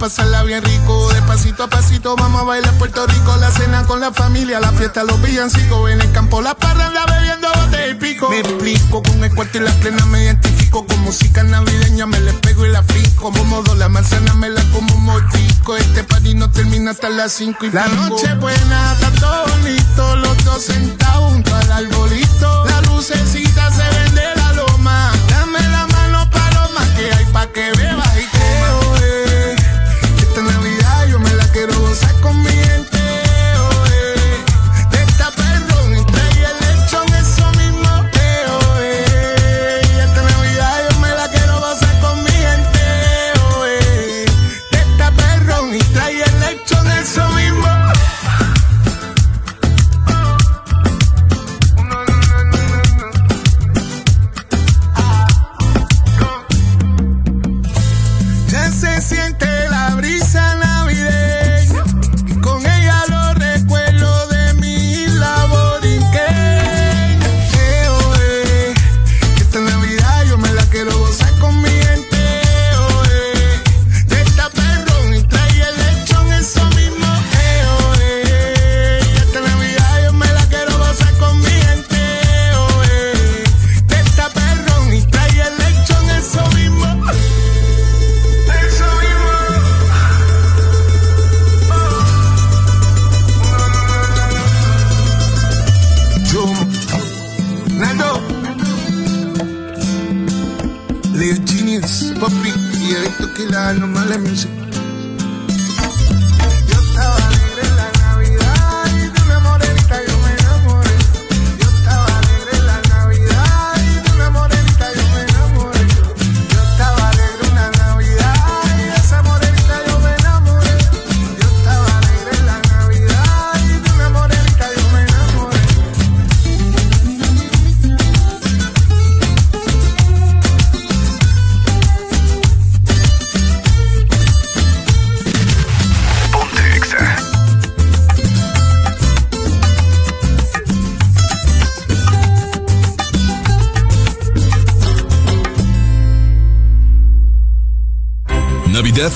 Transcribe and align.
pasarla 0.00 0.42
bien 0.44 0.64
rico. 0.64 1.12
De 1.12 1.20
pasito 1.22 1.64
a 1.64 1.68
pasito 1.68 2.16
vamos 2.16 2.40
a 2.40 2.44
bailar 2.44 2.72
Puerto 2.78 3.06
Rico. 3.06 3.36
La 3.36 3.50
cena 3.50 3.84
con 3.84 4.00
la 4.00 4.12
familia, 4.12 4.58
la 4.58 4.72
fiesta, 4.72 5.04
los 5.04 5.20
villancicos. 5.20 5.90
En 5.90 6.00
el 6.00 6.10
campo 6.10 6.40
la 6.40 6.54
parranda 6.54 7.04
bebiendo 7.04 7.48
bote 7.54 7.90
y 7.90 7.94
pico. 7.94 8.30
Me 8.30 8.38
explico 8.38 9.02
con 9.02 9.22
el 9.22 9.34
cuarto 9.34 9.58
y 9.58 9.60
la 9.60 9.72
plena 9.72 10.06
me 10.06 10.24
identifico. 10.24 10.86
Con 10.86 11.00
música 11.00 11.42
navideña 11.42 12.06
me 12.06 12.18
le 12.18 12.32
pego 12.32 12.64
y 12.64 12.70
la 12.70 12.82
fico. 12.82 13.30
Como 13.30 13.44
modo 13.44 13.74
la 13.74 13.90
manzana 13.90 14.32
me 14.34 14.48
la 14.48 14.62
como 14.72 14.94
un 14.94 15.04
motico. 15.04 15.76
Este 15.76 16.02
party 16.02 16.34
no 16.34 16.50
termina 16.50 16.92
hasta 16.92 17.10
las 17.10 17.32
5 17.32 17.66
y 17.66 17.70
La 17.70 17.86
noche 17.88 18.34
buena, 18.36 18.92
está 18.94 19.10
todo 19.20 19.46
bonito. 19.48 20.16
Los 20.16 20.44
dos 20.44 20.62
sentados 20.62 21.30
junto 21.30 21.54
al 21.54 21.72
arbolito. 21.72 22.64
La 22.64 22.80
lucecita 22.82 23.49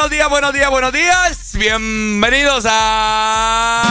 Buenos 0.00 0.16
días, 0.16 0.30
buenos 0.30 0.54
días, 0.54 0.70
buenos 0.70 0.92
días. 0.92 1.52
Bienvenidos 1.58 2.64
a... 2.66 3.82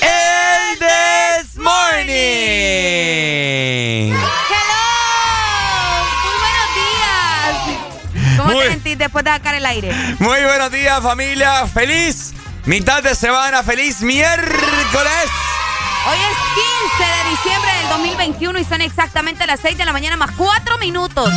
El 0.00 0.78
This 0.78 1.56
Morning. 1.56 2.14
¡Hello! 4.14 4.86
Muy 6.22 6.36
buenos 6.38 6.68
días. 6.76 7.58
¿Cómo 8.36 8.52
Muy- 8.52 8.62
te 8.62 8.70
sentís 8.70 8.98
después 8.98 9.24
de 9.24 9.32
sacar 9.32 9.56
el 9.56 9.66
aire? 9.66 9.92
Muy 10.20 10.44
buenos 10.44 10.70
días, 10.70 11.02
familia. 11.02 11.66
Feliz 11.66 12.34
mitad 12.66 13.02
de 13.02 13.16
semana, 13.16 13.64
feliz 13.64 14.00
miércoles. 14.00 15.30
Hoy 16.06 16.18
es 16.18 16.36
15 16.94 17.04
de 17.04 17.30
diciembre 17.30 17.72
del 17.80 17.88
2021 17.88 18.58
y 18.60 18.64
son 18.64 18.80
exactamente 18.80 19.44
las 19.48 19.58
6 19.58 19.76
de 19.76 19.84
la 19.84 19.92
mañana 19.92 20.16
más 20.16 20.30
4 20.36 20.78
minutos. 20.78 21.30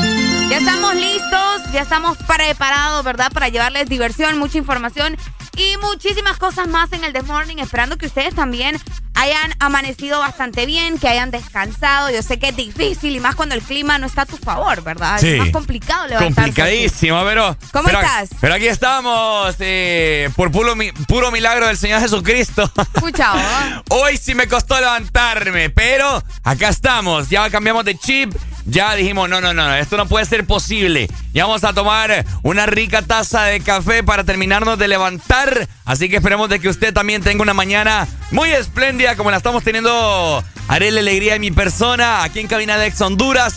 Ya 0.49 0.57
estamos 0.59 0.95
listos, 0.95 1.61
ya 1.71 1.81
estamos 1.81 2.17
preparados, 2.27 3.03
¿verdad? 3.03 3.31
Para 3.31 3.49
llevarles 3.49 3.89
diversión, 3.89 4.37
mucha 4.37 4.57
información 4.59 5.17
y 5.55 5.77
muchísimas 5.77 6.37
cosas 6.37 6.67
más 6.67 6.91
en 6.93 7.03
el 7.03 7.13
The 7.13 7.23
Morning, 7.23 7.57
esperando 7.57 7.97
que 7.97 8.05
ustedes 8.05 8.35
también 8.35 8.79
hayan 9.15 9.53
amanecido 9.59 10.19
bastante 10.19 10.65
bien, 10.65 10.97
que 10.99 11.07
hayan 11.07 11.31
descansado. 11.31 12.09
Yo 12.11 12.21
sé 12.21 12.37
que 12.39 12.49
es 12.49 12.55
difícil 12.55 13.15
y 13.15 13.19
más 13.19 13.35
cuando 13.35 13.55
el 13.55 13.61
clima 13.61 13.97
no 13.97 14.05
está 14.05 14.23
a 14.23 14.25
tu 14.27 14.37
favor, 14.37 14.83
¿verdad? 14.83 15.19
Sí. 15.19 15.29
Es 15.33 15.37
más 15.39 15.49
complicado 15.49 16.07
levantarse. 16.07 16.35
Complicadísimo, 16.35 17.23
pero. 17.23 17.57
¿Cómo 17.71 17.85
pero- 17.85 18.01
estás? 18.01 18.29
Pero 18.39 18.53
aquí 18.55 18.67
estamos, 18.67 19.55
eh, 19.59 20.29
por 20.35 20.51
puro, 20.51 20.75
mi- 20.75 20.91
puro 20.91 21.31
milagro 21.31 21.67
del 21.67 21.77
Señor 21.77 22.01
Jesucristo. 22.01 22.69
Escucha, 22.95 23.33
¿oh? 23.33 23.83
Hoy 24.03 24.17
sí 24.17 24.35
me 24.35 24.47
costó 24.47 24.79
levantarme, 24.79 25.69
pero 25.71 26.23
acá 26.43 26.69
estamos. 26.69 27.29
Ya 27.29 27.49
cambiamos 27.49 27.85
de 27.85 27.97
chip. 27.97 28.33
Ya 28.65 28.95
dijimos, 28.95 29.29
no, 29.29 29.41
no, 29.41 29.53
no, 29.53 29.75
esto 29.75 29.97
no 29.97 30.07
puede 30.07 30.25
ser 30.25 30.45
posible. 30.45 31.09
Ya 31.33 31.45
vamos 31.45 31.63
a 31.63 31.73
tomar 31.73 32.25
una 32.43 32.65
rica 32.65 33.01
taza 33.01 33.43
de 33.43 33.59
café 33.59 34.03
para 34.03 34.23
terminarnos 34.23 34.79
de 34.79 34.87
levantar. 34.87 35.67
Así 35.85 36.09
que 36.09 36.17
esperemos 36.17 36.49
de 36.49 36.59
que 36.59 36.69
usted 36.69 36.93
también 36.93 37.21
tenga 37.21 37.43
una 37.43 37.53
mañana 37.53 38.07
muy 38.31 38.49
espléndida 38.49 39.15
como 39.15 39.31
la 39.31 39.37
estamos 39.37 39.63
teniendo. 39.63 40.43
Haré 40.67 40.91
la 40.91 41.01
alegría 41.01 41.33
de 41.33 41.39
mi 41.39 41.51
persona 41.51 42.23
aquí 42.23 42.39
en 42.39 42.47
Cabina 42.47 42.77
de 42.77 42.87
Ex 42.87 43.01
Honduras. 43.01 43.55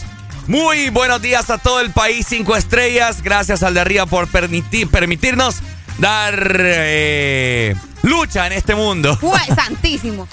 Muy 0.49 0.91
buenos 0.91 1.23
días 1.23 1.50
a 1.50 1.58
todo 1.58 1.81
el 1.81 1.91
país, 1.91 2.26
cinco 2.29 2.56
estrellas. 2.56 3.23
Gracias 3.23 3.62
al 3.62 3.75
de 3.75 3.81
arriba 3.81 4.06
por 4.06 4.29
permitir, 4.29 4.88
permitirnos 4.88 5.56
dar 5.98 6.34
eh, 6.60 7.75
lucha 8.02 8.46
en 8.46 8.52
este 8.52 8.75
mundo. 8.75 9.16
Fue 9.16 9.38
santísimo. 9.54 10.28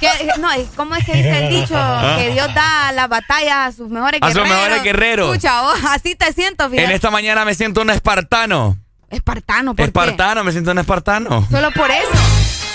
Que- 0.00 0.32
no, 0.40 0.48
¿cómo 0.76 0.94
es 0.94 1.04
que 1.04 1.14
dice 1.14 1.46
el 1.46 1.48
dicho? 1.50 1.74
Que 2.18 2.30
Dios 2.32 2.48
da 2.54 2.92
la 2.92 3.06
batalla 3.06 3.66
a 3.66 3.72
sus 3.72 3.88
mejores 3.88 4.20
A 4.22 4.26
sus 4.28 4.34
guerreros. 4.36 4.56
mejores 4.58 4.82
guerreros. 4.82 5.36
Escucha, 5.36 5.60
así 5.92 6.14
te 6.14 6.32
siento, 6.32 6.64
En 6.64 6.70
fíjate. 6.72 6.94
esta 6.94 7.10
mañana 7.10 7.44
me 7.44 7.54
siento 7.54 7.82
un 7.82 7.90
espartano. 7.90 8.76
Espartano, 9.10 9.74
¿por 9.74 9.84
Espartano, 9.84 10.42
me 10.42 10.52
siento 10.52 10.70
un 10.70 10.78
espartano. 10.78 11.46
Solo 11.50 11.70
por 11.72 11.90
eso. 11.90 12.08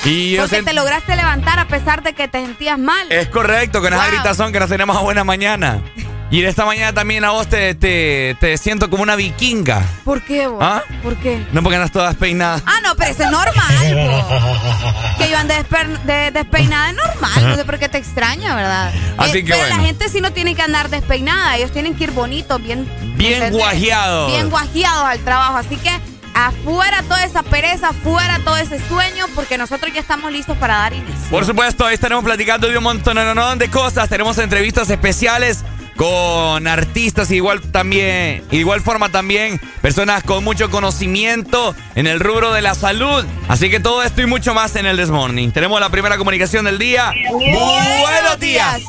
Y 0.05 0.33
yo 0.33 0.43
Porque 0.43 0.61
te 0.61 0.73
lograste 0.73 1.15
levantar 1.15 1.57
a 1.59 1.67
pesar 1.67 2.03
de 2.03 2.13
que 2.13 2.27
te 2.27 2.39
sentías 2.45 2.77
mal. 2.77 3.11
Es 3.11 3.27
correcto, 3.29 3.81
con 3.81 3.91
esa 3.91 4.03
Wow. 4.03 4.11
gritazón 4.13 4.53
que 4.53 4.59
nos 4.59 4.69
tenemos 4.69 4.95
a 4.95 4.99
buena 5.01 5.23
mañana. 5.23 5.81
Y 6.29 6.41
en 6.41 6.47
esta 6.49 6.65
mañana 6.65 6.91
también 6.93 7.23
a 7.23 7.29
vos 7.31 7.47
te, 7.47 7.73
te, 7.73 8.35
te 8.41 8.57
siento 8.57 8.89
como 8.89 9.01
una 9.01 9.15
vikinga. 9.15 9.81
¿Por 10.03 10.21
qué, 10.23 10.47
vos? 10.47 10.59
¿Ah? 10.61 10.83
¿Por 11.01 11.15
qué? 11.17 11.45
No 11.53 11.63
porque 11.63 11.77
andas 11.77 11.91
todas 11.91 12.15
peinadas. 12.15 12.63
Ah, 12.65 12.79
no, 12.83 12.95
pero 12.97 13.11
eso 13.11 13.23
es 13.23 13.31
normal, 13.31 13.95
vos. 13.95 15.17
Que 15.17 15.29
yo 15.29 15.37
ande 15.37 15.55
desper- 15.55 16.01
de- 16.03 16.31
despeinada 16.31 16.89
es 16.89 16.95
normal. 16.97 17.47
No 17.47 17.55
sé 17.55 17.63
por 17.63 17.79
qué 17.79 17.87
te 17.87 17.97
extraña, 17.97 18.55
¿verdad? 18.55 18.91
Eh, 19.17 19.19
Así 19.19 19.43
que 19.43 19.53
pero 19.53 19.57
bueno. 19.61 19.77
la 19.77 19.83
gente 19.83 20.09
sí 20.09 20.21
no 20.21 20.31
tiene 20.31 20.53
que 20.53 20.61
andar 20.61 20.89
despeinada. 20.89 21.55
Ellos 21.57 21.71
tienen 21.71 21.95
que 21.95 22.03
ir 22.03 22.11
bonitos, 22.11 22.61
bien... 22.61 22.87
Bien 23.15 23.51
guajeados. 23.51 24.31
Bien 24.31 24.49
guajeados 24.51 25.05
al 25.05 25.19
trabajo. 25.21 25.57
Así 25.57 25.75
que 25.77 25.89
afuera 26.35 27.01
toda 27.03 27.23
esa 27.25 27.41
pereza, 27.41 27.89
afuera 27.89 28.39
todo 28.43 28.57
ese 28.57 28.79
sueño, 28.87 29.25
porque 29.33 29.57
nosotros 29.57 29.91
ya 29.93 30.01
estamos 30.01 30.31
listos 30.31 30.55
para 30.57 30.75
dar 30.77 30.93
inicio. 30.93 31.15
Por 31.31 31.45
supuesto, 31.45 31.85
hoy 31.85 31.95
estaremos 31.95 32.23
platicando 32.23 32.67
de 32.67 32.77
un 32.77 32.83
montón 32.83 33.17
de 33.57 33.69
cosas. 33.71 34.07
Tenemos 34.07 34.37
entrevistas 34.37 34.87
especiales 34.91 35.63
con 35.97 36.67
artistas, 36.67 37.31
igual 37.31 37.59
también, 37.71 38.43
igual 38.51 38.81
forma 38.81 39.09
también 39.09 39.59
personas 39.81 40.23
con 40.23 40.43
mucho 40.43 40.69
conocimiento 40.69 41.75
en 41.95 42.05
el 42.07 42.19
rubro 42.19 42.53
de 42.53 42.61
la 42.61 42.75
salud. 42.75 43.25
Así 43.47 43.69
que 43.69 43.79
todo 43.79 44.03
esto 44.03 44.21
y 44.21 44.27
mucho 44.27 44.53
más 44.53 44.75
en 44.75 44.85
el 44.85 44.95
This 44.97 45.09
Morning. 45.09 45.49
Tenemos 45.51 45.79
la 45.81 45.89
primera 45.89 46.17
comunicación 46.17 46.65
del 46.65 46.77
día. 46.77 47.11
Buenos 47.31 48.39
días. 48.39 48.81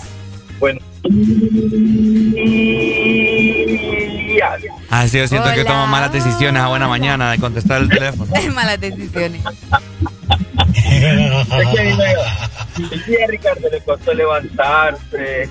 Bueno. 0.61 0.81
Así 4.91 5.19
yo 5.19 5.27
siento 5.29 5.53
que 5.55 5.65
tomo 5.65 5.87
malas 5.87 6.13
decisiones 6.13 6.63
a 6.63 6.69
buena 6.69 6.89
mañana 6.89 7.31
de 7.31 7.39
contestar 7.39 7.81
el 7.83 7.89
teléfono. 7.89 8.31
Malas 8.55 8.81
decisiones. 8.81 9.43
Es 10.75 10.85
que 11.01 11.09
a 11.09 11.85
mí 11.85 11.93
me- 11.97 12.85
el 12.93 13.05
día 13.07 13.19
a 13.25 13.27
Ricardo 13.29 13.69
le 13.73 13.81
costó 13.81 14.13
levantarse, 14.15 15.49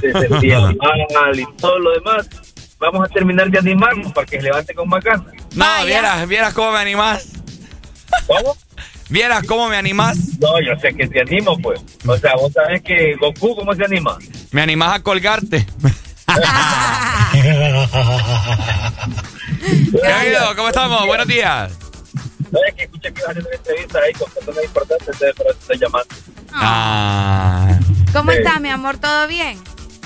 se 0.00 0.12
sentía 0.28 0.60
mal 0.60 1.38
y 1.38 1.46
todo 1.56 1.78
lo 1.78 1.92
demás. 1.92 2.28
Vamos 2.78 3.06
a 3.06 3.12
terminar 3.12 3.50
de 3.50 3.58
animarnos 3.58 4.12
para 4.12 4.26
que 4.26 4.36
se 4.38 4.42
levante 4.44 4.74
con 4.74 4.88
más 4.88 5.04
ganas. 5.04 5.34
No, 5.54 5.64
Vaya. 5.64 5.84
vieras, 5.84 6.28
vieras 6.28 6.54
cómo 6.54 6.72
me 6.72 6.78
animás. 6.78 7.28
¿Cómo? 8.26 8.56
Vieras 9.10 9.44
cómo 9.46 9.68
me 9.68 9.76
animás. 9.76 10.16
No, 10.40 10.58
yo 10.60 10.78
sé 10.80 10.94
que 10.94 11.06
te 11.08 11.20
animo, 11.20 11.58
pues. 11.58 11.80
O 12.06 12.16
sea, 12.16 12.34
vos 12.36 12.52
sabés 12.52 12.80
que 12.82 13.14
Goku, 13.20 13.56
¿cómo 13.56 13.74
se 13.74 13.84
anima? 13.84 14.16
Me 14.52 14.62
animás 14.62 14.94
a 14.94 15.02
colgarte. 15.02 15.66
¿Qué 17.32 17.48
ha 20.12 20.20
habido? 20.20 20.56
¿Cómo 20.56 20.68
estamos? 20.68 21.06
Buenos 21.06 21.26
días. 21.26 21.72
¿Sabes 22.52 22.74
que 22.76 22.82
escuché 22.84 23.12
que 23.12 23.20
ibas 23.20 23.28
a 23.28 23.30
hacer 23.32 23.46
una 23.46 23.56
entrevista 23.56 23.98
ahí 23.98 24.12
con 24.14 24.30
personas 24.32 24.64
importantes? 24.64 25.08
Entonces, 25.08 25.34
por 25.36 25.46
eso 25.46 25.56
estoy 25.60 25.78
llamando. 25.78 26.14
Ah. 26.52 27.78
¿Cómo 28.12 28.32
Sí. 28.32 28.38
estás, 28.38 28.60
mi 28.60 28.68
amor? 28.70 28.98
¿Todo 28.98 29.28
bien? 29.28 29.58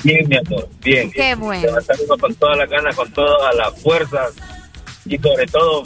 Bien, 0.05 0.29
mi 0.29 0.37
amor, 0.37 0.69
bien. 0.83 1.11
Qué 1.11 1.35
bueno. 1.35 1.63
Levantar 1.67 1.97
uno 2.07 2.19
con 2.19 2.35
todas 2.35 2.59
las 2.59 2.69
ganas, 2.71 2.95
con 2.95 3.11
todas 3.13 3.55
las 3.57 3.81
fuerzas 3.81 4.33
y 5.07 5.19
sobre 5.19 5.47
todo 5.47 5.83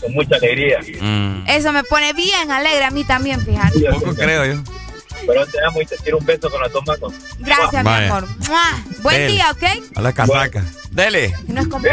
con 0.00 0.12
mucha 0.12 0.36
alegría. 0.36 0.80
Mm. 1.00 1.44
Eso 1.48 1.72
me 1.72 1.84
pone 1.84 2.12
bien 2.12 2.50
alegre 2.50 2.84
a 2.84 2.90
mí 2.90 3.04
también, 3.04 3.40
fíjate. 3.40 3.80
Yo 3.80 3.90
Poco 3.92 4.14
creo 4.14 4.44
yo. 4.44 4.60
Pero 5.26 5.46
te 5.46 5.64
amo 5.64 5.80
y 5.80 5.86
te 5.86 5.96
tiro 5.98 6.18
un 6.18 6.26
beso 6.26 6.50
con 6.50 6.60
las 6.60 6.72
dos 6.72 6.84
manos. 6.86 7.12
Gracias, 7.38 7.82
mi 7.84 7.90
Vaya. 7.90 8.16
amor. 8.16 8.28
¡Mua! 8.48 8.84
Buen 9.02 9.16
Dele. 9.16 9.32
día, 9.32 9.50
¿ok? 9.52 9.62
A 9.94 10.00
la 10.02 10.12
casaca. 10.12 10.64
Dele. 10.90 11.32
No 11.46 11.60
es 11.62 11.68
como. 11.68 11.84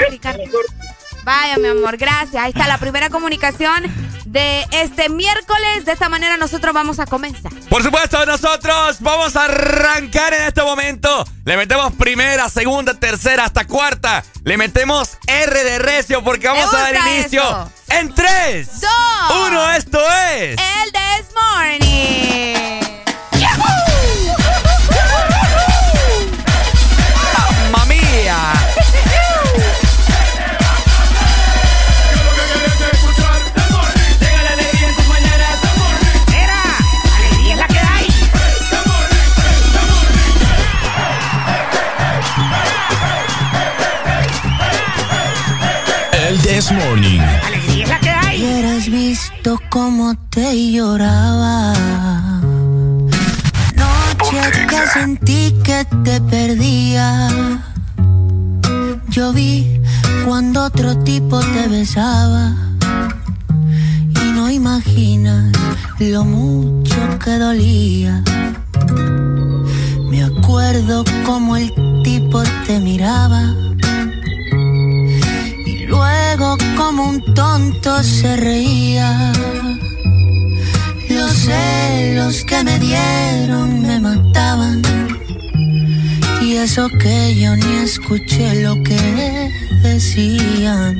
Vaya, 1.24 1.58
mi 1.58 1.68
amor, 1.68 1.98
gracias. 1.98 2.36
Ahí 2.44 2.52
está 2.52 2.68
la 2.68 2.78
primera 2.78 3.10
comunicación 3.10 3.84
de 4.26 4.66
este 4.72 5.10
miércoles. 5.10 5.86
De 5.86 5.92
esta 5.92 6.10
manera 6.10 6.38
nosotros 6.38 6.74
vamos 6.74 7.00
a 7.00 7.06
comenzar. 7.06 7.52
Por 7.70 7.84
supuesto, 7.84 8.26
nosotros 8.26 8.98
vamos 9.02 9.36
a 9.36 9.46
arrancar 9.46 10.34
en 10.34 10.44
este 10.44 10.62
momento. 10.64 11.26
Le 11.46 11.58
metemos 11.58 11.94
primera, 11.94 12.50
segunda, 12.50 12.94
tercera, 12.96 13.46
hasta 13.46 13.66
cuarta. 13.68 14.24
Le 14.44 14.58
metemos 14.58 15.18
R 15.28 15.64
de 15.64 15.80
recio 15.80 16.24
porque 16.24 16.48
vamos 16.48 16.74
a 16.74 16.80
dar 16.92 16.96
inicio 17.08 17.42
eso. 17.42 17.72
en 17.90 18.14
3, 18.14 18.82
Dos. 18.82 18.92
1. 19.48 19.72
Esto 19.74 20.00
es. 20.34 20.58
El 20.60 20.92
This 20.92 21.28
Morning. 21.36 22.81
This 46.62 46.74
Morning. 46.74 47.22
Hubieras 48.38 48.86
visto 48.86 49.60
cómo 49.72 50.14
te 50.30 50.72
lloraba. 50.72 51.74
Noche 53.76 54.68
que 54.70 54.88
sentí 54.94 55.56
que 55.64 55.84
te 56.04 56.22
perdía. 56.22 57.30
Yo 59.10 59.34
vi 59.34 59.82
cuando 60.24 60.66
otro 60.66 60.96
tipo 61.00 61.40
te 61.40 61.68
besaba. 61.68 62.54
Y 64.24 64.32
no 64.34 64.52
imaginas 64.52 65.52
lo 65.98 66.24
mucho 66.26 66.96
que 67.26 67.40
dolía. 67.40 68.22
Me 70.12 70.24
acuerdo 70.24 71.04
como 71.26 71.58
el 71.58 71.74
tipo 72.04 72.44
te 72.68 72.78
miraba. 72.78 73.71
Como 76.76 77.10
un 77.10 77.22
tonto 77.36 78.02
se 78.02 78.36
reía. 78.36 79.32
Los 81.08 81.32
celos 81.34 82.44
que 82.46 82.64
me 82.64 82.80
dieron 82.80 83.82
me 83.84 84.00
mataban. 84.00 84.82
Y 86.42 86.58
eso 86.58 86.90
que 86.90 87.36
yo 87.36 87.56
ni 87.56 87.76
escuché 87.84 88.64
lo 88.64 88.74
que 88.82 89.52
decían. 89.84 90.96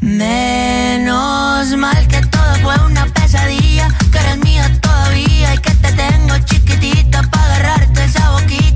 Menos 0.00 1.76
mal 1.76 2.08
que 2.08 2.22
todo 2.22 2.54
fue 2.62 2.74
una 2.86 3.04
pesadilla, 3.06 3.88
que 4.10 4.18
eres 4.18 4.38
mía 4.38 4.80
todavía 4.80 5.54
y 5.54 5.58
que 5.58 5.72
te 5.72 5.92
tengo 5.92 6.38
chiquitita 6.46 7.20
para 7.30 7.44
agarrarte 7.56 8.04
esa 8.04 8.30
boquita 8.30 8.75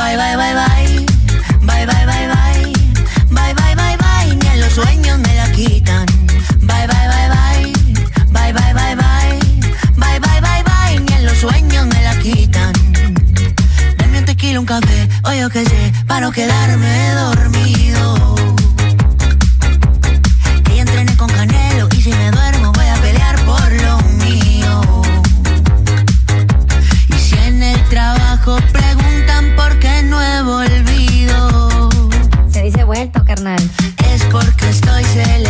Bye, 0.00 0.16
bye, 0.16 0.34
bye, 0.34 0.54
bye. 0.54 1.06
Bye, 1.60 1.84
bye, 1.84 2.06
bye, 2.06 2.26
bye. 2.32 2.72
Bye, 3.36 3.52
bye, 3.52 3.74
bye, 3.74 3.96
bye. 3.98 4.34
Ni 4.34 4.46
en 4.48 4.60
los 4.60 4.72
sueños 4.72 5.18
me 5.18 5.34
la 5.36 5.52
quitan. 5.52 6.06
Bye, 6.62 6.86
bye, 6.86 7.06
bye, 7.12 7.28
bye. 7.34 7.72
Bye, 8.32 8.52
bye, 8.54 8.72
bye, 8.72 8.94
bye. 8.96 9.38
Bye, 9.96 10.18
bye, 10.18 10.40
bye, 10.40 10.62
bye. 10.64 11.00
Ni 11.06 11.12
en 11.12 11.26
los 11.26 11.36
sueños 11.36 11.86
me 11.86 12.02
la 12.02 12.16
quitan. 12.18 12.72
Dame 13.98 14.18
un 14.20 14.24
tequila, 14.24 14.60
un 14.60 14.66
café, 14.66 15.06
o 15.24 15.32
yo 15.34 15.50
qué 15.50 15.66
sé, 15.66 15.92
para 16.06 16.20
no 16.22 16.32
quedarme 16.32 17.10
dormido. 17.10 18.49
Es 33.56 34.22
porque 34.30 34.68
estoy 34.68 35.02
celebrando. 35.04 35.49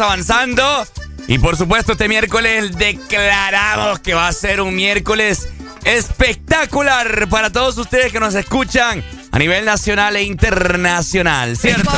avanzando. 0.00 0.86
Y 1.26 1.38
por 1.38 1.56
supuesto, 1.56 1.92
este 1.92 2.08
miércoles 2.08 2.76
declaramos 2.76 3.98
que 4.00 4.14
va 4.14 4.28
a 4.28 4.32
ser 4.32 4.60
un 4.60 4.74
miércoles 4.74 5.48
espectacular 5.84 7.28
para 7.28 7.50
todos 7.50 7.78
ustedes 7.78 8.12
que 8.12 8.20
nos 8.20 8.34
escuchan 8.34 9.04
a 9.30 9.38
nivel 9.38 9.64
nacional 9.64 10.16
e 10.16 10.22
internacional, 10.22 11.56
¿cierto? 11.56 11.90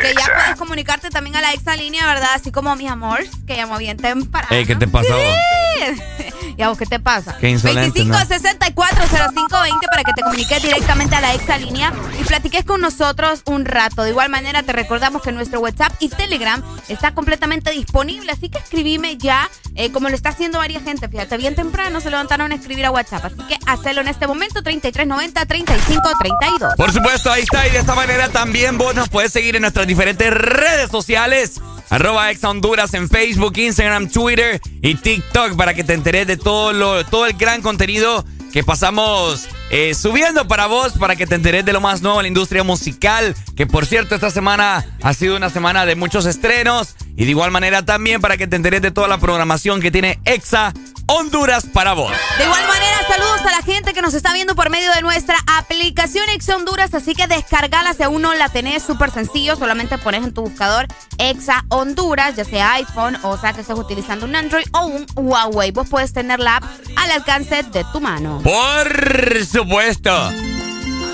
Que 0.00 0.14
ya 0.14 0.24
puedes 0.34 0.56
comunicarte 0.56 1.10
también 1.10 1.36
a 1.36 1.40
la 1.40 1.52
exalínea, 1.52 2.06
¿verdad? 2.06 2.30
Así 2.34 2.50
como 2.50 2.74
mis 2.76 2.90
amores, 2.90 3.30
que 3.46 3.56
llamó 3.56 3.78
bien 3.78 3.96
temprano. 3.96 4.48
Ey, 4.50 4.64
¿qué 4.64 4.76
te 4.76 4.86
pasó? 4.88 5.16
¿Y 6.56 6.62
a 6.62 6.68
vos 6.68 6.78
qué 6.78 6.86
te 6.86 6.98
pasa? 6.98 7.36
Qué 7.38 7.50
insolente, 7.50 8.02
25 8.02 8.18
¿no? 8.18 8.26
64 8.26 9.04
05 9.34 9.45
25640520 9.66 9.90
para 9.90 10.04
que 10.04 10.12
te 10.12 10.22
comuniques 10.22 10.62
directamente 10.62 11.16
a 11.16 11.20
la 11.20 11.34
exalínea 11.34 11.92
y 12.20 12.24
platiques 12.24 12.64
con 12.64 12.80
nosotros 12.80 13.42
un 13.46 13.64
rato. 13.64 14.02
De 14.02 14.10
igual 14.10 14.30
manera, 14.30 14.62
te 14.62 14.72
recordamos 14.72 15.22
que 15.22 15.32
nuestro 15.32 15.60
WhatsApp 15.60 15.92
y 16.00 16.08
Telegram 16.08 16.62
está 16.88 17.14
completamente 17.14 17.70
disponible, 17.70 18.32
así 18.32 18.48
que 18.48 18.58
escribime 18.58 19.16
ya, 19.16 19.48
eh, 19.74 19.90
como 19.92 20.08
lo 20.08 20.14
está 20.14 20.30
haciendo 20.30 20.58
varias 20.58 20.84
gente. 20.84 21.08
Fíjate, 21.08 21.36
bien 21.36 21.54
temprano 21.54 22.00
se 22.00 22.10
levantaron 22.10 22.52
a 22.52 22.54
escribir 22.54 22.86
a 22.86 22.90
WhatsApp, 22.90 23.24
así 23.24 23.42
que 23.48 23.58
hacelo 23.66 24.00
en 24.00 24.08
este 24.08 24.26
momento, 24.26 24.62
3390-3532. 24.62 26.76
Por 26.76 26.92
supuesto, 26.92 27.30
ahí 27.30 27.42
está. 27.42 27.66
Y 27.66 27.70
de 27.70 27.78
esta 27.78 27.94
manera 27.94 28.28
también 28.28 28.78
vos 28.78 28.94
nos 28.94 29.08
puedes 29.08 29.32
seguir 29.32 29.56
en 29.56 29.62
nuestras 29.62 29.86
diferentes 29.86 30.30
redes 30.30 30.90
sociales. 30.90 31.60
Arroba 31.88 32.30
Ex 32.30 32.42
Honduras 32.42 32.94
en 32.94 33.08
Facebook, 33.08 33.56
Instagram, 33.56 34.08
Twitter 34.08 34.60
y 34.82 34.96
TikTok 34.96 35.56
para 35.56 35.74
que 35.74 35.84
te 35.84 35.94
enteres 35.94 36.26
de 36.26 36.36
todo, 36.36 36.72
lo, 36.72 37.06
todo 37.06 37.26
el 37.26 37.34
gran 37.34 37.62
contenido 37.62 38.24
que 38.52 38.64
pasamos 38.64 39.48
eh, 39.70 39.94
subiendo 39.94 40.46
para 40.46 40.66
vos, 40.66 40.92
para 40.92 41.16
que 41.16 41.26
te 41.26 41.34
enteres 41.34 41.64
de 41.64 41.72
lo 41.72 41.80
más 41.80 42.02
nuevo 42.02 42.20
en 42.20 42.24
la 42.24 42.28
industria 42.28 42.62
musical. 42.62 43.34
Que 43.56 43.66
por 43.66 43.86
cierto, 43.86 44.14
esta 44.14 44.30
semana 44.30 44.84
ha 45.02 45.14
sido 45.14 45.36
una 45.36 45.50
semana 45.50 45.86
de 45.86 45.96
muchos 45.96 46.26
estrenos. 46.26 46.94
Y 47.16 47.24
de 47.24 47.30
igual 47.30 47.50
manera 47.50 47.82
también 47.82 48.20
para 48.20 48.36
que 48.36 48.46
te 48.46 48.56
enteres 48.56 48.82
de 48.82 48.90
toda 48.90 49.08
la 49.08 49.18
programación 49.18 49.80
que 49.80 49.90
tiene 49.90 50.20
Exa 50.24 50.74
Honduras 51.06 51.64
para 51.72 51.94
vos. 51.94 52.12
De 52.36 52.44
igual 52.44 52.66
manera, 52.66 52.96
saludos 53.08 53.40
a 53.40 53.50
la 53.52 53.62
gente 53.62 53.94
que 53.94 54.02
nos 54.02 54.12
está 54.12 54.34
viendo 54.34 54.56
por 54.56 54.70
medio 54.70 54.92
de 54.92 55.02
nuestra 55.02 55.36
aplicación 55.46 56.28
Exa 56.30 56.56
Honduras, 56.56 56.92
así 56.94 57.14
que 57.14 57.26
descargala 57.28 57.94
si 57.94 58.02
aún 58.02 58.22
no 58.22 58.34
la 58.34 58.48
tenés, 58.48 58.82
súper 58.82 59.12
sencillo, 59.12 59.56
solamente 59.56 59.98
pones 59.98 60.24
en 60.24 60.34
tu 60.34 60.42
buscador 60.42 60.88
Exa 61.18 61.64
Honduras, 61.68 62.34
ya 62.34 62.44
sea 62.44 62.72
iPhone 62.72 63.16
o 63.22 63.38
sea 63.38 63.52
que 63.52 63.60
estés 63.60 63.78
utilizando 63.78 64.26
un 64.26 64.34
Android 64.34 64.66
o 64.72 64.86
un 64.86 65.06
Huawei. 65.14 65.70
Vos 65.70 65.88
puedes 65.88 66.12
tener 66.12 66.40
la 66.40 66.56
app 66.56 66.64
al 66.96 67.10
alcance 67.12 67.62
de 67.62 67.84
tu 67.92 68.00
mano. 68.00 68.40
Por 68.42 69.46
supuesto. 69.56 70.10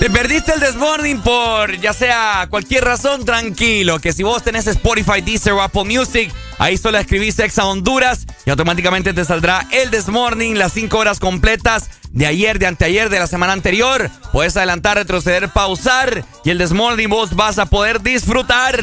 Te 0.00 0.10
perdiste 0.10 0.52
el 0.52 0.58
Desmorning 0.58 1.20
por 1.20 1.78
ya 1.78 1.92
sea 1.92 2.48
cualquier 2.50 2.84
razón, 2.84 3.24
tranquilo, 3.24 4.00
que 4.00 4.12
si 4.12 4.24
vos 4.24 4.42
tenés 4.42 4.66
Spotify, 4.66 5.20
Deezer 5.20 5.52
o 5.52 5.62
Apple 5.62 5.84
Music, 5.84 6.32
ahí 6.58 6.76
solo 6.76 6.98
escribís 6.98 7.38
Exa 7.38 7.64
Honduras 7.64 8.26
y 8.44 8.50
automáticamente 8.50 9.14
te 9.14 9.24
saldrá 9.24 9.68
el 9.70 9.92
Desmorning, 9.92 10.58
las 10.58 10.72
5 10.72 10.98
horas 10.98 11.20
completas 11.20 11.88
de 12.12 12.26
ayer, 12.26 12.58
de 12.58 12.66
anteayer, 12.66 13.08
de 13.08 13.18
la 13.18 13.26
semana 13.26 13.52
anterior. 13.52 14.10
Puedes 14.32 14.56
adelantar, 14.56 14.96
retroceder, 14.96 15.48
pausar 15.48 16.24
y 16.44 16.50
el 16.50 16.58
Desmorning 16.58 17.08
vos 17.08 17.34
vas 17.34 17.58
a 17.58 17.66
poder 17.66 18.00
disfrutar. 18.00 18.76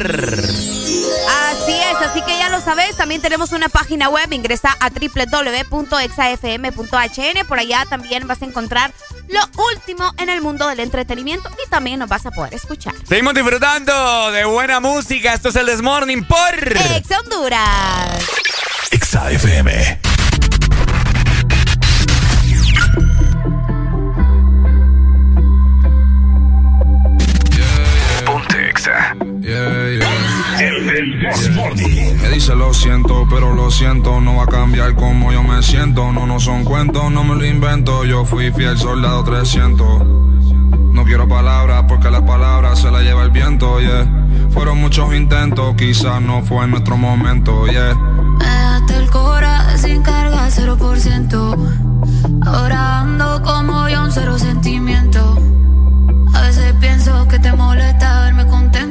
Así 1.50 1.72
es, 1.72 1.96
así 2.00 2.22
que 2.22 2.38
ya 2.38 2.48
lo 2.48 2.60
sabes, 2.60 2.96
también 2.96 3.20
tenemos 3.20 3.52
una 3.52 3.68
página 3.68 4.08
web, 4.08 4.32
ingresa 4.32 4.76
a 4.80 4.90
www.exafm.hn, 4.90 7.46
por 7.46 7.58
allá 7.58 7.84
también 7.88 8.26
vas 8.26 8.42
a 8.42 8.46
encontrar 8.46 8.92
lo 9.28 9.40
último 9.74 10.12
en 10.18 10.28
el 10.28 10.40
mundo 10.40 10.66
del 10.68 10.80
entretenimiento 10.80 11.48
y 11.64 11.70
también 11.70 12.00
nos 12.00 12.08
vas 12.08 12.26
a 12.26 12.30
poder 12.30 12.54
escuchar. 12.54 12.94
Seguimos 13.06 13.34
disfrutando 13.34 14.32
de 14.32 14.44
buena 14.44 14.80
música, 14.80 15.34
esto 15.34 15.50
es 15.50 15.56
el 15.56 15.66
Desmorning 15.66 16.24
por 16.24 16.54
Ex 16.96 17.10
Honduras. 17.10 18.24
Exa 18.90 19.30
FM. 19.30 20.09
Exa. 29.42 30.60
El 30.60 31.20
Desmorning. 31.20 32.20
Me 32.20 32.28
dice 32.28 32.54
lo 32.54 32.74
siento, 32.74 33.26
pero 33.30 33.54
lo 33.54 33.70
siento, 33.70 34.20
no 34.20 34.36
va 34.36 34.44
a 34.44 34.46
cambiar 34.46 34.94
como 34.94 35.32
yo 35.32 35.42
me 35.42 35.62
siento. 35.62 36.12
No, 36.12 36.26
no 36.26 36.40
son 36.40 36.64
cuentos, 36.64 37.10
no 37.10 37.24
me 37.24 37.34
lo 37.34 37.44
invento. 37.44 38.04
Yo 38.04 38.24
fui 38.24 38.50
fiel 38.52 38.78
soldado 38.78 39.24
300. 39.24 40.20
No 40.92 41.04
quiero 41.04 41.28
palabras 41.28 41.84
porque 41.88 42.10
las 42.10 42.22
palabras 42.22 42.80
se 42.80 42.90
las 42.90 43.02
lleva 43.02 43.22
el 43.22 43.30
viento, 43.30 43.80
yeah. 43.80 44.06
Fueron 44.50 44.78
muchos 44.78 45.14
intentos, 45.14 45.74
quizás 45.76 46.20
no 46.20 46.42
fue 46.42 46.66
nuestro 46.66 46.96
momento, 46.96 47.66
yeah. 47.66 47.94
Me 47.96 48.96
el 48.96 49.08
cora 49.10 49.76
sin 49.76 50.02
carga, 50.02 50.48
0%. 50.50 51.56
Ahora 52.44 53.00
ando 53.00 53.40
como 53.42 53.88
yo, 53.88 54.04
un 54.04 54.12
cero 54.12 54.38
sentimiento. 54.38 55.38
A 56.34 56.40
veces 56.42 56.74
pienso 56.80 57.26
que 57.28 57.38
te 57.38 57.52
molesta 57.52 58.22
verme 58.22 58.46
contenta, 58.46 58.89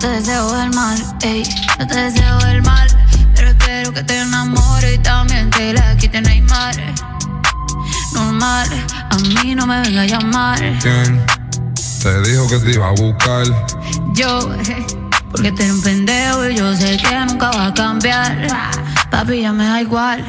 te 0.00 0.08
deseo 0.08 0.62
el 0.62 0.70
mal, 0.70 0.98
ey, 1.20 1.42
no 1.78 1.86
te 1.86 1.94
deseo 1.94 2.38
el 2.46 2.62
mal. 2.62 2.88
Pero 3.34 3.50
espero 3.50 3.92
que 3.92 4.02
te 4.02 4.18
enamore 4.18 4.94
y 4.94 4.98
también 4.98 5.50
te 5.50 5.74
la 5.74 5.94
quite 5.96 6.22
Neymar. 6.22 6.74
Normal, 8.14 8.68
a 9.10 9.16
mí 9.16 9.54
no 9.54 9.66
me 9.66 9.80
venga 9.82 10.02
a 10.02 10.06
llamar. 10.06 10.58
¿Quién 10.80 11.20
te 12.02 12.22
dijo 12.22 12.48
que 12.48 12.58
te 12.58 12.70
iba 12.72 12.88
a 12.88 12.92
buscar? 12.92 13.44
Yo, 14.14 14.50
porque 15.30 15.52
te 15.52 15.70
un 15.70 15.82
pendejo 15.82 16.48
y 16.48 16.56
yo 16.56 16.74
sé 16.74 16.96
que 16.96 17.14
nunca 17.26 17.50
va 17.50 17.66
a 17.66 17.74
cambiar. 17.74 18.46
Papi, 19.10 19.42
ya 19.42 19.52
me 19.52 19.66
da 19.66 19.82
igual. 19.82 20.24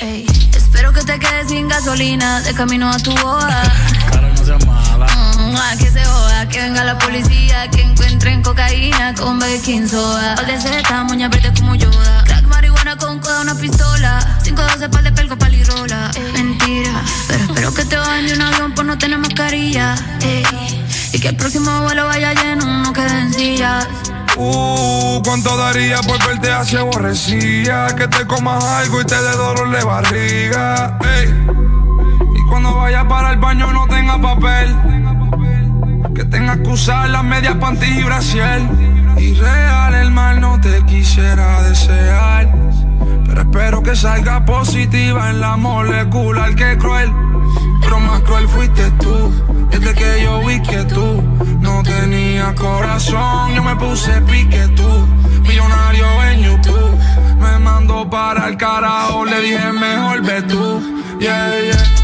Ey, 0.00 0.26
espero 0.54 0.92
que 0.92 1.02
te 1.02 1.18
quedes 1.18 1.48
sin 1.48 1.66
gasolina 1.68 2.42
de 2.42 2.52
camino 2.52 2.90
a 2.90 2.98
tu 2.98 3.14
boda. 3.16 3.62
Mm, 4.12 4.83
que 5.78 5.90
se 5.90 6.04
joda, 6.04 6.48
que 6.48 6.60
venga 6.60 6.84
la 6.84 6.98
policía, 6.98 7.68
que 7.70 7.82
encuentren 7.82 8.42
cocaína 8.42 9.14
con 9.14 9.38
baking 9.38 9.88
soda. 9.88 10.34
Pal 10.36 10.46
de 10.46 10.60
seta, 10.60 11.04
moña 11.04 11.28
verde 11.28 11.52
como 11.58 11.74
Yoda. 11.74 12.24
Crack, 12.24 12.46
marihuana 12.46 12.96
con 12.96 13.18
coda, 13.20 13.40
una 13.40 13.54
pistola. 13.54 14.38
512 14.44 14.88
pal 14.88 15.04
de 15.04 15.12
pelco, 15.12 15.36
palirola. 15.36 16.10
Mentira, 16.32 17.02
pero 17.28 17.44
espero 17.44 17.74
que 17.74 17.84
te 17.84 17.96
bajen 17.96 18.26
de 18.26 18.34
un 18.34 18.42
avión 18.42 18.72
por 18.74 18.84
no 18.84 18.98
tener 18.98 19.18
mascarilla. 19.18 19.94
Ey, 20.22 20.44
y 21.12 21.20
que 21.20 21.28
el 21.28 21.36
próximo 21.36 21.82
vuelo 21.82 22.06
vaya 22.06 22.34
lleno, 22.34 22.82
no 22.82 22.92
queden 22.92 23.32
sillas. 23.32 23.86
Uh, 24.36 25.22
¿cuánto 25.22 25.56
daría 25.56 26.00
por 26.02 26.18
verte 26.26 26.50
así 26.50 26.76
aborrecida? 26.76 27.94
Que 27.94 28.08
te 28.08 28.26
comas 28.26 28.62
algo 28.64 29.00
y 29.00 29.04
te 29.04 29.14
dé 29.14 29.32
dolor 29.32 29.70
de 29.70 29.84
barriga. 29.84 30.98
Ey. 31.00 31.28
Y 32.36 32.48
cuando 32.48 32.74
vayas 32.74 33.04
para 33.04 33.32
el 33.32 33.38
baño 33.38 33.72
no 33.72 33.86
tenga 33.86 34.20
papel. 34.20 34.93
Que 36.14 36.24
tengas 36.24 36.58
que 36.58 36.68
usar 36.68 37.10
las 37.10 37.24
medias 37.24 37.56
panties 37.56 37.98
y 37.98 38.02
brasier. 38.04 38.62
Y 39.16 39.34
real 39.34 39.94
el 39.94 40.10
mal 40.10 40.40
no 40.40 40.60
te 40.60 40.84
quisiera 40.86 41.62
desear. 41.64 42.54
Pero 43.26 43.40
espero 43.40 43.82
que 43.82 43.96
salga 43.96 44.44
positiva 44.44 45.30
en 45.30 45.40
la 45.40 45.56
molecular 45.56 46.54
que 46.54 46.78
cruel. 46.78 47.12
Pero 47.80 47.98
más 48.00 48.20
cruel 48.22 48.48
fuiste 48.48 48.90
tú. 48.92 49.68
Desde 49.70 49.92
que 49.92 50.22
yo 50.22 50.46
vi 50.46 50.62
que 50.62 50.84
tú 50.84 51.22
no 51.60 51.82
tenías 51.82 52.52
corazón, 52.54 53.52
yo 53.54 53.62
me 53.64 53.74
puse 53.74 54.12
pique 54.22 54.68
tú. 54.76 55.06
Millonario 55.42 56.06
en 56.30 56.40
YouTube. 56.42 56.98
Me 57.40 57.58
mandó 57.58 58.08
para 58.08 58.48
el 58.48 58.56
carajo, 58.56 59.24
le 59.24 59.40
dije 59.40 59.72
mejor 59.72 60.22
ve 60.22 60.42
tú. 60.42 60.80
Yeah, 61.18 61.60
yeah. 61.60 62.03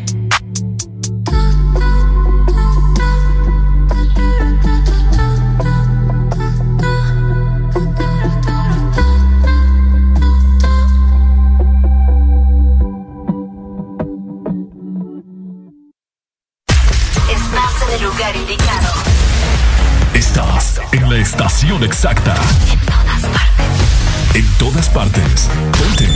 Exacta. 21.79 22.35
En 22.69 22.79
todas 22.85 23.21
partes. 23.23 24.35
En 24.35 24.45
todas 24.57 24.89
partes. 24.89 25.49
Ponte. 25.79 26.07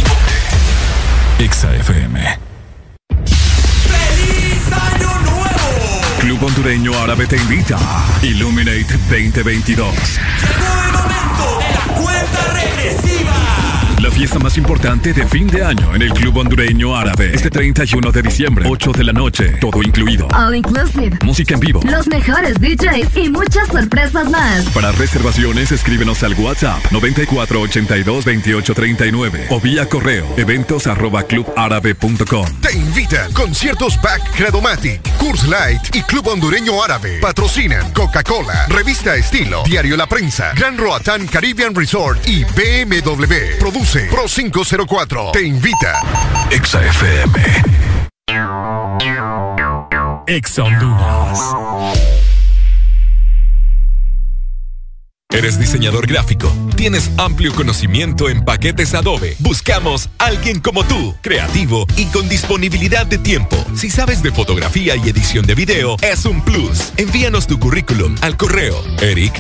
Exa 1.40 1.74
FM. 1.76 2.40
¡Feliz 3.26 4.62
Año 4.72 5.10
Nuevo! 5.22 6.02
Club 6.20 6.44
Hondureño 6.44 7.00
Árabe 7.00 7.26
te 7.28 7.38
invita. 7.38 7.80
Illuminate 8.22 8.98
2022. 9.10 9.96
Llegó 9.96 10.82
el 10.84 10.92
momento 10.92 11.60
de 11.60 11.74
la 11.74 11.86
cuenta 12.02 12.54
regresiva 12.54 13.15
la 14.02 14.10
fiesta 14.12 14.38
más 14.40 14.58
importante 14.58 15.14
de 15.14 15.26
fin 15.26 15.48
de 15.48 15.64
año 15.64 15.96
en 15.96 16.02
el 16.02 16.12
Club 16.14 16.36
Hondureño 16.38 16.94
Árabe. 16.96 17.32
Este 17.34 17.50
31 17.50 18.12
de 18.12 18.22
diciembre, 18.22 18.66
8 18.68 18.92
de 18.92 19.04
la 19.04 19.14
noche, 19.14 19.54
todo 19.62 19.82
incluido. 19.82 20.28
All 20.34 20.54
inclusive. 20.56 21.18
Música 21.24 21.54
en 21.54 21.60
vivo. 21.62 21.80
Los 21.84 22.08
mejores 22.08 22.60
DJs 22.60 23.16
y 23.16 23.30
muchas 23.30 23.70
sorpresas 23.70 24.30
más. 24.30 24.66
Para 24.74 24.92
reservaciones, 24.92 25.72
escríbenos 25.72 26.24
al 26.24 26.34
WhatsApp 26.34 26.84
94822839 26.92 29.46
o 29.50 29.62
vía 29.62 29.88
correo 29.88 30.28
eventos 30.38 30.88
arroba 30.88 31.24
clubárabe.com. 31.24 32.48
Te 32.62 32.74
invitan 32.74 33.32
conciertos 33.34 34.02
Back 34.02 34.22
Credomatic, 34.36 35.02
Curse 35.18 35.48
Light 35.48 35.96
y 35.96 36.02
Club 36.04 36.28
Hondureño 36.28 36.84
Árabe. 36.84 37.20
Patrocinan 37.22 37.92
Coca-Cola, 37.94 38.66
Revista 38.68 39.16
Estilo, 39.16 39.64
Diario 39.64 39.96
La 39.96 40.08
Prensa, 40.08 40.52
Gran 40.56 40.78
Roatán 40.78 41.28
Caribbean 41.28 41.74
Resort 41.74 42.20
y 42.28 42.44
BMW. 42.44 43.58
Produce 43.60 43.85
Pro 44.10 44.28
504 44.28 45.32
te 45.32 45.42
invita. 45.44 46.02
Exa 46.50 46.82
FM. 46.82 47.40
Exa 50.28 50.64
Honduras. 50.64 52.15
¿Eres 55.36 55.60
diseñador 55.60 56.08
gráfico? 56.08 56.50
¿Tienes 56.78 57.12
amplio 57.18 57.54
conocimiento 57.54 58.30
en 58.30 58.46
paquetes 58.46 58.94
Adobe? 58.94 59.36
Buscamos 59.40 60.10
alguien 60.18 60.62
como 60.62 60.86
tú, 60.86 61.14
creativo 61.20 61.86
y 61.98 62.06
con 62.06 62.30
disponibilidad 62.30 63.06
de 63.06 63.18
tiempo. 63.18 63.58
Si 63.76 63.90
sabes 63.90 64.24
de 64.24 64.32
fotografía 64.32 64.96
y 64.96 65.10
edición 65.10 65.46
de 65.46 65.54
video, 65.54 65.98
es 66.02 66.24
un 66.24 66.42
plus. 66.42 66.94
Envíanos 66.96 67.48
tu 67.48 67.60
currículum 67.60 68.16
al 68.22 68.38
correo 68.38 68.82
eric.as.hn. 69.02 69.40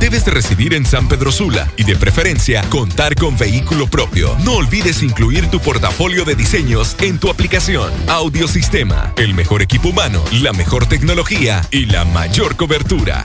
Debes 0.00 0.24
de 0.24 0.30
residir 0.32 0.74
en 0.74 0.84
San 0.84 1.06
Pedro 1.06 1.30
Sula 1.30 1.70
y 1.76 1.84
de 1.84 1.94
preferencia 1.94 2.60
contar 2.70 3.14
con 3.14 3.38
vehículo 3.38 3.86
propio. 3.86 4.36
No 4.42 4.54
olvides 4.54 5.00
incluir 5.04 5.46
tu 5.46 5.60
portafolio 5.60 6.24
de 6.24 6.34
diseños 6.34 6.96
en 6.98 7.20
tu 7.20 7.30
aplicación. 7.30 7.92
Audiosistema, 8.08 9.14
el 9.16 9.32
mejor 9.32 9.62
equipo 9.62 9.90
humano, 9.90 10.24
la 10.32 10.52
mejor 10.52 10.86
tecnología 10.86 11.64
y 11.70 11.86
la 11.86 12.04
mayor 12.04 12.56
cobertura 12.56 13.24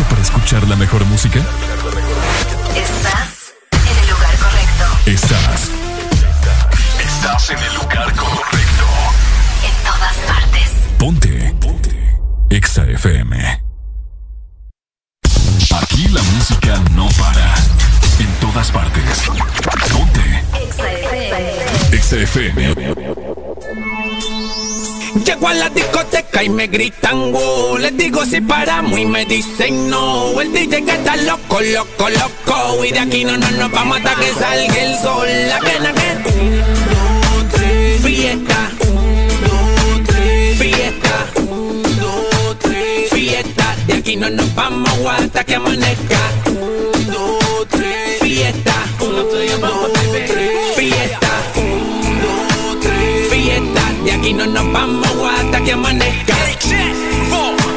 Listo 0.00 0.04
para 0.08 0.22
escuchar 0.22 0.68
la 0.68 0.76
mejor 0.76 1.04
música? 1.06 1.40
Estás 2.74 3.52
en 3.72 3.98
el 3.98 4.10
lugar 4.10 4.36
correcto. 4.38 4.84
Estás. 5.06 5.70
Estás 6.98 7.50
en 7.50 7.58
el 7.58 7.74
lugar 7.74 8.14
correcto. 8.14 8.84
En 9.64 9.74
todas 9.84 10.16
partes. 10.26 10.70
Ponte. 10.98 11.54
Ponte. 11.60 12.18
Exa 12.50 12.84
FM. 12.84 13.62
Aquí 15.82 16.08
la 16.08 16.22
música 16.22 16.82
no 16.94 17.08
para. 17.18 17.54
En 18.18 18.32
todas 18.40 18.70
partes. 18.70 19.30
Ponte. 19.92 20.44
Exa 20.62 20.92
FM. 20.92 21.96
Exa 21.96 22.16
FM. 22.16 23.39
Llego 25.14 25.48
a 25.48 25.54
la 25.54 25.68
discoteca 25.70 26.42
y 26.42 26.48
me 26.48 26.68
gritan 26.68 27.32
wow. 27.32 27.76
Les 27.78 27.96
digo 27.96 28.24
si 28.24 28.40
paramos 28.40 28.96
y 28.98 29.04
me 29.04 29.24
dicen 29.24 29.90
no. 29.90 30.40
El 30.40 30.52
DJ 30.52 30.84
que 30.84 30.92
está 30.92 31.16
loco, 31.16 31.60
loco, 31.60 32.08
loco. 32.08 32.84
Y 32.84 32.92
de 32.92 32.98
aquí 33.00 33.24
no, 33.24 33.36
no 33.36 33.50
nos 33.50 33.70
vamos 33.72 33.98
hasta 33.98 34.14
que 34.14 34.32
salga 34.32 34.82
el 34.84 34.98
sol. 34.98 35.28
La 35.48 35.58
pena 35.58 35.92
que 35.92 36.14
dos, 36.54 37.48
tres, 37.52 38.00
fiesta. 38.02 38.70
Un, 38.86 39.28
dos, 39.42 40.06
tres, 40.06 40.58
fiesta. 40.58 41.26
Un, 41.36 41.82
dos, 41.82 42.58
tres, 42.60 43.10
fiesta. 43.10 43.76
De 43.88 43.94
aquí 43.94 44.16
no 44.16 44.30
nos 44.30 44.54
vamos 44.54 44.90
hasta 45.08 45.42
que 45.44 45.56
amanezca. 45.56 46.20
Dos, 47.10 47.66
tres, 47.68 48.20
fiesta. 48.20 48.74
Un, 49.00 49.16
dos, 49.16 49.92
tres, 50.26 50.76
fiesta. 50.76 51.29
De 54.04 54.12
aquí 54.12 54.32
no 54.32 54.46
nos 54.46 54.72
vamos 54.72 55.06
hasta 55.38 55.60
que 55.60 55.72
amanezca. 55.72 56.34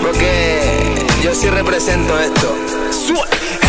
Porque 0.01 1.05
yo 1.23 1.33
sí 1.35 1.49
represento 1.49 2.19
esto. 2.19 2.55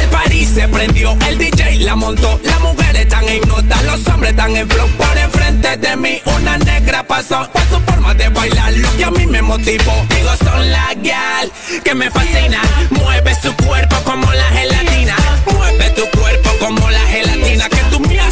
El 0.01 0.09
París 0.09 0.51
se 0.55 0.69
prendió, 0.69 1.17
el 1.29 1.39
DJ 1.39 1.81
la 1.81 1.97
montó. 1.97 2.41
Las 2.45 2.61
mujeres 2.61 3.03
están 3.03 3.29
en 3.29 3.41
nota, 3.49 3.83
los 3.83 4.07
hombres 4.09 4.31
están 4.31 4.57
en 4.57 4.69
flow. 4.69 4.89
Por 4.97 5.19
enfrente 5.19 5.77
de 5.77 5.97
mí, 5.97 6.21
una 6.37 6.59
negra 6.59 7.05
pasó. 7.07 7.49
Por 7.53 7.63
su 7.63 7.81
forma 7.81 8.15
de 8.15 8.29
bailar, 8.29 8.73
lo 8.73 8.97
que 8.97 9.05
a 9.05 9.11
mí 9.11 9.27
me 9.27 9.41
tipo. 9.59 9.93
Digo, 10.11 10.31
son 10.45 10.71
la 10.71 10.95
gal 11.03 11.53
que 11.83 11.95
me 11.95 12.11
fascina. 12.11 12.61
Mueve 12.91 13.35
su 13.41 13.55
cuerpo 13.57 13.97
como 14.05 14.33
la 14.33 14.45
gelatina. 14.45 15.17
Mueve 15.53 15.91
tu 15.91 16.19
cuerpo 16.19 16.51
como 16.61 16.91
la 16.91 17.01
gelatina. 17.01 17.69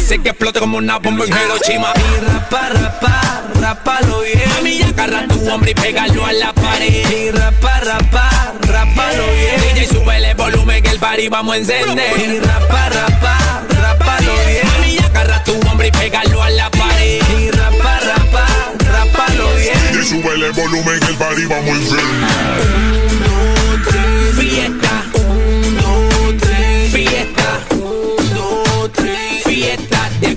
Haces 0.03 0.19
que 0.19 0.29
explote 0.29 0.59
como 0.59 0.77
una 0.77 0.99
bomba 0.99 1.25
en 1.25 1.31
Hiroshima. 1.31 1.93
Y 1.95 2.25
rapa, 2.25 2.69
rapa, 2.69 3.43
rapalo 3.59 4.21
bien. 4.21 4.49
Mami, 4.49 4.81
agarra 4.81 5.27
tu 5.27 5.49
hombre 5.49 5.71
y 5.71 5.73
pégalo 5.73 6.25
a 6.25 6.33
la 6.33 6.53
pared. 6.53 7.09
Y 7.09 7.31
rapa, 7.31 7.79
rapa, 7.79 8.53
rapalo 8.61 9.23
bien. 9.33 9.75
DJ, 9.75 9.87
sube 9.87 10.17
el 10.17 10.35
volumen 10.35 10.83
que 10.83 10.89
el 10.89 10.99
party 10.99 11.29
vamos 11.29 11.55
a 11.55 11.57
encender. 11.57 12.19
Y 12.19 12.39
rapa, 12.39 12.89
rapa, 12.89 13.63
rapalo 13.81 14.33
bien. 14.45 14.67
Mami, 14.67 14.97
agarra 14.97 15.43
tu 15.43 15.53
hombre 15.69 15.87
y 15.87 15.91
pégalo 15.91 16.43
a 16.43 16.49
la 16.49 16.69
pared. 16.69 17.21
Y 17.39 17.51
rapa, 17.51 17.99
rapa, 17.99 18.47
rapalo 18.91 19.55
bien. 19.55 20.01
Y 20.01 20.05
sube 20.05 20.33
el 20.33 20.51
volumen 20.51 20.99
que 20.99 21.07
el 21.07 21.17
party 21.17 21.45
vamos 21.45 21.69
a 21.69 21.81
encender. 21.81 22.92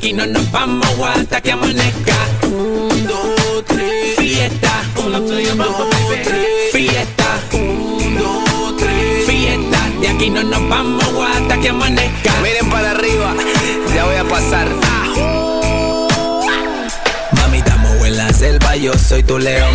Aquí 0.07 0.13
no 0.13 0.27
nos 0.27 0.53
vamos 0.53 0.89
hasta 1.17 1.41
que 1.41 1.51
amanezca. 1.51 2.15
Un, 2.45 3.07
dos, 3.09 3.65
tres. 3.67 4.15
Fiesta. 4.17 4.85
Un, 5.05 5.13
dos, 5.13 5.89
tres. 6.25 6.71
Fiesta. 6.71 7.25
Un, 7.53 8.17
dos, 8.17 8.77
tres. 8.79 9.27
Fiesta. 9.27 9.91
De 10.01 10.09
aquí 10.09 10.31
no 10.31 10.45
nos 10.45 10.69
vamos 10.69 11.05
hasta 11.35 11.59
que 11.59 11.71
amanezca. 11.71 12.31
Miren 12.41 12.71
para 12.71 12.93
arriba, 12.93 13.35
ya 13.93 14.05
voy 14.05 14.15
a 14.15 14.25
pasar. 14.25 14.69
Mami, 17.33 17.59
estamos 17.59 18.07
en 18.07 18.17
la 18.17 18.33
selva, 18.33 18.77
yo 18.77 18.97
soy 18.97 19.25
tu 19.25 19.41
león. 19.41 19.75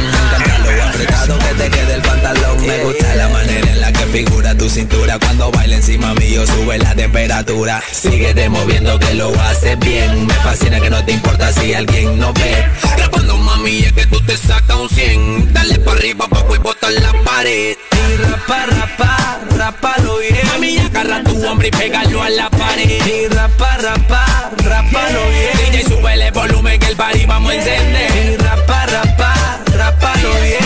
Apretado 1.02 1.38
que 1.40 1.54
te 1.56 1.70
quede 1.70 1.94
el 1.96 2.02
pantalón. 2.02 2.66
Me 2.66 2.78
gusta 2.84 3.16
la 3.16 3.30
manera 3.30 3.72
en 3.72 3.82
la 3.82 3.92
que 3.92 4.06
figura 4.08 4.56
tu 4.56 4.70
cintura. 4.70 5.18
Cuando 5.20 5.52
baila 5.52 5.76
encima 5.76 6.14
mío, 6.16 6.46
sube 6.46 6.78
la 6.78 6.96
temperatura. 6.96 7.82
Síguete 7.92 8.50
moviendo 8.50 9.00
que 9.00 9.14
lo 9.16 9.30
haces 9.42 9.78
bien. 9.80 10.28
Me 10.28 10.34
fascina 10.36 10.80
que 10.80 10.90
no 10.90 11.04
te 11.04 11.14
importa 11.14 11.52
si 11.54 11.74
alguien 11.74 12.20
no 12.20 12.34
ve. 12.34 12.66
Grabando 12.98 13.38
mami, 13.38 13.80
es 13.80 13.94
que 13.94 14.06
tú 14.08 14.20
te 14.22 14.38
sacas 14.38 14.78
un 14.78 14.90
100. 14.90 15.54
Dale 15.54 15.80
para 15.80 15.98
arriba, 15.98 16.26
abajo 16.26 16.56
y 16.56 16.60
bota 16.60 16.90
la 16.90 17.14
pared. 17.24 17.76
Y 17.92 18.18
rapa, 18.18 18.66
rapa, 18.68 19.40
rapalo 19.58 20.18
bien. 20.20 20.48
Mami, 20.48 20.78
agarra 20.78 21.24
tu 21.24 21.48
hombre 21.48 21.70
y 21.70 21.72
pégalo 21.72 22.22
a 22.22 22.30
la 22.30 22.50
pared. 22.50 23.02
Y 23.06 23.28
rapa, 23.28 23.78
rapa, 23.78 24.52
rapalo 24.58 25.22
bien. 25.30 25.72
DJ, 25.72 25.90
sube 25.90 26.14
el 26.14 26.32
volumen 26.32 26.80
que 26.80 26.88
el 26.88 26.96
party 26.96 27.26
vamos 27.26 27.52
a 27.52 27.56
encender. 27.56 28.34
Y 28.34 28.38
rapa, 28.38 28.86
rapa, 28.86 29.34
rapalo 29.76 30.30
bien 30.42 30.61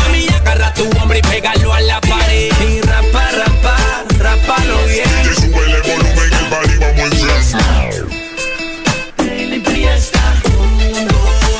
tu 0.76 0.84
hombre 1.00 1.20
y 1.20 1.22
pégalo 1.22 1.74
a 1.74 1.82
la 1.82 2.02
pared. 2.02 2.52
Y 2.68 2.82
rapa, 2.82 3.32
rapa, 3.32 3.78
rapalo 4.20 4.86
bien. 4.86 5.10
Que 5.24 5.34
sube 5.34 5.64
el 5.72 5.82
volumen, 5.82 6.34
el 6.40 6.46
party 6.50 6.78
vamos 6.78 7.00
en 7.00 7.12
fiesta. 7.12 7.60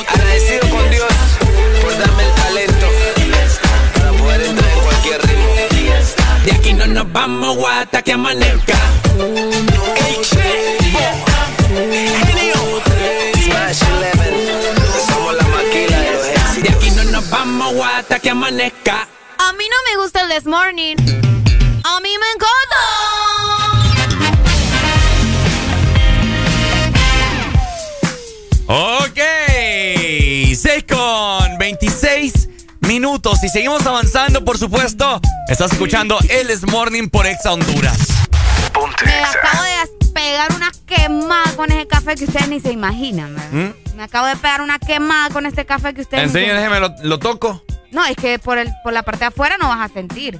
Agradecido 0.08 0.68
con 0.70 0.90
Dios 0.90 1.12
por 1.82 1.98
darme 1.98 2.22
el 2.24 2.32
talento 2.34 2.86
para 3.94 4.12
poder 4.12 4.40
entrar 4.42 4.70
en 4.70 4.80
cualquier 4.80 5.20
ritmo. 5.26 5.54
De 6.44 6.52
aquí 6.52 6.72
no 6.74 6.86
nos 6.86 7.12
vamos 7.12 7.56
hasta 7.68 8.02
que 8.02 8.12
amanezca. 8.12 8.78
Hey, 9.96 10.18
che, 10.22 10.76
Smash 13.46 13.82
11 13.82 14.75
que 18.22 18.30
amanezca. 18.30 19.06
A 19.38 19.52
mí 19.52 19.64
no 19.70 19.76
me 19.90 20.02
gusta 20.02 20.22
el 20.22 20.28
this 20.30 20.46
morning. 20.46 20.96
A 21.84 22.00
mí 22.00 22.10
me 22.18 22.26
encanta. 22.34 22.76
Ok, 28.68 29.20
6 30.54 30.84
con 30.88 31.58
26 31.58 32.48
minutos 32.80 33.44
y 33.44 33.48
seguimos 33.48 33.86
avanzando, 33.86 34.44
por 34.44 34.58
supuesto. 34.58 35.20
Estás 35.48 35.72
escuchando 35.72 36.18
El 36.28 36.48
This 36.48 36.66
Morning 36.66 37.08
por 37.08 37.26
Exa 37.26 37.52
Honduras. 37.52 37.98
Me 39.04 39.14
acabo 39.20 39.62
de 39.62 40.10
pegar 40.12 40.52
una 40.52 40.72
quemada 40.86 41.52
con 41.54 41.70
ese 41.70 41.86
café 41.86 42.14
que 42.16 42.24
ustedes 42.24 42.48
ni 42.48 42.60
se 42.60 42.72
imaginan, 42.72 43.34
¿verdad? 43.34 43.50
¿Mm? 43.52 43.85
Me 43.96 44.02
acabo 44.04 44.26
de 44.26 44.36
pegar 44.36 44.60
una 44.60 44.78
quemada 44.78 45.30
con 45.30 45.46
este 45.46 45.64
café 45.64 45.94
que 45.94 46.02
ustedes 46.02 46.22
En 46.24 46.28
ni 46.28 46.32
se 46.32 46.38
serio, 46.40 46.54
déjeme 46.54 46.80
lo, 46.80 46.94
lo 47.02 47.18
toco. 47.18 47.62
No, 47.92 48.04
es 48.04 48.16
que 48.16 48.38
por, 48.38 48.58
el, 48.58 48.68
por 48.84 48.92
la 48.92 49.02
parte 49.02 49.20
de 49.20 49.26
afuera 49.26 49.56
no 49.60 49.68
vas 49.68 49.90
a 49.90 49.92
sentir. 49.92 50.38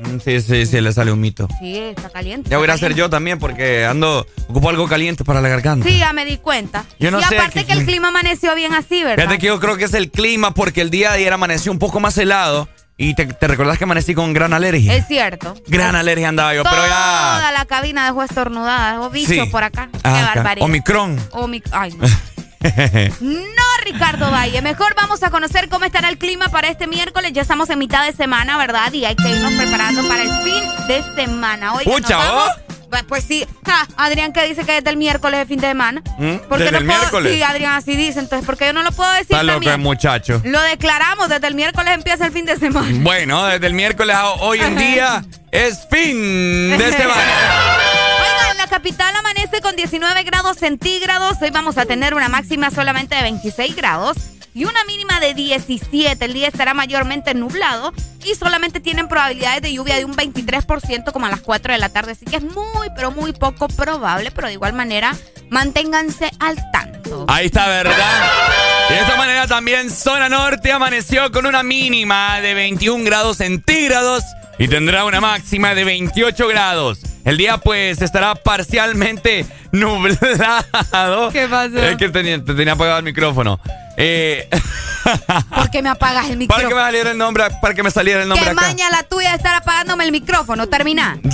Mm, 0.00 0.18
Sí, 0.24 0.40
sí, 0.40 0.66
sí, 0.66 0.80
le 0.80 0.92
sale 0.92 1.12
un 1.12 1.20
mito. 1.20 1.46
Sí, 1.58 1.76
está 1.78 2.08
caliente. 2.10 2.48
Ya 2.50 2.58
voy 2.58 2.68
a 2.68 2.72
hacer 2.72 2.94
yo 2.94 3.08
también 3.10 3.38
porque 3.38 3.84
ando, 3.84 4.26
ocupo 4.48 4.70
algo 4.70 4.88
caliente 4.88 5.24
para 5.24 5.40
la 5.40 5.48
garganta. 5.48 5.86
Sí, 5.88 5.98
ya 5.98 6.12
me 6.14 6.24
di 6.24 6.38
cuenta. 6.38 6.84
Yo 6.98 7.10
no 7.10 7.20
y 7.20 7.24
sé 7.24 7.36
aparte 7.36 7.60
qué- 7.60 7.66
que 7.66 7.72
el 7.80 7.84
clima 7.86 8.08
amaneció 8.08 8.54
bien 8.54 8.72
así, 8.74 9.02
¿verdad? 9.04 9.24
Fíjate 9.24 9.38
que 9.38 9.46
yo 9.48 9.60
creo 9.60 9.76
que 9.76 9.84
es 9.84 9.94
el 9.94 10.10
clima 10.10 10.52
porque 10.54 10.80
el 10.80 10.90
día 10.90 11.10
de 11.10 11.16
ayer 11.18 11.32
amaneció 11.32 11.72
un 11.72 11.78
poco 11.78 12.00
más 12.00 12.16
helado 12.18 12.68
y 12.98 13.14
te, 13.14 13.26
te 13.26 13.46
recordás 13.48 13.76
que 13.78 13.84
amanecí 13.84 14.14
con 14.14 14.32
gran 14.32 14.52
alergia. 14.54 14.94
Es 14.94 15.06
cierto. 15.06 15.54
Gran 15.66 15.94
alergia 15.96 16.28
andaba 16.30 16.54
yo, 16.54 16.62
Toda 16.62 16.74
pero 16.74 16.86
ya... 16.88 17.52
la 17.52 17.64
cabina 17.66 18.06
dejó 18.06 18.22
estornudada, 18.22 18.92
dejó 18.92 19.10
bicho 19.10 19.28
Sí. 19.32 19.40
por 19.50 19.64
acá. 19.64 19.88
Qué 19.92 19.98
Ah, 20.04 20.18
acá. 20.30 20.34
barbaridad. 20.36 20.64
Omicron. 20.64 21.18
Omic- 21.32 21.68
Ay, 21.72 21.92
no. 21.92 22.06
No, 23.20 23.62
Ricardo 23.84 24.30
Valle. 24.30 24.62
Mejor 24.62 24.94
vamos 24.96 25.22
a 25.22 25.30
conocer 25.30 25.68
cómo 25.68 25.84
estará 25.84 26.08
el 26.08 26.18
clima 26.18 26.48
para 26.48 26.68
este 26.68 26.86
miércoles. 26.86 27.32
Ya 27.32 27.42
estamos 27.42 27.70
en 27.70 27.78
mitad 27.78 28.04
de 28.04 28.12
semana, 28.12 28.56
¿verdad? 28.58 28.92
Y 28.92 29.04
hay 29.04 29.14
que 29.16 29.28
irnos 29.28 29.52
preparando 29.52 30.06
para 30.08 30.22
el 30.22 30.30
fin 30.42 30.64
de 30.88 31.02
semana. 31.14 31.74
Oiga, 31.74 31.90
nos 31.90 32.00
Pucha, 32.00 32.16
vamos-. 32.16 32.50
Pues- 32.50 32.62
Pues 33.08 33.24
sí. 33.24 33.44
Ja, 33.66 33.86
Adrián 33.96 34.32
que 34.32 34.46
dice 34.46 34.64
que 34.64 34.78
es 34.78 34.84
del 34.84 34.96
miércoles 34.96 35.40
de 35.40 35.46
fin 35.46 35.58
de 35.60 35.66
semana. 35.68 36.02
¿Mm? 36.18 36.36
¿Por 36.48 36.58
qué 36.58 36.64
Desde 36.64 36.72
no 36.72 36.78
el 36.78 36.86
puedo- 36.86 36.98
miércoles. 37.00 37.34
Sí, 37.34 37.42
Adrián 37.42 37.72
así 37.74 37.96
dice. 37.96 38.20
Entonces, 38.20 38.46
¿por 38.46 38.56
qué 38.56 38.66
yo 38.66 38.72
no 38.72 38.82
lo 38.84 38.92
puedo 38.92 39.10
decir 39.12 39.26
Está 39.32 39.42
loco 39.42 39.54
también? 39.56 39.72
el 39.74 39.80
muchacho. 39.80 40.40
Lo 40.44 40.60
declaramos. 40.62 41.28
Desde 41.28 41.46
el 41.48 41.54
miércoles 41.56 41.92
empieza 41.94 42.26
el 42.26 42.32
fin 42.32 42.46
de 42.46 42.56
semana. 42.56 42.88
Bueno, 43.00 43.44
desde 43.46 43.66
el 43.66 43.74
miércoles 43.74 44.14
a 44.16 44.28
hoy 44.30 44.60
en 44.60 44.76
día 44.78 45.24
es 45.50 45.80
fin 45.90 46.78
de 46.78 46.92
semana. 46.96 47.22
La 48.58 48.66
capital 48.68 49.14
amanece 49.16 49.60
con 49.60 49.76
19 49.76 50.22
grados 50.24 50.58
centígrados. 50.58 51.38
Hoy 51.40 51.50
vamos 51.50 51.78
a 51.78 51.86
tener 51.86 52.14
una 52.14 52.28
máxima 52.28 52.70
solamente 52.70 53.14
de 53.14 53.22
26 53.22 53.76
grados 53.76 54.16
y 54.54 54.64
una 54.64 54.84
mínima 54.84 55.20
de 55.20 55.34
17. 55.34 56.24
El 56.24 56.32
día 56.32 56.48
estará 56.48 56.74
mayormente 56.74 57.34
nublado 57.34 57.92
y 58.24 58.34
solamente 58.34 58.80
tienen 58.80 59.08
probabilidades 59.08 59.62
de 59.62 59.72
lluvia 59.72 59.96
de 59.96 60.04
un 60.04 60.14
23% 60.14 61.12
como 61.12 61.26
a 61.26 61.30
las 61.30 61.40
4 61.40 61.72
de 61.72 61.78
la 61.78 61.88
tarde. 61.88 62.12
Así 62.12 62.24
que 62.24 62.36
es 62.36 62.42
muy, 62.42 62.88
pero 62.94 63.10
muy 63.10 63.32
poco 63.32 63.68
probable, 63.68 64.30
pero 64.30 64.48
de 64.48 64.54
igual 64.54 64.72
manera 64.72 65.14
manténganse 65.50 66.30
al 66.38 66.56
tanto. 66.72 67.26
Ahí 67.28 67.46
está, 67.46 67.68
¿verdad? 67.68 68.30
De 68.88 69.00
esta 69.00 69.16
manera 69.16 69.46
también 69.46 69.90
Zona 69.90 70.28
Norte 70.28 70.72
amaneció 70.72 71.30
con 71.32 71.46
una 71.46 71.62
mínima 71.62 72.40
de 72.40 72.54
21 72.54 73.04
grados 73.04 73.38
centígrados 73.38 74.22
y 74.58 74.68
tendrá 74.68 75.04
una 75.04 75.20
máxima 75.20 75.74
de 75.74 75.84
28 75.84 76.48
grados. 76.48 77.00
El 77.24 77.36
día 77.36 77.58
pues 77.58 78.00
estará 78.02 78.34
parcialmente 78.36 79.46
nublado. 79.72 81.30
¿Qué 81.32 81.48
pasó? 81.48 81.78
Es 81.78 81.96
que 81.96 82.08
tenía, 82.08 82.42
te 82.42 82.54
tenía 82.54 82.74
apagado 82.74 82.98
el 82.98 83.04
micrófono. 83.04 83.60
Eh, 83.96 84.48
¿Por 85.54 85.70
qué 85.70 85.82
me 85.82 85.88
apagas 85.88 86.28
el 86.30 86.46
para 86.46 86.60
que 86.60 86.66
micrófono? 86.66 86.76
me 86.76 86.82
saliera 86.82 87.10
el 87.12 87.18
nombre, 87.18 87.44
para 87.60 87.74
que 87.74 87.82
me 87.82 87.90
saliera 87.90 88.22
el 88.22 88.28
nombre 88.28 88.44
Qué 88.44 88.50
acá. 88.50 88.60
maña 88.60 88.90
la 88.90 89.02
tuya 89.02 89.30
de 89.30 89.36
estar 89.36 89.54
apagándome 89.54 90.04
el 90.04 90.12
micrófono. 90.12 90.68
Termina. 90.68 91.18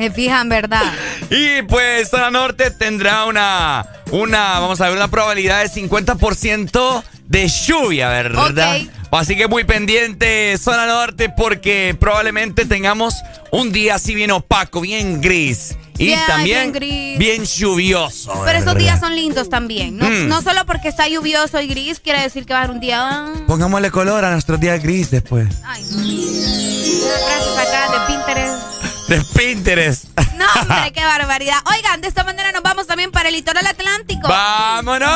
Me 0.00 0.10
fijan, 0.10 0.48
¿verdad? 0.48 0.82
Y 1.30 1.62
pues 1.62 2.08
Zona 2.08 2.30
Norte 2.30 2.70
tendrá 2.70 3.26
una, 3.26 3.86
una, 4.10 4.58
vamos 4.58 4.80
a 4.80 4.88
ver, 4.88 4.96
una 4.96 5.08
probabilidad 5.08 5.62
de 5.62 5.68
50% 5.70 7.02
de 7.26 7.48
lluvia, 7.48 8.08
¿verdad? 8.08 8.78
Así 9.12 9.36
que 9.36 9.46
muy 9.46 9.64
pendiente 9.64 10.56
Zona 10.58 10.86
Norte 10.86 11.28
porque 11.28 11.94
probablemente 12.00 12.64
tengamos 12.64 13.14
un 13.52 13.72
día 13.72 13.96
así 13.96 14.14
bien 14.14 14.30
opaco, 14.30 14.80
bien 14.80 15.20
gris. 15.20 15.76
Y 15.98 16.14
también 16.26 16.72
bien 16.72 16.72
gris. 16.72 17.18
bien 17.18 17.44
lluvioso. 17.44 18.32
Pero 18.46 18.58
esos 18.58 18.74
días 18.76 18.98
son 19.00 19.14
lindos 19.14 19.50
también. 19.50 19.98
No, 19.98 20.06
Mm. 20.08 20.28
no 20.28 20.40
solo 20.40 20.64
porque 20.64 20.88
está 20.88 21.06
lluvioso 21.08 21.60
y 21.60 21.66
gris, 21.66 22.00
quiere 22.00 22.22
decir 22.22 22.46
que 22.46 22.54
va 22.54 22.60
a 22.60 22.62
haber 22.62 22.74
un 22.74 22.80
día. 22.80 22.98
ah, 23.02 23.32
Pongámosle 23.46 23.90
color 23.90 24.24
a 24.24 24.30
nuestros 24.30 24.58
días 24.58 24.82
gris 24.82 25.10
después. 25.10 25.46
Ay, 25.64 25.84
no. 25.90 25.98
Una 25.98 27.18
frase 27.18 27.54
sacada 27.54 27.92
de 27.92 28.06
Pinterest. 28.14 28.79
De 29.10 29.20
Pinterest. 29.22 30.04
No, 30.36 30.44
hombre, 30.60 30.92
qué 30.94 31.02
barbaridad. 31.02 31.56
Oigan, 31.76 32.00
de 32.00 32.06
esta 32.06 32.22
manera 32.22 32.52
nos 32.52 32.62
vamos 32.62 32.86
también 32.86 33.10
para 33.10 33.28
el 33.28 33.34
litoral 33.34 33.66
atlántico. 33.66 34.28
¡Vámonos! 34.28 35.08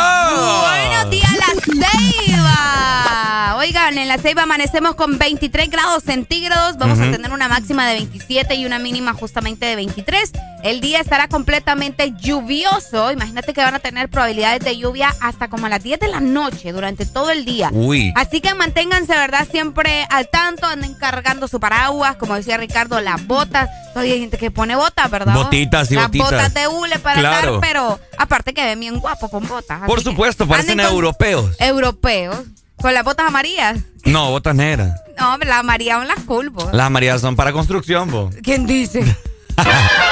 Buenos 0.62 1.11
días, 1.11 1.30
La 1.30 1.87
Ceiba. 1.87 3.57
Oigan, 3.57 3.96
en 3.96 4.09
la 4.09 4.18
Ceiba 4.18 4.42
amanecemos 4.42 4.96
con 4.96 5.16
23 5.16 5.70
grados 5.70 6.02
centígrados. 6.02 6.76
Vamos 6.76 6.98
a 6.98 7.09
tener 7.12 7.30
una 7.30 7.48
máxima 7.48 7.87
de 7.87 7.94
27 7.94 8.57
y 8.57 8.66
una 8.66 8.80
mínima 8.80 9.12
justamente 9.12 9.64
de 9.64 9.76
23. 9.76 10.33
El 10.64 10.80
día 10.80 10.98
estará 10.98 11.28
completamente 11.28 12.14
lluvioso. 12.18 13.12
Imagínate 13.12 13.54
que 13.54 13.61
van 13.61 13.74
a 13.74 13.78
tener 13.78 14.09
probabilidades 14.09 14.64
de 14.64 14.76
lluvia 14.76 15.14
hasta 15.20 15.48
como 15.48 15.66
a 15.66 15.68
las 15.68 15.85
10 15.85 16.00
de 16.00 16.09
la 16.09 16.20
noche 16.20 16.72
durante 16.72 17.07
todo 17.07 17.30
el 17.30 17.44
día. 17.44 17.70
Uy. 17.72 18.12
Así 18.16 18.40
que 18.40 18.54
manténganse, 18.54 19.12
¿verdad? 19.12 19.46
Siempre 19.48 20.04
al 20.11 20.28
tanto, 20.28 20.66
anden 20.66 20.94
cargando 20.94 21.46
su 21.46 21.61
paraguas, 21.61 22.16
como 22.16 22.35
decía 22.35 22.57
Ricardo, 22.57 23.00
las 23.00 23.24
botas. 23.24 23.68
Todavía 23.92 24.14
hay 24.14 24.20
gente 24.20 24.38
que 24.38 24.51
pone 24.51 24.75
botas, 24.77 25.11
¿verdad? 25.11 25.35
Botitas 25.35 25.90
y 25.90 25.94
las 25.94 26.07
botitas. 26.07 26.31
botas 26.31 26.55
de 26.55 26.66
hule 26.68 26.99
para 26.99 27.20
Claro. 27.20 27.55
andar, 27.57 27.61
pero 27.61 28.01
aparte 28.18 28.53
que 28.55 28.64
ven 28.64 28.81
bien 28.81 28.99
guapo 28.99 29.29
con 29.29 29.47
botas. 29.47 29.83
Por 29.87 30.03
supuesto, 30.03 30.47
parecen 30.49 30.81
europeos. 30.81 31.55
Europeos. 31.61 32.37
Con 32.77 32.92
las 32.92 33.05
botas 33.05 33.29
amarillas. 33.29 33.79
No, 34.05 34.31
botas 34.31 34.55
negras. 34.55 35.01
No, 35.18 35.37
las 35.38 35.59
amarillas 35.61 35.99
son 35.99 36.09
las 36.09 36.20
cool, 36.27 36.51
bo. 36.51 36.68
Las 36.73 36.87
amarillas 36.87 37.20
son 37.20 37.37
para 37.37 37.53
construcción, 37.53 38.11
bo. 38.11 38.31
¿Quién 38.42 38.66
dice? 38.66 39.05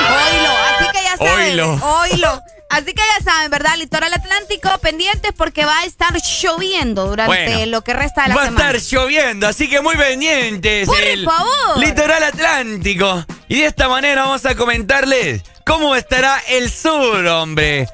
Ya 1.19 1.27
saben. 1.27 1.51
Oilo. 1.61 1.81
Oilo. 1.83 2.43
Así 2.71 2.87
que 2.87 3.03
ya 3.19 3.23
saben, 3.23 3.51
¿verdad? 3.51 3.77
Litoral 3.77 4.15
Atlántico, 4.15 4.71
pendientes 4.79 5.33
porque 5.37 5.67
va 5.67 5.81
a 5.81 5.85
estar 5.85 6.15
lloviendo 6.23 7.07
durante 7.07 7.27
Bueno. 7.55 7.67
lo 7.67 7.85
que 7.85 7.93
resta 7.93 8.23
de 8.23 8.29
la 8.31 8.35
Va 8.35 8.43
a 8.43 8.45
semana. 8.47 8.71
estar 8.71 8.81
lloviendo, 8.99 9.47
así 9.47 9.69
que 9.69 9.83
muy 9.83 9.95
pendientes. 9.95 10.87
Por 10.89 10.99
el 11.03 11.23
favor. 11.27 11.77
Litoral 11.79 12.23
Atlántico. 12.23 13.27
Y 13.49 13.61
de 13.61 13.67
esta 13.67 13.91
manera 13.91 14.23
vamos 14.23 14.47
a 14.47 14.55
comentarles 14.55 15.43
cómo 15.67 15.95
estará 15.95 16.43
el 16.49 16.71
sur, 16.71 17.27
hombre. 17.27 17.87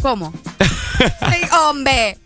¿Cómo? 0.00 0.32
Hombre. 1.68 2.16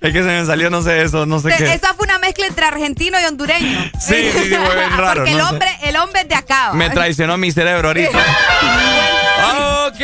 Es 0.00 0.12
que 0.12 0.18
se 0.20 0.22
me 0.22 0.46
salió, 0.46 0.70
no 0.70 0.80
sé 0.80 1.02
eso, 1.02 1.26
no 1.26 1.38
sé 1.40 1.50
qué. 1.58 1.74
Esa 1.74 1.92
fue 1.94 2.04
una 2.06 2.18
mezcla 2.18 2.46
entre 2.46 2.64
argentino 2.64 3.20
y 3.20 3.24
hondureño. 3.24 3.90
Sí, 4.00 4.30
sí, 4.32 4.38
sí, 4.44 4.54
fue 4.54 4.74
bien 4.76 4.90
raro, 4.96 5.16
Porque 5.20 5.32
el 5.32 5.36
sé. 5.38 5.42
hombre, 5.42 5.68
el 5.82 5.96
hombre 5.96 6.20
es 6.22 6.28
de 6.28 6.34
acá. 6.34 6.68
¿va? 6.68 6.74
Me 6.74 6.88
traicionó 6.88 7.36
mi 7.36 7.50
cerebro 7.52 7.88
ahorita. 7.88 8.18
Ok, 9.86 10.00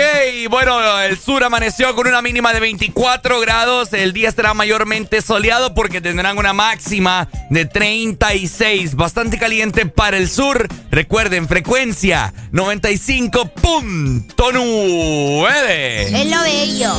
bueno, 0.48 1.00
el 1.00 1.18
sur 1.18 1.42
amaneció 1.42 1.92
con 1.96 2.06
una 2.06 2.22
mínima 2.22 2.52
de 2.52 2.60
24 2.60 3.40
grados. 3.40 3.92
El 3.92 4.12
día 4.12 4.28
estará 4.28 4.54
mayormente 4.54 5.20
soleado 5.22 5.74
porque 5.74 6.00
tendrán 6.00 6.38
una 6.38 6.52
máxima 6.52 7.28
de 7.50 7.64
36. 7.64 8.94
Bastante 8.94 9.38
caliente 9.38 9.86
para 9.86 10.18
el 10.18 10.30
sur. 10.30 10.68
Recuerden, 10.92 11.48
frecuencia 11.48 12.32
95.9. 12.52 15.48
Es 15.48 16.26
lo 16.26 16.42
bello. 16.42 16.92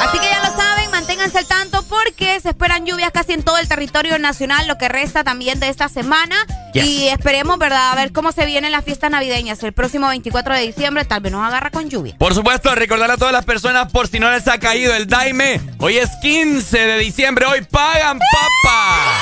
Así 0.00 0.18
que 0.18 0.26
ya 0.26 0.50
lo 0.50 0.56
saben, 0.56 0.87
manténganse 0.98 1.38
al 1.38 1.46
tanto 1.46 1.84
porque 1.84 2.40
se 2.40 2.48
esperan 2.48 2.84
lluvias 2.84 3.12
casi 3.12 3.32
en 3.32 3.44
todo 3.44 3.56
el 3.58 3.68
territorio 3.68 4.18
nacional, 4.18 4.66
lo 4.66 4.78
que 4.78 4.88
resta 4.88 5.22
también 5.22 5.60
de 5.60 5.68
esta 5.68 5.88
semana. 5.88 6.34
Yes. 6.72 6.84
Y 6.84 7.06
esperemos, 7.06 7.56
¿verdad? 7.56 7.92
A 7.92 7.94
ver 7.94 8.12
cómo 8.12 8.32
se 8.32 8.44
vienen 8.46 8.72
las 8.72 8.84
fiestas 8.84 9.08
navideñas. 9.08 9.62
El 9.62 9.72
próximo 9.72 10.08
24 10.08 10.54
de 10.54 10.62
diciembre 10.62 11.04
tal 11.04 11.20
vez 11.20 11.30
nos 11.30 11.46
agarra 11.46 11.70
con 11.70 11.88
lluvia. 11.88 12.16
Por 12.18 12.34
supuesto, 12.34 12.74
recordar 12.74 13.12
a 13.12 13.16
todas 13.16 13.32
las 13.32 13.44
personas 13.44 13.92
por 13.92 14.08
si 14.08 14.18
no 14.18 14.28
les 14.32 14.48
ha 14.48 14.58
caído 14.58 14.92
el 14.92 15.06
daime. 15.06 15.60
Hoy 15.78 15.98
es 15.98 16.10
15 16.20 16.76
de 16.76 16.98
diciembre, 16.98 17.46
hoy 17.46 17.62
pagan 17.62 18.18
papa. 18.18 19.14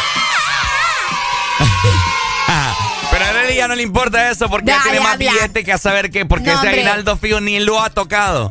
Pero 3.10 3.24
a 3.24 3.28
Arely 3.28 3.56
ya 3.56 3.68
no 3.68 3.74
le 3.74 3.82
importa 3.82 4.30
eso 4.30 4.48
porque 4.48 4.68
ya 4.68 4.82
tiene 4.82 5.00
más 5.00 5.18
billete 5.18 5.62
que 5.62 5.72
a 5.72 5.78
saber 5.78 6.10
qué, 6.10 6.24
porque 6.26 6.50
No, 6.50 6.58
ese 6.58 6.68
aguinaldo 6.68 7.16
fío 7.16 7.40
ni 7.40 7.60
lo 7.60 7.82
ha 7.82 7.90
tocado. 7.90 8.50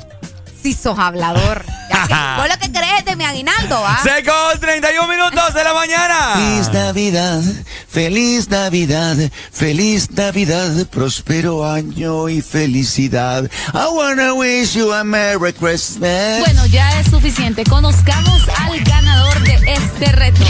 Si 0.66 0.74
sos 0.74 0.98
hablador. 0.98 1.64
Ya 1.92 2.08
que- 2.08 2.42
vos 2.42 2.50
lo 2.50 2.58
que 2.58 2.72
crees 2.72 3.00
es 3.00 3.06
de 3.06 3.16
mi 3.16 3.24
aguinaldo, 3.24 3.86
¿ah? 3.86 4.00
Se 4.02 4.24
con 4.24 4.60
31 4.60 5.08
minutos 5.08 5.54
de 5.54 5.64
la 5.64 5.74
mañana. 5.76 6.34
Feliz 6.34 6.74
Navidad, 6.74 7.42
feliz 7.88 8.50
Navidad, 8.50 9.16
feliz 9.52 10.10
Navidad, 10.10 10.72
próspero 10.88 11.70
año 11.70 12.28
y 12.28 12.42
felicidad. 12.42 13.44
I 13.76 13.86
wanna 13.94 14.34
wish 14.34 14.74
you 14.74 14.92
a 14.92 15.04
Merry 15.04 15.54
Christmas. 15.54 16.40
Bueno, 16.40 16.66
ya 16.66 17.00
es 17.00 17.12
suficiente. 17.12 17.64
Conozcamos 17.64 18.42
al 18.58 18.80
ganador 18.84 19.40
de 19.42 19.74
este 19.74 20.12
reto. 20.14 20.46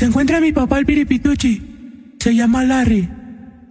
Se 0.00 0.06
encuentra 0.06 0.40
mi 0.40 0.50
papá 0.50 0.78
el 0.78 0.86
piripituchi. 0.86 2.16
Se 2.18 2.34
llama 2.34 2.64
Larry. 2.64 3.06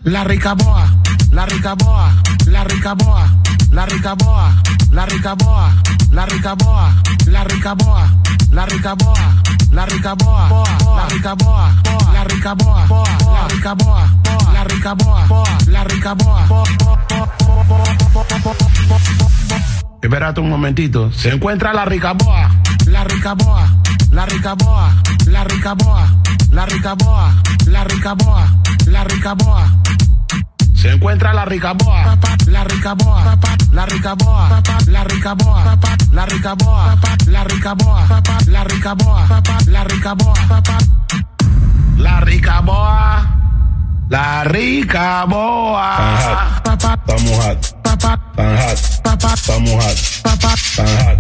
La 0.04 0.24
ricaboa, 0.24 1.02
la 1.32 1.48
ricaboa, 1.48 2.22
la 2.46 2.64
ricaboa, 2.66 3.36
la 3.72 3.88
ricaboa, 3.88 4.62
la 4.92 5.08
ricaboa, 5.08 5.74
la 6.12 6.26
ricaboa, 6.28 6.94
la 7.32 7.46
ricaboa, 7.46 8.22
la 8.52 8.66
ricaboa, 8.68 9.42
la 9.72 9.86
ricaboa, 9.88 10.54
la 10.92 11.06
ricaboa, 11.08 11.74
la 12.14 12.24
ricaboa, 12.26 12.88
la 13.34 13.44
ricaboa, 13.48 14.08
la 14.54 14.64
ricaboa, 14.66 15.28
la 15.66 15.84
ricaboa. 15.84 16.48
Espérate 20.00 20.40
un 20.42 20.50
momentito. 20.52 21.12
Se 21.12 21.30
encuentra 21.30 21.74
la 21.74 21.86
ricaboa, 21.86 22.52
la 22.86 23.04
ricaboa, 23.04 23.82
la 24.12 24.26
ricaboa, 24.26 24.94
la 25.28 25.44
ricaboa, 25.44 26.08
la 26.52 26.66
ricaboa, 26.66 27.34
la 27.68 27.84
ricaboa, 27.84 28.48
la 28.88 29.04
ricaboa. 29.04 29.76
Se 30.76 30.92
encuentra 30.92 31.34
la 31.34 31.40
la 31.40 31.46
ricaboa, 31.46 32.18
la 32.48 32.64
ricaboa, 32.64 33.38
la 33.72 33.86
ricaboa, 33.86 34.62
la 34.88 35.04
ricaboa, 35.04 35.78
la 36.12 36.26
ricaboa, 36.26 36.98
la 37.28 37.44
ricaboa, 37.46 38.08
la 39.68 39.84
ricaboa, 39.84 40.34
la 41.98 42.20
ricaboa, 42.22 43.28
la 44.10 44.44
ricaboa. 44.44 45.98
Estamos 47.10 47.46
hot. 47.46 47.60
Tan 47.84 48.58
hot. 48.58 48.74
Estamos 48.74 48.74
hot. 48.74 48.80
Tan 49.04 49.22
hot. 49.22 49.38
Estamos 49.38 49.74
hot. 49.84 49.98
Estamos 50.18 50.78
hot. 50.78 51.18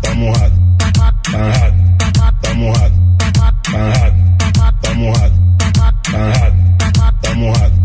Tan 0.00 0.18
hot. 0.28 0.52
Estamos 1.22 1.58
hot 1.58 2.03
está 2.28 2.54
mojado. 2.54 2.94
Manhattan, 3.18 4.12
está 4.76 4.94
mojado. 4.94 5.32
Manhattan, 5.60 6.46
está 7.08 7.34
mojado. 7.34 7.84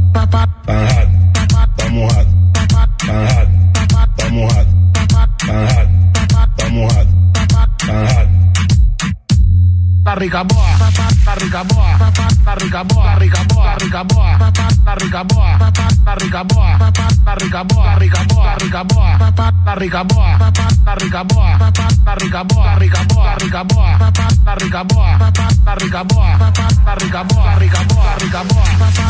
Rica 10.20 10.44
boa 10.44 11.09
ricamoa, 11.36 11.98
papá, 11.98 12.28
la 12.46 12.56
ricamoa, 12.56 13.06
la 13.06 13.16
ricamoa, 13.16 13.66
la 13.66 13.76
ricamoa, 13.76 14.38
papá, 14.40 14.68
la 14.86 14.96
ricamoa, 14.96 15.58
papá, 15.60 15.88
la 16.06 16.16
ricamoa, 16.16 16.78
papá, 16.78 17.08
la 17.26 17.36
ricamoa, 17.36 17.86
la 17.86 17.96
ricamoa, 17.96 18.46
la 18.46 18.56
ricamoa, 18.56 19.18
papá, 19.18 19.54
la 19.66 19.76
ricamoa, 19.76 20.38
papá, 20.38 20.70
la 20.86 20.96
ricamoa, 20.96 21.58
papá, 21.60 21.88
la 22.06 22.16
ricamoa, 22.16 22.66
la 22.66 22.76
ricamoa, 22.76 23.26
la 23.26 23.36
ricamoa, 23.36 23.98
papá, 24.00 24.28
la 24.46 24.56
ricamoa, 24.56 25.18
papá, 25.20 25.48
la 25.66 25.76
ricamoa, 25.76 26.38
papá, 26.38 26.68
la 26.86 26.96
ricamoa, 26.96 27.46
la 27.46 27.56
ricamoa, 27.56 28.06
la 28.06 28.16
ricamoa, 28.16 28.64
papá. 28.80 29.10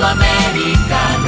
A 0.00 1.27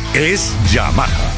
es 0.13 0.53
Yamaha. 0.71 1.31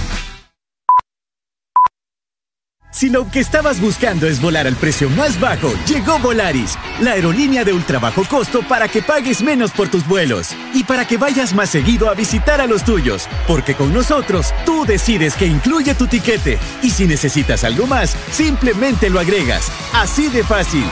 Si 2.93 3.09
lo 3.09 3.29
que 3.31 3.39
estabas 3.39 3.81
buscando 3.81 4.27
es 4.27 4.39
volar 4.39 4.67
al 4.67 4.75
precio 4.75 5.09
más 5.09 5.39
bajo, 5.39 5.73
llegó 5.87 6.19
Volaris, 6.19 6.77
la 7.01 7.13
aerolínea 7.13 7.65
de 7.65 7.73
ultra 7.73 7.97
bajo 7.97 8.23
costo 8.23 8.61
para 8.61 8.87
que 8.87 9.01
pagues 9.01 9.41
menos 9.41 9.71
por 9.71 9.89
tus 9.89 10.07
vuelos 10.07 10.49
y 10.75 10.83
para 10.83 11.07
que 11.07 11.17
vayas 11.17 11.55
más 11.55 11.71
seguido 11.71 12.07
a 12.07 12.13
visitar 12.13 12.61
a 12.61 12.67
los 12.67 12.85
tuyos, 12.85 13.27
porque 13.47 13.73
con 13.73 13.91
nosotros 13.93 14.53
tú 14.63 14.85
decides 14.85 15.33
que 15.35 15.47
incluye 15.47 15.95
tu 15.95 16.05
tiquete 16.05 16.59
y 16.83 16.91
si 16.91 17.07
necesitas 17.07 17.63
algo 17.63 17.87
más, 17.87 18.15
simplemente 18.31 19.09
lo 19.09 19.19
agregas. 19.19 19.71
Así 19.93 20.27
de 20.27 20.43
fácil. 20.43 20.85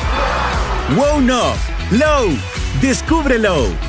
Wow 0.96 1.22
no, 1.22 1.54
Low. 1.92 2.36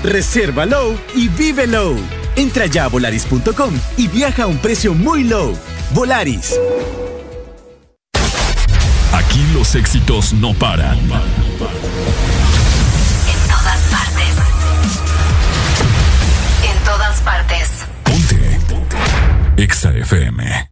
Reserva 0.04 0.66
Low 0.66 0.98
y 1.14 1.28
vive 1.28 1.66
Low. 1.66 2.21
Entra 2.36 2.66
ya 2.66 2.84
a 2.84 2.88
volaris.com 2.88 3.74
y 3.96 4.08
viaja 4.08 4.44
a 4.44 4.46
un 4.46 4.58
precio 4.58 4.94
muy 4.94 5.24
low. 5.24 5.56
Volaris. 5.92 6.58
Aquí 9.12 9.44
los 9.52 9.74
éxitos 9.74 10.32
no 10.32 10.54
paran. 10.54 10.98
En 10.98 11.08
todas 13.48 13.80
partes. 13.90 14.36
En 16.64 16.84
todas 16.84 17.20
partes. 17.20 17.68
Ponte. 18.04 18.58
Exa 19.56 19.90
FM. 19.90 20.71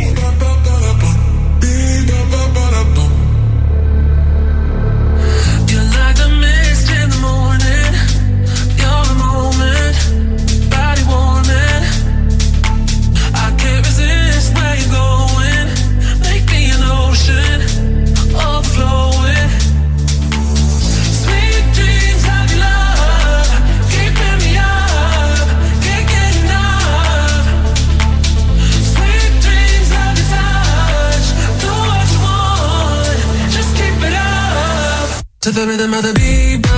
To 35.41 35.49
the 35.49 35.65
rhythm 35.65 35.91
of 35.95 36.03
the 36.03 36.13
beat, 36.13 36.70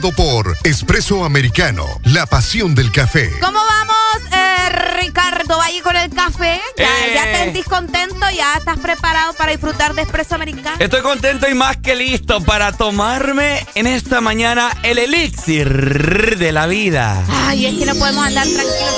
presentado 0.00 0.12
por 0.12 0.56
Espresso 0.64 1.24
Americano, 1.24 1.84
la 2.04 2.26
pasión 2.26 2.74
del 2.74 2.90
café. 2.90 3.30
¿Cómo 3.40 3.58
vamos, 3.58 4.32
eh, 4.32 4.68
Ricardo 5.02 5.58
Valle, 5.58 5.82
con 5.82 5.96
el 5.96 6.10
café? 6.10 6.60
¿Ya, 6.76 6.84
Eh. 6.84 7.12
ya 7.14 7.24
te 7.24 7.36
sentís 7.44 7.64
contento? 7.66 8.16
¿Ya 8.34 8.54
estás 8.54 8.78
preparado 8.78 9.32
para 9.34 9.52
disfrutar 9.52 9.94
de 9.94 10.02
espresso 10.02 10.34
americano? 10.34 10.76
Estoy 10.78 11.02
contento 11.02 11.48
y 11.48 11.54
más 11.54 11.76
que 11.78 11.94
listo 11.96 12.40
para 12.42 12.72
tomarme 12.72 13.66
en 13.74 13.86
esta 13.86 14.20
mañana 14.20 14.70
el 14.82 14.98
elixir 14.98 16.38
de 16.38 16.52
la 16.52 16.66
vida. 16.66 17.22
Ay, 17.46 17.66
es 17.66 17.78
que 17.78 17.84
no 17.86 17.94
podemos 17.94 18.24
andar 18.26 18.44
tranquilos 18.46 18.94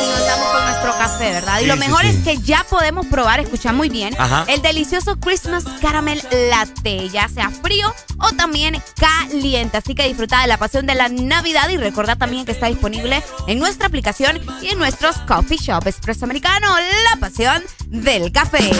¿verdad? 1.33 1.59
Y 1.59 1.63
Sí, 1.63 1.67
lo 1.69 1.77
mejor 1.77 2.03
sí. 2.03 2.09
es 2.09 2.17
que 2.25 2.39
ya 2.39 2.65
podemos 2.69 3.07
probar, 3.07 3.41
escucha 3.41 3.73
muy 3.73 3.89
bien, 3.89 4.15
Ajá. 4.19 4.45
el 4.49 4.63
delicioso 4.63 5.17
Christmas 5.19 5.65
Caramel 5.81 6.23
Latte, 6.51 7.09
ya 7.11 7.29
sea 7.29 7.51
frío 7.51 7.95
o 8.19 8.33
también 8.33 8.81
caliente. 8.99 9.79
Así 9.79 9.95
que 9.95 10.07
disfruta 10.07 10.41
de 10.43 10.47
la 10.49 10.59
pasión 10.59 10.87
de 10.87 10.95
la 10.95 11.09
Navidad 11.09 11.69
y 11.71 11.77
recuerda 11.77 12.17
también 12.17 12.45
que 12.45 12.53
está 12.53 12.67
disponible 12.67 13.23
en 13.49 13.59
nuestra 13.59 13.87
aplicación 13.87 14.41
y 14.63 14.69
en 14.69 14.79
nuestros 14.79 15.17
coffee 15.27 15.59
shop 15.59 15.87
Espresso 15.87 16.25
Americano, 16.25 16.69
la 17.11 17.19
pasión 17.21 17.63
del 17.89 18.31
café. 18.33 18.71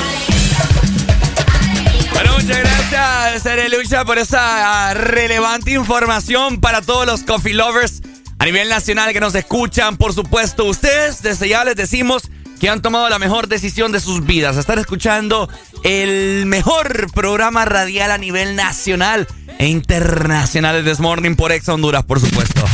Bueno, 2.13 2.33
muchas 2.39 2.59
gracias, 2.59 3.43
Cerelucha, 3.43 4.05
por 4.05 4.19
esa 4.19 4.91
ah, 4.91 4.95
relevante 4.95 5.73
información 5.73 6.61
para 6.61 6.83
todos 6.83 7.07
los 7.07 7.23
coffee 7.23 7.55
lovers 7.55 8.03
a 8.39 8.45
nivel 8.45 8.69
nacional 8.69 9.13
que 9.13 9.21
nos 9.21 9.35
escuchan. 9.35 9.97
Por 9.97 10.13
supuesto, 10.13 10.65
ustedes, 10.67 11.23
desde 11.23 11.49
ya 11.49 11.65
les 11.65 11.75
decimos 11.77 12.25
que 12.63 12.71
han 12.71 12.81
tomado 12.81 13.09
la 13.09 13.19
mejor 13.19 13.49
decisión 13.49 13.91
de 13.91 13.99
sus 13.99 14.25
vidas. 14.25 14.57
Estar 14.57 14.79
escuchando 14.79 15.49
el 15.83 16.47
mejor 16.47 17.13
programa 17.13 17.65
radial 17.65 18.13
a 18.13 18.19
nivel 18.19 18.55
nacional 18.55 19.27
e 19.59 19.67
internacional 19.67 20.77
de 20.77 20.89
This 20.89 21.01
Morning 21.01 21.35
por 21.35 21.51
Ex 21.51 21.69
Honduras, 21.69 22.05
por 22.05 22.21
supuesto. 22.21 22.65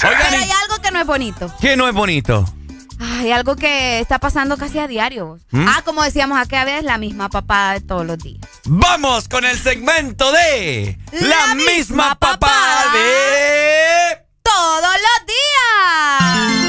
Pero 0.00 0.16
hay 0.28 0.50
algo 0.62 0.82
que 0.82 0.90
no 0.90 0.98
es 0.98 1.06
bonito. 1.06 1.54
¿qué 1.60 1.76
no 1.76 1.88
es 1.88 1.94
bonito? 1.94 2.52
Hay 2.98 3.30
algo 3.30 3.54
que 3.54 4.00
está 4.00 4.18
pasando 4.18 4.56
casi 4.56 4.80
a 4.80 4.88
diario. 4.88 5.38
¿Mm? 5.52 5.68
Ah, 5.68 5.82
como 5.84 6.02
decíamos 6.02 6.36
aquella 6.36 6.64
vez, 6.64 6.82
la 6.82 6.98
misma 6.98 7.28
papada 7.28 7.74
de 7.74 7.80
todos 7.80 8.04
los 8.04 8.18
días. 8.18 8.40
Vamos 8.64 9.28
con 9.28 9.44
el 9.44 9.56
segmento 9.56 10.32
de 10.32 10.98
La, 11.12 11.54
misma 11.54 12.16
papada 12.16 12.92
de... 12.92 14.18
Todos 14.42 14.82
los 14.82 15.26
días. 15.28 16.63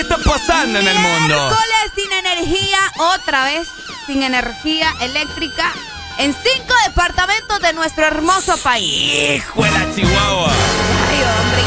¿Qué 0.00 0.04
está 0.04 0.16
pasando 0.16 0.78
en 0.78 0.88
el 0.88 0.98
mundo? 0.98 1.26
Miércoles 1.26 1.92
sin 1.94 2.10
energía, 2.10 2.78
otra 2.96 3.44
vez 3.44 3.68
sin 4.06 4.22
energía 4.22 4.94
eléctrica 5.02 5.74
en 6.16 6.32
cinco 6.32 6.72
departamentos 6.86 7.60
de 7.60 7.74
nuestro 7.74 8.06
hermoso 8.06 8.56
país. 8.62 9.36
¡Hijo 9.36 9.62
de 9.62 9.70
la 9.70 9.94
chihuahua! 9.94 10.52
Ay, 11.10 11.22
hombre, 11.22 11.62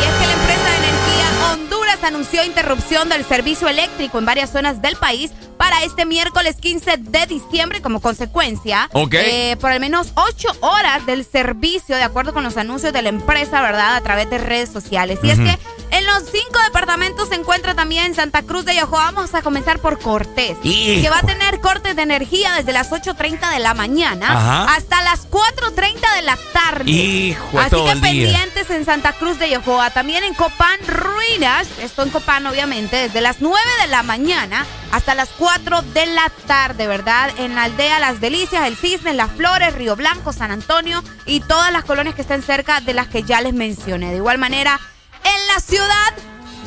Honduras 1.93 2.03
anunció 2.13 2.43
interrupción 2.43 3.09
del 3.09 3.23
servicio 3.25 3.67
eléctrico 3.67 4.17
en 4.17 4.25
varias 4.25 4.51
zonas 4.51 4.81
del 4.81 4.95
país 4.95 5.31
para 5.57 5.83
este 5.83 6.05
miércoles 6.05 6.55
15 6.59 6.97
de 6.97 7.25
diciembre 7.27 7.81
como 7.81 7.99
consecuencia. 8.01 8.89
Eh, 9.11 9.55
por 9.61 9.71
al 9.71 9.79
menos 9.79 10.07
ocho 10.15 10.49
horas 10.61 11.05
del 11.05 11.23
servicio, 11.25 11.95
de 11.95 12.03
acuerdo 12.03 12.33
con 12.33 12.43
los 12.43 12.57
anuncios 12.57 12.93
de 12.93 13.01
la 13.01 13.09
empresa, 13.09 13.61
¿verdad? 13.61 13.95
A 13.95 14.01
través 14.01 14.29
de 14.29 14.37
redes 14.39 14.69
sociales. 14.71 15.19
Y 15.23 15.29
es 15.29 15.37
que 15.39 15.57
en 15.91 16.05
los 16.07 16.23
cinco 16.31 16.59
departamentos 16.65 17.29
se 17.29 17.35
encuentra 17.35 17.75
también 17.75 18.15
Santa 18.15 18.41
Cruz 18.41 18.65
de 18.65 18.75
Yojoa. 18.75 19.11
Vamos 19.11 19.33
a 19.35 19.41
comenzar 19.43 19.79
por 19.79 19.99
Cortés, 19.99 20.57
Hijo. 20.63 21.01
que 21.03 21.09
va 21.09 21.19
a 21.19 21.21
tener 21.21 21.59
cortes 21.59 21.95
de 21.95 22.01
energía 22.01 22.53
desde 22.53 22.73
las 22.73 22.89
8.30 22.91 23.51
de 23.53 23.59
la 23.59 23.73
mañana 23.75 24.27
Ajá. 24.65 24.73
hasta 24.73 25.01
las 25.03 25.29
4.30 25.29 26.15
de 26.15 26.21
la 26.23 26.37
tarde. 26.51 26.89
Hijo 26.91 27.59
Así 27.59 27.69
todo 27.69 27.85
que 27.85 27.91
el 27.91 28.01
día. 28.01 28.09
pendientes 28.11 28.69
en 28.71 28.85
Santa 28.85 29.13
Cruz 29.13 29.37
de 29.37 29.51
Yojoa. 29.51 29.91
También 29.91 30.23
en 30.23 30.33
Copán 30.33 30.79
Ruinas, 30.87 31.67
esto 31.83 32.03
en 32.03 32.09
Copán 32.09 32.47
obviamente, 32.47 32.95
desde 32.95 33.21
las 33.21 33.41
9 33.41 33.59
de 33.81 33.87
la 33.87 34.03
mañana 34.03 34.65
hasta 34.91 35.15
las 35.15 35.29
4 35.29 35.81
de 35.81 36.05
la 36.07 36.31
tarde, 36.47 36.87
¿verdad? 36.87 37.31
En 37.37 37.55
la 37.55 37.63
aldea 37.63 37.99
Las 37.99 38.21
Delicias, 38.21 38.65
El 38.67 38.77
Cisne, 38.77 39.13
Las 39.13 39.31
Flores, 39.31 39.73
Río 39.75 39.95
Blanco, 39.95 40.33
San 40.33 40.51
Antonio 40.51 41.03
y 41.25 41.41
todas 41.41 41.71
las 41.71 41.83
colonias 41.83 42.15
que 42.15 42.21
estén 42.21 42.41
cerca 42.41 42.79
de 42.79 42.93
las 42.93 43.07
que 43.07 43.23
ya 43.23 43.41
les 43.41 43.53
mencioné. 43.53 44.11
De 44.11 44.17
igual 44.17 44.37
manera, 44.37 44.79
en 45.23 45.47
la 45.53 45.59
ciudad 45.59 46.13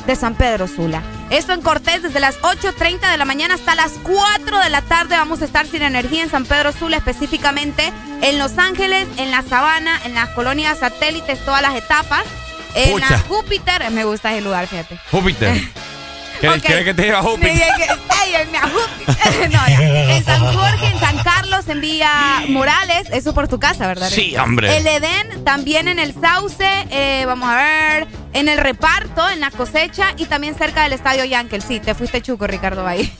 de 0.05 0.15
San 0.15 0.35
Pedro 0.35 0.67
Sula. 0.67 1.03
Esto 1.29 1.51
en 1.51 1.61
Cortés 1.61 2.01
desde 2.01 2.21
las 2.21 2.39
8.30 2.39 3.11
de 3.11 3.17
la 3.17 3.25
mañana 3.25 3.55
hasta 3.55 3.75
las 3.75 3.91
4 4.03 4.59
de 4.59 4.69
la 4.69 4.81
tarde 4.81 5.17
vamos 5.17 5.41
a 5.41 5.45
estar 5.45 5.67
sin 5.67 5.81
energía 5.81 6.23
en 6.23 6.29
San 6.29 6.45
Pedro 6.45 6.71
Sula, 6.71 6.97
específicamente 6.97 7.91
en 8.21 8.39
Los 8.39 8.57
Ángeles, 8.57 9.07
en 9.17 9.31
la 9.31 9.41
Sabana, 9.41 9.99
en 10.05 10.13
las 10.15 10.29
colonias 10.29 10.79
satélites, 10.79 11.43
todas 11.43 11.61
las 11.61 11.75
etapas. 11.75 12.23
En 12.75 12.99
la 12.99 13.19
Júpiter, 13.19 13.89
me 13.91 14.03
gusta 14.03 14.33
ese 14.33 14.41
lugar, 14.41 14.67
fíjate. 14.67 14.99
Júpiter. 15.11 15.61
¿Quieres 16.39 16.57
Ok. 16.59 16.65
quieres 16.65 16.85
que 16.85 16.93
te 16.93 17.01
lleve 17.03 17.15
a. 17.17 17.21
No, 19.49 19.67
ya. 19.67 20.15
En 20.15 20.23
San 20.25 20.39
Jorge, 20.53 20.87
en 20.87 20.99
San 20.99 21.17
Carlos, 21.19 21.67
en 21.67 21.81
Villa 21.81 22.11
Morales, 22.49 23.07
eso 23.11 23.33
por 23.33 23.47
tu 23.47 23.59
casa, 23.59 23.87
¿verdad? 23.87 24.09
Sí, 24.09 24.35
hombre. 24.37 24.77
El 24.77 24.85
Edén, 24.87 25.43
también 25.43 25.87
en 25.87 25.99
el 25.99 26.13
Sauce, 26.13 26.65
eh, 26.91 27.23
vamos 27.25 27.49
a 27.49 27.55
ver, 27.55 28.07
en 28.33 28.47
el 28.49 28.57
reparto, 28.57 29.27
en 29.29 29.39
la 29.39 29.49
cosecha 29.51 30.13
y 30.17 30.25
también 30.25 30.55
cerca 30.55 30.83
del 30.83 30.93
Estadio 30.93 31.25
Yankel. 31.25 31.61
Sí, 31.61 31.79
te 31.79 31.95
fuiste 31.95 32.21
chuco, 32.21 32.45
Ricardo, 32.47 32.85
ahí. 32.85 33.11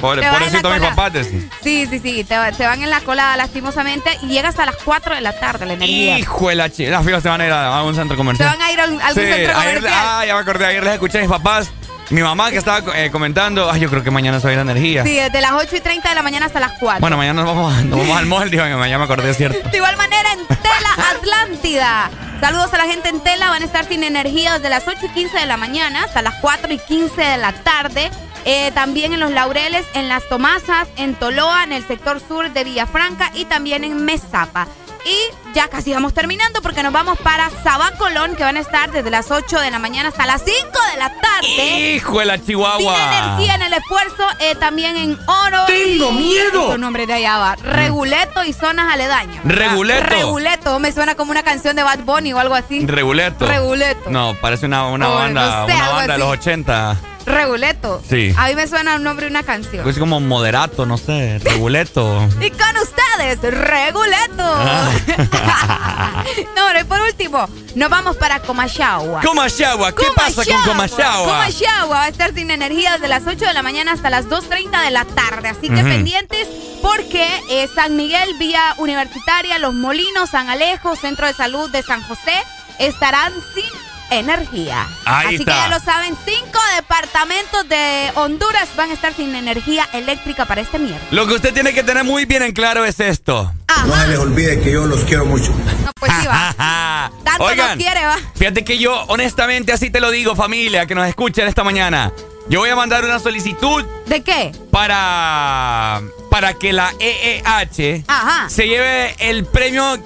Pobre, 0.00 0.22
pobrecito 0.30 0.70
mi 0.70 0.80
papá. 0.80 1.10
te 1.10 1.18
decía. 1.24 1.40
Sí, 1.62 1.86
sí, 1.90 1.98
sí, 1.98 2.24
te, 2.24 2.36
te 2.56 2.66
van 2.66 2.82
en 2.82 2.90
la 2.90 3.00
cola 3.00 3.36
lastimosamente 3.36 4.10
y 4.22 4.28
llegas 4.28 4.58
a 4.58 4.66
las 4.66 4.76
4 4.76 5.14
de 5.16 5.20
la 5.20 5.32
tarde 5.38 5.66
la 5.66 5.74
energía. 5.74 6.18
Hijo 6.18 6.48
de 6.48 6.54
la 6.54 6.70
chica. 6.70 6.90
Las 6.90 7.04
fijas 7.04 7.22
se 7.22 7.28
van 7.28 7.40
a 7.40 7.46
ir 7.46 7.52
a, 7.52 7.76
a 7.78 7.82
un 7.82 7.94
centro 7.94 8.14
Se 8.14 8.18
comercial. 8.18 8.48
van 8.50 8.62
a 8.62 8.72
ir 8.72 8.80
a 8.80 8.84
algún 8.84 9.02
algún 9.02 9.22
Sí, 9.22 9.28
centro 9.30 9.58
ayer- 9.58 9.74
comercial. 9.76 9.92
ah, 10.06 10.24
ya 10.26 10.34
me 10.34 10.40
acordé. 10.40 10.66
Ayer 10.66 10.84
les 10.84 10.94
escuché 10.94 11.18
a 11.18 11.20
mis 11.22 11.30
papás. 11.30 11.70
Mi 12.12 12.22
mamá 12.22 12.50
que 12.50 12.58
estaba 12.58 12.94
eh, 12.94 13.10
comentando. 13.10 13.70
Ay, 13.70 13.80
yo 13.80 13.88
creo 13.88 14.04
que 14.04 14.10
mañana 14.10 14.38
se 14.38 14.44
va 14.44 14.50
a 14.50 14.52
ir 14.52 14.56
la 14.58 14.70
energía. 14.70 15.02
Sí, 15.02 15.14
desde 15.14 15.40
las 15.40 15.52
8 15.52 15.76
y 15.76 15.80
30 15.80 16.10
de 16.10 16.14
la 16.14 16.22
mañana 16.22 16.44
hasta 16.44 16.60
las 16.60 16.72
4. 16.78 17.00
Bueno, 17.00 17.16
mañana 17.16 17.42
nos 17.42 17.56
vamos, 17.56 17.84
nos 17.86 17.98
vamos 18.00 18.18
al 18.18 18.26
mall. 18.26 18.50
Digo, 18.50 18.62
ya 18.66 18.98
me 18.98 19.04
acordé, 19.04 19.30
es 19.30 19.38
cierto. 19.38 19.66
De 19.70 19.78
igual 19.78 19.96
manera 19.96 20.28
en 20.34 20.46
Tela 20.46 21.10
Atlántida. 21.10 22.10
Saludos 22.38 22.74
a 22.74 22.76
la 22.76 22.84
gente 22.84 23.08
en 23.08 23.20
Tela. 23.20 23.48
Van 23.48 23.62
a 23.62 23.64
estar 23.64 23.86
sin 23.86 24.04
energía 24.04 24.52
desde 24.52 24.68
las 24.68 24.86
8 24.86 24.98
y 25.06 25.08
15 25.08 25.38
de 25.38 25.46
la 25.46 25.56
mañana 25.56 26.04
hasta 26.04 26.20
las 26.20 26.34
4 26.42 26.70
y 26.74 26.78
15 26.78 27.18
de 27.18 27.38
la 27.38 27.52
tarde. 27.52 28.10
Eh, 28.44 28.72
también 28.74 29.14
en 29.14 29.20
Los 29.20 29.30
Laureles, 29.30 29.86
en 29.94 30.10
Las 30.10 30.28
Tomasas, 30.28 30.88
en 30.96 31.14
Toloa, 31.14 31.64
en 31.64 31.72
el 31.72 31.86
sector 31.86 32.20
sur 32.20 32.52
de 32.52 32.64
Villafranca 32.64 33.30
y 33.34 33.46
también 33.46 33.84
en 33.84 34.04
Mesapa. 34.04 34.66
Y 35.04 35.52
ya 35.54 35.68
casi 35.68 35.92
vamos 35.92 36.14
terminando 36.14 36.62
porque 36.62 36.82
nos 36.82 36.92
vamos 36.92 37.18
para 37.18 37.50
Sabacolón, 37.64 38.36
que 38.36 38.44
van 38.44 38.56
a 38.56 38.60
estar 38.60 38.90
desde 38.92 39.10
las 39.10 39.30
8 39.30 39.58
de 39.60 39.70
la 39.70 39.78
mañana 39.78 40.10
hasta 40.10 40.26
las 40.26 40.42
5 40.44 40.54
de 40.92 40.98
la 40.98 41.08
tarde. 41.20 41.94
Hijo 41.96 42.20
de 42.20 42.24
la 42.26 42.36
Sin 42.36 42.46
chihuahua. 42.46 42.96
energía 42.96 43.54
en 43.56 43.62
el 43.62 43.72
esfuerzo, 43.72 44.24
eh, 44.38 44.54
también 44.54 44.96
en 44.96 45.18
Oro. 45.26 45.64
¡Tengo 45.66 46.10
y- 46.10 46.14
miedo! 46.14 46.72
Su 46.72 46.78
nombre 46.78 47.06
de 47.06 47.14
allá 47.14 47.38
va. 47.38 47.56
Reguleto 47.56 48.44
y 48.44 48.52
zonas 48.52 48.92
aledañas. 48.92 49.40
Reguleto. 49.44 50.06
Reguleto. 50.06 50.78
Me 50.78 50.92
suena 50.92 51.14
como 51.16 51.32
una 51.32 51.42
canción 51.42 51.74
de 51.76 51.82
Bad 51.82 52.00
Bunny 52.00 52.32
o 52.32 52.38
algo 52.38 52.54
así. 52.54 52.86
Reguleto. 52.86 53.46
Reguleto. 53.46 54.08
No, 54.10 54.34
parece 54.40 54.66
una, 54.66 54.86
una 54.86 55.08
O 55.10 55.14
banda, 55.16 55.60
no 55.62 55.66
sé, 55.66 55.74
una 55.74 55.88
banda 55.90 56.12
de 56.14 56.18
los 56.18 56.28
así. 56.28 56.38
80. 56.40 56.96
Reguleto. 57.26 58.02
Sí. 58.08 58.34
A 58.36 58.48
mí 58.48 58.54
me 58.54 58.66
suena 58.66 58.96
un 58.96 59.02
nombre 59.02 59.26
de 59.26 59.30
una 59.30 59.42
canción. 59.42 59.88
Así 59.88 59.98
como 59.98 60.20
moderato, 60.20 60.86
no 60.86 60.98
sé, 60.98 61.38
reguleto. 61.44 62.28
Y 62.40 62.50
con 62.50 62.76
ustedes, 62.82 63.40
Reguleto. 63.42 64.42
Ah. 64.44 64.90
no, 66.56 66.80
y 66.80 66.84
por 66.84 67.00
último, 67.00 67.46
nos 67.74 67.90
vamos 67.90 68.16
para 68.16 68.40
Comachagua. 68.40 69.20
Comachagua, 69.22 69.94
¿qué 69.94 70.06
pasa 70.14 70.44
con 70.44 70.62
Comachagua? 70.62 71.26
Comachagua 71.26 71.96
va 71.96 72.04
a 72.04 72.08
estar 72.08 72.34
sin 72.34 72.50
energía 72.50 72.92
desde 72.94 73.08
las 73.08 73.26
8 73.26 73.44
de 73.44 73.52
la 73.52 73.62
mañana 73.62 73.92
hasta 73.92 74.10
las 74.10 74.26
2.30 74.26 74.84
de 74.84 74.90
la 74.90 75.04
tarde. 75.04 75.48
Así 75.48 75.68
que 75.68 75.82
pendientes 75.82 76.48
porque 76.82 77.26
eh, 77.48 77.68
San 77.72 77.96
Miguel, 77.96 78.28
Vía 78.38 78.74
Universitaria, 78.78 79.58
Los 79.58 79.74
Molinos, 79.74 80.30
San 80.30 80.50
Alejo, 80.50 80.96
Centro 80.96 81.26
de 81.26 81.32
Salud 81.32 81.70
de 81.70 81.82
San 81.82 82.02
José 82.02 82.42
estarán 82.78 83.32
sin 83.54 83.71
energía. 84.14 84.86
Ahí 85.04 85.26
Así 85.26 85.34
está. 85.36 85.52
que 85.52 85.58
ya 85.58 85.68
lo 85.68 85.80
saben, 85.80 86.16
cinco 86.24 86.58
departamentos 86.76 87.68
de 87.68 88.10
Honduras 88.14 88.68
van 88.76 88.90
a 88.90 88.94
estar 88.94 89.14
sin 89.14 89.34
energía 89.34 89.88
eléctrica 89.92 90.44
para 90.46 90.60
este 90.60 90.78
miércoles. 90.78 91.08
Lo 91.12 91.26
que 91.26 91.34
usted 91.34 91.52
tiene 91.54 91.72
que 91.72 91.82
tener 91.82 92.04
muy 92.04 92.24
bien 92.24 92.42
en 92.42 92.52
claro 92.52 92.84
es 92.84 93.00
esto. 93.00 93.52
No 93.86 93.96
se 94.00 94.08
les 94.08 94.18
olvide 94.18 94.60
que 94.60 94.72
yo 94.72 94.86
los 94.86 95.00
quiero 95.04 95.24
mucho. 95.26 95.52
No, 95.82 95.90
pues 95.98 96.12
sí, 96.20 96.26
va. 96.26 97.10
Tanto 97.24 97.44
Oigan, 97.44 97.76
no 97.78 97.84
quiere, 97.84 98.04
va. 98.06 98.16
Fíjate 98.36 98.64
que 98.64 98.78
yo, 98.78 99.02
honestamente, 99.08 99.72
así 99.72 99.90
te 99.90 100.00
lo 100.00 100.10
digo, 100.10 100.36
familia, 100.36 100.86
que 100.86 100.94
nos 100.94 101.06
escuchen 101.08 101.46
esta 101.48 101.64
mañana. 101.64 102.12
Yo 102.48 102.60
voy 102.60 102.70
a 102.70 102.76
mandar 102.76 103.04
una 103.04 103.18
solicitud 103.20 103.84
¿De 104.06 104.22
qué? 104.22 104.52
para, 104.70 106.02
para 106.30 106.54
que 106.54 106.72
la 106.72 106.92
EEH 106.98 108.04
Ajá. 108.08 108.48
se 108.48 108.66
lleve 108.66 109.14
el 109.18 109.44
premio 109.46 109.96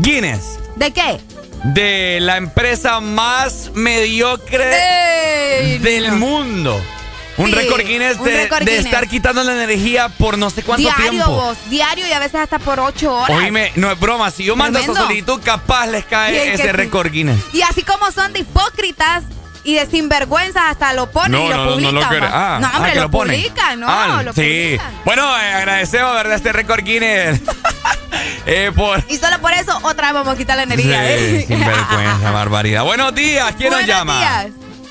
Guinness 0.00 0.58
¿De 0.76 0.92
qué? 0.92 1.20
De 1.64 2.18
la 2.20 2.36
empresa 2.36 3.00
más 3.00 3.70
mediocre 3.74 5.60
Ey, 5.60 5.78
del 5.78 6.12
mundo. 6.12 6.80
Un 7.36 7.50
Sí, 7.50 7.52
récord 7.52 7.82
Guinness 7.86 8.20
de, 8.22 8.78
estar 8.78 9.06
quitando 9.06 9.44
la 9.44 9.52
energía 9.52 10.08
por 10.08 10.36
no 10.36 10.50
sé 10.50 10.62
cuánto 10.64 10.82
diario 10.82 11.10
tiempo. 11.10 11.30
vos, 11.30 11.56
diario 11.70 12.04
y 12.08 12.12
a 12.12 12.18
veces 12.18 12.40
hasta 12.40 12.58
por 12.58 12.80
ocho 12.80 13.14
horas. 13.14 13.30
Oíme, 13.38 13.70
no 13.76 13.92
es 13.92 14.00
broma, 14.00 14.32
si 14.32 14.42
yo 14.42 14.56
mando 14.56 14.80
esa 14.80 14.92
solicitud, 14.92 15.40
capaz 15.44 15.86
les 15.86 16.04
cae 16.04 16.54
ese 16.54 16.72
récord 16.72 17.12
Guinness. 17.12 17.38
Y 17.52 17.62
así 17.62 17.82
como 17.82 18.10
son 18.10 18.32
de 18.32 18.40
hipócritas 18.40 19.22
y 19.68 19.74
de 19.74 19.84
sinvergüenzas, 19.86 20.62
hasta 20.70 20.94
lo 20.94 21.10
ponen 21.10 21.32
No, 21.32 21.44
y 21.46 21.48
lo 21.50 21.56
no, 21.56 21.64
no, 21.64 21.92
no 21.92 22.00
publican. 22.00 22.20
lo. 22.20 22.26
Ah, 22.32 22.58
no, 22.60 22.66
ah, 22.66 22.76
hombre, 22.76 22.90
que 22.92 22.96
lo, 22.96 23.02
lo 23.02 23.10
publican, 23.10 23.80
no, 23.80 23.86
Ah, 23.88 24.22
lo 24.24 24.32
sí. 24.32 24.40
publican. 24.40 24.92
Bueno, 25.04 25.38
eh, 25.40 25.52
agradecemos, 25.52 26.14
¿verdad? 26.14 26.34
Este 26.36 26.52
récord 26.52 26.82
Guinness. 26.84 27.40
eh, 28.46 28.72
por. 28.74 29.02
Y 29.08 29.16
solo 29.16 29.38
por 29.40 29.52
eso 29.52 29.78
otra 29.82 30.06
vez 30.08 30.14
vamos 30.14 30.34
a 30.34 30.36
quitar 30.38 30.56
la 30.56 30.64
Sí, 30.64 30.72
energía. 30.72 31.10
¿eh? 31.14 31.44
sinvergüenza, 31.46 32.30
barbaridad. 32.32 32.84
Buenos 32.84 33.14
días, 33.14 33.54
¿quién 33.58 33.70
nos 33.70 33.80
Buenos 33.80 33.86
llama? 33.86 34.18
días. 34.18 34.46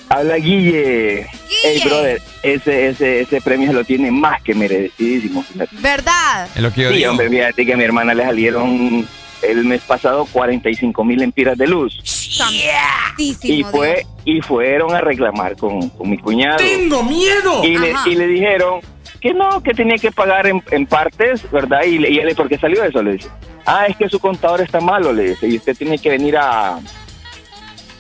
Habla 0.09 0.36
Guille. 0.36 1.28
Hey, 1.63 1.82
brother, 1.84 2.21
ese, 2.43 2.88
ese, 2.89 3.21
ese 3.21 3.41
premio 3.41 3.67
se 3.67 3.73
lo 3.73 3.84
tiene 3.84 4.09
más 4.11 4.41
que 4.41 4.53
merecidísimo. 4.53 5.43
¿Verdad? 5.71 6.47
Es 6.55 6.61
lo 6.61 6.71
que 6.71 6.84
yo 6.84 6.89
Sí, 6.91 6.97
digo. 6.97 7.11
hombre, 7.11 7.30
fíjate 7.30 7.65
que 7.65 7.73
a 7.73 7.78
mi 7.78 7.84
hermana 7.84 8.13
le 8.13 8.23
salieron 8.23 9.05
el 9.42 9.66
mes 9.66 9.82
pasado 9.82 10.26
45 10.32 11.04
mil 11.04 11.22
empiras 11.22 11.58
de 11.58 11.68
luz. 11.68 12.00
Y 13.44 13.64
fue 13.64 14.06
y 14.26 14.42
fueron 14.42 14.94
a 14.94 15.02
reclamar 15.02 15.56
con, 15.56 15.90
con 15.90 16.10
mi 16.10 16.18
cuñado. 16.18 16.58
¡Tengo 16.58 17.04
miedo! 17.04 17.64
Y 17.64 17.78
le, 17.78 17.92
Ajá. 17.94 18.10
y 18.10 18.16
le 18.16 18.28
dijeron 18.28 18.82
que 19.22 19.34
no, 19.34 19.62
que 19.64 19.74
tenía 19.74 19.98
que 19.98 20.12
pagar 20.12 20.48
en, 20.48 20.62
en 20.72 20.86
partes, 20.86 21.50
¿verdad? 21.52 21.84
Y, 21.84 21.98
le, 21.98 22.12
y 22.12 22.20
él, 22.20 22.36
¿por 22.36 22.48
qué 22.48 22.58
salió 22.58 22.84
eso? 22.84 23.02
Le 23.02 23.14
dice. 23.14 23.30
Ah, 23.66 23.86
es 23.88 23.98
que 23.98 24.08
su 24.08 24.20
contador 24.20 24.62
está 24.62 24.80
malo, 24.80 25.12
le 25.12 25.30
dice. 25.30 25.48
Y 25.48 25.58
usted 25.58 25.76
tiene 25.76 25.98
que 25.98 26.10
venir 26.10 26.38
a... 26.38 26.80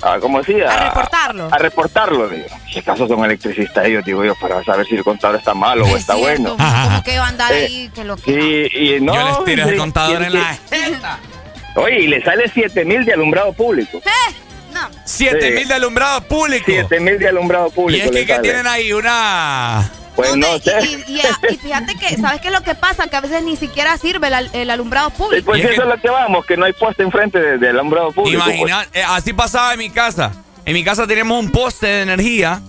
a 0.01 0.19
¿Cómo 0.19 0.39
decía? 0.39 0.69
A 0.69 0.89
reportarlo. 0.89 1.49
A 1.51 1.57
reportarlo, 1.57 2.29
digo. 2.29 2.45
Si 2.71 2.79
acaso 2.79 3.07
son 3.07 3.25
electricistas 3.25 3.85
ellos, 3.85 4.03
digo 4.05 4.23
yo, 4.23 4.33
para 4.35 4.63
saber 4.63 4.85
si 4.87 4.95
el 4.95 5.03
contador 5.03 5.37
está 5.37 5.53
malo 5.53 5.85
o 5.85 5.87
Es 5.89 5.95
está 6.01 6.15
cierto, 6.15 6.55
bueno. 6.55 6.83
Como 6.83 7.03
que 7.03 7.17
va 7.19 7.25
a 7.25 7.29
andar 7.29 7.51
Eh, 7.57 7.65
ahí, 7.65 7.89
que 7.93 8.03
lo 8.03 8.15
que. 8.17 8.69
Y 8.73 8.99
no... 9.01 9.13
Yo 9.15 9.25
les 9.27 9.45
tiro 9.45 9.69
sí, 9.69 9.75
contador 9.77 10.21
y- 10.21 10.25
en 10.25 10.33
la 10.33 10.57
y- 10.71 11.79
Oye, 11.79 11.99
y 12.01 12.07
le 12.07 12.23
sale 12.23 12.49
7 12.53 12.85
mil 12.85 13.05
de 13.05 13.13
alumbrado 13.13 13.53
público. 13.53 13.99
Eh, 13.99 14.33
no. 14.73 14.81
7 15.05 15.39
Sí. 15.41 15.51
mil 15.53 15.67
de 15.67 15.73
alumbrado 15.75 16.21
público. 16.21 16.63
7 16.67 16.99
mil 16.99 17.19
de 17.19 17.27
alumbrado 17.29 17.67
Y 17.67 17.71
público. 17.71 18.05
es 18.05 18.11
que, 18.11 18.25
sale. 18.27 18.41
tienen 18.41 18.65
ahí 18.67 18.93
una. 18.93 19.89
Pues 20.17 20.35
no 20.35 20.57
sé. 20.59 20.73
Y, 21.07 21.13
y- 21.13 21.21
y 21.53 21.57
fíjate 21.57 21.95
que, 21.95 22.17
¿sabes 22.17 22.41
qué 22.41 22.47
es 22.47 22.53
lo 22.53 22.61
que 22.61 22.75
pasa? 22.75 23.07
Que 23.07 23.15
a 23.15 23.21
veces 23.21 23.43
ni 23.43 23.55
siquiera 23.55 23.97
sirve 23.97 24.27
el, 24.27 24.33
al- 24.33 24.49
el 24.53 24.69
alumbrado 24.69 25.09
Sí, 25.11 25.15
público. 25.17 25.45
Pues 25.45 25.63
eso 25.63 25.83
es 25.83 25.87
lo 25.87 25.97
que 26.01 26.09
vamos, 26.09 26.45
que 26.45 26.57
no 26.57 26.65
hay 26.65 26.73
poste 26.73 27.03
enfrente 27.03 27.39
de- 27.39 27.57
del 27.59 27.77
alumbrado 27.79 28.11
público. 28.11 28.43
pues. 28.43 28.57
Imagina, 28.57 28.85
eh, 28.93 29.03
así 29.07 29.31
pasaba 29.33 29.71
en 29.73 29.79
mi 29.79 29.89
casa. 29.89 30.31
En 30.65 30.73
mi 30.73 30.83
casa 30.83 31.07
teníamos 31.07 31.39
un 31.39 31.51
poste 31.51 31.87
de 31.87 32.01
energía. 32.01 32.61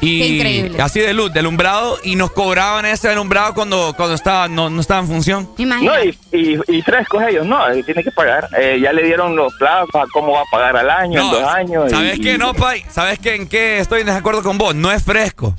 Y 0.00 0.18
Qué 0.18 0.26
increíble. 0.26 0.82
así 0.82 1.00
de 1.00 1.14
luz, 1.14 1.32
de 1.32 1.38
alumbrado, 1.40 1.98
y 2.02 2.16
nos 2.16 2.30
cobraban 2.32 2.84
ese 2.84 3.08
alumbrado 3.08 3.54
cuando, 3.54 3.94
cuando 3.96 4.14
estaba, 4.16 4.48
no, 4.48 4.68
no 4.68 4.80
estaba 4.80 5.00
en 5.00 5.06
función. 5.06 5.48
No, 5.56 6.04
y, 6.04 6.18
y, 6.32 6.58
y 6.76 6.82
frescos 6.82 7.22
ellos, 7.26 7.46
no, 7.46 7.66
eh, 7.70 7.82
tiene 7.84 8.02
que 8.02 8.10
pagar. 8.10 8.48
Eh, 8.58 8.80
ya 8.82 8.92
le 8.92 9.04
dieron 9.04 9.34
los 9.36 9.54
plazos, 9.54 9.94
a 9.94 10.04
cómo 10.12 10.32
va 10.32 10.40
a 10.40 10.44
pagar 10.50 10.76
al 10.76 10.90
año, 10.90 11.20
en 11.22 11.30
dos 11.30 11.44
años. 11.44 11.84
y- 11.86 11.90
¿Sabes 11.90 12.18
y- 12.18 12.20
qué, 12.22 12.36
no, 12.36 12.52
Pai? 12.52 12.84
¿Sabes 12.90 13.18
qué, 13.18 13.36
en 13.36 13.48
qué 13.48 13.78
estoy 13.78 14.00
en 14.00 14.06
desacuerdo 14.08 14.42
con 14.42 14.58
vos? 14.58 14.74
No 14.74 14.90
es 14.92 15.02
fresco. 15.02 15.54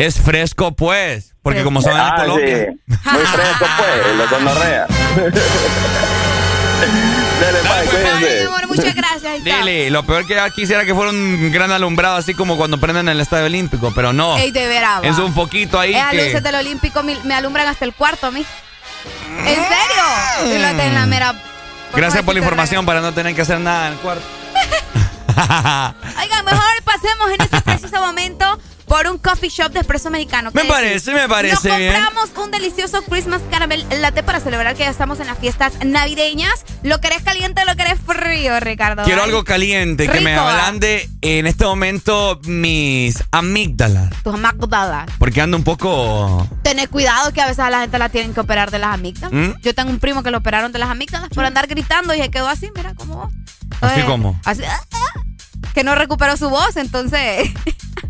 Es 0.00 0.18
fresco, 0.20 0.72
pues. 0.72 1.34
Porque 1.42 1.62
como 1.62 1.80
son 1.82 1.92
en 1.92 1.98
Ah, 1.98 2.14
Colombia. 2.16 2.66
sí. 2.70 2.96
Muy 3.10 3.22
fresco, 3.26 3.66
pues, 3.78 4.16
lo 4.16 4.26
conorrea. 4.28 4.86
Dale, 7.40 7.58
Pai, 7.68 7.86
cuídense. 7.86 8.46
Amor, 8.46 8.66
muchas 8.68 8.94
gracias. 8.94 9.44
Dile, 9.44 9.90
lo 9.90 10.04
peor 10.04 10.26
que 10.26 10.38
quisiera 10.54 10.84
que 10.84 10.94
fuera 10.94 11.10
un 11.10 11.50
gran 11.52 11.70
alumbrado, 11.72 12.16
así 12.16 12.34
como 12.34 12.56
cuando 12.56 12.78
prenden 12.78 13.08
el 13.08 13.20
Estadio 13.20 13.46
Olímpico, 13.46 13.92
pero 13.94 14.12
no. 14.12 14.36
Ey, 14.36 14.50
de 14.50 14.66
veras, 14.66 15.02
va. 15.02 15.06
Es 15.08 15.18
un 15.18 15.32
foquito 15.34 15.78
ahí 15.80 15.94
Esas 15.94 16.10
que... 16.10 16.24
luces 16.26 16.42
del 16.42 16.54
Olímpico 16.54 17.02
me 17.02 17.34
alumbran 17.34 17.66
hasta 17.68 17.84
el 17.84 17.94
cuarto 17.94 18.26
a 18.26 18.30
mí. 18.30 18.44
¿En 19.38 19.54
serio? 19.54 20.58
Lo 20.60 20.68
tengo 20.68 20.82
en 20.82 20.94
la 20.94 21.06
mera. 21.06 21.34
Gracias 21.94 22.22
por 22.22 22.34
la 22.34 22.40
información 22.40 22.84
para 22.86 23.00
no 23.00 23.12
tener 23.12 23.34
que 23.34 23.42
hacer 23.42 23.58
nada 23.60 23.86
en 23.88 23.92
el 23.94 23.98
cuarto. 24.00 24.24
Oigan, 25.28 26.44
mejor 26.44 26.82
pasemos 26.84 27.30
en 27.32 27.40
este 27.40 27.60
preciso 27.62 28.00
momento 28.00 28.58
por 28.90 29.06
un 29.06 29.18
coffee 29.18 29.48
shop 29.48 29.70
de 29.70 29.78
espresso 29.78 30.08
americano. 30.08 30.50
Me 30.52 30.62
¿Qué 30.62 30.68
parece, 30.68 31.14
me 31.14 31.28
parece 31.28 31.68
Nos 31.68 31.78
bien. 31.78 31.92
compramos 31.92 32.30
un 32.44 32.50
delicioso 32.50 33.02
Christmas 33.02 33.40
Caramel 33.48 33.86
Latte 34.00 34.24
para 34.24 34.40
celebrar 34.40 34.74
que 34.74 34.82
ya 34.82 34.90
estamos 34.90 35.20
en 35.20 35.28
las 35.28 35.38
fiestas 35.38 35.74
navideñas. 35.84 36.64
¿Lo 36.82 37.00
querés 37.00 37.22
caliente 37.22 37.62
o 37.62 37.66
lo 37.66 37.76
querés 37.76 38.00
frío, 38.04 38.58
Ricardo? 38.58 39.04
Quiero 39.04 39.22
algo 39.22 39.44
caliente, 39.44 40.08
que 40.08 40.20
me 40.20 40.32
Rico, 40.32 40.42
ablande 40.42 41.08
en 41.20 41.46
este 41.46 41.64
momento 41.66 42.40
mis 42.42 43.22
amígdalas. 43.30 44.10
Tus 44.24 44.34
amígdalas. 44.34 45.08
Porque 45.20 45.40
ando 45.40 45.56
un 45.56 45.62
poco... 45.62 46.48
Tened 46.64 46.90
cuidado 46.90 47.32
que 47.32 47.40
a 47.40 47.46
veces 47.46 47.60
a 47.60 47.70
la 47.70 47.82
gente 47.82 47.96
la 47.96 48.08
tienen 48.08 48.34
que 48.34 48.40
operar 48.40 48.72
de 48.72 48.80
las 48.80 48.92
amígdalas. 48.92 49.32
¿Mm? 49.32 49.60
Yo 49.60 49.72
tengo 49.72 49.90
un 49.90 50.00
primo 50.00 50.24
que 50.24 50.32
lo 50.32 50.38
operaron 50.38 50.72
de 50.72 50.80
las 50.80 50.90
amígdalas 50.90 51.28
por 51.28 51.44
andar 51.44 51.68
gritando 51.68 52.12
y 52.12 52.18
se 52.18 52.28
quedó 52.32 52.48
así, 52.48 52.72
mira 52.74 52.94
cómo. 52.96 53.30
Así 53.80 54.02
como. 54.02 54.40
así, 54.44 54.64
ah, 54.64 54.80
ah, 54.92 55.20
que 55.74 55.84
no 55.84 55.94
recuperó 55.94 56.36
su 56.36 56.50
voz, 56.50 56.76
entonces. 56.76 57.50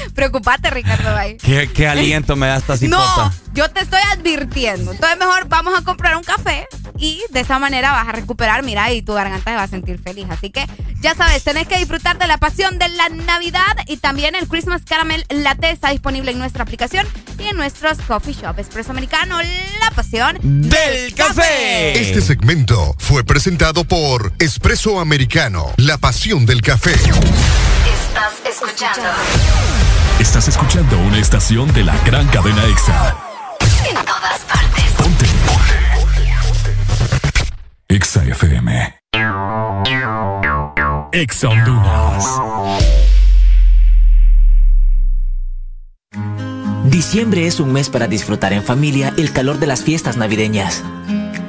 Preocupate, 0.14 0.70
Ricardo. 0.70 1.12
Bay. 1.12 1.36
¿Qué, 1.36 1.70
qué 1.72 1.88
aliento 1.88 2.36
me 2.36 2.46
da 2.46 2.56
esta 2.56 2.76
cipota? 2.76 2.98
No, 3.26 3.32
yo 3.54 3.70
te 3.70 3.80
estoy 3.80 4.00
advirtiendo. 4.12 4.92
Entonces 4.92 5.18
mejor 5.18 5.48
vamos 5.48 5.78
a 5.78 5.82
comprar 5.82 6.16
un 6.16 6.22
café 6.22 6.66
y 6.98 7.22
de 7.30 7.40
esa 7.40 7.58
manera 7.58 7.92
vas 7.92 8.08
a 8.08 8.12
recuperar, 8.12 8.62
mira, 8.62 8.92
y 8.92 9.02
tu 9.02 9.14
garganta 9.14 9.50
se 9.50 9.56
va 9.56 9.62
a 9.62 9.68
sentir 9.68 10.00
feliz. 10.00 10.26
Así 10.30 10.50
que 10.50 10.66
ya 11.00 11.14
sabes, 11.14 11.42
tenés 11.42 11.66
que 11.66 11.78
disfrutar 11.78 12.18
de 12.18 12.26
la 12.26 12.38
pasión 12.38 12.78
de 12.78 12.88
la 12.90 13.08
Navidad 13.08 13.76
y 13.86 13.96
también 13.96 14.34
el 14.34 14.46
Christmas 14.48 14.82
Caramel 14.86 15.24
Latte 15.30 15.70
está 15.70 15.90
disponible 15.90 16.30
en 16.30 16.38
nuestra 16.38 16.62
aplicación 16.62 17.06
y 17.38 17.48
en 17.48 17.56
nuestros 17.56 17.98
coffee 18.06 18.34
shop. 18.34 18.58
Espresso 18.58 18.90
Americano, 18.90 19.38
la 19.80 19.90
pasión 19.92 20.38
del 20.42 21.14
café. 21.14 21.98
Este 22.00 22.20
segmento 22.20 22.94
fue 22.98 23.24
presentado 23.24 23.84
por 23.84 24.32
Espresso 24.38 25.00
Americano, 25.00 25.72
la 25.76 25.98
pasión 25.98 26.46
del 26.46 26.62
café. 26.62 26.94
Estás 28.10 28.42
escuchando 28.44 29.08
Estás 30.18 30.48
escuchando 30.48 30.98
una 30.98 31.18
estación 31.20 31.72
de 31.72 31.84
la 31.84 31.96
gran 32.04 32.26
cadena 32.26 32.64
EXA. 32.64 33.16
en 33.88 33.94
todas 34.04 34.40
partes. 34.40 34.84
EXA 37.88 38.24
FM. 38.24 38.94
EXA 41.12 41.48
Honduras. 41.48 42.40
Diciembre 46.86 47.46
es 47.46 47.60
un 47.60 47.72
mes 47.72 47.90
para 47.90 48.08
disfrutar 48.08 48.52
en 48.52 48.64
familia 48.64 49.14
el 49.18 49.32
calor 49.32 49.60
de 49.60 49.68
las 49.68 49.84
fiestas 49.84 50.16
navideñas. 50.16 50.82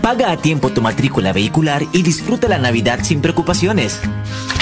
Paga 0.02 0.32
a 0.32 0.38
tiempo 0.38 0.72
tu 0.72 0.82
matrícula 0.82 1.32
vehicular 1.32 1.86
y 1.94 2.02
disfruta 2.02 2.48
la 2.48 2.58
Navidad 2.58 3.02
sin 3.04 3.22
preocupaciones. 3.22 4.00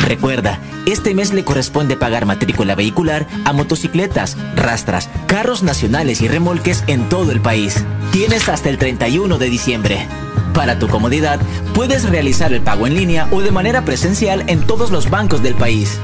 Recuerda, 0.05 0.59
este 0.85 1.13
mes 1.13 1.33
le 1.33 1.45
corresponde 1.45 1.95
pagar 1.95 2.25
matrícula 2.25 2.75
vehicular 2.75 3.25
a 3.45 3.53
motocicletas, 3.53 4.37
rastras, 4.55 5.09
carros 5.27 5.63
nacionales 5.63 6.19
y 6.21 6.27
remolques 6.27 6.83
en 6.87 7.07
todo 7.07 7.31
el 7.31 7.39
país. 7.39 7.85
Tienes 8.11 8.49
hasta 8.49 8.69
el 8.69 8.77
31 8.77 9.37
de 9.37 9.49
diciembre. 9.49 10.07
Para 10.53 10.77
tu 10.77 10.89
comodidad, 10.89 11.39
puedes 11.73 12.09
realizar 12.09 12.51
el 12.51 12.61
pago 12.61 12.85
en 12.85 12.95
línea 12.95 13.29
o 13.31 13.39
de 13.39 13.51
manera 13.51 13.85
presencial 13.85 14.43
en 14.47 14.67
todos 14.67 14.91
los 14.91 15.09
bancos 15.09 15.41
del 15.41 15.55
país. 15.55 15.99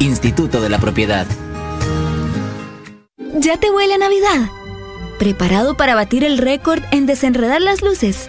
Instituto 0.00 0.60
de 0.60 0.70
la 0.70 0.78
Propiedad. 0.78 1.26
¿Ya 3.36 3.58
te 3.58 3.70
huele 3.70 3.94
a 3.94 3.98
Navidad? 3.98 4.50
¿Preparado 5.20 5.76
para 5.76 5.94
batir 5.94 6.24
el 6.24 6.38
récord 6.38 6.82
en 6.90 7.06
desenredar 7.06 7.60
las 7.60 7.82
luces? 7.82 8.28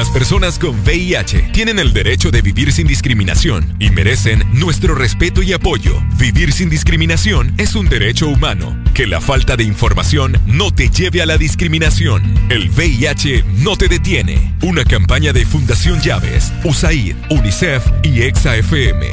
Las 0.00 0.08
personas 0.08 0.58
con 0.58 0.80
VIH 0.80 1.50
tienen 1.52 1.78
el 1.78 1.92
derecho 1.92 2.30
de 2.30 2.40
vivir 2.40 2.72
sin 2.72 2.86
discriminación 2.86 3.76
y 3.78 3.90
merecen 3.90 4.42
nuestro 4.50 4.94
respeto 4.94 5.42
y 5.42 5.52
apoyo. 5.52 6.02
Vivir 6.16 6.54
sin 6.54 6.70
discriminación 6.70 7.52
es 7.58 7.74
un 7.74 7.86
derecho 7.86 8.26
humano. 8.26 8.74
Que 8.94 9.06
la 9.06 9.20
falta 9.20 9.58
de 9.58 9.64
información 9.64 10.40
no 10.46 10.70
te 10.70 10.88
lleve 10.88 11.20
a 11.20 11.26
la 11.26 11.36
discriminación. 11.36 12.22
El 12.48 12.70
VIH 12.70 13.44
no 13.58 13.76
te 13.76 13.88
detiene. 13.88 14.54
Una 14.62 14.84
campaña 14.84 15.34
de 15.34 15.44
Fundación 15.44 16.00
Llaves, 16.00 16.50
USAID, 16.64 17.16
UNICEF 17.28 17.84
y 18.02 18.22
EXA-FM. 18.22 19.06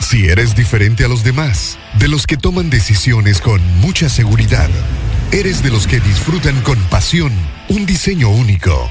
Si 0.00 0.26
eres 0.26 0.56
diferente 0.56 1.04
a 1.04 1.08
los 1.08 1.22
demás, 1.22 1.78
de 1.98 2.08
los 2.08 2.26
que 2.26 2.38
toman 2.38 2.70
decisiones 2.70 3.42
con 3.42 3.60
mucha 3.80 4.08
seguridad, 4.08 4.70
eres 5.32 5.62
de 5.62 5.70
los 5.70 5.86
que 5.86 6.00
disfrutan 6.00 6.58
con 6.62 6.78
pasión 6.84 7.30
un 7.68 7.84
diseño 7.86 8.30
único, 8.30 8.90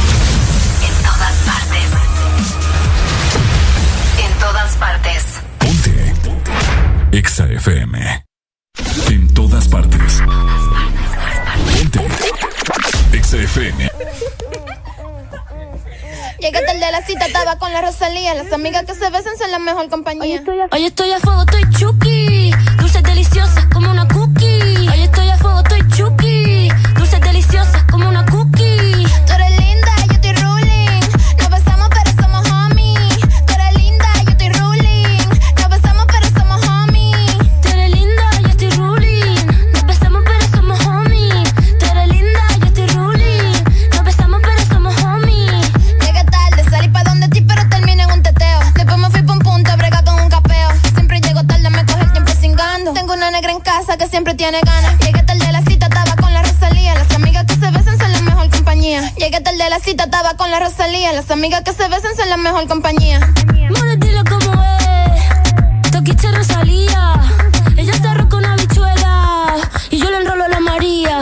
Exa 7.11 7.45
FM. 7.45 8.25
En 9.09 9.33
todas 9.33 9.67
partes. 9.67 10.21
Ponte. 11.75 11.99
Exa 13.11 13.37
FM. 13.37 13.91
Llegué 16.39 16.61
tarde 16.65 16.79
de 16.79 16.91
la 16.91 17.01
cita, 17.05 17.25
estaba 17.25 17.57
con 17.57 17.73
la 17.73 17.81
Rosalía. 17.81 18.33
Las 18.33 18.53
amigas 18.53 18.85
que 18.85 18.95
se 18.95 19.09
besan 19.09 19.37
son 19.37 19.51
la 19.51 19.59
mejor 19.59 19.89
compañía. 19.89 20.41
Hoy 20.71 20.85
estoy 20.85 21.11
a 21.11 21.19
fuego, 21.19 21.41
estoy 21.41 21.69
chuki. 21.71 22.51
Dulces 22.77 23.03
deliciosas 23.03 23.65
como 23.73 23.91
una 23.91 24.07
cookie. 24.07 24.87
Hoy 24.89 25.01
estoy 25.01 25.29
a 25.29 25.37
fuego, 25.37 25.59
estoy 25.59 25.87
chuki. 25.89 26.69
Dulces 26.95 27.19
deliciosas 27.19 27.80
en 53.51 53.59
casa 53.59 53.97
que 53.97 54.07
siempre 54.07 54.33
tiene 54.33 54.59
ganas. 54.61 54.97
Llegué 54.99 55.23
tarde 55.23 55.45
a 55.45 55.51
la 55.51 55.61
cita, 55.61 55.87
estaba 55.87 56.15
con 56.15 56.33
la 56.33 56.41
Rosalía. 56.41 56.95
Las 56.95 57.11
amigas 57.11 57.45
que 57.45 57.55
se 57.55 57.71
besan 57.71 57.99
son 57.99 58.11
la 58.11 58.21
mejor 58.21 58.49
compañía. 58.49 59.13
Llegué 59.15 59.41
tarde 59.41 59.63
a 59.63 59.69
la 59.69 59.79
cita, 59.79 60.05
estaba 60.05 60.35
con 60.35 60.49
la 60.49 60.59
Rosalía. 60.59 61.11
Las 61.11 61.29
amigas 61.29 61.61
que 61.61 61.73
se 61.73 61.87
besan 61.89 62.15
son 62.15 62.29
la 62.29 62.37
mejor 62.37 62.67
compañía. 62.67 63.19
Mora, 63.69 63.95
dilo 63.97 64.23
como 64.23 64.63
es. 64.63 65.91
Toquiche 65.91 66.31
Rosalía. 66.31 67.21
Ella 67.75 67.93
está 67.93 68.13
roca 68.13 68.37
una 68.37 68.55
bichuela. 68.55 69.55
Y 69.89 69.99
yo 69.99 70.09
le 70.09 70.17
enrolo 70.17 70.45
a 70.45 70.47
la 70.47 70.59
María. 70.61 71.19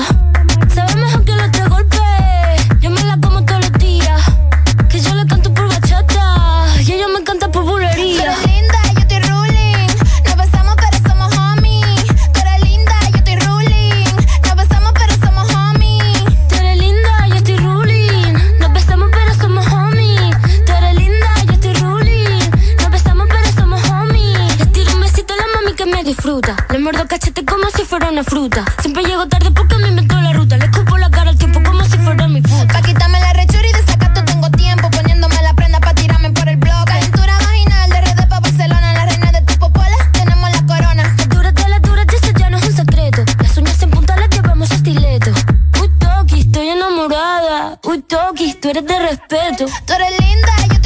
Muerdo 26.92 27.08
cachete 27.08 27.46
como 27.46 27.70
si 27.70 27.84
fuera 27.84 28.10
una 28.10 28.24
fruta. 28.24 28.66
Siempre 28.82 29.04
llego 29.04 29.28
tarde 29.28 29.52
porque 29.52 29.78
me 29.78 29.90
inventó 29.90 30.20
la 30.20 30.34
ruta. 30.34 30.58
Le 30.58 30.66
escupo 30.66 30.98
la 30.98 31.12
cara 31.12 31.30
al 31.30 31.38
tiempo 31.38 31.62
como 31.64 31.84
si 31.84 32.00
fuera 32.00 32.28
mi 32.28 32.42
puta. 32.42 32.66
Pa' 32.74 32.82
quitarme 32.82 33.20
la 33.20 33.32
rechura 33.34 33.68
y 33.68 33.74
desacato 33.74 34.26
tengo 34.26 34.50
tiempo. 34.50 34.90
Poniéndome 34.90 35.36
la 35.44 35.54
prenda 35.54 35.80
pa' 35.80 35.94
tirarme 35.94 36.32
por 36.32 36.50
el 36.50 36.58
blog. 36.58 36.86
Calentura 36.86 37.38
vaginal 37.46 37.90
de 37.92 38.02
RD 38.02 38.28
pa' 38.28 38.40
Barcelona. 38.40 38.94
La 38.94 39.06
reina 39.06 39.32
de 39.32 39.42
tu 39.44 39.54
popola, 39.60 39.98
tenemos 40.14 40.50
la 40.50 40.66
corona. 40.66 41.04
Las 41.16 41.30
duras 41.30 41.54
de 41.54 41.70
las 41.70 41.82
duras, 41.84 42.06
y 42.12 42.16
eso 42.16 42.32
ya 42.40 42.50
no 42.50 42.58
es 42.58 42.66
un 42.66 42.76
secreto. 42.76 43.24
Las 43.40 43.58
uñas 43.58 43.84
en 43.84 43.92
punta 43.92 44.18
las 44.18 44.30
llevamos 44.30 44.72
a 44.72 44.74
estileto. 44.74 45.32
Uy, 45.80 45.90
Toki, 46.00 46.40
estoy 46.40 46.70
enamorada. 46.70 47.80
Uy, 47.84 48.02
Toki, 48.02 48.56
tú 48.56 48.70
eres 48.70 48.88
de 48.88 49.00
respeto. 49.00 49.66
Tú 49.86 49.94
eres 49.94 50.10
linda, 50.22 50.54
yo 50.74 50.79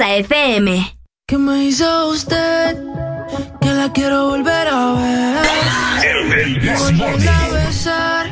Exa 0.00 0.16
FM. 0.16 0.96
¿Qué 1.26 1.36
me 1.36 1.64
hizo 1.64 2.08
usted? 2.08 2.74
Que 3.60 3.68
la 3.68 3.92
quiero 3.92 4.30
volver 4.30 4.66
a 4.68 4.92
ver. 4.94 5.46
Volverla 6.78 7.44
a 7.44 7.48
besar. 7.48 8.26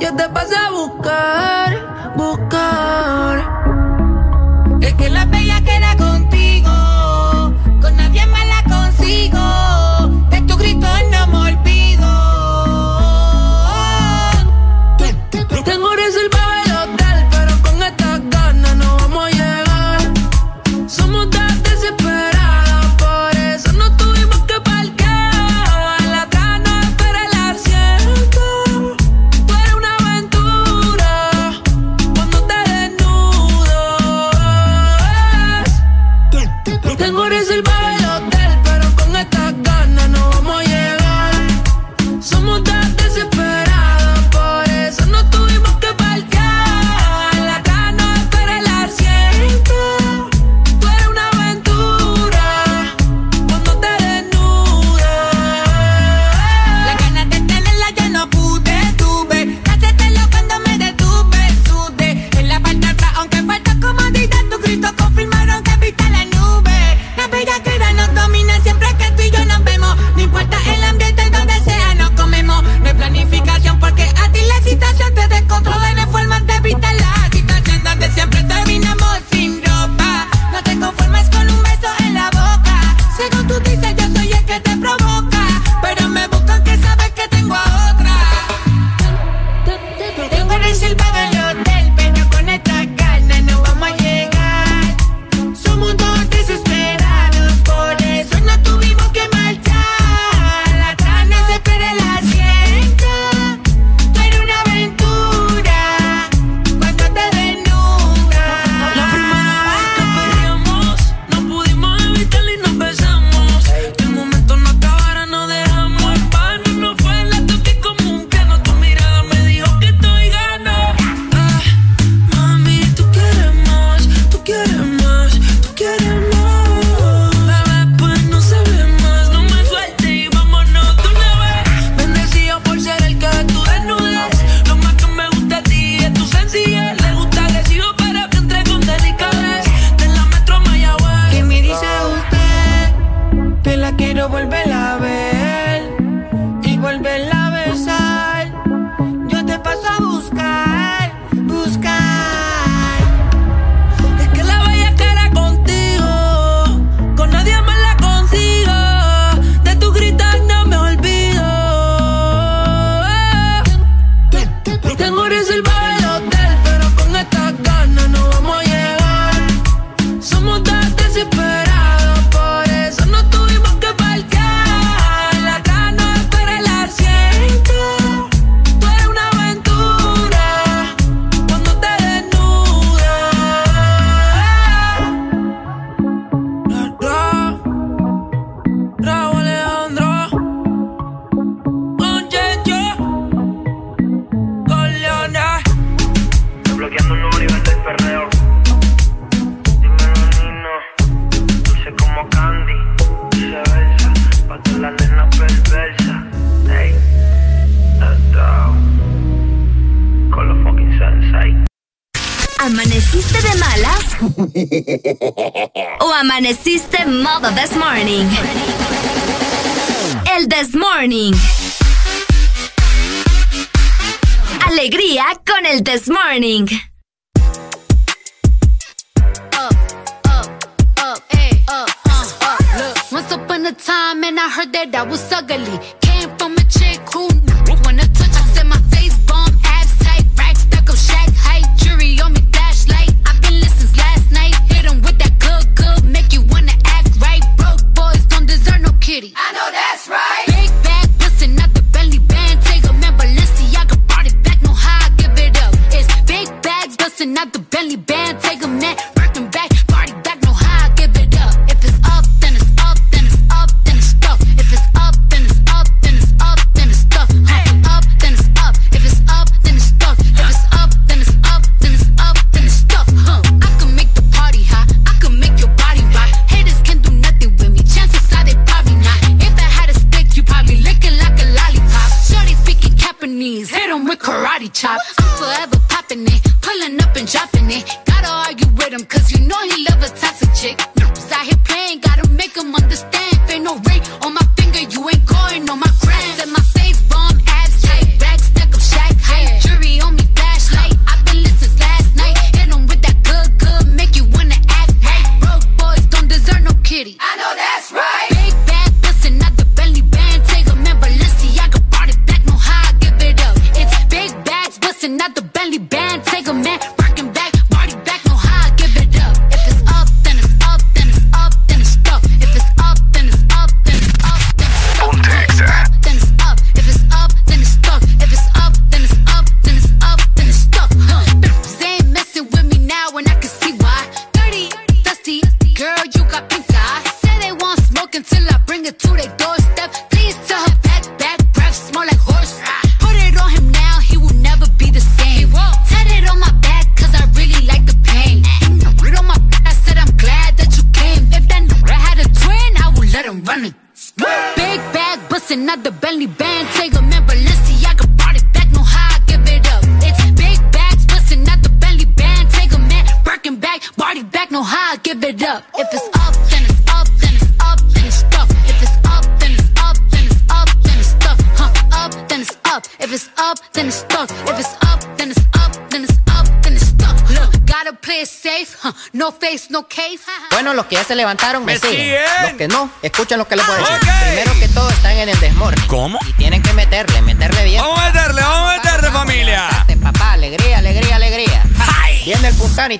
Yo 0.00 0.16
te 0.16 0.28
pasé 0.30 0.56
a 0.56 0.70
buscar, 0.70 2.14
buscar. 2.16 3.36
Es 4.80 4.94
que 4.94 5.10
la 5.10 5.26
bella 5.26 5.60
queda 5.60 5.94
contigo, 5.98 6.11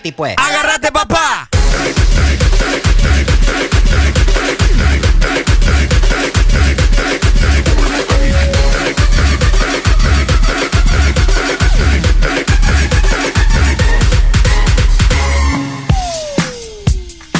Haití, 0.02 0.10
pues. 0.10 0.34
¡Agárrate, 0.36 0.90
papá! 0.90 1.48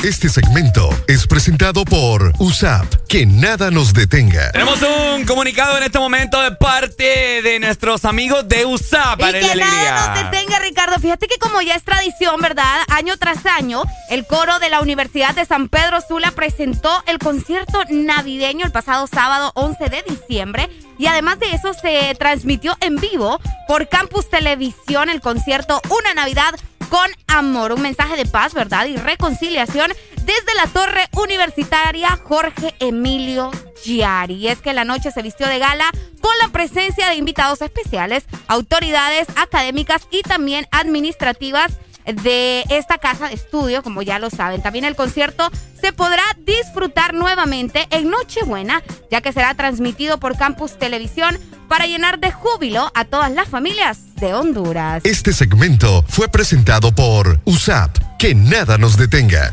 Este 0.05 0.29
segmento 0.29 0.91
es 1.07 1.29
presentado 1.29 1.85
por 1.85 2.33
USAP. 2.39 2.93
Que 3.07 3.25
nada 3.25 3.71
nos 3.71 3.95
detenga. 3.95 4.51
Tenemos 4.51 4.81
un 4.83 5.25
comunicado 5.25 5.77
en 5.77 5.85
este 5.85 6.01
momento 6.01 6.41
de 6.43 6.51
parte 6.51 7.41
de 7.41 7.61
nuestros 7.61 8.05
amigos 8.05 8.49
de 8.49 8.67
USAP. 8.67 9.21
Que 9.21 9.55
nada 9.55 10.15
nos 10.17 10.25
detenga, 10.25 10.59
fíjate 11.03 11.27
que 11.27 11.39
como 11.39 11.61
ya 11.61 11.75
es 11.75 11.83
tradición, 11.83 12.41
¿verdad? 12.41 12.83
Año 12.89 13.17
tras 13.17 13.45
año, 13.45 13.83
el 14.09 14.25
coro 14.25 14.61
de 14.61 14.71
la 14.71 14.81
Universidad 14.81 15.35
de 15.35 15.45
San 15.45 15.69
Pedro 15.69 16.01
Sula 16.01 16.31
presentó 16.31 17.03
el 17.07 17.19
concierto 17.19 17.81
navideño 17.91 18.65
el 18.65 18.71
pasado 18.71 19.09
sábado 19.09 19.51
11 19.57 19.89
de 19.89 20.05
diciembre 20.09 20.71
y 20.99 21.09
además 21.09 21.41
de 21.41 21.51
eso 21.51 21.75
se 21.75 22.15
transmitió 22.17 22.77
en 22.81 22.97
vivo 22.97 23.41
por 23.67 23.89
Campus 23.89 24.31
Televisión 24.31 25.09
el 25.09 25.21
concierto 25.21 25.81
Una 25.91 26.15
Navidad 26.15 26.55
con 26.89 27.11
Amor, 27.27 27.73
un 27.73 27.83
mensaje 27.83 28.17
de 28.17 28.27
paz, 28.27 28.55
¿verdad? 28.55 28.87
Y 28.87 28.97
reconciliación 28.97 29.91
desde 30.25 30.55
la 30.55 30.67
torre 30.69 31.09
universitaria 31.13 32.17
Jorge 32.23 32.75
Emilio 32.79 33.51
Giari. 33.83 34.35
Y 34.35 34.49
es 34.49 34.61
que 34.61 34.73
la 34.73 34.85
noche 34.85 35.11
se 35.11 35.23
vistió 35.23 35.49
de 35.49 35.59
gala 35.59 35.91
con 36.21 36.33
la 36.41 36.49
presencia 36.49 37.09
de 37.09 37.17
invitados 37.17 37.63
especiales, 37.63 38.25
autoridades 38.47 39.27
académicas 39.37 40.02
también 40.23 40.67
administrativas 40.71 41.73
de 42.05 42.65
esta 42.69 42.99
casa 42.99 43.29
de 43.29 43.35
estudio, 43.35 43.83
como 43.83 44.03
ya 44.03 44.19
lo 44.19 44.31
saben. 44.31 44.63
También 44.63 44.85
el 44.85 44.97
concierto 44.97 45.51
se 45.81 45.93
podrá 45.93 46.23
disfrutar 46.39 47.15
nuevamente 47.15 47.87
en 47.91 48.11
Nochebuena, 48.11 48.83
ya 49.11 49.21
que 49.21 49.33
será 49.33 49.55
transmitido 49.55 50.19
por 50.19 50.37
Campus 50.37 50.79
Televisión 50.79 51.39
para 51.69 51.87
llenar 51.87 52.19
de 52.19 52.33
júbilo 52.33 52.91
a 52.95 53.05
todas 53.05 53.31
las 53.31 53.49
familias 53.49 54.15
de 54.17 54.35
Honduras. 54.35 55.03
Este 55.05 55.33
segmento 55.33 56.05
fue 56.07 56.29
presentado 56.29 56.95
por 56.95 57.41
USAP. 57.45 57.97
Que 58.19 58.35
nada 58.35 58.79
nos 58.79 58.97
detenga. 58.97 59.53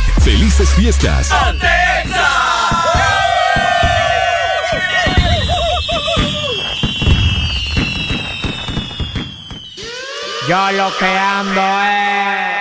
¡Felices 0.23 0.69
fiestas! 0.75 1.31
¡Atenza! 1.31 2.29
Yo 10.47 10.71
lo 10.73 10.97
que 10.97 11.17
ando 11.17 11.61
es... 11.81 12.60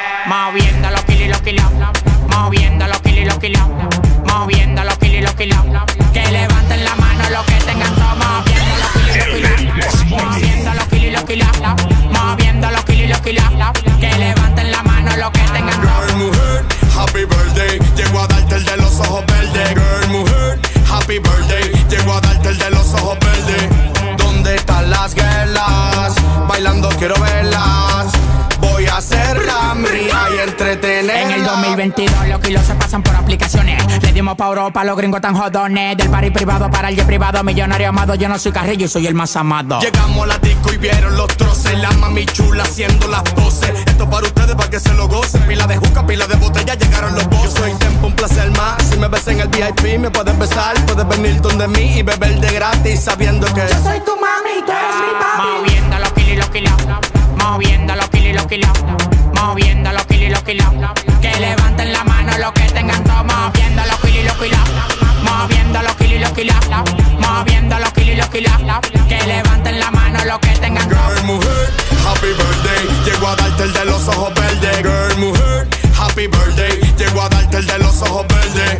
quiero 27.01 27.15
verlas. 27.19 28.13
Voy 28.61 28.85
a 28.85 28.99
hacerla 28.99 29.75
mía 29.75 30.29
y 30.37 30.49
entretenerla. 30.49 31.23
En 31.23 31.31
el 31.31 31.45
2022 31.45 32.29
los 32.29 32.41
kilos 32.41 32.63
se 32.67 32.75
pasan 32.75 33.03
por 33.03 33.17
aplicaciones. 33.17 33.83
Le 34.03 34.13
dimos 34.13 34.37
pa' 34.37 34.49
Europa 34.49 34.83
a 34.83 34.85
los 34.85 34.99
gringos 34.99 35.23
tan 35.23 35.35
jodones. 35.35 35.97
Del 35.97 36.11
party 36.11 36.31
privado 36.31 36.71
para 36.71 36.91
el 36.91 36.97
jet 36.97 37.07
privado. 37.07 37.43
Millonario 37.43 37.89
amado, 37.89 38.15
yo 38.17 38.29
no 38.29 38.39
soy 38.39 38.53
carrillo 38.53 38.85
y 38.85 38.89
soy 38.89 39.07
el 39.07 39.15
más 39.15 39.35
amado. 39.35 39.81
Llegamos 39.81 40.25
a 40.25 40.27
la 40.27 40.39
disco 40.39 40.75
y 40.75 40.77
vieron 40.77 41.17
los 41.17 41.29
troces. 41.39 41.79
La 41.79 41.91
mami 41.93 42.27
chula 42.27 42.65
haciendo 42.65 43.09
las 43.09 43.23
poses. 43.23 43.71
Esto 43.87 44.09
para 44.11 44.27
ustedes, 44.27 44.55
para 44.55 44.69
que 44.69 44.79
se 44.79 44.93
lo 44.93 45.09
gocen. 45.09 45.41
Pila 45.47 45.67
de 45.67 45.79
juca, 45.79 46.07
pila 46.07 46.27
de 46.27 46.37
botella, 46.37 46.75
llegaron 46.75 47.15
los 47.15 47.27
bosses. 47.31 47.55
Yo 47.55 47.61
soy 47.61 47.73
tiempo, 47.79 48.09
un 48.09 48.13
placer 48.15 48.51
más. 48.51 48.83
Si 48.91 48.99
me 48.99 49.09
ves 49.09 49.27
en 49.27 49.41
el 49.41 49.49
VIP, 49.49 49.99
me 49.99 50.11
puedes 50.11 50.39
besar. 50.39 50.75
Puedes 50.85 51.09
venir 51.09 51.41
donde 51.41 51.67
mí 51.67 51.99
y 51.99 52.03
beber 52.03 52.39
de 52.41 52.53
gratis. 52.53 53.01
Sabiendo 53.01 53.47
que 53.55 53.63
yo 53.63 53.83
soy 53.83 54.01
tu 54.01 54.20
Que 60.51 61.31
levanten 61.39 61.93
la 61.93 62.03
mano 62.03 62.37
los 62.39 62.51
que 62.51 62.65
tengan. 62.73 63.05
Moviendo 63.05 63.83
los 63.87 64.01
kilos 64.01 64.19
y 64.19 64.27
los 64.27 64.37
kilos. 64.37 64.59
Moviendo 65.23 65.81
los 65.81 65.95
kilos 65.95 66.17
y 66.17 66.19
los 66.19 66.33
kilos. 66.33 66.57
Moviendo 67.21 67.79
los 67.79 67.93
kilos 67.93 68.15
y 68.15 68.17
los 68.17 68.29
kilos. 68.31 68.53
Que 69.09 69.27
levanten 69.29 69.79
la 69.79 69.93
mano 69.93 70.25
los 70.25 70.41
que 70.41 70.49
tengan. 70.59 70.89
Girl, 70.89 71.23
mujer, 71.25 71.71
happy 72.05 72.33
birthday. 72.33 73.05
Llego 73.05 73.29
a 73.29 73.37
darte 73.37 73.63
el 73.63 73.73
de 73.73 73.85
los 73.85 74.09
ojos 74.09 74.35
verdes. 74.35 74.77
Girl, 74.79 75.19
mujer, 75.19 75.69
happy 75.97 76.27
birthday. 76.27 76.81
Llego 76.99 77.23
a 77.23 77.29
darte 77.29 77.59
el 77.59 77.67
de 77.67 77.79
los 77.79 78.03
ojos 78.03 78.27
verdes. 78.27 78.80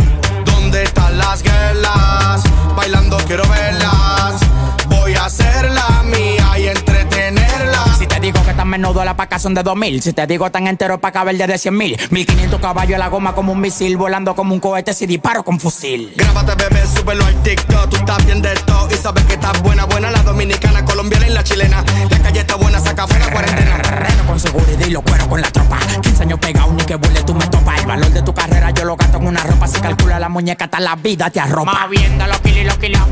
Que 9.01 9.05
tan 9.05 9.05
menudo 9.05 9.05
la 9.05 9.17
paca 9.17 9.39
son 9.39 9.55
de 9.55 9.63
2000 9.63 10.03
Si 10.03 10.13
te 10.13 10.27
digo 10.27 10.51
tan 10.51 10.67
entero 10.67 11.01
pa' 11.01 11.13
caber 11.13 11.37
de 11.37 11.59
100 11.59 11.77
mil. 11.77 11.97
1500 12.11 12.61
caballos 12.61 12.99
la 12.99 13.09
goma 13.09 13.35
como 13.35 13.53
un 13.53 13.61
misil 13.61 13.97
Volando 13.97 14.35
como 14.35 14.55
un 14.55 14.61
cohete 14.61 14.93
si 14.93 15.07
disparo 15.07 15.43
con 15.43 15.59
fusil. 15.59 16.13
Grábate, 16.17 16.55
bebé, 16.57 16.87
súbelo 16.87 17.25
al 17.25 17.43
TikTok. 17.43 17.89
Tú 17.89 17.97
estás 17.97 18.25
bien 18.25 18.43
de 18.43 18.55
todo 18.67 18.89
y 18.91 18.95
sabes 18.95 19.25
que 19.25 19.35
estás 19.35 19.61
buena, 19.63 19.85
buena. 19.87 20.11
La 20.11 20.23
dominicana, 20.23 20.85
colombiana 20.85 21.27
y 21.27 21.31
la 21.31 21.43
chilena. 21.43 21.85
La 22.11 22.19
calle 22.19 22.41
está 22.41 22.57
buena, 22.57 22.79
saca 22.81 23.07
fuera 23.07 23.31
cuarentena. 23.31 23.77
Reno 23.79 24.27
con 24.27 24.41
seguridad 24.41 24.87
y 24.87 24.91
lo 24.91 25.03
cuero 25.03 25.29
con 25.29 25.41
la 25.41 25.51
tropa. 25.51 25.79
15 26.03 26.23
años 26.23 26.39
pegado 26.39 26.73
ni 26.73 26.85
que 26.85 26.97
vuele 26.97 27.23
tú 27.23 27.35
me 27.35 27.47
topa 27.47 27.77
El 27.77 27.87
valor 27.87 28.11
de 28.11 28.23
tu 28.23 28.35
carrera 28.35 28.71
yo 28.71 28.85
lo 28.85 28.97
gasto 28.97 29.19
en 29.19 29.27
una 29.27 29.43
ropa. 29.43 29.67
Se 29.67 29.81
calcula 29.81 30.19
la 30.19 30.29
muñeca 30.29 30.65
hasta 30.67 30.81
la 30.81 30.97
vida 30.97 31.31
te 31.31 31.41
arropa. 31.41 31.73
Moviendo 31.87 32.27
los 32.27 32.41
kilos 32.41 32.59
y 32.59 32.65
los 32.65 32.79
kilos. 32.79 33.03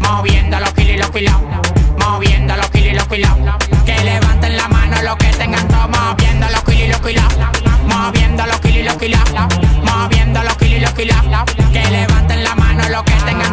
Moviendo 0.00 0.60
los 0.60 0.72
kilos 0.72 0.94
y 0.94 0.98
los 0.98 1.10
kilos. 1.10 1.34
Moviendo 1.98 2.56
los 2.56 2.70
Que 2.96 4.04
levanten 4.04 4.56
la 4.56 4.68
mano 4.68 5.02
los 5.02 5.16
que 5.16 5.26
tengan 5.26 5.68
Moviendo 5.68 6.46
los 6.48 6.64
kilos 6.64 6.86
y 6.86 6.88
los 6.88 7.00
kilos 7.02 7.24
Moviendo 7.86 8.46
los 8.46 8.60
kilos 8.60 8.78
y 8.78 8.82
los 8.84 8.96
kilos 8.96 9.20
Moviendo 9.84 10.42
los 10.42 10.56
kilos 10.56 10.78
y 10.78 10.80
los 10.80 10.92
kilos 10.92 11.16
Que 11.72 11.90
levanten 11.90 12.42
la 12.42 12.54
mano 12.54 12.88
los 12.88 13.02
que 13.02 13.12
tengan 13.26 13.45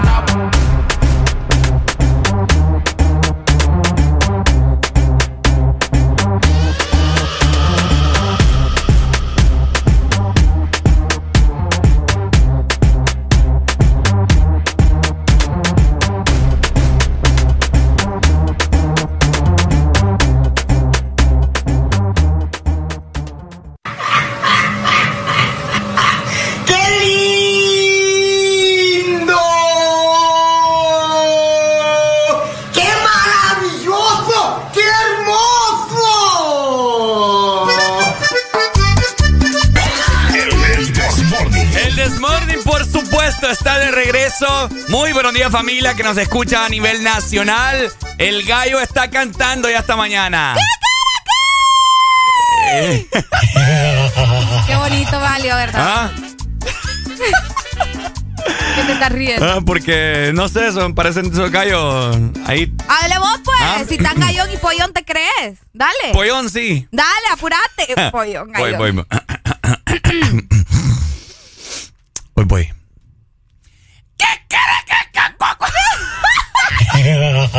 Muy 44.90 45.14
buenos 45.14 45.34
días, 45.34 45.52
familia 45.52 45.94
que 45.94 46.02
nos 46.04 46.18
escucha 46.18 46.66
a 46.66 46.70
nivel 46.70 47.04
nacional. 47.04 47.92
El 48.18 48.44
gallo 48.44 48.80
está 48.80 49.10
cantando 49.10 49.70
ya 49.70 49.80
hasta 49.80 49.96
mañana. 49.96 50.56
Eh, 52.72 53.08
Qué 54.68 54.76
bonito, 54.76 55.20
Valio, 55.20 55.56
¿verdad? 55.56 56.12
¿Ah? 56.12 56.12
Que 58.76 58.84
te 58.84 58.92
estás 58.94 59.12
riendo. 59.12 59.46
Ah, 59.46 59.60
porque 59.64 60.32
no 60.34 60.48
sé, 60.50 60.72
son, 60.72 60.96
parecen 60.96 61.28
esos 61.32 61.52
gallos 61.52 62.18
ahí. 62.48 62.74
Hable 62.88 63.20
vos, 63.20 63.40
pues. 63.44 63.60
Ah. 63.62 63.84
Si 63.88 63.98
tan 63.98 64.20
gallón 64.20 64.52
y 64.52 64.58
pollón 64.58 64.94
te 64.94 65.06
crees. 65.06 65.60
Dale. 65.74 66.12
Pollón, 66.12 66.50
sí. 66.50 66.88
Dale, 66.92 67.28
apurate. 67.32 67.96
Pollón, 68.12 68.52
Voy, 68.52 68.72
gallón. 68.72 69.06
voy. 72.36 72.46
Voy, 72.46 72.70
voy. 77.04 77.49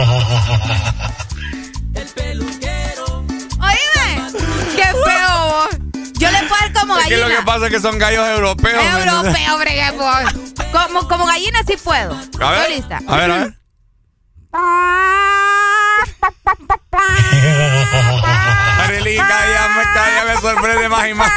Oíme, 3.60 4.32
qué 4.76 4.84
feo 4.84 5.48
vos. 5.48 5.68
Yo 6.18 6.30
le 6.30 6.38
puedo 6.40 6.60
dar 6.60 6.72
como 6.72 6.96
Es 6.98 7.04
que 7.06 7.10
gallina. 7.16 7.28
lo 7.28 7.36
que 7.36 7.42
pasa 7.44 7.66
es 7.66 7.72
que 7.72 7.80
son 7.80 7.98
gallos 7.98 8.26
europeos. 8.28 8.82
¿me 8.82 8.88
entiendes? 8.90 9.14
Europeo, 9.24 9.58
bregué, 9.58 9.90
vos. 9.92 10.64
Como, 10.72 11.08
como 11.08 11.26
gallina 11.26 11.60
sí 11.66 11.76
puedo. 11.82 12.12
A 12.40 12.50
ver, 12.50 12.60
Estoy 12.60 12.76
lista. 12.76 13.00
a 13.06 13.16
ver, 13.16 13.30
a 13.30 13.36
ver. 13.38 13.54
Arely, 18.78 19.16
cada 19.16 19.46
me, 19.68 19.82
cada 19.94 20.10
día 20.10 20.24
me 20.34 20.40
sorprende 20.40 20.88
más 20.88 21.08
y 21.08 21.14
más. 21.14 21.32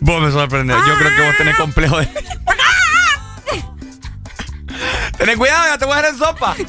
Vos 0.00 0.22
me 0.22 0.30
sorprendes. 0.30 0.76
Yo 0.86 0.94
creo 0.98 1.14
que 1.16 1.22
vos 1.26 1.36
tenés 1.36 1.56
complejo 1.56 1.98
de. 1.98 2.08
Tenés 5.18 5.36
cuidado, 5.36 5.64
ya 5.68 5.78
te 5.78 5.84
voy 5.84 5.94
a 5.96 6.02
dar 6.02 6.10
en 6.12 6.18
sopa. 6.18 6.54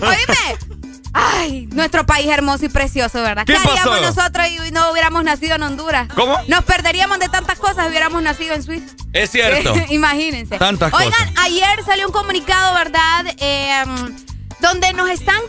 Oíme. 0.00 0.58
Ay, 1.12 1.66
nuestro 1.72 2.04
país 2.06 2.28
hermoso 2.28 2.66
y 2.66 2.68
precioso, 2.68 3.20
¿verdad? 3.22 3.44
¿Qué 3.44 3.56
haríamos 3.56 3.80
pasó? 3.80 4.00
nosotros 4.00 4.46
y 4.68 4.70
no 4.70 4.92
hubiéramos 4.92 5.24
nacido 5.24 5.56
en 5.56 5.62
Honduras? 5.62 6.06
¿Cómo? 6.14 6.38
Nos 6.48 6.64
perderíamos 6.64 7.18
de 7.18 7.28
tantas 7.28 7.58
cosas 7.58 7.84
si 7.84 7.90
hubiéramos 7.90 8.22
nacido 8.22 8.54
en 8.54 8.62
Suiza. 8.62 8.94
Es 9.12 9.30
cierto. 9.30 9.74
Imagínense. 9.88 10.58
Tantas 10.58 10.92
Oigan, 10.92 11.10
cosas. 11.10 11.44
ayer 11.44 11.84
salió 11.84 12.06
un 12.06 12.12
comunicado, 12.12 12.74
¿verdad? 12.74 13.24
Eh, 13.38 13.84
donde 14.60 14.92
nos 14.92 15.08
están 15.08 15.40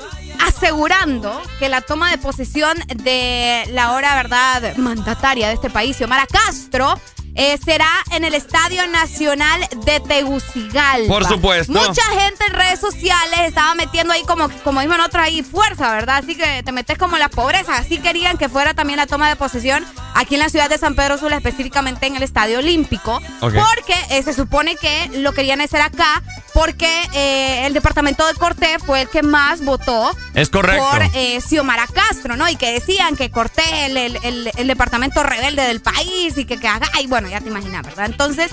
asegurando 0.48 1.40
que 1.60 1.68
la 1.70 1.82
toma 1.82 2.10
de 2.10 2.18
posesión 2.18 2.78
de 2.96 3.66
la 3.72 3.86
ahora, 3.86 4.16
¿verdad?, 4.16 4.76
mandataria 4.78 5.50
de 5.50 5.54
este 5.56 5.70
país, 5.70 5.98
Xiomara 5.98 6.26
Castro, 6.26 7.00
eh, 7.40 7.58
será 7.64 7.90
en 8.12 8.24
el 8.26 8.34
Estadio 8.36 8.86
Nacional 8.88 9.66
de 9.86 10.00
Tegucigalpa. 10.02 11.08
Por 11.08 11.26
supuesto. 11.26 11.72
Mucha 11.74 12.04
gente 12.20 12.46
en 12.48 12.54
redes 12.54 12.80
sociales 12.80 13.40
estaba 13.48 13.74
metiendo 13.76 14.14
ahí 14.14 14.24
como, 14.24 14.50
como 14.64 14.82
dicen 14.82 15.00
otros 15.00 15.24
ahí, 15.24 15.42
fuerza, 15.42 15.92
¿verdad? 15.92 16.18
Así 16.18 16.36
que 16.36 16.64
te 16.64 16.72
metes 16.72 16.98
como 16.98 17.16
en 17.16 17.22
la 17.22 17.30
pobreza. 17.30 17.78
Así 17.78 17.98
querían 18.00 18.38
que 18.38 18.50
fuera 18.50 18.74
también 18.74 18.98
la 18.98 19.08
toma 19.08 19.30
de 19.30 19.36
posesión 19.36 19.86
aquí 20.16 20.36
en 20.36 20.42
la 20.42 20.50
ciudad 20.50 20.70
de 20.70 20.78
San 20.78 20.96
Pedro 20.96 21.18
Sula, 21.18 21.38
específicamente 21.38 22.08
en 22.08 22.16
el 22.18 22.24
Estadio 22.24 22.60
Olímpico. 22.60 23.22
Porque 23.40 23.96
eh, 24.10 24.22
se 24.24 24.34
supone 24.34 24.76
que 24.76 25.10
lo 25.16 25.34
querían 25.34 25.62
hacer 25.62 25.82
acá 25.82 26.22
porque 26.54 27.04
eh, 27.14 27.66
el 27.68 27.74
departamento 27.74 28.26
de 28.28 28.34
Cortés 28.34 28.84
fue 28.86 29.04
el 29.04 29.10
que 29.10 29.22
más 29.24 29.64
votó 29.64 30.12
Es 30.34 30.50
correcto. 30.50 30.84
por 30.92 31.02
eh, 31.14 31.40
Xiomara 31.48 31.88
Castro, 31.88 32.36
¿no? 32.36 32.50
Y 32.50 32.58
que 32.58 32.72
decían 32.74 33.16
que 33.16 33.30
Cortés 33.32 33.66
el, 33.72 33.96
el, 33.96 34.20
el- 34.24 34.52
el 34.58 34.68
departamento 34.68 35.24
rebelde 35.24 35.62
del 35.62 35.80
país 35.80 36.38
y 36.38 36.46
que, 36.46 36.60
que 36.60 36.68
haga. 36.68 36.90
Y 37.02 37.08
bueno, 37.08 37.29
ya 37.30 37.40
te 37.42 37.50
imaginas, 37.50 37.84
¿verdad? 37.84 38.06
Entonces, 38.08 38.52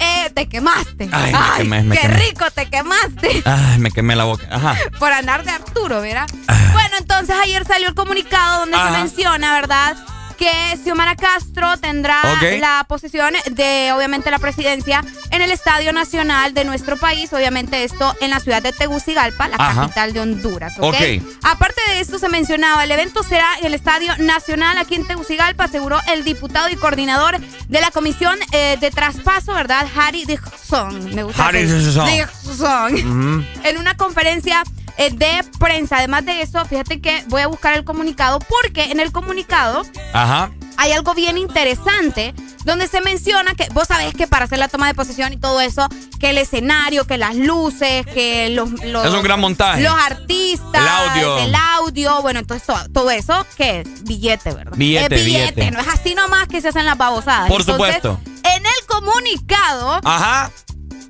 eh, 0.00 0.30
te 0.34 0.48
quemaste. 0.48 1.08
Ay, 1.12 1.32
me 1.32 1.78
quemé, 1.78 1.82
me 1.82 1.94
qué 1.96 2.02
quemé. 2.02 2.16
rico 2.16 2.50
te 2.50 2.66
quemaste. 2.68 3.42
Ay, 3.44 3.78
me 3.78 3.90
quemé 3.90 4.16
la 4.16 4.24
boca. 4.24 4.46
Ajá. 4.50 4.76
Por 4.98 5.12
andar 5.12 5.44
de 5.44 5.50
Arturo, 5.50 6.00
¿verdad? 6.00 6.26
Bueno, 6.72 6.96
entonces 6.98 7.34
ayer 7.42 7.64
salió 7.66 7.88
el 7.88 7.94
comunicado 7.94 8.60
donde 8.60 8.76
Ajá. 8.76 8.92
se 8.94 8.98
menciona, 9.02 9.52
¿verdad? 9.54 9.96
Que 10.38 10.78
Xiomara 10.82 11.16
Castro 11.16 11.76
tendrá 11.78 12.22
la 12.60 12.84
posesión 12.88 13.34
de, 13.50 13.92
obviamente, 13.94 14.30
la 14.30 14.38
presidencia 14.38 15.04
en 15.30 15.42
el 15.42 15.50
Estadio 15.50 15.92
Nacional 15.92 16.54
de 16.54 16.64
nuestro 16.64 16.96
país. 16.96 17.32
Obviamente, 17.32 17.84
esto 17.84 18.14
en 18.20 18.30
la 18.30 18.40
ciudad 18.40 18.62
de 18.62 18.72
Tegucigalpa, 18.72 19.48
la 19.48 19.56
Ajá. 19.58 19.82
capital 19.82 20.12
de 20.12 20.20
Honduras. 20.20 20.74
¿ok? 20.78 20.94
Ok. 20.94 20.96
Aparte 21.42 21.80
de 21.88 22.00
esto, 22.00 22.18
se 22.18 22.28
mencionaba, 22.28 22.84
el 22.84 22.90
evento 22.92 23.22
será 23.22 23.46
en 23.58 23.66
el 23.66 23.74
Estadio 23.74 24.16
Nacional 24.18 24.78
aquí 24.78 24.94
en 24.94 25.06
Tegucigalpa, 25.06 25.64
aseguró 25.64 25.98
el 26.12 26.24
diputado 26.24 26.68
y 26.68 26.76
coordinador 26.76 27.38
de 27.40 27.80
la 27.80 27.90
Comisión 27.90 28.38
eh, 28.52 28.76
de 28.80 28.90
Traspaso, 28.90 29.52
¿verdad? 29.54 29.86
Harry 29.96 30.24
Dixon. 30.24 31.14
Me 31.14 31.24
gusta. 31.24 31.48
Harry 31.48 31.66
Dixon. 31.66 32.06
Dixon. 32.06 33.46
En 33.64 33.78
una 33.78 33.96
conferencia 33.96 34.62
de 34.98 35.44
prensa. 35.58 35.98
Además 35.98 36.24
de 36.26 36.42
eso, 36.42 36.64
fíjate 36.64 37.00
que 37.00 37.24
voy 37.28 37.42
a 37.42 37.46
buscar 37.46 37.74
el 37.74 37.84
comunicado 37.84 38.40
porque 38.40 38.84
en 38.90 39.00
el 39.00 39.12
comunicado 39.12 39.82
Ajá. 40.12 40.50
hay 40.76 40.92
algo 40.92 41.14
bien 41.14 41.38
interesante 41.38 42.34
donde 42.64 42.86
se 42.88 43.00
menciona 43.00 43.54
que 43.54 43.66
vos 43.72 43.88
sabés 43.88 44.12
que 44.14 44.26
para 44.26 44.44
hacer 44.44 44.58
la 44.58 44.68
toma 44.68 44.88
de 44.88 44.94
posesión 44.94 45.32
y 45.32 45.38
todo 45.38 45.60
eso, 45.60 45.88
que 46.20 46.30
el 46.30 46.38
escenario, 46.38 47.06
que 47.06 47.16
las 47.16 47.34
luces, 47.34 48.04
que 48.04 48.50
los... 48.50 48.70
los 48.84 49.06
Es 49.06 49.14
un 49.14 49.22
gran 49.22 49.40
montaje. 49.40 49.80
Los 49.80 49.94
artistas, 49.94 50.82
El 50.82 50.88
audio. 50.88 51.38
el 51.38 51.54
audio, 51.54 52.20
bueno, 52.20 52.40
entonces 52.40 52.66
todo, 52.66 52.78
todo 52.92 53.10
eso, 53.10 53.46
¿qué 53.56 53.80
es? 53.80 54.04
Billete, 54.04 54.52
¿verdad? 54.52 54.72
Billete, 54.76 55.14
es 55.14 55.24
billete, 55.24 55.52
billete. 55.52 55.70
no 55.70 55.80
es 55.80 55.88
así 55.88 56.14
nomás 56.14 56.46
que 56.48 56.60
se 56.60 56.68
hacen 56.68 56.84
las 56.84 56.98
babosadas. 56.98 57.48
Por 57.48 57.60
Entonces, 57.62 57.94
supuesto. 57.94 58.20
En 58.44 58.66
el 58.66 58.86
comunicado 58.86 60.00
Ajá. 60.04 60.50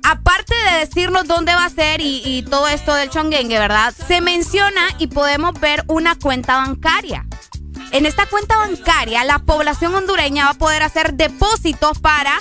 Aparte 0.03 0.53
de 0.55 0.85
decirnos 0.85 1.27
dónde 1.27 1.53
va 1.53 1.65
a 1.65 1.69
ser 1.69 2.01
y, 2.01 2.45
todo 2.49 2.67
esto 2.67 2.93
del 2.93 3.09
chonguengue, 3.09 3.59
¿verdad? 3.59 3.93
Se 4.07 4.21
menciona 4.21 4.81
y 4.97 5.07
podemos 5.07 5.59
ver 5.59 5.83
una 5.87 6.15
cuenta 6.15 6.57
bancaria. 6.57 7.25
En 7.91 8.05
esta 8.05 8.25
cuenta 8.27 8.57
bancaria, 8.57 9.23
la 9.23 9.39
población 9.39 9.95
hondureña 9.95 10.45
va 10.45 10.51
a 10.51 10.57
poder 10.57 10.83
hacer 10.83 11.13
depósitos 11.13 11.99
para 11.99 12.33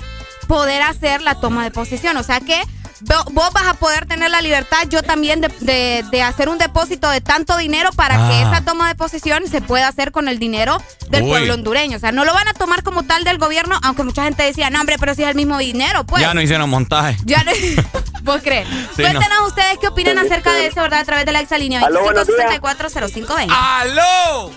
poder 0.46 0.82
hacer 0.82 1.22
la 1.22 1.40
toma 1.40 1.64
de 1.64 1.70
posesión. 1.70 2.16
O 2.16 2.22
sea 2.22 2.40
que 2.40 2.62
vos 3.00 3.52
vas 3.52 3.66
a 3.68 3.74
poder 3.74 4.06
tener 4.06 4.30
la 4.30 4.40
libertad, 4.40 4.84
yo 4.88 5.02
también, 5.02 5.40
de, 5.40 5.48
de- 5.60 6.04
de 6.10 6.22
hacer 6.22 6.48
un 6.48 6.58
depósito 6.58 7.08
de 7.10 7.20
tanto 7.20 7.56
dinero 7.56 7.90
para 7.92 8.16
que 8.16 8.34
Ah. 8.34 8.50
esa 8.52 8.64
toma 8.64 8.88
de 8.88 8.94
posesión 8.94 9.46
se 9.48 9.60
pueda 9.60 9.88
hacer 9.88 10.10
con 10.12 10.28
el 10.28 10.38
dinero 10.38 10.82
del 11.10 11.22
Uy. 11.22 11.28
pueblo 11.30 11.54
hondureño. 11.54 11.96
O 11.96 12.00
sea, 12.00 12.12
no 12.12 12.24
lo 12.24 12.34
van 12.34 12.48
a 12.48 12.54
tomar 12.54 12.82
como 12.82 13.04
tal 13.04 13.24
del 13.24 13.38
gobierno, 13.38 13.78
aunque 13.82 14.02
mucha 14.02 14.24
gente 14.24 14.42
decía, 14.42 14.70
no, 14.70 14.80
hombre, 14.80 14.96
pero 14.98 15.14
si 15.14 15.22
es 15.22 15.28
el 15.28 15.34
mismo 15.36 15.58
dinero, 15.58 16.04
pues. 16.04 16.22
ya 16.22 16.34
no 16.34 16.42
hicieron 16.42 16.68
montaje. 16.70 17.16
Ya 17.24 17.42
no. 17.44 17.52
¿Vos 18.22 18.40
crees? 18.42 18.66
Sí, 18.96 19.02
Cuéntanos 19.02 19.46
ustedes 19.48 19.78
qué 19.80 19.88
opinan 19.88 20.18
acerca 20.18 20.52
de 20.52 20.66
eso, 20.66 20.82
¿verdad? 20.82 21.00
A 21.00 21.04
través 21.04 21.24
de 21.24 21.32
la 21.32 21.40
exalínea 21.40 21.80
Aló, 21.80 22.02
buenos 22.02 22.26
días. 22.26 22.38
25640520. 22.60 23.46
¡Aló! 23.50 24.50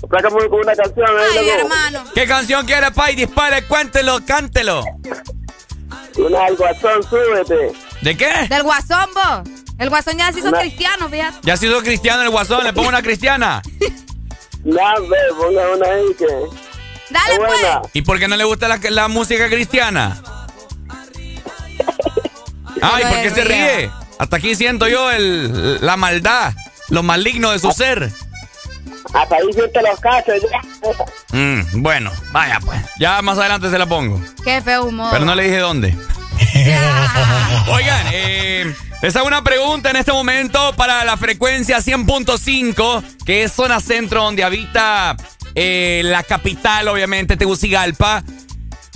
Con 0.00 0.60
una 0.60 0.74
canción 0.76 1.06
ahí, 1.18 1.38
Ay, 1.38 1.48
hermano. 1.48 2.04
¿Qué 2.14 2.26
canción 2.26 2.64
quiere, 2.66 2.90
Pai? 2.92 3.16
Dispare, 3.16 3.66
cuéntelo, 3.66 4.20
cántelo. 4.24 4.84
Una 6.18 6.44
al 6.46 6.56
guasón, 6.56 7.02
súbete. 7.08 7.72
¿De 8.02 8.16
qué? 8.16 8.46
Del 8.48 8.62
guasón, 8.62 9.08
vos. 9.14 9.48
El 9.78 9.88
guasón 9.88 10.16
ya 10.18 10.32
se 10.32 10.40
hizo 10.40 10.48
Una- 10.48 10.60
cristiano, 10.60 11.08
fíjate. 11.08 11.38
Ya 11.42 11.54
ha 11.54 11.56
sido 11.56 11.80
cristiano 11.82 12.22
el 12.22 12.30
guasón, 12.30 12.64
le 12.64 12.72
pongo 12.72 12.88
una 12.88 13.02
cristiana. 13.02 13.62
Ya, 14.64 14.94
ve, 14.98 15.16
ponga 15.38 15.62
una 15.76 15.86
ahí 15.86 16.14
que. 16.18 16.26
Dale, 17.10 17.32
es 17.32 17.38
pues. 17.38 17.48
buena. 17.62 17.82
¿Y 17.94 18.02
por 18.02 18.18
qué 18.18 18.26
no 18.26 18.36
le 18.36 18.42
gusta 18.44 18.66
la, 18.66 18.78
la 18.90 19.06
música 19.08 19.48
cristiana? 19.48 20.20
Ay, 22.82 23.04
¿por 23.04 23.22
qué 23.22 23.30
se 23.30 23.44
ríe? 23.44 23.90
Hasta 24.18 24.36
aquí 24.36 24.56
siento 24.56 24.88
yo 24.88 25.10
el, 25.12 25.78
la 25.84 25.96
maldad, 25.96 26.54
lo 26.88 27.02
maligno 27.04 27.52
de 27.52 27.60
su 27.60 27.70
ser. 27.72 28.10
Hasta 29.12 29.36
ahí 29.36 29.52
siente 29.52 29.80
los 29.82 30.00
cachos, 30.00 30.34
ya. 30.42 31.36
Mm, 31.36 31.82
bueno, 31.82 32.12
vaya 32.32 32.58
pues. 32.64 32.80
Ya 32.98 33.20
más 33.22 33.38
adelante 33.38 33.70
se 33.70 33.78
la 33.78 33.86
pongo. 33.86 34.20
Qué 34.44 34.60
feo 34.60 34.84
humor. 34.84 35.08
Pero 35.10 35.24
no 35.24 35.34
le 35.34 35.44
dije 35.44 35.58
dónde. 35.58 35.96
Oigan, 37.72 38.06
eh, 38.12 38.74
les 39.02 39.16
hago 39.16 39.26
una 39.26 39.42
pregunta 39.42 39.90
en 39.90 39.96
este 39.96 40.12
momento 40.12 40.74
para 40.76 41.04
la 41.04 41.16
frecuencia 41.16 41.78
100.5, 41.78 43.02
que 43.24 43.44
es 43.44 43.52
zona 43.52 43.80
centro 43.80 44.22
donde 44.22 44.44
habita 44.44 45.16
eh, 45.54 46.02
la 46.04 46.22
capital, 46.22 46.88
obviamente, 46.88 47.36
Tegucigalpa. 47.36 48.22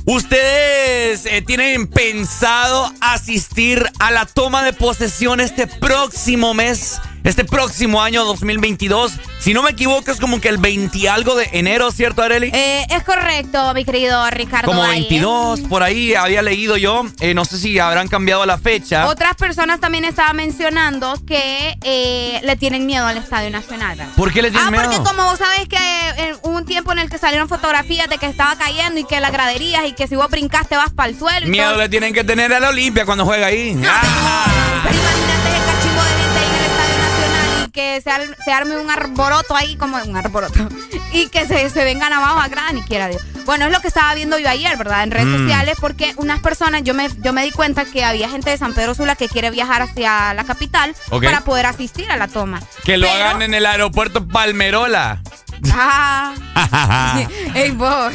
¿Ustedes 0.05 1.26
eh, 1.26 1.43
tienen 1.43 1.86
pensado 1.86 2.93
asistir 3.01 3.89
a 4.01 4.10
la 4.10 4.26
toma 4.26 4.64
de 4.64 4.72
posesión 4.72 5.40
este 5.40 5.68
próximo 5.68 6.55
mes, 6.55 7.01
este 7.24 7.44
próximo 7.44 8.02
año 8.02 8.24
2022? 8.24 9.12
Si 9.40 9.54
no 9.54 9.62
me 9.62 9.70
equivoco, 9.70 10.10
es 10.10 10.20
como 10.20 10.40
que 10.40 10.48
el 10.48 10.58
20 10.58 10.96
y 10.98 11.06
algo 11.06 11.34
de 11.34 11.48
enero, 11.52 11.90
¿cierto, 11.90 12.22
Areli? 12.22 12.50
Eh, 12.54 12.86
es 12.90 13.02
correcto, 13.02 13.74
mi 13.74 13.84
querido 13.84 14.28
Ricardo. 14.30 14.66
Como 14.66 14.82
Valle. 14.82 15.00
22, 15.08 15.60
por 15.68 15.82
ahí 15.82 16.14
había 16.14 16.42
leído 16.42 16.76
yo. 16.76 17.04
Eh, 17.20 17.34
no 17.34 17.44
sé 17.44 17.58
si 17.58 17.78
habrán 17.78 18.08
cambiado 18.08 18.46
la 18.46 18.58
fecha. 18.58 19.06
Otras 19.06 19.34
personas 19.34 19.80
también 19.80 20.04
estaban 20.04 20.36
mencionando 20.36 21.14
que 21.26 21.76
eh, 21.82 22.40
le 22.44 22.56
tienen 22.56 22.86
miedo 22.86 23.06
al 23.06 23.16
Estadio 23.16 23.50
Nacional. 23.50 23.96
¿verdad? 23.98 24.12
¿Por 24.16 24.32
qué 24.32 24.42
le 24.42 24.50
tienen 24.50 24.68
Ah, 24.68 24.70
miedo? 24.70 24.84
porque 24.90 25.08
como 25.10 25.24
vos 25.28 25.38
sabes 25.38 25.66
que 25.68 25.76
eh, 25.76 26.34
hubo 26.42 26.56
un 26.56 26.64
tiempo 26.64 26.92
en 26.92 26.98
el 27.00 27.10
que 27.10 27.18
salieron 27.18 27.48
fotografías 27.48 28.08
de 28.08 28.18
que 28.18 28.26
estaba 28.26 28.56
cayendo 28.56 29.00
y 29.00 29.04
que 29.04 29.18
las 29.20 29.32
graderías 29.32 29.86
y 29.86 29.92
que 29.92 30.06
si 30.06 30.14
vos 30.16 30.28
brincaste 30.30 30.76
vas 30.76 30.92
para 30.92 31.08
el 31.08 31.18
suelo. 31.18 31.46
y 31.46 31.50
Miedo 31.50 31.70
todo. 31.70 31.80
le 31.80 31.88
tienen 31.88 32.12
que 32.14 32.22
tener 32.24 32.52
a 32.52 32.60
la 32.60 32.68
Olimpia 32.68 33.04
cuando 33.04 33.24
juega 33.24 33.46
ahí. 33.48 33.76
Ah, 33.86 34.44
Pero 34.84 34.98
que 37.72 38.00
se, 38.00 38.10
ar- 38.10 38.36
se 38.44 38.52
arme 38.52 38.78
un 38.78 38.90
arboroto 38.90 39.56
ahí, 39.56 39.76
como 39.76 39.96
un 39.96 40.16
arboroto, 40.16 40.68
y 41.12 41.28
que 41.28 41.46
se, 41.46 41.68
se 41.70 41.84
vengan 41.84 42.12
abajo 42.12 42.38
a 42.40 42.48
grada, 42.48 42.72
ni 42.72 42.82
quiera 42.82 43.08
Dios. 43.08 43.22
Bueno, 43.44 43.64
es 43.66 43.72
lo 43.72 43.80
que 43.80 43.88
estaba 43.88 44.14
viendo 44.14 44.38
yo 44.38 44.48
ayer, 44.48 44.76
¿verdad? 44.76 45.02
En 45.02 45.10
redes 45.10 45.26
Mm. 45.26 45.38
sociales, 45.38 45.76
porque 45.80 46.12
unas 46.16 46.40
personas, 46.40 46.84
yo 46.84 46.94
me, 46.94 47.08
yo 47.22 47.32
me 47.32 47.42
di 47.42 47.50
cuenta 47.50 47.84
que 47.84 48.04
había 48.04 48.28
gente 48.28 48.50
de 48.50 48.58
San 48.58 48.72
Pedro 48.74 48.94
Sula 48.94 49.16
que 49.16 49.28
quiere 49.28 49.50
viajar 49.50 49.82
hacia 49.82 50.32
la 50.34 50.44
capital 50.44 50.94
para 51.10 51.40
poder 51.40 51.66
asistir 51.66 52.08
a 52.10 52.16
la 52.16 52.28
toma. 52.28 52.60
que 52.84 52.96
lo 52.98 53.06
Pero- 53.08 53.24
hagan 53.24 53.42
en 53.42 53.54
el 53.54 53.66
aeropuerto 53.66 54.28
Palmerola. 54.28 55.20
Ah, 55.72 56.34
ey, 57.54 57.70
vos. 57.72 58.12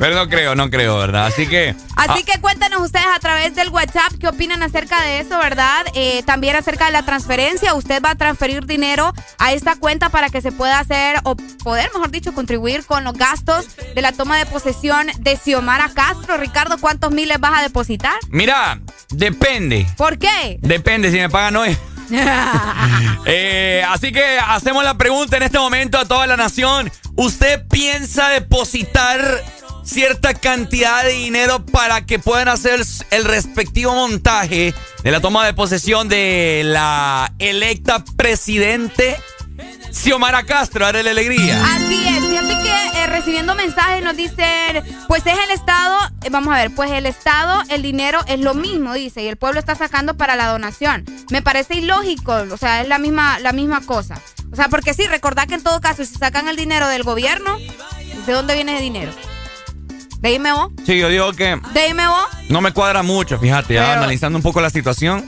Pero 0.00 0.16
no 0.16 0.30
creo, 0.30 0.54
no 0.54 0.70
creo, 0.70 0.96
¿verdad? 0.96 1.26
Así 1.26 1.46
que. 1.46 1.74
Así 1.94 2.22
ah, 2.22 2.24
que 2.24 2.40
cuéntanos 2.40 2.80
ustedes 2.80 3.04
a 3.14 3.20
través 3.20 3.54
del 3.54 3.68
WhatsApp 3.68 4.14
qué 4.18 4.28
opinan 4.28 4.62
acerca 4.62 5.02
de 5.02 5.20
eso, 5.20 5.38
¿verdad? 5.38 5.84
Eh, 5.92 6.22
también 6.24 6.56
acerca 6.56 6.86
de 6.86 6.92
la 6.92 7.02
transferencia. 7.02 7.74
Usted 7.74 8.02
va 8.02 8.12
a 8.12 8.14
transferir 8.14 8.64
dinero 8.64 9.12
a 9.36 9.52
esta 9.52 9.76
cuenta 9.76 10.08
para 10.08 10.30
que 10.30 10.40
se 10.40 10.52
pueda 10.52 10.78
hacer, 10.78 11.20
o 11.24 11.36
poder, 11.36 11.90
mejor 11.92 12.10
dicho, 12.10 12.32
contribuir 12.32 12.86
con 12.86 13.04
los 13.04 13.12
gastos 13.12 13.66
de 13.94 14.00
la 14.00 14.12
toma 14.12 14.38
de 14.38 14.46
posesión 14.46 15.06
de 15.18 15.36
Xiomara 15.36 15.90
Castro. 15.92 16.38
Ricardo, 16.38 16.78
¿cuántos 16.78 17.12
miles 17.12 17.38
vas 17.38 17.58
a 17.58 17.62
depositar? 17.62 18.18
Mira, 18.30 18.80
depende. 19.10 19.86
¿Por 19.98 20.16
qué? 20.16 20.56
Depende 20.62 21.10
si 21.10 21.18
me 21.18 21.28
pagan 21.28 21.56
hoy. 21.56 21.76
Eh, 23.26 23.84
así 23.86 24.10
que 24.10 24.38
hacemos 24.38 24.82
la 24.82 24.94
pregunta 24.94 25.36
en 25.36 25.44
este 25.44 25.58
momento 25.58 25.98
a 25.98 26.06
toda 26.06 26.26
la 26.26 26.36
nación. 26.36 26.90
¿Usted 27.14 27.64
piensa 27.68 28.28
depositar 28.30 29.44
cierta 29.90 30.34
cantidad 30.34 31.02
de 31.02 31.14
dinero 31.14 31.66
para 31.66 32.06
que 32.06 32.20
puedan 32.20 32.48
hacer 32.48 32.80
el 33.10 33.24
respectivo 33.24 33.92
montaje 33.92 34.72
de 35.02 35.10
la 35.10 35.20
toma 35.20 35.44
de 35.44 35.52
posesión 35.52 36.08
de 36.08 36.62
la 36.64 37.32
electa 37.40 38.04
presidente 38.16 39.16
Xiomara 39.90 40.44
Castro? 40.44 40.86
Haré 40.86 41.02
la 41.02 41.10
alegría. 41.10 41.60
Así 41.74 42.06
es, 42.06 42.24
fíjate 42.24 42.62
que 42.62 43.00
eh, 43.00 43.06
recibiendo 43.08 43.56
mensajes 43.56 44.04
nos 44.04 44.16
dicen, 44.16 44.84
pues 45.08 45.26
es 45.26 45.36
el 45.36 45.50
Estado, 45.50 45.98
eh, 46.22 46.28
vamos 46.30 46.54
a 46.54 46.58
ver, 46.58 46.72
pues 46.72 46.92
el 46.92 47.06
Estado, 47.06 47.60
el 47.68 47.82
dinero 47.82 48.20
es 48.28 48.38
lo 48.38 48.54
mismo, 48.54 48.94
dice, 48.94 49.24
y 49.24 49.26
el 49.26 49.36
pueblo 49.36 49.58
está 49.58 49.74
sacando 49.74 50.16
para 50.16 50.36
la 50.36 50.46
donación. 50.46 51.04
Me 51.30 51.42
parece 51.42 51.74
ilógico, 51.74 52.32
o 52.52 52.56
sea, 52.56 52.80
es 52.82 52.88
la 52.88 52.98
misma, 52.98 53.40
la 53.40 53.52
misma 53.52 53.80
cosa. 53.80 54.20
O 54.52 54.56
sea, 54.56 54.68
porque 54.68 54.94
sí, 54.94 55.04
recordad 55.08 55.48
que 55.48 55.54
en 55.54 55.64
todo 55.64 55.80
caso, 55.80 56.04
si 56.04 56.14
sacan 56.14 56.46
el 56.46 56.54
dinero 56.54 56.86
del 56.86 57.02
gobierno, 57.02 57.58
¿de 58.26 58.32
dónde 58.32 58.54
viene 58.54 58.74
ese 58.74 58.82
dinero? 58.82 59.12
Dime 60.22 60.52
vos, 60.52 60.70
Sí, 60.84 60.98
yo 60.98 61.08
digo 61.08 61.32
que 61.32 61.58
dime 61.74 62.06
vos. 62.06 62.26
no 62.48 62.60
me 62.60 62.72
cuadra 62.72 63.02
mucho, 63.02 63.38
fíjate, 63.38 63.74
ya 63.74 63.80
Pero- 63.82 63.92
analizando 64.00 64.38
un 64.38 64.42
poco 64.42 64.60
la 64.60 64.68
situación, 64.70 65.24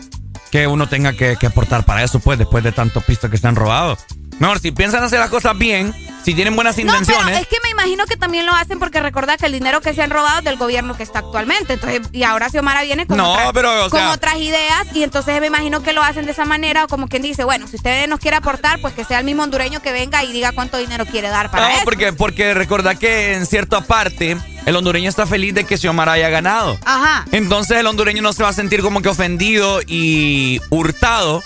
que 0.51 0.67
uno 0.67 0.87
tenga 0.89 1.13
que, 1.15 1.37
que 1.41 1.47
aportar 1.47 1.85
para 1.85 2.03
eso, 2.05 2.21
pues, 2.21 2.39
después 2.39 2.63
de 2.63 2.73
tantos 2.73 3.03
pistos 3.05 3.31
que 3.31 3.39
se 3.39 3.49
han 3.49 3.57
robado. 3.57 3.97
Mejor, 4.43 4.59
si 4.59 4.73
piensan 4.73 5.05
hacer 5.05 5.21
las 5.21 5.31
cosas 5.31 5.57
bien, 5.57 5.95
si 6.25 6.35
tienen 6.35 6.57
buenas 6.57 6.77
No, 6.77 6.83
pero 6.83 6.99
intenciones. 6.99 7.41
es 7.43 7.47
que 7.47 7.59
me 7.63 7.71
imagino 7.71 8.07
que 8.07 8.17
también 8.17 8.45
lo 8.45 8.53
hacen 8.53 8.81
porque 8.81 9.01
recordad 9.01 9.39
que 9.39 9.47
el 9.47 9.53
dinero 9.53 9.81
que 9.81 9.95
se 9.95 10.03
han 10.03 10.11
robado 10.11 10.39
es 10.41 10.45
del 10.45 10.57
gobierno 10.57 10.97
que 10.97 11.05
está 11.05 11.21
actualmente. 11.21 11.75
Entonces, 11.75 12.01
y 12.11 12.25
ahora 12.25 12.49
Xiomara 12.51 12.83
viene 12.83 13.07
con, 13.07 13.19
No, 13.19 13.35
otra- 13.35 13.53
pero, 13.53 13.87
o 13.87 13.89
con 13.89 14.01
sea- 14.01 14.11
otras 14.11 14.39
ideas 14.39 14.89
y 14.95 15.05
entonces 15.05 15.41
me 15.41 15.47
imagino 15.47 15.85
que 15.85 15.93
lo 15.93 16.03
hacen 16.03 16.25
de 16.27 16.33
esa 16.33 16.45
manera 16.45 16.83
o 16.85 16.89
como 16.89 17.07
quien 17.07 17.23
dice, 17.23 17.45
bueno, 17.45 17.69
si 17.69 17.77
usted 17.77 18.09
nos 18.09 18.19
quiere 18.19 18.37
aportar, 18.37 18.81
pues 18.81 18.95
que 18.95 19.05
sea 19.05 19.21
el 19.21 19.25
mismo 19.25 19.45
hondureño 19.45 19.81
que 19.81 19.93
venga 19.93 20.25
y 20.25 20.33
diga 20.33 20.51
cuánto 20.51 20.77
dinero 20.77 21.07
quiere 21.07 21.29
dar 21.29 21.49
para 21.53 21.69
No, 21.69 21.75
eso. 21.77 21.85
porque, 21.85 22.13
porque 22.13 22.53
recordad 22.53 22.97
que 22.99 23.35
en 23.35 23.47
cierta 23.47 23.83
parte 23.83 24.37
el 24.67 24.75
hondureño 24.75 25.09
está 25.09 25.25
feliz 25.25 25.55
de 25.55 25.63
que 25.67 25.77
Xiomara 25.79 26.15
haya 26.15 26.31
ganado. 26.31 26.77
Ajá. 26.85 27.27
Entonces 27.31 27.77
el 27.79 27.87
hondureño 27.87 28.23
no 28.23 28.33
se 28.33 28.43
va 28.43 28.49
a 28.49 28.53
sentir 28.53 28.83
como 28.83 29.03
que 29.03 29.09
ofendido 29.09 29.81
y 29.87 30.61
hurtado 30.71 31.45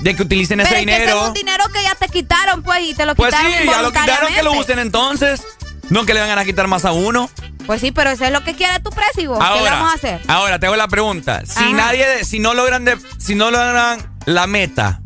de 0.00 0.16
que 0.16 0.22
utilicen 0.22 0.60
ese 0.60 0.68
es 0.70 0.84
que 0.84 0.90
ese 0.90 0.92
es 0.92 1.00
dinero. 1.00 1.28
un 1.28 1.34
dinero 1.34 1.64
que 1.72 1.82
ya 1.82 1.94
te 1.94 2.08
quitaron, 2.08 2.62
pues, 2.62 2.80
y 2.82 2.94
te 2.94 3.06
lo 3.06 3.14
Pues 3.14 3.34
sí, 3.34 3.44
quitaron 3.44 3.66
ya 3.66 3.82
lo 3.82 3.92
quitaron 3.92 4.34
que 4.34 4.42
lo 4.42 4.52
usen 4.52 4.78
entonces. 4.78 5.42
No 5.90 6.06
que 6.06 6.14
le 6.14 6.20
van 6.20 6.38
a 6.38 6.44
quitar 6.44 6.68
más 6.68 6.84
a 6.84 6.92
uno. 6.92 7.28
Pues 7.66 7.80
sí, 7.80 7.90
pero 7.90 8.10
eso 8.10 8.24
es 8.24 8.30
lo 8.30 8.44
que 8.44 8.54
quiere 8.54 8.78
tu 8.80 8.90
presivo. 8.90 9.38
¿Qué 9.38 9.60
le 9.62 9.70
vamos 9.70 9.90
a 9.90 9.94
hacer? 9.94 10.20
Ahora, 10.28 10.58
te 10.58 10.66
hago 10.66 10.76
la 10.76 10.88
pregunta. 10.88 11.42
Si 11.44 11.72
nadie, 11.72 12.24
si 12.24 12.38
no 12.38 12.54
logran 12.54 12.84
de, 12.84 12.96
si 13.18 13.34
no 13.34 13.50
logran 13.50 14.16
la 14.24 14.46
meta, 14.46 15.02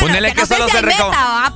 bueno, 0.00 0.08
ponele 0.08 0.32
que, 0.34 0.46
solo 0.46 0.68
se 0.68 0.82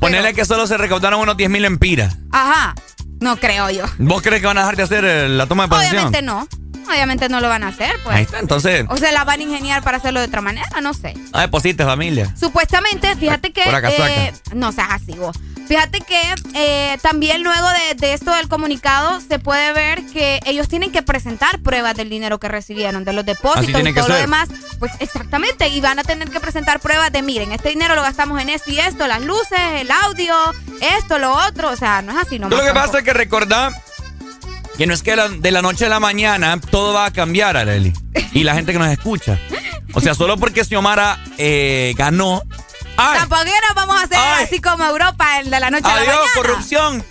ponele 0.01 0.35
que 0.35 0.45
solo 0.45 0.67
se 0.67 0.77
recaudaron 0.77 1.21
unos 1.21 1.37
10 1.37 1.51
mil 1.51 1.65
empiras. 1.65 2.17
Ajá. 2.31 2.75
No 3.21 3.37
creo 3.37 3.71
yo. 3.71 3.85
¿Vos 3.99 4.23
crees 4.23 4.41
que 4.41 4.47
van 4.47 4.59
a 4.59 4.61
dejar 4.61 4.77
de 4.77 4.83
hacer 4.85 5.05
eh, 5.05 5.29
la 5.29 5.47
toma 5.47 5.65
de 5.65 5.71
posesión? 5.71 6.07
Obviamente 6.07 6.23
no. 6.23 6.47
Obviamente 6.89 7.29
no 7.29 7.41
lo 7.41 7.49
van 7.49 7.65
a 7.65 7.69
hacer, 7.69 7.95
pues. 8.03 8.17
Ahí 8.17 8.23
está, 8.23 8.39
entonces. 8.39 8.87
O 8.89 8.97
se 8.97 9.13
la 9.13 9.25
van 9.25 9.41
a 9.41 9.43
ingeniar 9.43 9.83
para 9.83 9.99
hacerlo 9.99 10.21
de 10.21 10.27
otra 10.27 10.41
manera, 10.41 10.81
no 10.81 10.95
sé. 10.95 11.15
Ah, 11.33 11.43
deposite, 11.43 11.85
familia. 11.85 12.35
Supuestamente, 12.39 13.15
fíjate 13.17 13.53
que. 13.53 13.63
Eh, 13.63 14.33
no 14.55 14.73
seas 14.73 14.89
así 14.91 15.13
vos. 15.13 15.37
Fíjate 15.69 16.01
que 16.01 16.19
eh, 16.55 16.97
también 17.03 17.43
luego 17.43 17.69
de, 17.99 18.15
esto 18.15 18.35
del 18.35 18.49
comunicado 18.49 19.21
se 19.21 19.39
puede 19.39 19.75
ver 19.75 20.03
que 20.07 20.41
ellos 20.47 20.67
tienen 20.67 20.91
que 20.91 21.03
presentar 21.03 21.61
pruebas 21.61 21.95
del 21.95 22.09
dinero 22.09 22.41
que 22.41 22.49
recibieron, 22.49 23.05
de 23.05 23.13
los 23.13 23.27
depósitos 23.27 23.87
y 23.87 23.93
todo 23.93 24.09
lo 24.09 24.15
demás. 24.15 24.49
Pues 24.79 24.93
exactamente, 25.01 25.69
y 25.69 25.83
van 25.83 25.99
a 25.99 26.05
tener 26.05 26.31
que 26.31 26.41
presentar 26.41 26.81
pruebas 26.81 27.13
de, 27.13 27.21
miren, 27.21 27.53
este 27.53 27.69
dinero 27.69 27.95
lo 27.95 28.01
gastamos 28.01 28.41
en 28.41 28.49
esto 28.49 28.71
y 28.71 28.81
esto, 28.81 29.07
las 29.07 29.21
luces, 29.21 29.61
el 29.75 29.91
audio, 29.91 30.35
esto, 30.81 31.19
lo 31.19 31.35
otro. 31.35 31.69
O 31.69 31.77
sea, 31.77 32.01
no 32.01 32.13
es 32.13 32.27
así 32.27 32.39
nomás. 32.39 32.59
Lo 32.59 32.65
que 32.65 32.73
pasa 32.73 32.99
es 32.99 33.05
que 33.05 33.13
recordar 33.13 33.75
que 34.79 34.87
no 34.87 34.95
es 34.95 35.03
que 35.03 35.17
de 35.17 35.51
la 35.51 35.61
noche 35.61 35.87
a 35.87 35.89
la 35.89 35.99
mañana 35.99 36.61
todo 36.61 36.95
va 36.95 37.07
a 37.07 37.11
cambiar, 37.13 37.57
Areli. 37.57 37.93
Y 38.33 38.45
la 38.45 38.55
gente 38.55 38.73
que 38.73 38.79
nos 38.79 38.89
escucha. 38.89 39.37
O 39.93 40.01
sea, 40.01 40.15
solo 40.15 40.37
porque 40.39 40.65
Xiomara 40.65 41.19
eh, 41.37 41.95
ganó. 41.99 42.43
Tampoco 42.97 43.43
nos 43.45 43.75
vamos 43.75 43.97
a 43.97 44.05
hacer 44.05 44.19
así 44.45 44.61
como 44.61 44.85
Europa, 44.85 45.41
el 45.41 45.51
de 45.51 45.59
la 45.59 45.71
noche 45.71 45.85
a 45.85 45.97
la 45.97 46.01
mañana. 46.01 46.19
Adiós, 46.19 46.31
corrupción. 46.35 47.05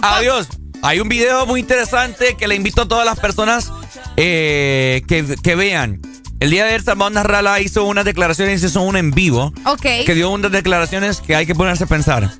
Adiós. 0.00 0.48
Hay 0.82 1.00
un 1.00 1.10
video 1.10 1.44
muy 1.44 1.60
interesante 1.60 2.36
que 2.38 2.48
le 2.48 2.54
invito 2.54 2.82
a 2.82 2.88
todas 2.88 3.04
las 3.04 3.20
personas 3.20 3.70
eh, 4.16 5.02
que, 5.06 5.54
vean. 5.54 6.00
El 6.40 6.50
día 6.50 6.64
de 6.64 6.70
ayer 6.70 6.82
Salvador 6.82 7.12
Narrala 7.12 7.60
hizo 7.60 7.84
unas 7.84 8.06
declaraciones, 8.06 8.64
hizo 8.64 8.80
uno 8.80 8.98
en 8.98 9.10
vivo. 9.10 9.52
Ok. 9.66 9.82
Que 10.06 10.14
dio 10.14 10.30
unas 10.30 10.52
declaraciones 10.52 11.20
que 11.20 11.36
hay 11.36 11.44
que 11.44 11.54
ponerse 11.54 11.84
a 11.84 11.86
pensar. 11.86 12.30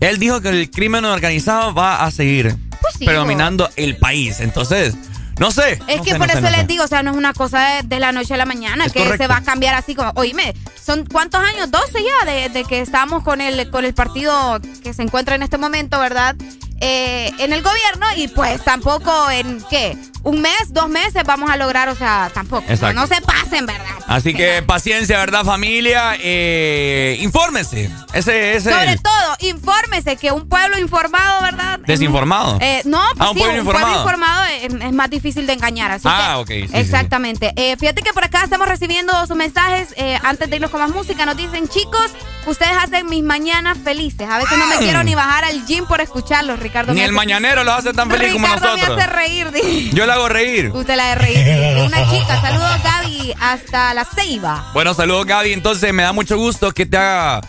Él 0.00 0.18
dijo 0.18 0.40
que 0.40 0.48
el 0.50 0.70
crimen 0.70 1.04
organizado 1.04 1.74
va 1.74 2.04
a 2.04 2.10
seguir. 2.12 2.56
Pues 2.92 2.98
predominando 2.98 3.68
el 3.76 3.96
país. 3.96 4.40
Entonces, 4.40 4.94
no 5.38 5.50
sé. 5.50 5.80
Es 5.88 6.00
que 6.02 6.14
por 6.14 6.30
eso 6.30 6.48
les 6.50 6.66
digo, 6.66 6.84
o 6.84 6.86
sea, 6.86 7.02
no 7.02 7.10
es 7.12 7.16
una 7.16 7.32
cosa 7.32 7.82
de, 7.82 7.98
la 7.98 8.12
noche 8.12 8.34
a 8.34 8.36
la 8.36 8.46
mañana, 8.46 8.88
que 8.88 9.16
se 9.16 9.26
va 9.26 9.38
a 9.38 9.42
cambiar 9.42 9.74
así 9.74 9.94
como, 9.94 10.12
oíme, 10.16 10.54
son 10.80 11.06
cuántos 11.06 11.42
años, 11.42 11.70
12 11.70 11.98
ya, 12.02 12.30
de, 12.30 12.48
de, 12.50 12.64
que 12.64 12.80
estamos 12.80 13.22
con 13.22 13.40
el, 13.40 13.70
con 13.70 13.84
el 13.84 13.94
partido 13.94 14.60
que 14.82 14.92
se 14.92 15.02
encuentra 15.02 15.34
en 15.34 15.42
este 15.42 15.58
momento, 15.58 15.98
¿verdad? 15.98 16.36
Eh, 16.80 17.30
en 17.38 17.52
el 17.52 17.62
gobierno 17.62 18.06
y 18.16 18.28
pues 18.28 18.62
tampoco 18.62 19.30
en 19.30 19.62
qué, 19.70 19.96
un 20.24 20.40
mes, 20.40 20.72
dos 20.72 20.88
meses 20.88 21.22
vamos 21.24 21.50
a 21.50 21.56
lograr, 21.56 21.88
o 21.88 21.94
sea, 21.94 22.30
tampoco. 22.32 22.64
No, 22.94 23.06
se 23.06 23.20
pasen, 23.20 23.66
¿verdad? 23.66 23.84
Así 24.06 24.34
que 24.34 24.62
paciencia, 24.62 25.18
¿verdad, 25.18 25.44
familia? 25.44 26.16
Eh, 26.18 27.18
infórmese. 27.20 27.90
Ese, 28.14 28.56
ese 28.56 28.72
Sobre 28.72 28.96
todo, 28.96 29.36
infórmese 29.40 30.16
que 30.16 30.32
un 30.32 30.48
pueblo 30.48 30.78
informado, 30.78 31.42
¿verdad? 31.42 31.78
Desinformado. 31.86 32.58
Eh, 32.60 32.82
no, 32.86 33.02
pues 33.16 33.28
ah, 33.28 33.30
un, 33.30 33.38
pueblo, 33.38 33.58
informado. 33.58 34.44
es, 34.62 34.92
más 34.92 35.10
difícil 35.10 35.46
de 35.46 35.52
engañar. 35.52 35.90
Así 35.90 36.08
ah, 36.10 36.38
ok. 36.38 36.50
exactamente. 36.72 37.52
Eh, 37.56 37.76
fíjate 37.78 38.00
que 38.02 38.12
por 38.12 38.24
acá 38.24 38.44
estamos 38.44 38.66
recibiendo 38.66 39.12
sus 39.26 39.36
mensajes. 39.36 39.94
antes 40.22 40.48
de 40.48 40.56
irnos 40.56 40.70
con 40.70 40.80
más 40.80 40.90
música, 40.90 41.26
nos 41.26 41.36
dicen, 41.36 41.68
chicos, 41.68 42.10
ustedes 42.46 42.72
hacen 42.80 43.06
mis 43.06 43.22
mañanas 43.22 43.78
felices. 43.82 44.28
A 44.28 44.38
veces 44.38 44.58
no 44.58 44.66
me 44.66 44.76
quiero 44.78 45.02
ni 45.04 45.14
bajar 45.14 45.44
al 45.44 45.64
gym 45.66 45.86
por 45.86 46.00
escucharlos, 46.00 46.58
Ricardo. 46.58 46.94
Ni 46.94 47.00
el 47.00 47.12
mañanero 47.12 47.64
lo 47.64 47.72
hace 47.72 47.92
tan 47.92 48.10
feliz 48.10 48.32
como 48.32 48.46
nosotros. 48.46 48.76
me 48.76 49.02
hace 49.02 49.06
reír. 49.06 49.90
Yo 49.92 50.06
la 50.06 50.14
hago 50.14 50.28
reír. 50.28 50.70
Usted 50.74 50.96
la 50.96 51.08
de 51.08 51.14
reír. 51.14 51.78
Una 51.86 52.10
chica. 52.10 52.40
Saludos, 52.40 52.82
Gaby, 52.82 53.34
hasta 53.40 53.94
la 53.94 54.04
Ceiba. 54.04 54.70
Bueno, 54.74 54.94
saludos, 54.94 55.26
Gaby. 55.26 55.52
Entonces, 55.52 55.92
me 55.92 56.02
da 56.02 56.12
mucho 56.12 56.36
gusto 56.36 56.72
que 56.72 56.86
te 56.86 56.96
haga. 56.96 57.40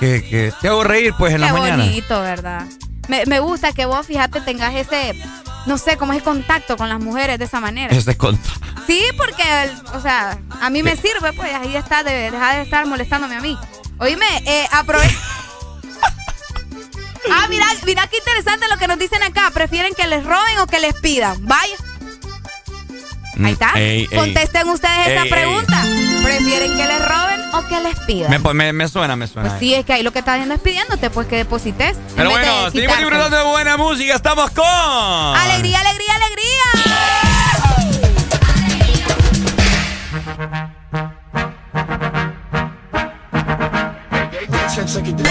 Que, 0.00 0.52
te 0.60 0.68
hago 0.68 0.82
reír, 0.82 1.14
pues, 1.16 1.34
en 1.34 1.42
la 1.42 1.52
mañana. 1.52 1.84
Qué 1.84 1.90
bonito, 1.90 2.20
¿verdad? 2.20 2.66
Me, 3.08 3.40
gusta 3.40 3.72
que 3.72 3.86
vos, 3.86 4.06
fíjate, 4.06 4.40
tengas 4.40 4.74
ese. 4.74 5.14
No 5.66 5.78
sé, 5.78 5.96
como 5.96 6.12
ese 6.12 6.24
contacto 6.24 6.76
con 6.76 6.88
las 6.88 6.98
mujeres 6.98 7.38
de 7.38 7.44
esa 7.44 7.60
manera. 7.60 7.94
Ese 7.94 8.16
contacto. 8.16 8.60
Sí, 8.86 9.00
porque, 9.16 9.44
o 9.94 10.00
sea, 10.00 10.38
a 10.60 10.70
mí 10.70 10.82
me 10.82 10.96
sirve, 10.96 11.32
pues, 11.34 11.54
ahí 11.54 11.76
está, 11.76 12.02
de, 12.02 12.30
dejar 12.30 12.56
de 12.56 12.62
estar 12.62 12.84
molestándome 12.86 13.36
a 13.36 13.40
mí. 13.40 13.56
Oíme, 14.02 14.26
eh, 14.46 14.68
aprovecha. 14.72 15.16
Ah, 17.30 17.46
mira, 17.48 17.64
mira 17.86 18.04
qué 18.08 18.16
interesante 18.16 18.66
lo 18.68 18.76
que 18.78 18.88
nos 18.88 18.98
dicen 18.98 19.22
acá. 19.22 19.52
¿Prefieren 19.54 19.94
que 19.94 20.08
les 20.08 20.24
roben 20.24 20.58
o 20.58 20.66
que 20.66 20.80
les 20.80 20.92
pidan? 20.94 21.38
Vaya. 21.46 21.76
Mm, 23.36 23.46
Ahí 23.46 23.52
está. 23.52 23.72
Contesten 24.16 24.68
ustedes 24.68 25.06
esa 25.06 25.24
pregunta. 25.26 25.82
¿Prefieren 26.24 26.76
que 26.76 26.84
les 26.84 27.08
roben 27.08 27.40
o 27.54 27.68
que 27.68 27.80
les 27.80 27.98
pidan? 28.00 28.30
Me, 28.76 28.88
suena, 28.88 29.14
me 29.14 29.28
suena. 29.28 29.50
Pues 29.50 29.60
sí, 29.60 29.72
es 29.72 29.86
que 29.86 29.92
ahí 29.92 30.02
lo 30.02 30.12
que 30.12 30.18
está 30.18 30.32
haciendo 30.32 30.56
es 30.56 30.60
pidiéndote, 30.60 31.10
pues 31.10 31.28
que 31.28 31.36
deposites. 31.36 31.96
Pero 32.16 32.30
bueno, 32.30 32.70
seguimos 32.72 32.98
disfrutando 32.98 33.36
de 33.36 33.44
buena 33.44 33.76
música. 33.76 34.16
Estamos 34.16 34.50
con. 34.50 34.66
¡Alegría, 34.66 35.78
alegría, 35.78 36.14
alegría! 36.16 37.41
can't 44.82 45.26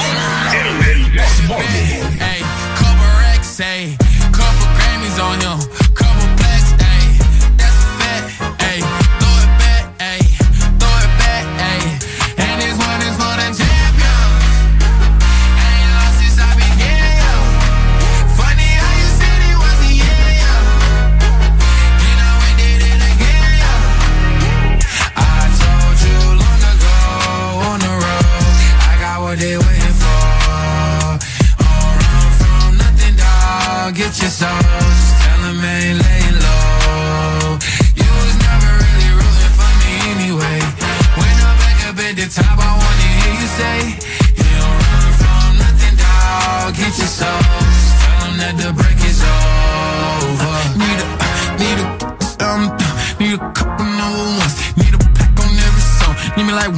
Hey, 2.22 2.40
Cobra 2.78 3.34
X, 3.36 3.58
hey. 3.58 4.01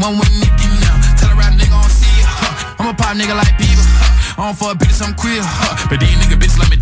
One 0.04 0.20
with 0.20 0.34
Nicky 0.36 0.68
now. 0.84 1.00
Tell 1.16 1.32
a 1.32 1.36
rap 1.40 1.56
nigga 1.56 1.72
I 1.72 1.80
don't 1.80 1.88
see 1.88 2.12
you. 2.20 2.28
Huh. 2.28 2.76
I'm 2.80 2.88
a 2.92 2.94
pop 2.94 3.16
nigga 3.16 3.36
like 3.40 3.56
Bieber. 3.56 3.88
Huh. 3.88 4.44
On 4.44 4.54
for 4.54 4.72
a 4.72 4.76
bitch, 4.76 5.00
I'm 5.00 5.16
queer. 5.16 5.40
Huh. 5.40 5.88
But 5.90 6.04
these 6.04 6.12
nigga 6.20 6.36
bitches 6.36 6.60
like 6.60 6.72
me 6.72 6.78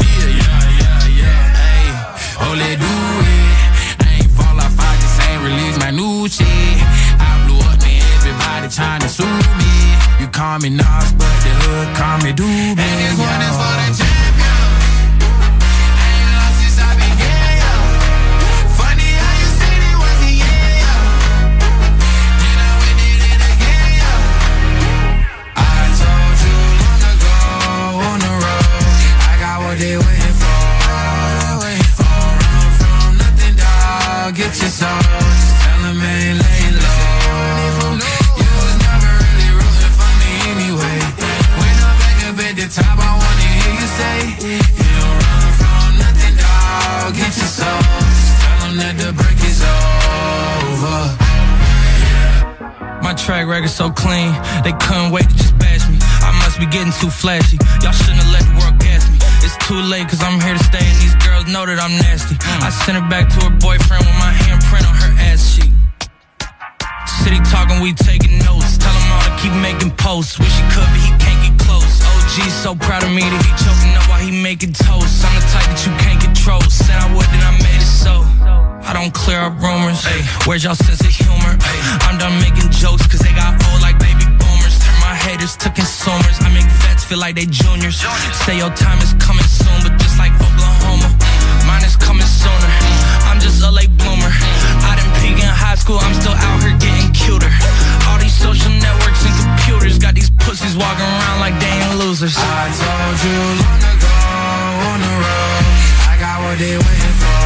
Oh, 2.41 2.53
let 2.57 2.81
do 2.81 2.89
it. 2.89 4.01
I 4.01 4.25
ain't 4.25 4.31
fall 4.33 4.57
off, 4.57 4.73
I 4.73 4.91
just 4.97 5.21
ain't 5.29 5.41
release 5.45 5.77
my 5.77 5.91
new 5.93 6.25
shit. 6.27 6.81
I 7.21 7.45
blew 7.45 7.61
up, 7.61 7.77
man, 7.85 8.01
everybody 8.17 8.67
trying 8.73 9.01
to 9.05 9.09
sue 9.09 9.29
me. 9.61 9.71
You 10.19 10.27
call 10.27 10.57
me 10.57 10.69
Nas, 10.73 11.13
but 11.13 11.35
the 11.45 11.53
hood 11.61 11.87
call 11.93 12.17
me 12.25 12.33
Doobie. 12.33 12.81
And 12.81 12.97
this 13.05 13.15
one 13.21 13.41
is 13.45 13.55
for 13.61 13.80
your 34.61 34.69
soul. 34.69 35.01
Just 35.01 35.57
tell 35.63 35.81
him 35.89 36.01
ain't 36.01 36.37
laying 36.37 36.77
low. 36.77 37.97
You 38.37 38.49
was 38.61 38.75
never 38.85 39.09
really 39.09 39.49
rooting 39.57 39.93
for 39.97 40.11
me 40.21 40.31
anyway. 40.53 40.97
When 41.57 41.75
I'm 41.81 41.97
back 41.97 42.19
up 42.29 42.37
at 42.45 42.53
the 42.61 42.67
top, 42.69 42.97
I 42.97 43.11
wanna 43.17 43.47
hear 43.57 43.73
you 43.81 43.89
say, 43.99 44.17
You 44.45 44.89
don't 45.01 45.17
run 45.25 45.49
from 45.57 45.89
nothing, 45.97 46.35
dog. 46.37 47.09
Get 47.17 47.33
your 47.41 47.49
soul. 47.49 47.81
Just 47.81 48.37
tell 48.41 48.71
that 48.81 48.95
the 49.01 49.09
break 49.17 49.41
is 49.49 49.61
over. 49.65 50.99
My 53.01 53.13
track 53.17 53.47
record 53.47 53.73
so 53.73 53.89
clean, 53.89 54.31
they 54.63 54.73
couldn't 54.77 55.11
wait 55.11 55.27
to 55.27 55.35
just 55.35 55.57
bash 55.57 55.89
me. 55.89 55.97
I 56.21 56.31
must 56.45 56.59
be 56.59 56.67
getting 56.67 56.93
too 57.01 57.09
flashy. 57.09 57.57
Y'all 57.81 57.91
shouldn't 57.91 58.21
have 58.21 58.31
let 58.31 58.45
the 58.45 58.53
world 58.61 58.77
gas 58.77 59.09
me. 59.09 59.17
It's 59.41 59.57
too 59.65 59.81
late, 59.81 60.07
cause 60.07 60.21
I'm 60.21 60.39
here 60.39 60.53
to 60.53 60.63
stay, 60.63 60.85
know 61.51 61.67
that 61.67 61.83
I'm 61.83 61.91
nasty. 61.99 62.39
I 62.63 62.71
sent 62.71 62.95
her 62.95 63.03
back 63.11 63.27
to 63.35 63.37
her 63.43 63.53
boyfriend 63.59 64.07
with 64.07 64.17
my 64.23 64.31
handprint 64.31 64.87
on 64.87 64.95
her 64.95 65.11
ass 65.19 65.59
cheek. 65.59 65.75
City 67.23 67.43
talking, 67.51 67.83
we 67.83 67.91
taking 67.91 68.39
notes. 68.47 68.79
Tell 68.79 68.95
him 68.95 69.07
all 69.11 69.23
to 69.27 69.33
keep 69.35 69.51
making 69.59 69.91
posts. 69.99 70.39
Wish 70.39 70.47
he 70.47 70.63
could, 70.71 70.87
but 70.87 71.01
he 71.03 71.11
can't 71.19 71.39
get 71.43 71.55
close. 71.59 71.99
OG 72.07 72.47
so 72.63 72.71
proud 72.75 73.03
of 73.03 73.11
me 73.11 73.27
that 73.27 73.41
he 73.43 73.51
choking 73.59 73.91
up 73.99 74.07
while 74.07 74.23
he 74.23 74.31
making 74.31 74.71
toast. 74.71 75.27
I'm 75.27 75.35
the 75.35 75.43
type 75.51 75.67
that 75.67 75.81
you 75.83 75.91
can't 75.99 76.23
control. 76.23 76.63
Said 76.71 76.95
I 76.95 77.11
would, 77.11 77.27
then 77.35 77.43
I 77.43 77.51
made 77.59 77.83
it 77.83 77.91
so. 77.91 78.23
I 78.87 78.95
don't 78.95 79.11
clear 79.11 79.43
up 79.43 79.59
rumors. 79.59 79.99
Ay, 80.07 80.23
where's 80.47 80.63
y'all 80.63 80.79
sense 80.79 81.03
of 81.03 81.11
humor? 81.11 81.59
I'm 82.07 82.15
done 82.15 82.39
making 82.39 82.71
jokes 82.71 83.03
cause 83.11 83.19
they 83.19 83.35
got 83.35 83.59
old 83.71 83.83
like 83.83 83.99
baby 83.99 84.23
boomers. 84.39 84.79
Turn 84.79 84.97
my 85.03 85.15
haters 85.19 85.59
to 85.67 85.69
consumers. 85.69 86.39
I 86.39 86.49
make 86.55 86.67
vets 86.79 87.03
feel 87.03 87.19
like 87.19 87.35
they 87.35 87.45
juniors. 87.45 87.99
Say 88.47 88.57
your 88.63 88.71
time 88.71 89.03
is 89.03 89.11
coming 89.19 89.45
soon, 89.45 89.83
but 89.83 89.99
just 89.99 90.15
like 90.15 90.31
Oklahoma, 90.39 91.11
mine 91.65 91.83
is 91.83 91.95
coming 91.95 92.27
sooner. 92.27 92.71
I'm 93.29 93.39
just 93.39 93.63
a 93.63 93.71
late 93.71 93.93
bloomer. 93.97 94.31
I 94.89 94.95
didn't 94.97 95.15
peak 95.21 95.37
in 95.41 95.49
high 95.49 95.75
school, 95.75 95.99
I'm 95.99 96.13
still 96.13 96.33
out 96.35 96.59
here 96.63 96.77
getting 96.77 97.11
cuter. 97.13 97.51
All 98.07 98.17
these 98.19 98.33
social 98.33 98.71
networks 98.71 99.23
and 99.25 99.35
computers 99.43 99.97
got 99.97 100.13
these 100.15 100.29
pussies 100.43 100.75
walking 100.75 101.05
around 101.05 101.39
like 101.39 101.55
they 101.59 101.71
ain't 101.71 101.97
losers. 101.99 102.35
I 102.37 102.67
told 102.81 103.17
you 103.25 103.39
long 103.63 103.83
ago 103.93 104.15
on 104.91 104.97
the 105.05 105.13
road, 105.23 105.63
I 106.11 106.13
got 106.19 106.37
what 106.43 106.57
they 106.57 106.75
waiting 106.75 107.15
for. 107.21 107.39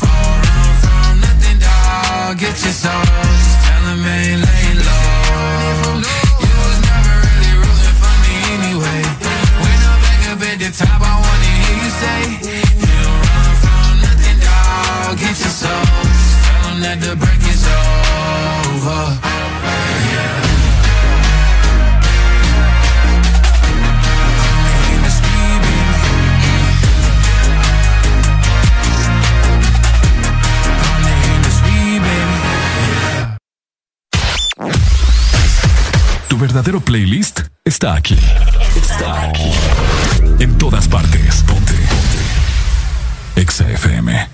From 0.00 1.20
nothing, 1.20 1.58
dog. 1.58 2.38
Get 2.38 2.56
your 2.62 2.72
soul. 2.72 3.02
Just 3.02 3.58
tell 3.64 3.84
'em 3.90 4.06
ain't 4.06 4.40
laying 4.46 4.80
low. 4.86 6.02
You 6.44 6.54
was 6.62 6.78
never 6.88 7.14
really 7.26 7.52
rooting 7.62 7.96
for 8.00 8.14
me 8.22 8.34
anyway. 8.56 9.00
When 9.62 9.78
I'm 9.90 9.98
back 10.04 10.22
up 10.30 10.42
at 10.50 10.56
the 10.62 10.70
top, 10.70 11.00
I 11.00 11.14
wanna 11.24 11.50
hear 11.62 11.76
you 11.82 11.90
say, 12.02 12.20
Tu 36.28 36.38
verdadero 36.38 36.80
playlist 36.80 37.40
está 37.64 37.94
aquí. 37.94 38.18
Está 38.74 39.28
aquí. 39.28 39.52
En 40.40 40.58
todas 40.58 40.88
partes. 40.88 41.44
Ponte. 41.46 41.72
Ponte. 41.74 43.40
Exa. 43.40 44.33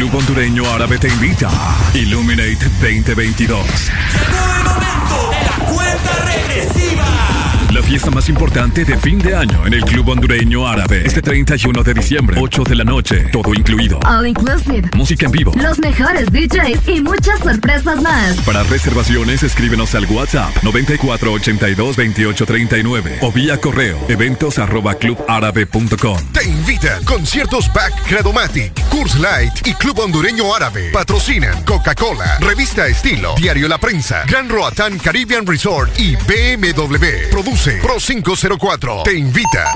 Club 0.00 0.14
Hondureño 0.14 0.64
Árabe 0.72 0.98
te 0.98 1.08
invita. 1.08 1.50
Illuminate 1.92 2.56
2022. 2.80 3.66
Llegó 3.66 4.54
el 4.56 4.64
momento 4.64 5.30
de 5.30 5.44
la 5.44 5.66
cuenta 5.70 6.24
regresiva. 6.24 7.39
La 7.80 7.86
fiesta 7.86 8.10
más 8.10 8.28
importante 8.28 8.84
de 8.84 8.98
fin 8.98 9.18
de 9.18 9.34
año 9.34 9.66
en 9.66 9.72
el 9.72 9.82
Club 9.86 10.10
Hondureño 10.10 10.68
Árabe. 10.68 11.00
Este 11.02 11.22
31 11.22 11.82
de 11.82 11.94
diciembre, 11.94 12.36
8 12.38 12.64
de 12.64 12.74
la 12.74 12.84
noche, 12.84 13.24
todo 13.32 13.54
incluido. 13.54 13.98
All 14.04 14.26
inclusive. 14.26 14.90
Música 14.94 15.24
en 15.24 15.32
vivo. 15.32 15.54
Los 15.56 15.78
mejores 15.78 16.30
DJs 16.30 16.86
y 16.88 17.00
muchas 17.00 17.40
sorpresas 17.40 18.02
más. 18.02 18.36
Para 18.42 18.64
reservaciones, 18.64 19.42
escríbenos 19.42 19.94
al 19.94 20.04
WhatsApp 20.04 20.54
94822839 20.62 23.16
o 23.22 23.32
vía 23.32 23.58
correo 23.58 23.98
eventos 24.10 24.58
arroba 24.58 24.96
clubárabe.com. 24.96 26.18
Te 26.34 26.46
invitan 26.46 27.02
conciertos 27.04 27.72
Back 27.72 27.94
Credomatic, 28.06 28.74
Curse 28.90 29.18
Light 29.20 29.66
y 29.66 29.72
Club 29.72 30.00
Hondureño 30.00 30.54
Árabe. 30.54 30.90
Patrocinan 30.92 31.64
Coca-Cola, 31.64 32.36
Revista 32.40 32.86
Estilo, 32.88 33.34
Diario 33.36 33.68
La 33.68 33.78
Prensa, 33.78 34.24
Gran 34.26 34.50
Roatán 34.50 34.98
Caribbean 34.98 35.46
Resort 35.46 35.98
y 35.98 36.14
BMW. 36.16 37.30
Produce 37.30 37.69
Pro 37.78 38.00
504. 38.00 39.02
Te 39.04 39.14
invita. 39.14 39.72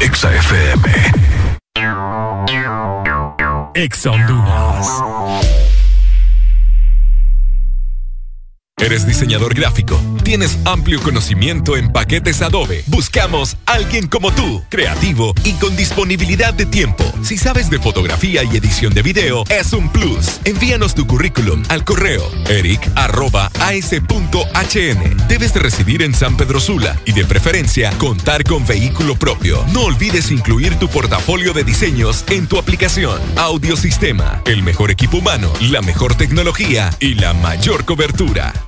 Exa 0.00 0.30
FM. 0.30 0.82
Exa 3.74 4.10
Honduras. 4.10 5.57
¿Eres 8.80 9.06
diseñador 9.06 9.54
gráfico? 9.54 10.00
¿Tienes 10.22 10.56
amplio 10.64 11.02
conocimiento 11.02 11.76
en 11.76 11.90
paquetes 11.90 12.42
Adobe? 12.42 12.84
Buscamos 12.86 13.56
alguien 13.66 14.06
como 14.06 14.30
tú, 14.30 14.62
creativo 14.68 15.34
y 15.42 15.54
con 15.54 15.76
disponibilidad 15.76 16.54
de 16.54 16.64
tiempo. 16.64 17.04
Si 17.22 17.36
sabes 17.36 17.70
de 17.70 17.80
fotografía 17.80 18.44
y 18.44 18.56
edición 18.56 18.94
de 18.94 19.02
video, 19.02 19.42
es 19.48 19.72
un 19.72 19.90
plus. 19.90 20.40
Envíanos 20.44 20.94
tu 20.94 21.06
currículum 21.06 21.64
al 21.68 21.84
correo 21.84 22.22
eric.as.hn. 22.48 22.98
Debes 25.28 25.54
de 25.54 25.60
residir 25.60 26.02
en 26.02 26.14
San 26.14 26.36
Pedro 26.36 26.60
Sula 26.60 26.96
y 27.04 27.12
de 27.12 27.24
preferencia 27.24 27.90
contar 27.98 28.44
con 28.44 28.64
vehículo 28.64 29.16
propio. 29.16 29.64
No 29.72 29.82
olvides 29.86 30.30
incluir 30.30 30.76
tu 30.78 30.88
portafolio 30.88 31.52
de 31.52 31.64
diseños 31.64 32.24
en 32.28 32.46
tu 32.46 32.58
aplicación. 32.58 33.20
Audiosistema, 33.36 34.40
el 34.44 34.62
mejor 34.62 34.92
equipo 34.92 35.18
humano, 35.18 35.52
la 35.62 35.82
mejor 35.82 36.14
tecnología 36.14 36.90
y 37.00 37.14
la 37.14 37.34
mayor 37.34 37.84
cobertura. 37.84 38.67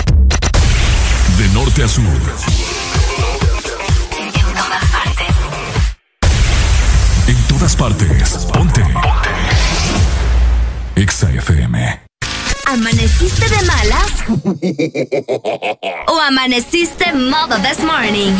Norte 1.63 1.83
a 1.83 1.87
sur. 1.87 2.03
En 7.27 7.47
todas 7.47 7.75
partes. 7.75 8.47
Ponte. 8.51 8.81
Exa 10.95 11.29
FM. 11.29 12.01
¿Amaneciste 12.65 13.47
de 13.47 13.61
malas? 13.67 14.11
¿O 16.07 16.19
amaneciste 16.19 17.13
modo 17.13 17.55
this 17.57 17.83
morning? 17.83 18.33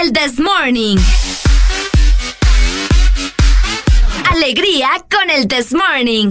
El 0.00 0.12
this 0.12 0.38
morning. 0.38 0.98
Alegría 4.30 4.90
con 5.10 5.30
el 5.30 5.48
this 5.48 5.72
morning. 5.72 6.30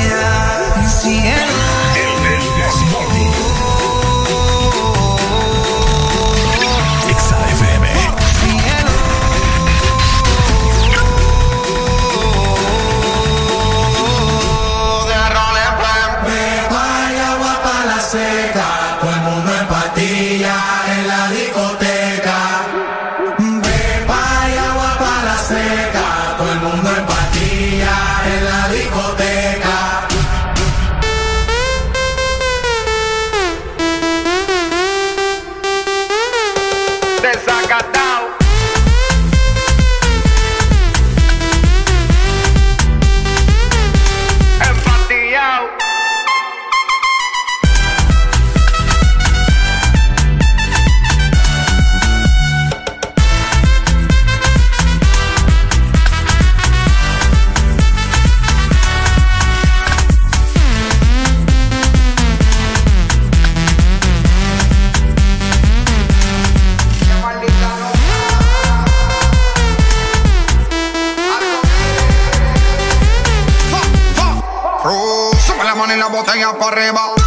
botella 76.11 76.53
para 76.59 76.77
arriba. 76.77 77.20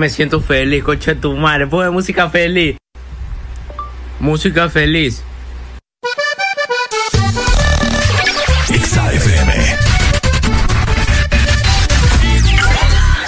me 0.00 0.08
siento 0.08 0.40
feliz, 0.40 0.82
coche 0.82 1.14
tu 1.14 1.36
madre. 1.36 1.66
Pues 1.66 1.90
música 1.92 2.30
feliz. 2.30 2.76
Música 4.18 4.68
feliz. 4.70 5.22
XAFM. 8.66 9.52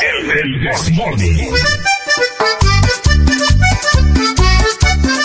El, 0.00 0.30
el 0.30 0.94
Morning. 0.94 1.44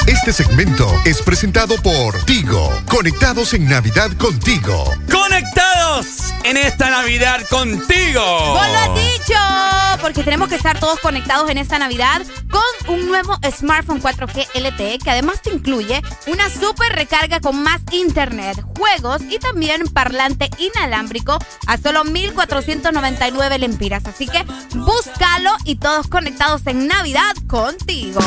Este 0.06 0.34
segmento 0.34 0.92
es 1.06 1.22
presentado 1.22 1.82
por 1.82 2.26
Tigo. 2.26 2.70
Conectados 2.90 3.54
en 3.54 3.70
Navidad 3.70 4.12
contigo. 4.18 4.94
Conectados 5.10 6.34
en 6.44 6.58
esta 6.58 6.90
Navidad 6.90 7.40
contigo. 7.50 8.22
¡Vos 8.22 8.68
lo 8.68 8.78
has 8.80 8.96
dicho! 8.96 9.87
Porque 10.02 10.24
tenemos 10.24 10.50
que 10.50 10.56
estar 10.56 10.80
todos 10.80 11.00
conectados 11.00 11.50
en 11.50 11.58
esta 11.58 11.80
Navidad 11.80 12.22
con 12.50 12.94
un 12.94 13.08
nuevo 13.08 13.38
smartphone 13.52 14.02
4G 14.02 14.48
LTE 14.54 15.00
que 15.00 15.10
además 15.12 15.42
te 15.42 15.52
incluye 15.52 16.02
una 16.28 16.50
super 16.50 16.92
recarga 16.94 17.40
con 17.40 17.62
más 17.62 17.82
internet, 17.92 18.64
juegos 18.78 19.22
y 19.30 19.40
también 19.40 19.88
parlante 19.88 20.50
inalámbrico 20.58 21.38
a 21.68 21.78
solo 21.78 22.04
1499 22.04 23.60
lempiras. 23.60 24.06
Así 24.06 24.28
que 24.28 24.46
búscalo 24.76 25.52
y 25.64 25.76
todos 25.76 26.08
conectados 26.08 26.66
en 26.68 26.88
Navidad 26.88 27.36
contigo. 27.48 28.20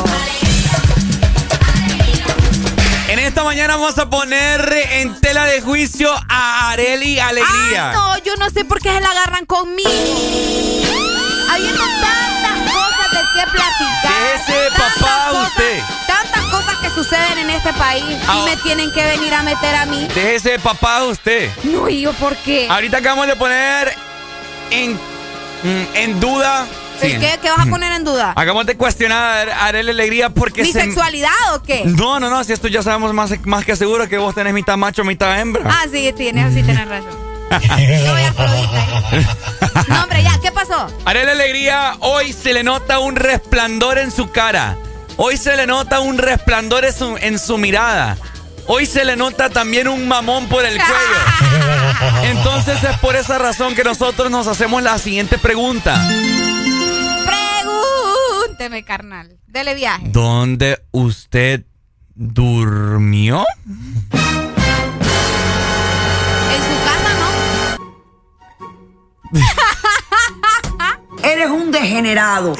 En 3.11 3.19
esta 3.19 3.43
mañana 3.43 3.75
vamos 3.75 3.97
a 3.97 4.09
poner 4.09 4.73
en 4.91 5.19
tela 5.19 5.43
de 5.43 5.59
juicio 5.59 6.09
a 6.29 6.71
Areli 6.71 7.19
Alegría. 7.19 7.89
Ah, 7.89 7.93
no, 7.93 8.23
yo 8.23 8.37
no 8.37 8.49
sé 8.49 8.63
por 8.63 8.79
qué 8.79 8.89
se 8.89 9.01
la 9.01 9.11
agarran 9.11 9.45
conmigo. 9.45 9.89
Qué 13.45 13.51
platicar. 13.51 14.21
Déjese, 14.23 14.69
papá, 14.77 15.27
cosas- 15.31 15.47
usted. 15.47 15.79
Tantas 16.07 16.43
cosas 16.45 16.75
que 16.77 16.89
suceden 16.89 17.37
en 17.39 17.49
este 17.49 17.73
país 17.73 18.03
Ah. 18.27 18.37
y 18.45 18.49
me 18.49 18.57
tienen 18.57 18.91
que 18.93 19.03
venir 19.03 19.33
a 19.33 19.43
meter 19.43 19.75
a 19.75 19.85
mí. 19.85 20.07
Déjese 20.13 20.59
papá 20.59 21.03
usted. 21.03 21.49
No, 21.63 21.89
¿y 21.89 22.01
yo 22.01 22.13
por 22.13 22.35
qué? 22.37 22.67
Ahorita 22.69 22.97
acabamos 22.97 23.27
de 23.27 23.35
poner 23.35 23.93
en, 24.71 24.93
mm, 24.93 25.85
en 25.95 26.19
duda. 26.19 26.65
¿El 27.01 27.13
sí, 27.13 27.17
¿Qué, 27.19 27.39
¿Qué 27.41 27.49
vas 27.49 27.61
a 27.61 27.65
poner 27.65 27.91
en 27.93 28.03
duda? 28.03 28.29
Acabamos 28.35 28.67
de 28.67 28.77
cuestionar 28.77 29.49
a 29.49 29.65
Areli 29.65 29.89
Alegría 29.89 30.29
porque 30.29 30.61
¿Mi 30.61 30.71
se. 30.71 30.81
sexualidad 30.81 31.31
o 31.55 31.63
qué? 31.63 31.81
No, 31.85 32.19
no, 32.19 32.29
no, 32.29 32.43
si 32.43 32.53
esto 32.53 32.67
ya 32.67 32.83
sabemos 32.83 33.11
más, 33.11 33.31
más 33.45 33.65
que 33.65 33.75
seguro 33.75 34.07
que 34.07 34.19
vos 34.19 34.35
tenés 34.35 34.53
mitad 34.53 34.77
macho, 34.77 35.03
mitad 35.03 35.39
hembra. 35.39 35.63
Ah, 35.67 35.85
sí, 35.91 36.13
tienes, 36.15 36.53
sí, 36.53 36.61
tienes 36.61 36.87
razón. 36.87 37.20
Yo 37.51 38.11
voy 38.11 38.21
a 38.21 38.29
Afrodita. 38.29 39.85
No, 39.87 40.03
hombre, 40.03 40.23
ya, 40.23 40.39
¿qué 40.41 40.51
pasó? 40.51 40.87
Areli 41.05 41.31
Alegría, 41.31 41.95
hoy 41.99 42.33
se 42.33 42.53
le 42.53 42.63
nota 42.63 42.99
un 42.99 43.15
resplandor 43.15 43.97
en 43.97 44.11
su 44.11 44.31
cara. 44.31 44.77
Hoy 45.17 45.37
se 45.37 45.55
le 45.57 45.67
nota 45.67 45.99
un 45.99 46.17
resplandor 46.17 46.85
en 46.85 46.93
su, 46.93 47.17
en 47.17 47.39
su 47.39 47.57
mirada. 47.57 48.17
Hoy 48.67 48.85
se 48.85 49.03
le 49.03 49.15
nota 49.17 49.49
también 49.49 49.87
un 49.87 50.07
mamón 50.07 50.47
por 50.47 50.63
el 50.65 50.77
cuello. 50.77 52.21
Entonces 52.23 52.81
es 52.83 52.97
por 52.99 53.15
esa 53.15 53.37
razón 53.37 53.75
que 53.75 53.83
nosotros 53.83 54.31
nos 54.31 54.47
hacemos 54.47 54.81
la 54.81 54.97
siguiente 54.97 55.37
pregunta. 55.37 56.01
Pregúnteme, 57.25 58.83
carnal. 58.83 59.37
Dele 59.47 59.75
viaje. 59.75 60.03
¿Dónde 60.07 60.81
usted 60.91 61.65
durmió? 62.15 63.45
Eres 71.23 71.49
un 71.49 71.71
degenerado. 71.71 72.55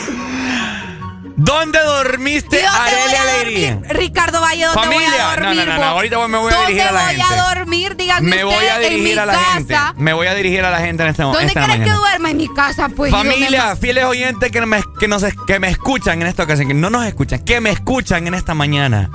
¿Dónde 1.35 1.80
dormiste, 1.80 2.60
¿Y 2.60 2.61
dónde 2.61 2.77
Areli 2.77 3.02
voy 3.07 3.15
a 3.15 3.22
Alegría? 3.22 3.81
Ricardo 3.89 4.41
Valle, 4.41 4.65
¿dónde 4.65 4.80
voy 4.88 4.95
Familia, 5.06 5.31
a 5.31 5.35
no, 5.38 5.41
dormir? 5.48 5.65
no, 5.65 5.73
no, 5.73 5.80
no, 5.80 5.84
ahorita 5.85 6.27
me 6.27 6.38
voy 6.38 6.53
a 6.53 6.60
dirigir 6.68 6.81
a 6.84 6.91
la 6.91 6.99
¿Dónde 7.02 7.15
gente. 7.15 7.26
voy 7.34 7.39
a 7.39 7.56
dormir? 7.56 7.95
Dígame 7.95 8.35
Me 8.35 8.43
voy 8.43 8.65
a 8.65 8.80
dirigir 8.80 9.19
a 9.19 9.26
la 9.26 9.34
casa. 9.34 9.53
gente. 9.53 9.76
Me 9.98 10.14
voy 10.14 10.27
a 10.27 10.35
dirigir 10.35 10.64
a 10.64 10.69
la 10.69 10.80
gente 10.81 11.02
en 11.03 11.10
este 11.10 11.23
momento. 11.23 11.53
¿Dónde 11.60 11.73
crees 11.73 11.89
que 11.89 11.95
duerma? 11.98 12.30
En 12.30 12.38
mi 12.38 12.53
casa, 12.53 12.89
pues. 12.89 13.11
¿y 13.11 13.15
dónde 13.15 13.31
Familia, 13.34 13.76
fieles 13.76 14.03
oyentes 14.03 14.52
que, 14.52 14.65
me, 14.68 14.84
que, 14.99 15.07
nos, 15.07 15.26
que 15.48 15.60
me 15.60 15.69
escuchan 15.69 16.22
en 16.22 16.27
esta 16.27 16.43
ocasión, 16.43 16.68
que 16.68 16.73
no 16.76 16.91
nos 16.91 17.06
escuchan, 17.06 17.39
que 17.43 17.60
me 17.60 17.72
escuchan 17.72 18.27
en 18.27 18.35
esta 18.35 18.53
mañana. 18.53 19.10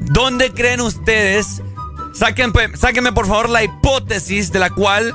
¿Dónde 0.00 0.52
creen 0.54 0.80
ustedes? 0.80 1.60
Saquen, 2.14 2.52
pues, 2.52 2.70
sáquenme 2.80 3.12
por 3.12 3.26
favor 3.26 3.50
la 3.50 3.62
hipótesis 3.62 4.50
de 4.50 4.60
la 4.60 4.70
cual. 4.70 5.12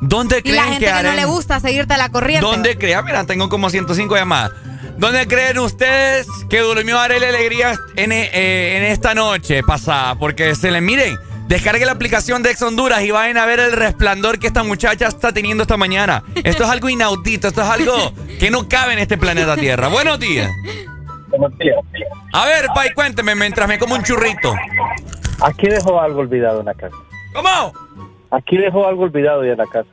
¿Dónde 0.00 0.38
Y 0.38 0.42
creen 0.42 0.56
la 0.56 0.62
gente 0.64 0.86
que, 0.86 1.02
no 1.02 1.12
le 1.12 1.24
gusta 1.24 1.60
seguirte 1.60 1.96
la 1.96 2.10
corriente. 2.10 2.46
¿Dónde 2.46 2.76
creen? 2.76 3.04
Mira, 3.04 3.24
tengo 3.24 3.48
como 3.48 3.70
105 3.70 4.16
llamadas. 4.16 4.52
¿Dónde 4.98 5.26
creen 5.26 5.58
ustedes 5.58 6.26
que 6.48 6.60
durmió 6.60 6.98
Arely 6.98 7.24
Alegría 7.24 7.78
en, 7.96 8.12
eh, 8.12 8.76
en 8.76 8.82
esta 8.84 9.14
noche 9.14 9.62
pasada? 9.62 10.14
Porque 10.14 10.54
se 10.54 10.70
le 10.70 10.80
miren, 10.80 11.18
descargue 11.48 11.84
la 11.84 11.92
aplicación 11.92 12.42
de 12.42 12.50
Ex 12.50 12.62
Honduras 12.62 13.02
y 13.02 13.10
vayan 13.10 13.36
a 13.36 13.46
ver 13.46 13.60
el 13.60 13.72
resplandor 13.72 14.38
que 14.38 14.46
esta 14.46 14.62
muchacha 14.62 15.08
está 15.08 15.32
teniendo 15.32 15.62
esta 15.62 15.76
mañana. 15.76 16.22
Esto 16.44 16.64
es 16.64 16.70
algo 16.70 16.88
inaudito, 16.88 17.48
esto 17.48 17.62
es 17.62 17.68
algo 17.68 18.12
que 18.38 18.50
no 18.50 18.68
cabe 18.68 18.94
en 18.94 19.00
este 19.00 19.18
planeta 19.18 19.56
Tierra. 19.56 19.88
Buenos 19.88 20.18
días. 20.18 20.50
A 22.32 22.46
ver, 22.46 22.66
Pai, 22.74 22.92
cuénteme 22.94 23.34
mientras 23.34 23.68
me 23.68 23.78
como 23.78 23.94
un 23.94 24.02
churrito. 24.02 24.54
Aquí 25.40 25.66
dejó 25.68 26.00
algo 26.00 26.20
olvidado 26.20 26.60
en 26.60 26.66
la 26.66 26.74
casa. 26.74 26.96
¿Cómo? 27.34 27.85
Aquí 28.30 28.56
dejó 28.56 28.86
algo 28.86 29.04
olvidado 29.04 29.44
ya 29.44 29.52
en 29.52 29.58
la 29.58 29.66
casa. 29.66 29.88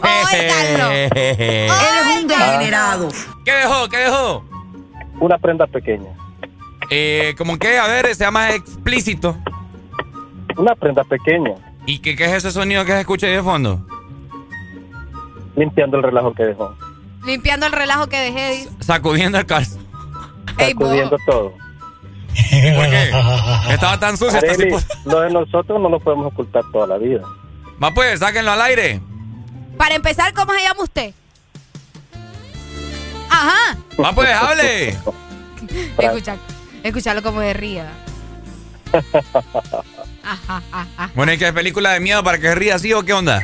Eres 0.00 1.72
un 2.20 2.28
degenerado. 2.28 3.08
¿Qué 3.44 3.52
dejó? 3.52 3.88
¿Qué 3.88 3.96
dejó? 3.98 4.44
Una 5.20 5.38
prenda 5.38 5.66
pequeña. 5.66 6.10
Eh, 6.90 7.34
¿Cómo 7.36 7.58
que? 7.58 7.78
A 7.78 7.86
ver, 7.86 8.14
sea 8.14 8.30
más 8.30 8.54
explícito. 8.54 9.36
Una 10.56 10.74
prenda 10.74 11.04
pequeña. 11.04 11.54
¿Y 11.86 11.98
qué, 12.00 12.16
qué 12.16 12.26
es 12.26 12.32
ese 12.32 12.50
sonido 12.50 12.84
que 12.84 12.92
se 12.92 13.00
escucha 13.00 13.26
ahí 13.26 13.34
de 13.34 13.42
fondo? 13.42 13.86
Limpiando 15.56 15.96
el 15.96 16.02
relajo 16.02 16.32
que 16.34 16.44
dejó. 16.44 16.74
Limpiando 17.26 17.66
el 17.66 17.72
relajo 17.72 18.06
que 18.06 18.18
dejé. 18.18 18.50
dice. 18.52 18.70
Sacudiendo 18.80 19.38
el 19.38 19.46
calzo. 19.46 19.78
Ey. 20.58 20.72
Sacudiendo 20.72 21.16
todo. 21.26 21.52
¿Por 22.74 22.90
qué? 22.90 23.10
Estaba 23.70 23.98
tan 23.98 24.16
sucia. 24.16 24.38
hasta 24.38 24.52
Arely, 24.52 24.74
así, 24.74 24.86
lo 25.04 25.20
de 25.20 25.30
nosotros 25.30 25.80
no 25.80 25.88
lo 25.88 26.00
podemos 26.00 26.26
ocultar 26.32 26.62
toda 26.72 26.86
la 26.86 26.98
vida. 26.98 27.22
Va 27.82 27.92
pues, 27.92 28.20
sáquenlo 28.20 28.52
al 28.52 28.62
aire. 28.62 29.00
Para 29.76 29.94
empezar, 29.94 30.32
¿cómo 30.34 30.52
se 30.52 30.62
llama 30.62 30.82
usted? 30.82 31.14
Ajá. 33.30 33.76
Va 34.02 34.12
pues, 34.12 34.30
hable. 34.30 34.88
Escucha, 35.98 36.36
escuchalo 36.82 37.22
como 37.22 37.40
de 37.40 37.52
ría. 37.52 37.90
Ajá, 40.22 40.62
ajá. 40.72 41.10
Bueno, 41.14 41.32
¿y 41.32 41.38
qué 41.38 41.52
película 41.52 41.92
de 41.92 42.00
miedo 42.00 42.22
para 42.22 42.38
que 42.38 42.48
se 42.48 42.54
ría 42.54 42.76
así 42.76 42.92
o 42.92 43.02
qué 43.02 43.12
onda? 43.12 43.42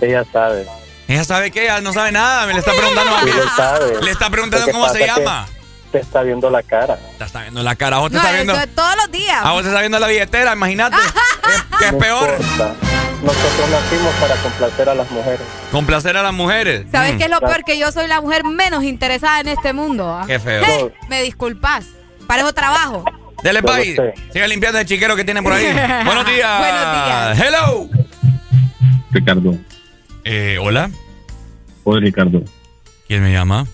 Ella 0.00 0.24
sabe. 0.32 0.66
Ella 1.08 1.24
sabe 1.24 1.50
que 1.50 1.64
ella 1.64 1.80
no 1.80 1.92
sabe 1.92 2.12
nada, 2.12 2.46
me 2.46 2.52
le 2.52 2.60
está 2.60 2.72
preguntando 2.72 3.16
a 3.16 3.22
mí. 3.22 3.30
Ella 3.30 3.50
sabe. 3.56 4.02
Le 4.02 4.10
está 4.10 4.30
preguntando 4.30 4.70
cómo 4.70 4.88
se 4.88 4.98
que 4.98 5.06
llama. 5.06 5.46
Te 5.92 5.98
está 5.98 6.22
viendo 6.22 6.50
la 6.50 6.62
cara. 6.62 6.98
Te 7.18 7.24
está 7.24 7.42
viendo 7.42 7.62
la 7.62 7.74
cara, 7.74 7.96
a 7.96 7.98
vos 8.00 8.10
te 8.10 8.16
No, 8.16 8.22
está 8.22 8.32
viendo. 8.34 8.54
es 8.54 8.74
todos 8.74 8.94
los 8.96 9.10
días. 9.10 9.40
A 9.44 9.52
vos 9.52 9.62
te 9.62 9.68
está 9.68 9.80
viendo 9.80 9.98
la 9.98 10.06
billetera, 10.06 10.52
imagínate. 10.52 10.96
que, 11.42 11.78
que 11.78 11.84
es 11.86 11.92
No 11.92 11.98
peor. 11.98 12.36
importa. 12.40 12.74
Nosotros 13.22 13.68
nacimos 13.70 14.14
para 14.14 14.34
complacer 14.36 14.88
a 14.88 14.94
las 14.94 15.10
mujeres. 15.10 15.40
Complacer 15.72 16.16
a 16.16 16.22
las 16.22 16.32
mujeres. 16.32 16.86
¿Sabes 16.90 17.14
Mm. 17.14 17.18
qué 17.18 17.24
es 17.24 17.30
lo 17.30 17.40
peor? 17.40 17.64
Que 17.64 17.78
yo 17.78 17.90
soy 17.92 18.06
la 18.06 18.20
mujer 18.20 18.44
menos 18.44 18.82
interesada 18.84 19.40
en 19.40 19.48
este 19.48 19.72
mundo. 19.72 20.08
¿ah? 20.08 20.24
Qué 20.26 20.38
feo. 20.38 20.62
Eh, 20.64 20.94
Me 21.08 21.22
disculpas. 21.22 21.86
Para 22.26 22.42
eso 22.42 22.52
trabajo. 22.54 23.04
Dele 23.42 23.60
sé. 23.60 24.14
Siga 24.32 24.46
limpiando 24.46 24.78
el 24.78 24.86
chiquero 24.86 25.16
que 25.16 25.24
tiene 25.24 25.42
por 25.42 25.52
ahí. 25.52 25.64
Buenos 26.04 26.24
días. 26.26 26.58
Buenos 26.60 26.92
días. 26.92 27.40
Hello. 27.40 27.88
Ricardo. 29.10 29.54
Eh, 30.24 30.58
hola. 30.60 30.90
Hola, 31.84 32.00
Ricardo. 32.00 32.42
¿Quién 33.08 33.22
me 33.24 33.32
llama? 33.32 33.66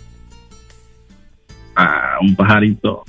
Ah, 1.77 2.17
un 2.21 2.35
pajarito. 2.35 3.05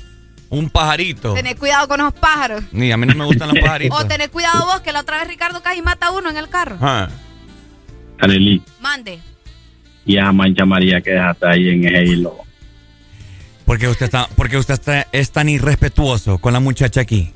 Un 0.50 0.70
pajarito. 0.70 1.34
Tened 1.34 1.58
cuidado 1.58 1.88
con 1.88 2.00
los 2.02 2.14
pájaros. 2.14 2.64
Ni 2.72 2.92
a 2.92 2.98
mí 2.98 3.06
no 3.06 3.16
me 3.16 3.26
gustan 3.26 3.50
los 3.50 3.60
pajaritos. 3.62 4.00
O 4.00 4.06
tened 4.08 4.30
cuidado 4.30 4.66
vos, 4.66 4.82
que 4.82 4.92
la 4.92 5.02
otra 5.02 5.18
vez 5.20 5.28
Ricardo 5.28 5.62
casi 5.64 5.82
mata 5.82 6.08
a 6.08 6.12
uno 6.12 6.30
en 6.30 6.38
el 6.38 6.50
carro. 6.50 6.78
Ah. 6.82 7.08
Arely. 8.20 8.62
Mande. 8.80 9.20
Y 10.06 10.18
esa 10.18 10.32
mancha 10.32 10.66
María 10.66 11.02
que 11.02 11.12
dejaste 11.12 11.48
ahí 11.48 11.70
en 11.70 11.86
ese 11.86 12.04
hilo. 12.06 12.38
¿Por 13.66 13.78
qué 13.78 13.88
usted, 13.90 14.06
está, 14.06 14.28
por 14.28 14.50
qué 14.50 14.58
usted 14.58 14.76
está- 14.76 15.08
es 15.12 15.32
tan 15.32 15.50
irrespetuoso 15.50 16.38
con 16.38 16.54
la 16.54 16.62
muchacha 16.62 17.02
aquí? 17.02 17.34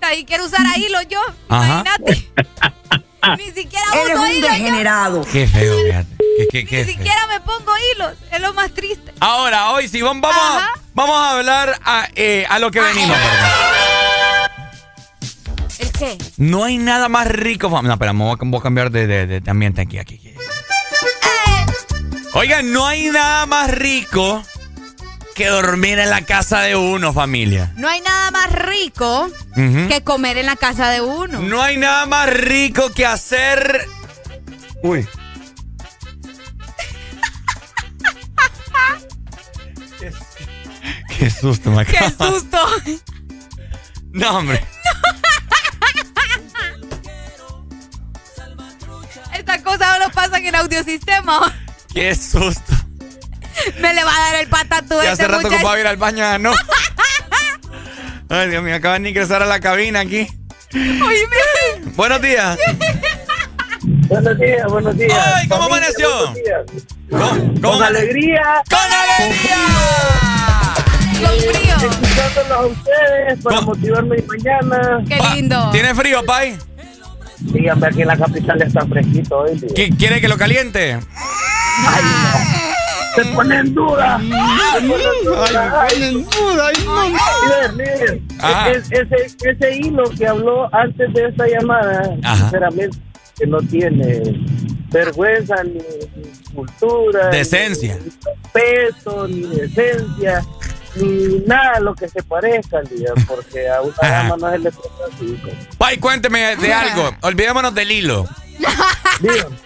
Ahí 0.00 0.24
quiero 0.24 0.44
usar 0.46 0.66
a 0.66 0.76
hilo 0.78 0.98
yo. 1.08 1.20
Ajá. 1.48 1.84
Imagínate. 2.00 2.28
Ni 3.38 3.50
siquiera 3.52 3.84
Eres 3.94 4.14
uso 4.14 4.22
un 4.22 4.28
hilos 4.32 4.42
yo. 4.42 4.48
degenerado. 4.54 5.24
Qué 5.32 5.46
feo, 5.46 5.76
fíjate. 5.86 6.16
Qué, 6.38 6.48
qué, 6.50 6.64
qué 6.66 6.76
Ni 6.78 6.84
feo. 6.84 6.94
siquiera 6.94 7.26
me 7.28 7.40
pongo 7.40 7.72
hilos. 7.94 8.12
Es 8.30 8.40
lo 8.40 8.52
más 8.54 8.72
triste. 8.72 9.12
Ahora, 9.20 9.70
hoy 9.70 9.88
sí, 9.88 10.02
vamos, 10.02 10.22
vamos, 10.22 10.62
a, 10.62 10.72
vamos 10.94 11.16
a 11.16 11.30
hablar 11.38 11.78
a, 11.84 12.08
eh, 12.16 12.46
a 12.48 12.58
lo 12.58 12.70
que 12.70 12.80
venimos. 12.80 13.16
¿verdad? 13.16 14.50
¿El 15.78 15.92
qué? 15.92 16.18
No 16.36 16.64
hay 16.64 16.78
nada 16.78 17.08
más 17.08 17.26
rico. 17.28 17.68
No, 17.82 17.92
espera, 17.92 18.12
me 18.12 18.24
voy 18.24 18.32
a, 18.34 18.36
voy 18.44 18.58
a 18.60 18.62
cambiar 18.62 18.90
de, 18.90 19.06
de- 19.06 19.26
de- 19.26 19.40
de 19.40 19.50
ambiente 19.50 19.80
aquí, 19.82 19.98
aquí. 19.98 20.14
aquí. 20.16 20.34
Oigan, 22.34 22.72
no 22.72 22.86
hay 22.86 23.10
nada 23.10 23.44
más 23.46 23.70
rico 23.70 24.42
que 25.34 25.48
dormir 25.48 25.98
en 25.98 26.10
la 26.10 26.22
casa 26.22 26.60
de 26.60 26.76
uno, 26.76 27.12
familia. 27.12 27.72
No 27.76 27.88
hay 27.88 28.00
nada 28.00 28.30
más 28.30 28.52
rico 28.52 29.28
que 29.54 30.02
comer 30.04 30.38
en 30.38 30.46
la 30.46 30.54
casa 30.56 30.90
de 30.90 31.00
uno. 31.00 31.40
No 31.40 31.62
hay 31.62 31.76
nada 31.76 32.06
más 32.06 32.30
rico 32.30 32.90
que 32.90 33.06
hacer. 33.06 33.86
Uy. 34.82 35.06
Qué 41.18 41.30
susto, 41.30 41.70
me 41.70 41.86
¡Qué 41.86 42.10
susto! 42.10 42.58
No, 44.12 44.38
hombre. 44.38 44.62
Esta 49.34 49.62
cosa 49.62 49.94
solo 49.94 50.10
pasa 50.12 50.38
en 50.38 50.46
el 50.46 50.54
audiosistema. 50.54 51.52
Qué 51.92 52.14
susto. 52.14 52.72
Me 53.80 53.94
le 53.94 54.04
va 54.04 54.14
a 54.16 54.20
dar 54.20 54.34
el 54.42 54.48
patatú. 54.48 54.94
Ya 55.02 55.12
hace 55.12 55.26
rato 55.28 55.48
que 55.48 55.58
voy 55.58 55.76
a 55.76 55.80
ir 55.80 55.86
al 55.86 55.96
baño, 55.96 56.38
¿no? 56.38 56.52
Ay, 58.28 58.48
Dios 58.48 58.62
mío, 58.62 58.74
acaban 58.74 59.02
de 59.02 59.10
ingresar 59.10 59.42
a 59.42 59.46
la 59.46 59.60
cabina 59.60 60.00
aquí. 60.00 60.26
Oye, 60.74 61.28
Buenos 61.96 62.22
días. 62.22 62.58
Buenos 63.82 64.38
días, 64.38 64.66
buenos 64.68 64.96
días. 64.96 65.18
Ay, 65.36 65.48
¿cómo 65.48 65.68
Familia, 65.68 65.86
amaneció? 65.88 66.08
buenos 66.18 66.34
días. 66.34 66.60
¿Cómo, 67.60 67.60
Con 67.74 67.82
alegría. 67.82 68.62
¡Con 68.70 68.78
alegría! 68.78 69.56
Con 71.20 71.38
frío. 71.38 71.90
Escuchándolos 71.90 72.50
a 72.52 72.66
ustedes 72.66 73.42
para 73.42 73.60
motivarme 73.60 74.16
mañana. 74.26 75.04
Qué 75.08 75.18
lindo. 75.34 75.70
¿Tiene 75.72 75.94
frío, 75.94 76.24
Pai? 76.24 76.56
Dígame, 77.40 77.86
aquí 77.86 78.02
en 78.02 78.08
la 78.08 78.16
capital 78.16 78.62
está 78.62 78.86
fresquito 78.86 79.38
hoy. 79.38 79.58
tío. 79.58 79.68
¿Qui- 79.70 79.96
¿Quiere 79.98 80.20
que 80.20 80.28
lo 80.28 80.38
caliente? 80.38 80.92
Ay, 80.94 82.02
no. 82.02 82.81
Se 83.14 83.24
pone 83.26 83.56
en 83.58 83.74
duda. 83.74 84.18
Se 84.18 84.80
pone 84.88 85.04
en 85.04 85.24
duda. 85.24 85.86
Ay, 85.88 86.02
en 86.02 86.24
duda. 86.24 86.70
Líder, 86.72 87.74
líder, 87.74 88.20
Ajá. 88.40 88.70
es- 88.70 88.90
ese, 88.90 89.36
ese 89.50 89.76
hilo 89.76 90.04
que 90.10 90.26
habló 90.26 90.74
antes 90.74 91.12
de 91.12 91.26
esta 91.28 91.46
llamada, 91.46 92.16
Ajá. 92.24 92.36
sinceramente, 92.36 92.98
que 93.38 93.46
no 93.46 93.58
tiene 93.58 94.22
vergüenza 94.90 95.62
ni, 95.64 95.72
ni 95.74 96.54
cultura, 96.54 97.28
Decencia. 97.28 97.96
ni 97.96 98.10
respeto, 98.10 99.26
ni 99.28 99.42
decencia, 99.56 100.44
ni 100.96 101.38
nada 101.46 101.80
lo 101.80 101.94
que 101.94 102.08
se 102.08 102.22
parezca, 102.22 102.80
líder, 102.82 103.12
porque 103.26 103.68
a 103.68 103.80
una 103.82 103.94
dama 104.00 104.36
no 104.38 104.50
se 104.52 104.58
le 104.58 104.70
trata 104.70 104.88
así. 105.14 105.42
Pai, 105.78 105.98
cuénteme 105.98 106.56
de 106.56 106.72
algo. 106.72 107.10
Olvidémonos 107.22 107.74
del 107.74 107.90
hilo. 107.90 108.26
Dígame. 109.20 109.56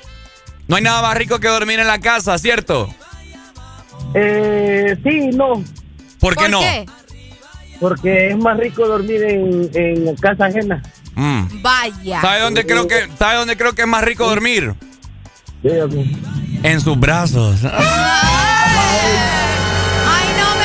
No 0.69 0.77
hay 0.77 0.83
nada 0.83 1.01
más 1.03 1.17
rico 1.17 1.39
que 1.39 1.47
dormir 1.49 1.79
en 1.79 1.87
la 1.87 2.01
casa, 2.01 2.39
¿cierto? 2.39 2.93
Eh, 4.19 4.97
sí, 5.05 5.29
no, 5.35 5.63
¿Por 6.19 6.35
qué 6.37 6.49
no? 6.49 6.59
porque 7.79 8.29
es 8.29 8.37
más 8.39 8.57
rico 8.57 8.87
dormir 8.87 9.23
en, 9.23 9.71
en 9.75 10.17
casa 10.17 10.47
ajena. 10.47 10.83
Mm. 11.15 11.61
Vaya. 11.61 12.23
¿Sabe 12.23 12.41
dónde 12.41 12.65
creo 12.65 12.89
que 12.89 13.07
sabe 13.19 13.37
dónde 13.37 13.59
creo 13.59 13.75
que 13.75 13.83
es 13.83 13.89
más 13.89 14.03
rico 14.03 14.27
dormir? 14.27 14.73
Dígame. 15.63 16.17
En 16.63 16.81
sus 16.81 16.99
brazos. 16.99 17.63
Ay, 17.63 17.75
no 20.39 20.57
me 20.57 20.65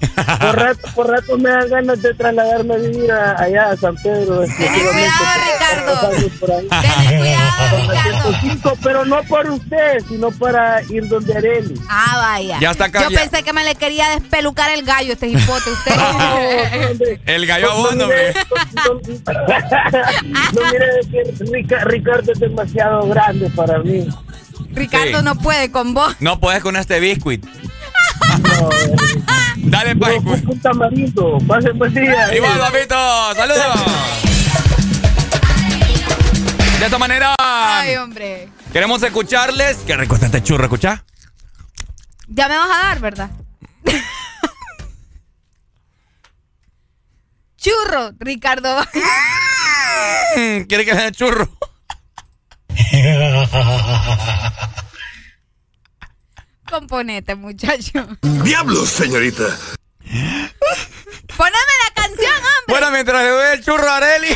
Por 0.40 0.56
rato, 0.56 0.88
por 0.94 1.08
rato 1.10 1.38
me 1.38 1.50
dan 1.50 1.68
ganas 1.68 2.02
de 2.02 2.14
trasladarme 2.14 2.74
a 2.74 2.78
vivir 2.78 3.10
a- 3.12 3.40
allá 3.40 3.70
a 3.70 3.76
San 3.76 3.94
Pedro. 3.96 4.42
exclusivamente 4.44 5.10
cuidado, 5.70 6.10
ahí. 6.10 6.68
Ten 6.68 7.18
cuidado, 7.18 7.76
Ricardo. 7.88 8.32
105, 8.40 8.78
pero 8.82 9.04
no 9.04 9.22
por 9.24 9.50
usted, 9.50 9.98
sino 10.08 10.30
para 10.32 10.82
ir 10.84 11.08
donde 11.08 11.36
Areli. 11.36 11.74
Ah, 11.88 12.16
vaya. 12.18 12.58
Ya 12.60 12.70
está 12.72 12.86
acá, 12.86 13.02
Yo 13.02 13.10
ya. 13.10 13.20
pensé 13.20 13.42
que 13.42 13.52
me 13.52 13.64
le 13.64 13.74
quería 13.74 14.08
despelucar 14.10 14.70
el 14.70 14.82
gallo, 14.84 15.12
este 15.12 15.28
hipote. 15.28 15.70
Usted. 15.70 17.18
El 17.26 17.46
gallo 17.46 17.68
No 17.68 17.90
mire, 17.90 18.04
hombre. 18.04 18.34
no, 18.74 18.84
no- 18.84 19.00
no 20.52 20.72
mire 20.72 20.88
que 21.10 21.44
Rica- 21.52 21.84
Ricardo 21.84 22.32
es 22.32 22.38
demasiado 22.40 23.06
grande 23.08 23.50
para 23.50 23.78
mí. 23.78 24.06
Ricardo 24.72 25.18
Sí. 25.18 25.24
no 25.24 25.34
puede 25.36 25.70
con 25.70 25.94
vos. 25.94 26.14
No 26.20 26.38
puedes 26.40 26.62
con 26.62 26.76
este 26.76 27.00
biscuit. 27.00 27.44
No, 28.42 28.68
Dale, 29.70 29.96
Pai. 29.96 30.20
no, 30.20 30.32
un 30.32 30.60
tamarindo. 30.60 31.38
Pase 31.46 31.70
buen 31.72 31.92
día. 31.94 32.34
Igual, 32.34 32.58
papito. 32.58 33.34
Saludos. 33.34 33.66
De 36.78 36.84
esta 36.84 36.98
manera, 36.98 37.34
Ay, 37.38 37.96
hombre. 37.96 38.48
queremos 38.72 39.02
escucharles. 39.02 39.78
Qué 39.86 39.96
rico 39.96 40.14
está 40.14 40.26
este 40.26 40.42
churro, 40.42 40.64
¿escuchá? 40.64 41.04
Ya 42.28 42.48
me 42.48 42.56
vas 42.56 42.70
a 42.70 42.86
dar, 42.88 43.00
¿verdad? 43.00 43.30
Churro, 47.56 48.12
Ricardo. 48.20 48.76
¿Quiere 50.68 50.84
que 50.84 50.94
dé 50.94 51.10
churro? 51.12 51.48
Componete, 56.70 57.34
muchacho. 57.34 58.06
Diablos, 58.22 58.88
señorita. 58.88 59.56
Poneme 61.36 61.74
la 61.84 61.94
canción, 61.94 62.34
hombre. 62.34 62.68
Bueno, 62.68 62.90
mientras 62.90 63.22
le 63.22 63.28
doy 63.30 63.46
el 63.54 63.64
churro 63.64 63.88
a 63.88 63.96
Areli. 63.96 64.28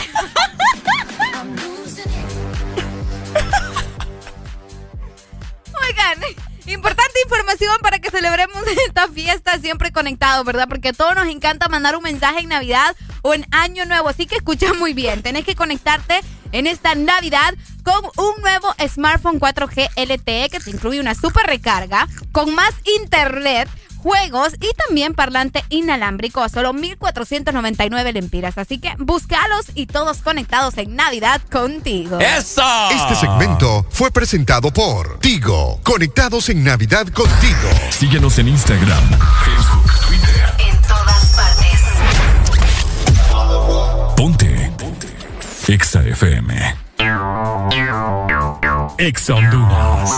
Oigan, 5.89 6.19
importante 6.67 7.21
información 7.25 7.77
para 7.83 7.99
que 7.99 8.11
celebremos 8.11 8.63
esta 8.87 9.09
fiesta 9.09 9.59
siempre 9.59 9.93
conectados, 9.93 10.45
¿verdad? 10.45 10.69
Porque 10.69 10.89
a 10.89 10.93
todos 10.93 11.15
nos 11.15 11.29
encanta 11.29 11.69
mandar 11.69 11.97
un 11.97 12.03
mensaje 12.03 12.41
en 12.41 12.49
Navidad 12.49 12.97
o 13.23 13.35
en 13.35 13.47
Año 13.51 13.85
Nuevo. 13.87 14.09
Así 14.09 14.27
que 14.27 14.37
escucha 14.37 14.73
muy 14.75 14.95
bien. 14.95 15.23
Tenés 15.23 15.45
que 15.45 15.55
conectarte 15.55 16.21
en 16.53 16.66
esta 16.66 16.95
Navidad 16.95 17.55
con 17.83 18.05
un 18.16 18.41
nuevo 18.43 18.74
smartphone 18.89 19.41
4G 19.41 19.89
LTE 19.97 20.49
que 20.51 20.61
te 20.61 20.70
incluye 20.70 21.01
una 21.01 21.15
super 21.15 21.47
recarga 21.47 22.07
con 22.31 22.55
más 22.55 22.74
internet 23.01 23.69
juegos 24.03 24.55
y 24.55 24.69
también 24.87 25.15
parlante 25.15 25.65
inalámbrico 25.69 26.43
a 26.43 26.49
solo 26.49 26.73
1.499 26.73 28.12
lempiras. 28.12 28.59
Así 28.59 28.79
que 28.79 28.93
búscalos 28.99 29.66
y 29.74 29.87
todos 29.87 30.19
conectados 30.19 30.77
en 30.79 30.97
Navidad 30.97 31.41
contigo. 31.51 32.19
¡Eso! 32.19 32.62
Este 32.91 33.15
segmento 33.15 33.87
fue 33.91 34.11
presentado 34.11 34.73
por 34.73 35.20
Tigo. 35.20 35.81
Conectados 35.83 36.49
en 36.49 36.65
Navidad 36.65 37.07
contigo. 37.09 37.69
Síguenos 37.91 38.39
en 38.39 38.49
Instagram, 38.49 39.09
Facebook, 39.45 39.93
Twitter. 40.09 40.55
En 40.59 40.83
todas 40.83 41.27
partes. 41.37 41.81
Ponte. 43.31 44.15
Ponte. 44.16 44.52
Exa 45.68 46.02
FM. 46.02 46.74
Exa 48.98 49.34
Honduras. 49.34 50.10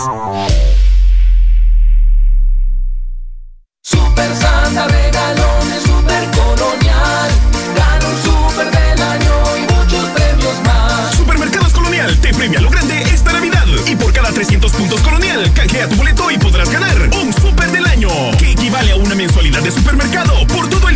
Super 3.83 4.35
Santa 4.35 4.87
regalones 4.87 5.83
super 5.83 6.23
colonial. 6.31 7.29
Gana 7.75 8.07
un 8.07 8.21
super 8.23 8.71
del 8.71 9.01
año 9.01 9.57
y 9.57 9.73
muchos 9.73 10.09
premios 10.09 10.61
más. 10.63 11.15
Supermercados 11.15 11.73
Colonial 11.73 12.17
te 12.17 12.33
premia 12.33 12.59
lo 12.59 12.69
grande 12.71 13.03
esta 13.03 13.31
Navidad. 13.31 13.65
Y 13.85 13.95
por 13.95 14.11
cada 14.13 14.31
300 14.31 14.71
puntos 14.71 14.99
Colonial, 15.01 15.53
canjea 15.53 15.87
tu 15.87 15.95
boleto 15.95 16.31
y 16.31 16.37
podrás 16.39 16.69
ganar 16.71 17.09
un 17.21 17.31
super 17.31 17.71
del 17.71 17.85
año, 17.85 18.09
que 18.39 18.51
equivale 18.51 18.91
a 18.91 18.95
una 18.95 19.13
mensualidad 19.13 19.61
de 19.61 19.71
supermercado 19.71 20.45
por 20.47 20.67
todo 20.69 20.89
el 20.89 20.95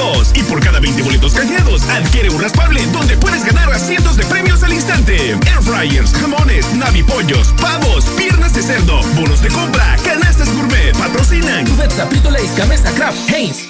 2022. 0.00 0.32
Y 0.34 0.42
por 0.44 0.60
cada 0.60 0.80
20 0.80 1.02
boletos 1.02 1.34
canjeados, 1.34 1.82
adquiere 1.88 2.30
un 2.30 2.40
raspable 2.40 2.84
donde 2.92 3.16
puedes 3.16 3.44
ganar 3.44 3.70
a 3.72 3.78
cientos 3.78 4.16
de 4.16 4.24
premios 4.24 4.62
al 4.62 4.72
instante. 4.72 5.16
Air 5.30 5.62
fryers, 5.62 6.12
jamones, 6.12 6.72
navipollos, 6.74 7.52
pavos, 7.60 8.04
piernas 8.16 8.54
de 8.54 8.62
cerdo, 8.62 9.00
bonos 9.14 9.42
de 9.42 9.48
compra, 9.48 9.96
canastas 10.04 10.52
gourmet, 10.54 10.96
patrocinan. 10.96 11.66
Cubeta, 11.66 12.06
Frito 12.06 12.30
Lays, 12.30 12.54
Gamesa, 12.56 12.90
Kraft, 12.92 13.30
Heinz. 13.30 13.69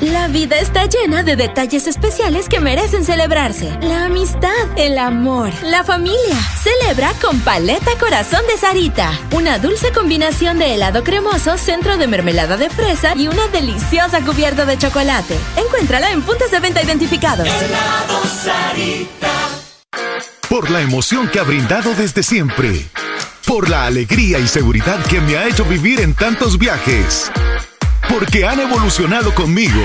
La 0.00 0.28
vida 0.28 0.56
está 0.60 0.86
llena 0.86 1.24
de 1.24 1.34
detalles 1.34 1.88
especiales 1.88 2.48
que 2.48 2.60
merecen 2.60 3.04
celebrarse. 3.04 3.76
La 3.82 4.04
amistad, 4.04 4.52
el 4.76 4.96
amor, 4.96 5.50
la 5.64 5.82
familia. 5.82 6.36
Celebra 6.62 7.12
con 7.20 7.40
Paleta 7.40 7.90
Corazón 7.98 8.42
de 8.46 8.56
Sarita. 8.56 9.10
Una 9.32 9.58
dulce 9.58 9.90
combinación 9.90 10.60
de 10.60 10.76
helado 10.76 11.02
cremoso, 11.02 11.58
centro 11.58 11.96
de 11.96 12.06
mermelada 12.06 12.56
de 12.56 12.70
fresa 12.70 13.14
y 13.16 13.26
una 13.26 13.48
deliciosa 13.48 14.20
cubierta 14.20 14.64
de 14.66 14.78
chocolate. 14.78 15.36
Encuéntrala 15.56 16.12
en 16.12 16.22
puntos 16.22 16.52
de 16.52 16.60
venta 16.60 16.80
identificados. 16.80 17.48
Por 20.48 20.70
la 20.70 20.80
emoción 20.80 21.28
que 21.28 21.40
ha 21.40 21.42
brindado 21.42 21.92
desde 21.94 22.22
siempre. 22.22 22.86
por 23.48 23.70
la 23.70 23.86
alegría 23.86 24.38
y 24.38 24.46
seguridad 24.46 25.02
que 25.06 25.22
me 25.22 25.38
ha 25.38 25.48
hecho 25.48 25.64
vivir 25.64 26.02
en 26.02 26.12
tantos 26.12 26.58
viajes, 26.58 27.32
porque 28.08 28.46
han 28.46 28.60
evolucionado 28.60 29.34
conmigo, 29.34 29.82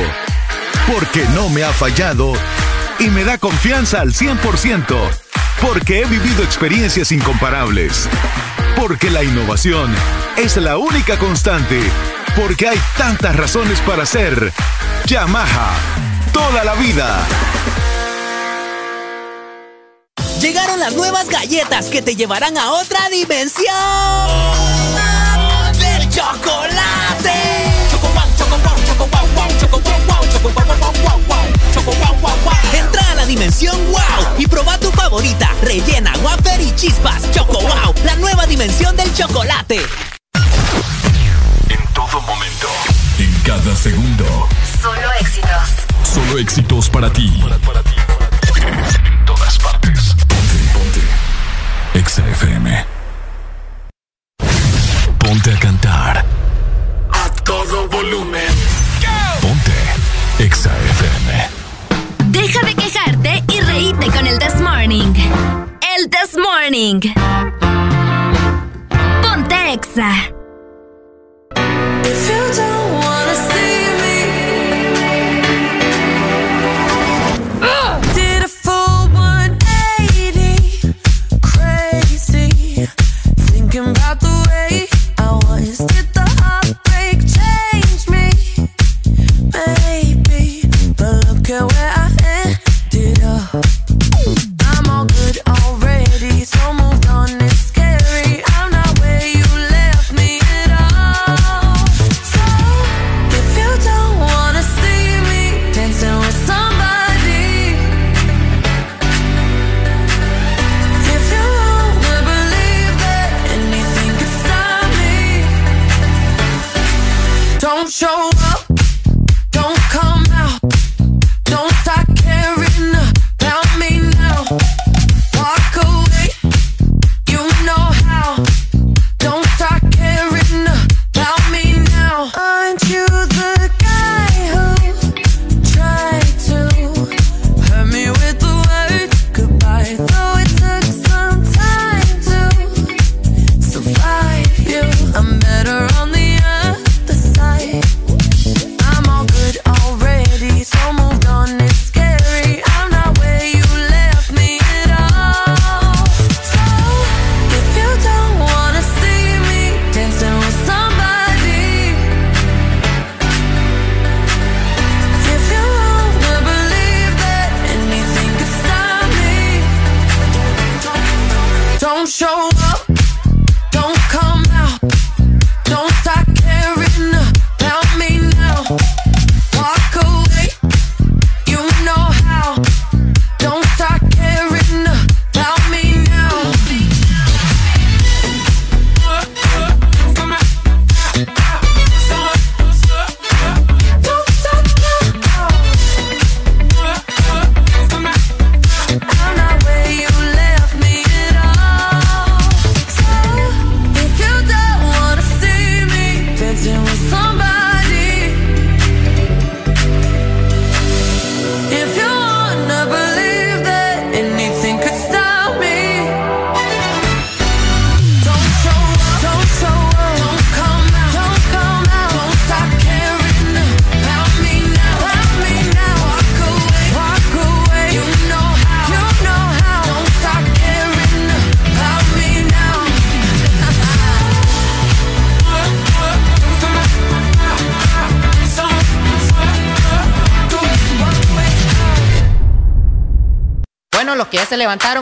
porque 0.91 1.25
no 1.33 1.49
me 1.49 1.63
ha 1.63 1.71
fallado. 1.71 2.33
Y 2.99 3.09
me 3.09 3.23
da 3.23 3.37
confianza 3.37 4.01
al 4.01 4.13
100%, 4.13 4.95
porque 5.61 6.01
he 6.01 6.05
vivido 6.05 6.43
experiencias 6.43 7.11
incomparables, 7.11 8.07
porque 8.75 9.09
la 9.09 9.23
innovación 9.23 9.93
es 10.37 10.57
la 10.57 10.77
única 10.77 11.17
constante, 11.17 11.81
porque 12.35 12.67
hay 12.67 12.79
tantas 12.97 13.35
razones 13.35 13.79
para 13.81 14.05
ser 14.05 14.53
Yamaha 15.05 15.73
toda 16.31 16.63
la 16.63 16.75
vida. 16.75 17.25
Llegaron 20.41 20.79
las 20.79 20.93
nuevas 20.93 21.29
galletas 21.29 21.85
que 21.85 22.01
te 22.01 22.15
llevarán 22.15 22.57
a 22.57 22.71
otra 22.73 23.07
dimensión. 23.09 23.73
Del 25.79 26.09
chocolate. 26.09 26.72
Entra 32.73 33.11
a 33.11 33.15
la 33.15 33.25
dimensión 33.25 33.77
wow 33.91 34.37
y 34.37 34.45
proba 34.47 34.77
tu 34.77 34.91
favorita, 34.91 35.49
rellena, 35.61 36.11
wafer 36.21 36.59
y 36.59 36.75
chispas. 36.75 37.31
Choco 37.31 37.61
wow, 37.61 37.93
la 38.03 38.15
nueva 38.17 38.45
dimensión 38.45 38.95
del 38.97 39.13
chocolate. 39.13 39.79
En 41.69 41.93
todo 41.93 42.21
momento, 42.21 42.67
en 43.19 43.33
cada 43.43 43.75
segundo. 43.75 44.49
Solo 44.81 45.13
éxitos. 45.21 45.69
Solo 46.13 46.37
éxitos 46.39 46.89
para 46.89 47.09
ti. 47.11 47.41
En 49.05 49.25
todas 49.25 49.57
partes. 49.59 50.15
Ponte, 50.27 50.57
ponte. 50.73 51.99
Exa 51.99 52.27
FM. 52.27 52.85
Ponte 55.19 55.53
a 55.53 55.59
cantar. 55.59 56.25
A 57.11 57.29
todo 57.43 57.87
volumen. 57.87 58.52
Exa. 60.53 60.71
Deja 62.27 62.59
de 62.63 62.75
quejarte 62.75 63.43
y 63.51 63.59
reíte 63.61 64.05
con 64.11 64.27
el 64.27 64.37
This 64.37 64.61
Morning. 64.61 65.11
El 65.97 66.09
This 66.11 66.37
Morning. 66.37 66.99
Ponte 69.23 69.73
Exa. 69.73 70.13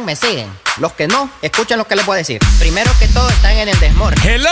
Me 0.06 0.16
siguen. 0.16 0.52
Los 0.78 0.94
que 0.94 1.08
no, 1.08 1.30
escuchen 1.42 1.78
lo 1.78 1.86
que 1.86 1.96
les 1.96 2.06
voy 2.06 2.16
a 2.16 2.18
decir. 2.18 2.40
Primero 2.60 2.92
que 3.00 3.08
todo, 3.10 3.30
están 3.30 3.58
en 3.58 3.70
el 3.70 3.80
desmor. 3.80 4.16
¡Hello! 4.24 4.50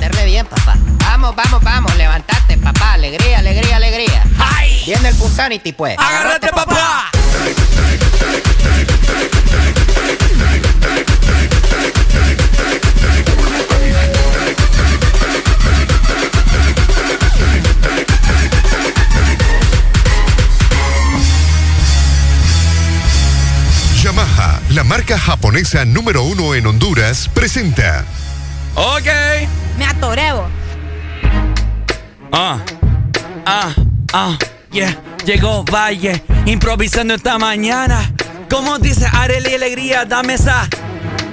Meterle 0.00 0.26
bien, 0.26 0.46
papá. 0.46 0.76
Vamos, 0.98 1.34
vamos, 1.34 1.62
vamos, 1.62 1.94
levantate, 1.96 2.56
papá. 2.58 2.94
Alegría, 2.94 3.38
alegría, 3.38 3.76
alegría. 3.76 4.24
¡Ay! 4.38 4.82
Viene 4.86 5.08
el 5.08 5.16
Punsanity, 5.16 5.72
pues. 5.72 5.96
¡Agárrate, 5.98 6.48
japonesa 25.18 25.84
número 25.84 26.22
uno 26.24 26.54
en 26.54 26.66
Honduras, 26.66 27.28
presenta 27.32 28.04
Ok. 28.74 29.06
Me 29.78 29.84
atoré, 29.86 30.32
vos. 30.32 30.50
Ah, 32.32 32.58
ah, 33.44 33.70
ah, 34.12 34.38
yeah. 34.70 34.96
Llegó 35.26 35.64
Valle, 35.64 36.22
improvisando 36.46 37.14
esta 37.14 37.38
mañana. 37.38 38.10
¿Cómo 38.50 38.78
dice 38.78 39.06
Arely 39.12 39.54
Alegría? 39.54 40.04
Dame 40.04 40.34
esa. 40.34 40.68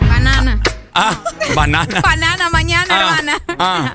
Banana. 0.10 0.60
Ah, 0.94 1.18
banana. 1.56 2.02
Banana 2.04 2.50
mañana, 2.50 2.88
Ah, 2.90 3.16
hermana. 3.18 3.38
ah. 3.60 3.94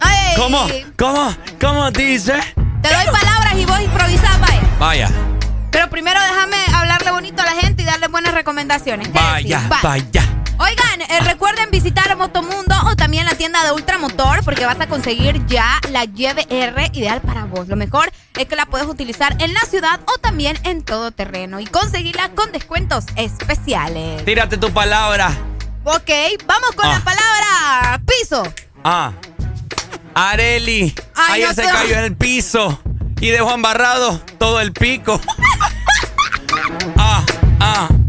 Ay, 0.00 0.34
¿Cómo? 0.36 0.68
¿Cómo? 0.96 1.34
¿Cómo 1.60 1.90
dice? 1.90 2.34
Te 2.82 2.88
doy 2.94 3.06
palabras 3.06 3.54
y 3.56 3.64
vos 3.64 3.80
improvisás, 3.80 4.38
vaya. 4.40 4.60
Vaya, 4.78 5.10
Pero 5.72 5.90
primero 5.90 6.20
déjame 6.20 6.56
hablarle 6.72 7.10
bonito 7.10 7.42
a 7.42 7.46
la 7.46 7.52
gente 7.60 7.77
darle 7.88 8.08
buenas 8.08 8.34
recomendaciones. 8.34 9.08
¿Qué 9.08 9.14
vaya, 9.18 9.62
vaya. 9.82 10.22
Oigan, 10.60 11.02
eh, 11.02 11.20
recuerden 11.20 11.70
visitar 11.70 12.16
Motomundo 12.16 12.74
o 12.86 12.96
también 12.96 13.24
la 13.26 13.34
tienda 13.36 13.62
de 13.64 13.70
Ultramotor 13.72 14.42
porque 14.44 14.66
vas 14.66 14.80
a 14.80 14.88
conseguir 14.88 15.44
ya 15.46 15.80
la 15.90 16.02
YBR 16.04 16.90
ideal 16.94 17.20
para 17.20 17.44
vos. 17.44 17.68
Lo 17.68 17.76
mejor 17.76 18.10
es 18.36 18.46
que 18.46 18.56
la 18.56 18.66
puedes 18.66 18.88
utilizar 18.88 19.36
en 19.40 19.54
la 19.54 19.60
ciudad 19.60 20.00
o 20.06 20.18
también 20.18 20.58
en 20.64 20.82
todo 20.82 21.12
terreno 21.12 21.60
y 21.60 21.66
conseguirla 21.66 22.30
con 22.30 22.50
descuentos 22.50 23.04
especiales. 23.14 24.24
Tírate 24.24 24.56
tu 24.58 24.72
palabra. 24.72 25.30
Ok, 25.84 26.10
vamos 26.46 26.72
con 26.74 26.86
Ah. 26.86 26.98
la 26.98 27.04
palabra 27.04 28.00
piso. 28.04 28.42
Ah. 28.82 29.12
Areli. 30.14 30.92
Ay, 31.14 31.42
Ayer 31.44 31.48
no 31.48 31.54
se 31.54 31.62
te- 31.62 31.68
cayó 31.70 31.98
en 31.98 32.04
el 32.04 32.16
piso 32.16 32.80
y 33.20 33.28
dejó 33.28 33.52
embarrado 33.54 34.18
todo 34.38 34.60
el 34.60 34.72
pico. 34.72 35.20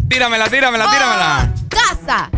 Tíramela, 0.10 0.50
tíramela, 0.50 0.90
tíramela. 0.90 1.54
Casa. 1.70 2.30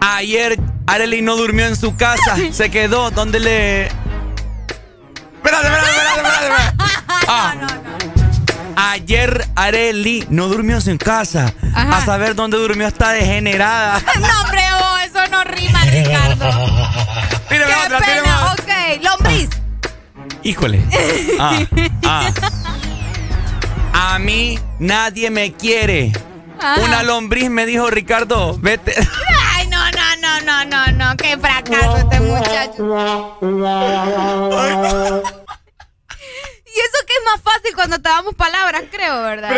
Ayer 0.00 0.58
Areli 0.86 1.22
no 1.22 1.36
durmió 1.36 1.66
en 1.66 1.76
su 1.76 1.96
casa. 1.96 2.36
Se 2.52 2.70
quedó 2.70 3.10
donde 3.10 3.40
le. 3.40 3.86
Espérate, 3.86 5.66
espérate, 5.68 5.90
espérate, 5.90 6.20
espérate. 6.20 6.46
espérate. 6.46 6.76
Ah. 7.28 7.54
Ayer 8.92 9.48
Areli 9.56 10.24
no 10.28 10.46
durmió 10.48 10.76
en 10.76 10.82
su 10.82 10.96
casa. 10.98 11.52
Ajá. 11.74 11.96
A 11.96 12.04
saber 12.04 12.36
dónde 12.36 12.56
durmió 12.56 12.86
está 12.86 13.10
degenerada. 13.10 14.00
No, 14.20 14.40
hombre, 14.42 14.62
oh, 14.80 14.98
eso 14.98 15.26
no 15.30 15.42
rima, 15.44 15.80
Ricardo. 15.84 16.44
Tírame 17.48 17.72
Qué 17.72 17.86
otra, 17.86 17.98
pena. 17.98 18.52
Ok, 18.52 19.02
lombriz. 19.02 19.48
Híjole. 20.44 20.84
Ah, 21.40 21.58
ah. 22.04 22.30
A 23.92 24.18
mí 24.18 24.58
nadie 24.78 25.30
me 25.30 25.52
quiere. 25.52 26.12
Ajá. 26.58 26.80
Una 26.82 27.02
lombriz 27.02 27.50
me 27.50 27.66
dijo, 27.66 27.90
Ricardo, 27.90 28.56
vete. 28.60 28.94
Ay, 29.54 29.66
no, 29.68 29.78
no, 29.90 30.16
no, 30.20 30.40
no, 30.44 30.64
no, 30.64 30.92
no. 30.92 31.16
Qué 31.16 31.36
fracaso 31.36 31.96
este 31.98 32.20
muchacho. 32.20 33.36
Y 36.76 36.78
eso 36.78 37.06
que 37.06 37.14
es 37.14 37.20
más 37.24 37.40
fácil 37.42 37.74
cuando 37.74 37.96
te 37.96 38.08
damos 38.10 38.34
palabras, 38.34 38.82
creo, 38.90 39.22
¿verdad? 39.22 39.50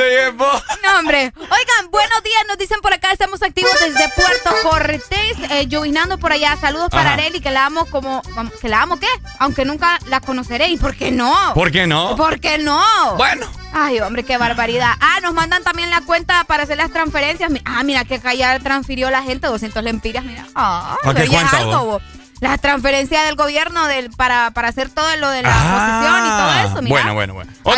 No, 0.85 0.99
hombre. 1.01 1.33
Oigan, 1.37 1.91
buenos 1.91 2.23
días. 2.23 2.45
Nos 2.47 2.59
dicen 2.59 2.81
por 2.81 2.93
acá, 2.93 3.11
estamos 3.11 3.43
activos 3.43 3.73
desde 3.81 4.09
Puerto 4.11 4.51
Cortés, 4.63 5.37
eh, 5.51 5.67
llovinando 5.67 6.19
por 6.19 6.33
allá. 6.33 6.57
Saludos 6.61 6.91
para 6.91 7.11
Ajá. 7.11 7.15
Areli, 7.15 7.41
que 7.41 7.51
la 7.51 7.67
amo 7.67 7.87
como... 7.87 8.23
¿Que 8.61 8.69
la 8.69 8.83
amo 8.83 9.01
qué? 9.01 9.09
Aunque 9.41 9.65
nunca 9.65 9.99
la 10.07 10.21
conoceré. 10.21 10.69
¿Y 10.69 10.77
por 10.77 10.95
qué 10.95 11.11
no? 11.11 11.35
¿Por 11.55 11.73
qué 11.73 11.89
no? 11.89 12.15
¿Por 12.15 12.39
qué 12.39 12.59
no? 12.59 12.81
Bueno. 13.17 13.51
Ay, 13.73 13.99
hombre, 14.01 14.23
qué 14.23 14.39
barbaridad. 14.39 14.93
Ah, 15.01 15.19
nos 15.21 15.35
mandan 15.35 15.65
también 15.65 15.91
la 15.91 16.01
cuenta 16.03 16.45
para 16.45 16.63
hacer 16.63 16.77
las 16.77 16.93
transferencias. 16.93 17.51
Ah, 17.65 17.83
mira, 17.83 18.05
que 18.05 18.15
acá 18.15 18.33
ya 18.33 18.59
transfirió 18.61 19.11
la 19.11 19.23
gente 19.23 19.49
200 19.49 19.83
lempiras, 19.83 20.25
mira. 20.25 20.47
Ah, 20.55 20.97
¿A 21.03 21.09
qué 21.09 21.15
pero 21.15 21.25
ya 21.33 21.43
es 21.43 21.49
cuenta, 21.51 21.57
algo, 21.59 21.85
vos? 21.85 22.03
vos. 22.03 22.18
La 22.41 22.57
transferencia 22.59 23.23
del 23.25 23.35
gobierno 23.35 23.87
del, 23.87 24.11
para, 24.11 24.53
para 24.53 24.69
hacer 24.69 24.91
todo 24.91 25.09
lo 25.17 25.29
de 25.31 25.43
la 25.43 25.51
posesión 25.51 26.27
y 26.27 26.29
todo 26.31 26.73
eso, 26.73 26.83
mira. 26.83 26.97
Ah, 27.01 27.13
Bueno, 27.13 27.15
bueno, 27.15 27.35
bueno. 27.35 27.53
Ok. 27.65 27.77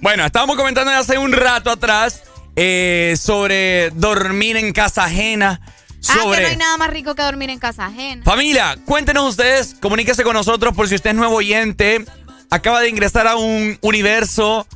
Bueno, 0.00 0.24
estábamos 0.24 0.56
comentando 0.56 0.90
hace 0.92 1.18
un 1.18 1.32
rato 1.32 1.70
atrás 1.70 2.22
eh, 2.56 3.14
sobre 3.20 3.90
dormir 3.90 4.56
en 4.56 4.72
casa 4.72 5.04
ajena. 5.04 5.60
Ah, 5.62 5.66
que 6.00 6.18
Sobre. 6.18 6.42
no 6.42 6.48
hay 6.48 6.56
nada 6.56 6.76
más 6.78 6.88
rico 6.90 7.14
que 7.14 7.22
dormir 7.22 7.50
en 7.50 7.58
casa 7.58 7.86
ajena. 7.86 8.24
Familia, 8.24 8.78
cuéntenos 8.86 9.28
ustedes, 9.28 9.76
comuníquese 9.80 10.22
con 10.24 10.32
nosotros 10.32 10.74
por 10.74 10.88
si 10.88 10.94
usted 10.94 11.10
es 11.10 11.16
nuevo 11.16 11.36
oyente. 11.36 12.04
Acaba 12.50 12.80
de 12.80 12.88
ingresar 12.88 13.26
a 13.26 13.36
un 13.36 13.78
universo 13.82 14.66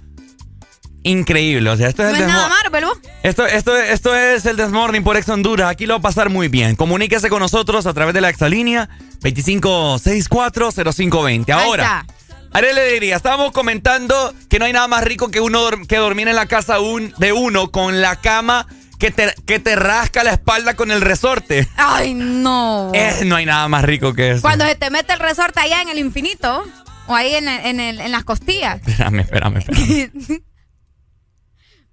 increíble. 1.04 1.70
O 1.70 1.76
sea, 1.76 1.88
esto 1.88 2.02
es 2.02 2.10
No 2.10 2.16
el 2.16 2.22
es 2.22 2.28
nada 2.28 2.48
Marvel, 2.48 2.84
vos. 2.86 2.98
esto, 3.22 3.46
esto, 3.46 3.76
esto 3.76 4.14
es 4.16 4.44
el 4.46 4.56
Desmorning 4.56 5.04
por 5.04 5.16
Ex 5.16 5.28
Honduras. 5.28 5.70
Aquí 5.70 5.86
lo 5.86 5.94
va 5.94 5.98
a 5.98 6.02
pasar 6.02 6.30
muy 6.30 6.48
bien. 6.48 6.74
Comuníquese 6.76 7.28
con 7.30 7.38
nosotros 7.40 7.86
a 7.86 7.94
través 7.94 8.14
de 8.14 8.20
la 8.20 8.28
exalínea 8.30 8.88
25640520. 9.20 11.52
Ahora, 11.52 12.06
Ariel 12.52 12.74
le 12.76 12.92
diría, 12.92 13.16
estábamos 13.16 13.52
comentando 13.52 14.34
que 14.48 14.58
no 14.58 14.64
hay 14.64 14.72
nada 14.72 14.88
más 14.88 15.04
rico 15.04 15.30
que 15.30 15.40
uno 15.40 15.60
que 15.88 15.96
dormir 15.96 16.28
en 16.28 16.36
la 16.36 16.46
casa 16.46 16.80
un- 16.80 17.12
de 17.18 17.32
uno 17.32 17.70
con 17.70 18.00
la 18.00 18.16
cama 18.16 18.66
que 18.98 19.10
te, 19.10 19.34
que 19.46 19.58
te 19.58 19.76
rasca 19.76 20.24
la 20.24 20.32
espalda 20.32 20.74
con 20.74 20.90
el 20.90 21.00
resorte. 21.00 21.68
Ay, 21.76 22.14
no. 22.14 22.92
No 23.24 23.36
hay 23.36 23.46
nada 23.46 23.68
más 23.68 23.84
rico 23.84 24.14
que 24.14 24.32
eso. 24.32 24.42
Cuando 24.42 24.64
se 24.66 24.74
te 24.76 24.90
mete 24.90 25.12
el 25.12 25.18
resorte 25.18 25.60
allá 25.60 25.82
en 25.82 25.88
el 25.88 25.98
infinito 25.98 26.64
o 27.08 27.14
ahí 27.14 27.34
en, 27.34 27.48
el- 27.48 27.66
en, 27.66 27.80
el- 27.80 28.00
en 28.00 28.12
las 28.12 28.24
costillas. 28.24 28.80
Espérame, 28.86 29.20
espérame, 29.20 29.56
espérame. 29.58 30.42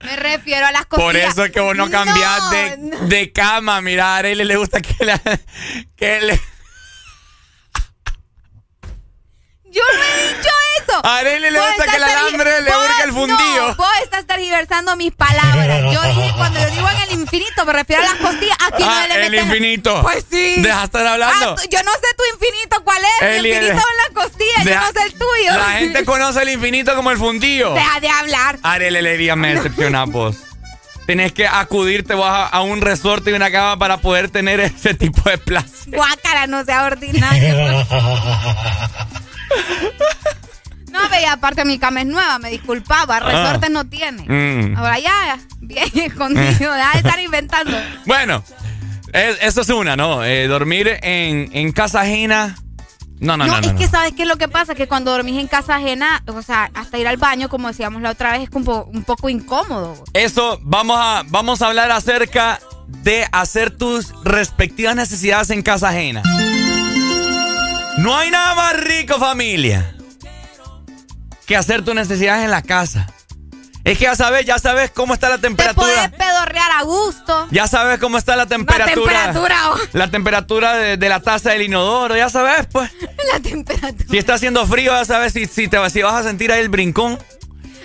Me 0.03 0.15
refiero 0.15 0.65
a 0.65 0.71
las 0.71 0.85
costillas. 0.85 1.05
Por 1.05 1.15
eso 1.15 1.45
es 1.45 1.51
que 1.51 1.59
vos 1.59 1.75
no 1.75 1.89
cambiás 1.89 2.51
de, 2.51 2.77
de 3.07 3.31
cama. 3.31 3.81
Mira, 3.81 4.15
a 4.15 4.17
Arely 4.17 4.43
le 4.43 4.55
gusta 4.57 4.81
que, 4.81 5.05
la, 5.05 5.19
que 5.95 6.21
le... 6.21 6.39
Yo 9.65 9.83
no 9.93 10.03
he 10.03 10.27
dicho 10.27 10.49
eso. 10.91 11.01
A 11.05 11.17
Arely 11.17 11.49
le 11.49 11.59
gusta 11.59 11.85
que 11.85 11.95
el 11.97 12.03
alambre 12.03 12.61
le 12.61 12.69
hurgue 12.71 13.03
el 13.05 13.11
fundillo. 13.13 13.67
No, 13.69 13.75
vos 13.75 13.87
estás 14.03 14.25
tergiversando 14.25 14.95
mis 14.95 15.11
palabras. 15.13 15.93
Yo 15.93 16.01
dije, 16.03 16.31
cuando 16.37 16.59
yo 16.59 16.69
digo 16.71 16.89
en 16.89 17.01
el 17.01 17.11
infinito, 17.21 17.65
me 17.65 17.73
refiero 17.73 18.03
a 18.03 18.05
las 18.05 18.15
costillas. 18.15 18.57
Aquí 18.65 18.83
Ah, 18.85 19.05
no 19.09 19.15
le 19.15 19.25
el 19.27 19.35
infinito. 19.35 20.01
Pues 20.01 20.25
sí. 20.29 20.55
Deja 20.61 20.79
de 20.79 20.85
estar 20.85 21.07
hablando. 21.07 21.55
Ah, 21.57 21.63
yo 21.69 21.83
no 21.83 21.91
sé 21.93 22.07
tu 22.17 22.23
infinito 22.35 22.83
cuál 22.83 23.01
es. 23.03 23.21
El- 23.21 23.45
infinito 23.45 23.71
en 23.71 24.13
la 24.15 24.21
costilla, 24.21 24.63
Deja- 24.63 24.81
yo 24.81 24.87
no 24.93 24.99
sé 24.99 25.05
el 25.07 25.13
tuyo. 25.13 25.57
La 25.57 25.71
gente 25.79 26.05
conoce 26.11 26.41
el 26.41 26.49
infinito 26.49 26.95
como 26.95 27.11
el 27.11 27.17
fundillo. 27.17 27.73
Deja 27.73 27.99
de 27.99 28.09
hablar. 28.09 28.59
Arely 28.63 29.01
le 29.01 29.11
diría, 29.11 29.35
me 29.35 29.55
decepcionás 29.55 30.09
vos. 30.09 30.35
Tenés 31.07 31.33
que 31.33 31.47
acudirte 31.47 32.13
vos 32.13 32.27
a, 32.27 32.45
a 32.47 32.61
un 32.61 32.79
resorte 32.79 33.31
y 33.31 33.33
una 33.33 33.51
cama 33.51 33.77
para 33.77 33.97
poder 33.97 34.29
tener 34.29 34.59
ese 34.61 34.93
tipo 34.93 35.27
de 35.29 35.37
placer. 35.37 35.95
Guácara, 35.95 36.47
no 36.47 36.63
sea 36.63 36.83
ordinario. 36.85 37.85
No, 40.91 40.99
ve, 41.09 41.25
aparte 41.25 41.63
mi 41.65 41.79
cama 41.79 42.01
es 42.01 42.07
nueva, 42.07 42.37
me 42.39 42.49
disculpaba. 42.51 43.19
Resortes 43.19 43.69
no 43.69 43.85
tiene. 43.87 44.23
Mm. 44.27 44.77
Ahora 44.77 44.99
ya, 44.99 45.39
bien 45.59 45.89
escondido, 45.95 46.73
deja 46.73 46.91
de 46.93 46.97
estar 46.97 47.19
inventando. 47.19 47.77
Bueno, 48.05 48.43
es- 49.13 49.37
eso 49.41 49.61
es 49.61 49.69
una, 49.69 49.95
¿no? 49.95 50.23
Eh, 50.23 50.47
dormir 50.47 50.99
en, 51.01 51.49
en 51.53 51.71
casa 51.71 52.01
ajena. 52.01 52.57
No, 53.19 53.37
no, 53.37 53.45
No, 53.45 53.53
no. 53.53 53.59
es 53.67 53.73
no. 53.73 53.77
que 53.79 53.87
sabes 53.87 54.13
qué 54.13 54.23
es 54.23 54.27
lo 54.27 54.37
que 54.37 54.47
pasa, 54.47 54.73
que 54.73 54.87
cuando 54.87 55.11
dormís 55.11 55.39
en 55.39 55.47
casa 55.47 55.75
ajena, 55.75 56.23
o 56.25 56.41
sea, 56.41 56.71
hasta 56.73 56.97
ir 56.97 57.07
al 57.07 57.17
baño, 57.17 57.49
como 57.49 57.67
decíamos 57.67 58.01
la 58.01 58.09
otra 58.11 58.31
vez, 58.31 58.41
es 58.43 58.49
como 58.49 58.83
un 58.85 59.03
poco 59.03 59.29
incómodo. 59.29 60.03
Eso, 60.13 60.57
vamos 60.63 60.97
a, 60.99 61.23
vamos 61.27 61.61
a 61.61 61.67
hablar 61.67 61.91
acerca 61.91 62.59
de 62.87 63.27
hacer 63.31 63.69
tus 63.77 64.11
respectivas 64.23 64.95
necesidades 64.95 65.51
en 65.51 65.61
casa 65.61 65.89
ajena. 65.89 66.23
No 67.99 68.17
hay 68.17 68.31
nada 68.31 68.55
más 68.55 68.79
rico, 68.83 69.19
familia, 69.19 69.95
que 71.51 71.57
hacer 71.57 71.83
tus 71.83 71.93
necesidades 71.93 72.45
en 72.45 72.51
la 72.51 72.61
casa. 72.61 73.07
Es 73.83 73.97
que 73.97 74.05
ya 74.05 74.15
sabes, 74.15 74.45
ya 74.45 74.57
sabes 74.57 74.89
cómo 74.89 75.13
está 75.13 75.27
la 75.27 75.35
Te 75.35 75.41
temperatura. 75.49 75.85
puedes 75.85 76.11
pedorrear 76.11 76.71
a 76.71 76.83
gusto. 76.83 77.47
Ya 77.51 77.67
sabes 77.67 77.99
cómo 77.99 78.17
está 78.17 78.37
la 78.37 78.45
temperatura. 78.45 78.93
temperatura, 78.93 79.71
oh. 79.71 79.77
La 79.91 80.09
temperatura 80.09 80.77
de, 80.77 80.95
de 80.95 81.09
la 81.09 81.19
taza 81.19 81.49
del 81.49 81.63
inodoro, 81.63 82.15
ya 82.15 82.29
sabes, 82.29 82.67
pues. 82.71 82.89
La 83.33 83.41
temperatura. 83.41 84.05
Si 84.09 84.17
está 84.17 84.35
haciendo 84.35 84.65
frío, 84.65 84.93
ya 84.93 85.03
sabes 85.03 85.33
si, 85.33 85.45
si, 85.45 85.67
te, 85.67 85.89
si 85.89 86.01
vas 86.01 86.13
a 86.13 86.23
sentir 86.23 86.53
ahí 86.53 86.61
el 86.61 86.69
brincón. 86.69 87.19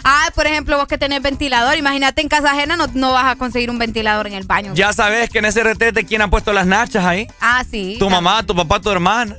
Ah, 0.05 0.31
por 0.37 0.47
ejemplo, 0.47 0.77
vos 0.77 0.87
que 0.87 0.97
tenés 0.99 1.21
ventilador, 1.21 1.77
imagínate 1.77 2.21
en 2.23 2.29
casa 2.29 2.53
ajena 2.53 2.77
no, 2.77 2.87
no 2.95 3.15
vas 3.15 3.27
a 3.27 3.35
conseguir 3.35 3.69
un 3.71 3.79
ventilador 3.79 4.29
en 4.29 4.35
el 4.35 4.45
baño. 4.45 4.75
Ya 4.75 4.93
sabes 4.93 5.29
que 5.29 5.41
en 5.41 5.47
ese 5.47 5.65
retete, 5.65 6.05
¿quién 6.07 6.23
ha 6.23 6.31
puesto 6.31 6.53
las 6.53 6.67
nachas 6.67 7.05
ahí? 7.05 7.27
Ah, 7.41 7.65
sí. 7.69 7.97
Tu 7.99 8.09
mamá, 8.09 8.45
tu 8.45 8.55
papá, 8.55 8.79
tu 8.81 8.91
hermana. 8.91 9.35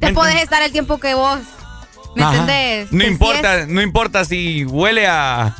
Te 0.00 0.12
podés 0.12 0.42
estar 0.42 0.62
el 0.62 0.72
tiempo 0.72 0.98
que 0.98 1.14
vos. 1.14 1.38
¿Me 2.14 2.22
Ajá. 2.22 2.32
entendés? 2.32 2.92
No 2.92 2.98
Que 2.98 3.04
si 3.06 3.10
importa, 3.12 3.66
no 3.66 3.82
importa 3.82 4.24
si 4.24 4.64
huele 4.64 5.06
a. 5.06 5.54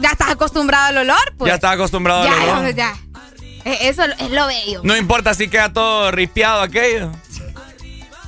ya 0.00 0.10
estás 0.10 0.30
acostumbrado 0.30 0.86
al 0.86 0.98
olor, 0.98 1.34
pues. 1.38 1.48
ya 1.48 1.54
estás 1.56 1.72
acostumbrado 1.74 2.24
ya, 2.24 2.32
al 2.32 2.48
olor. 2.48 2.74
ya, 2.74 2.94
ya. 2.94 2.94
Eh, 3.64 3.78
Eso 3.88 4.02
es 4.04 4.30
lo 4.30 4.46
bello. 4.46 4.80
No 4.82 4.96
importa 4.96 5.34
si 5.34 5.48
queda 5.48 5.72
todo 5.72 6.10
ripiado 6.10 6.62
aquello. 6.62 7.12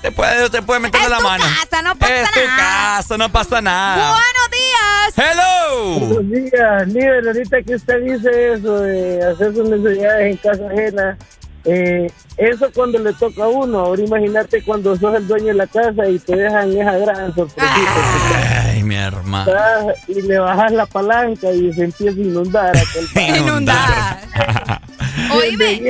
Te 0.03 0.13
puede, 0.13 0.51
te 0.51 0.61
puede 0.61 0.81
meter 0.81 1.01
Es 1.01 1.09
la 1.09 1.17
tu 1.17 1.23
mano. 1.23 1.45
casa, 1.45 1.81
no 1.83 1.97
pasa 1.97 2.15
es 2.23 2.31
tu 2.33 2.41
nada. 2.41 2.57
casa, 2.97 3.17
no 3.19 3.33
pasa 3.33 3.61
nada. 3.63 4.11
Buenos 4.11 4.51
días. 5.17 5.31
Hello. 5.31 5.99
Buenos 6.01 6.31
días, 6.31 6.87
Nivel. 6.89 7.27
Ahorita 7.27 7.63
que 7.63 7.75
usted 7.75 8.01
dice 8.03 8.53
eso 8.53 8.81
de 8.81 9.25
hacer 9.25 9.55
sus 9.55 9.67
necesidades 9.71 10.31
en 10.31 10.37
casa 10.37 10.63
ajena, 10.71 11.17
eh, 11.65 12.11
eso 12.37 12.71
cuando 12.75 12.99
le 12.99 13.13
toca 13.15 13.45
a 13.45 13.49
uno. 13.49 13.81
Ahora 13.81 14.03
imagínate 14.03 14.63
cuando 14.63 14.97
sos 14.97 15.15
el 15.17 15.27
dueño 15.27 15.47
de 15.47 15.55
la 15.55 15.67
casa 15.67 16.09
y 16.09 16.19
te 16.19 16.37
dejan 16.37 16.77
esa 16.77 16.99
gran 16.99 17.35
sorpresita. 17.35 18.65
Ay, 18.65 18.83
mi 18.83 18.97
hermano. 18.97 19.53
Y 20.09 20.23
le 20.23 20.39
bajas 20.39 20.73
la 20.73 20.87
palanca 20.87 21.51
y 21.53 21.73
se 21.73 21.85
empieza 21.85 22.19
a 22.19 22.23
inundar 22.23 22.77
aquel. 22.77 23.37
Inundar. 23.39 24.21
Oíme. 25.33 25.81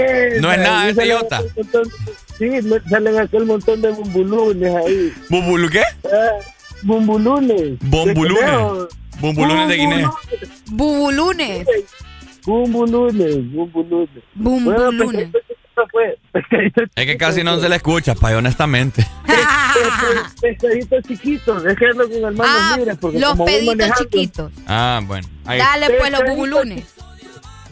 No 0.41 0.53
es 0.53 0.59
nada, 0.59 0.89
es 0.89 0.97
idiota. 0.97 1.43
Sí, 2.39 2.47
me 2.47 2.81
salen 2.89 3.19
aquel 3.19 3.47
montón 3.47 3.81
de 3.81 3.91
bumbulunes 3.91 4.75
ahí. 4.75 5.13
¿Bumbulu 5.29 5.71
qué? 5.71 5.83
Ah, 6.05 6.39
bumbulunes. 6.83 7.79
Bombulunes. 7.81 8.89
Bumbulunes 9.21 9.69
de 9.69 9.77
Guinea. 9.77 10.11
Bubulunes. 10.67 11.67
Bumbulunes, 12.45 13.53
bumbulunes. 13.53 14.25
Bumbulunes. 14.35 15.31
Es 16.97 17.07
que 17.07 17.17
casi 17.17 17.43
no 17.43 17.59
se 17.61 17.69
le 17.69 17.77
escucha, 17.77 18.15
pay, 18.15 18.35
honestamente. 18.35 19.07
Pescaditos 20.41 21.05
chiquitos, 21.07 21.65
ando 21.65 22.09
con 22.09 22.25
hermanos 22.25 22.47
Ah, 22.49 22.75
libres. 22.77 22.97
Porque 23.01 23.19
los 23.19 23.31
como 23.31 23.45
peditos 23.45 23.91
chiquitos. 23.99 24.53
Ah, 24.67 25.01
bueno. 25.05 25.29
Ahí. 25.45 25.59
Dale 25.59 25.91
pues 25.99 26.13
los 26.13 26.23
bubulunes. 26.29 26.95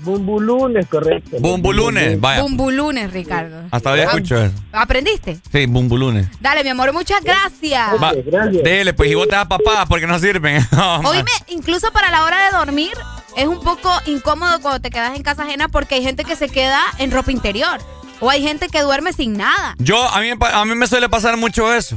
Bumbulunes, 0.00 0.86
correcto. 0.88 1.36
Bumbulunes, 1.38 2.20
vaya. 2.20 2.42
Bumbulunes, 2.42 3.12
Ricardo. 3.12 3.62
Hasta 3.70 3.90
ahora 3.90 4.02
escucho 4.04 4.36
eso. 4.36 4.54
¿Aprendiste? 4.72 5.38
Sí, 5.52 5.66
bumbulunes. 5.66 6.26
Dale, 6.40 6.64
mi 6.64 6.70
amor, 6.70 6.92
muchas 6.92 7.22
gracias. 7.22 8.02
Va, 8.02 8.12
dele, 8.12 8.94
pues, 8.94 9.10
y 9.12 9.14
vos 9.14 9.28
te 9.28 9.36
das 9.36 9.46
papá 9.46 9.86
porque 9.88 10.08
no 10.08 10.18
sirven. 10.18 10.60
No, 10.72 10.98
Oíme, 11.08 11.30
incluso 11.48 11.92
para 11.92 12.10
la 12.10 12.24
hora 12.24 12.46
de 12.46 12.56
dormir 12.56 12.92
es 13.36 13.46
un 13.46 13.60
poco 13.60 13.90
incómodo 14.06 14.60
cuando 14.60 14.80
te 14.80 14.90
quedas 14.90 15.16
en 15.16 15.22
casa 15.22 15.42
ajena 15.42 15.68
porque 15.68 15.96
hay 15.96 16.02
gente 16.02 16.24
que 16.24 16.36
se 16.36 16.48
queda 16.48 16.80
en 16.98 17.10
ropa 17.10 17.32
interior. 17.32 17.80
O 18.20 18.30
hay 18.30 18.42
gente 18.42 18.68
que 18.68 18.80
duerme 18.82 19.12
sin 19.12 19.36
nada. 19.36 19.74
Yo, 19.78 20.08
a 20.08 20.20
mí, 20.20 20.30
a 20.40 20.64
mí 20.64 20.74
me 20.74 20.86
suele 20.86 21.08
pasar 21.08 21.36
mucho 21.36 21.74
eso. 21.74 21.96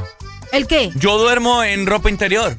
¿El 0.52 0.66
qué? 0.66 0.92
Yo 0.96 1.18
duermo 1.20 1.64
en 1.64 1.86
ropa 1.86 2.10
interior. 2.10 2.58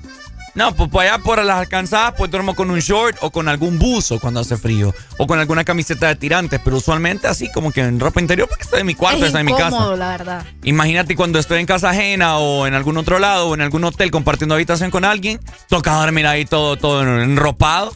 No, 0.56 0.74
pues 0.74 0.88
para 0.88 1.14
allá 1.14 1.22
por 1.22 1.44
las 1.44 1.58
alcanzadas, 1.58 2.14
pues 2.16 2.30
duermo 2.30 2.56
con 2.56 2.70
un 2.70 2.78
short 2.78 3.18
o 3.20 3.30
con 3.30 3.46
algún 3.46 3.78
buzo 3.78 4.18
cuando 4.18 4.40
hace 4.40 4.56
frío. 4.56 4.94
O 5.18 5.26
con 5.26 5.38
alguna 5.38 5.64
camiseta 5.64 6.08
de 6.08 6.16
tirantes, 6.16 6.60
pero 6.64 6.78
usualmente 6.78 7.28
así 7.28 7.52
como 7.52 7.72
que 7.72 7.82
en 7.82 8.00
ropa 8.00 8.20
interior 8.22 8.48
porque 8.48 8.62
estoy 8.62 8.80
en 8.80 8.86
mi 8.86 8.94
cuarto, 8.94 9.18
es 9.18 9.26
estoy 9.26 9.40
en 9.40 9.46
mi 9.46 9.54
casa. 9.54 9.94
la 9.96 10.08
verdad. 10.08 10.46
Imagínate 10.62 11.14
cuando 11.14 11.38
estoy 11.38 11.60
en 11.60 11.66
casa 11.66 11.90
ajena 11.90 12.38
o 12.38 12.66
en 12.66 12.72
algún 12.72 12.96
otro 12.96 13.18
lado 13.18 13.48
o 13.48 13.54
en 13.54 13.60
algún 13.60 13.84
hotel 13.84 14.10
compartiendo 14.10 14.54
habitación 14.54 14.90
con 14.90 15.04
alguien, 15.04 15.40
toca 15.68 15.92
dormir 15.92 16.26
ahí 16.26 16.46
todo, 16.46 16.78
todo 16.78 17.02
enropado. 17.02 17.92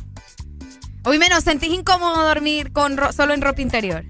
Oíme, 1.05 1.29
¿no 1.29 1.41
sentís 1.41 1.71
incómodo 1.71 2.25
dormir 2.27 2.73
con 2.73 2.97
ro- 2.97 3.13
solo 3.13 3.33
en 3.35 3.41
ropa 3.41 3.63
interior? 3.63 4.05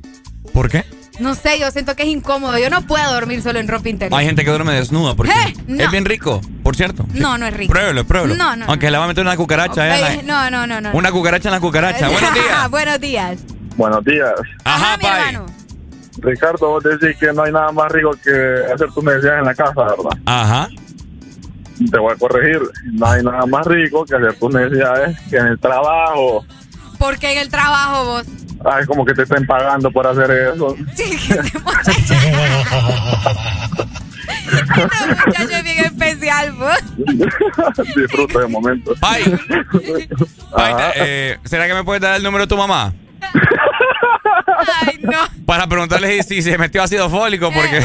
¿Por 0.53 0.69
qué? 0.69 0.85
No 1.21 1.35
sé, 1.35 1.59
yo 1.61 1.71
siento 1.71 1.95
que 1.97 2.03
es 2.05 2.09
incómodo. 2.09 2.59
Yo 2.59 2.71
no 2.71 2.83
puedo 2.87 3.12
dormir 3.12 3.43
solo 3.43 3.59
en 3.59 3.69
ropa 3.69 3.89
interior. 3.91 4.19
Hay 4.19 4.27
gente 4.27 4.43
que 4.43 4.51
duerme 4.51 4.73
desnuda 4.73 5.15
porque 5.15 5.33
¡Eh! 5.33 5.55
No. 5.67 5.85
es 5.85 5.91
bien 5.91 6.05
rico, 6.07 6.41
por 6.62 6.75
cierto. 6.77 7.07
No, 7.12 7.37
no 7.37 7.47
es 7.47 7.55
rico. 7.55 7.73
Pruébelo, 7.73 8.05
pruébelo. 8.07 8.35
No, 8.37 8.57
no, 8.57 8.65
Aunque 8.67 8.91
le 8.91 8.97
va 8.99 9.05
a 9.05 9.09
meter 9.09 9.23
una 9.23 9.37
cucaracha. 9.37 9.87
eh, 9.87 10.19
Eh, 10.21 10.23
la- 10.25 10.51
no, 10.51 10.67
no, 10.67 10.67
no, 10.67 10.81
no. 10.81 10.97
Una 10.97 11.12
cucaracha 11.12 11.49
en 11.51 11.55
la 11.55 11.61
cucaracha. 11.61 12.09
Buenos 12.11 12.33
días. 12.35 12.71
Buenos 12.71 13.01
días. 13.01 13.39
Buenos 13.77 14.05
días. 14.05 14.33
Ajá, 14.65 14.97
mi 14.97 15.07
hermano. 15.07 15.47
Ricardo, 16.19 16.69
vos 16.71 16.83
decís 16.83 17.17
que 17.19 17.33
no 17.33 17.45
hay 17.45 17.53
nada 17.53 17.71
más 17.71 17.93
rico 17.93 18.11
que 18.23 18.31
hacer 18.75 18.91
tus 18.93 19.05
necesidades 19.05 19.39
en 19.41 19.45
la 19.47 19.55
casa, 19.55 19.75
¿verdad? 19.75 20.19
Ajá. 20.27 20.69
Te 21.91 21.99
voy 21.99 22.12
a 22.12 22.17
corregir. 22.17 22.61
No 22.93 23.07
hay 23.07 23.23
nada 23.23 23.47
más 23.47 23.67
rico 23.67 24.05
que 24.05 24.17
hacer 24.17 24.35
tus 24.39 24.53
necesidades 24.53 25.19
que 25.31 25.37
en 25.37 25.47
el 25.47 25.59
trabajo. 25.61 26.45
Porque 27.01 27.33
en 27.33 27.39
el 27.39 27.49
trabajo 27.49 28.05
vos. 28.05 28.27
Ay, 28.63 28.85
como 28.85 29.07
que 29.07 29.15
te 29.15 29.23
estén 29.23 29.47
pagando 29.47 29.91
por 29.91 30.07
hacer 30.07 30.31
eso. 30.31 30.77
Sí, 30.95 31.17
que 31.27 31.33
este 31.33 31.59
muchacho. 31.59 32.15
este 34.53 35.17
muchacho 35.27 35.57
es 35.57 35.65
bien 35.65 35.85
especial, 35.87 36.53
vos. 36.53 36.77
Disfruta 37.97 38.41
de 38.41 38.47
momento. 38.49 38.93
Ay. 39.01 39.35
Ay, 40.55 40.75
eh, 40.97 41.39
¿Será 41.45 41.67
que 41.67 41.73
me 41.73 41.85
puedes 41.85 42.03
dar 42.03 42.17
el 42.17 42.23
número 42.23 42.45
de 42.45 42.49
tu 42.49 42.59
mamá? 42.59 42.93
Ay, 44.87 44.99
no. 45.03 45.19
Para 45.47 45.66
preguntarle 45.66 46.23
si, 46.23 46.43
se 46.43 46.57
metió 46.59 46.82
ácido 46.82 47.09
fólico, 47.11 47.51
porque 47.53 47.81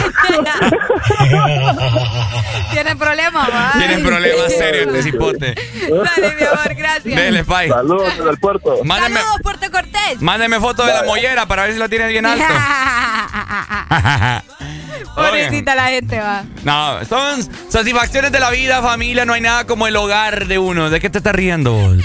Tiene 2.71 2.95
problemas, 2.95 3.49
va. 3.49 3.71
tienen 3.77 4.03
problemas 4.03 4.53
serios 4.53 4.87
este 4.87 5.03
cipote. 5.11 5.55
Dale, 5.89 6.35
mi 6.35 6.43
amor, 6.45 6.75
gracias. 6.75 7.15
Dele, 7.15 7.43
Pai. 7.43 7.69
Saludos 7.69 8.17
desde 8.17 8.29
el 8.29 8.37
puerto. 8.37 8.79
Mándeme, 8.83 9.19
Saludos, 9.19 9.39
Puerto 9.41 9.71
Cortés. 9.71 10.21
mándeme 10.21 10.59
foto 10.59 10.85
de 10.85 10.93
la 10.93 11.03
mollera 11.03 11.45
para 11.47 11.63
ver 11.63 11.73
si 11.73 11.79
la 11.79 11.89
tienes 11.89 12.09
bien 12.09 12.25
alto. 12.25 12.45
Pobrecita 15.15 15.75
la 15.75 15.85
gente, 15.87 16.19
va. 16.19 16.43
No, 16.63 17.03
son 17.05 17.41
satisfacciones 17.69 18.31
de 18.31 18.39
la 18.39 18.49
vida, 18.51 18.81
familia. 18.81 19.25
No 19.25 19.33
hay 19.33 19.41
nada 19.41 19.65
como 19.65 19.87
el 19.87 19.95
hogar 19.95 20.47
de 20.47 20.59
uno. 20.59 20.89
¿De 20.89 20.99
qué 20.99 21.09
te 21.09 21.19
estás 21.19 21.33
riendo 21.33 21.73
vos? 21.73 21.97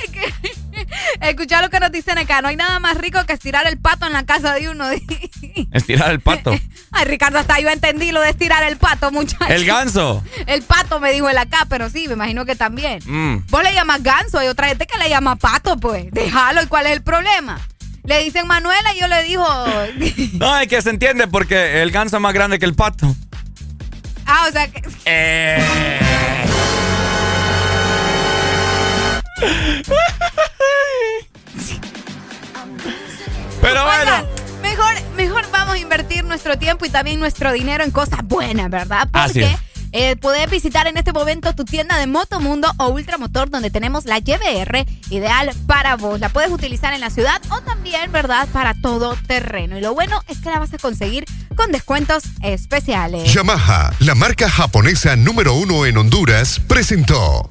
Escucha 1.20 1.62
lo 1.62 1.70
que 1.70 1.80
nos 1.80 1.92
dicen 1.92 2.18
acá. 2.18 2.42
No 2.42 2.48
hay 2.48 2.56
nada 2.56 2.78
más 2.78 2.96
rico 2.96 3.24
que 3.26 3.32
estirar 3.32 3.66
el 3.66 3.78
pato 3.78 4.06
en 4.06 4.12
la 4.12 4.24
casa 4.24 4.54
de 4.54 4.68
uno. 4.68 4.86
Estirar 5.72 6.10
el 6.10 6.20
pato. 6.20 6.52
Ay, 6.92 7.04
Ricardo, 7.04 7.38
hasta 7.38 7.60
yo 7.60 7.68
entendí 7.68 8.12
lo 8.12 8.20
de 8.20 8.30
estirar 8.30 8.62
el 8.64 8.76
pato, 8.76 9.10
muchacho. 9.10 9.52
El 9.52 9.64
ganso. 9.64 10.24
El 10.46 10.62
pato 10.62 11.00
me 11.00 11.12
dijo 11.12 11.28
él 11.28 11.38
acá, 11.38 11.66
pero 11.68 11.88
sí, 11.88 12.06
me 12.08 12.14
imagino 12.14 12.44
que 12.44 12.56
también. 12.56 13.00
Mm. 13.04 13.46
Vos 13.48 13.62
le 13.62 13.72
llamas 13.72 14.02
ganso, 14.02 14.38
hay 14.38 14.48
otra 14.48 14.68
gente 14.68 14.86
que 14.86 14.98
le 14.98 15.08
llama 15.08 15.36
pato, 15.36 15.76
pues. 15.76 16.06
Déjalo, 16.10 16.62
¿y 16.62 16.66
cuál 16.66 16.86
es 16.86 16.92
el 16.92 17.02
problema? 17.02 17.60
Le 18.04 18.24
dicen 18.24 18.46
Manuela 18.46 18.94
y 18.94 19.00
yo 19.00 19.08
le 19.08 19.22
digo. 19.22 19.46
No, 20.34 20.58
es 20.58 20.68
que 20.68 20.82
se 20.82 20.90
entiende 20.90 21.28
porque 21.28 21.82
el 21.82 21.90
ganso 21.90 22.16
es 22.16 22.22
más 22.22 22.32
grande 22.34 22.58
que 22.58 22.64
el 22.64 22.74
pato. 22.74 23.14
ah, 24.26 24.46
o 24.48 24.52
sea 24.52 24.68
que. 24.68 24.82
Eh. 25.04 26.00
Pero 33.60 33.84
bueno. 33.84 34.00
Oigan, 34.02 34.26
mejor, 34.62 34.94
mejor 35.16 35.44
vamos 35.52 35.74
a 35.74 35.78
invertir 35.78 36.24
nuestro 36.24 36.58
tiempo 36.58 36.86
y 36.86 36.90
también 36.90 37.20
nuestro 37.20 37.52
dinero 37.52 37.84
en 37.84 37.90
cosas 37.90 38.20
buenas, 38.24 38.70
¿verdad? 38.70 39.06
Así 39.12 39.40
Porque 39.40 39.44
es. 39.52 39.58
eh, 39.92 40.16
puedes 40.16 40.48
visitar 40.50 40.86
en 40.86 40.96
este 40.96 41.12
momento 41.12 41.54
tu 41.54 41.64
tienda 41.66 41.98
de 41.98 42.06
Motomundo 42.06 42.72
o 42.78 42.88
Ultramotor 42.88 43.50
donde 43.50 43.70
tenemos 43.70 44.06
la 44.06 44.18
YBR 44.18 44.86
ideal 45.10 45.50
para 45.66 45.96
vos. 45.96 46.18
La 46.20 46.30
puedes 46.30 46.50
utilizar 46.50 46.94
en 46.94 47.02
la 47.02 47.10
ciudad 47.10 47.40
o 47.50 47.60
también, 47.60 48.10
¿verdad? 48.12 48.48
Para 48.52 48.72
todo 48.80 49.14
terreno. 49.26 49.76
Y 49.76 49.82
lo 49.82 49.92
bueno 49.92 50.22
es 50.28 50.38
que 50.38 50.48
la 50.50 50.58
vas 50.58 50.72
a 50.72 50.78
conseguir 50.78 51.26
con 51.54 51.70
descuentos 51.70 52.22
especiales. 52.42 53.30
Yamaha, 53.32 53.92
la 53.98 54.14
marca 54.14 54.48
japonesa 54.48 55.16
número 55.16 55.52
uno 55.54 55.84
en 55.84 55.98
Honduras, 55.98 56.60
presentó. 56.66 57.50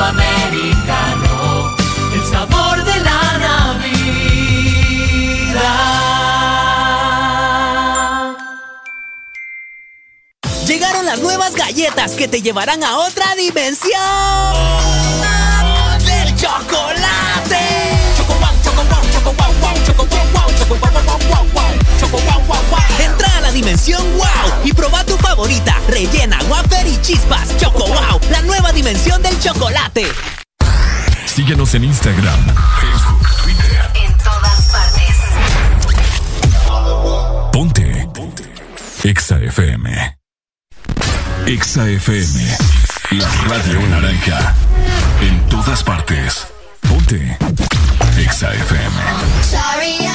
Americano. 0.00 1.74
El 2.12 2.24
sabor 2.30 2.84
de 2.84 3.00
la 3.00 3.38
Navidad. 3.38 3.96
Llegaron 10.66 11.06
las 11.06 11.18
nuevas 11.20 11.54
galletas 11.54 12.12
que 12.12 12.28
te 12.28 12.42
llevarán 12.42 12.84
a 12.84 12.98
otra 12.98 13.34
dimensión 13.36 13.92
del 16.04 16.36
chocolate. 16.36 17.96
Choco 18.16 18.34
wow, 18.34 18.50
choco 18.62 18.84
wow, 18.84 19.02
choco 19.12 19.32
wow, 19.32 19.52
wow, 19.60 19.74
choco 19.86 20.04
wow, 20.04 20.26
wow, 20.32 20.50
choco 20.58 20.74
wow, 20.74 20.90
wow, 20.92 21.18
wow, 21.28 21.46
wow, 21.54 21.65
wow, 22.16 22.24
choco 22.24 22.36
wow, 22.36 22.46
wow, 22.46 22.62
wow. 22.70 22.80
Entra 23.00 23.36
a 23.36 23.40
la 23.40 23.52
dimensión 23.52 24.02
wow 24.16 24.52
y 24.64 24.72
proba 24.72 25.04
tu 25.04 25.16
favorita, 25.18 25.76
rellena, 25.88 26.38
wafer 26.48 26.86
y 26.86 27.00
chispas. 27.02 27.56
Choco 27.58 27.86
wow, 27.86 28.20
la 28.30 28.42
nueva 28.42 28.72
dimensión 28.72 29.22
del 29.22 29.38
chocolate. 29.40 30.06
Síguenos 31.26 31.74
en 31.74 31.84
Instagram, 31.84 32.46
Facebook, 32.80 33.28
Twitter. 33.42 33.90
En 34.04 34.16
todas 34.18 34.62
partes. 34.72 35.16
Ponte. 37.52 38.08
Ponte. 38.14 38.44
Exa 39.04 39.38
FM. 39.38 40.16
Exa 41.46 41.88
FM. 41.88 42.56
La 43.10 43.28
radio 43.48 43.80
naranja. 43.88 44.54
En 45.20 45.48
todas 45.48 45.82
partes. 45.82 46.46
Ponte. 46.88 47.36
Exa 48.18 48.52
FM. 48.52 48.96
Sorry, 49.42 50.05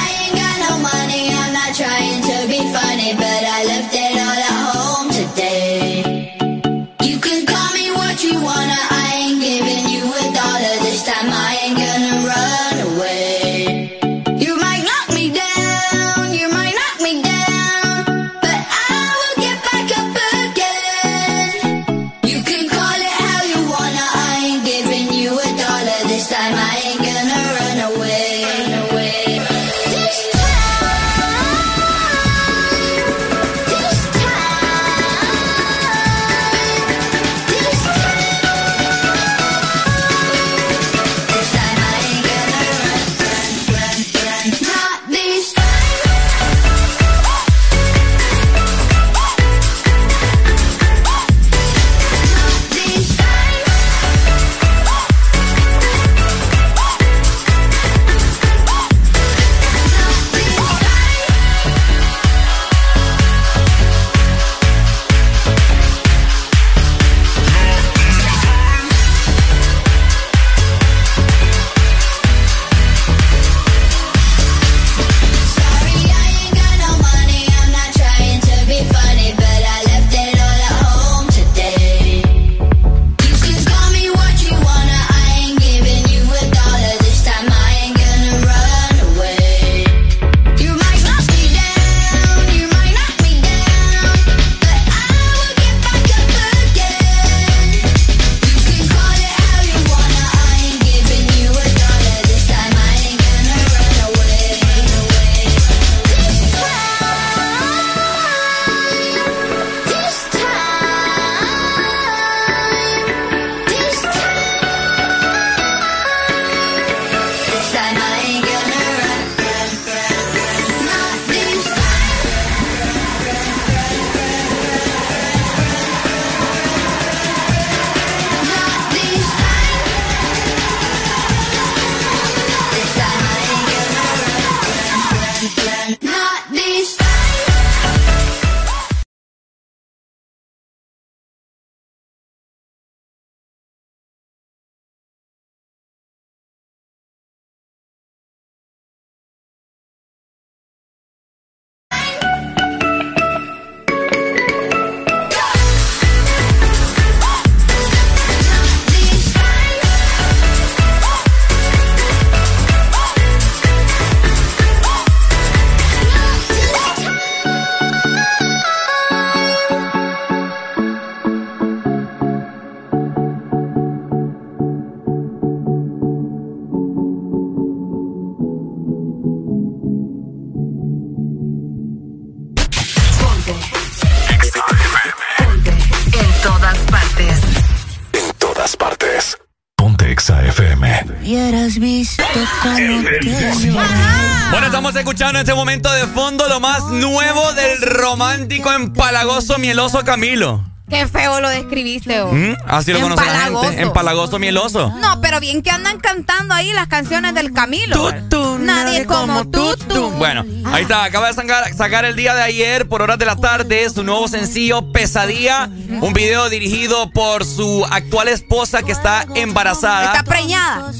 en 195.32 195.38
este 195.38 195.54
momento 195.54 195.90
de 195.90 196.06
fondo 196.08 196.46
lo 196.46 196.60
más 196.60 196.84
nuevo 196.90 197.52
del 197.54 197.80
romántico 197.80 198.70
empalagoso 198.70 199.58
mieloso 199.58 200.04
Camilo. 200.04 200.71
Qué 200.92 201.06
feo 201.06 201.40
lo 201.40 201.48
describiste, 201.48 202.20
vos. 202.20 202.34
¿Mm? 202.34 202.52
Así 202.66 202.92
lo 202.92 203.00
conoce 203.00 203.24
la 203.24 203.40
gente. 203.44 203.80
Empalagoso 203.80 204.38
mieloso. 204.38 204.92
No, 205.00 205.22
pero 205.22 205.40
bien 205.40 205.62
que 205.62 205.70
andan 205.70 205.98
cantando 205.98 206.52
ahí 206.52 206.70
las 206.74 206.86
canciones 206.86 207.34
del 207.34 207.54
Camilo. 207.54 208.12
Nadie 208.58 209.06
como 209.06 209.48
tú, 209.48 209.74
tú. 209.88 210.10
Bueno, 210.10 210.44
ahí 210.66 210.82
está. 210.82 211.04
Acaba 211.04 211.28
de 211.28 211.32
sacar, 211.32 211.72
sacar 211.74 212.04
el 212.04 212.14
día 212.14 212.34
de 212.34 212.42
ayer, 212.42 212.86
por 212.88 213.00
horas 213.00 213.18
de 213.18 213.24
la 213.24 213.36
tarde, 213.36 213.88
su 213.88 214.04
nuevo 214.04 214.28
sencillo 214.28 214.92
Pesadilla. 214.92 215.70
Un 216.02 216.12
video 216.12 216.50
dirigido 216.50 217.10
por 217.10 217.46
su 217.46 217.86
actual 217.90 218.28
esposa 218.28 218.82
que 218.82 218.92
está 218.92 219.24
embarazada. 219.34 220.12
Está 220.12 220.24
preñada. 220.24 220.92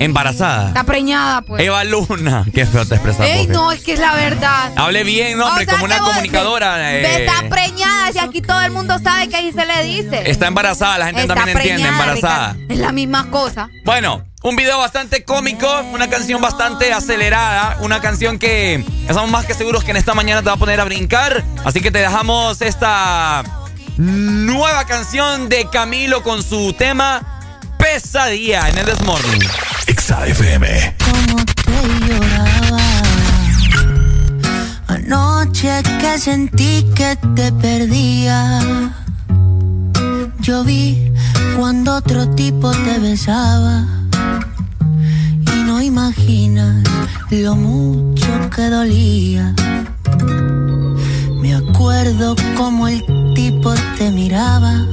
Embarazada. 0.00 0.68
Está 0.68 0.82
preñada, 0.82 1.42
pues. 1.42 1.62
Eva 1.62 1.84
Luna. 1.84 2.44
Qué 2.54 2.66
feo 2.66 2.84
te 2.84 2.96
expresas. 2.96 3.26
Ey, 3.26 3.46
no, 3.46 3.70
es 3.70 3.82
que 3.82 3.92
es 3.92 4.00
la 4.00 4.14
verdad. 4.14 4.72
Hable 4.74 5.04
bien, 5.04 5.40
hombre, 5.40 5.64
O 5.64 5.66
sea, 5.66 5.74
como 5.74 5.84
una 5.84 5.98
comunicadora. 5.98 6.76
Ve, 6.76 7.02
eh, 7.02 7.26
Está 7.26 7.48
preñada, 7.48 8.12
si 8.12 8.18
aquí 8.18 8.42
todo 8.42 8.60
el 8.62 8.72
mundo 8.72 8.98
sabe 8.98 9.28
que 9.28 9.35
ahí 9.36 9.52
se 9.52 9.66
le 9.66 9.82
dice. 9.84 10.30
está 10.30 10.46
embarazada, 10.46 10.98
la 10.98 11.06
gente 11.06 11.22
Está 11.22 11.34
también 11.34 11.56
entiende, 11.58 11.88
embarazada. 11.88 12.52
Ricardo. 12.52 12.72
Es 12.74 12.78
la 12.78 12.92
misma 12.92 13.30
cosa. 13.30 13.68
Bueno, 13.84 14.24
un 14.42 14.56
video 14.56 14.78
bastante 14.78 15.24
cómico, 15.24 15.68
una 15.92 16.08
canción 16.08 16.40
bastante 16.40 16.92
acelerada, 16.92 17.78
una 17.80 18.00
canción 18.00 18.38
que 18.38 18.84
estamos 19.08 19.30
más 19.30 19.44
que 19.46 19.54
seguros 19.54 19.84
que 19.84 19.90
en 19.90 19.96
esta 19.96 20.14
mañana 20.14 20.40
te 20.42 20.48
va 20.48 20.54
a 20.54 20.58
poner 20.58 20.80
a 20.80 20.84
brincar. 20.84 21.44
Así 21.64 21.80
que 21.80 21.90
te 21.90 21.98
dejamos 21.98 22.60
esta 22.62 23.42
nueva 23.96 24.84
canción 24.86 25.48
de 25.48 25.68
Camilo 25.70 26.22
con 26.22 26.42
su 26.42 26.72
tema 26.74 27.22
Pesadilla 27.78 28.68
en 28.68 28.78
el 28.78 28.86
This 28.86 29.00
Morning. 29.02 29.40
Exa 29.86 30.26
FM. 30.26 30.94
Anoche 34.88 35.82
que 36.00 36.18
sentí 36.18 36.84
que 36.94 37.16
te 37.34 37.52
perdía. 37.52 38.60
Yo 40.40 40.64
vi 40.64 41.12
cuando 41.56 41.96
otro 41.96 42.28
tipo 42.30 42.70
te 42.70 42.98
besaba. 42.98 43.84
Y 45.54 45.64
no 45.64 45.80
imaginas 45.82 46.84
lo 47.30 47.56
mucho 47.56 48.26
que 48.54 48.68
dolía. 48.68 49.54
Me 51.40 51.54
acuerdo 51.54 52.36
como 52.56 52.88
el 52.88 53.04
tipo 53.34 53.74
te 53.98 54.10
miraba. 54.10 54.84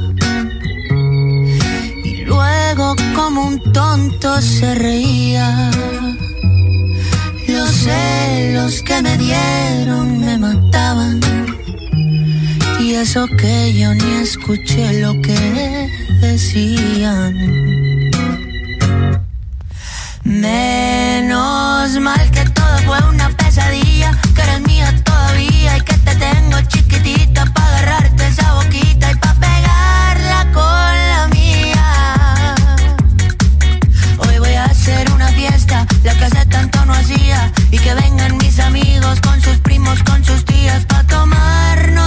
Y 2.03 2.25
luego 2.25 2.95
como 3.15 3.47
un 3.47 3.73
tonto 3.73 4.41
se 4.41 4.75
reía. 4.75 5.69
Los 7.47 7.69
celos 7.69 8.81
que 8.83 9.01
me 9.01 9.17
dieron 9.17 10.19
me 10.19 10.37
mataban. 10.37 11.42
Y 12.83 12.95
eso 12.95 13.27
que 13.27 13.73
yo 13.73 13.93
ni 13.93 14.11
escuché 14.15 14.99
lo 14.99 15.13
que 15.21 15.89
decían. 16.19 17.33
Menos 20.25 21.97
mal 22.01 22.29
que 22.31 22.43
todo 22.49 22.77
fue 22.79 22.99
una 23.07 23.29
pesadilla, 23.29 24.11
que 24.35 24.41
eres 24.41 24.61
mía 24.67 24.93
todavía 25.01 25.77
y 25.77 25.81
que 25.81 25.93
te 25.93 26.13
tengo 26.17 26.59
chiquitita 26.67 27.45
para 27.53 27.67
agarrarte 27.77 28.27
esa 28.27 28.53
boquita 28.55 29.11
y 29.11 29.15
para 29.15 29.39
pegarla 29.39 30.51
con 30.51 30.93
la 31.13 31.29
mía. 31.31 32.55
Hoy 34.17 34.39
voy 34.39 34.55
a 34.55 34.65
hacer 34.65 35.09
una 35.11 35.29
fiesta, 35.29 35.87
la 36.03 36.13
que 36.17 36.25
hace 36.25 36.45
tanto 36.47 36.85
no 36.85 36.91
hacía. 36.93 37.49
Y 37.71 37.77
que 37.77 37.93
vengan 37.93 38.35
mis 38.39 38.59
amigos 38.59 39.21
con 39.21 39.39
sus 39.39 39.57
primos, 39.59 40.03
con 40.03 40.21
sus 40.25 40.43
tías, 40.43 40.85
pa' 40.85 41.03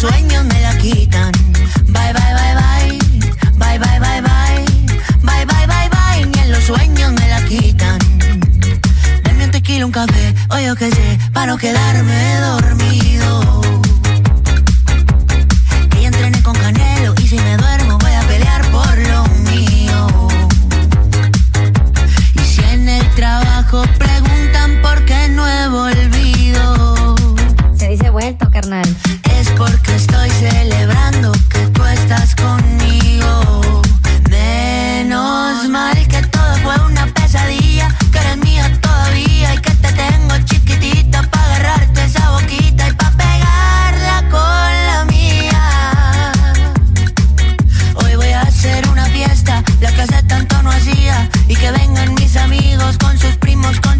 sueños 0.00 0.44
me 0.46 0.60
la 0.62 0.76
quitan. 0.78 1.30
Bye, 1.88 2.12
bye, 2.14 2.34
bye, 2.38 2.54
bye. 2.60 2.98
Bye, 3.58 3.78
bye, 3.78 3.98
bye, 4.00 4.22
bye. 4.22 4.64
Bye, 5.22 5.44
bye, 5.44 5.66
bye, 5.66 5.88
bye. 5.90 6.26
Ni 6.26 6.38
en 6.40 6.52
los 6.52 6.64
sueños 6.64 7.12
me 7.12 7.28
la 7.28 7.44
quitan. 7.44 7.98
Dame 9.24 9.44
un 9.44 9.50
tequila, 9.50 9.84
un 9.84 9.92
café, 9.92 10.34
o 10.48 10.58
yo 10.58 10.74
qué 10.74 10.90
sé, 10.90 11.18
para 11.34 11.52
no 11.52 11.58
quedarme 11.58 12.36
dormido. 12.40 13.60
Que 15.90 16.00
ya 16.02 16.08
entrené 16.08 16.42
con 16.42 16.54
Canelo 16.56 17.14
y 17.22 17.28
si 17.28 17.36
me 17.36 17.56
duermo 17.58 17.98
voy 17.98 18.12
a 18.12 18.22
pelear 18.22 18.62
por 18.70 18.96
lo 19.12 19.24
mío. 19.50 20.28
Y 22.34 22.40
si 22.40 22.62
en 22.62 22.88
el 22.88 23.06
trabajo 23.14 23.82
preguntan 23.98 24.80
por 24.80 25.04
qué 25.04 25.28
no 25.28 25.46
he 25.46 25.68
volvido, 25.68 26.19
Se 28.10 28.16
dice 28.16 28.26
vuelto, 28.26 28.50
carnal. 28.50 28.96
es 29.38 29.48
porque 29.50 29.94
estoy 29.94 30.28
celebrando 30.30 31.30
que 31.48 31.60
tú 31.68 31.84
estás 31.84 32.34
conmigo. 32.34 33.82
Menos 34.28 35.68
mal 35.68 35.96
que 36.08 36.20
todo 36.22 36.56
fue 36.56 36.74
una 36.86 37.06
pesadilla, 37.06 37.88
que 38.10 38.18
eres 38.18 38.36
mía 38.38 38.68
todavía 38.80 39.54
y 39.54 39.58
que 39.58 39.70
te 39.70 39.92
tengo 39.92 40.36
chiquitita 40.44 41.22
para 41.30 41.54
agarrarte 41.54 42.04
esa 42.04 42.30
boquita 42.30 42.88
y 42.88 42.92
para 42.94 43.16
pegarla 43.16 44.24
con 44.28 44.72
la 44.88 45.04
mía. 45.08 46.32
Hoy 47.94 48.16
voy 48.16 48.32
a 48.32 48.42
hacer 48.42 48.88
una 48.88 49.04
fiesta, 49.06 49.62
la 49.80 49.92
que 49.92 50.02
hace 50.02 50.22
tanto 50.24 50.60
no 50.62 50.70
hacía. 50.70 51.28
Y 51.46 51.54
que 51.54 51.70
vengan 51.70 52.14
mis 52.14 52.36
amigos 52.36 52.98
con 52.98 53.16
sus 53.18 53.36
primos, 53.36 53.78
con 53.80 53.99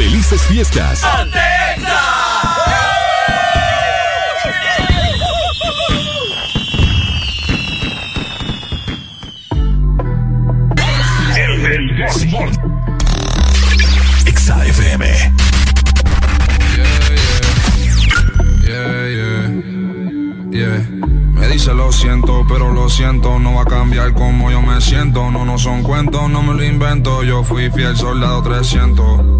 ¡Felices 0.00 0.40
fiestas! 0.46 1.02
XFM. 14.24 15.04
Yeah, 18.64 19.06
yeah, 19.06 19.50
yeah. 20.50 21.48
dice 21.52 21.74
lo 21.74 21.92
siento, 21.92 22.46
pero 22.48 22.72
lo 22.72 22.88
siento, 22.88 23.38
no 23.38 23.56
va 23.56 23.62
a 23.62 23.66
cambiar 23.66 24.14
como 24.14 24.50
yo 24.50 24.62
me 24.62 24.80
siento. 24.80 25.30
No, 25.30 25.44
no 25.44 25.58
son 25.58 25.82
cuentos, 25.82 26.30
no 26.30 26.42
me 26.42 26.54
lo 26.54 26.64
invento. 26.64 27.22
Yo 27.22 27.44
fui 27.44 27.70
fiel 27.70 27.94
soldado 27.98 28.42
300. 28.42 29.39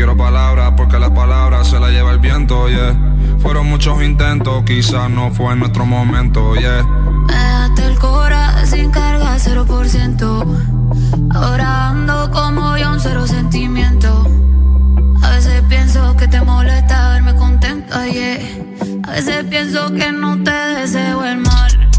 Quiero 0.00 0.16
palabras 0.16 0.72
porque 0.78 0.98
las 0.98 1.10
palabras 1.10 1.68
se 1.68 1.78
las 1.78 1.90
lleva 1.90 2.12
el 2.12 2.20
viento, 2.20 2.70
yeah. 2.70 2.98
Fueron 3.40 3.66
muchos 3.66 4.02
intentos, 4.02 4.64
quizás 4.64 5.10
no 5.10 5.30
fue 5.30 5.54
nuestro 5.56 5.84
momento, 5.84 6.54
yeah. 6.54 6.82
Me 7.26 7.34
dejaste 7.34 7.84
el 7.84 7.98
cora 7.98 8.64
sin 8.64 8.90
carga, 8.92 9.36
0%. 9.36 10.46
Ahora 11.34 11.90
ando 11.90 12.30
como 12.30 12.78
yo, 12.78 12.92
un 12.92 12.98
cero 12.98 13.26
sentimiento. 13.26 14.26
A 15.22 15.28
veces 15.32 15.62
pienso 15.68 16.16
que 16.16 16.28
te 16.28 16.40
molesta 16.40 17.10
verme 17.10 17.34
contenta, 17.34 18.06
yeah. 18.06 18.38
A 19.06 19.10
veces 19.10 19.44
pienso 19.50 19.92
que 19.92 20.12
no 20.12 20.42
te 20.42 20.50
deseo 20.50 21.26
el 21.26 21.36
mal. 21.42 21.90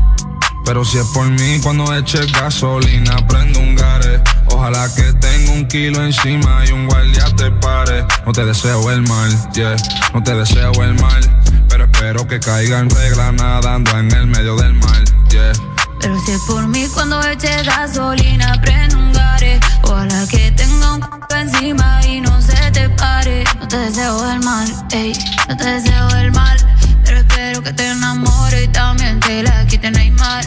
Pero 0.66 0.84
si 0.84 0.98
es 0.98 1.06
por 1.14 1.30
mí, 1.30 1.60
cuando 1.62 1.96
eche 1.96 2.26
gasolina, 2.32 3.16
prendo 3.28 3.60
un 3.60 3.76
gare. 3.76 4.24
Ojalá 4.62 4.88
que 4.94 5.12
tenga 5.14 5.54
un 5.54 5.68
kilo 5.68 6.04
encima 6.04 6.64
y 6.68 6.72
un 6.72 6.86
guardia 6.86 7.26
te 7.36 7.50
pare. 7.50 8.06
No 8.28 8.32
te 8.32 8.46
deseo 8.46 8.92
el 8.92 9.02
mal, 9.02 9.52
yeah, 9.54 9.76
no 10.14 10.22
te 10.22 10.36
deseo 10.36 10.72
el 10.84 10.94
mal. 11.02 11.42
Pero 11.68 11.86
espero 11.86 12.28
que 12.28 12.40
caiga 12.40 12.78
en 12.78 12.88
regla 12.92 13.32
nadando 13.32 13.90
en 13.98 14.12
el 14.12 14.28
medio 14.28 14.56
del 14.58 14.76
mar, 14.76 15.04
yeah. 15.30 15.52
Pero 16.00 16.16
si 16.24 16.34
es 16.34 16.42
por 16.42 16.68
mí 16.68 16.88
cuando 16.94 17.20
eche 17.28 17.64
gasolina, 17.64 18.62
prendo 18.62 19.00
un 19.00 19.12
gare. 19.14 19.60
Ojalá 19.82 20.28
que 20.30 20.52
tenga 20.52 20.94
un 20.94 21.02
c 21.02 21.40
encima 21.40 22.00
y 22.06 22.22
no 22.22 22.40
se 22.40 22.70
te 22.70 22.88
pare. 22.90 23.44
No 23.60 23.68
te 23.68 23.78
deseo 23.78 24.32
el 24.32 24.42
mal, 24.42 24.68
ey, 24.92 25.12
no 25.50 25.58
te 25.58 25.66
deseo 25.66 26.08
el 26.20 26.32
mal. 26.34 26.58
Pero 27.04 27.18
espero 27.18 27.64
que 27.64 27.74
te 27.74 27.88
enamore 27.88 28.68
también 28.68 29.20
te 29.22 29.42
la 29.42 29.66
quite 29.66 29.90
Neymar. 29.90 30.46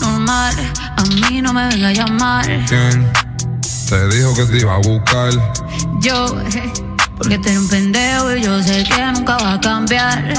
Normal, 0.00 0.54
a 0.96 1.02
mí 1.04 1.42
no 1.42 1.52
me 1.52 1.68
venga 1.68 1.88
a 1.88 1.92
llamar. 1.92 2.46
¿Quién 2.66 3.10
te 3.88 4.08
dijo 4.08 4.34
que 4.34 4.44
te 4.44 4.58
iba 4.58 4.74
a 4.74 4.78
buscar? 4.78 5.32
Yo, 6.00 6.40
eh, 6.40 6.72
porque 7.16 7.38
tú 7.38 7.48
eres 7.48 7.60
un 7.60 7.68
pendejo 7.68 8.34
y 8.34 8.42
yo 8.42 8.62
sé 8.62 8.84
que 8.84 9.04
nunca 9.12 9.36
va 9.38 9.54
a 9.54 9.60
cambiar. 9.60 10.34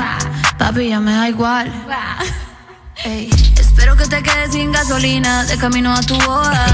Papi, 0.58 0.90
ya 0.90 1.00
me 1.00 1.12
da 1.12 1.30
igual. 1.30 1.72
Ey, 3.04 3.30
espero 3.58 3.96
que 3.96 4.06
te 4.06 4.22
quedes 4.22 4.52
sin 4.52 4.72
gasolina 4.72 5.46
de 5.46 5.58
camino 5.58 5.94
a 5.94 6.02
tu 6.02 6.16
boda. 6.20 6.66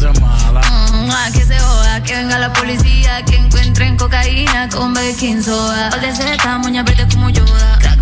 Mm, 0.00 1.10
ah, 1.10 1.28
que 1.32 1.44
se 1.44 1.58
joda, 1.58 2.02
que 2.02 2.14
venga 2.14 2.38
la 2.38 2.52
policía, 2.52 3.24
que 3.24 3.36
encuentren 3.36 3.96
cocaína 3.96 4.68
con 4.68 4.94
baking 4.94 5.42
soda. 5.42 5.90
Pal 5.90 6.00
de 6.00 6.14
seta, 6.14 6.58
verde 6.58 7.06
como 7.12 7.30
Yoda. 7.30 7.78
Crack, 7.80 8.00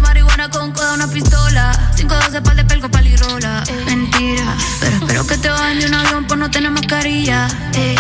coda, 0.79 0.95
una 0.95 1.09
pistola. 1.09 1.73
512 1.97 2.43
pal 2.43 2.57
de 2.57 2.65
pelco, 2.65 2.89
palirola. 2.89 3.65
Mentira, 3.87 4.57
pero 4.81 4.97
espero 4.97 5.27
que 5.27 5.39
te 5.39 5.49
bajen 5.49 5.81
de 5.81 5.87
un 5.87 5.95
avión 5.95 6.25
por 6.27 6.39
no 6.39 6.51
tener 6.51 6.71
mascarilla. 6.71 7.49
Ey, 7.75 7.97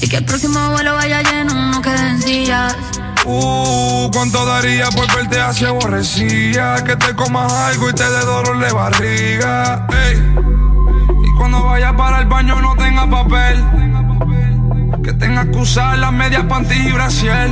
y 0.00 0.08
que 0.08 0.16
el 0.18 0.24
próximo 0.24 0.70
vuelo 0.70 0.94
vaya 0.94 1.22
lleno, 1.22 1.54
no 1.72 1.82
quede 1.82 2.08
en 2.08 2.22
sillas. 2.22 2.76
Uh, 3.24 4.10
¿cuánto 4.12 4.44
daría 4.44 4.90
por 4.90 5.12
verte 5.14 5.40
así 5.40 5.64
aborrecida? 5.64 6.84
Que 6.84 6.94
te 6.96 7.14
comas 7.14 7.52
algo 7.52 7.90
y 7.90 7.94
te 7.94 8.04
dé 8.04 8.20
dolor 8.20 8.58
de 8.58 8.72
barriga. 8.72 9.86
Ey. 9.90 10.16
Y 11.24 11.36
cuando 11.36 11.64
vayas 11.64 11.94
para 11.94 12.20
el 12.20 12.26
baño 12.26 12.60
no 12.60 12.76
tenga 12.76 13.08
papel. 13.10 13.64
Que 15.02 15.12
tengas 15.14 15.46
que 15.46 15.56
usar 15.56 15.98
las 15.98 16.12
medias 16.12 16.44
panties 16.44 16.86
y 16.86 16.92
brasier. 16.92 17.50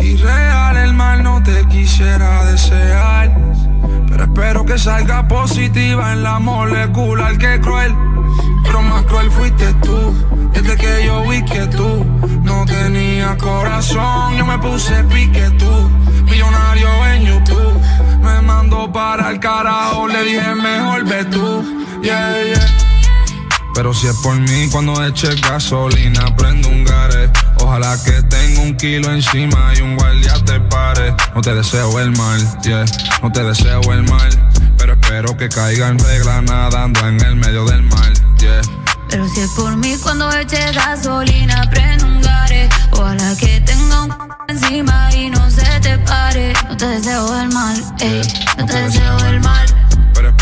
Y 0.00 0.16
real 0.16 0.76
el 0.76 0.94
mal 0.94 1.22
no 1.22 1.42
te 1.42 1.66
quisiera 1.66 2.44
desear. 2.46 3.47
Pero 4.08 4.24
espero 4.24 4.64
que 4.64 4.78
salga 4.78 5.26
positiva 5.28 6.12
en 6.12 6.22
la 6.22 6.38
molecular 6.38 7.36
que 7.38 7.60
cruel. 7.60 7.94
Pero 8.64 8.82
más 8.82 9.04
cruel 9.04 9.30
fuiste 9.30 9.72
tú. 9.74 10.14
Desde 10.52 10.76
que 10.76 11.04
yo 11.06 11.22
vi 11.28 11.44
que 11.44 11.66
tú 11.68 12.04
no 12.42 12.64
tenías 12.66 13.36
corazón, 13.36 14.36
yo 14.36 14.44
me 14.46 14.58
puse 14.58 15.04
pique 15.04 15.50
tú. 15.58 15.90
Millonario 16.24 16.88
en 17.14 17.22
YouTube. 17.26 17.80
Me 18.22 18.40
mandó 18.42 18.92
para 18.92 19.30
el 19.30 19.40
carajo, 19.40 20.08
le 20.08 20.22
dije 20.24 20.54
mejor 20.54 21.04
ve 21.04 21.24
tú. 21.26 21.64
Yeah, 22.02 22.44
yeah. 22.44 22.88
Pero 23.74 23.94
si 23.94 24.08
es 24.08 24.16
por 24.16 24.34
mí, 24.34 24.68
cuando 24.72 25.04
eche 25.06 25.28
gasolina, 25.40 26.34
prendo 26.36 26.68
un 26.68 26.84
gare. 26.84 27.30
Ojalá 27.68 28.02
que 28.02 28.22
tenga 28.22 28.62
un 28.62 28.74
kilo 28.78 29.12
encima 29.12 29.74
y 29.76 29.82
un 29.82 29.94
guardia 29.94 30.32
te 30.42 30.58
pare. 30.58 31.14
No 31.34 31.42
te 31.42 31.54
deseo 31.54 32.00
el 32.00 32.12
mal, 32.12 32.40
yeah, 32.62 32.86
no 33.22 33.30
te 33.30 33.44
deseo 33.44 33.82
el 33.92 34.04
mal. 34.04 34.30
Pero 34.78 34.94
espero 34.94 35.36
que 35.36 35.50
caiga 35.50 35.88
en 35.88 35.98
regla 35.98 36.40
nadando 36.40 37.06
en 37.06 37.20
el 37.20 37.36
medio 37.36 37.66
del 37.66 37.82
mar, 37.82 38.10
yeah. 38.38 38.62
Pero 39.10 39.28
si 39.28 39.40
es 39.40 39.50
por 39.50 39.76
mí 39.76 39.98
cuando 40.02 40.30
eche 40.32 40.72
gasolina, 40.72 41.68
prendo 41.70 42.06
un 42.06 42.22
gare. 42.22 42.70
Ojalá 42.92 43.36
que 43.36 43.60
tenga 43.60 44.04
un 44.04 44.14
encima 44.48 45.14
y 45.14 45.28
no 45.28 45.50
se 45.50 45.66
te 45.80 45.98
pare. 45.98 46.54
No 46.70 46.76
te 46.78 46.86
deseo 46.86 47.38
el 47.38 47.52
mal, 47.52 47.76
ey, 48.00 48.22
no 48.56 48.64
te 48.64 48.82
deseo 48.82 49.18
el 49.26 49.40
mal. 49.40 49.77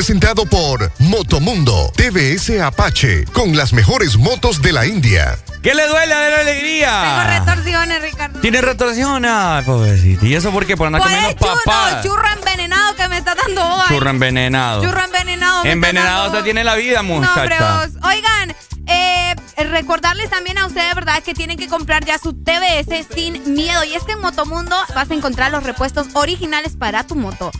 Presentado 0.00 0.46
por 0.46 0.90
Motomundo 0.98 1.92
TVS 1.94 2.58
Apache 2.62 3.26
con 3.34 3.54
las 3.54 3.74
mejores 3.74 4.16
motos 4.16 4.62
de 4.62 4.72
la 4.72 4.86
India. 4.86 5.38
¿Qué 5.62 5.74
le 5.74 5.86
duele 5.86 6.14
de 6.14 6.30
la 6.30 6.38
alegría? 6.38 7.02
Tengo 7.36 7.44
retorsiones, 7.44 8.00
Ricardo. 8.00 8.40
¿Tiene 8.40 8.62
retorsión? 8.62 9.26
Ah, 9.26 9.62
pobrecito. 9.66 10.24
¿Y 10.24 10.34
eso 10.34 10.52
por 10.52 10.64
qué? 10.64 10.74
Por 10.74 10.86
andar 10.86 11.02
Por 11.02 11.10
comiendo 11.10 11.38
churro, 11.38 11.54
papas. 11.66 12.02
churro 12.02 12.28
envenenado 12.34 12.96
que 12.96 13.08
me 13.08 13.18
está 13.18 13.34
dando 13.34 13.62
hoy. 13.62 13.82
Churro 13.88 14.08
envenenado. 14.08 14.82
Churro 14.82 15.04
envenenado. 15.04 15.64
Envenenado 15.66 16.26
usted 16.28 16.44
tiene 16.44 16.64
la 16.64 16.76
vida, 16.76 17.02
No, 17.02 17.16
muchacha. 17.20 17.84
vos. 17.84 17.90
Oigan, 18.02 18.56
eh, 18.86 19.34
recordarles 19.58 20.30
también 20.30 20.56
a 20.56 20.64
ustedes, 20.64 20.94
¿verdad? 20.94 21.22
Que 21.22 21.34
tienen 21.34 21.58
que 21.58 21.68
comprar 21.68 22.06
ya 22.06 22.16
su 22.16 22.32
TBS 22.32 23.06
sin 23.14 23.52
miedo. 23.52 23.84
Y 23.84 23.92
es 23.96 24.04
que 24.04 24.12
en 24.12 24.20
Motomundo 24.22 24.74
vas 24.94 25.10
a 25.10 25.14
encontrar 25.14 25.50
los 25.52 25.62
repuestos 25.62 26.06
originales 26.14 26.74
para 26.78 27.04
tu 27.06 27.16
moto. 27.16 27.50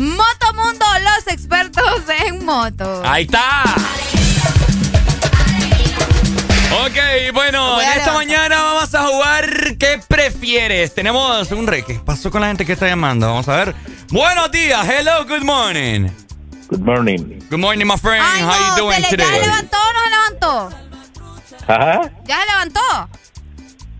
Motomundo, 0.00 0.86
los 1.02 1.26
expertos 1.32 2.02
en 2.26 2.44
moto. 2.44 3.02
Ahí 3.04 3.24
está. 3.24 3.64
Ok, 6.84 7.34
bueno, 7.34 7.80
en 7.80 7.88
esta 7.98 8.12
mañana 8.14 8.62
vamos 8.62 8.94
a 8.94 9.06
jugar 9.06 9.76
¿Qué 9.78 10.00
prefieres? 10.08 10.94
Tenemos 10.94 11.50
un 11.52 11.66
rey. 11.66 11.82
¿Qué 11.82 11.94
pasó 11.94 12.30
con 12.30 12.40
la 12.40 12.46
gente 12.48 12.64
que 12.64 12.72
está 12.72 12.86
llamando? 12.86 13.26
Vamos 13.26 13.48
a 13.48 13.56
ver. 13.56 13.74
Buenos 14.10 14.50
días. 14.50 14.88
Hello, 14.88 15.26
good 15.26 15.42
morning. 15.42 16.08
Good 16.68 16.80
morning. 16.80 17.38
Good 17.50 17.58
morning, 17.58 17.84
my 17.86 17.96
friend. 17.98 18.24
Ay, 18.24 18.42
How 18.42 18.52
you 18.52 18.68
no, 18.68 18.76
doing 18.76 19.04
¿se 19.04 19.16
le, 19.16 19.16
¿Ya 19.18 19.24
se 19.26 19.32
today? 19.32 19.40
levantó 19.42 19.76
o 19.76 19.92
no 19.92 20.00
se 20.04 20.10
levantó? 20.10 20.70
Ajá. 21.72 22.10
¿Ya 22.24 22.40
se 22.40 22.46
levantó? 22.46 22.80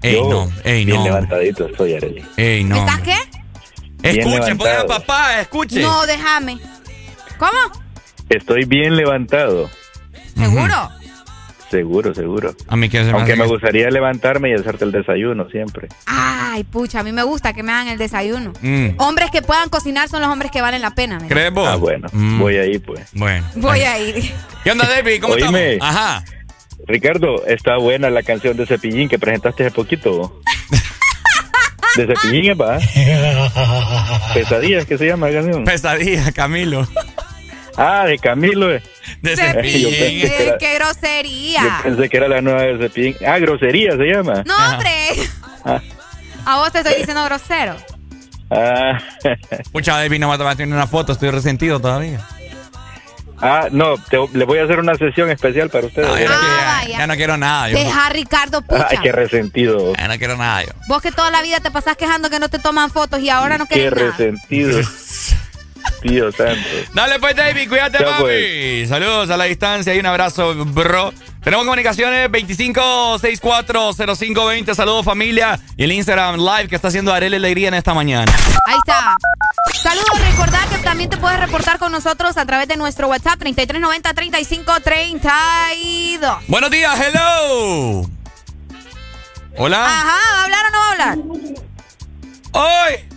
Ey, 0.03 0.15
Yo, 0.15 0.29
no, 0.31 0.53
ey, 0.65 0.85
bien 0.87 0.99
no. 0.99 1.05
levantadito 1.05 1.67
estoy, 1.67 1.95
Arely. 1.95 2.25
Ey, 2.39 2.65
no. 2.65 2.77
¿Estás 2.77 3.01
qué? 3.01 3.17
Escuche, 4.03 4.55
ponga 4.57 4.87
papá, 4.87 5.41
escuche. 5.41 5.81
No, 5.83 6.07
déjame. 6.07 6.59
¿Cómo? 7.39 7.59
Estoy 8.29 8.65
bien 8.65 8.97
levantado. 8.97 9.69
¿Seguro? 10.37 10.91
Seguro, 11.71 12.13
seguro. 12.15 12.55
A 12.67 12.77
mí 12.77 12.89
que 12.89 12.99
se 12.99 13.05
me 13.05 13.13
Aunque 13.13 13.37
me 13.37 13.45
que- 13.45 13.49
gustaría 13.51 13.89
levantarme 13.91 14.51
y 14.51 14.55
hacerte 14.55 14.85
el 14.85 14.91
desayuno 14.91 15.49
siempre. 15.51 15.87
Ay, 16.07 16.65
pucha, 16.65 17.01
a 17.01 17.03
mí 17.05 17.13
me 17.13 17.23
gusta 17.23 17.53
que 17.53 17.63
me 17.63 17.71
hagan 17.71 17.87
el 17.89 17.99
desayuno. 17.99 18.53
Mm. 18.61 18.89
Hombres 18.99 19.31
que 19.31 19.41
puedan 19.41 19.69
cocinar 19.69 20.09
son 20.09 20.21
los 20.23 20.31
hombres 20.31 20.51
que 20.51 20.61
valen 20.63 20.83
la 20.83 20.91
pena. 20.97 21.17
mira. 21.21 21.29
¿Crees 21.29 21.53
vos? 21.53 21.69
Ah, 21.69 21.77
bueno. 21.77 22.09
Mm. 22.13 22.41
Voy 22.41 22.57
ahí, 22.57 22.79
pues. 22.81 23.09
Bueno. 23.13 23.47
Voy 23.55 23.81
a 23.83 23.99
ir. 24.01 24.33
¿Qué 24.65 24.73
onda, 24.73 24.89
David? 24.89 25.21
¿Cómo 25.21 25.35
Oíme. 25.35 25.75
estamos? 25.75 25.97
Ajá. 25.97 26.25
Ricardo, 26.89 27.47
está 27.47 27.77
buena 27.77 28.11
la 28.11 28.25
canción 28.25 28.57
de 28.57 28.67
Cepillín 28.67 29.09
que 29.09 29.19
presentaste 29.21 29.65
hace 29.67 29.73
poquito. 29.75 30.41
De 31.97 32.07
Cepillín, 32.07 32.57
va. 32.61 32.79
Pesadillas, 34.35 34.85
¿qué 34.87 34.97
se 34.99 35.07
llama 35.07 35.29
la 35.29 35.41
canción? 35.43 35.65
Pesadilla, 35.65 36.31
Camilo. 36.33 36.87
Ah, 37.77 38.05
de 38.07 38.19
Camilo. 38.19 38.73
eh. 38.75 38.83
De 39.23 39.37
Cepillín. 39.37 40.31
Era- 40.31 40.59
¡Qué 40.59 40.75
grosería! 40.75 41.63
Yo 41.63 41.83
pensé 41.83 42.09
que 42.09 42.17
era 42.17 42.29
la 42.29 42.41
nueva 42.41 42.63
de 42.63 42.79
Cepillín. 42.79 43.17
Ah, 43.27 43.39
grosería 43.39 43.93
se 43.97 44.05
llama. 44.05 44.43
No, 44.47 44.55
hombre. 44.73 44.91
Ah. 45.65 45.81
A 46.47 46.57
vos 46.59 46.73
te 46.73 46.79
estoy 46.79 46.95
diciendo 46.97 47.25
grosero. 47.25 47.77
Ah, 48.51 48.99
Pucha, 49.73 49.97
David, 49.99 50.19
no 50.19 50.31
me 50.31 50.39
tomaste 50.39 50.65
una 50.65 50.87
foto, 50.87 51.13
estoy 51.13 51.31
resentido 51.31 51.81
todavía. 51.81 52.21
Ah 53.41 53.69
no, 53.71 53.97
te- 53.99 54.19
le 54.33 54.45
voy 54.45 54.59
a 54.59 54.65
hacer 54.65 54.79
una 54.79 54.95
sesión 54.95 55.31
especial 55.31 55.71
para 55.71 55.87
ustedes. 55.87 56.09
ya, 56.09 56.13
no 56.13 56.19
quiero- 56.19 56.99
ya- 56.99 57.07
no 57.07 57.15
quiero 57.17 57.37
nada. 57.37 57.69
Yo. 57.71 57.79
Deja 57.79 58.07
a 58.07 58.11
Ricardo 58.11 58.63
pucha. 58.63 58.87
Ay, 58.91 58.99
qué 59.03 59.13
resentido. 59.13 59.93
Ya 59.97 60.09
no 60.09 60.19
quiero 60.19 60.37
nada 60.37 60.63
yo. 60.65 60.71
Vos 60.89 61.01
que 61.03 61.13
toda 61.13 61.31
la 61.31 61.43
vida 61.43 61.61
te 61.61 61.71
pasás 61.71 61.97
quejando 61.97 62.31
que 62.31 62.39
no 62.39 62.49
te 62.49 62.59
toman 62.59 62.91
fotos 62.91 63.21
y 63.21 63.31
ahora 63.31 63.59
no 63.59 63.67
Qué 63.67 63.75
querés 63.75 63.93
nada. 63.95 64.11
resentido. 64.17 64.81
Tío 66.03 66.31
santo. 66.33 66.69
Dale 66.95 67.19
pues, 67.19 67.37
David, 67.37 67.69
cuídate, 67.69 67.99
papi. 68.03 68.23
pues. 68.23 68.89
Saludos 68.89 69.29
a 69.31 69.37
la 69.37 69.45
distancia 69.45 69.95
y 69.95 69.99
un 69.99 70.07
abrazo, 70.07 70.55
bro. 70.67 71.13
Tenemos 71.43 71.65
comunicaciones 71.67 72.31
25640520. 72.31 74.75
Saludos, 74.75 75.05
familia. 75.05 75.59
Y 75.77 75.85
el 75.85 75.93
Instagram 75.93 76.37
Live 76.37 76.69
que 76.69 76.77
está 76.77 76.89
haciendo 76.89 77.13
Arele 77.13 77.37
Alegría 77.37 77.69
en 77.69 77.75
esta 77.75 77.93
mañana. 77.95 78.33
Ahí 78.67 78.77
está. 78.79 79.17
Saludos, 79.83 80.21
recordad 80.21 80.67
que 80.69 80.79
también 80.79 81.09
te 81.11 81.17
puedes 81.17 81.39
reportar 81.41 81.79
con 81.79 81.91
nosotros 81.93 82.37
a 82.37 82.45
través 82.45 82.69
de 82.69 82.77
nuestro 82.77 83.09
WhatsApp 83.09 83.41
3390-3532. 83.41 86.39
Buenos 86.49 86.71
días, 86.71 87.01
hello. 87.01 88.03
Hola. 89.57 89.85
Ajá, 89.85 90.17
¿va 90.35 90.41
a 90.41 90.45
hablar 90.45 90.67
o 90.67 90.71
no 90.71 90.79
va 90.79 90.87
a 90.87 90.91
hablar? 90.93 91.19
¡Hoy! 92.53 93.10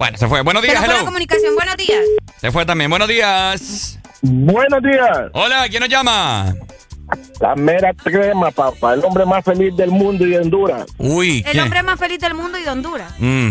Bueno, 0.00 0.16
se 0.16 0.26
fue. 0.28 0.40
Buenos 0.40 0.62
Pero 0.62 0.72
días, 0.72 0.82
fue 0.82 0.88
la 0.88 0.94
hello. 0.94 1.04
comunicación. 1.04 1.54
Buenos 1.54 1.76
días. 1.76 2.04
Se 2.40 2.50
fue 2.50 2.64
también. 2.64 2.88
Buenos 2.88 3.06
días. 3.06 3.98
Buenos 4.22 4.82
días. 4.82 5.28
Hola, 5.34 5.68
¿quién 5.68 5.80
nos 5.80 5.90
llama? 5.90 6.54
La 7.38 7.54
mera 7.54 7.92
crema, 7.92 8.50
papá. 8.50 8.94
El 8.94 9.04
hombre 9.04 9.26
más 9.26 9.44
feliz 9.44 9.76
del 9.76 9.90
mundo 9.90 10.26
y 10.26 10.30
de 10.30 10.38
Honduras. 10.38 10.86
Uy, 10.96 11.44
El 11.46 11.60
hombre 11.60 11.82
más 11.82 12.00
feliz 12.00 12.18
del 12.18 12.32
mundo 12.32 12.58
y 12.58 12.62
de 12.62 12.70
Honduras. 12.70 13.12
Mm. 13.18 13.50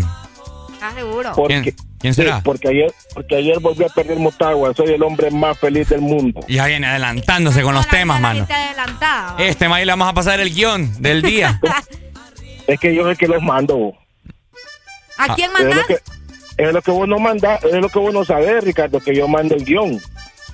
¿Estás 0.73 0.95
seguro? 0.95 1.33
Porque, 1.35 1.75
¿Quién 1.99 2.15
será? 2.15 2.37
Sí, 2.37 2.41
porque 2.43 2.69
ayer, 2.69 2.91
porque 3.13 3.35
ayer 3.35 3.59
volví 3.59 3.83
a 3.83 3.89
perder 3.89 4.17
Motagua. 4.17 4.73
Soy 4.73 4.87
el 4.87 5.03
hombre 5.03 5.29
más 5.29 5.55
feliz 5.59 5.87
del 5.89 6.01
mundo. 6.01 6.39
Ya 6.47 6.65
viene 6.65 6.87
adelantándose 6.87 7.61
con 7.61 7.75
los 7.75 7.87
temas, 7.89 8.19
mano. 8.19 8.47
Este 9.37 9.69
maíz 9.69 9.85
le 9.85 9.91
vamos 9.91 10.09
a 10.09 10.13
pasar 10.13 10.39
el 10.39 10.51
guion 10.51 10.99
del 10.99 11.21
día. 11.21 11.61
Es 12.65 12.79
que 12.79 12.93
yo 12.93 13.01
es 13.01 13.13
el 13.13 13.17
que 13.17 13.27
los 13.27 13.41
mando. 13.41 13.93
¿A 15.17 15.33
quién 15.33 15.51
lo 15.51 15.57
mandás? 15.57 15.87
que, 15.87 15.97
es 16.59 16.73
lo 16.73 16.81
que 16.81 16.91
vos 16.91 17.07
no 17.07 17.19
mandás, 17.19 17.63
es 17.63 17.73
lo 17.73 17.87
que 17.89 17.99
vos 17.99 18.13
no 18.13 18.25
sabés, 18.25 18.63
Ricardo, 18.63 18.99
que 18.99 19.15
yo 19.15 19.27
mando 19.27 19.55
el 19.55 19.63
guion. 19.63 19.99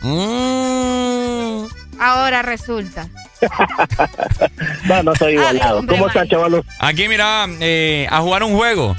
Mm. 0.02 1.66
Ahora 2.00 2.42
resulta. 2.42 3.08
No, 4.86 5.02
no 5.04 5.16
soy 5.16 5.34
igualado. 5.34 5.80
hombre, 5.80 5.96
¿Cómo 5.96 6.08
están, 6.08 6.28
chavalos? 6.28 6.64
Aquí, 6.80 7.08
mira, 7.08 7.48
eh, 7.60 8.08
a 8.10 8.22
jugar 8.22 8.44
un 8.44 8.56
juego. 8.56 8.96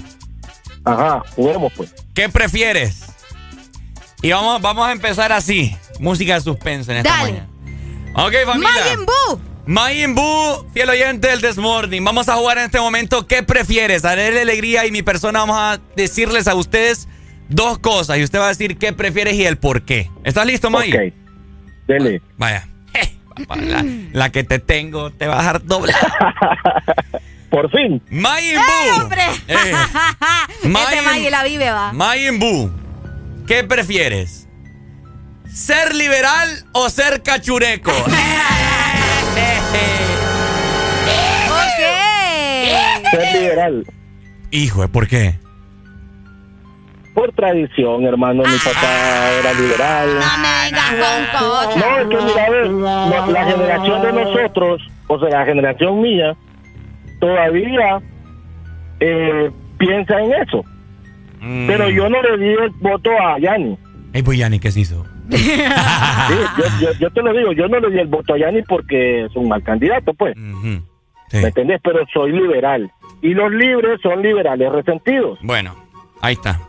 Ajá, 0.85 1.23
juguemos 1.35 1.73
pues. 1.77 1.95
¿Qué 2.13 2.29
prefieres? 2.29 3.05
Y 4.23 4.33
vamos, 4.33 4.61
vamos 4.61 4.87
a 4.87 4.93
empezar 4.93 5.33
así. 5.33 5.77
Música 6.01 6.35
de 6.35 6.41
suspenso 6.41 6.91
en 6.91 6.99
esta 6.99 7.11
Dale. 7.11 7.33
mañana. 7.33 7.49
Ok, 8.27 8.35
familia. 8.45 8.71
Majin 8.85 9.07
Buu. 9.07 9.41
Majin 9.67 10.15
Buu, 10.15 10.65
fiel 10.73 10.89
oyente 10.91 11.29
del 11.29 11.41
Desmorning. 11.41 12.05
Vamos 12.05 12.29
a 12.29 12.37
jugar 12.37 12.59
en 12.59 12.65
este 12.67 12.79
momento. 12.81 13.27
¿Qué 13.27 13.43
prefieres? 13.43 14.03
Darle 14.03 14.41
alegría 14.41 14.87
y 14.87 14.93
mi 14.93 15.03
persona 15.03 15.41
vamos 15.41 15.57
a 15.59 15.81
decirles 15.97 16.47
a 16.47 16.55
ustedes 16.55 17.09
dos 17.49 17.79
cosas. 17.79 18.19
Y 18.19 18.23
usted 18.25 18.39
va 18.39 18.47
a 18.47 18.49
decir 18.51 18.79
qué 18.79 18.93
prefieres 18.93 19.35
y 19.35 19.45
el 19.45 19.59
por 19.59 19.83
qué. 19.83 20.09
¿Estás 20.25 20.47
listo, 20.47 20.71
Majin? 20.71 20.95
Ok. 20.95 21.15
Dele. 21.89 22.23
Vaya. 22.37 22.69
Papá, 23.47 23.57
la, 23.57 23.85
la 24.13 24.31
que 24.31 24.45
te 24.45 24.59
tengo 24.61 25.11
te 25.11 25.27
va 25.27 25.35
a 25.35 25.39
dejar 25.39 25.65
doble. 25.65 25.93
Por 27.51 27.71
fin. 27.71 28.03
Majin 28.11 28.57
¡Eh, 28.57 28.61
hombre! 29.01 29.23
Eh. 29.49 29.73
este 30.55 30.69
Majin- 30.69 31.03
Maggie 31.05 31.31
la 31.31 31.45
vive, 31.45 31.71
va. 31.71 31.93
Majin 31.93 32.39
Buu, 32.39 32.71
¿qué 33.47 33.63
prefieres? 33.63 34.49
¿Ser 35.53 35.95
liberal 35.95 36.67
o 36.73 36.91
ser 36.91 37.23
cachureco? 37.23 37.93
Ser 43.21 43.41
liberal. 43.43 43.85
Hijo, 44.51 44.89
¿por 44.89 45.07
qué? 45.09 45.35
Por 47.15 47.33
tradición, 47.33 48.05
hermano. 48.05 48.43
Mi 48.43 48.59
papá 48.59 49.31
era 49.41 49.53
liberal. 49.55 50.09
No 50.15 50.39
me 50.39 50.71
con 51.01 51.49
cosas. 51.49 51.77
No, 51.77 51.99
es 51.99 52.09
que 52.09 52.25
mira, 52.25 52.45
a 52.45 52.51
ver, 52.51 52.67
la, 52.69 53.27
la 53.29 53.45
generación 53.47 54.03
de 54.03 54.13
nosotros, 54.13 54.83
o 55.07 55.19
sea, 55.21 55.29
la 55.31 55.45
generación 55.47 56.01
mía, 56.03 56.37
todavía 57.19 58.01
eh, 59.01 59.51
piensa 59.79 60.21
en 60.21 60.33
eso. 60.35 60.63
Mm. 61.41 61.67
Pero 61.67 61.89
yo 61.91 62.09
no 62.11 62.21
le 62.23 62.37
di 62.39 62.53
el 62.53 62.71
voto 62.81 63.11
a 63.13 63.39
Yanni. 63.39 63.79
Ey, 64.13 64.23
pues 64.23 64.39
Yanni, 64.39 64.59
¿qué 64.59 64.71
se 64.71 64.81
hizo? 64.81 65.05
Sí, 65.31 65.55
yo, 66.59 66.65
yo- 66.81 66.99
yo 67.01 67.11
te 67.11 67.23
lo 67.23 67.33
digo, 67.33 67.53
yo 67.53 67.67
no 67.69 67.81
le 67.81 67.91
di 67.91 67.99
el 67.99 68.07
voto 68.09 68.35
a 68.35 68.39
Yanni 68.39 68.63
porque 68.63 69.25
es 69.25 69.35
un 69.37 69.49
mal 69.49 69.63
candidato, 69.63 70.13
pues. 70.15 70.35
Mm. 70.37 70.77
¿Me 71.33 71.41
entendés? 71.49 71.81
Pero 71.83 72.01
soy 72.13 72.33
liberal. 72.33 72.91
Y 73.23 73.35
los 73.35 73.51
libres 73.51 74.01
son 74.03 74.23
liberales 74.23 74.71
resentidos. 74.73 75.39
Bueno, 75.43 75.75
ahí 76.21 76.35
está. 76.35 76.61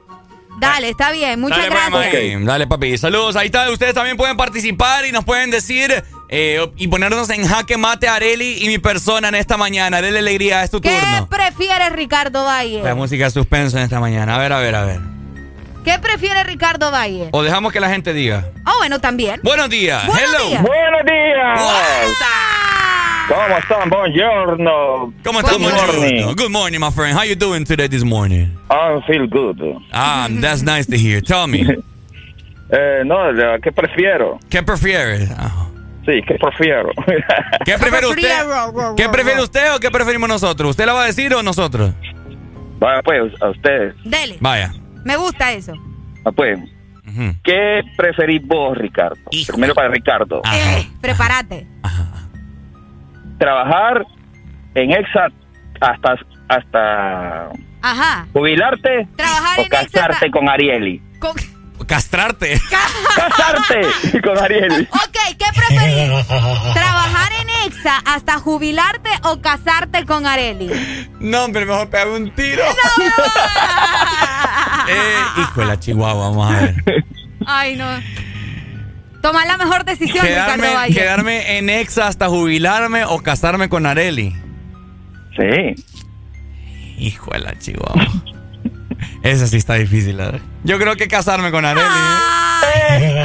Dale, 0.60 0.90
está 0.90 1.12
bien. 1.12 1.40
Muchas 1.40 1.60
Dale, 1.60 1.70
pues, 1.92 2.12
gracias. 2.12 2.46
Dale, 2.46 2.68
papi. 2.68 2.98
Saludos. 2.98 3.36
Ahí 3.36 3.46
está. 3.48 3.70
Ustedes 3.70 3.94
también 3.94 4.18
pueden 4.18 4.36
participar 4.38 5.06
y 5.06 5.12
nos 5.12 5.24
pueden 5.24 5.52
decir 5.52 6.04
eh, 6.30 6.68
y 6.78 6.88
ponernos 6.88 7.30
en 7.30 7.46
jaque 7.48 7.78
mate 7.78 8.08
a 8.08 8.16
Areli 8.16 8.64
y 8.64 8.68
mi 8.68 8.80
persona 8.80 9.28
en 9.28 9.36
esta 9.36 9.56
mañana. 9.56 9.98
Areli 9.98 10.18
Alegría, 10.18 10.64
es 10.64 10.72
tu 10.72 10.82
¿Qué 10.82 10.90
turno. 10.90 11.28
prefiere 11.30 11.90
Ricardo 11.92 12.44
Valle? 12.44 12.82
La 12.82 12.96
música 12.96 13.26
de 13.26 13.30
suspenso 13.30 13.78
en 13.78 13.84
esta 13.84 14.00
mañana. 14.00 14.36
A 14.36 14.40
ver, 14.40 14.52
a 14.52 14.60
ver, 14.60 14.76
a 14.76 14.84
ver. 14.84 15.00
¿Qué 15.86 16.00
prefiere 16.00 16.44
Ricardo 16.44 16.92
Valle? 16.92 17.30
O 17.32 17.44
dejamos 17.44 17.72
que 17.72 17.80
la 17.80 17.90
gente 17.90 18.12
diga. 18.14 18.50
Ah, 18.66 18.74
bueno, 18.80 19.00
también. 19.00 19.40
Buenos 19.44 19.70
días. 19.70 20.06
Buenos 20.08 20.34
Hello. 20.34 20.48
días. 20.50 20.64
Buenos 20.64 21.04
días. 21.06 22.18
¿Cómo 23.28 23.58
están? 23.58 23.90
Buongiorno. 23.90 25.14
¿Cómo 25.24 25.40
estás, 25.40 25.58
Good 25.58 25.72
morning. 25.72 26.36
Good 26.36 26.50
morning, 26.50 26.80
my 26.80 26.92
friend. 26.92 27.18
How 27.18 27.24
you 27.26 27.36
doing 27.36 27.66
today 27.66 27.88
this 27.88 28.04
morning? 28.04 28.48
I 28.70 29.02
feel 29.06 29.28
good. 29.28 29.60
Ah, 29.92 30.30
that's 30.42 30.64
nice 30.64 30.86
to 30.88 30.98
hear. 30.98 31.22
Tell 31.22 31.48
me. 31.48 31.66
Eh, 32.70 33.04
no, 33.06 33.16
¿qué 33.64 33.72
prefiero? 33.72 34.40
¿Qué 34.50 34.62
prefieres? 34.62 35.30
Sí, 36.06 36.22
¿qué 36.28 36.36
prefiero? 36.36 36.90
¿Qué 37.64 37.78
prefiere 37.78 38.08
usted? 38.10 38.30
¿Qué 38.98 39.08
prefiere 39.08 39.42
usted 39.42 39.74
o 39.74 39.80
qué 39.80 39.90
preferimos 39.90 40.28
nosotros? 40.28 40.72
¿Usted 40.72 40.86
la 40.86 40.92
va 40.92 41.04
a 41.04 41.06
decir 41.06 41.34
o 41.34 41.42
nosotros? 41.42 41.94
Vaya 42.80 43.02
pues, 43.04 43.42
a 43.42 43.52
ustedes. 43.52 43.96
Dele. 44.04 44.36
Vaya. 44.42 44.74
Me 45.06 45.16
gusta 45.16 45.54
eso. 45.54 45.76
Ah, 46.26 46.32
pues, 46.34 46.60
¿qué 47.46 47.82
preferís 47.96 48.46
vos, 48.46 48.78
Ricardo? 48.78 49.16
Primero 49.48 49.74
para 49.74 49.88
Ricardo. 49.88 50.42
Eh, 50.54 50.90
prepárate. 51.00 51.66
¿Trabajar 53.38 54.06
en 54.76 54.92
Exa 54.92 55.28
hasta, 55.82 56.16
hasta 56.50 57.50
Ajá. 57.82 58.28
jubilarte 58.34 59.08
Trabajar 59.16 59.60
o 59.60 59.62
Exa 59.64 59.84
casarte 59.84 60.32
con 60.32 60.50
Arieli? 60.50 61.02
Con- 61.20 61.36
Castrarte. 61.88 62.60
¡Casarte 63.16 64.22
con 64.24 64.38
Arieli! 64.38 64.88
Ok, 64.92 65.18
¿qué 65.38 65.46
preferís? 65.56 66.28
¿Trabajar 66.74 67.32
en 67.42 67.50
Exa 67.72 67.98
hasta 68.06 68.40
jubilarte 68.40 69.10
o 69.24 69.40
casarte 69.42 70.06
con 70.06 70.26
Areli? 70.26 70.70
No, 71.20 71.46
hombre, 71.46 71.66
mejor 71.66 71.90
pegarme 71.90 72.16
un 72.18 72.32
tiro. 72.36 72.64
Eh, 74.90 75.18
hijo 75.42 75.60
de 75.62 75.68
la 75.68 75.78
chihuahua, 75.80 76.30
vamos 76.30 76.50
a 76.50 76.60
ver. 76.62 76.76
Ay, 77.46 77.76
no. 77.76 77.86
Toma 79.28 79.46
la 79.46 79.58
mejor 79.58 79.84
decisión, 79.84 80.26
Ricardo 80.26 80.56
Quedarme, 80.56 80.74
Valle. 80.74 80.94
quedarme 80.96 81.58
en 81.58 81.70
Exa 81.70 82.08
hasta 82.08 82.30
jubilarme 82.30 83.04
o 83.04 83.20
casarme 83.20 83.68
con 83.68 83.86
Areli. 83.86 84.34
Sí. 85.36 85.76
Hijo 86.98 87.32
de 87.32 87.40
la 87.40 87.60
chihuahua. 87.60 88.08
Esa 89.24 89.48
sí 89.48 89.58
está 89.58 89.76
difícil, 89.76 90.16
¿verdad? 90.18 90.40
Yo 90.64 90.78
creo 90.80 90.96
que 90.96 91.08
casarme 91.08 91.52
con 91.52 91.66
Areli. 91.66 91.86
¿eh? 91.88 93.24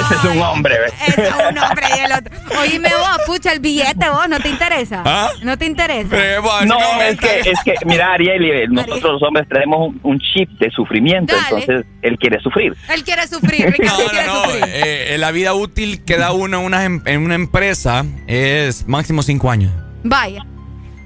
Ese 0.00 0.14
es 0.14 0.24
un 0.36 0.42
hombre, 0.42 0.78
¿ves? 0.78 0.92
Ese 1.08 1.22
es 1.28 1.34
un 1.34 1.58
hombre 1.58 1.86
y 1.96 2.00
el 2.00 2.12
otro. 2.12 2.34
Oíme 2.60 2.88
vos, 2.88 3.18
pucha, 3.26 3.52
el 3.52 3.60
billete 3.60 4.08
vos, 4.10 4.28
¿no 4.28 4.40
te 4.40 4.48
interesa? 4.48 5.02
¿Ah? 5.04 5.28
¿No 5.42 5.56
te 5.58 5.66
interesa? 5.66 6.08
Pero, 6.10 6.42
bueno, 6.42 6.78
No, 6.78 6.94
no, 6.96 7.02
es 7.02 7.18
que, 7.18 7.40
es 7.40 7.58
que, 7.64 7.74
mira, 7.84 8.12
Ariel, 8.12 8.44
eh, 8.44 8.66
nosotros 8.68 9.12
los 9.14 9.22
hombres 9.22 9.46
traemos 9.48 9.88
un, 9.88 10.00
un 10.02 10.18
chip 10.20 10.48
de 10.58 10.70
sufrimiento, 10.70 11.34
Dale. 11.34 11.46
entonces 11.64 11.86
él 12.02 12.18
quiere 12.18 12.40
sufrir. 12.40 12.74
Él 12.92 13.04
quiere 13.04 13.26
sufrir, 13.26 13.66
Ricardo 13.70 14.02
No, 14.04 14.10
quiere 14.10 14.26
no, 14.26 14.34
no. 14.34 14.44
sufrir. 14.44 14.64
eh, 14.68 15.16
la 15.18 15.30
vida 15.30 15.54
útil 15.54 16.04
que 16.04 16.16
da 16.16 16.32
uno 16.32 16.58
en 16.60 16.64
una, 16.64 16.84
en 16.84 17.18
una 17.24 17.34
empresa 17.34 18.04
es 18.26 18.86
máximo 18.88 19.22
cinco 19.22 19.50
años. 19.50 19.72
Vaya. 20.04 20.44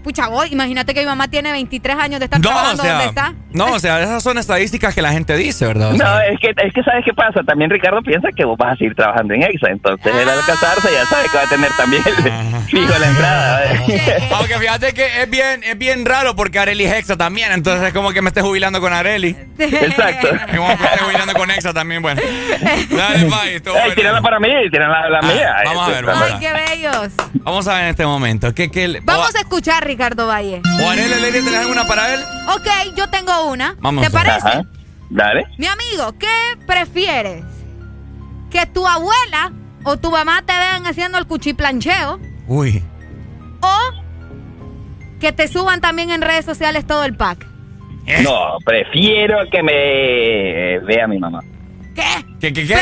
Pucha, 0.06 0.28
vos, 0.28 0.46
imagínate 0.52 0.94
que 0.94 1.00
mi 1.00 1.06
mamá 1.06 1.26
tiene 1.26 1.50
23 1.50 1.96
años 1.98 2.20
de 2.20 2.26
estar 2.26 2.40
No, 2.40 2.48
o 2.48 2.52
trabajando 2.52 2.82
sea, 2.84 2.92
donde 2.92 3.06
está. 3.08 3.34
no, 3.52 3.72
o 3.72 3.78
sea, 3.80 4.00
esas 4.00 4.22
son 4.22 4.38
estadísticas 4.38 4.94
que 4.94 5.02
la 5.02 5.10
gente 5.10 5.36
dice, 5.36 5.66
¿verdad? 5.66 5.92
O 5.92 5.96
sea, 5.96 6.06
No, 6.06 6.20
es 6.20 6.38
que, 6.38 6.50
es 6.64 6.72
que 6.72 6.82
sabes 6.84 7.04
qué 7.04 7.12
pasa. 7.12 7.42
También 7.44 7.68
Ricardo 7.70 8.00
piensa 8.02 8.28
que 8.30 8.44
vos 8.44 8.56
vas 8.56 8.74
a 8.74 8.76
seguir 8.76 8.94
trabajando 8.94 9.34
en 9.34 9.42
EXA. 9.42 9.68
Entonces 9.70 10.06
él 10.14 10.28
al 10.28 10.38
casarse 10.46 10.88
ya 10.92 11.04
sabe 11.06 11.28
que 11.28 11.36
va 11.36 11.42
a 11.42 11.48
tener 11.48 11.70
también 11.76 12.02
el 12.06 12.14
fijo 12.68 12.98
la 13.00 13.06
entrada. 13.08 13.64
¿eh? 13.88 14.28
Aunque 14.32 14.54
fíjate 14.60 14.94
que 14.94 15.22
es 15.22 15.28
bien, 15.28 15.64
es 15.64 15.76
bien 15.76 16.06
raro 16.06 16.36
porque 16.36 16.60
Areli 16.60 16.84
es 16.84 16.92
Hexa 16.92 17.16
también, 17.16 17.50
entonces 17.50 17.88
es 17.88 17.92
como 17.92 18.12
que 18.12 18.22
me 18.22 18.28
esté 18.28 18.42
jubilando 18.42 18.80
con 18.80 18.92
Areli. 18.92 19.36
Exacto. 19.58 20.28
Es 20.28 20.56
como 20.56 20.68
que 20.68 20.76
me 20.76 20.84
esté 20.86 20.98
jubilando 21.04 21.32
con 21.34 21.50
Hexa 21.50 21.72
también, 21.74 22.00
bueno. 22.00 22.22
Dale, 22.90 23.24
bye. 23.24 23.56
estuvo 23.56 23.74
Ey, 23.74 23.80
bueno. 23.80 23.94
tírenla 23.96 24.20
para 24.22 24.38
mí, 24.38 24.48
tírenla 24.70 25.08
la 25.10 25.18
Ah, 25.18 25.22
mía. 25.22 25.56
vamos 25.64 25.88
a 25.88 25.90
ver, 25.90 26.04
vamos 26.04 26.28
Ay, 26.32 26.38
qué 26.40 26.52
bellos. 26.52 27.12
Vamos 27.42 27.66
a 27.68 27.74
ver 27.74 27.82
en 27.84 27.88
este 27.90 28.06
momento. 28.06 28.54
¿Qué, 28.54 28.70
qué, 28.70 29.00
Vamos 29.02 29.34
a 29.34 29.40
escuchar, 29.40 29.84
Ricardo 29.84 29.95
Valle. 29.97 30.62
o, 30.82 30.90
Alegría, 30.90 31.32
¿tenés 31.32 31.55
alguna 31.60 31.85
para 31.86 32.14
él? 32.14 32.20
Ok, 32.55 32.94
yo 32.97 33.09
tengo 33.10 33.47
una. 33.47 33.74
Vamos 33.81 34.02
¿Te 34.02 34.06
a 34.06 34.10
ver. 34.10 34.27
parece? 34.28 34.48
Ajá. 34.48 34.62
Dale. 35.10 35.47
Mi 35.59 35.66
amigo, 35.66 36.12
¿qué 36.18 36.56
prefieres? 36.66 37.44
¿Que 38.51 38.66
tu 38.66 38.86
abuela 38.86 39.52
o 39.85 39.97
tu 39.97 40.10
mamá 40.10 40.43
te 40.44 40.52
vean 40.52 40.86
haciendo 40.86 41.18
el 41.18 41.27
cuchiplancheo? 41.27 42.18
Uy. 42.48 42.82
¿O 43.60 43.78
que 45.20 45.32
te 45.32 45.48
suban 45.48 45.81
también 45.81 46.10
en 46.10 46.23
redes 46.23 46.44
sociales 46.44 46.86
todo 46.86 47.05
el 47.05 47.16
pack? 47.16 47.47
No, 48.23 48.59
prefiero 48.64 49.39
que 49.51 49.62
me 49.62 50.78
vea 50.86 51.06
mi 51.09 51.18
mamá. 51.18 51.40
¿Qué? 51.94 52.02
¿Qué, 52.40 52.52
qué, 52.52 52.66
qué? 52.66 52.77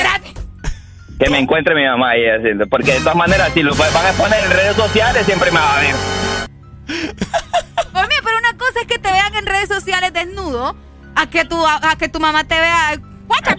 Que 1.19 1.31
me 1.31 1.39
encuentre 1.39 1.75
mi 1.75 1.85
mamá 1.85 2.11
ahí 2.11 2.27
haciendo. 2.27 2.67
Porque 2.67 2.93
de 2.93 2.99
todas 2.99 3.15
maneras, 3.17 3.51
si 3.55 3.63
lo 3.63 3.75
van 3.75 4.07
a 4.07 4.13
poner 4.13 4.45
en 4.45 4.51
redes 4.51 4.77
sociales, 4.77 5.25
siempre 5.25 5.51
me 5.51 5.59
va 5.61 5.77
a 5.79 5.81
ver. 5.81 5.95
Oye, 7.95 8.17
pero 8.23 8.39
una 8.39 8.57
cosa 8.57 8.81
es 8.81 8.87
que 8.87 8.99
te 8.99 9.11
vean 9.11 9.35
en 9.35 9.47
redes 9.47 9.69
sociales 9.69 10.13
desnudo, 10.13 10.77
a 11.15 11.31
que 11.31 11.45
tu, 11.45 11.65
a 11.67 11.97
que 11.99 12.09
tu 12.09 12.21
mamá 12.21 12.45
te 12.45 12.59
vea... 12.59 13.01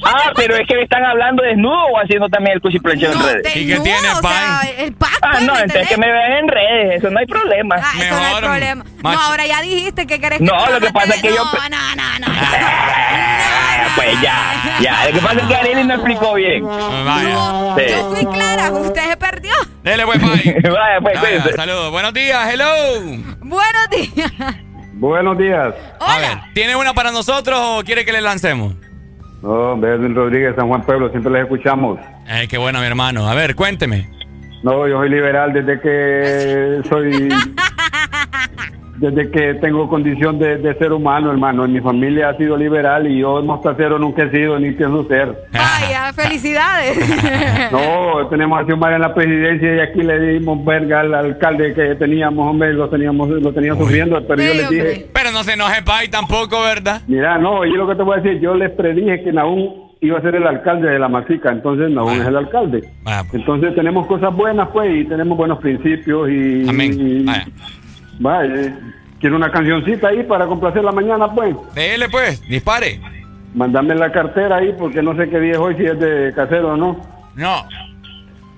Ah, 0.05 0.31
pero 0.35 0.55
es 0.55 0.67
que 0.67 0.75
me 0.75 0.83
están 0.83 1.03
hablando 1.03 1.41
desnudo 1.43 1.75
o 1.93 1.99
haciendo 1.99 2.29
también 2.29 2.55
el 2.55 2.61
cuchiplancheo 2.61 3.11
en 3.11 3.19
redes. 3.21 3.43
desnudo, 3.43 4.17
o 4.17 4.21
sea, 4.21 4.61
el 4.77 4.93
pack, 4.93 5.17
Ah, 5.21 5.29
pues, 5.31 5.43
no, 5.43 5.53
¿me 5.53 5.59
entonces 5.61 5.87
que 5.89 5.97
me 5.97 6.11
vean 6.11 6.31
en 6.33 6.47
redes, 6.47 6.95
eso 6.97 7.09
no 7.09 7.19
hay 7.19 7.25
problema. 7.25 7.75
Ah, 7.79 7.91
eso 7.99 8.15
no 8.15 8.25
hay 8.25 8.41
problema. 8.43 8.85
macho. 9.01 9.17
No, 9.19 9.25
ahora 9.25 9.45
ya 9.47 9.61
dijiste 9.61 10.05
que 10.07 10.19
querés 10.19 10.39
que 10.39 10.45
No, 10.45 10.65
lo 10.69 10.79
que 10.79 10.91
pasa 10.91 11.15
es 11.15 11.21
que 11.21 11.29
yo- 11.29 11.43
No, 11.45 11.51
no, 11.69 11.95
no, 11.95 12.19
no. 12.19 12.27
Ah, 12.29 13.87
pues 13.95 14.21
ya, 14.21 14.77
ya. 14.81 15.05
Lo 15.07 15.13
que 15.13 15.19
pasa 15.25 15.39
es 15.39 15.47
que 15.47 15.55
Arely 15.55 15.83
no 15.83 15.93
explicó 15.95 16.33
bien. 16.35 16.65
Vaya. 16.65 17.75
Sí. 17.77 17.83
Yo 17.91 18.11
fui 18.15 18.25
clara, 18.25 18.71
usted 18.71 19.09
se 19.09 19.17
perdió. 19.17 19.53
Dele, 19.83 20.05
pues, 20.05 20.21
bye. 20.21 20.29
Vaya, 20.69 20.99
pues, 21.01 21.15
Vaya, 21.15 21.19
cuídense. 21.21 21.53
saludos. 21.53 21.91
Buenos 21.91 22.13
días, 22.13 22.53
hello. 22.53 22.65
Buenos 23.41 23.89
días. 23.91 24.31
Buenos 24.93 25.37
días. 25.37 25.73
A 25.99 26.17
ver, 26.19 26.37
¿tiene 26.53 26.75
una 26.75 26.93
para 26.93 27.11
nosotros 27.11 27.59
o 27.61 27.83
quiere 27.83 28.05
que 28.05 28.11
le 28.13 28.21
lancemos? 28.21 28.73
No, 29.45 29.75
Edwin 29.75 30.15
Rodríguez, 30.15 30.55
San 30.55 30.67
Juan 30.67 30.81
Pueblo, 30.81 31.07
siempre 31.09 31.31
les 31.31 31.43
escuchamos. 31.43 31.99
Eh, 32.27 32.47
qué 32.49 32.57
bueno, 32.57 32.79
mi 32.79 32.85
hermano. 32.87 33.29
A 33.29 33.35
ver, 33.35 33.53
cuénteme. 33.53 34.09
No, 34.63 34.87
yo 34.87 34.97
soy 34.97 35.09
liberal 35.09 35.53
desde 35.53 35.79
que 35.79 36.81
soy. 36.89 37.29
Desde 38.97 39.29
que 39.29 39.55
tengo 39.55 39.89
condición 39.89 40.39
de, 40.39 40.57
de 40.57 40.73
ser 40.75 40.93
humano, 40.93 41.29
hermano. 41.31 41.65
En 41.65 41.73
mi 41.73 41.81
familia 41.81 42.29
ha 42.29 42.37
sido 42.37 42.55
liberal 42.55 43.05
y 43.11 43.19
yo 43.19 43.41
mostacero 43.43 43.99
nunca 43.99 44.23
he 44.23 44.31
sido 44.31 44.57
ni 44.59 44.71
pienso 44.71 45.05
ser. 45.07 45.35
Vaya, 45.51 46.13
felicidades. 46.13 46.97
No, 47.71 48.27
tenemos 48.29 48.61
a 48.61 48.65
Xiomara 48.65 48.95
en 48.95 49.01
la 49.01 49.13
presidencia 49.13 49.75
y 49.75 49.79
aquí 49.79 50.01
le 50.01 50.19
dimos 50.19 50.63
verga 50.63 51.01
al 51.01 51.13
alcalde 51.13 51.73
que 51.73 51.95
teníamos, 51.95 52.47
hombre, 52.49 52.73
lo 52.73 52.89
teníamos, 52.89 53.29
lo 53.29 53.51
teníamos 53.51 53.79
sufriendo, 53.83 54.25
pero 54.27 54.41
yo 54.41 54.53
les 54.53 54.69
dije, 54.69 55.07
Pero 55.13 55.31
no 55.31 55.43
se 55.43 55.53
enoje, 55.53 55.81
Pai, 55.83 56.07
tampoco, 56.07 56.61
¿verdad? 56.61 57.01
mira, 57.07 57.37
no, 57.37 57.65
yo 57.65 57.75
lo 57.75 57.87
que 57.87 57.95
te 57.95 58.03
voy 58.03 58.17
a 58.17 58.21
decir, 58.21 58.39
yo 58.41 58.53
les 58.55 58.71
predije 58.71 59.23
que 59.23 59.31
Naúm 59.33 59.69
iba 60.01 60.19
a 60.19 60.21
ser 60.21 60.35
el 60.35 60.45
alcalde 60.47 60.89
de 60.89 60.99
la 60.99 61.07
Masica, 61.09 61.51
entonces 61.51 61.91
Naúm 61.91 62.21
es 62.21 62.27
el 62.27 62.35
alcalde. 62.37 62.87
Entonces 63.33 63.73
tenemos 63.75 64.05
cosas 64.07 64.33
buenas, 64.35 64.69
pues, 64.71 64.95
y 64.95 65.05
tenemos 65.05 65.37
buenos 65.37 65.59
principios 65.59 66.29
y... 66.29 66.67
Amén. 66.69 66.93
y- 66.99 67.25
Vaya, 68.19 68.77
quiero 69.19 69.35
una 69.35 69.51
cancioncita 69.51 70.09
ahí 70.09 70.23
para 70.23 70.45
complacer 70.45 70.83
la 70.83 70.91
mañana, 70.91 71.31
pues. 71.33 71.55
Dele, 71.73 72.09
pues, 72.09 72.41
dispare. 72.47 72.99
Mándame 73.53 73.95
la 73.95 74.11
cartera 74.11 74.57
ahí 74.57 74.73
porque 74.77 75.01
no 75.01 75.15
sé 75.15 75.29
qué 75.29 75.39
día 75.39 75.53
es 75.53 75.57
hoy, 75.57 75.75
si 75.77 75.85
es 75.85 75.99
de 75.99 76.33
casero 76.35 76.73
o 76.73 76.77
no. 76.77 76.99
No. 77.35 77.65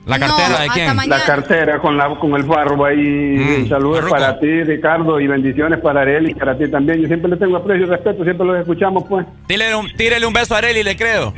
¿La 0.07 0.19
cartera 0.19 0.61
de 0.61 0.69
quién? 0.69 1.09
La 1.09 1.19
cartera 1.25 1.79
con 1.79 1.97
la 1.97 2.15
con 2.15 2.33
el 2.33 2.43
barro 2.43 2.85
ahí. 2.85 3.65
Mm, 3.65 3.67
Saludos 3.67 4.09
para 4.09 4.39
ti, 4.39 4.63
Ricardo, 4.63 5.19
y 5.19 5.27
bendiciones 5.27 5.79
para 5.81 6.03
él 6.03 6.29
y 6.29 6.33
para 6.33 6.57
ti 6.57 6.69
también. 6.71 7.01
Yo 7.01 7.07
siempre 7.07 7.29
le 7.29 7.35
tengo 7.35 7.57
aprecio 7.57 7.85
y 7.85 7.89
respeto, 7.89 8.23
siempre 8.23 8.47
los 8.47 8.57
escuchamos, 8.57 9.03
pues. 9.09 9.25
Tírele 9.47 9.75
un, 9.75 9.91
tírele 9.97 10.25
un 10.25 10.33
beso 10.33 10.55
a 10.55 10.59
Areli, 10.59 10.81
le 10.81 10.95
creo. 10.95 11.33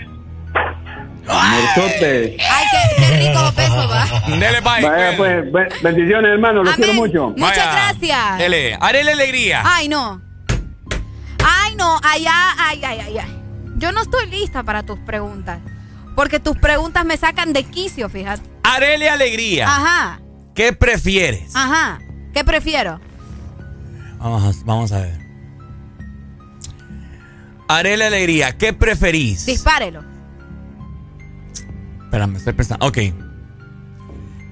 Ay, 1.32 1.68
qué, 1.76 2.96
qué 2.98 3.18
rico 3.28 3.52
beso, 3.56 3.88
va. 3.88 4.06
Dele, 4.38 4.62
Pai. 4.62 4.84
Vaya, 4.84 5.18
pues, 5.18 5.52
be- 5.52 5.70
bendiciones, 5.84 6.32
hermano, 6.32 6.64
los 6.64 6.76
quiero 6.76 6.94
mucho. 6.94 7.30
Muchas 7.38 7.58
Vaya. 7.58 7.72
gracias. 7.72 8.38
Dele. 8.38 8.78
Areli 8.80 9.10
Alegría. 9.10 9.62
Ay, 9.66 9.88
no. 9.90 10.22
Ay, 11.46 11.76
no, 11.76 11.98
allá, 12.04 12.34
ay, 12.58 12.82
ay, 12.84 13.00
ay, 13.06 13.18
ay. 13.20 13.42
Yo 13.78 13.92
no 13.92 14.02
estoy 14.02 14.28
lista 14.28 14.64
para 14.64 14.84
tus 14.84 15.00
preguntas. 15.00 15.60
Porque 16.16 16.40
tus 16.40 16.58
preguntas 16.58 17.06
me 17.06 17.16
sacan 17.16 17.54
de 17.54 17.64
quicio, 17.64 18.10
fíjate. 18.10 18.44
Areli 18.64 19.08
Alegría. 19.08 19.68
Ajá, 19.68 20.20
¿Qué 20.54 20.74
prefieres? 20.74 21.56
ajá. 21.56 22.00
¿Qué 22.34 22.44
prefiero? 22.44 23.00
Vamos 24.18 24.44
a, 24.58 24.66
vamos 24.66 24.92
a 24.92 25.00
ver. 25.00 25.18
Areli 27.68 28.04
Alegría, 28.04 28.58
¿qué 28.58 28.74
preferís? 28.74 29.46
Dispárelo. 29.46 30.04
Espérame, 32.10 32.38
estoy 32.38 32.54
pensando. 32.54 32.88
Ok. 32.88 32.98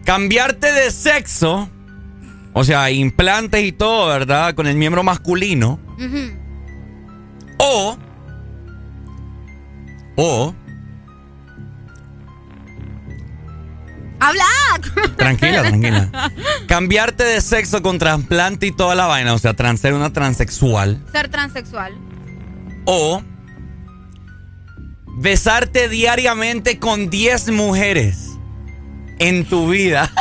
Cambiarte 0.05 0.71
de 0.71 0.91
sexo. 0.91 1.67
O 2.53 2.63
sea, 2.63 2.91
implantes 2.91 3.63
y 3.63 3.71
todo, 3.71 4.09
¿verdad? 4.09 4.53
Con 4.53 4.67
el 4.67 4.75
miembro 4.75 5.01
masculino. 5.01 5.79
O. 7.57 7.97
O. 10.17 10.53
¡Habla! 14.19 14.43
Tranquila, 15.15 15.63
tranquila. 15.63 16.31
Cambiarte 16.67 17.23
de 17.23 17.41
sexo 17.41 17.81
con 17.81 17.97
trasplante 17.97 18.67
y 18.67 18.71
toda 18.71 18.93
la 18.93 19.07
vaina. 19.07 19.33
O 19.33 19.39
sea, 19.39 19.55
trans, 19.55 19.79
ser 19.81 19.93
una 19.95 20.13
transexual. 20.13 21.03
Ser 21.11 21.29
transexual. 21.29 21.97
O. 22.85 23.23
Besarte 25.19 25.89
diariamente 25.89 26.77
con 26.77 27.09
10 27.09 27.49
mujeres 27.49 28.37
en 29.19 29.45
tu 29.45 29.67
vida. 29.69 30.11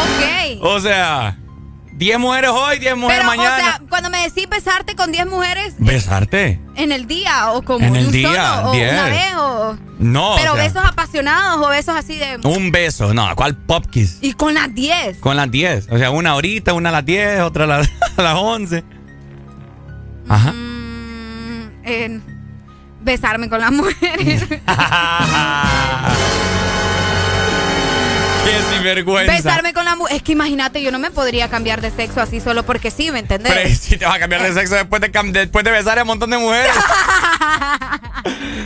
Ok. 0.00 0.62
o 0.62 0.80
sea, 0.80 1.38
10 1.92 2.18
mujeres 2.18 2.50
hoy, 2.52 2.78
10 2.78 2.96
mujeres 2.96 3.24
Pero, 3.26 3.36
mañana. 3.36 3.56
o 3.56 3.60
sea, 3.60 3.80
cuando 3.88 4.10
me 4.10 4.18
decís 4.22 4.48
besarte 4.48 4.94
con 4.94 5.10
10 5.10 5.26
mujeres 5.26 5.74
Besarte. 5.78 6.60
en 6.76 6.92
el 6.92 7.06
día 7.06 7.52
o 7.52 7.62
como 7.62 7.84
En 7.86 7.94
de 7.94 7.98
el 8.00 8.06
un 8.06 8.12
día, 8.12 8.54
solo 8.56 8.70
o 8.70 8.72
10. 8.72 8.92
una 8.92 9.04
vez 9.04 9.34
o... 9.36 9.76
No. 9.98 10.34
Pero 10.36 10.52
o 10.52 10.56
sea, 10.56 10.64
besos 10.64 10.84
apasionados 10.84 11.66
o 11.66 11.70
besos 11.70 11.96
así 11.96 12.16
de... 12.16 12.36
Un 12.44 12.70
beso. 12.70 13.12
No, 13.14 13.34
¿cuál 13.34 13.56
pop 13.56 13.86
kiss? 13.90 14.18
Y 14.20 14.34
con 14.34 14.54
las 14.54 14.72
10. 14.74 15.18
Con 15.18 15.36
las 15.36 15.50
10. 15.50 15.88
O 15.90 15.98
sea, 15.98 16.10
una 16.10 16.30
ahorita, 16.30 16.72
una 16.74 16.90
a 16.90 16.92
las 16.92 17.04
10, 17.04 17.40
otra 17.40 17.64
a 17.64 17.66
las, 17.66 17.88
a 18.16 18.22
las 18.22 18.34
11. 18.36 18.84
Ajá. 20.28 20.52
Mm, 20.52 21.70
en 21.84 22.22
besarme 23.02 23.48
con 23.48 23.60
las 23.60 23.72
mujeres. 23.72 24.46
Qué 28.48 28.74
sinvergüenza. 28.74 29.32
besarme 29.32 29.72
con 29.74 29.84
las 29.84 29.96
mujeres. 29.96 30.18
Es 30.18 30.22
que 30.22 30.32
imagínate, 30.32 30.82
yo 30.82 30.90
no 30.90 30.98
me 30.98 31.10
podría 31.10 31.48
cambiar 31.50 31.80
de 31.80 31.90
sexo 31.90 32.20
así 32.20 32.40
solo 32.40 32.62
porque 32.62 32.90
sí, 32.90 33.10
¿me 33.10 33.18
entendés? 33.18 33.52
Pero 33.52 33.68
¿y 33.68 33.74
si 33.74 33.96
te 33.98 34.06
vas 34.06 34.16
a 34.16 34.18
cambiar 34.18 34.42
de 34.42 34.54
sexo 34.54 34.74
después 34.74 35.02
de, 35.02 35.08
después 35.32 35.64
de 35.64 35.70
besar 35.70 35.98
a 35.98 36.02
un 36.02 36.08
montón 36.08 36.30
de 36.30 36.38
mujeres. 36.38 36.72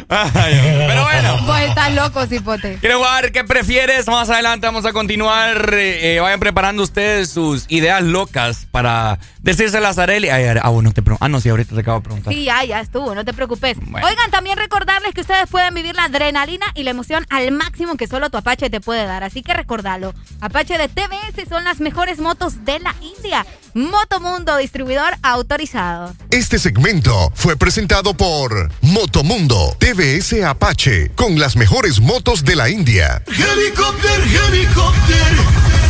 Ay, 0.09 0.86
pero 0.86 1.02
bueno. 1.05 1.39
Vos 1.47 1.61
estás 1.61 1.93
loco, 1.94 2.27
cipote. 2.27 2.78
Quiero 2.81 2.99
jugar 2.99 3.33
qué 3.33 3.44
prefieres. 3.44 4.07
Más 4.07 4.28
adelante 4.31 4.67
vamos 4.67 4.85
a 4.85 4.93
continuar. 4.93 5.70
Eh, 5.73 6.19
vayan 6.20 6.41
preparando 6.41 6.83
ustedes 6.83 7.31
sus 7.31 7.65
ideas 7.69 8.02
locas 8.02 8.67
para 8.70 9.19
decírselas 9.41 9.99
a 9.99 10.05
Areli. 10.05 10.28
Ay, 10.28 10.59
ah, 10.62 10.69
bueno, 10.69 10.93
te 10.93 11.02
Ah, 11.20 11.28
no, 11.28 11.41
sí, 11.41 11.49
ahorita 11.49 11.75
te 11.75 11.81
acabo 11.81 11.99
de 11.99 12.05
preguntar. 12.05 12.33
Sí, 12.33 12.44
ya, 12.44 12.65
ya 12.65 12.81
estuvo, 12.81 13.15
no 13.15 13.25
te 13.25 13.33
preocupes. 13.33 13.77
Bueno. 13.81 14.07
Oigan, 14.07 14.31
también 14.31 14.57
recordarles 14.57 15.15
que 15.15 15.20
ustedes 15.20 15.49
pueden 15.49 15.75
vivir 15.75 15.94
la 15.94 16.05
adrenalina 16.05 16.67
y 16.75 16.85
la 16.85 16.91
emoción 16.91 17.27
al 17.31 17.51
máximo 17.52 17.97
que 17.97 18.07
solo 18.07 18.31
tu 18.31 18.39
Apache 18.39 18.70
te 18.70 18.81
puede 18.81 19.05
dar. 19.07 19.25
Así 19.25 19.43
que 19.43 19.52
recordalo. 19.73 20.15
Apache 20.41 20.76
de 20.76 20.89
TBS 20.89 21.49
son 21.49 21.65
las 21.65 21.81
mejores 21.81 22.18
motos 22.18 22.65
de 22.65 22.78
la 22.81 22.94
India. 23.01 23.47
Motomundo, 23.73 24.59
distribuidor 24.59 25.15
autorizado. 25.23 26.15
Este 26.31 26.59
segmento 26.59 27.33
fue 27.34 27.57
presentado 27.57 28.12
por 28.12 28.70
Motomundo 28.83 29.75
TVS 29.78 30.42
Apache 30.44 31.10
con 31.15 31.39
las 31.39 31.57
mejores 31.57 32.01
motos 32.01 32.44
de 32.44 32.57
la 32.57 32.68
India. 32.68 33.23
Helicóptero, 33.26 34.25
helicóptero. 34.49 35.82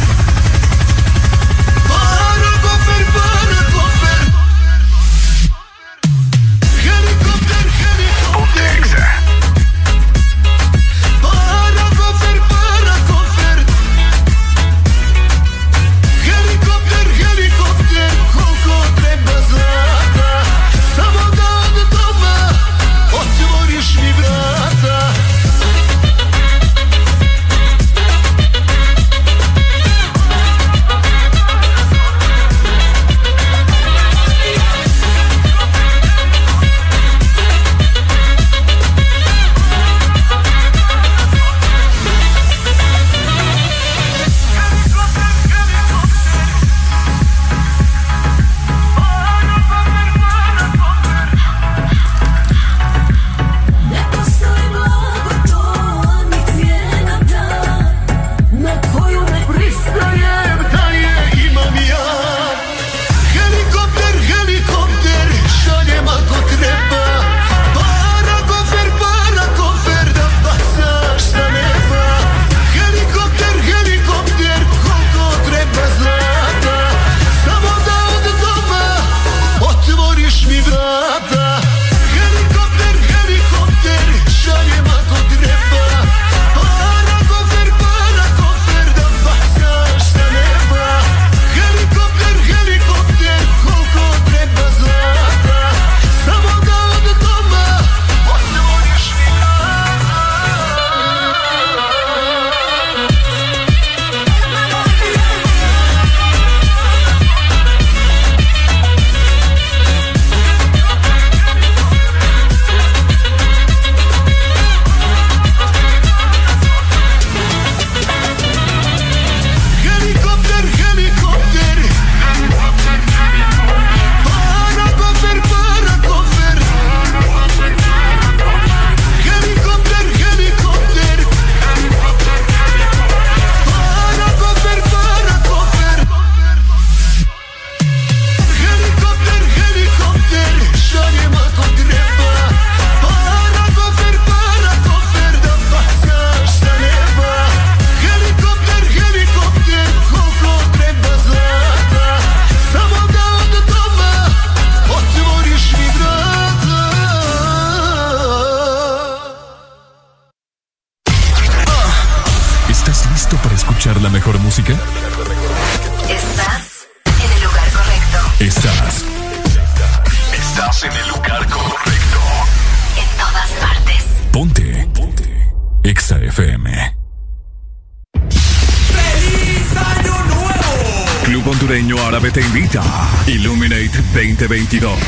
2022. 184.13 185.02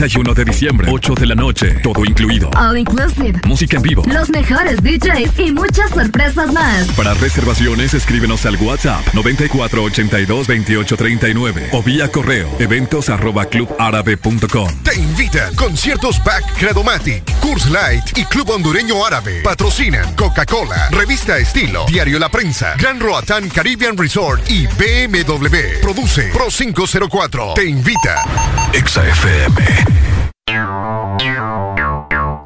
31 0.00 0.32
de 0.32 0.44
diciembre, 0.46 0.88
8 0.90 1.14
de 1.14 1.26
la 1.26 1.34
noche, 1.34 1.72
todo 1.82 2.02
incluido. 2.06 2.48
All 2.56 2.78
inclusive. 2.78 3.38
Música 3.46 3.76
en 3.76 3.82
vivo. 3.82 4.02
Los 4.06 4.30
mejores 4.30 4.82
DJs 4.82 5.38
y 5.38 5.52
muchas 5.52 5.90
sorpresas 5.90 6.50
más. 6.54 6.88
Para 6.96 7.12
reservaciones, 7.12 7.92
escríbenos 7.92 8.46
al 8.46 8.56
WhatsApp 8.56 9.06
94822839 9.12 11.68
o 11.72 11.82
vía 11.82 12.10
correo 12.10 12.48
eventos 12.58 13.10
arroba 13.10 13.44
clubárabe.com. 13.44 14.70
Te 14.82 14.98
invitan 14.98 15.54
conciertos 15.54 16.24
Back 16.24 16.44
Credomatic, 16.58 17.22
Curse 17.40 17.68
Light 17.68 18.16
y 18.16 18.24
Club 18.24 18.48
Hondureño 18.48 19.04
Árabe. 19.04 19.42
Patrocinan 19.44 20.14
Coca-Cola, 20.14 20.88
Revista 20.92 21.36
Estilo, 21.36 21.84
Diario 21.86 22.18
La 22.18 22.30
Prensa, 22.30 22.74
Gran 22.78 23.00
Roatán 23.00 23.50
Caribbean 23.50 23.98
Resort 23.98 24.50
y 24.50 24.66
BMW. 24.66 25.82
Produce 25.82 26.30
Pro 26.32 26.46
504. 26.48 27.52
Te 27.52 27.66
invita. 27.66 28.24
Exa 28.72 29.04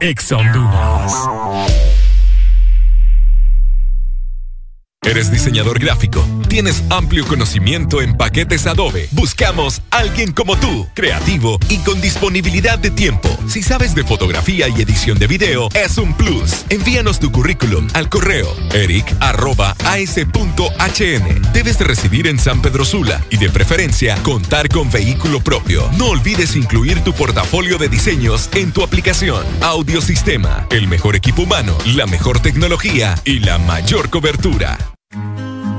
Exa 0.01 0.37
Honduras. 0.37 1.84
¿Eres 5.07 5.31
diseñador 5.31 5.79
gráfico? 5.79 6.27
¿Tienes 6.49 6.83
amplio 6.89 7.27
conocimiento 7.27 8.01
en 8.01 8.17
paquetes 8.17 8.67
Adobe? 8.67 9.07
Buscamos 9.11 9.83
alguien 9.91 10.33
como 10.33 10.57
tú, 10.57 10.87
creativo 10.95 11.59
y 11.69 11.77
con 11.79 12.01
disponibilidad 12.01 12.79
de 12.79 12.91
tiempo. 12.91 13.29
Si 13.47 13.63
sabes 13.63 13.95
de 13.95 14.03
fotografía 14.05 14.67
y 14.69 14.81
edición 14.81 15.19
de 15.19 15.27
video, 15.27 15.69
es 15.75 15.99
un 15.99 16.15
plus. 16.15 16.65
Envíanos 16.71 17.21
tu 17.21 17.31
currículum 17.31 17.87
al 17.93 18.09
correo 18.09 18.49
eric.as.hn. 18.73 19.13
Debes 21.53 21.79
de 21.79 21.85
residir 21.85 22.27
en 22.27 22.39
San 22.39 22.63
Pedro 22.63 22.87
Sula 22.87 23.23
y 23.29 23.37
de 23.37 23.51
preferencia 23.51 24.17
contar 24.23 24.71
con 24.71 24.91
vehículo 24.91 25.41
propio. 25.41 25.91
No 25.99 26.07
olvides 26.07 26.57
incluir 26.57 27.05
tu 27.05 27.13
portafolio 27.13 27.77
de 27.77 27.91
diseños 27.91 28.49
en 28.55 28.73
tu 28.73 28.83
aplicación. 28.83 29.45
Audiosistema, 29.61 30.67
el 30.71 30.89
mejor 30.89 31.15
equipo 31.15 31.43
humano, 31.43 31.77
la 31.85 32.07
mejor 32.07 32.41
tecnología 32.41 33.17
y 33.27 33.41
la 33.41 33.59
mayor 33.59 34.09
cobertura. 34.09 34.94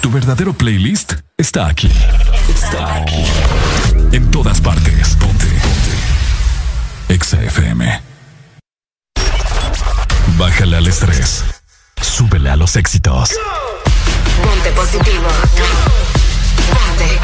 Tu 0.00 0.10
verdadero 0.10 0.52
playlist 0.52 1.14
está 1.36 1.66
aquí. 1.66 1.90
Está 2.48 2.94
aquí. 2.96 3.24
En 4.12 4.30
todas 4.30 4.60
partes. 4.60 5.16
Ponte. 5.16 5.46
Ponte. 5.46 7.14
Exa 7.14 7.42
FM. 7.42 8.00
Bájale 10.38 10.76
al 10.76 10.86
estrés. 10.86 11.44
Súbele 12.00 12.50
a 12.50 12.56
los 12.56 12.76
éxitos. 12.76 13.30
Ponte 14.42 14.70
positivo. 14.72 15.28
Ponte. 16.72 17.18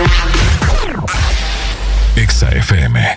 Exa 2.20 2.48
FM. 2.50 3.16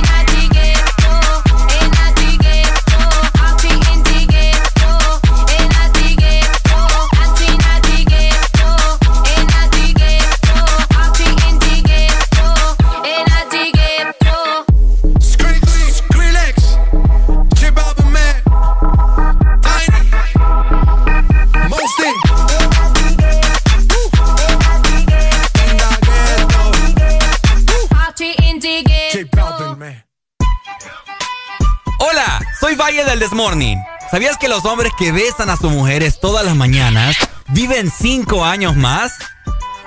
Soy 32.91 32.97
Valle 32.97 33.09
del 33.09 33.19
Desmorning. 33.19 33.79
¿Sabías 34.09 34.37
que 34.37 34.49
los 34.49 34.65
hombres 34.65 34.91
que 34.97 35.11
besan 35.11 35.49
a 35.49 35.55
sus 35.55 35.71
mujeres 35.71 36.19
todas 36.19 36.45
las 36.45 36.55
mañanas 36.55 37.15
viven 37.49 37.89
cinco 37.89 38.43
años 38.43 38.75
más? 38.75 39.13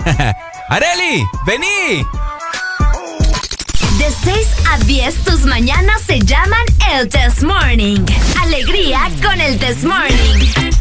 ¡Areli! 0.69 1.25
¡Vení! 1.45 2.07
De 3.99 4.11
6 4.25 4.49
a 4.71 4.79
10, 4.79 5.25
tus 5.25 5.41
mañanas 5.45 6.03
se 6.03 6.19
llaman 6.21 6.65
el 6.93 7.09
Test 7.09 7.43
Morning. 7.43 8.05
Alegría 8.43 9.11
con 9.23 9.41
el 9.41 9.59
Test 9.59 9.85
Morning. 9.85 10.74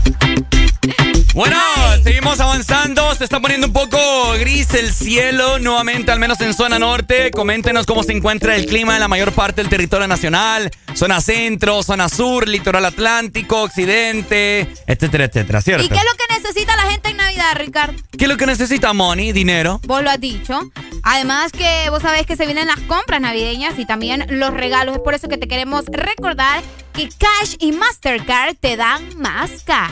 Bueno, 1.33 1.57
seguimos 2.03 2.39
avanzando. 2.39 3.15
Se 3.15 3.23
está 3.23 3.39
poniendo 3.39 3.67
un 3.67 3.73
poco 3.73 3.97
gris 4.39 4.71
el 4.75 4.93
cielo 4.93 5.57
nuevamente, 5.57 6.11
al 6.11 6.19
menos 6.19 6.39
en 6.41 6.53
zona 6.53 6.77
norte. 6.77 7.31
Coméntenos 7.31 7.87
cómo 7.87 8.03
se 8.03 8.11
encuentra 8.11 8.55
el 8.55 8.67
clima 8.67 8.93
en 8.93 8.99
la 8.99 9.07
mayor 9.07 9.31
parte 9.31 9.61
del 9.61 9.69
territorio 9.69 10.07
nacional. 10.07 10.69
Zona 10.93 11.21
centro, 11.21 11.81
zona 11.81 12.07
sur, 12.07 12.47
litoral 12.47 12.85
atlántico, 12.85 13.63
occidente, 13.63 14.71
etcétera, 14.85 15.25
etcétera, 15.25 15.61
¿cierto? 15.61 15.85
¿Y 15.85 15.89
qué 15.89 15.95
es 15.95 16.03
lo 16.03 16.15
que 16.15 16.41
necesita 16.41 16.75
la 16.75 16.83
gente 16.83 17.09
en 17.09 17.17
Navidad, 17.17 17.55
Ricardo? 17.55 17.93
¿Qué 18.15 18.25
es 18.25 18.29
lo 18.29 18.37
que 18.37 18.45
necesita, 18.45 18.93
Money? 18.93 19.31
Dinero. 19.31 19.81
Vos 19.85 20.03
lo 20.03 20.11
has 20.11 20.19
dicho. 20.21 20.71
Además 21.01 21.51
que 21.51 21.89
vos 21.89 22.03
sabés 22.03 22.27
que 22.27 22.35
se 22.35 22.45
vienen 22.45 22.67
las 22.67 22.79
compras 22.81 23.19
navideñas 23.19 23.79
y 23.79 23.85
también 23.85 24.25
los 24.29 24.53
regalos. 24.53 24.95
Es 24.95 25.01
por 25.01 25.15
eso 25.15 25.27
que 25.27 25.37
te 25.37 25.47
queremos 25.47 25.85
recordar 25.87 26.61
que 26.93 27.09
Cash 27.09 27.55
y 27.59 27.71
Mastercard 27.71 28.55
te 28.59 28.77
dan 28.77 29.17
más 29.17 29.49
cash. 29.65 29.91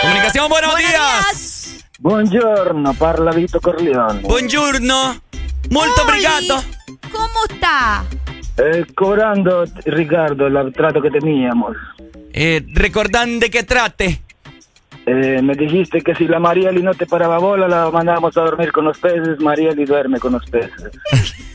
Comunicación, 0.00 0.48
buenos, 0.48 0.72
Buenos 0.72 0.90
días. 0.90 1.84
Buongiorno, 1.98 2.94
parla 2.94 3.32
Vito 3.32 3.60
Corleone. 3.60 4.20
Buongiorno. 4.20 5.20
Molto 5.70 6.02
obrigado. 6.02 6.62
¿Cómo 7.12 7.44
está? 7.50 8.04
Eh, 8.56 8.86
cobrando, 8.94 9.64
Ricardo, 9.84 10.46
el 10.46 10.72
trato 10.72 11.02
que 11.02 11.10
teníamos. 11.10 11.76
Eh, 12.32 12.64
recordando 12.72 13.40
de 13.40 13.50
qué 13.50 13.62
trate. 13.62 14.22
Eh, 15.06 15.40
me 15.42 15.54
dijiste 15.54 16.00
que 16.00 16.14
si 16.14 16.26
la 16.26 16.38
Marieli 16.38 16.82
no 16.82 16.94
te 16.94 17.06
paraba 17.06 17.38
bola, 17.38 17.68
la 17.68 17.90
mandábamos 17.90 18.36
a 18.36 18.40
dormir 18.42 18.72
con 18.72 18.86
los 18.86 18.98
peces. 18.98 19.40
Marieli 19.40 19.84
duerme 19.84 20.18
con 20.18 20.32
los 20.32 20.44
peces. 20.46 20.90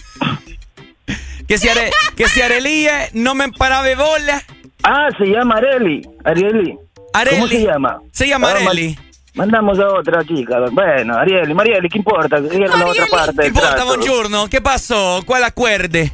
Que 1.48 1.60
si, 1.60 1.70
Are, 1.70 1.92
que 2.16 2.28
si 2.28 2.42
Arelie 2.42 2.90
no 3.14 3.36
me 3.36 3.52
paraba 3.52 3.88
bola. 3.96 4.42
Ah, 4.82 5.10
se 5.16 5.26
llama 5.26 5.58
Areli. 5.58 6.02
Arieli. 6.24 6.76
Areli. 7.20 7.38
¿Cómo 7.38 7.48
se 7.48 7.64
llama? 7.64 8.00
Se 8.12 8.28
llama 8.28 8.48
Ah, 8.50 8.52
Areli. 8.52 8.98
Mandamos 9.36 9.78
a 9.80 9.88
otra 9.90 10.24
chica. 10.24 10.60
Bueno, 10.72 11.18
Arieli, 11.18 11.54
Marieli, 11.54 11.90
¿qué 11.90 11.98
importa? 11.98 12.42
Que 12.42 12.64
es 12.64 12.70
la 12.70 12.86
otra 12.86 13.06
parte 13.08 13.42
¿Qué 13.42 13.48
importa, 13.48 13.84
buongiorno? 13.84 14.48
¿Qué 14.50 14.62
pasó? 14.62 15.22
¿Cuál 15.26 15.44
acuerde? 15.44 16.14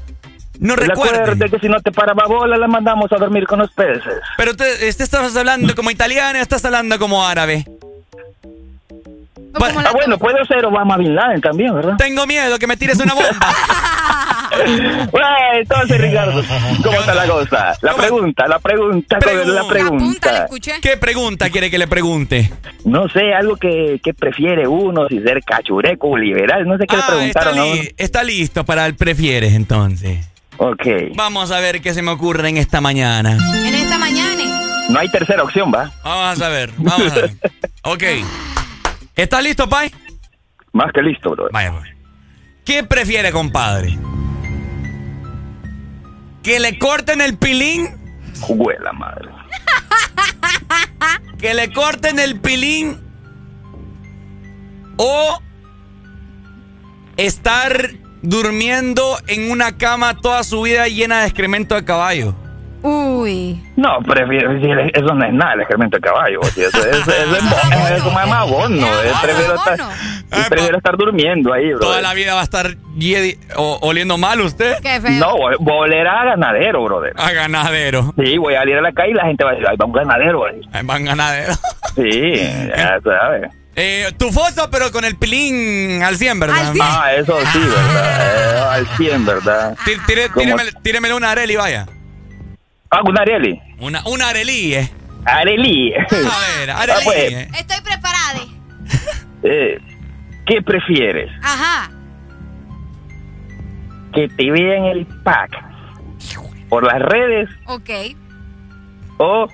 No 0.60 0.76
Recuerde 0.76 1.50
que 1.50 1.60
si 1.60 1.68
no 1.68 1.80
te 1.80 1.92
paraba 1.92 2.26
bola, 2.28 2.56
la 2.56 2.68
mandamos 2.68 3.12
a 3.12 3.18
dormir 3.18 3.48
con 3.48 3.60
los 3.60 3.72
peces. 3.72 4.14
Pero 4.38 4.56
te, 4.56 4.88
este 4.88 5.04
estás 5.04 5.36
hablando 5.36 5.74
como 5.76 5.90
italiano 5.90 6.38
o 6.38 6.42
estás 6.42 6.64
hablando 6.66 7.00
como 7.00 7.26
árabe. 7.26 7.66
Ah, 9.54 9.92
bueno, 9.92 10.18
puede 10.18 10.46
ser 10.46 10.66
Obama 10.66 10.98
Bin 10.98 11.16
Laden 11.16 11.42
también, 11.42 11.74
¿verdad? 11.76 11.96
Tengo 11.98 12.26
miedo 12.26 12.58
que 12.58 12.68
me 12.68 12.78
tires 12.78 13.00
una 13.00 13.14
bomba. 13.14 13.30
Bueno, 15.12 15.28
entonces, 15.54 16.02
Ricardo, 16.02 16.44
¿cómo 16.84 17.00
está 17.00 17.14
la 17.16 17.28
cosa? 17.28 17.74
La 17.82 17.94
pregunta, 17.96 18.48
la 18.48 18.60
pregunta, 18.60 19.18
la 19.46 19.68
pregunta. 19.68 20.48
¿Qué 20.82 20.98
pregunta 20.98 21.50
quiere 21.50 21.70
que 21.72 21.78
le 21.78 21.88
pregunte? 21.88 22.52
No 22.86 23.08
sé, 23.10 23.34
algo 23.34 23.56
que, 23.58 24.00
que 24.04 24.14
prefiere 24.14 24.68
uno, 24.68 25.08
si 25.08 25.20
ser 25.22 25.42
cachureco 25.44 26.10
o 26.10 26.18
liberal, 26.18 26.66
no 26.68 26.78
sé 26.78 26.86
qué 26.88 26.96
le 26.98 27.02
Ah, 27.02 27.06
está, 27.06 27.16
preguntaron, 27.42 27.56
¿no? 27.58 27.74
li- 27.76 27.94
está 27.98 28.24
listo 28.24 28.66
para 28.66 28.86
el 28.86 28.96
prefieres 28.96 29.54
entonces. 29.54 30.28
Ok, 30.58 30.86
Vamos 31.16 31.50
a 31.52 31.60
ver 31.60 31.82
qué 31.82 31.94
se 31.94 32.02
me 32.02 32.12
ocurre 32.12 32.50
en 32.50 32.58
esta 32.58 32.82
mañana. 32.82 33.38
En 33.68 33.74
esta 33.74 33.98
mañana. 33.98 34.44
no 34.90 35.00
hay 35.00 35.10
tercera 35.10 35.44
opción, 35.44 35.72
¿va? 35.74 35.92
Vamos 36.04 36.42
a 36.42 36.50
ver, 36.50 36.72
vamos 36.78 37.12
a 37.12 37.16
ver. 37.16 37.32
Ok. 37.84 38.04
¿Estás 39.16 39.44
listo, 39.44 39.68
Pai? 39.68 39.92
Más 40.74 40.92
que 40.94 41.02
listo, 41.02 41.32
bro. 41.32 41.48
Vaya, 41.52 41.72
pues. 41.72 41.90
¿Qué 42.64 42.84
prefiere, 42.84 43.32
compadre? 43.32 43.98
¿Que 46.44 46.60
le 46.60 46.80
corten 46.80 47.22
el 47.22 47.38
pilín? 47.38 47.90
Juguela 48.40 48.92
madre. 48.94 49.30
¿Que 51.40 51.53
le 51.53 51.72
corten 51.72 52.20
el 52.20 52.40
pilín? 52.40 53.00
¿O 54.98 55.40
estar 57.18 57.92
durmiendo 58.22 59.18
en 59.28 59.52
una 59.52 59.78
cama 59.78 60.18
toda 60.18 60.44
su 60.44 60.61
vida 60.61 60.88
llena 60.88 61.22
de 61.22 61.28
excremento 61.28 61.76
de 61.76 61.86
caballo? 61.86 62.36
Uy. 62.84 63.61
No, 63.76 64.00
prefiero, 64.00 64.51
eso 64.53 65.14
no 65.14 65.26
es 65.26 65.34
nada, 65.34 65.53
el 65.53 65.61
excremento 65.61 65.98
de 65.98 66.01
caballo. 66.01 66.40
Eso, 66.42 66.61
eso, 66.61 66.80
eso 66.90 67.11
es, 67.11 67.92
es 67.98 68.01
como 68.03 68.14
más 68.26 68.50
bono. 68.50 68.85
eh, 68.88 69.11
prefiero, 69.22 69.56
estar, 69.56 69.77
prefiero 70.50 70.77
estar 70.77 70.98
durmiendo 70.98 71.53
ahí, 71.53 71.69
bro. 71.69 71.80
Toda 71.80 72.01
la 72.01 72.14
vida 72.14 72.34
va 72.34 72.42
a 72.42 72.43
estar 72.43 72.76
oliendo 73.58 74.18
mal 74.18 74.42
usted. 74.42 74.77
Qué 74.82 75.00
feo. 75.01 75.11
No, 75.11 75.38
voy, 75.38 75.56
voy 75.60 75.74
a 75.74 75.80
oler 75.82 76.08
a 76.08 76.26
ganadero, 76.26 76.84
brother. 76.84 77.14
A 77.18 77.32
ganadero. 77.32 78.14
Sí, 78.24 78.38
voy 78.38 78.56
a 78.56 78.60
salir 78.60 78.77
a 78.77 78.82
la 78.82 78.92
calle 78.92 79.11
y 79.11 79.14
la 79.14 79.26
gente 79.26 79.43
va 79.43 79.51
a 79.51 79.53
decir, 79.53 79.68
ay, 79.69 79.77
va 79.77 79.85
un 79.85 79.93
ganadero 79.93 80.45
ahí. 80.45 80.61
Ahí 80.74 80.85
van 80.85 81.06
ganadero. 81.06 81.53
Sí, 81.95 82.34
ya 82.69 83.00
sabes. 83.03 83.51
Eh, 83.76 84.08
tu 84.18 84.32
foto, 84.32 84.69
pero 84.72 84.92
con 84.93 85.03
el 85.03 85.18
pilín 85.18 86.01
al 86.03 86.16
100, 86.16 86.40
¿verdad? 86.40 86.74
Ah, 86.82 87.11
eso 87.14 87.38
sí, 87.51 87.60
¿verdad? 87.60 88.56
Eh, 88.56 88.60
al 88.69 88.88
100, 88.98 89.26
¿verdad? 89.26 89.77
Tí- 89.85 89.98
tire- 90.08 90.30
¿Cómo? 90.30 90.42
tíremele, 90.43 90.72
tíremele 90.82 91.14
una 91.14 91.32
Areli, 91.32 91.56
vaya. 91.58 91.85
Ah, 92.92 93.02
una 93.06 93.22
Arieli. 93.22 93.60
Una, 93.80 94.02
una 94.06 94.28
Areli, 94.30 94.74
eh. 94.76 94.92
Areli. 95.26 95.94
A 95.94 96.06
ver, 96.11 96.72
Areli. 96.76 96.92
Ah, 96.92 97.02
pues, 97.03 97.18
eh. 97.18 97.48
Estoy 97.58 97.82
preparada. 97.82 98.42
eh, 99.44 99.80
¿Qué 100.45 100.61
prefieres? 100.61 101.32
Ajá. 101.42 101.90
¿Que 104.14 104.28
te 104.28 104.52
vean 104.52 104.84
el 104.86 105.06
pack 105.24 105.52
por 106.68 106.84
las 106.86 107.02
redes 107.02 107.50
Ok. 107.66 107.90
o... 109.18 109.48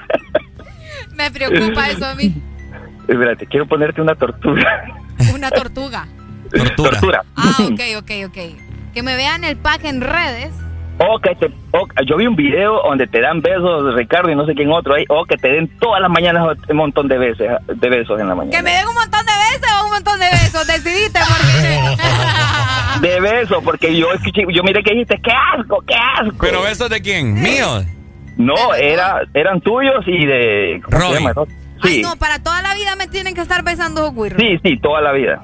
Me 1.14 1.30
preocupa 1.30 1.90
eso 1.90 2.06
a 2.06 2.14
mí. 2.14 2.34
Espérate, 3.08 3.46
quiero 3.46 3.66
ponerte 3.66 4.00
una 4.00 4.14
tortura. 4.14 4.84
Una 5.34 5.50
tortuga. 5.50 6.06
Tortura. 6.76 7.22
Ah, 7.36 7.54
ok, 7.58 7.80
ok, 7.98 8.10
ok. 8.28 8.38
Que 8.94 9.02
me 9.02 9.14
vean 9.16 9.44
el 9.44 9.56
pack 9.56 9.84
en 9.84 10.00
redes. 10.00 10.52
O 11.02 11.18
que 11.18 11.34
te, 11.34 11.46
o- 11.72 11.86
yo 12.04 12.16
vi 12.18 12.26
un 12.26 12.36
video 12.36 12.82
donde 12.82 13.06
te 13.06 13.20
dan 13.22 13.40
besos, 13.40 13.94
Ricardo, 13.94 14.30
y 14.30 14.34
no 14.36 14.44
sé 14.44 14.54
quién 14.54 14.70
otro 14.70 14.94
ahí, 14.94 15.04
o 15.08 15.24
que 15.24 15.36
te 15.38 15.48
den 15.48 15.66
todas 15.78 16.00
las 16.02 16.10
mañanas 16.10 16.46
un 16.68 16.76
montón 16.76 17.08
de 17.08 17.16
veces, 17.16 17.50
de 17.66 17.88
besos 17.88 18.20
en 18.20 18.28
la 18.28 18.34
mañana. 18.34 18.54
Que 18.56 18.62
me 18.62 18.70
den 18.70 18.86
un 18.86 18.94
montón 18.94 19.20
de 19.24 19.32
besos 19.32 19.70
o 19.80 19.84
un 19.86 19.90
montón 19.92 20.20
de 20.20 20.26
besos. 20.30 20.66
Decidiste 20.66 21.18
porque... 21.26 21.96
De 23.08 23.18
besos, 23.20 23.62
porque 23.64 23.96
yo 23.96 24.12
escuché, 24.12 24.42
yo 24.52 24.62
miré 24.62 24.82
que 24.82 24.90
dijiste, 24.90 25.18
qué 25.22 25.30
asco, 25.32 25.82
qué 25.86 25.94
asco. 25.94 26.36
¿Pero 26.40 26.60
besos 26.62 26.90
de 26.90 27.00
quién? 27.00 27.32
¿Míos? 27.40 27.84
No, 28.36 28.74
era, 28.74 29.20
eran 29.32 29.60
tuyos 29.62 30.04
y 30.06 30.26
de... 30.26 30.82
¿Cómo 30.84 31.08
se 31.08 31.14
llama? 31.14 31.32
Sí, 31.82 32.02
No, 32.02 32.16
para 32.16 32.42
toda 32.42 32.60
la 32.60 32.74
vida 32.74 32.96
me 32.96 33.06
tienen 33.06 33.34
que 33.34 33.40
estar 33.40 33.62
besando 33.64 34.12
guirros. 34.12 34.38
sí, 34.38 34.58
sí, 34.62 34.76
toda 34.82 35.00
la 35.00 35.12
vida. 35.12 35.40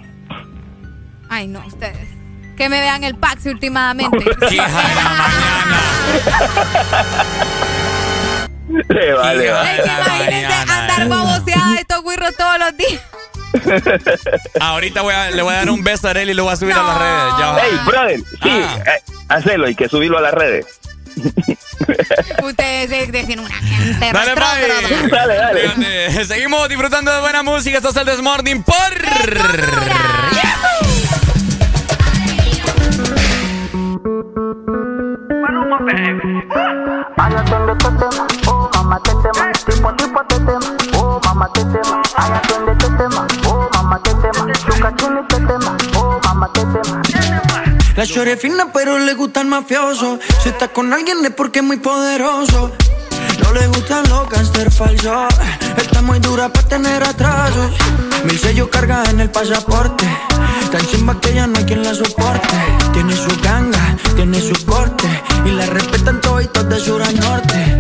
Ay, 1.31 1.47
no, 1.47 1.61
ustedes. 1.67 2.16
Que 2.57 2.69
me 2.69 2.81
vean 2.81 3.05
el 3.05 3.15
Paxi 3.17 3.49
últimamente. 3.51 4.17
Le 8.89 9.13
vale, 9.15 9.51
va. 9.51 9.73
Es 9.73 9.81
que 9.83 9.89
imagínense 9.91 10.55
andar 10.73 11.09
baboseada 11.09 11.73
de 11.73 11.81
estos 11.81 12.03
guirros 12.05 12.35
todos 12.37 12.59
los 12.59 12.77
días. 12.77 13.01
Ahorita 14.61 15.03
voy 15.03 15.15
a- 15.15 15.31
le 15.31 15.41
voy 15.43 15.55
a 15.55 15.59
dar 15.59 15.71
un 15.71 15.83
beso 15.85 16.09
a 16.09 16.11
Areli 16.11 16.33
y 16.33 16.35
lo 16.35 16.45
voy 16.45 16.53
a 16.53 16.57
subir 16.57 16.75
a 16.75 16.83
las 16.83 16.99
redes. 16.99 17.33
Ya 17.39 17.47
va. 17.53 17.59
Hey, 17.63 17.79
brother, 17.87 18.19
sí, 18.19 18.51
Ah. 18.65 18.79
eh, 18.87 19.03
hacelo 19.29 19.69
y 19.69 19.75
que 19.75 19.89
subirlo 19.89 20.19
a 20.19 20.21
las 20.21 20.35
redes. 20.35 20.67
Ustedes 22.43 23.11
decían 23.13 23.41
una 23.41 23.55
gente 23.55 24.11
Dale. 24.13 24.35
Dale, 25.11 25.35
dale. 25.37 26.25
Seguimos 26.27 26.69
disfrutando 26.69 27.11
de 27.13 27.21
buena 27.21 27.43
música. 27.43 27.79
Esto 27.79 27.91
es 27.91 27.97
el 27.97 28.05
Desmorning 28.05 28.63
por... 28.63 28.75
La 48.27 48.33
shorty 48.33 48.49
fina 48.49 48.73
pero 48.73 48.99
le 48.99 49.15
gusta 49.15 49.41
el 49.41 49.47
mafioso. 49.47 50.19
Si 50.43 50.49
está 50.49 50.67
con 50.67 50.93
alguien 50.93 51.25
es 51.25 51.31
porque 51.31 51.61
es 51.61 51.65
muy 51.65 51.77
poderoso. 51.77 52.73
No 53.41 53.53
le 53.53 53.69
gustan 53.69 54.03
los 54.09 54.27
cáncer 54.27 54.73
falsos. 54.73 55.33
Está 55.77 56.03
muy 56.03 56.19
dura 56.19 56.53
para 56.53 56.67
tener 56.67 57.05
atrasos. 57.05 57.71
Mil 58.25 58.37
sellos 58.37 58.69
carga 58.69 59.05
en 59.11 59.21
el 59.21 59.31
pasaporte. 59.31 60.05
Tan 60.73 60.85
chimba 60.89 61.21
que 61.21 61.35
ya 61.35 61.47
no 61.47 61.57
hay 61.57 61.67
quien 61.67 61.85
la 61.85 61.95
soporte. 61.95 62.57
Tiene 62.93 63.15
su 63.15 63.31
ganga, 63.45 63.97
tiene 64.17 64.41
su 64.41 64.67
corte. 64.67 65.07
Y 65.45 65.51
la 65.53 65.67
respetan 65.67 66.21
todos 66.21 66.69
de 66.69 66.81
sur 66.81 67.01
a 67.01 67.13
norte. 67.13 67.79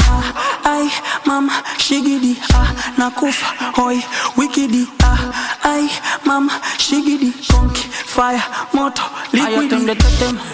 Ay, 0.62 0.90
mama, 1.24 1.62
shigidi, 1.78 2.38
ah, 2.54 2.72
nakufa, 2.96 3.72
hoy, 3.76 4.04
wikidi, 4.36 4.88
ah, 5.02 5.32
ay, 5.62 5.90
mama, 6.24 6.60
shigidi, 6.78 7.32
conky, 7.48 7.85
fire, 8.16 8.42
moto, 8.72 9.02
liquidi. 9.32 9.98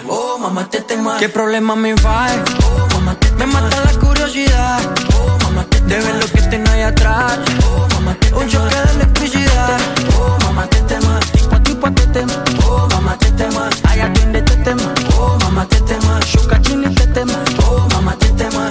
oh, 0.09 0.37
mamá, 0.37 0.65
te 0.69 0.81
tema. 0.81 1.17
¿Qué 1.17 1.29
problema 1.29 1.75
me 1.75 1.93
va? 1.95 2.27
Oh, 2.65 2.87
mamá, 2.93 3.15
te 3.15 3.31
Me 3.37 3.45
mata 3.45 3.77
la 3.85 3.91
curiosidad, 3.99 4.81
oh, 5.17 5.37
mamá, 5.43 5.63
te 5.69 5.79
De 5.81 5.97
ver 5.97 6.15
lo 6.15 6.25
que 6.27 6.41
tengo 6.49 6.69
ahí 6.71 6.81
atrás, 6.81 7.39
oh, 7.65 7.87
mamá, 7.93 8.15
te 8.19 8.33
Un 8.33 8.49
choque 8.49 8.75
de 8.75 8.91
electricidad, 8.95 9.79
oh, 10.19 10.37
mamá, 10.43 10.67
te 10.67 10.81
tema. 10.81 11.19
Tipo 11.31 11.55
a 11.55 11.59
tipo 11.63 11.91
te 11.91 12.05
tema, 12.07 12.43
oh, 12.67 12.87
mamá, 12.91 13.17
te 13.17 13.31
tema. 13.31 13.69
Ay, 13.89 14.01
atiende, 14.01 14.41
te 14.41 14.55
tema, 14.57 14.93
oh, 15.17 15.37
mamá, 15.43 15.65
te 15.65 15.79
tema. 15.81 16.19
Shuka 16.25 16.61
chini, 16.61 16.93
te 16.93 17.07
tema, 17.07 17.39
oh, 17.69 17.87
mamá, 17.93 18.13
te 18.17 18.27
tema. 18.31 18.69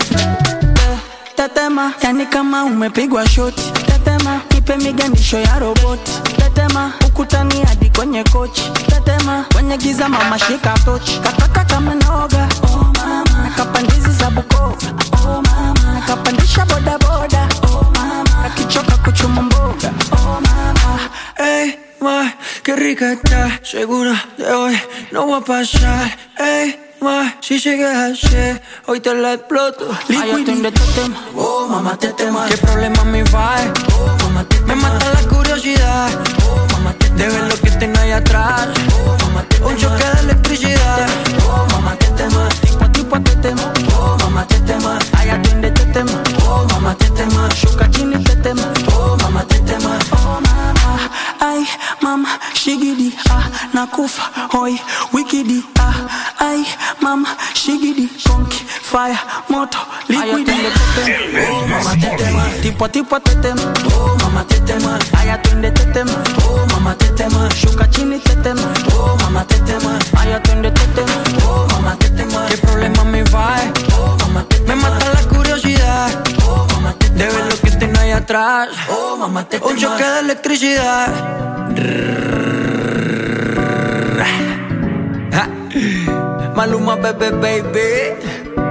Tetema, 1.35 1.95
yani 2.03 2.27
kama 2.27 2.65
umepigwa 2.65 3.27
shoti. 3.27 3.62
Tetema, 3.87 4.41
nipe 4.53 4.77
miganisho 4.77 5.39
ya 5.39 5.59
roboti. 5.59 6.12
Tetema, 6.37 6.93
ukutani 7.07 7.62
hadi 7.65 7.72
kwenye 7.97 8.25
kochi. 8.25 8.71
Tetema, 8.87 9.45
kwenye 9.53 9.77
giza 9.77 10.09
mama 10.09 10.39
shika 10.39 10.75
tochi. 10.85 11.19
Kataka 11.21 11.65
kama 11.65 11.95
noga, 11.95 12.49
oh 12.62 12.93
mama. 12.99 13.25
Nakapandizi 13.45 14.11
za 14.12 14.31
Bukoba, 14.31 14.77
oh 15.25 15.43
mama. 15.43 15.93
Nakapandisha 15.95 16.65
boda 16.67 16.99
boda, 16.99 17.49
oh 17.62 17.85
mama. 17.95 18.25
Nakichoka 18.43 18.97
kuchuma 18.97 19.43
mboga, 19.43 19.91
oh 20.12 20.41
mama. 20.41 21.01
Ey, 21.39 21.75
ma, 22.01 22.33
qué 22.62 22.77
rica 22.77 23.12
está. 23.12 23.61
Segura 23.62 24.15
de 24.39 24.45
hoy 24.53 24.79
no 25.12 25.27
va 25.29 25.39
a 25.39 25.41
pasar. 25.41 26.17
Ey, 26.39 26.77
ma, 27.01 27.35
si 27.41 27.59
llegas 27.59 27.97
así, 28.12 28.61
hoy 28.87 29.01
te 29.01 29.15
la 29.15 29.35
exploto. 29.35 29.87
Liquid 30.09 30.49
oh 31.37 31.69
mamá 31.69 31.97
te 31.97 32.09
tema. 32.12 32.47
¿Qué 32.49 32.57
problema 32.57 33.05
me 33.05 33.23
va? 33.25 33.57
Oh 33.99 34.17
mamá 34.23 34.45
te 34.45 34.61
Me 34.62 34.75
mata 34.77 35.07
la 35.15 35.29
curiosidad, 35.29 36.11
oh 36.47 36.67
De 37.23 37.28
ver 37.28 37.44
lo 37.44 37.55
que 37.55 37.70
tengo 37.78 37.97
ahí 38.01 38.10
atrás, 38.10 38.67
oh 39.07 39.17
mamá 39.20 39.44
te 39.49 39.62
Un 39.62 39.76
choque 39.76 40.02
de 40.02 40.20
electricidad, 40.23 41.07
oh 41.47 41.65
mamá 41.70 41.94
te 41.94 42.07
tema. 42.17 42.49
Tipo 42.49 42.84
a 42.84 42.89
tipo 42.91 43.20
te 43.20 43.36
tema, 43.36 43.73
oh 43.97 44.17
mamá 44.18 44.44
te 44.44 44.59
tema. 44.62 44.99
Ay, 45.12 45.31
atiende 45.31 45.70
te 45.70 45.84
tema, 45.92 46.20
oh 46.49 46.67
mamá 46.73 46.97
te 46.97 47.09
tema. 47.10 47.49
Shuka 47.55 47.89
chini 47.92 48.17
te 48.25 48.32
mama, 51.53 51.59
ay 51.59 51.67
mama, 52.01 52.29
shigidi, 52.55 53.13
ah, 53.31 53.49
nakufa, 53.73 54.23
hoy, 54.53 54.79
wikidi, 55.13 55.63
ah, 55.79 55.95
ay 56.41 56.65
mama, 57.01 57.29
shigidi, 57.55 58.09
conky, 58.25 58.65
fire, 58.83 59.19
moto, 59.49 59.79
liquidi. 60.09 60.53
Oh 61.51 61.67
mamá 61.67 61.95
te 62.01 62.17
tema, 62.17 62.45
tipo 62.63 62.85
a 62.85 62.89
tipo 62.89 63.21
te 63.21 63.35
tema, 63.37 63.73
oh 63.95 64.17
mamá 64.23 64.45
te 64.45 64.61
tema. 64.61 64.99
Ay, 65.19 65.31
atiende 65.31 65.71
te 65.73 65.85
tema, 65.93 66.23
oh 66.49 66.67
mamá 66.73 66.95
te 66.95 67.09
tema. 67.17 67.49
Shuka 67.55 67.89
chini 67.91 68.19
te 68.21 68.35
tema, 68.37 68.73
oh 68.97 69.17
mamá 69.21 69.45
te 69.45 69.59
tema. 69.61 69.99
Ay, 70.19 70.33
atiende 70.33 70.71
atrás, 78.23 78.68
oh 78.89 79.17
mamá 79.17 79.44
te. 79.49 79.59
Un 79.59 79.76
choque 79.76 80.05
de 80.05 80.20
electricidad. 80.20 81.09
Maluma, 86.55 86.97
bebé, 86.97 87.31
baby. 87.31 88.61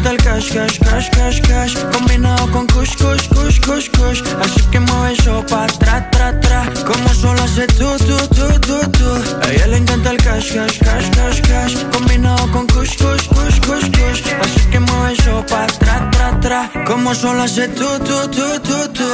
Encanta 0.00 0.10
el 0.10 0.16
cash, 0.18 0.52
cash, 0.52 0.78
cash, 0.78 1.10
cash, 1.10 1.40
cash. 1.42 1.74
Combinado 1.92 2.50
con 2.50 2.66
kush, 2.68 2.96
kush, 2.96 3.28
kush, 3.28 3.60
kush, 3.60 3.90
kush. 3.90 4.22
Así 4.40 4.62
que 4.70 4.80
mueve 4.80 5.12
eso 5.12 5.44
pa' 5.46 5.66
tra, 5.66 6.10
tra, 6.10 6.40
tra. 6.40 6.64
Como 6.86 7.08
solo 7.10 7.42
hace 7.42 7.66
tú, 7.66 7.88
tú, 7.98 8.16
tú, 8.28 8.48
tú, 8.60 8.90
tú 8.92 9.08
A 9.42 9.52
ella 9.52 9.66
le 9.68 9.76
encanta 9.78 10.10
el 10.10 10.16
cash, 10.18 10.54
cash, 10.54 10.78
cash, 10.78 11.10
cash, 11.10 11.40
cash. 11.42 11.76
Combinado 11.92 12.50
con 12.50 12.66
kush, 12.68 12.96
kush, 12.96 13.28
kush, 13.28 13.60
kush, 13.60 13.90
kush. 13.90 14.22
Así 14.42 14.60
que 14.70 14.80
mueve 14.80 15.12
eso 15.12 15.44
pa' 15.46 15.66
tra, 15.66 16.10
tra, 16.10 16.40
tra. 16.40 16.70
Como 16.86 17.14
solo 17.14 17.42
hace 17.42 17.68
tú, 17.68 17.86
tú, 17.98 18.28
tú, 18.28 18.60
tú, 18.60 18.88
tú 18.92 19.08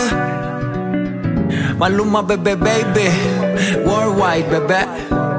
Maluma, 1.78 2.22
bebé, 2.22 2.54
baby. 2.54 3.10
Worldwide, 3.84 4.48
bebé 4.48 5.35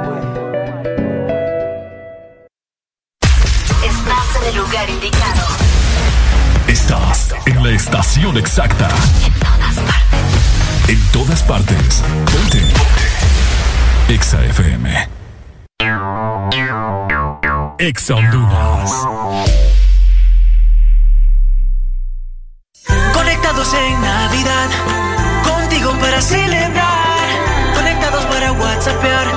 el 4.47 4.55
lugar 4.55 4.89
indicado. 4.89 5.41
Estás 6.67 7.33
en 7.45 7.63
la 7.63 7.71
estación 7.71 8.37
exacta. 8.37 8.87
En 9.25 9.33
todas 9.39 9.79
partes. 9.79 10.89
En 10.89 11.11
todas 11.11 11.43
partes. 11.43 12.03
Ponte. 12.31 12.61
Exa 14.13 14.45
FM. 14.45 15.09
Exa 17.79 18.15
Honduras. 18.15 18.91
Conectados 23.13 23.73
en 23.73 24.01
Navidad, 24.01 24.69
contigo 25.43 25.91
para 25.99 26.21
celebrar. 26.21 27.75
Conectados 27.75 28.25
para 28.25 28.51
WhatsAppear, 28.53 29.27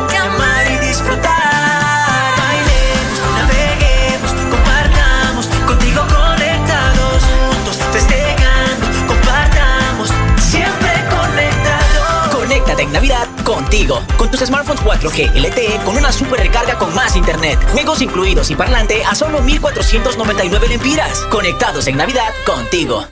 Navidad 12.91 13.29
contigo. 13.45 14.01
Con 14.17 14.31
tus 14.31 14.41
smartphones 14.41 14.83
4G 14.83 15.35
LTE 15.35 15.81
con 15.85 15.97
una 15.97 16.13
super 16.13 16.41
recarga 16.41 16.79
con 16.79 16.95
más 16.95 17.17
internet. 17.17 17.59
Juegos 17.73 18.03
incluidos 18.03 18.51
y 18.51 18.57
parlante 18.57 19.05
a 19.05 19.15
solo 19.15 19.41
1499 19.41 20.69
lempiras. 20.69 21.21
Conectados 21.31 21.87
en 21.87 21.97
Navidad 21.97 22.33
contigo. 22.47 23.07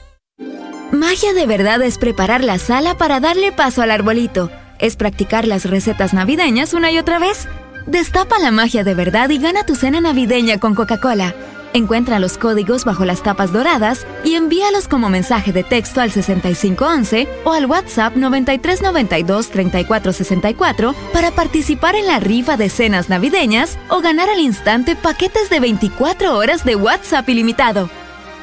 Magia 0.91 1.33
de 1.33 1.45
verdad 1.45 1.81
es 1.83 1.97
preparar 1.97 2.43
la 2.43 2.57
sala 2.57 2.97
para 2.97 3.19
darle 3.19 3.51
paso 3.51 3.81
al 3.81 3.91
arbolito. 3.91 4.49
Es 4.79 4.95
practicar 4.95 5.47
las 5.47 5.65
recetas 5.65 6.13
navideñas 6.13 6.73
una 6.73 6.91
y 6.91 6.97
otra 6.97 7.19
vez. 7.19 7.47
Destapa 7.85 8.39
la 8.39 8.51
magia 8.51 8.83
de 8.83 8.93
verdad 8.93 9.29
y 9.29 9.37
gana 9.39 9.65
tu 9.65 9.75
cena 9.75 10.01
navideña 10.01 10.59
con 10.59 10.75
Coca-Cola. 10.75 11.33
Encuentra 11.73 12.19
los 12.19 12.37
códigos 12.37 12.85
bajo 12.85 13.05
las 13.05 13.21
tapas 13.21 13.53
doradas 13.53 14.07
y 14.23 14.33
envíalos 14.35 14.87
como 14.87 15.09
mensaje 15.09 15.51
de 15.53 15.63
texto 15.63 16.01
al 16.01 16.11
6511 16.11 17.27
o 17.43 17.53
al 17.53 17.67
WhatsApp 17.67 18.15
9392-3464 18.15 20.95
para 21.13 21.29
participar 21.31 21.95
en 21.95 22.07
la 22.07 22.19
rifa 22.19 22.57
de 22.57 22.69
cenas 22.69 23.09
navideñas 23.09 23.77
o 23.89 24.01
ganar 24.01 24.29
al 24.29 24.39
instante 24.39 24.95
paquetes 24.95 25.49
de 25.49 25.59
24 25.59 26.35
horas 26.35 26.63
de 26.65 26.75
WhatsApp 26.75 27.27
ilimitado. 27.29 27.89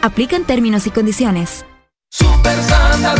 Aplican 0.02 0.44
términos 0.44 0.86
y 0.86 0.90
condiciones. 0.90 1.64
Super 2.10 2.62
Santa 2.62 3.14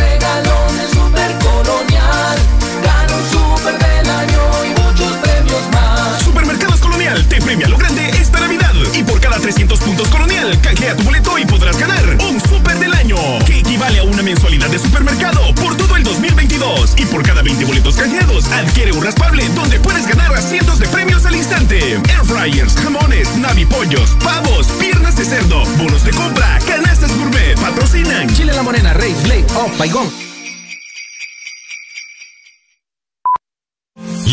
300 9.47 9.79
puntos 9.79 10.09
Colonial, 10.09 10.61
canjea 10.61 10.97
tu 10.97 11.05
boleto 11.05 11.39
y 11.39 11.47
podrás 11.47 11.79
ganar 11.79 12.05
un 12.29 12.41
super 12.41 12.77
del 12.81 12.93
año. 12.93 13.17
Que 13.47 13.61
equivale 13.61 14.01
a 14.01 14.03
una 14.03 14.21
mensualidad 14.21 14.69
de 14.69 14.81
supermercado 14.81 15.55
por 15.55 15.77
todo 15.77 15.95
el 15.95 16.03
2022. 16.03 16.95
Y 16.97 17.07
por 17.07 17.23
cada 17.23 17.43
20 17.43 17.65
boletos 17.65 17.95
canjeados, 17.95 18.47
adquiere 18.47 18.91
un 18.91 19.05
raspable 19.05 19.49
donde 19.51 19.79
puedes 19.79 20.05
ganar 20.09 20.37
cientos 20.43 20.81
de 20.81 20.89
premios 20.89 21.25
al 21.27 21.37
instante. 21.37 21.79
Air 21.79 22.25
fryers, 22.25 22.75
jamones, 22.75 23.37
navipollos, 23.37 24.17
pavos, 24.25 24.67
piernas 24.81 25.15
de 25.17 25.25
cerdo, 25.25 25.63
bonos 25.79 26.03
de 26.03 26.11
compra, 26.11 26.59
canastas 26.67 27.17
gourmet, 27.17 27.55
patrocinan. 27.61 28.29
Chile 28.35 28.53
La 28.53 28.65
Morena, 28.65 28.95
Rey, 28.95 29.15
Blake, 29.23 29.47
Off. 29.55 30.26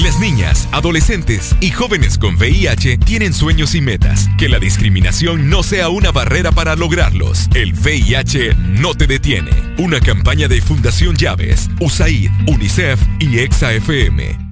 Las 0.02 0.18
niñas, 0.18 0.68
adolescentes 0.72 1.56
y 1.60 1.70
jóvenes 1.70 2.18
con 2.18 2.36
VIH 2.36 2.98
tienen 2.98 3.32
sueños 3.32 3.76
y 3.76 3.82
metas. 3.82 4.28
Que 4.40 4.50
la 4.50 4.58
discriminación 4.58 5.52
no 5.52 5.62
sea 5.62 5.90
una 5.90 6.12
barrera 6.12 6.52
para 6.52 6.76
lograrlos. 6.76 7.48
El 7.54 7.74
VIH 7.74 8.56
no 8.56 8.96
te 8.96 9.06
detiene. 9.06 9.52
Una 9.78 10.00
campaña 10.00 10.48
de 10.48 10.62
Fundación 10.62 11.16
Llaves, 11.16 11.70
USAID, 11.80 12.32
UNICEF 12.48 13.00
y 13.20 13.38
EXA-FM. 13.38 14.52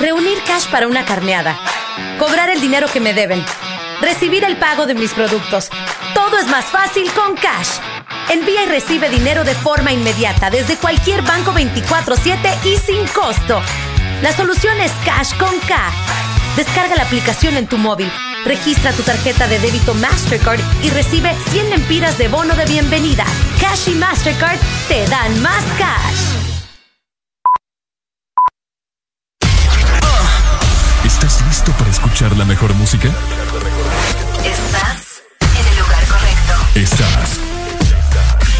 Reunir 0.00 0.36
cash 0.46 0.66
para 0.70 0.88
una 0.88 1.06
carneada. 1.06 1.58
Cobrar 2.18 2.50
el 2.50 2.60
dinero 2.60 2.86
que 2.92 3.00
me 3.00 3.14
deben. 3.14 3.42
Recibir 4.02 4.44
el 4.44 4.58
pago 4.58 4.84
de 4.84 4.94
mis 4.94 5.14
productos. 5.14 5.70
Todo 6.12 6.38
es 6.38 6.48
más 6.48 6.66
fácil 6.66 7.10
con 7.12 7.34
cash. 7.36 7.78
Envía 8.30 8.64
y 8.64 8.66
recibe 8.66 9.08
dinero 9.08 9.42
de 9.44 9.54
forma 9.54 9.90
inmediata 9.90 10.50
desde 10.50 10.76
cualquier 10.76 11.22
banco 11.22 11.54
24/7 11.54 12.58
y 12.64 12.76
sin 12.76 13.06
costo. 13.06 13.62
La 14.22 14.32
solución 14.32 14.80
es 14.80 14.92
Cash 15.04 15.36
con 15.38 15.58
K. 15.60 15.90
Descarga 16.56 16.96
la 16.96 17.02
aplicación 17.02 17.56
en 17.56 17.66
tu 17.66 17.78
móvil, 17.78 18.10
registra 18.44 18.92
tu 18.92 19.02
tarjeta 19.02 19.46
de 19.48 19.58
débito 19.58 19.94
Mastercard 19.94 20.60
y 20.82 20.90
recibe 20.90 21.34
100 21.50 21.70
lempiras 21.70 22.16
de 22.16 22.28
bono 22.28 22.54
de 22.54 22.64
bienvenida. 22.64 23.24
Cash 23.60 23.88
y 23.88 23.94
Mastercard 23.94 24.58
te 24.88 25.06
dan 25.08 25.42
más 25.42 25.64
cash. 25.78 26.34
¿Estás 31.04 31.42
listo 31.46 31.72
para 31.72 31.90
escuchar 31.90 32.36
la 32.36 32.44
mejor 32.44 32.72
música? 32.74 33.08
Estás 34.44 35.22
en 35.40 35.66
el 35.66 35.78
lugar 35.78 36.04
correcto. 36.06 36.54
Estás. 36.74 37.40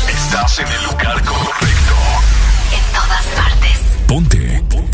Estás 0.09 0.59
en 0.59 0.69
el 0.69 0.85
lugar 0.85 1.23
correcto. 1.25 1.95
En 2.73 2.93
todas 2.93 3.27
partes. 3.37 3.79
Ponte. 4.07 4.65
Ponte. 4.69 4.94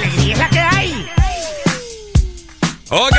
Ok, 2.93 3.15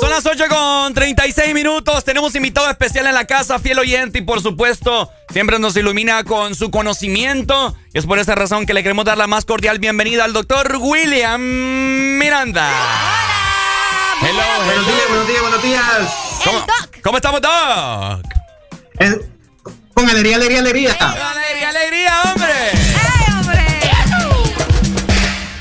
son 0.00 0.10
las 0.10 0.24
8 0.24 0.44
con 0.48 0.94
36 0.94 1.52
minutos. 1.54 2.04
Tenemos 2.04 2.32
invitado 2.36 2.70
especial 2.70 3.06
en 3.08 3.14
la 3.14 3.24
casa, 3.24 3.58
fiel 3.58 3.80
oyente, 3.80 4.18
y 4.20 4.22
por 4.22 4.40
supuesto, 4.40 5.10
siempre 5.32 5.58
nos 5.58 5.76
ilumina 5.76 6.22
con 6.22 6.54
su 6.54 6.70
conocimiento. 6.70 7.76
Y 7.92 7.98
es 7.98 8.06
por 8.06 8.20
esa 8.20 8.36
razón 8.36 8.64
que 8.64 8.74
le 8.74 8.82
queremos 8.84 9.04
dar 9.04 9.18
la 9.18 9.26
más 9.26 9.44
cordial 9.44 9.80
bienvenida 9.80 10.22
al 10.24 10.32
doctor 10.32 10.76
William 10.78 11.40
Miranda. 11.40 12.70
Hello, 14.22 14.42
Buenos 14.64 14.86
días, 14.86 15.08
buenos 15.08 15.26
días, 15.28 15.40
buenos 15.42 15.62
días. 15.62 15.82
¿Cómo, 16.44 16.66
¿Cómo 17.02 17.16
estamos, 17.18 17.40
Doc? 17.40 18.22
con 19.94 20.08
alegría, 20.08 20.36
alegría, 20.36 20.60
alegría. 20.60 20.92
¡Alegría, 21.00 21.68
alegría, 21.70 22.22
hombre! 22.24 22.54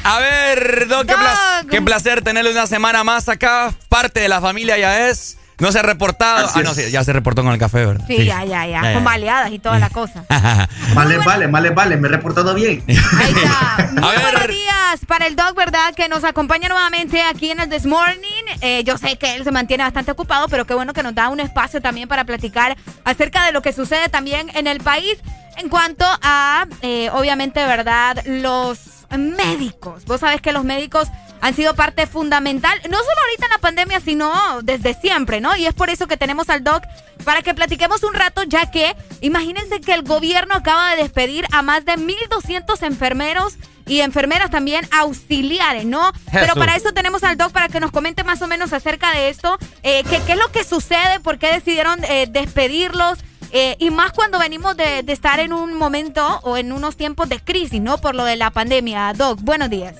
A 0.04 0.20
ver, 0.20 0.88
Doc, 0.88 1.08
qué, 1.08 1.16
pla- 1.16 1.55
qué 1.76 1.82
placer 1.82 2.22
tenerle 2.22 2.52
una 2.52 2.68
semana 2.68 3.04
más 3.04 3.28
acá. 3.28 3.74
Parte 3.90 4.22
de 4.22 4.30
la 4.30 4.40
familia 4.40 4.78
ya 4.78 5.10
es. 5.10 5.38
No 5.60 5.72
se 5.72 5.80
ha 5.80 5.82
reportado. 5.82 6.48
Así 6.48 6.60
ah, 6.60 6.64
no, 6.64 6.74
sí, 6.74 6.90
ya 6.90 7.04
se 7.04 7.12
reportó 7.12 7.44
con 7.44 7.52
el 7.52 7.60
café, 7.60 7.86
¿verdad? 7.86 8.06
Sí, 8.08 8.26
ya, 8.26 8.44
ya, 8.45 8.66
ya, 8.66 8.94
Con 8.94 9.04
baleadas 9.04 9.52
y 9.52 9.60
toda 9.60 9.80
la 9.80 9.90
cosa. 9.90 10.24
Vale, 10.94 11.18
vale, 11.18 11.48
vale, 11.48 11.70
vale, 11.72 11.98
me 11.98 12.08
he 12.08 12.12
reportado 12.12 12.54
bien. 12.54 12.84
Muy 12.88 14.16
buenos 14.22 14.48
días 14.48 15.00
para 15.08 15.28
el 15.28 15.36
Doc, 15.36 15.56
¿verdad? 15.56 15.94
Que 15.94 16.08
nos 16.08 16.24
acompaña 16.24 16.70
nuevamente 16.70 17.22
aquí 17.22 17.52
en 17.52 17.60
el 17.60 17.70
This 17.70 17.86
Morning. 17.86 18.44
Eh, 18.62 18.84
yo 18.86 18.98
sé 18.98 19.18
que 19.18 19.36
él 19.36 19.44
se 19.44 19.52
mantiene 19.52 19.84
bastante 19.84 20.12
ocupado, 20.12 20.48
pero 20.48 20.66
qué 20.66 20.74
bueno 20.74 20.94
que 20.94 21.04
nos 21.04 21.14
da 21.16 21.30
un 21.30 21.42
espacio 21.42 21.82
también 21.82 22.08
para 22.08 22.24
platicar 22.24 22.78
acerca 23.04 23.45
de 23.45 23.52
lo 23.52 23.62
que 23.62 23.74
sucede 23.74 24.08
también 24.08 24.50
en 24.56 24.68
el 24.68 24.80
país 24.80 25.18
en 25.58 25.70
cuanto 25.70 26.06
a, 26.22 26.66
eh, 26.82 27.10
obviamente, 27.12 27.66
¿verdad? 27.66 28.24
Los 28.26 28.80
médicos. 29.18 30.06
Vos 30.06 30.22
sabés 30.22 30.42
que 30.42 30.52
los 30.52 30.64
médicos 30.64 31.10
han 31.42 31.56
sido 31.56 31.76
parte 31.76 32.08
fundamental, 32.08 32.80
no 32.90 32.98
solo 32.98 33.22
ahorita 33.24 33.46
en 33.46 33.52
la 33.52 33.58
pandemia, 33.60 34.00
sino 34.00 34.32
desde 34.64 34.94
siempre, 34.96 35.42
¿no? 35.42 35.56
Y 35.56 35.66
es 35.66 35.74
por 35.74 35.90
eso 35.90 36.08
que 36.08 36.18
tenemos 36.18 36.50
al 36.50 36.64
Doc 36.64 36.84
para 37.24 37.42
que 37.42 37.54
platiquemos 37.54 38.04
un 38.04 38.14
rato, 38.14 38.44
ya 38.44 38.72
que 38.72 38.96
imagínense 39.22 39.80
que 39.82 39.94
el 39.94 40.04
gobierno 40.04 40.56
acaba 40.56 40.92
de 40.96 41.04
despedir 41.04 41.46
a 41.52 41.62
más 41.62 41.86
de 41.86 41.98
1.200 41.98 42.82
enfermeros 42.84 43.56
y 43.88 44.02
enfermeras 44.02 44.50
también 44.50 44.88
auxiliares, 44.92 45.86
¿no? 45.86 46.12
Pero 46.32 46.54
para 46.56 46.76
eso 46.76 46.92
tenemos 46.94 47.24
al 47.24 47.38
Doc 47.38 47.52
para 47.52 47.70
que 47.70 47.80
nos 47.80 47.92
comente 47.92 48.24
más 48.24 48.42
o 48.42 48.48
menos 48.48 48.74
acerca 48.74 49.12
de 49.12 49.30
esto, 49.30 49.58
eh, 49.84 50.04
que- 50.10 50.22
qué 50.22 50.32
es 50.34 50.38
lo 50.40 50.52
que 50.52 50.64
sucede, 50.64 51.20
por 51.20 51.38
qué 51.38 51.52
decidieron 51.54 52.04
eh, 52.06 52.28
despedirlos. 52.30 53.20
eh, 53.52 53.76
y 53.80 53.90
más 53.92 54.12
cuando 54.12 54.38
venimos 54.40 54.76
de, 54.76 55.04
de 55.04 55.14
estar 55.14 55.40
en 55.40 55.54
un 55.54 55.76
momento 55.76 56.40
o 56.44 56.58
en 56.58 56.74
unos 56.74 56.98
tiempos 56.98 57.30
de 57.30 57.40
crisis, 57.40 57.80
¿no? 57.80 58.00
Por 58.00 58.14
lo 58.16 58.26
de 58.26 58.36
la 58.36 58.50
pandemia. 58.50 59.14
Doc, 59.14 59.40
buenos 59.42 59.70
días. 59.70 59.96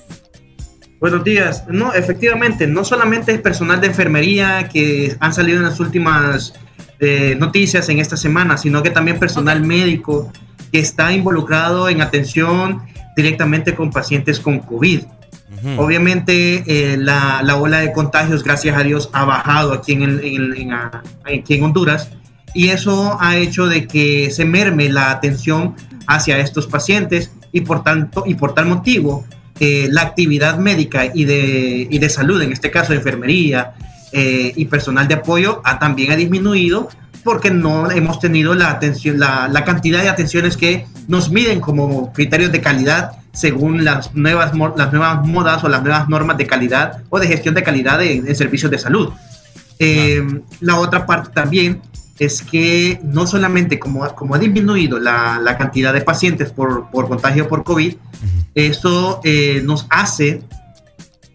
Buenos 1.00 1.24
días. 1.24 1.64
No, 1.68 1.92
efectivamente, 1.92 2.66
no 2.66 2.84
solamente 2.84 3.32
es 3.32 3.40
personal 3.40 3.80
de 3.80 3.88
enfermería 3.88 4.68
que 4.68 5.14
han 5.20 5.32
salido 5.34 5.58
en 5.58 5.64
las 5.64 5.78
últimas 5.78 6.54
eh, 7.00 7.36
noticias 7.38 7.88
en 7.90 7.98
esta 7.98 8.16
semana, 8.16 8.56
sino 8.56 8.82
que 8.82 8.90
también 8.90 9.18
personal 9.18 9.60
médico 9.62 10.32
que 10.72 10.78
está 10.80 11.12
involucrado 11.12 11.88
en 11.88 12.00
atención 12.00 12.82
directamente 13.16 13.74
con 13.74 13.90
pacientes 13.90 14.40
con 14.40 14.58
COVID. 14.60 15.00
Obviamente 15.78 16.64
eh, 16.66 16.96
la, 16.96 17.40
la 17.42 17.56
ola 17.56 17.78
de 17.80 17.92
contagios, 17.92 18.42
gracias 18.44 18.76
a 18.76 18.82
Dios, 18.82 19.10
ha 19.12 19.24
bajado 19.24 19.72
aquí 19.72 19.92
en, 19.92 20.02
el- 20.02 20.24
en 20.24 20.34
el- 20.42 20.54
en, 20.60 20.72
aquí 20.72 21.54
en 21.54 21.62
Honduras 21.64 22.10
y 22.54 22.68
eso 22.68 23.16
ha 23.20 23.36
hecho 23.36 23.66
de 23.66 23.86
que 23.86 24.30
se 24.30 24.44
merme 24.44 24.88
la 24.88 25.10
atención 25.10 25.74
hacia 26.06 26.38
estos 26.38 26.66
pacientes 26.66 27.32
y 27.52 27.62
por 27.62 27.82
tanto 27.82 28.24
y 28.26 28.34
por 28.34 28.54
tal 28.54 28.66
motivo 28.66 29.24
eh, 29.60 29.88
la 29.90 30.02
actividad 30.02 30.58
médica 30.58 31.06
y 31.12 31.24
de, 31.24 31.86
y 31.90 31.98
de 31.98 32.08
salud, 32.08 32.40
en 32.42 32.52
este 32.52 32.70
caso 32.70 32.92
de 32.92 32.98
enfermería 32.98 33.72
eh, 34.12 34.52
y 34.54 34.64
personal 34.66 35.08
de 35.08 35.14
apoyo, 35.14 35.60
ha, 35.64 35.78
también 35.78 36.12
ha 36.12 36.16
disminuido 36.16 36.88
porque 37.24 37.50
no 37.50 37.90
hemos 37.90 38.20
tenido 38.20 38.54
la 38.54 38.70
atención, 38.70 39.18
la, 39.18 39.48
la 39.48 39.64
cantidad 39.64 40.02
de 40.02 40.08
atenciones 40.08 40.56
que 40.56 40.86
nos 41.08 41.30
miden 41.30 41.60
como 41.60 42.12
criterios 42.12 42.52
de 42.52 42.60
calidad 42.60 43.12
según 43.32 43.84
las 43.84 44.14
nuevas, 44.14 44.52
las 44.76 44.92
nuevas 44.92 45.26
modas 45.26 45.62
o 45.64 45.68
las 45.68 45.82
nuevas 45.82 46.08
normas 46.08 46.38
de 46.38 46.46
calidad 46.46 47.02
o 47.10 47.18
de 47.18 47.26
gestión 47.26 47.54
de 47.54 47.62
calidad 47.62 47.98
de 47.98 48.34
servicios 48.34 48.70
de 48.70 48.78
salud. 48.78 49.10
Eh, 49.78 50.22
La 50.60 50.78
otra 50.78 51.04
parte 51.04 51.30
también 51.34 51.82
es 52.18 52.42
que 52.42 52.98
no 53.02 53.26
solamente 53.26 53.78
como, 53.78 54.06
como 54.14 54.34
ha 54.34 54.38
disminuido 54.38 54.98
la, 54.98 55.38
la 55.42 55.58
cantidad 55.58 55.92
de 55.92 56.00
pacientes 56.00 56.50
por, 56.50 56.90
por 56.90 57.08
contagio 57.08 57.48
por 57.48 57.62
COVID, 57.64 57.94
eso 58.54 59.20
eh, 59.22 59.60
nos 59.64 59.86
hace 59.90 60.42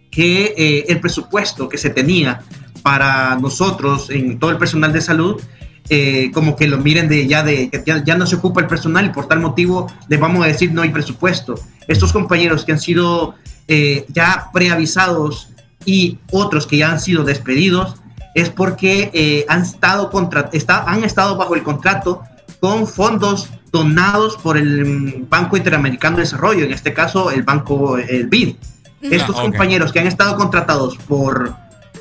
que 0.10 0.56
eh, 0.58 0.85
el 0.90 1.00
presupuesto 1.00 1.69
que 1.69 1.77
se 1.77 1.92
tenía 1.92 2.42
para 2.82 3.35
nosotros, 3.35 4.10
en 4.10 4.40
todo 4.40 4.50
el 4.50 4.58
personal 4.58 4.92
de 4.92 5.01
salud, 5.01 5.40
eh, 5.90 6.32
como 6.34 6.56
que 6.56 6.68
lo 6.68 6.80
miren 6.80 7.08
de 7.08 7.27
ya 7.27 7.43
de 7.43 7.69
ya, 7.85 8.03
ya 8.03 8.16
no 8.16 8.26
se 8.26 8.38
ocupa 8.38 8.61
el 8.61 8.68
personal 8.68 9.06
y 9.06 9.10
por 9.10 9.27
tal 9.27 9.40
motivo 9.40 9.88
les 10.08 10.19
vamos 10.19 10.43
a 10.43 10.48
decir 10.48 10.74
no 10.74 10.82
hay 10.82 10.90
presupuesto. 10.90 11.56
Estos 11.88 12.11
compañeros 12.11 12.66
que 12.66 12.72
han 12.72 12.80
sido 12.80 13.35
ya 14.10 14.50
preavisados 14.51 15.48
y 15.85 16.18
otros 16.32 16.68
que 16.68 16.77
ya 16.77 16.92
han 16.92 17.00
sido 17.00 17.24
despedidos 17.24 18.01
es 18.35 18.50
porque 18.50 19.10
eh, 19.14 19.45
han, 19.50 19.61
estado 19.61 20.10
contra, 20.10 20.50
está, 20.53 20.84
han 20.84 21.03
estado 21.03 21.35
bajo 21.38 21.56
el 21.56 21.64
contrato 21.64 22.22
con 22.60 22.88
fondos 22.88 23.50
donados 23.72 24.38
por 24.38 24.58
el 24.58 25.26
Banco 25.30 25.58
Interamericano 25.58 26.18
de 26.18 26.24
Desarrollo, 26.24 26.66
en 26.66 26.72
este 26.74 26.93
caso 26.93 27.32
el 27.32 27.43
Banco, 27.43 27.98
el 27.98 28.27
BID. 28.27 28.56
Estos 29.01 29.35
Ah, 29.35 29.40
ok. 29.40 29.45
compañeros 29.50 29.92
que 29.92 30.00
han 30.00 30.08
estado 30.08 30.35
contratados 30.35 30.95
por, 30.98 31.56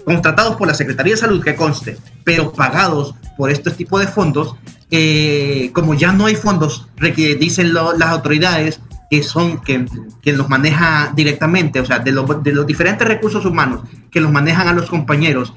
contratados 0.04 0.56
por 0.56 0.68
la 0.68 0.74
Secretaría 0.74 1.14
de 1.14 1.20
Salud, 1.20 1.42
que 1.42 1.54
conste, 1.56 1.96
pero 2.24 2.52
pagados 2.52 3.14
por 3.38 3.50
este 3.50 3.70
tipo 3.70 3.98
de 3.98 4.06
fondos, 4.06 4.54
eh, 4.90 5.70
como 5.72 5.94
ya 5.94 6.12
no 6.12 6.26
hay 6.26 6.34
fondos, 6.34 6.88
dicen 7.38 7.72
lo- 7.72 7.96
las 7.96 8.10
autoridades 8.10 8.80
que 9.10 9.22
son 9.22 9.60
que, 9.62 9.86
que 10.22 10.32
los 10.34 10.48
maneja 10.48 11.12
directamente, 11.16 11.80
o 11.80 11.86
sea, 11.86 12.00
de, 12.00 12.12
los- 12.12 12.42
de 12.42 12.52
los 12.52 12.66
diferentes 12.66 13.06
recursos 13.08 13.44
humanos 13.46 13.80
que 14.10 14.20
los 14.20 14.30
manejan 14.30 14.68
a 14.68 14.72
los 14.72 14.90
compañeros, 14.90 15.54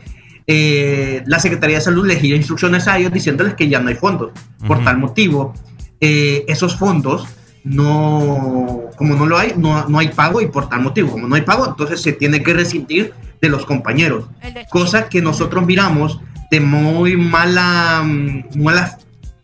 eh, 0.47 1.23
la 1.25 1.39
Secretaría 1.39 1.77
de 1.77 1.83
Salud 1.83 2.05
les 2.05 2.21
dio 2.21 2.35
instrucciones 2.35 2.87
a 2.87 2.97
ellos 2.97 3.13
diciéndoles 3.13 3.53
que 3.53 3.69
ya 3.69 3.79
no 3.79 3.89
hay 3.89 3.95
fondos. 3.95 4.31
Por 4.67 4.83
tal 4.83 4.97
motivo, 4.97 5.53
eh, 5.99 6.45
esos 6.47 6.77
fondos 6.77 7.27
no, 7.63 8.89
Como 8.97 9.15
no 9.15 9.25
lo 9.25 9.37
hay, 9.37 9.53
no, 9.55 9.87
no 9.87 9.99
hay 9.99 10.09
pago 10.09 10.41
y 10.41 10.47
por 10.47 10.67
tal 10.67 10.81
motivo, 10.81 11.11
como 11.11 11.27
no 11.27 11.35
hay 11.35 11.43
pago, 11.43 11.65
entonces 11.65 12.01
se 12.01 12.11
tiene 12.11 12.43
que 12.43 12.53
rescindir 12.53 13.13
de 13.41 13.49
los 13.49 13.65
compañeros. 13.65 14.25
Cosa 14.69 15.07
que 15.07 15.21
nosotros 15.21 15.65
miramos 15.65 16.19
de 16.51 16.59
muy 16.59 17.15
mala, 17.15 18.03
mm, 18.03 18.61
mala, 18.61 18.97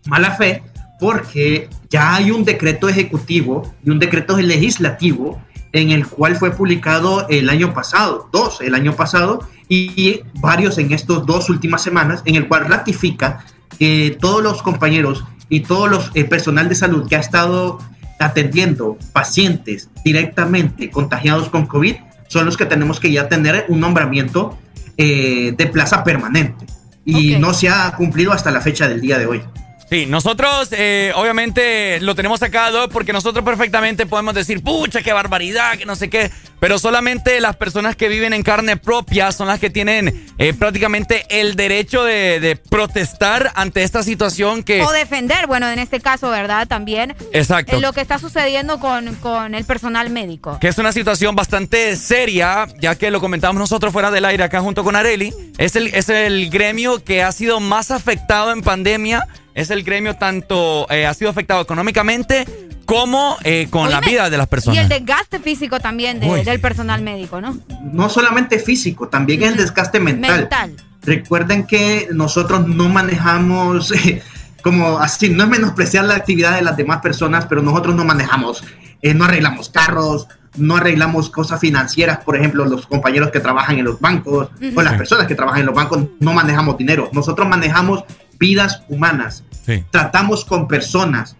mala 0.06 0.32
fe 0.32 0.64
porque 1.00 1.70
ya 1.90 2.16
hay 2.16 2.30
un 2.30 2.44
decreto 2.44 2.90
ejecutivo 2.90 3.74
y 3.84 3.90
un 3.90 4.00
decreto 4.00 4.38
legislativo 4.38 5.42
en 5.72 5.92
el 5.92 6.08
cual 6.08 6.36
fue 6.36 6.52
publicado 6.52 7.28
el 7.30 7.50
año 7.50 7.74
pasado, 7.74 8.30
dos 8.32 8.62
el 8.62 8.76
año 8.76 8.96
pasado 8.96 9.48
y 9.68 10.22
varios 10.42 10.78
en 10.78 10.92
estas 10.92 11.26
dos 11.26 11.50
últimas 11.50 11.84
semanas, 11.84 12.22
en 12.26 12.36
el 12.36 12.48
cual 12.48 12.66
ratifica 12.66 13.46
que 13.78 14.18
todos 14.20 14.42
los 14.42 14.62
compañeros 14.64 15.24
y 15.48 15.62
todos 15.62 15.90
los 15.90 16.12
el 16.16 16.28
personal 16.28 16.70
de 16.70 16.76
salud 16.76 17.08
que 17.08 17.16
ha 17.16 17.20
estado 17.20 17.80
atendiendo 18.20 18.98
pacientes 19.14 19.90
directamente 20.04 20.90
contagiados 20.90 21.50
con 21.50 21.66
COVID 21.66 21.96
son 22.28 22.46
los 22.46 22.58
que 22.58 22.66
tenemos 22.66 23.00
que 23.00 23.12
ya 23.12 23.28
tener 23.30 23.66
un 23.70 23.80
nombramiento 23.80 24.58
eh, 24.98 25.54
de 25.58 25.68
plaza 25.68 26.04
permanente 26.04 26.66
y 27.06 27.38
no 27.38 27.54
se 27.54 27.70
ha 27.70 27.92
cumplido 27.96 28.34
hasta 28.34 28.52
la 28.52 28.62
fecha 28.62 28.88
del 28.88 29.02
día 29.02 29.18
de 29.18 29.26
hoy. 29.26 29.42
Sí, 29.90 30.06
nosotros 30.06 30.70
eh, 30.72 31.12
obviamente 31.16 32.00
lo 32.02 32.14
tenemos 32.14 32.40
sacado 32.40 32.90
porque 32.90 33.12
nosotros 33.12 33.44
perfectamente 33.44 34.06
podemos 34.06 34.36
decir, 34.36 34.62
pucha, 34.62 35.02
qué 35.02 35.14
barbaridad, 35.14 35.80
que 35.80 35.86
no 35.88 35.96
sé 35.96 36.12
qué, 36.12 36.30
pero 36.60 36.78
solamente 36.78 37.40
las 37.42 37.56
personas 37.56 37.96
que 37.96 38.08
viven 38.08 38.34
en 38.34 38.44
carne 38.44 38.78
propia 38.78 39.32
son 39.32 39.48
las 39.48 39.60
que 39.60 39.72
tienen 39.72 40.28
eh, 40.38 40.54
prácticamente 40.54 41.26
el 41.30 41.56
derecho 41.56 42.04
de, 42.04 42.60
protestar 42.70 43.52
ante 43.56 43.84
esta 43.84 44.04
situación 44.04 44.64
que... 44.64 44.82
O 44.84 44.92
defender, 44.92 45.48
bueno, 45.48 45.68
en 45.70 45.80
este 45.80 46.00
caso, 46.00 46.30
¿verdad? 46.30 46.68
También. 46.68 47.16
Exacto. 47.34 47.76
En 47.76 47.82
lo 47.82 47.94
que 47.94 48.02
está 48.02 48.20
sucediendo 48.20 48.80
con, 48.80 49.16
con 49.16 49.56
el 49.56 49.66
personal 49.66 50.10
médico. 50.10 50.60
Que 50.60 50.68
es 50.68 50.78
una 50.78 50.92
situación 50.92 51.36
bastante 51.36 51.96
seria, 51.96 52.68
ya 52.80 52.96
que 52.96 53.10
lo 53.10 53.20
comentamos 53.20 53.60
nosotros 53.60 53.92
fuera 53.92 54.12
del 54.12 54.26
aire 54.26 54.44
acá 54.44 54.62
junto 54.62 54.84
con 54.84 54.96
Areli. 54.96 55.34
Es 55.58 55.76
el, 55.76 55.88
es 55.88 56.10
el 56.10 56.50
gremio 56.50 57.04
que 57.04 57.24
ha 57.24 57.32
sido 57.32 57.60
más 57.60 57.92
afectado 57.92 58.52
en 58.52 58.62
pandemia 58.62 59.28
es 59.54 59.70
el 59.70 59.84
gremio 59.84 60.16
tanto 60.16 60.88
eh, 60.90 61.06
ha 61.06 61.14
sido 61.14 61.30
afectado 61.30 61.62
económicamente 61.62 62.46
como 62.86 63.38
eh, 63.44 63.68
con 63.70 63.92
la 63.92 64.00
vida 64.00 64.30
de 64.30 64.38
las 64.38 64.48
personas. 64.48 64.78
Y 64.78 64.80
el 64.80 64.90
desgaste 64.90 65.40
físico 65.40 65.80
también 65.80 66.20
del 66.20 66.60
personal 66.60 67.02
médico, 67.02 67.40
¿no? 67.40 67.58
No 67.84 68.10
solamente 68.10 68.58
físico, 68.58 69.10
también 69.10 69.44
el 69.44 69.56
desgaste 69.56 70.00
mental. 70.00 70.40
mental. 70.40 70.76
Recuerden 71.04 71.68
que 71.68 72.08
nosotros 72.12 72.68
no 72.68 72.90
manejamos, 72.90 73.92
eh, 74.08 74.24
como 74.64 74.98
así, 74.98 75.30
no 75.30 75.44
es 75.44 75.50
menospreciar 75.50 76.06
la 76.06 76.16
actividad 76.16 76.56
de 76.56 76.64
las 76.64 76.78
demás 76.78 77.02
personas, 77.02 77.46
pero 77.46 77.62
nosotros 77.62 77.96
no 77.96 78.06
manejamos, 78.06 78.64
no 79.04 79.26
arreglamos 79.26 79.70
carros, 79.70 80.28
no 80.56 80.78
arreglamos 80.78 81.30
cosas 81.30 81.60
financieras, 81.60 82.20
por 82.20 82.36
ejemplo, 82.36 82.66
los 82.66 82.88
compañeros 82.88 83.30
que 83.30 83.40
trabajan 83.40 83.78
en 83.78 83.86
los 83.86 84.00
bancos 84.00 84.50
o 84.76 84.82
las 84.82 84.94
personas 84.96 85.28
que 85.28 85.36
trabajan 85.36 85.62
en 85.62 85.68
los 85.68 85.76
bancos 85.76 86.06
no 86.20 86.34
manejamos 86.34 86.78
dinero. 86.78 87.10
Nosotros 87.14 87.48
manejamos 87.48 88.04
vidas 88.40 88.84
humanas. 88.90 89.44
Tratamos 89.92 90.46
con 90.46 90.68
personas 90.68 91.36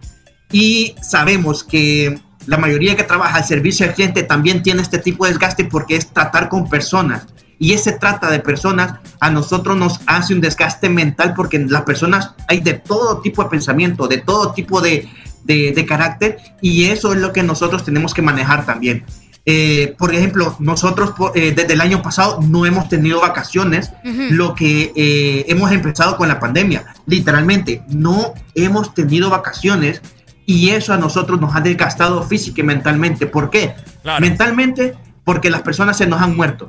y 0.52 0.94
sabemos 1.02 1.64
que 1.64 2.20
la 2.46 2.58
mayoría 2.58 2.96
que 2.96 3.02
trabaja 3.02 3.38
al 3.38 3.44
servicio 3.44 3.86
al 3.86 3.94
cliente 3.94 4.22
también 4.22 4.62
tiene 4.62 4.82
este 4.82 4.98
tipo 4.98 5.24
de 5.24 5.32
desgaste 5.32 5.64
porque 5.64 5.96
es 5.96 6.12
tratar 6.12 6.48
con 6.48 6.68
personas. 6.68 7.26
Y 7.58 7.72
ese 7.72 7.92
trata 7.92 8.30
de 8.30 8.40
personas 8.40 9.00
a 9.20 9.30
nosotros 9.30 9.76
nos 9.76 10.00
hace 10.06 10.32
un 10.32 10.40
desgaste 10.40 10.88
mental 10.88 11.34
porque 11.34 11.58
las 11.58 11.82
personas 11.82 12.34
hay 12.48 12.60
de 12.60 12.74
todo 12.74 13.20
tipo 13.20 13.42
de 13.42 13.50
pensamiento, 13.50 14.08
de 14.08 14.18
todo 14.18 14.52
tipo 14.52 14.80
de, 14.80 15.08
de 15.44 15.86
carácter 15.86 16.38
y 16.62 16.84
eso 16.84 17.12
es 17.12 17.18
lo 17.18 17.32
que 17.32 17.42
nosotros 17.42 17.84
tenemos 17.84 18.14
que 18.14 18.22
manejar 18.22 18.64
también. 18.64 19.04
Eh, 19.46 19.94
por 19.98 20.14
ejemplo, 20.14 20.54
nosotros 20.58 21.14
eh, 21.34 21.52
desde 21.56 21.72
el 21.72 21.80
año 21.80 22.02
pasado 22.02 22.40
no 22.42 22.66
hemos 22.66 22.88
tenido 22.88 23.20
vacaciones, 23.20 23.90
lo 24.04 24.54
que 24.54 24.92
eh, 24.94 25.44
hemos 25.48 25.72
empezado 25.72 26.16
con 26.16 26.28
la 26.28 26.38
pandemia. 26.38 26.84
Literalmente, 27.06 27.82
no 27.88 28.34
hemos 28.54 28.94
tenido 28.94 29.30
vacaciones 29.30 30.02
y 30.44 30.70
eso 30.70 30.92
a 30.92 30.98
nosotros 30.98 31.40
nos 31.40 31.54
ha 31.56 31.60
desgastado 31.60 32.22
física 32.22 32.60
y 32.60 32.64
mentalmente. 32.64 33.26
¿Por 33.26 33.50
qué? 33.50 33.74
Mentalmente, 34.20 34.94
porque 35.24 35.48
las 35.48 35.62
personas 35.62 35.96
se 35.96 36.06
nos 36.06 36.20
han 36.20 36.36
muerto. 36.36 36.68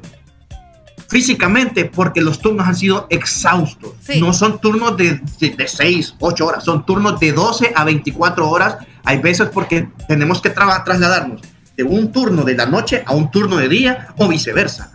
Físicamente, 1.10 1.86
porque 1.86 2.22
los 2.22 2.40
turnos 2.40 2.68
han 2.68 2.76
sido 2.76 3.06
exhaustos. 3.10 3.92
No 4.18 4.32
son 4.32 4.62
turnos 4.62 4.96
de, 4.96 5.20
de, 5.40 5.50
de 5.50 5.68
6, 5.68 6.16
8 6.20 6.46
horas, 6.46 6.64
son 6.64 6.86
turnos 6.86 7.20
de 7.20 7.34
12 7.34 7.74
a 7.76 7.84
24 7.84 8.50
horas. 8.50 8.78
Hay 9.04 9.18
veces 9.18 9.50
porque 9.50 9.90
tenemos 10.08 10.42
que 10.42 10.52
trasladarnos 10.52 11.42
de 11.78 11.84
un 11.84 12.12
turno 12.12 12.44
de 12.44 12.56
la 12.56 12.66
noche 12.66 13.04
a 13.06 13.14
un 13.14 13.32
turno 13.32 13.58
de 13.58 13.70
día 13.70 14.08
o 14.18 14.28
viceversa. 14.28 14.92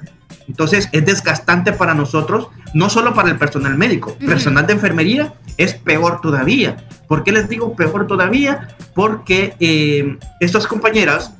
Entonces 0.48 0.88
es 0.92 1.04
desgastante 1.04 1.72
para 1.72 1.94
nosotros, 1.94 2.48
no 2.72 2.88
solo 2.88 3.14
para 3.14 3.30
el 3.30 3.38
personal 3.38 3.76
médico, 3.76 4.16
personal 4.18 4.66
de 4.66 4.74
enfermería 4.74 5.34
es 5.56 5.74
peor 5.74 6.20
todavía. 6.20 6.76
¿Por 7.08 7.24
qué 7.24 7.32
les 7.32 7.48
digo 7.48 7.74
peor 7.74 8.06
todavía? 8.06 8.68
Porque 8.94 9.54
eh, 9.60 10.18
estas 10.40 10.66
compañeras 10.66 11.32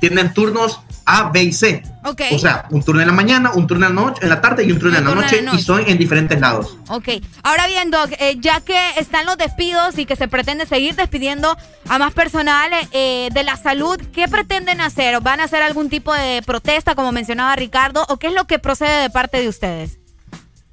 tienen 0.00 0.32
turnos 0.32 0.80
a, 1.10 1.30
B 1.30 1.42
y 1.42 1.52
C. 1.52 1.82
O 2.04 2.38
sea, 2.38 2.66
un 2.70 2.82
turno 2.82 3.00
en 3.00 3.08
la 3.08 3.12
mañana, 3.12 3.50
un 3.52 3.66
turno 3.66 3.86
en 3.86 3.94
la 3.94 4.02
noche, 4.02 4.20
en 4.22 4.28
la 4.28 4.40
tarde 4.40 4.64
y 4.64 4.72
un 4.72 4.78
turno, 4.78 4.96
en, 4.96 5.04
la 5.04 5.14
noche, 5.14 5.44
y 5.52 5.58
son 5.58 5.82
en 5.86 5.98
diferentes 5.98 6.40
lados. 6.40 6.76
Ok. 6.88 7.08
Ahora 7.42 7.66
bien, 7.66 7.90
Doc, 7.90 8.10
eh, 8.18 8.36
ya 8.40 8.60
que 8.60 8.78
están 8.96 9.26
los 9.26 9.36
despidos 9.36 9.98
y 9.98 10.06
que 10.06 10.16
se 10.16 10.28
pretende 10.28 10.66
seguir 10.66 10.94
despidiendo 10.94 11.56
a 11.88 11.98
más 11.98 12.12
personal 12.12 12.70
eh, 12.92 13.28
de 13.32 13.42
la 13.42 13.56
salud, 13.56 14.00
¿qué 14.12 14.28
pretenden 14.28 14.80
hacer? 14.80 15.20
¿Van 15.20 15.40
a 15.40 15.44
hacer 15.44 15.62
algún 15.62 15.90
tipo 15.90 16.14
de 16.14 16.42
protesta, 16.46 16.94
como 16.94 17.12
mencionaba 17.12 17.56
Ricardo, 17.56 18.06
o 18.08 18.18
qué 18.18 18.28
es 18.28 18.34
lo 18.34 18.46
que 18.46 18.58
procede 18.58 19.02
de 19.02 19.10
parte 19.10 19.40
de 19.40 19.48
ustedes? 19.48 19.98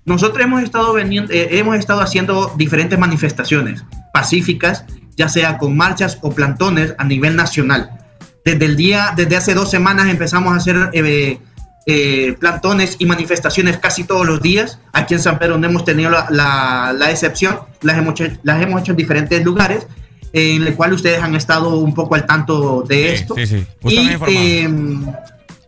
Nosotros 0.06 0.42
hemos 0.42 0.64
estado, 0.64 0.98
eh, 0.98 1.28
hemos 1.30 1.76
estado 1.76 2.02
haciendo 2.02 2.54
diferentes 2.56 2.98
manifestaciones 2.98 3.84
pacíficas, 4.14 4.86
ya 5.18 5.28
sea 5.28 5.58
con 5.58 5.76
marchas 5.76 6.20
o 6.22 6.32
plantones 6.32 6.94
a 6.98 7.04
nivel 7.04 7.36
nacional 7.36 8.07
desde 8.48 8.66
el 8.66 8.78
día, 8.78 9.14
desde 9.14 9.36
hace 9.36 9.54
dos 9.54 9.70
semanas 9.70 10.08
empezamos 10.08 10.54
a 10.54 10.56
hacer 10.56 10.90
eh, 10.94 11.38
eh, 11.86 12.36
plantones 12.40 12.96
y 12.98 13.06
manifestaciones 13.06 13.78
casi 13.78 14.06
todos 14.06 14.26
los 14.26 14.42
días. 14.42 14.80
Aquí 14.94 15.16
en 15.16 15.20
San 15.20 15.38
Pedro 15.38 15.58
no 15.58 15.68
hemos 15.68 15.84
tenido 15.84 16.12
la, 16.12 16.94
la, 16.98 17.12
excepción, 17.12 17.60
las 17.82 17.98
hemos, 17.98 18.20
hecho, 18.22 18.38
las 18.44 18.62
hemos 18.62 18.82
hecho 18.82 18.94
en 18.94 18.98
diferentes 18.98 19.44
lugares, 19.44 19.86
en 20.32 20.64
el 20.64 20.76
cual 20.76 20.94
ustedes 20.94 21.22
han 21.22 21.36
estado 21.36 21.78
un 21.78 21.94
poco 21.94 22.16
al 22.16 22.26
tanto 22.26 22.84
de 22.84 23.14
esto. 23.16 23.36
Sí, 23.36 23.48
sí. 23.48 23.68
Y 23.84 24.60
em, 24.60 25.06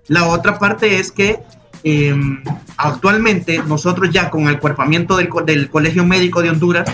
la 0.07 0.27
otra 0.27 0.57
parte 0.57 0.99
es 0.99 1.11
que 1.11 1.39
em, 1.83 2.41
actualmente 2.77 3.61
nosotros 3.67 4.09
ya 4.09 4.29
con 4.29 4.47
el 4.47 4.57
cuerpamiento 4.57 5.17
del, 5.17 5.27
del 5.45 5.69
Colegio 5.69 6.05
Médico 6.05 6.41
de 6.41 6.49
Honduras, 6.49 6.89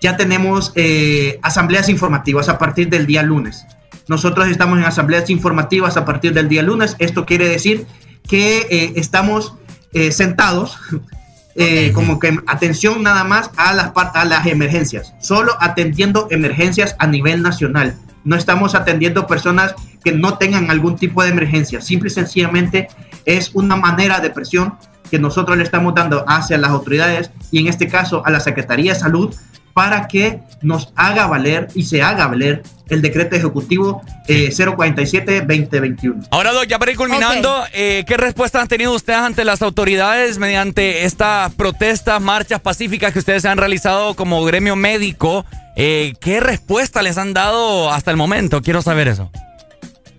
ya 0.00 0.16
tenemos 0.16 0.72
eh, 0.74 1.38
asambleas 1.42 1.88
informativas 1.88 2.48
a 2.48 2.58
partir 2.58 2.88
del 2.88 3.06
día 3.06 3.22
lunes. 3.22 3.64
Nosotros 4.08 4.48
estamos 4.48 4.78
en 4.78 4.84
asambleas 4.84 5.28
informativas 5.30 5.96
a 5.96 6.04
partir 6.04 6.32
del 6.32 6.48
día 6.48 6.62
lunes. 6.62 6.96
Esto 6.98 7.26
quiere 7.26 7.46
decir 7.46 7.86
que 8.26 8.66
eh, 8.70 8.92
estamos 8.96 9.54
eh, 9.92 10.12
sentados, 10.12 10.78
eh, 11.54 11.92
como 11.92 12.18
que 12.18 12.38
atención 12.46 13.02
nada 13.02 13.24
más 13.24 13.50
a 13.56 13.72
las, 13.74 13.92
a 13.94 14.24
las 14.24 14.46
emergencias, 14.46 15.14
solo 15.20 15.52
atendiendo 15.60 16.26
emergencias 16.30 16.96
a 16.98 17.06
nivel 17.06 17.42
nacional. 17.42 17.96
No 18.24 18.36
estamos 18.36 18.74
atendiendo 18.74 19.26
personas 19.26 19.74
que 20.02 20.12
no 20.12 20.38
tengan 20.38 20.70
algún 20.70 20.96
tipo 20.96 21.22
de 21.22 21.30
emergencia. 21.30 21.80
Simple 21.80 22.08
y 22.08 22.12
sencillamente 22.12 22.88
es 23.24 23.50
una 23.54 23.76
manera 23.76 24.20
de 24.20 24.30
presión 24.30 24.74
que 25.10 25.18
nosotros 25.18 25.56
le 25.56 25.64
estamos 25.64 25.94
dando 25.94 26.24
hacia 26.28 26.58
las 26.58 26.70
autoridades 26.70 27.30
y 27.50 27.60
en 27.60 27.68
este 27.68 27.88
caso 27.88 28.22
a 28.26 28.30
la 28.30 28.40
Secretaría 28.40 28.92
de 28.92 29.00
Salud 29.00 29.34
para 29.78 30.08
que 30.08 30.40
nos 30.60 30.92
haga 30.96 31.28
valer 31.28 31.68
y 31.72 31.84
se 31.84 32.02
haga 32.02 32.26
valer 32.26 32.64
el 32.88 33.00
decreto 33.00 33.36
ejecutivo 33.36 34.02
047-2021. 34.26 36.24
Eh, 36.24 36.26
Ahora, 36.32 36.52
Doc, 36.52 36.64
ya 36.66 36.80
para 36.80 36.90
ir 36.90 36.96
culminando, 36.96 37.62
eh, 37.72 38.02
¿qué 38.04 38.16
respuesta 38.16 38.60
han 38.60 38.66
tenido 38.66 38.92
ustedes 38.92 39.20
ante 39.20 39.44
las 39.44 39.62
autoridades 39.62 40.38
mediante 40.38 41.04
estas 41.04 41.54
protestas, 41.54 42.20
marchas 42.20 42.60
pacíficas 42.60 43.12
que 43.12 43.20
ustedes 43.20 43.44
han 43.44 43.56
realizado 43.56 44.14
como 44.14 44.42
gremio 44.44 44.74
médico? 44.74 45.46
Eh, 45.76 46.14
¿Qué 46.20 46.40
respuesta 46.40 47.00
les 47.00 47.16
han 47.16 47.32
dado 47.32 47.92
hasta 47.92 48.10
el 48.10 48.16
momento? 48.16 48.62
Quiero 48.62 48.82
saber 48.82 49.06
eso. 49.06 49.30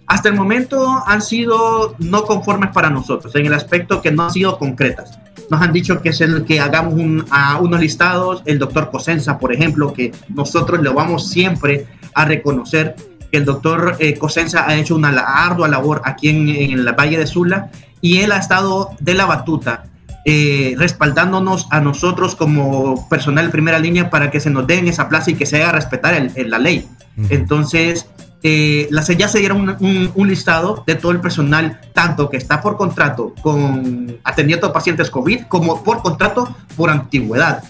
Hasta 0.08 0.30
el 0.30 0.36
momento 0.36 1.04
han 1.06 1.22
sido 1.22 1.98
no 2.00 2.24
conformes 2.24 2.70
para 2.70 2.90
nosotros, 2.90 3.36
en 3.36 3.46
el 3.46 3.54
aspecto 3.54 4.02
que 4.02 4.10
no 4.10 4.24
han 4.24 4.32
sido 4.32 4.58
concretas. 4.58 5.20
Nos 5.50 5.62
han 5.62 5.74
dicho 5.74 6.02
que 6.02 6.10
es 6.10 6.22
el 6.22 6.46
que 6.46 6.60
hagamos 6.60 7.26
a 7.32 7.60
unos 7.60 7.80
listados, 7.80 8.44
el 8.46 8.60
doctor 8.60 8.92
Cosenza, 8.92 9.38
por 9.38 9.54
ejemplo, 9.54 9.94
que 9.94 10.12
nosotros 10.30 10.82
lo 10.82 10.94
vamos 10.94 11.30
siempre 11.30 11.88
a 12.14 12.26
reconocer 12.26 12.96
que 13.32 13.38
el 13.38 13.46
doctor 13.46 13.96
eh, 14.00 14.18
Cosenza 14.18 14.68
ha 14.68 14.76
hecho 14.76 14.96
una 14.96 15.10
ardua 15.10 15.68
labor 15.68 16.02
aquí 16.06 16.30
en, 16.30 16.50
en 16.50 16.72
el 16.80 16.94
Valle 16.94 17.18
de 17.18 17.28
Sula 17.28 17.70
y 18.02 18.20
él 18.20 18.32
ha 18.32 18.38
estado 18.38 18.92
de 19.00 19.14
la 19.14 19.26
batuta 19.26 19.86
eh, 20.26 20.76
respaldándonos 20.78 21.68
a 21.72 21.80
nosotros 21.80 22.36
como 22.36 23.08
personal 23.10 23.46
de 23.46 23.52
primera 23.52 23.80
línea 23.80 24.10
para 24.10 24.30
que 24.30 24.40
se 24.40 24.50
nos 24.50 24.68
den 24.68 24.88
esa 24.88 25.08
plaza 25.08 25.32
y 25.32 25.36
que 25.36 25.46
se 25.46 25.64
haga 25.64 25.72
respetar 25.72 26.30
la 26.36 26.60
ley. 26.60 26.88
Entonces, 27.30 28.08
eh, 28.42 28.88
la, 28.90 29.04
ya 29.04 29.28
se 29.28 29.40
dieron 29.40 29.76
un, 29.80 30.28
listado 30.28 30.84
de 30.88 30.96
todo 30.96 31.12
el 31.12 31.20
personal, 31.20 31.82
tanto 31.94 32.30
que 32.30 32.38
está 32.38 32.62
por 32.62 32.78
contrato 32.78 33.34
con 33.42 34.18
atendiendo 34.24 34.68
a 34.68 34.74
pacientes 34.74 35.10
COVID, 35.10 35.48
como 35.48 35.84
por 35.84 36.02
contrato 36.02 36.56
por 36.78 36.90
antigüedad. 36.90 37.64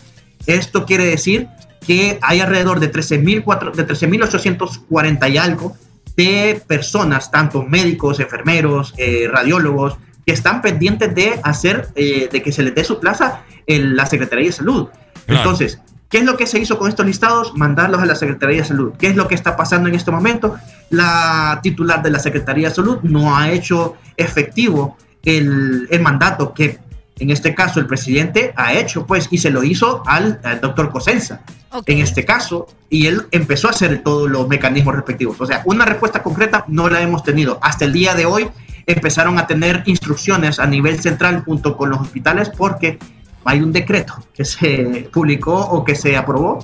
Esto 0.46 0.86
quiere 0.86 1.06
decir 1.06 1.48
que 1.86 2.20
hay 2.22 2.40
alrededor 2.40 2.80
de 2.80 2.92
13.840 2.92 5.20
de 5.20 5.30
y 5.30 5.38
algo 5.38 5.76
de 6.16 6.62
personas, 6.68 7.32
tanto 7.32 7.64
médicos, 7.64 8.20
enfermeros, 8.20 8.94
eh, 8.98 9.28
radiólogos, 9.32 9.98
que 10.26 10.34
están 10.34 10.62
pendientes 10.62 11.16
de 11.16 11.40
hacer, 11.44 11.88
eh, 11.96 12.30
de 12.32 12.44
que 12.44 12.52
se 12.52 12.62
les 12.62 12.76
dé 12.76 12.84
su 12.84 13.00
plaza 13.00 13.42
en 13.66 13.96
la 13.96 14.06
Secretaría 14.06 14.46
de 14.46 14.52
Salud. 14.52 14.90
Entonces, 15.28 15.80
¿Qué 16.10 16.18
es 16.18 16.24
lo 16.24 16.38
que 16.38 16.48
se 16.48 16.58
hizo 16.58 16.80
con 16.80 16.90
estos 16.90 17.06
listados? 17.06 17.56
Mandarlos 17.56 18.02
a 18.02 18.06
la 18.06 18.16
Secretaría 18.16 18.58
de 18.58 18.66
Salud. 18.68 18.94
¿Qué 18.98 19.08
es 19.08 19.16
lo 19.16 19.28
que 19.28 19.36
está 19.36 19.56
pasando 19.56 19.90
en 19.90 19.96
este 19.96 20.10
momento? 20.10 20.56
La 20.90 21.60
titular 21.62 22.02
de 22.02 22.10
la 22.10 22.18
Secretaría 22.18 22.70
de 22.70 22.76
Salud 22.76 22.98
no 23.04 23.38
ha 23.38 23.52
hecho 23.52 23.96
efectivo 24.18 24.98
el, 25.24 25.88
mandato 26.02 26.52
que 26.54 26.80
en 27.20 27.30
este 27.30 27.54
caso 27.54 27.80
el 27.80 27.86
presidente 27.86 28.54
ha 28.56 28.74
hecho, 28.74 29.06
pues, 29.06 29.28
y 29.30 29.38
se 29.38 29.52
lo 29.52 29.64
hizo 29.64 30.02
al, 30.08 30.42
doctor 30.62 30.90
Cosenza, 30.90 31.42
en 31.86 32.00
este 32.00 32.26
caso, 32.26 32.68
y 32.90 33.06
él 33.06 33.28
empezó 33.30 33.68
a 33.68 33.72
hacer 33.72 34.02
todos 34.02 34.32
los 34.32 34.48
mecanismos 34.48 34.96
respectivos. 34.96 35.40
O 35.40 35.46
sea, 35.46 35.62
una 35.66 35.86
respuesta 35.86 36.24
concreta 36.24 36.66
no 36.68 36.90
la 36.90 37.02
hemos 37.02 37.24
tenido. 37.24 37.60
Hasta 37.62 37.86
el 37.86 37.94
día 37.94 38.16
de 38.16 38.26
hoy 38.26 38.50
empezaron 38.88 39.38
a 39.38 39.46
tener 39.46 39.84
instrucciones 39.86 40.60
a 40.60 40.66
nivel 40.66 41.00
central 41.00 41.44
junto 41.44 41.78
con 41.78 41.92
los 41.92 42.00
hospitales 42.00 42.50
porque 42.50 42.98
hay 43.46 43.62
un 43.62 43.72
decreto 43.72 44.16
que 44.34 44.46
se 44.46 45.10
publicó 45.12 45.56
o 45.56 45.84
que 45.84 45.96
se 45.96 46.18
aprobó 46.18 46.60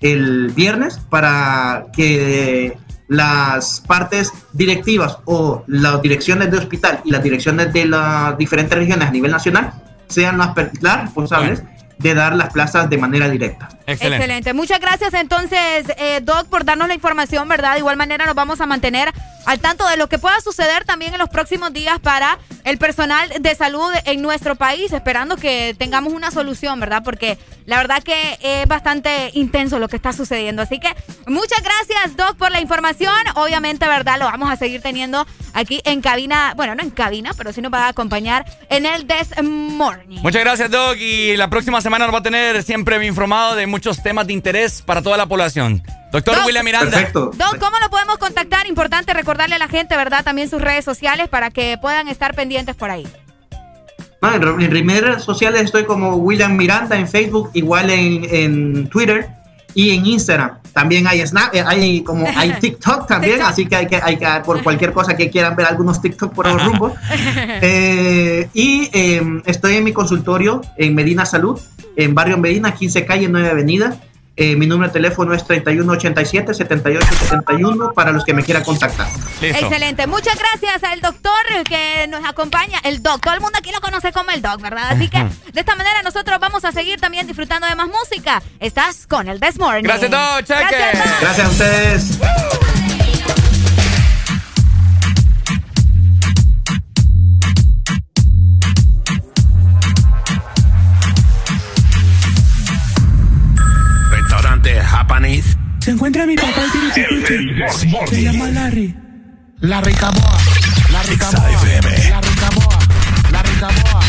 el 0.00 0.52
viernes 0.54 0.98
para 1.10 1.86
que 1.92 2.76
las 3.08 3.80
partes 3.86 4.32
directivas 4.52 5.18
o 5.24 5.64
las 5.66 6.00
direcciones 6.02 6.50
de 6.50 6.58
hospital 6.58 7.00
y 7.04 7.10
las 7.10 7.22
direcciones 7.22 7.72
de 7.72 7.86
las 7.86 8.36
diferentes 8.36 8.76
regiones 8.76 9.08
a 9.08 9.10
nivel 9.10 9.30
nacional 9.30 9.72
sean 10.08 10.38
las, 10.38 10.54
responsables 10.54 11.62
de 11.98 12.14
dar 12.14 12.34
las 12.34 12.52
plazas 12.52 12.88
de 12.88 12.96
manera 12.98 13.28
directa. 13.28 13.68
Excelente. 13.86 14.52
Muchas 14.52 14.80
gracias 14.80 15.14
entonces, 15.14 15.86
eh, 15.96 16.20
Doc, 16.22 16.48
por 16.48 16.64
darnos 16.64 16.88
la 16.88 16.94
información, 16.94 17.48
¿verdad? 17.48 17.72
De 17.72 17.78
igual 17.78 17.96
manera 17.96 18.26
nos 18.26 18.34
vamos 18.34 18.60
a 18.60 18.66
mantener 18.66 19.12
al 19.46 19.60
tanto 19.60 19.88
de 19.88 19.96
lo 19.96 20.08
que 20.08 20.18
pueda 20.18 20.38
suceder 20.42 20.84
también 20.84 21.14
en 21.14 21.18
los 21.18 21.30
próximos 21.30 21.72
días 21.72 21.98
para 22.00 22.38
el 22.64 22.76
personal 22.76 23.32
de 23.40 23.54
salud 23.54 23.90
en 24.04 24.20
nuestro 24.20 24.56
país, 24.56 24.92
esperando 24.92 25.36
que 25.36 25.74
tengamos 25.78 26.12
una 26.12 26.30
solución, 26.30 26.78
¿verdad? 26.80 27.02
Porque 27.02 27.38
la 27.64 27.78
verdad 27.78 28.02
que 28.02 28.38
es 28.42 28.68
bastante 28.68 29.30
intenso 29.32 29.78
lo 29.78 29.88
que 29.88 29.96
está 29.96 30.12
sucediendo. 30.12 30.60
Así 30.60 30.78
que 30.78 30.94
muchas 31.26 31.62
gracias, 31.62 32.14
Doc, 32.14 32.36
por 32.36 32.52
la 32.52 32.60
información. 32.60 33.14
Obviamente, 33.36 33.86
¿verdad? 33.86 34.18
Lo 34.18 34.26
vamos 34.26 34.50
a 34.50 34.56
seguir 34.56 34.82
teniendo 34.82 35.26
aquí 35.54 35.80
en 35.86 36.02
cabina, 36.02 36.52
bueno, 36.54 36.74
no 36.74 36.82
en 36.82 36.90
cabina, 36.90 37.32
pero 37.34 37.50
sí 37.52 37.62
nos 37.62 37.72
va 37.72 37.86
a 37.86 37.88
acompañar 37.88 38.44
en 38.68 38.84
el 38.84 39.06
This 39.06 39.42
Morning. 39.42 40.18
Muchas 40.20 40.42
gracias, 40.42 40.70
Doc, 40.70 40.98
y 40.98 41.36
la 41.38 41.48
próxima 41.48 41.80
semana 41.80 41.87
nos 41.96 42.12
va 42.12 42.18
a 42.18 42.22
tener 42.22 42.62
siempre 42.62 43.04
informado 43.06 43.54
de 43.54 43.66
muchos 43.66 44.02
temas 44.02 44.26
de 44.26 44.34
interés 44.34 44.82
para 44.82 45.00
toda 45.00 45.16
la 45.16 45.26
población. 45.26 45.82
Doctor 46.12 46.36
William 46.46 46.64
Miranda. 46.64 46.90
Perfecto. 46.90 47.30
Doc, 47.34 47.58
¿cómo 47.58 47.78
lo 47.80 47.90
podemos 47.90 48.18
contactar? 48.18 48.66
Importante 48.66 49.14
recordarle 49.14 49.54
a 49.54 49.58
la 49.58 49.68
gente, 49.68 49.96
¿verdad? 49.96 50.24
También 50.24 50.48
sus 50.48 50.60
redes 50.60 50.84
sociales 50.84 51.28
para 51.28 51.50
que 51.50 51.78
puedan 51.80 52.08
estar 52.08 52.34
pendientes 52.34 52.76
por 52.76 52.90
ahí. 52.90 53.06
en, 54.22 54.86
mis 54.86 55.00
redes 55.00 55.22
sociales 55.22 55.62
estoy 55.62 55.84
como 55.84 56.16
William 56.16 56.56
Miranda 56.56 56.96
en 56.96 57.08
Facebook, 57.08 57.50
igual 57.54 57.90
en, 57.90 58.88
Twitter 58.88 59.28
y 59.78 59.90
en 59.90 60.06
Instagram. 60.06 60.58
También 60.72 61.06
hay 61.06 61.24
Snap, 61.24 61.54
eh, 61.54 61.62
hay 61.64 62.02
como 62.02 62.26
hay 62.36 62.54
TikTok 62.54 63.06
también, 63.06 63.40
así 63.42 63.64
que 63.64 63.76
hay 63.76 63.86
que, 63.86 63.94
hay 64.02 64.16
que 64.16 64.26
por 64.44 64.60
cualquier 64.64 64.92
cosa 64.92 65.16
que 65.16 65.30
quieran 65.30 65.54
ver 65.54 65.66
algunos 65.66 66.02
TikTok 66.02 66.34
por 66.34 66.48
los 66.48 66.64
rumbos. 66.64 66.92
Eh, 67.60 68.48
y 68.54 68.88
em, 68.92 69.42
estoy 69.44 69.76
en 69.76 69.84
mi 69.84 69.92
consultorio 69.92 70.60
en 70.76 70.94
Medina 70.94 71.24
Salud, 71.24 71.60
en 71.96 72.14
Barrio 72.14 72.38
Medina, 72.38 72.72
15 72.72 73.04
calle, 73.04 73.28
9 73.28 73.50
Avenida. 73.50 73.96
Eh, 74.40 74.54
mi 74.54 74.68
número 74.68 74.88
de 74.88 74.92
teléfono 74.92 75.34
es 75.34 75.44
3187-7871 75.48 77.92
para 77.92 78.12
los 78.12 78.24
que 78.24 78.32
me 78.32 78.44
quieran 78.44 78.62
contactar. 78.62 79.08
Excelente. 79.42 80.06
Muchas 80.06 80.38
gracias 80.38 80.84
al 80.84 81.00
doctor 81.00 81.32
que 81.68 82.06
nos 82.08 82.24
acompaña. 82.24 82.78
El 82.84 83.02
doc. 83.02 83.20
Todo 83.20 83.34
el 83.34 83.40
mundo 83.40 83.58
aquí 83.58 83.72
lo 83.72 83.80
conoce 83.80 84.12
como 84.12 84.30
el 84.30 84.40
doc, 84.40 84.60
¿verdad? 84.60 84.92
Así 84.92 85.08
que 85.08 85.26
de 85.52 85.60
esta 85.60 85.74
manera 85.74 86.02
nosotros 86.04 86.38
vamos 86.38 86.64
a 86.64 86.70
seguir 86.70 87.00
también 87.00 87.26
disfrutando 87.26 87.66
de 87.66 87.74
más 87.74 87.88
música. 87.88 88.40
Estás 88.60 89.08
con 89.08 89.28
el 89.28 89.40
This 89.40 89.58
Morning. 89.58 89.82
Gracias, 89.82 90.08
doc. 90.08 90.46
Gracias, 90.46 91.20
Gracias 91.20 91.46
a 91.46 91.50
ustedes. 91.50 92.20
Se 105.80 105.90
encuentra 105.90 106.24
mi 106.26 106.36
papá 106.36 106.62
y 106.68 106.92
tiene 106.92 107.26
pipiche. 107.26 108.06
Se 108.08 108.22
llama 108.22 108.50
Larry. 108.50 108.94
La 109.58 109.80
Ricaboa. 109.80 110.38
La 110.92 111.02
Ricaboa. 111.02 111.42
La 112.08 112.20
Ricaboa. 112.20 112.78
La 113.32 113.42
Ricaboa. 113.42 114.02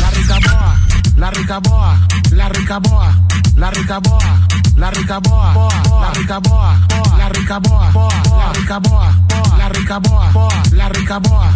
La 0.00 0.10
Ricaboa. 0.10 2.08
La 2.36 2.50
Ricaboa. 2.50 3.18
La 3.56 3.70
Ricaboa. 3.70 4.48
La 4.76 4.90
Ricaboa. 4.90 5.58
La 5.96 6.10
Ricaboa. 6.10 6.78
La 7.16 7.28
Ricaboa. 7.28 7.92
La 8.36 8.52
Ricaboa. 8.52 9.14
La 9.56 9.68
Ricaboa. 9.68 9.68
La 9.68 9.68
Ricaboa. 9.68 10.32
La 10.72 10.88
Ricaboa. 10.88 11.52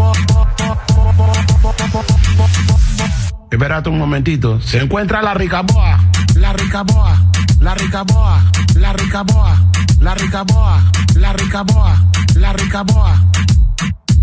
Espérate 3.51 3.89
un 3.89 3.99
momentito. 3.99 4.61
Se 4.61 4.79
encuentra 4.79 5.21
la 5.21 5.35
Ricaboa. 5.35 5.99
La 6.37 6.53
Ricaboa. 6.53 7.31
La 7.61 7.75
Ricaboa. 7.75 8.41
La 8.77 8.93
Ricaboa. 8.95 9.59
La 10.01 10.15
Ricaboa. 10.15 10.81
La 11.15 11.33
Ricaboa. 11.35 12.07
La 12.37 12.53
Ricaboa. 12.55 13.23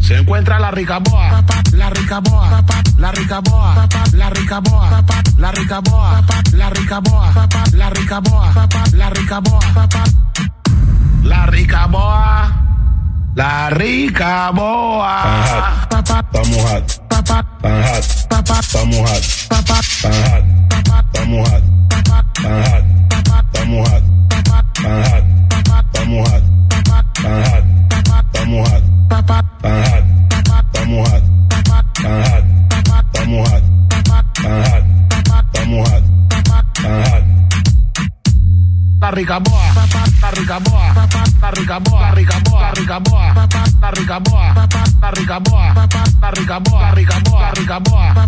Se 0.01 0.17
encuentra 0.17 0.59
la 0.59 0.71
Ricaboa. 0.71 1.43
La 1.73 1.91
Ricaboa. 1.91 2.63
La 2.97 3.11
Ricaboa. 3.11 3.87
La 4.13 4.31
Ricaboa. 4.31 4.97
La 5.37 5.51
Ricaboa. 5.51 6.23
La 6.53 6.69
Ricaboa. 6.71 7.33
La 7.73 7.89
Ricaboa. 7.91 8.53
La 8.93 9.09
Ricaboa. 9.11 9.61
La 11.23 11.45
Ricaboa. 11.45 12.63
La 13.35 13.69
Ricaboa. 13.69 15.13
Estamos 15.83 16.57
hot. 16.63 16.89
Estamos 16.89 17.39
hot. 17.39 18.03
Estamos 18.09 18.97
hot. 18.97 19.23
Estamos 19.23 19.77
hot. 19.77 20.03
Estamos 21.13 21.49
hot. 21.49 21.63
Estamos 21.93 22.57
hot 22.63 23.06
mojado, 23.67 24.05
tan 24.29 24.43
hot, 24.49 24.65
está 25.85 26.05
mojado, 26.05 26.43
tan 26.73 26.83
hot, 26.89 27.05
está 27.15 28.45
mojado, 28.45 28.83
tan 29.09 29.27
hot, 29.27 29.45
tan 29.53 29.69
hot, 29.69 29.83
tan 29.89 30.05
hot, 30.09 30.33
tan 30.33 31.03
hot. 31.03 31.27
La 38.99 39.11
rica 39.11 39.39
boa 39.39 39.76
rica 40.37 40.59
boa, 40.59 40.93
la 41.41 41.49
rica 41.49 41.79
boa, 41.79 42.11
rica 42.11 42.39
boa, 42.41 42.71
rica 42.71 42.99
boa, 42.99 43.33
papá, 43.33 43.63
la 43.81 43.89
rica 43.89 44.19
boa, 44.19 44.53
papá, 44.53 44.83
la 45.01 45.09
rica 45.11 45.39
boa, 45.39 45.73
papá, 45.73 46.03
la 46.21 46.29
rica 46.31 46.59
boa, 46.59 46.93
rica 46.93 47.19
boa, 47.19 47.51
rica 47.51 47.79
boa. 47.79 48.27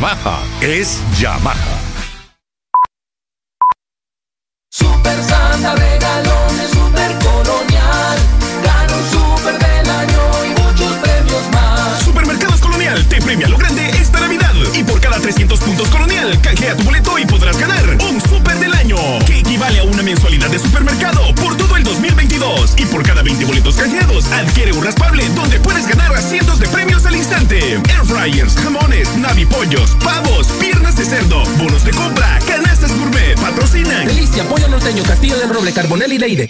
Es 0.61 0.99
Yamaha. 1.19 1.55
Super 4.71 5.23
Santa 5.23 5.75
regalones 5.75 6.71
Super 6.71 7.11
Colonial. 7.19 8.17
Gana 8.63 8.95
un 8.95 9.11
Super 9.11 9.59
del 9.59 9.89
año 9.91 10.45
y 10.45 10.59
muchos 10.59 10.91
premios 10.93 11.43
más. 11.53 12.01
Supermercados 12.03 12.59
Colonial 12.61 13.05
te 13.09 13.21
premia 13.21 13.47
lo 13.47 13.57
grande 13.59 13.89
esta 13.91 14.21
Navidad. 14.21 14.55
Y 14.73 14.83
por 14.83 14.99
cada 14.99 15.19
300 15.19 15.59
puntos 15.59 15.87
Colonial, 15.89 16.41
canjea 16.41 16.75
tu 16.75 16.83
boleto 16.83 17.19
y 17.19 17.25
podrás 17.27 17.59
ganar 17.59 17.85
un 18.09 18.19
Super 18.21 18.57
del 18.57 18.73
año. 18.73 18.97
Que 19.27 19.41
equivale 19.41 19.81
a 19.81 19.83
una 19.83 20.01
mensualidad 20.01 20.49
de 20.49 20.57
supermercado 20.57 21.35
por 21.35 21.55
todo 21.57 21.70
el 22.61 22.67
2022. 22.67 22.75
Y 22.77 22.85
por 22.85 23.03
cada 23.03 23.21
20 23.23 23.45
boletos 23.45 23.75
canjeados, 23.75 24.25
adquiere 24.31 24.71
un 24.73 24.83
raspable 24.83 25.27
donde 25.35 25.59
puedes 25.59 25.87
ganar 25.87 26.17
cientos 26.21 26.59
de 26.59 26.67
premios 26.67 27.05
al 27.05 27.15
instante. 27.15 27.59
Air 27.59 28.05
fryers, 28.05 28.55
jamones, 28.55 29.15
navipollos, 29.17 29.91
pavos, 30.03 30.47
piernas 30.59 30.95
de 30.95 31.05
cerdo, 31.05 31.43
bonos 31.57 31.83
de 31.83 31.91
compra, 31.91 32.39
canastas 32.47 32.97
gourmet, 32.97 33.39
patrocinan. 33.39 34.07
Delicia, 34.07 34.43
pollo 34.47 34.67
norteño, 34.67 35.03
castillo 35.03 35.37
del 35.37 35.49
roble, 35.49 35.71
carbonel 35.73 36.13
y 36.13 36.17
leire. 36.17 36.49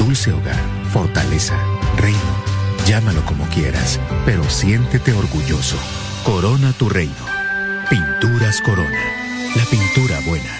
dulce 0.00 0.32
hogar, 0.32 0.58
fortaleza, 0.92 1.54
reino. 1.98 2.18
Llámalo 2.86 3.22
como 3.26 3.44
quieras, 3.48 4.00
pero 4.24 4.48
siéntete 4.48 5.12
orgulloso. 5.12 5.76
Corona 6.24 6.72
tu 6.72 6.88
reino. 6.88 7.12
Pinturas 7.90 8.62
Corona. 8.62 8.98
La 9.54 9.64
pintura 9.66 10.18
buena. 10.26 10.58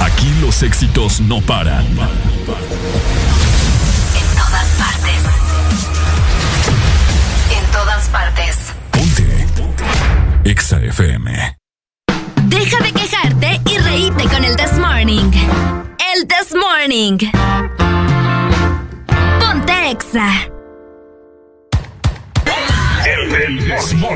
Aquí 0.00 0.28
los 0.40 0.62
éxitos 0.64 1.20
no 1.20 1.40
paran. 1.40 1.86
En 1.86 1.96
todas 4.36 4.66
partes. 4.76 5.22
En 7.56 7.70
todas 7.70 8.08
partes. 8.08 8.56
Exa 10.44 10.80
FM. 10.80 11.56
Deja 12.46 12.78
de 12.82 12.92
quejarte 12.92 13.60
y 13.70 13.78
reíte 13.78 14.24
con 14.24 14.44
el 14.44 14.56
This 14.56 14.78
Morning. 14.78 15.30
El 16.16 16.26
This 16.28 16.54
Morning. 16.54 17.18
Ponte 19.38 19.90
Exa. 19.90 20.48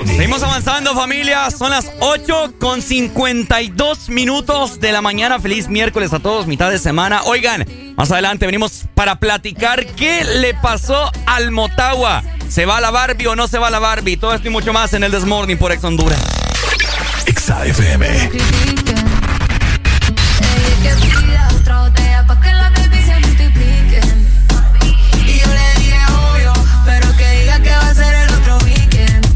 Seguimos 0.07 0.43
avanzando, 0.43 0.95
familia. 0.95 1.51
Son 1.51 1.71
las 1.71 1.91
8 2.01 2.55
con 2.59 2.81
52 2.81 4.09
minutos 4.09 4.81
de 4.81 4.93
la 4.93 5.03
mañana. 5.03 5.41
Feliz 5.41 5.69
miércoles 5.69 6.13
a 6.13 6.21
todos, 6.21 6.47
mitad 6.47 6.71
de 6.71 6.79
semana. 6.79 7.23
Oigan, 7.25 7.67
más 7.97 8.11
adelante 8.11 8.47
venimos 8.47 8.85
para 8.95 9.17
platicar 9.17 9.85
qué 9.95 10.25
le 10.25 10.55
pasó 10.55 11.11
al 11.27 11.51
Motagua. 11.51 12.23
¿Se 12.49 12.67
va 12.67 12.79
a 12.79 12.81
la 12.81 12.91
Barbie 12.91 13.27
o 13.27 13.37
no 13.37 13.47
se 13.47 13.59
va 13.59 13.69
a 13.69 13.71
la 13.71 13.79
Barbie? 13.79 14.17
Todo 14.17 14.35
esto 14.35 14.49
y 14.49 14.51
mucho 14.51 14.73
más 14.73 14.95
en 14.95 15.05
el 15.05 15.13
Desmorning 15.13 15.59
por 15.59 15.73
Ex 15.73 15.85
Honduras. 15.85 16.21
Exa 17.27 17.67
FM. 17.67 18.31
Va 27.81 27.89
a 27.89 27.95
ser 27.95 28.15
el 28.15 28.31
otro 28.35 28.59
weekend. 28.65 29.27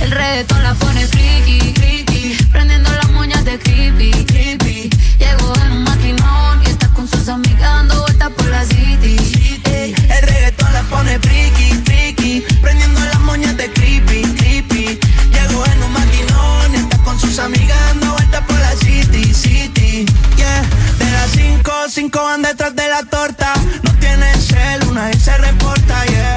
El 0.00 0.10
reggaetón 0.10 0.62
la 0.62 0.74
pone 0.74 1.06
friki, 1.06 1.72
friki, 1.74 2.36
prendiendo 2.52 2.90
las 2.90 3.10
moñas 3.10 3.44
de 3.44 3.58
creepy, 3.58 4.10
creepy. 4.24 4.90
Llegó 5.18 5.52
en 5.64 5.72
un 5.72 5.84
maquinón 5.84 6.62
y 6.64 6.70
está 6.70 6.88
con 6.88 7.08
sus 7.08 7.28
amigas 7.28 7.60
dando 7.60 8.00
vueltas 8.02 8.30
por 8.30 8.46
la 8.46 8.64
city. 8.64 9.16
Ey, 9.64 9.94
el 10.16 10.22
reggaetón 10.28 10.72
la 10.72 10.82
pone 10.84 11.18
friki, 11.18 11.68
friki, 11.84 12.44
prendiendo 12.62 13.00
las 13.00 13.20
moñas 13.20 13.56
de 13.56 13.70
creepy, 13.72 14.22
creepy. 14.38 14.98
Llegó 15.32 15.64
en 15.66 15.82
un 15.82 15.92
maquinón 15.92 16.74
y 16.74 16.76
está 16.76 16.98
con 16.98 17.18
sus 17.18 17.38
amigas 17.38 17.78
dando 17.88 18.12
vueltas 18.12 18.42
por 18.46 18.58
la 18.58 18.72
city, 18.76 19.34
city. 19.34 20.06
Yeah, 20.36 20.62
de 20.98 21.10
las 21.12 21.30
cinco, 21.32 21.72
cinco 21.88 22.22
van 22.24 22.42
detrás 22.42 22.74
de 22.74 22.88
la 22.88 23.02
torta. 23.04 23.52
No 23.82 23.92
tiene 23.94 24.32
cel, 24.36 24.82
una 24.88 25.10
y 25.10 25.14
se 25.14 25.36
reporta, 25.38 26.04
yeah. 26.06 26.36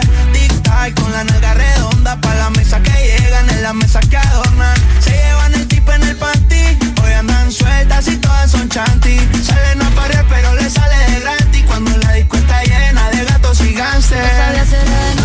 Tic-tac 0.84 1.02
con 1.02 1.12
la 1.12 1.24
nalga 1.24 1.54
redonda 1.54 2.20
pa' 2.20 2.34
la 2.36 2.50
mesa 2.50 2.82
que 2.82 2.92
llegan, 2.92 3.50
en 3.50 3.64
la 3.64 3.74
mesa 3.74 4.00
que 4.02 4.18
adornan. 4.18 4.76
Se 5.00 5.12
llevan 5.12 5.54
el 5.54 5.68
tipo 5.68 5.92
en 5.94 6.04
el 6.04 6.16
panty, 6.18 6.78
hoy 7.04 7.14
andan 7.14 7.52
sueltas 7.52 8.08
y 8.08 8.18
todas 8.18 8.52
son 8.52 8.68
chanty. 8.68 9.18
Salen 9.44 9.82
a 9.82 9.90
parir 9.92 10.26
pero 10.30 10.54
le 10.56 10.70
sale 10.70 10.98
de 11.12 11.20
gratis 11.22 11.64
cuando 11.68 11.98
la 11.98 12.14
disco 12.14 12.38
está 12.38 12.64
llena 12.64 13.10
de 13.12 13.24
gatos 13.26 13.62
y 13.62 13.74
gánster. 13.74 15.23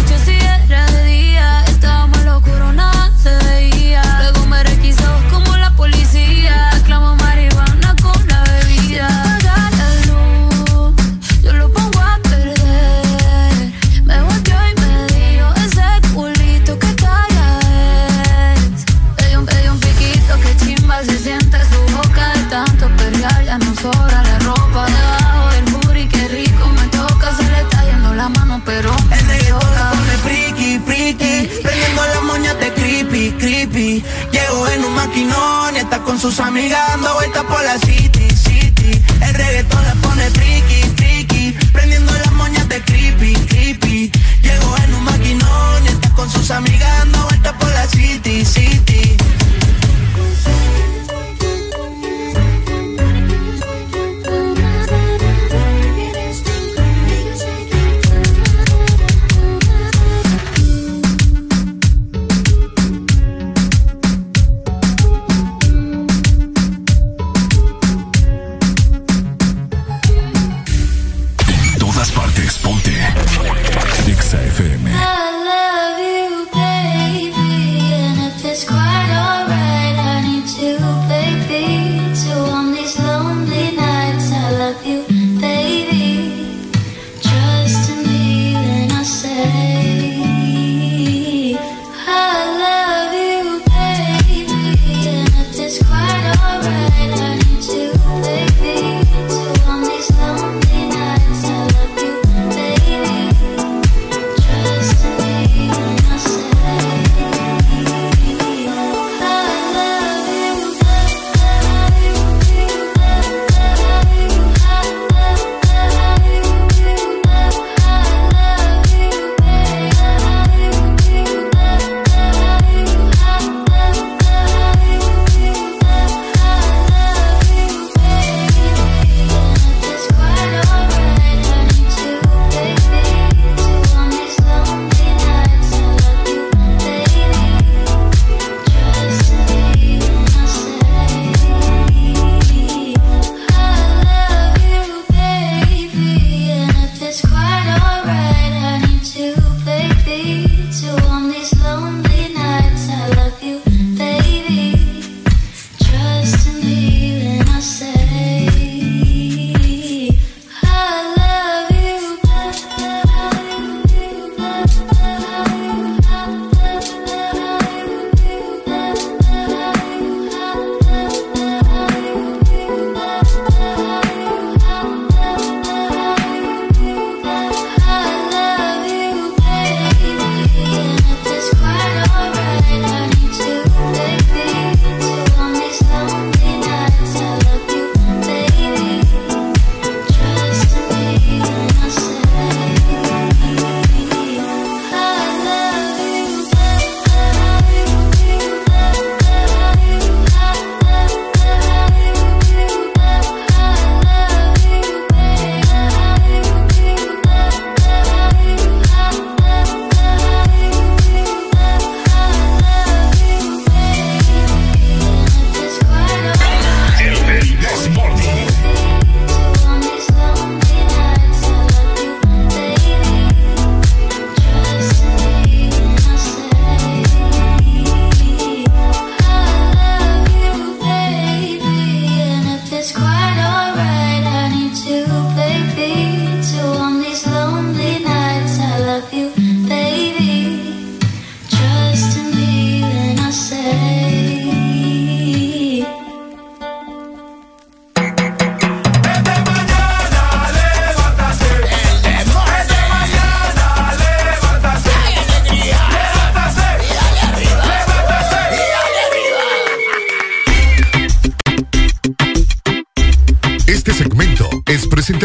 Con 36.21 36.33
sus 36.33 36.41
amigas 36.41 36.81
dando 36.89 37.15
vueltas 37.15 37.45
por 37.45 37.63
la 37.63 37.79
city, 37.79 38.29
city. 38.31 39.03
El 39.23 39.35
reggaetón 39.35 39.85
la 39.85 39.95
pone 40.03 40.29
friki, 40.31 40.83
friki 40.97 41.57
Prendiendo 41.73 42.13
las 42.13 42.33
moñas 42.33 42.69
de 42.69 42.83
creepy, 42.83 43.35
creepy. 43.35 44.11
Llegó 44.43 44.77
en 44.79 44.95
un 44.95 45.05
maquinón 45.05 45.85
y 45.85 45.89
está 45.89 46.11
con 46.15 46.29
sus 46.29 46.51
amigas 46.51 46.91
dando 46.99 47.23
vueltas 47.23 47.53
por 47.53 47.71
la 47.71 47.87
city, 47.87 48.38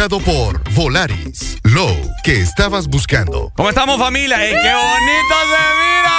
por 0.09 0.61
Volaris. 0.73 1.57
Low, 1.63 1.95
que 2.25 2.41
estabas 2.41 2.87
buscando. 2.87 3.53
¿Cómo 3.55 3.69
estamos, 3.69 3.97
familia? 3.97 4.37
¡Qué 4.37 4.51
bonito 4.51 5.35
se 5.49 5.63
mira! 5.79 6.11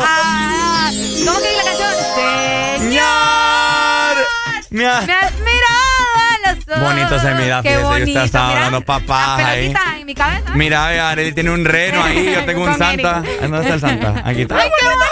Ah, 0.00 0.90
¿Cómo 1.26 1.38
que 1.38 1.56
la 1.56 1.64
canción? 1.78 2.80
Señor. 2.80 4.16
Me 4.70 4.86
has 4.86 5.02
mirado 5.40 6.56
los 6.56 6.68
ojos. 6.68 6.80
Bonito 6.80 7.20
se 7.20 7.34
mira, 7.34 7.62
Qué 7.62 7.76
bonito. 7.76 8.08
usted 8.10 8.22
está 8.24 8.46
mira, 8.46 8.56
hablando 8.56 8.80
papá 8.80 9.36
ahí. 9.36 9.74
en 10.00 10.06
mi 10.06 10.14
cabeza. 10.14 10.50
Mira, 10.54 11.10
Arely 11.10 11.32
tiene 11.32 11.50
un 11.50 11.66
reno 11.66 12.02
ahí, 12.02 12.32
yo 12.34 12.42
tengo 12.46 12.64
un 12.64 12.78
santa. 12.78 13.22
¿Dónde 13.42 13.60
está 13.60 13.74
el 13.74 13.80
santa? 13.80 14.14
Aquí 14.24 14.42
está. 14.42 14.56
¡Ay, 14.58 14.70
qué 14.80 14.86
bonito! 14.86 15.04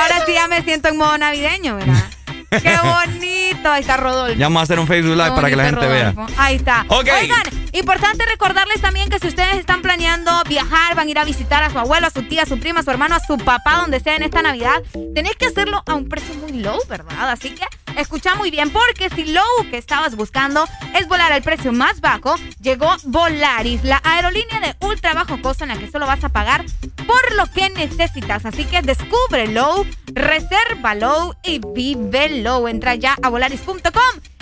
Ahora 0.00 0.24
sí 0.24 0.32
ya 0.32 0.48
me 0.48 0.62
siento 0.62 0.88
en 0.88 0.96
modo 0.96 1.18
navideño, 1.18 1.76
¿verdad? 1.76 2.04
¡Qué 2.62 2.76
bonito! 2.78 3.27
Ahí 3.64 3.80
está 3.80 3.96
Rodolfo. 3.96 4.38
Ya 4.38 4.46
vamos 4.46 4.60
a 4.60 4.62
hacer 4.64 4.78
un 4.78 4.86
Facebook 4.86 5.16
Live 5.16 5.32
para 5.32 5.48
que 5.50 5.56
la 5.56 5.64
gente 5.64 5.86
vea. 5.86 6.14
Ahí 6.36 6.56
está. 6.56 6.84
Ok. 6.88 7.08
Oigan, 7.20 7.42
importante 7.72 8.24
recordarles 8.26 8.80
también 8.80 9.08
que 9.08 9.18
si 9.18 9.28
ustedes 9.28 9.56
están 9.56 9.82
planeando 9.82 10.30
viajar, 10.48 10.94
van 10.94 11.08
a 11.08 11.10
ir 11.10 11.18
a 11.18 11.24
visitar 11.24 11.62
a 11.62 11.70
su 11.70 11.78
abuelo, 11.78 12.06
a 12.06 12.10
su 12.10 12.22
tía, 12.22 12.42
a 12.42 12.46
su 12.46 12.58
prima, 12.58 12.80
a 12.80 12.82
su 12.82 12.90
hermano, 12.90 13.14
a 13.16 13.20
su 13.20 13.36
papá, 13.38 13.78
donde 13.80 14.00
sea 14.00 14.16
en 14.16 14.22
esta 14.22 14.42
Navidad, 14.42 14.82
tenéis 15.14 15.36
que 15.36 15.46
hacerlo 15.46 15.82
a 15.86 15.94
un 15.94 16.08
precio 16.08 16.34
muy 16.36 16.52
low, 16.52 16.78
¿verdad? 16.88 17.30
Así 17.30 17.50
que 17.50 17.64
escucha 18.00 18.34
muy 18.34 18.50
bien, 18.50 18.70
porque 18.70 19.10
si 19.14 19.24
low 19.24 19.44
que 19.70 19.78
estabas 19.78 20.16
buscando 20.16 20.66
es 20.98 21.06
volar 21.08 21.32
al 21.32 21.42
precio 21.42 21.72
más 21.72 22.00
bajo, 22.00 22.36
llegó 22.60 22.94
Volaris, 23.04 23.84
la 23.84 24.00
aerolínea 24.04 24.60
de 24.60 24.74
ultra 24.86 25.14
bajo 25.14 25.40
costo 25.42 25.64
en 25.64 25.70
la 25.70 25.78
que 25.78 25.90
solo 25.90 26.06
vas 26.06 26.24
a 26.24 26.28
pagar 26.28 26.64
por 27.06 27.34
lo 27.34 27.46
que 27.52 27.70
necesitas. 27.70 28.44
Así 28.46 28.64
que 28.64 28.82
descubre 28.82 29.48
low, 29.48 29.86
reserva 30.06 30.94
low 30.94 31.34
y 31.42 31.60
vive 31.74 32.40
low. 32.40 32.68
Entra 32.68 32.94
ya 32.94 33.16
a 33.22 33.28
volaris.com 33.28 33.82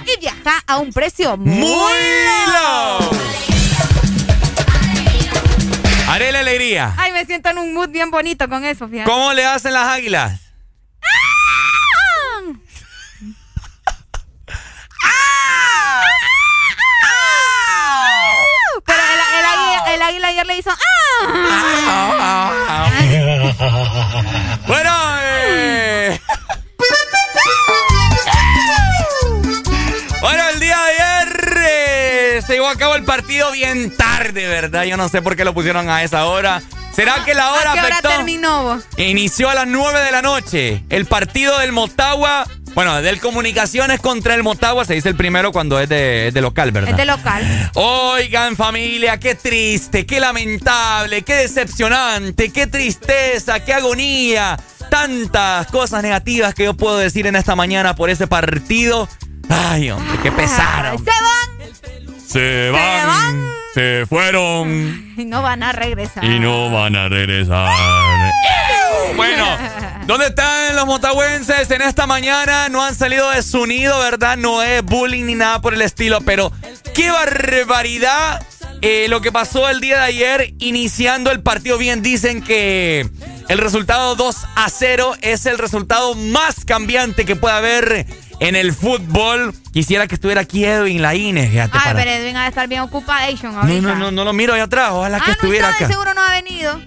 y 0.07 0.21
viaja 0.21 0.63
a 0.67 0.79
un 0.79 0.93
precio 0.93 1.37
muy, 1.37 1.93
low. 2.53 3.11
Haré 6.09 6.31
la 6.31 6.41
alegría. 6.41 6.95
Ay, 6.97 7.13
me 7.13 7.25
siento 7.25 7.51
en 7.51 7.59
un 7.59 7.75
mood 7.75 7.89
bien 7.89 8.11
bonito 8.11 8.49
con 8.49 8.65
eso, 8.65 8.89
fíjate. 8.89 9.11
¿Cómo 9.11 9.33
le 9.33 9.45
hacen 9.45 9.75
las 9.75 9.89
águilas? 9.89 10.46
Pero 18.85 18.99
el, 19.03 19.21
el 19.39 19.45
águila, 19.47 19.95
el 19.95 20.03
águila 20.03 20.29
ayer 20.29 20.47
le 20.47 20.59
hizo. 20.59 20.71
¡Ah! 20.71 20.77
bueno, 24.67 24.93
eh. 25.23 26.21
Bueno, 30.21 30.49
el 30.49 30.61
día 30.61 30.77
de 30.77 30.83
ayer 31.03 31.57
eh, 31.69 32.43
se 32.45 32.55
llevó 32.55 32.69
a 32.69 32.77
cabo 32.77 32.97
el 32.97 33.05
partido 33.05 33.51
bien 33.53 33.97
tarde, 33.97 34.47
¿verdad? 34.49 34.83
Yo 34.85 34.97
no 34.97 35.09
sé 35.09 35.23
por 35.23 35.37
qué 35.37 35.45
lo 35.45 35.55
pusieron 35.55 35.89
a 35.89 36.03
esa 36.03 36.25
hora. 36.27 36.61
¿Será 36.95 37.25
que 37.25 37.33
la 37.35 37.53
hora 37.53 37.71
¿A 37.73 37.75
qué 37.75 37.81
hora 37.81 37.89
afectó? 37.99 38.09
terminó? 38.09 38.83
Inició 38.97 39.51
a 39.51 39.55
las 39.55 39.67
9 39.69 40.01
de 40.01 40.11
la 40.11 40.23
noche. 40.23 40.83
El 40.89 41.07
partido 41.07 41.57
del 41.59 41.71
Motagua, 41.73 42.47
bueno, 42.77 43.01
del 43.01 43.21
Comunicaciones 43.21 44.01
contra 44.01 44.35
el 44.35 44.43
Motagua, 44.43 44.85
se 44.85 44.93
dice 44.93 45.09
el 45.09 45.17
primero 45.17 45.51
cuando 45.51 45.81
es 45.81 45.89
de, 45.89 46.29
es 46.29 46.35
de 46.35 46.43
local, 46.43 46.73
¿verdad? 46.73 46.91
Es 46.91 46.97
de 46.99 47.07
local. 47.07 47.71
Oigan, 47.75 48.55
familia, 48.55 49.19
qué 49.19 49.35
triste, 49.35 50.05
qué 50.05 50.21
lamentable, 50.21 51.23
qué 51.23 51.37
decepcionante, 51.37 52.53
qué 52.53 52.67
tristeza, 52.67 53.65
qué 53.65 53.73
agonía. 53.73 54.59
tantas 54.91 55.69
cosas 55.69 56.03
negativas 56.03 56.55
que 56.55 56.65
yo 56.65 56.75
puedo 56.75 56.99
decir 56.99 57.27
en 57.27 57.37
esta 57.37 57.57
mañana 57.57 57.97
por 57.97 58.11
ese 58.11 58.27
partido. 58.27 59.09
Ay, 59.49 59.91
hombre, 59.91 60.19
qué 60.23 60.31
pesar. 60.31 60.99
Se 60.99 61.05
van. 61.05 62.06
Se 62.37 62.71
van. 62.71 63.49
Se 63.73 64.05
fueron. 64.07 65.15
Y 65.17 65.25
no 65.25 65.41
van 65.41 65.63
a 65.63 65.73
regresar. 65.73 66.23
Y 66.23 66.39
no 66.39 66.71
van 66.71 66.95
a 66.95 67.09
regresar. 67.09 67.75
Bueno, 69.17 69.47
¿dónde 70.05 70.27
están 70.27 70.77
los 70.77 70.85
motahuenses 70.85 71.71
en 71.71 71.81
esta 71.81 72.07
mañana? 72.07 72.69
No 72.69 72.85
han 72.85 72.95
salido 72.95 73.31
de 73.31 73.43
su 73.43 73.65
nido, 73.65 73.99
¿verdad? 74.01 74.37
No 74.37 74.63
es 74.63 74.83
bullying 74.83 75.25
ni 75.25 75.35
nada 75.35 75.63
por 75.63 75.73
el 75.73 75.81
estilo, 75.81 76.21
pero 76.21 76.53
qué 76.93 77.11
barbaridad 77.11 78.47
eh, 78.83 79.07
lo 79.09 79.23
que 79.23 79.33
pasó 79.33 79.71
el 79.71 79.81
día 79.81 80.01
de 80.01 80.05
ayer 80.05 80.55
iniciando 80.59 81.31
el 81.31 81.41
partido. 81.41 81.79
Bien, 81.79 82.03
dicen 82.03 82.43
que 82.43 83.09
el 83.49 83.59
resultado 83.59 84.15
2 84.15 84.37
a 84.57 84.69
0 84.69 85.15
es 85.23 85.47
el 85.47 85.57
resultado 85.57 86.15
más 86.15 86.67
cambiante 86.67 87.25
que 87.25 87.35
puede 87.35 87.55
haber 87.55 88.07
en 88.41 88.57
el 88.57 88.73
fútbol. 88.73 89.55
Quisiera 89.73 90.07
que 90.07 90.15
estuviera 90.15 90.41
aquí 90.43 90.65
Edwin 90.65 91.03
Laínez, 91.03 91.51
fíjate. 91.51 91.73
Ay, 91.75 91.81
para- 91.85 91.99
pero 91.99 92.11
Edwin 92.11 92.37
ha 92.37 92.43
de 92.43 92.49
estar 92.49 92.69
bien 92.69 92.81
ocupadation 92.83 93.55
No, 93.55 93.61
ahorita. 93.63 93.81
no, 93.81 93.95
no, 93.97 94.11
no 94.11 94.25
lo 94.25 94.33
miro 94.33 94.55
ahí 94.55 94.61
atrás. 94.61 94.91
Ojalá 94.93 95.19
que 95.21 95.31
ah, 95.31 95.35
estuviera 95.35 95.71
no 95.71 95.79
de 95.79 95.85
acá. 95.85 95.93
seguro 95.93 96.15
no 96.15 96.23
ha 96.23 96.31
venido. 96.33 96.81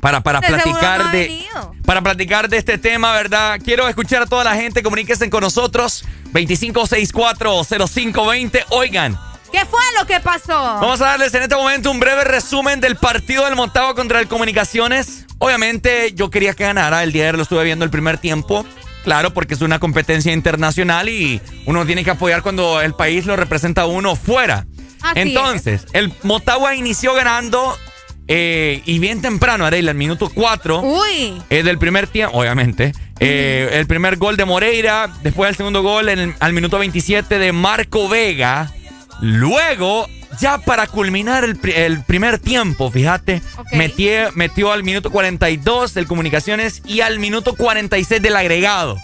Para, 0.00 0.20
para 0.20 0.40
De 0.40 0.48
platicar 0.48 1.04
no 1.06 1.10
de. 1.10 1.44
Para 1.84 2.02
platicar 2.02 2.48
de 2.48 2.58
este 2.58 2.78
tema, 2.78 3.12
¿verdad? 3.12 3.58
Quiero 3.64 3.88
escuchar 3.88 4.22
a 4.22 4.26
toda 4.26 4.44
la 4.44 4.54
gente. 4.54 4.82
Comuníquense 4.82 5.28
con 5.30 5.40
nosotros. 5.40 6.04
25640520. 6.32 8.64
Oigan, 8.70 9.18
¿Qué 9.52 9.64
fue 9.64 9.80
lo 9.98 10.06
que 10.06 10.20
pasó? 10.20 10.52
Vamos 10.52 11.00
a 11.00 11.06
darles 11.06 11.32
en 11.34 11.42
este 11.42 11.54
momento 11.56 11.90
un 11.90 11.98
breve 12.00 12.24
resumen 12.24 12.80
del 12.80 12.96
partido 12.96 13.44
del 13.44 13.54
Motagua 13.56 13.94
contra 13.94 14.20
el 14.20 14.28
Comunicaciones. 14.28 15.24
Obviamente 15.38 16.12
yo 16.14 16.30
quería 16.30 16.52
que 16.54 16.64
ganara, 16.64 17.02
el 17.02 17.12
día 17.12 17.22
de 17.22 17.28
ayer 17.28 17.36
lo 17.36 17.42
estuve 17.44 17.64
viendo 17.64 17.84
el 17.84 17.90
primer 17.90 18.18
tiempo. 18.18 18.66
Claro, 19.06 19.32
porque 19.32 19.54
es 19.54 19.60
una 19.60 19.78
competencia 19.78 20.32
internacional 20.32 21.08
y 21.08 21.40
uno 21.64 21.86
tiene 21.86 22.02
que 22.02 22.10
apoyar 22.10 22.42
cuando 22.42 22.80
el 22.80 22.92
país 22.92 23.24
lo 23.24 23.36
representa 23.36 23.82
a 23.82 23.86
uno 23.86 24.16
fuera. 24.16 24.66
Así 25.00 25.20
Entonces, 25.20 25.86
el 25.92 26.12
Motagua 26.24 26.74
inició 26.74 27.14
ganando 27.14 27.78
eh, 28.26 28.82
y 28.84 28.98
bien 28.98 29.22
temprano, 29.22 29.64
Arela, 29.64 29.92
el 29.92 29.96
minuto 29.96 30.28
4 30.34 30.80
Uy. 30.80 31.40
eh, 31.50 31.62
del 31.62 31.78
primer 31.78 32.08
tiempo, 32.08 32.36
obviamente. 32.36 32.90
Eh, 33.20 33.70
el 33.74 33.86
primer 33.86 34.16
gol 34.16 34.36
de 34.36 34.44
Moreira, 34.44 35.08
después 35.22 35.50
el 35.50 35.56
segundo 35.56 35.82
gol 35.84 36.08
en 36.08 36.18
el- 36.18 36.34
al 36.40 36.52
minuto 36.52 36.76
27 36.80 37.38
de 37.38 37.52
Marco 37.52 38.08
Vega. 38.08 38.72
Luego, 39.20 40.06
ya 40.40 40.58
para 40.58 40.86
culminar 40.86 41.44
el, 41.44 41.58
el 41.74 42.02
primer 42.04 42.38
tiempo, 42.38 42.90
fíjate, 42.90 43.42
metió, 43.72 44.30
metió 44.34 44.72
al 44.72 44.84
minuto 44.84 45.10
42 45.10 45.94
del 45.94 46.06
Comunicaciones 46.06 46.82
y 46.84 47.00
al 47.00 47.18
minuto 47.18 47.54
46 47.54 48.20
del 48.22 48.36
agregado. 48.36 48.96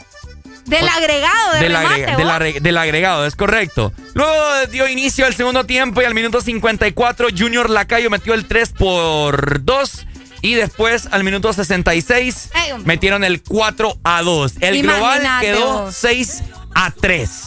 Del 0.67 0.87
agregado, 0.89 1.55
de 1.55 1.59
Del, 1.61 1.73
remate, 1.73 2.07
agrega- 2.07 2.53
del 2.53 2.63
del 2.63 2.79
agregado, 2.79 3.27
es 3.27 3.35
correcto. 3.35 3.93
Luego 4.15 4.33
dio 4.71 4.87
inicio 4.87 5.27
al 5.27 5.35
segundo 5.35 5.65
tiempo 5.65 6.03
y 6.03 6.05
al 6.05 6.15
minuto 6.15 6.41
54 6.41 7.29
Junior 7.37 7.69
Lacayo 7.69 8.11
metió 8.11 8.33
el 8.35 8.47
3 8.47 8.69
por 8.79 9.65
2 9.65 10.07
y 10.41 10.55
después 10.55 11.09
al 11.11 11.25
minuto 11.25 11.53
66 11.53 12.51
Ey, 12.55 12.73
hombre. 12.73 12.87
metieron 12.87 13.25
el 13.25 13.43
4 13.43 13.99
a 14.05 14.23
2. 14.23 14.53
El 14.61 14.83
global 14.83 15.01
Imagínate 15.21 15.47
quedó 15.47 15.79
vos. 15.85 15.97
6 15.97 16.43
a 16.75 16.91
3. 16.93 17.43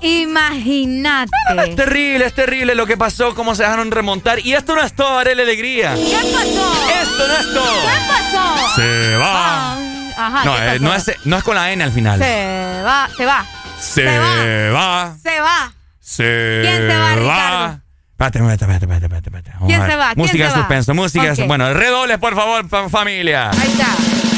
Imagínate. 0.00 1.30
Es 1.66 1.76
terrible, 1.76 2.26
es 2.26 2.34
terrible 2.34 2.74
lo 2.74 2.86
que 2.86 2.96
pasó, 2.96 3.34
cómo 3.34 3.54
se 3.54 3.62
dejaron 3.64 3.90
remontar. 3.90 4.38
Y 4.40 4.54
esto 4.54 4.74
no 4.74 4.82
es 4.82 4.92
todo, 4.94 5.18
Arele 5.18 5.42
Alegría. 5.42 5.94
¿Qué 5.94 6.16
pasó? 6.32 6.72
Esto 7.02 7.28
no 7.28 7.34
es 7.34 7.54
todo. 7.54 7.80
¿Qué 7.82 7.98
pasó? 8.08 8.74
Se 8.76 9.16
va. 9.16 9.76
Ajá, 10.16 10.44
No, 10.44 10.56
¿qué 10.56 10.74
eh, 10.74 10.78
no, 10.80 10.94
es, 10.94 11.10
no 11.24 11.36
es 11.38 11.44
con 11.44 11.54
la 11.54 11.72
N 11.72 11.82
al 11.82 11.92
final. 11.92 12.18
Se 12.18 12.82
va, 12.84 13.08
se 13.16 13.24
va, 13.24 13.46
Se, 13.78 14.02
se 14.02 14.68
va. 14.70 15.16
se 15.22 15.40
va. 15.40 15.72
Se 16.00 16.60
¿Quién 16.62 16.76
se 16.90 16.96
va, 16.98 17.14
Ricardo? 17.14 17.80
Espérate, 18.20 18.38
espérate, 18.38 18.64
espérate, 18.64 18.84
espérate, 19.06 19.28
espérate, 19.28 19.52
¿Quién 19.66 19.86
se 19.86 19.96
va? 19.96 20.14
¿Quién 20.14 20.18
Música 20.26 20.32
se 20.32 20.38
de 20.38 20.48
va? 20.50 20.54
suspenso, 20.56 20.94
música 20.94 21.32
de 21.32 21.42
Ok. 21.42 21.48
Bueno, 21.48 21.72
redobles, 21.72 22.18
por 22.18 22.34
favor, 22.34 22.90
familia. 22.90 23.50
Ahí 23.50 23.68
está. 23.70 24.29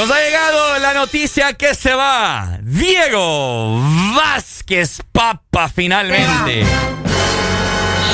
Nos 0.00 0.10
ha 0.10 0.18
llegado 0.18 0.78
la 0.78 0.94
noticia 0.94 1.52
que 1.52 1.74
se 1.74 1.92
va. 1.92 2.56
Diego 2.62 3.82
Vázquez 4.16 5.02
Papa 5.12 5.68
finalmente. 5.68 6.64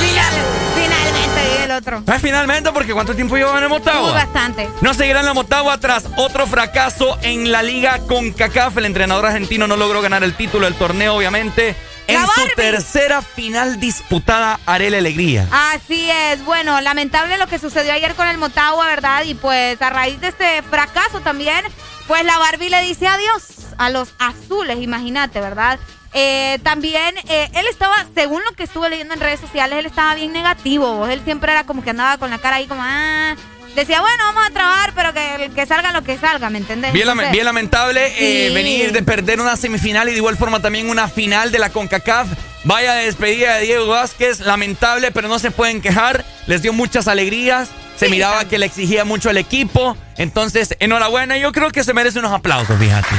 Final- 0.01 0.35
finalmente, 0.75 1.41
y 1.61 1.63
el 1.63 1.71
otro. 1.71 2.03
Ah, 2.09 2.19
finalmente, 2.21 2.73
porque 2.73 2.93
¿cuánto 2.93 3.15
tiempo 3.15 3.37
lleva 3.37 3.57
en 3.59 3.63
el 3.63 3.69
Muy 3.69 3.79
Motagua? 3.79 4.11
bastante. 4.11 4.69
No 4.81 4.95
seguirá 4.95 5.21
en 5.21 5.27
la 5.27 5.35
Motagua 5.35 5.79
tras 5.79 6.07
otro 6.17 6.49
fracaso 6.49 7.19
en 7.23 7.53
la 7.53 7.63
liga 7.63 8.01
con 8.09 8.33
CACAF. 8.33 8.79
El 8.79 8.87
entrenador 8.87 9.25
argentino 9.27 9.69
no 9.69 9.77
logró 9.77 10.03
ganar 10.03 10.25
el 10.25 10.35
título 10.35 10.65
del 10.65 10.75
torneo, 10.75 11.15
obviamente. 11.15 11.77
En 12.09 12.21
La 12.21 12.27
su 12.27 12.41
tercera 12.55 13.21
final 13.21 13.81
disputada, 13.81 14.61
Arele 14.65 14.99
Alegría. 14.99 15.49
Así 15.51 16.09
es. 16.11 16.45
Bueno, 16.45 16.81
lamentable 16.81 17.37
lo 17.39 17.47
que 17.47 17.59
sucedió 17.59 17.93
ayer 17.93 18.15
con 18.15 18.29
el 18.29 18.39
Motagua, 18.39 18.87
¿verdad? 18.87 19.25
Y 19.25 19.35
pues 19.35 19.81
a 19.83 19.91
raíz 19.91 20.21
de 20.21 20.29
este 20.29 20.63
fracaso 20.63 21.21
también, 21.21 21.65
pues 22.07 22.25
la 22.25 22.39
Barbie 22.39 22.71
le 22.71 22.83
dice 22.83 23.09
adiós 23.09 23.43
a 23.79 23.91
los 23.91 24.15
azules, 24.19 24.79
imagínate, 24.81 25.41
¿verdad? 25.41 25.79
Eh, 26.13 26.59
también 26.63 27.15
eh, 27.29 27.51
él 27.55 27.67
estaba, 27.69 27.95
según 28.15 28.43
lo 28.45 28.53
que 28.53 28.63
estuve 28.63 28.89
leyendo 28.89 29.13
en 29.13 29.21
redes 29.21 29.41
sociales, 29.41 29.79
él 29.79 29.87
estaba 29.87 30.15
bien 30.15 30.33
negativo. 30.33 31.07
Él 31.07 31.21
siempre 31.25 31.53
era 31.53 31.65
como 31.65 31.83
que 31.83 31.91
andaba 31.91 32.17
con 32.19 32.31
la 32.31 32.39
cara 32.39 32.57
ahí 32.57 32.67
como, 32.67 32.81
ah, 32.83 33.35
decía, 33.77 34.01
bueno, 34.01 34.17
vamos 34.27 34.45
a 34.47 34.51
trabajar, 34.51 34.93
pero 34.95 35.13
que, 35.15 35.51
que 35.55 35.67
salga 35.67 35.93
lo 35.93 36.03
que 36.03 36.19
salga, 36.19 36.51
¿me 36.51 36.59
entendés? 36.59 36.93
Bien, 36.93 37.07
lame- 37.07 37.23
Entonces, 37.23 37.33
bien 37.33 37.45
lamentable 37.45 38.13
eh, 38.19 38.53
venir 38.53 38.93
de 38.93 39.03
perder 39.03 39.41
una 39.41 39.57
semifinal 39.57 40.09
y 40.09 40.13
de 40.13 40.17
igual 40.19 40.37
forma 40.37 40.61
también 40.61 40.91
una 40.91 41.07
final 41.09 41.53
de 41.53 41.59
la 41.59 41.71
CONCACAF. 41.71 42.27
Vaya 42.65 42.95
despedida 42.95 43.55
de 43.57 43.63
Diego 43.67 43.87
Vázquez, 43.87 44.41
lamentable, 44.41 45.13
pero 45.13 45.29
no 45.29 45.39
se 45.39 45.51
pueden 45.53 45.81
quejar. 45.81 46.25
Les 46.47 46.63
dio 46.63 46.73
muchas 46.73 47.07
alegrías. 47.07 47.69
Se 47.97 48.09
miraba 48.09 48.45
que 48.47 48.59
le 48.59 48.67
exigía 48.67 49.05
mucho 49.05 49.31
al 49.31 49.37
equipo. 49.37 49.97
Entonces, 50.17 50.75
enhorabuena. 50.81 51.37
Yo 51.39 51.53
creo 51.53 51.71
que 51.71 51.85
se 51.85 51.95
merece 51.95 52.19
unos 52.19 52.33
aplausos, 52.33 52.77
fíjate. 52.79 53.15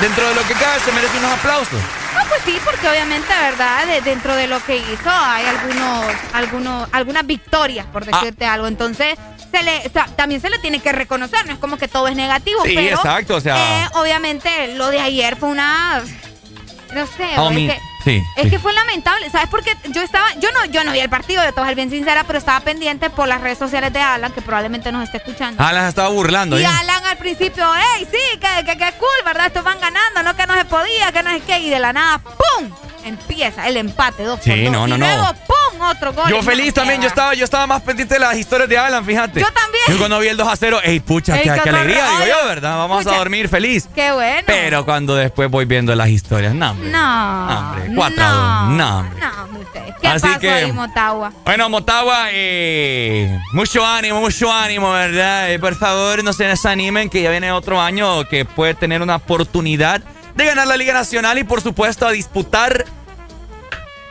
Dentro 0.00 0.28
de 0.28 0.34
lo 0.34 0.42
que 0.48 0.54
cabe, 0.54 0.80
se 0.84 0.92
merece 0.92 1.16
unos 1.18 1.32
aplausos. 1.32 1.80
No, 2.14 2.20
pues 2.28 2.42
sí, 2.44 2.58
porque 2.64 2.88
obviamente, 2.88 3.28
¿verdad? 3.28 3.86
De- 3.86 4.00
dentro 4.02 4.34
de 4.34 4.46
lo 4.46 4.62
que 4.64 4.76
hizo 4.78 5.10
hay 5.10 5.46
algunos, 5.46 6.04
algunos, 6.32 6.88
algunas 6.92 7.26
victorias, 7.26 7.86
por 7.86 8.02
Ah. 8.04 8.18
decirte 8.20 8.46
algo. 8.46 8.66
Entonces, 8.66 9.16
se 9.50 9.62
le, 9.62 9.78
o 9.86 9.90
sea, 9.92 10.06
también 10.16 10.40
se 10.40 10.48
le 10.50 10.58
tiene 10.58 10.80
que 10.80 10.92
reconocer, 10.92 11.44
no 11.46 11.52
es 11.52 11.58
como 11.58 11.76
que 11.76 11.88
todo 11.88 12.08
es 12.08 12.16
negativo, 12.16 12.62
Sí, 12.64 12.72
pero 12.74 12.96
exacto, 12.96 13.36
o 13.36 13.40
sea- 13.40 13.56
eh, 13.84 13.88
obviamente 13.94 14.74
lo 14.76 14.88
de 14.90 15.00
ayer 15.00 15.36
fue 15.36 15.48
una 15.48 16.02
no 16.94 17.06
sé, 17.06 17.28
Es 18.00 18.04
que, 18.04 18.10
sí, 18.10 18.26
es 18.36 18.44
sí. 18.44 18.50
que 18.50 18.58
fue 18.58 18.72
lamentable, 18.72 19.28
¿sabes? 19.30 19.48
Porque 19.50 19.76
yo 19.90 20.02
estaba, 20.02 20.32
yo 20.34 20.50
no, 20.52 20.64
yo 20.66 20.84
no 20.84 20.92
vi 20.92 21.00
el 21.00 21.10
partido, 21.10 21.42
a 21.42 21.66
ser 21.66 21.74
bien 21.74 21.90
sincera, 21.90 22.24
pero 22.24 22.38
estaba 22.38 22.60
pendiente 22.60 23.10
por 23.10 23.28
las 23.28 23.40
redes 23.40 23.58
sociales 23.58 23.92
de 23.92 24.00
Alan, 24.00 24.32
que 24.32 24.40
probablemente 24.40 24.90
nos 24.90 25.04
esté 25.04 25.18
escuchando. 25.18 25.62
Alan 25.62 25.86
estaba 25.86 26.08
burlando. 26.08 26.58
Y 26.58 26.62
¿eh? 26.62 26.66
Alan 26.66 27.04
al 27.06 27.16
principio, 27.18 27.64
hey, 27.76 28.06
sí, 28.10 28.38
que, 28.38 28.64
que, 28.64 28.76
que 28.78 28.92
cool, 28.98 29.08
¿verdad? 29.24 29.46
Estos 29.46 29.64
van 29.64 29.78
ganando, 29.80 30.22
no 30.22 30.34
que 30.34 30.46
no 30.46 30.54
se 30.54 30.64
podía, 30.64 31.12
que 31.12 31.22
no 31.22 31.30
sé 31.30 31.40
qué. 31.40 31.58
Y 31.60 31.70
de 31.70 31.78
la 31.78 31.92
nada, 31.92 32.18
¡pum! 32.18 32.70
Empieza 33.04 33.66
el 33.66 33.76
empate, 33.78 34.24
dos 34.24 34.40
Sí, 34.42 34.50
por 34.50 34.62
dos. 34.62 34.72
no, 34.72 34.86
no, 34.86 34.96
y 34.96 34.98
no. 34.98 35.06
luego, 35.06 35.34
¡pum! 35.46 35.80
Otro 35.82 36.12
gol. 36.12 36.28
Yo 36.28 36.42
feliz 36.42 36.74
también, 36.74 37.00
yo 37.00 37.08
estaba, 37.08 37.34
yo 37.34 37.44
estaba 37.44 37.66
más 37.66 37.80
pendiente 37.82 38.14
de 38.14 38.20
las 38.20 38.36
historias 38.36 38.68
de 38.68 38.76
Alan, 38.76 39.04
fíjate. 39.04 39.40
Yo 39.40 39.50
también. 39.50 39.84
Yo 39.88 39.98
cuando 39.98 40.18
vi 40.18 40.28
el 40.28 40.36
2 40.36 40.46
a 40.46 40.56
0, 40.56 40.80
ey, 40.84 41.00
pucha, 41.00 41.36
Ey, 41.36 41.44
qué, 41.44 41.50
alegría, 41.50 42.04
digo 42.20 42.24
yo, 42.26 42.48
¿verdad? 42.48 42.76
Vamos 42.76 43.06
a 43.06 43.16
dormir 43.16 43.48
feliz. 43.48 43.88
Qué 43.94 44.12
bueno. 44.12 44.42
Pero 44.46 44.84
cuando 44.84 45.14
después 45.14 45.50
voy 45.50 45.64
viendo 45.64 45.94
las 45.94 46.08
historias, 46.10 46.54
no, 46.54 46.72
hombre. 46.72 46.90
No. 46.90 47.58
Hombre, 47.58 47.88
cuatro 47.94 48.22
no. 48.24 48.68
No, 48.70 49.08
ustedes. 49.60 49.94
¿Qué 50.00 50.08
Así 50.08 50.26
pasó 50.26 50.40
que- 50.40 50.50
ahí, 50.50 50.72
Motagua? 50.72 51.32
Bueno, 51.44 51.68
Motagua, 51.68 52.28
eh, 52.30 53.38
mucho 53.52 53.84
ánimo, 53.86 54.20
mucho 54.20 54.52
ánimo, 54.52 54.90
¿verdad? 54.92 55.52
Eh, 55.52 55.58
por 55.58 55.74
favor, 55.76 56.22
no 56.24 56.32
se 56.32 56.44
desanimen 56.44 57.10
que 57.10 57.22
ya 57.22 57.30
viene 57.30 57.52
otro 57.52 57.80
año 57.80 58.24
que 58.28 58.44
puede 58.44 58.74
tener 58.74 59.02
una 59.02 59.16
oportunidad 59.16 60.00
de 60.34 60.44
ganar 60.44 60.66
la 60.66 60.76
Liga 60.76 60.92
Nacional 60.94 61.38
y, 61.38 61.44
por 61.44 61.60
supuesto, 61.60 62.06
a 62.06 62.12
disputar 62.12 62.84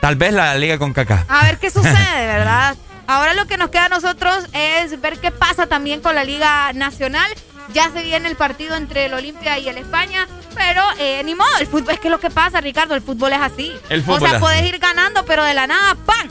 tal 0.00 0.16
vez 0.16 0.32
la 0.32 0.54
Liga 0.54 0.78
con 0.78 0.92
Kaká. 0.92 1.24
A 1.28 1.44
ver 1.44 1.58
qué 1.58 1.70
sucede, 1.70 2.26
¿verdad? 2.26 2.76
Ahora 3.06 3.34
lo 3.34 3.46
que 3.46 3.56
nos 3.56 3.70
queda 3.70 3.86
a 3.86 3.88
nosotros 3.88 4.44
es 4.52 5.00
ver 5.00 5.18
qué 5.18 5.32
pasa 5.32 5.66
también 5.66 6.00
con 6.00 6.14
la 6.14 6.22
Liga 6.24 6.72
Nacional. 6.74 7.28
Ya 7.72 7.90
se 7.90 8.02
viene 8.02 8.28
el 8.28 8.36
partido 8.36 8.74
entre 8.76 9.06
el 9.06 9.14
Olimpia 9.14 9.58
y 9.58 9.68
el 9.68 9.78
España, 9.78 10.26
pero 10.54 10.82
eh, 10.98 11.22
ni 11.24 11.34
modo, 11.34 11.50
el 11.60 11.66
fútbol 11.66 11.94
es 11.94 12.00
que 12.00 12.10
lo 12.10 12.18
que 12.18 12.30
pasa, 12.30 12.60
Ricardo, 12.60 12.94
el 12.94 13.02
fútbol 13.02 13.32
es 13.32 13.40
así. 13.40 13.72
El 13.88 14.04
o 14.06 14.18
sea, 14.18 14.34
es 14.34 14.40
puedes 14.40 14.66
ir 14.66 14.78
ganando, 14.78 15.24
pero 15.24 15.44
de 15.44 15.54
la 15.54 15.66
nada, 15.66 15.94
¡pam! 16.06 16.28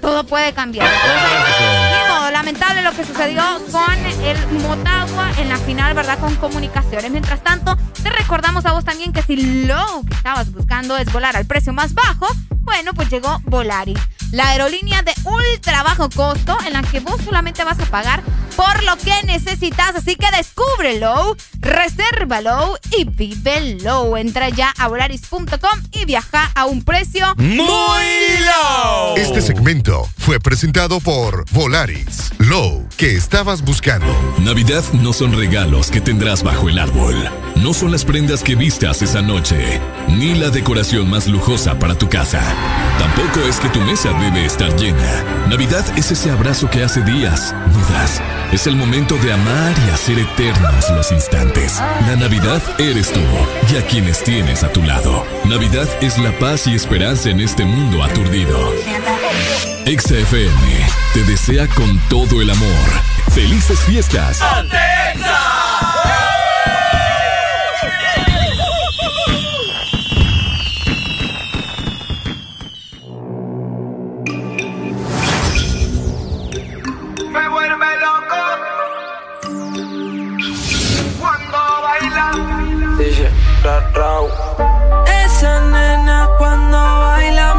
Todo 0.00 0.24
puede 0.24 0.52
cambiar. 0.52 0.86
Entonces, 0.86 2.00
ni 2.02 2.08
modo, 2.12 2.30
lamentable 2.30 2.82
lo 2.82 2.92
que 2.92 3.04
sucedió 3.04 3.42
con 3.70 3.96
el 4.24 4.48
Motagua 4.62 5.30
en 5.38 5.48
la 5.48 5.56
final, 5.58 5.94
¿verdad? 5.94 6.18
Con 6.18 6.34
comunicaciones. 6.36 7.10
Mientras 7.10 7.42
tanto, 7.42 7.76
te 8.02 8.10
recordamos 8.10 8.64
a 8.66 8.72
vos 8.72 8.84
también 8.84 9.12
que 9.12 9.22
si 9.22 9.64
lo 9.66 10.02
que 10.08 10.14
estabas 10.14 10.52
buscando 10.52 10.96
es 10.96 11.12
volar 11.12 11.36
al 11.36 11.46
precio 11.46 11.72
más 11.72 11.94
bajo, 11.94 12.26
bueno, 12.60 12.92
pues 12.94 13.08
llegó 13.10 13.40
Volaris. 13.44 13.98
La 14.30 14.50
aerolínea 14.50 15.02
de 15.02 15.14
ultra 15.24 15.82
bajo 15.82 16.10
costo 16.10 16.56
en 16.66 16.74
la 16.74 16.82
que 16.82 17.00
vos 17.00 17.20
solamente 17.24 17.64
vas 17.64 17.80
a 17.80 17.86
pagar 17.86 18.22
por 18.56 18.82
lo 18.82 18.96
que 18.96 19.14
necesitas, 19.24 19.94
así 19.94 20.16
que 20.16 20.26
descúbrelo, 20.36 21.36
resérvalo 21.60 22.76
y 22.96 23.04
vívelo. 23.04 24.16
Entra 24.16 24.48
ya 24.48 24.74
a 24.76 24.88
volaris.com 24.88 25.80
y 25.92 26.04
viaja 26.04 26.50
a 26.54 26.66
un 26.66 26.82
precio 26.82 27.34
muy 27.36 27.56
low. 28.44 29.16
Este 29.16 29.40
segmento 29.40 29.97
fue 30.16 30.40
presentado 30.40 31.00
por 31.00 31.44
Volaris. 31.52 32.32
Low, 32.38 32.86
que 32.96 33.16
estabas 33.16 33.62
buscando. 33.62 34.06
Navidad 34.38 34.84
no 34.92 35.12
son 35.12 35.32
regalos 35.32 35.90
que 35.90 36.00
tendrás 36.00 36.42
bajo 36.42 36.68
el 36.68 36.78
árbol. 36.78 37.14
No 37.56 37.74
son 37.74 37.90
las 37.90 38.04
prendas 38.04 38.42
que 38.42 38.54
vistas 38.54 39.02
esa 39.02 39.20
noche, 39.20 39.80
ni 40.08 40.34
la 40.34 40.50
decoración 40.50 41.10
más 41.10 41.26
lujosa 41.26 41.78
para 41.78 41.96
tu 41.96 42.08
casa. 42.08 42.40
Tampoco 42.98 43.40
es 43.48 43.58
que 43.58 43.68
tu 43.68 43.80
mesa 43.80 44.12
debe 44.12 44.44
estar 44.44 44.74
llena. 44.76 45.24
Navidad 45.48 45.84
es 45.96 46.10
ese 46.10 46.30
abrazo 46.30 46.70
que 46.70 46.84
hace 46.84 47.02
días 47.02 47.54
no 47.72 47.94
das. 47.94 48.20
Es 48.52 48.66
el 48.66 48.76
momento 48.76 49.16
de 49.16 49.32
amar 49.32 49.74
y 49.86 49.90
hacer 49.90 50.18
eternos 50.18 50.90
los 50.90 51.12
instantes. 51.12 51.78
La 52.06 52.16
Navidad 52.16 52.62
eres 52.78 53.12
tú 53.12 53.20
y 53.72 53.76
a 53.76 53.86
quienes 53.86 54.22
tienes 54.22 54.62
a 54.62 54.72
tu 54.72 54.82
lado. 54.82 55.24
Navidad 55.44 55.88
es 56.00 56.18
la 56.18 56.36
paz 56.38 56.66
y 56.66 56.74
esperanza 56.74 57.30
en 57.30 57.40
este 57.40 57.64
mundo 57.64 58.02
aturdido. 58.02 58.72
XFM 59.88 60.86
te 61.14 61.24
desea 61.24 61.66
con 61.66 61.98
todo 62.10 62.42
el 62.42 62.50
amor. 62.50 62.88
¡Felices 63.32 63.80
fiestas! 63.80 64.38
Me 77.32 77.48
vuelve 77.48 77.86
loco 77.98 78.42
cuando 81.18 81.58
baila. 81.82 82.96
Dice. 82.98 83.30
Esa 85.24 85.60
nena 85.62 86.28
cuando 86.36 86.76
baila 86.76 87.54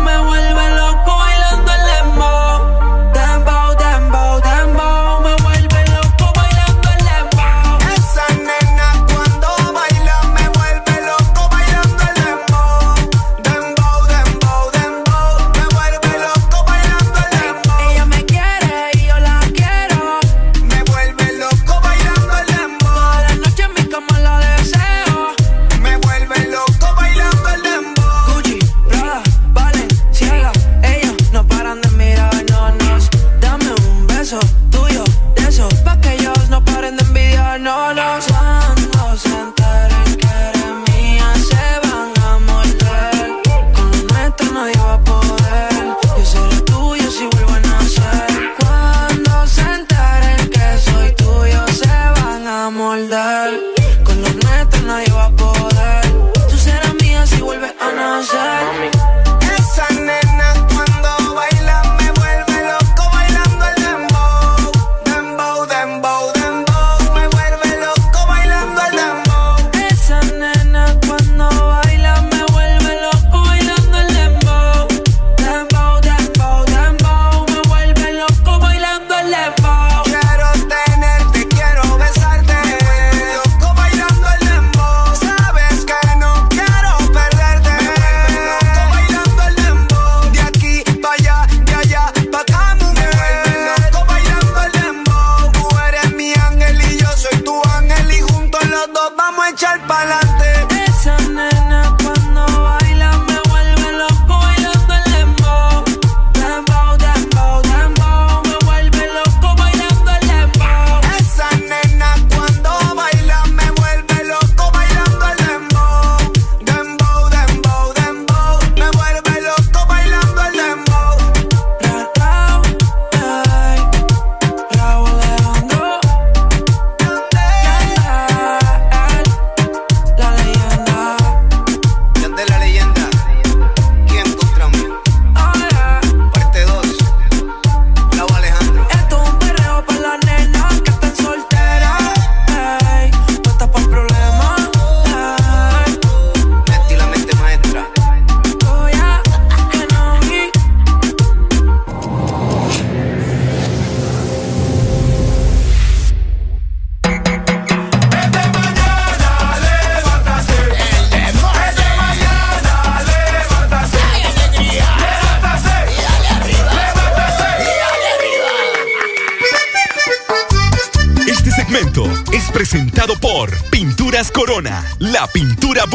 vamos 99.29 99.45
a 99.45 99.49
echar 99.51 99.79
pa'lante. 99.85 100.28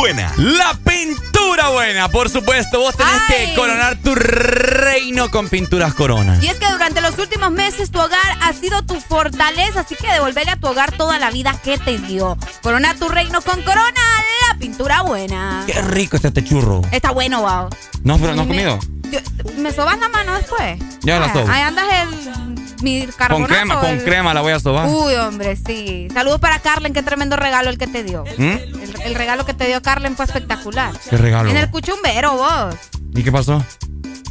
Buena. 0.05 0.31
La 0.37 0.75
pintura 0.85 1.71
buena, 1.71 2.09
por 2.11 2.29
supuesto. 2.29 2.79
Vos 2.79 2.95
tenés 2.95 3.15
Ay. 3.27 3.47
que 3.47 3.55
coronar 3.55 3.97
tu 3.97 4.15
reino 4.15 5.31
con 5.31 5.49
pinturas 5.49 5.95
corona. 5.95 6.39
Y 6.43 6.49
es 6.49 6.57
que 6.57 6.67
durante 6.71 7.01
los 7.01 7.17
últimos 7.19 7.51
meses 7.51 7.91
tu 7.91 7.99
hogar 8.01 8.21
ha 8.43 8.53
sido 8.53 8.83
tu 8.83 9.01
fortaleza, 9.01 9.81
así 9.81 9.95
que 9.97 10.07
devolverle 10.13 10.53
a 10.53 10.57
tu 10.57 10.67
hogar 10.67 10.93
toda 10.93 11.19
la 11.19 11.31
vida 11.31 11.55
que 11.65 11.79
te 11.79 11.97
dio. 11.97 12.37
Corona 12.63 12.95
tu 12.97 13.09
reino 13.09 13.41
con 13.41 13.63
Corona, 13.63 14.03
la 14.51 14.59
pintura 14.59 15.01
buena. 15.03 15.65
Qué 15.67 15.81
rico 15.81 16.17
está 16.17 16.29
este 16.29 16.45
churro. 16.45 16.83
Está 16.93 17.11
bueno, 17.13 17.41
wow. 17.41 17.71
No, 18.03 18.19
pero 18.19 18.35
no 18.35 18.43
has 18.43 18.49
comido. 18.49 18.79
Yo- 19.11 19.21
¿Me 19.57 19.73
sobas 19.73 19.99
la 19.99 20.11
mano 20.11 20.35
después? 20.35 20.79
Ya 21.01 21.19
la 21.19 21.27
Ah, 21.27 21.33
sobo. 21.33 21.51
Ahí 21.51 21.63
andas 21.63 21.87
el 22.03 22.35
mi 22.83 23.07
Con 23.31 23.45
crema, 23.47 23.81
con 23.81 23.99
crema 24.01 24.35
la 24.35 24.43
voy 24.43 24.53
a 24.53 24.61
sobar. 24.61 24.87
Uy, 24.87 25.15
hombre, 25.15 25.57
sí. 25.57 26.09
Saludos 26.13 26.39
para 26.41 26.59
Carlen, 26.59 26.93
qué 26.93 27.03
tremendo 27.03 27.35
regalo 27.37 27.71
el 27.71 27.79
que 27.79 27.87
te 27.87 28.03
dio. 28.05 28.25
¿Mm? 28.37 28.74
El, 29.05 29.15
regalo 29.15 29.45
que 29.47 29.55
te 29.55 29.67
dio 29.67 29.83
Carlen 29.83 30.17
fue 30.17 30.25
espectacular. 30.25 30.93
¿Qué 31.09 31.17
regalo? 31.17 31.51
En 31.51 31.57
el 31.57 31.71
cuchumbero, 31.71 32.37
vos. 32.37 32.75
¿Y 33.15 33.23
qué 33.23 33.31
pasó? 33.31 33.65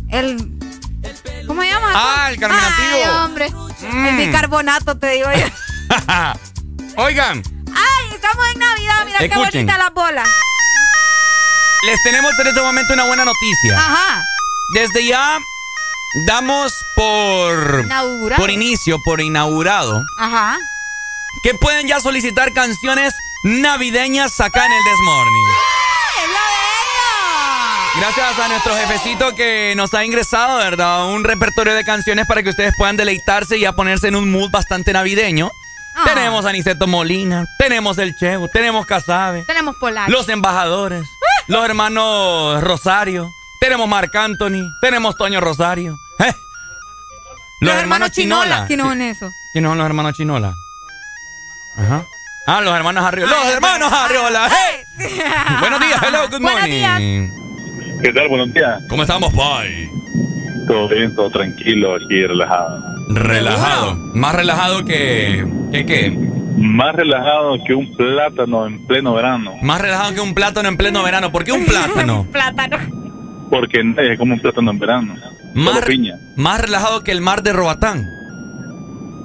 El. 0.10 0.60
¿Cómo 1.48 1.62
se 1.62 1.70
llama? 1.70 1.92
Ah, 1.94 2.30
el 2.32 2.40
carminativo. 2.40 2.88
Ay, 2.94 3.04
hombre. 3.24 3.50
Mm. 3.50 4.06
El 4.06 4.18
bicarbonato, 4.18 4.98
te 4.98 5.12
digo 5.12 5.30
yo. 5.32 5.46
Oigan, 7.04 7.44
Ay, 7.76 8.16
estamos 8.16 8.46
en 8.54 8.60
Navidad, 8.60 9.06
mira 9.06 9.20
qué 9.20 9.36
bonita 9.36 9.78
la 9.78 9.90
bola. 9.90 10.24
les 11.84 12.02
tenemos 12.04 12.32
en 12.40 12.48
este 12.48 12.62
momento 12.62 12.94
una 12.94 13.06
buena 13.06 13.26
noticia. 13.26 13.78
Ajá. 13.78 14.24
Desde 14.74 15.06
ya 15.06 15.40
damos 16.28 16.74
por. 16.96 17.82
Inaugurado. 17.86 18.42
Por 18.42 18.52
inicio, 18.52 19.00
por 19.04 19.22
inaugurado. 19.22 20.04
Ajá. 20.18 20.58
Que 21.44 21.54
pueden 21.56 21.88
ya 21.88 22.00
solicitar 22.00 22.54
canciones 22.54 23.14
navideñas 23.44 24.40
acá 24.40 24.66
en 24.66 24.72
el 24.72 24.84
This 24.84 25.00
Morning. 25.06 25.44
Gracias 28.00 28.40
a 28.40 28.48
nuestro 28.48 28.76
jefecito 28.76 29.36
que 29.36 29.74
nos 29.76 29.94
ha 29.94 30.04
ingresado, 30.04 30.58
¿verdad? 30.58 31.08
Un 31.14 31.24
repertorio 31.24 31.76
de 31.76 31.84
canciones 31.84 32.26
para 32.26 32.42
que 32.42 32.50
ustedes 32.50 32.74
puedan 32.76 32.98
deleitarse 32.98 33.58
y 33.58 33.66
a 33.66 33.74
ponerse 33.74 34.08
en 34.08 34.16
un 34.16 34.32
mood 34.32 34.50
bastante 34.50 34.94
navideño. 34.94 35.52
Ah. 35.96 36.04
Tenemos 36.06 36.46
a 36.46 36.50
Aniceto 36.50 36.88
Molina, 36.88 37.46
tenemos 37.60 38.00
el 38.00 38.16
Chevo, 38.16 38.48
tenemos 38.48 38.88
Casabe, 38.88 39.44
Tenemos 39.46 39.76
Polar. 39.76 40.10
los 40.10 40.28
embajadores, 40.30 41.06
los 41.48 41.64
hermanos 41.64 42.64
Rosario, 42.64 43.30
tenemos 43.60 43.88
Marc 43.88 44.16
Anthony, 44.16 44.74
tenemos 44.82 45.16
Toño 45.16 45.40
Rosario. 45.40 45.96
¿eh? 46.20 46.34
Los, 47.62 47.76
hermanos 47.76 48.10
Chinola. 48.10 48.66
¿Quiénes 48.66 48.88
son 48.88 49.02
esos? 49.02 49.32
¿Quiénes 49.54 49.70
son 49.70 49.78
los 49.78 49.86
hermanos 49.86 50.14
Chinola? 50.16 50.56
Ajá. 51.78 52.06
Ah, 52.46 52.62
los 52.62 52.76
hermanos 52.76 53.04
Arriola. 53.06 53.32
¡Los 53.32 53.54
hermanos 53.54 53.92
Arriola! 53.92 54.50
¡Hey! 54.50 54.84
Buenos 55.60 55.80
días, 55.80 56.02
hello, 56.08 56.20
good 56.30 56.42
Buenos 56.42 56.52
morning. 56.52 56.72
días. 56.72 57.02
¿Qué 58.04 58.14
tal? 58.14 58.28
Buenos 58.28 58.54
días. 58.54 58.82
¿Cómo 58.90 59.04
estamos, 59.04 59.34
Pai? 59.34 59.90
Todo 60.68 60.90
bien, 60.90 61.16
todo 61.16 61.30
tranquilo, 61.30 61.96
aquí 61.96 62.22
relajado. 62.26 62.84
Relajado. 63.10 63.96
Más 64.14 64.36
relajado 64.36 64.84
que. 64.86 65.46
¿Qué 65.72 65.86
qué? 65.86 66.12
Más 66.58 66.94
relajado 66.96 67.56
que 67.66 67.74
un 67.74 67.96
plátano 67.96 68.68
en 68.68 68.86
pleno 68.88 69.14
verano. 69.14 69.54
Más 69.62 69.80
relajado 69.82 70.14
que 70.14 70.22
un 70.22 70.34
plátano 70.34 70.68
en 70.70 70.78
pleno 70.78 71.02
verano. 71.04 71.32
¿Por 71.32 71.44
qué 71.46 71.52
un 71.54 71.66
plátano? 71.66 72.28
Plátano. 72.32 72.78
Porque 73.50 73.80
es 73.98 74.18
como 74.20 74.34
un 74.34 74.40
plátano 74.42 74.72
en 74.72 74.80
verano. 74.80 75.16
Más, 75.54 75.82
piña. 75.86 76.16
más 76.36 76.60
relajado 76.60 77.04
que 77.04 77.12
el 77.12 77.22
mar 77.22 77.42
de 77.44 77.54
Roatán. 77.54 78.06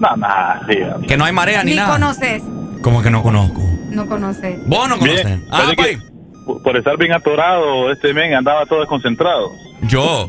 No, 0.01 0.17
nada, 0.17 0.61
sí. 0.69 0.77
Que 1.09 1.17
no 1.17 1.25
hay 1.25 1.33
marea 1.33 1.65
ni, 1.65 1.73
Ni 1.73 1.77
nada. 1.77 1.93
conoces. 1.95 2.43
Como 2.89 3.03
que 3.03 3.11
no 3.11 3.23
conozco. 3.23 3.61
No 3.91 4.07
conoces. 4.07 4.57
Vos 4.67 4.89
no 4.89 4.99
conoces. 4.99 5.27
Bien, 5.27 5.45
Ah, 5.51 5.73
que 5.77 5.99
por- 6.65 6.75
estar 6.79 6.97
bien 6.97 7.13
atorado, 7.13 7.93
este 7.93 8.15
men 8.15 8.33
andaba 8.33 8.65
todo 8.65 8.81
desconcentrado. 8.81 9.53
Yo. 9.83 10.27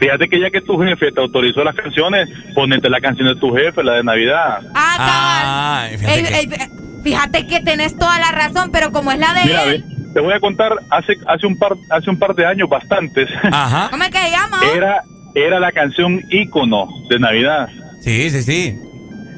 Fíjate 0.00 0.28
que 0.28 0.40
ya 0.40 0.50
que 0.50 0.60
tu 0.60 0.76
jefe 0.80 1.12
te 1.12 1.20
autorizó 1.20 1.62
las 1.62 1.76
canciones, 1.76 2.28
ponete 2.52 2.90
la 2.90 3.00
canción 3.00 3.28
de 3.28 3.36
tu 3.36 3.52
jefe, 3.54 3.84
la 3.84 3.92
de 3.94 4.02
Navidad. 4.02 4.58
Ah, 4.74 5.86
fíjate 5.88 6.14
Ey, 6.18 6.48
que- 6.48 6.54
ey, 6.56 6.68
fíjate 7.04 7.46
que 7.46 7.60
tenés 7.60 7.96
toda 7.96 8.18
la 8.18 8.32
razón, 8.32 8.70
pero 8.72 8.90
como 8.90 9.12
es 9.12 9.18
la 9.20 9.32
de 9.32 9.44
Mira, 9.44 9.62
él. 9.66 9.84
ve, 9.86 10.12
te 10.12 10.20
voy 10.20 10.32
a 10.32 10.40
contar, 10.40 10.72
hace, 10.90 11.12
hace, 11.28 11.46
un 11.46 11.56
par, 11.60 11.74
hace 11.90 12.10
un 12.10 12.18
par 12.18 12.34
de 12.34 12.44
años, 12.44 12.68
bastantes, 12.68 13.28
Ajá. 13.52 13.86
¿Cómo 13.92 14.02
es 14.02 14.10
que 14.10 14.18
se 14.18 14.30
llama? 14.32 14.56
era, 14.74 15.02
era 15.36 15.60
la 15.60 15.70
canción 15.70 16.20
ícono 16.28 16.88
de 17.08 17.20
Navidad. 17.20 17.68
Sí, 18.00 18.30
sí, 18.30 18.42
sí. 18.42 18.76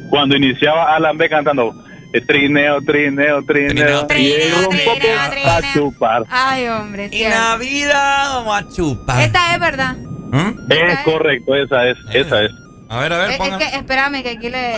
Cuando 0.08 0.36
iniciaba 0.36 0.94
Alan 0.94 1.18
B 1.18 1.28
cantando 1.28 1.81
eh, 2.12 2.20
trineo, 2.20 2.80
trineo, 2.82 3.42
trineo, 3.44 4.06
y 4.16 4.32
el 4.32 4.52
rompope 4.52 5.12
a 5.14 5.60
chupar. 5.72 6.24
Ay, 6.30 6.66
hombre. 6.68 7.08
Y. 7.12 7.22
Navidad 7.24 8.34
vamos 8.34 8.60
a 8.62 8.68
chupar. 8.74 9.22
Esta 9.22 9.54
es 9.54 9.60
verdad. 9.60 9.96
Es 10.70 10.98
correcto, 11.04 11.54
esa 11.54 11.88
es, 11.88 11.96
esa 12.14 12.42
es. 12.42 12.50
A 12.88 13.00
ver, 13.00 13.12
a 13.12 13.26
Es, 13.34 13.40
es 13.40 13.56
que, 13.56 13.76
espérame, 13.76 14.22
que 14.22 14.30
aquí 14.30 14.48
le. 14.50 14.74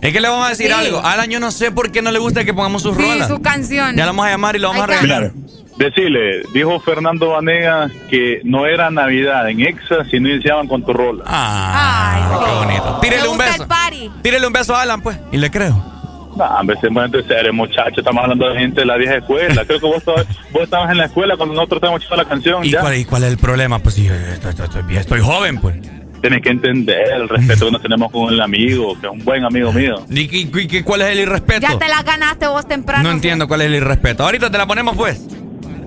Es 0.00 0.12
que 0.12 0.20
le 0.20 0.28
vamos 0.28 0.46
a 0.46 0.50
decir 0.50 0.66
Sí. 0.68 0.72
algo. 0.72 1.00
Alan, 1.04 1.28
yo 1.28 1.40
no 1.40 1.50
sé 1.50 1.72
por 1.72 1.90
qué 1.90 2.02
no 2.02 2.12
le 2.12 2.20
gusta 2.20 2.44
que 2.44 2.54
pongamos 2.54 2.82
sus 2.82 2.96
Sí, 2.96 3.02
rolas. 3.02 3.26
su 3.28 3.42
canción. 3.42 3.96
Ya 3.96 4.04
lo 4.04 4.10
vamos 4.10 4.26
a 4.26 4.30
llamar 4.30 4.54
y 4.54 4.60
lo 4.60 4.68
vamos 4.68 4.82
a 4.82 4.84
Ahí 4.92 4.96
arreglar. 4.98 5.32
Decirle, 5.78 6.42
dijo 6.52 6.80
Fernando 6.80 7.30
Vanegas 7.30 7.92
que 8.10 8.40
no 8.44 8.66
era 8.66 8.90
Navidad 8.90 9.48
en 9.48 9.60
Exa 9.60 10.04
si 10.10 10.18
no 10.18 10.28
iniciaban 10.28 10.66
con 10.66 10.84
tu 10.84 10.92
rola. 10.92 11.22
Ah, 11.26 12.42
qué 12.44 12.52
bonito. 12.66 12.98
Tírele 13.00 13.28
un 13.28 13.38
beso. 13.38 13.66
Tírele 14.22 14.46
un 14.46 14.52
beso 14.52 14.74
a 14.74 14.82
Alan, 14.82 15.00
pues. 15.00 15.18
Y 15.30 15.36
le 15.36 15.50
creo. 15.50 15.74
No, 16.36 16.44
hombre, 16.44 16.76
se 16.80 16.88
mueve 16.90 17.22
serio, 17.24 17.52
muchacho. 17.52 17.98
Estamos 18.00 18.22
hablando 18.22 18.48
de 18.48 18.58
gente 18.58 18.80
de 18.80 18.86
la 18.86 18.96
vieja 18.96 19.16
escuela. 19.16 19.64
Creo 19.64 19.80
que 19.80 19.86
vos, 19.86 19.96
estabas- 19.98 20.26
vos 20.52 20.62
estabas 20.64 20.90
en 20.90 20.98
la 20.98 21.04
escuela 21.06 21.36
cuando 21.36 21.54
nosotros 21.54 21.78
estábamos 21.78 22.02
escuchando 22.02 22.22
la 22.24 22.28
canción. 22.28 22.64
¿Y 22.64 22.70
ya. 22.70 22.80
cuál, 22.80 22.96
y 22.96 23.04
cuál 23.04 23.24
es 23.24 23.30
el 23.30 23.38
problema? 23.38 23.78
Pues 23.78 23.94
sí, 23.94 24.06
estoy, 24.06 24.50
estoy- 24.50 24.64
estoy- 24.66 24.96
estoy 24.96 25.20
joven, 25.20 25.58
pues. 25.60 25.76
Tienes 26.20 26.42
que 26.42 26.48
entender 26.50 27.08
el 27.12 27.28
respeto 27.28 27.66
que 27.66 27.70
nos 27.72 27.82
tenemos 27.82 28.10
con 28.10 28.32
el 28.34 28.40
amigo, 28.40 29.00
que 29.00 29.06
es 29.06 29.12
un 29.12 29.24
buen 29.24 29.44
amigo 29.44 29.72
mío. 29.72 30.04
¿Y, 30.10 30.20
y- 30.22 30.50
y- 30.52 30.76
y 30.78 30.82
cuál 30.82 31.02
es 31.02 31.08
el 31.10 31.20
irrespeto? 31.20 31.60
Ya 31.60 31.78
te 31.78 31.86
la 31.88 32.02
ganaste 32.02 32.48
vos 32.48 32.66
temprano. 32.66 33.04
No 33.04 33.10
entiendo 33.12 33.46
cuál 33.46 33.60
es 33.60 33.68
el 33.68 33.76
irrespeto. 33.76 34.24
Ahorita 34.24 34.50
te 34.50 34.58
la 34.58 34.66
ponemos, 34.66 34.96
pues. 34.96 35.24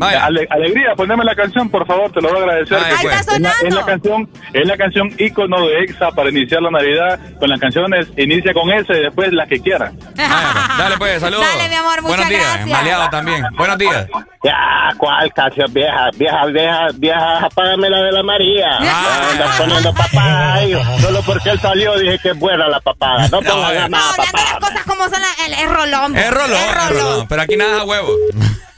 Vaya. 0.01 0.25
Ale- 0.25 0.47
alegría, 0.49 0.93
poneme 0.95 1.23
la 1.23 1.35
canción, 1.35 1.69
por 1.69 1.85
favor, 1.87 2.11
te 2.11 2.21
lo 2.21 2.29
voy 2.29 2.39
a 2.39 2.41
agradecer. 2.41 2.77
Ahí 2.77 2.93
pues. 3.01 3.19
está 3.19 3.35
Es 3.35 3.39
la, 3.41 3.49
es 3.49 3.55
sonando. 3.57 3.75
la 3.79 3.85
canción, 3.85 4.29
es 4.53 4.67
la 4.67 4.77
canción 4.77 5.09
ícono 5.17 5.67
de 5.67 5.79
EXA 5.83 6.11
para 6.11 6.29
iniciar 6.29 6.61
la 6.61 6.71
Navidad. 6.71 7.19
Con 7.39 7.49
las 7.49 7.59
canciones, 7.59 8.07
inicia 8.17 8.53
con 8.53 8.69
esa 8.71 8.93
y 8.93 9.01
después 9.03 9.31
las 9.33 9.47
que 9.47 9.59
quieran. 9.59 9.97
Dale, 10.15 10.97
pues, 10.97 11.19
saludos. 11.21 11.45
Dale, 11.45 11.69
mi 11.69 11.75
amor, 11.75 12.01
muchas 12.01 12.07
Buenos 12.17 12.29
días. 12.29 12.41
gracias. 12.55 12.69
Maleado 12.69 13.09
también. 13.09 13.45
Buenos 13.57 13.77
días. 13.77 14.07
Ya, 14.43 14.89
¿cuál 14.97 15.31
canción 15.33 15.71
vieja? 15.71 16.09
Vieja, 16.15 16.45
vieja, 16.47 16.87
vieja, 16.95 17.45
apágame 17.45 17.89
la 17.89 18.01
de 18.01 18.11
la 18.11 18.23
María. 18.23 18.69
Ah. 18.79 19.29
Andas 19.31 19.55
poniendo 19.61 19.93
papada 19.93 20.53
ahí. 20.55 20.73
Solo 21.01 21.21
porque 21.23 21.49
él 21.51 21.59
salió 21.59 21.97
dije 21.99 22.17
que 22.19 22.29
es 22.29 22.39
buena 22.39 22.67
la 22.67 22.79
papada. 22.79 23.27
No 23.27 23.39
pongas 23.41 23.71
eh. 23.71 23.75
nada 23.75 23.89
más 23.89 24.17
Hablando 24.17 24.37
de 24.37 24.43
las 24.43 24.59
cosas 24.59 24.83
como 24.85 25.03
son, 25.03 25.21
la- 25.21 25.61
el, 25.61 25.69
rolón. 25.69 26.17
Es 26.17 26.31
rolón, 26.31 26.51
es 26.59 26.89
rolón. 26.89 27.27
Pero 27.27 27.41
aquí 27.43 27.55
nada 27.55 27.83
huevo. 27.83 28.09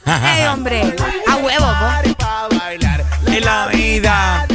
Ey, 0.06 0.46
hombre. 0.46 0.94
A 1.26 1.36
huevo, 1.36 1.66
vida. 3.72 4.46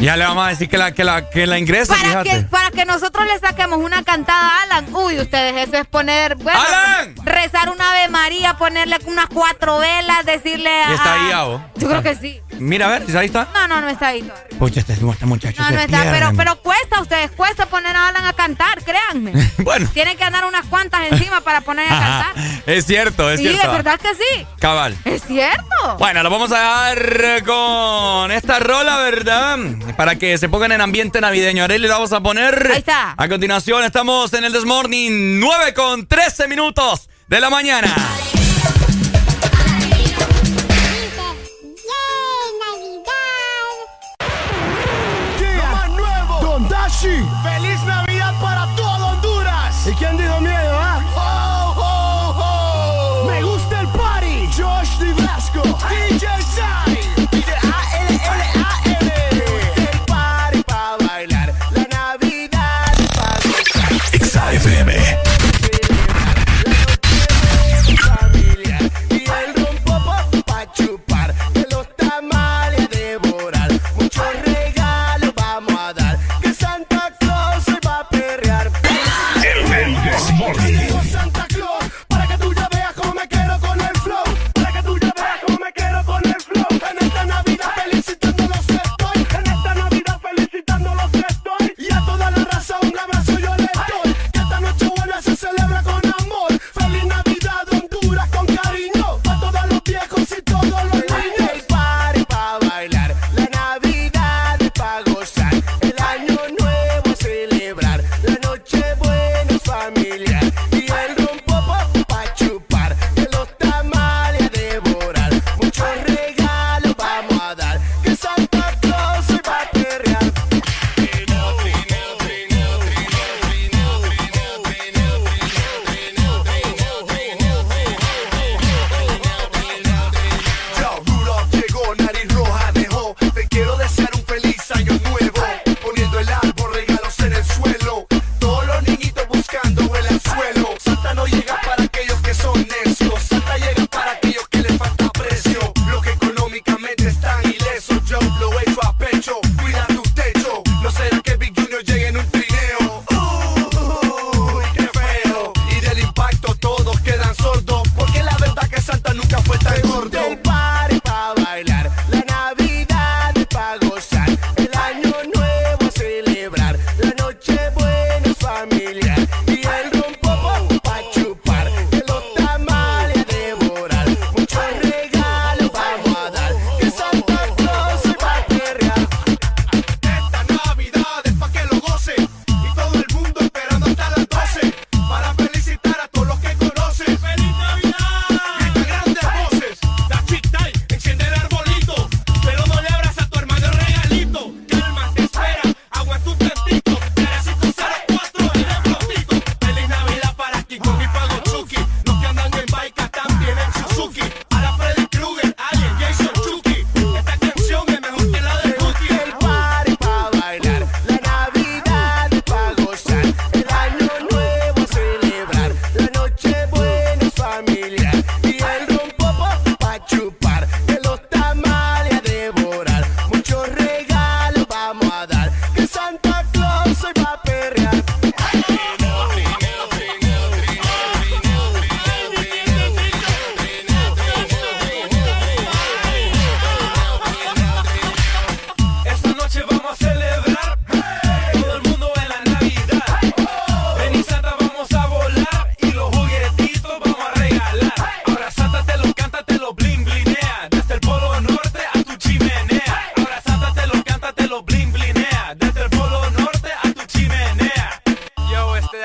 Ya 0.00 0.16
le 0.16 0.24
vamos 0.24 0.46
a 0.46 0.48
decir 0.48 0.68
que 0.68 0.78
la, 0.78 0.92
que 0.92 1.04
la, 1.04 1.28
que 1.28 1.46
la 1.46 1.58
ingrese, 1.58 1.92
Para 1.92 2.22
que, 2.22 2.40
para 2.42 2.70
que 2.70 2.86
nosotros 2.86 3.26
le 3.26 3.38
saquemos 3.38 3.78
una 3.78 4.02
cantada 4.02 4.48
a 4.48 4.62
Alan. 4.62 4.94
Uy, 4.94 5.20
ustedes, 5.20 5.68
eso 5.68 5.76
es 5.76 5.86
poner. 5.86 6.36
Bueno, 6.36 6.58
¡Alan! 6.58 7.14
rezar 7.22 7.68
una 7.68 7.90
Ave 7.90 8.08
María, 8.08 8.54
ponerle 8.56 8.96
unas 9.06 9.26
cuatro 9.26 9.78
velas, 9.78 10.24
decirle 10.24 10.70
a. 10.70 10.90
¿Y 10.90 10.94
está 10.94 11.14
ahí, 11.14 11.32
Avo? 11.32 11.64
Yo 11.76 11.88
creo 11.88 12.02
que 12.02 12.16
sí. 12.16 12.40
Mira, 12.58 12.86
a 12.86 12.98
ver, 12.98 13.06
si 13.06 13.16
ahí 13.16 13.26
está. 13.26 13.48
No, 13.54 13.68
no, 13.68 13.80
no 13.80 13.88
está 13.88 14.08
ahí 14.08 14.22
todavía. 14.22 14.58
Pucha, 14.58 14.80
este, 14.80 14.92
este 14.92 15.26
muchacho 15.26 15.62
No, 15.62 15.70
no 15.70 15.80
está. 15.80 16.02
Pero, 16.10 16.32
pero 16.36 16.56
cuesta 16.56 16.98
a 16.98 17.02
ustedes, 17.02 17.30
cuesta 17.30 17.66
poner 17.66 17.96
a 17.96 18.08
Alan 18.08 18.26
a 18.26 18.32
cantar, 18.32 18.82
créanme. 18.82 19.32
Bueno. 19.60 19.88
Tienen 19.92 20.16
que 20.16 20.24
andar 20.24 20.44
unas 20.46 20.66
cuantas 20.66 21.02
encima 21.10 21.42
para 21.42 21.60
poner 21.60 21.86
a 21.86 21.88
cantar. 21.88 22.44
Es 22.66 22.86
cierto, 22.86 23.30
es 23.30 23.40
sí, 23.40 23.48
cierto. 23.48 23.66
es 23.66 23.72
verdad 23.72 24.00
que 24.00 24.14
sí. 24.14 24.46
Cabal. 24.58 24.96
Es 25.04 25.22
cierto. 25.22 25.96
Bueno, 25.98 26.22
lo 26.22 26.30
vamos 26.30 26.50
a 26.52 26.58
dar 26.58 27.44
con 27.44 28.30
esta 28.32 28.58
rola, 28.58 28.98
¿verdad? 28.98 29.58
Para 29.96 30.16
que 30.16 30.38
se 30.38 30.48
pongan 30.48 30.72
en 30.72 30.80
ambiente 30.80 31.20
navideño. 31.20 31.62
Ahora 31.62 31.78
le 31.78 31.88
vamos 31.88 32.12
a 32.12 32.20
poner. 32.20 32.70
Ahí 32.72 32.78
está. 32.78 33.14
A 33.16 33.28
continuación, 33.28 33.84
estamos 33.84 34.32
en 34.32 34.44
el 34.44 34.52
This 34.52 34.64
Morning, 34.64 35.38
9 35.40 35.74
con 35.74 36.06
13 36.06 36.48
minutos 36.48 37.08
de 37.28 37.40
la 37.40 37.50
mañana. 37.50 37.94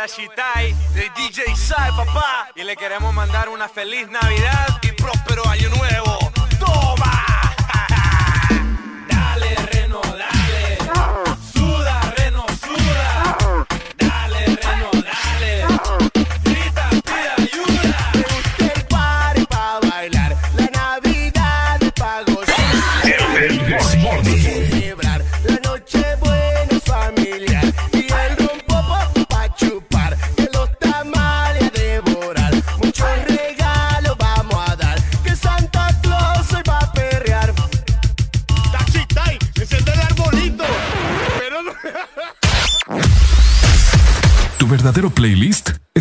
Shitai 0.08 0.74
de 0.94 1.10
DJ 1.16 1.56
Sai, 1.56 1.92
papá. 1.92 2.50
Y 2.56 2.64
le 2.64 2.76
queremos 2.76 3.14
mandar 3.14 3.50
una 3.50 3.68
feliz 3.68 4.08
Navidad 4.10 4.80
y 4.84 4.92
próspero 4.92 5.48
año 5.48 5.70
nuevo. 5.70 6.15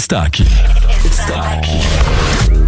Está 0.04 0.22
aquí. 0.24 0.46
Está 1.02 1.52
aquí. 1.52 1.80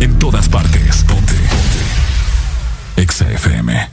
En 0.00 0.18
todas 0.18 0.48
partes. 0.48 1.04
Ponte. 1.04 1.34
Ponte. 1.34 3.02
Exa 3.02 3.30
FM. 3.30 3.90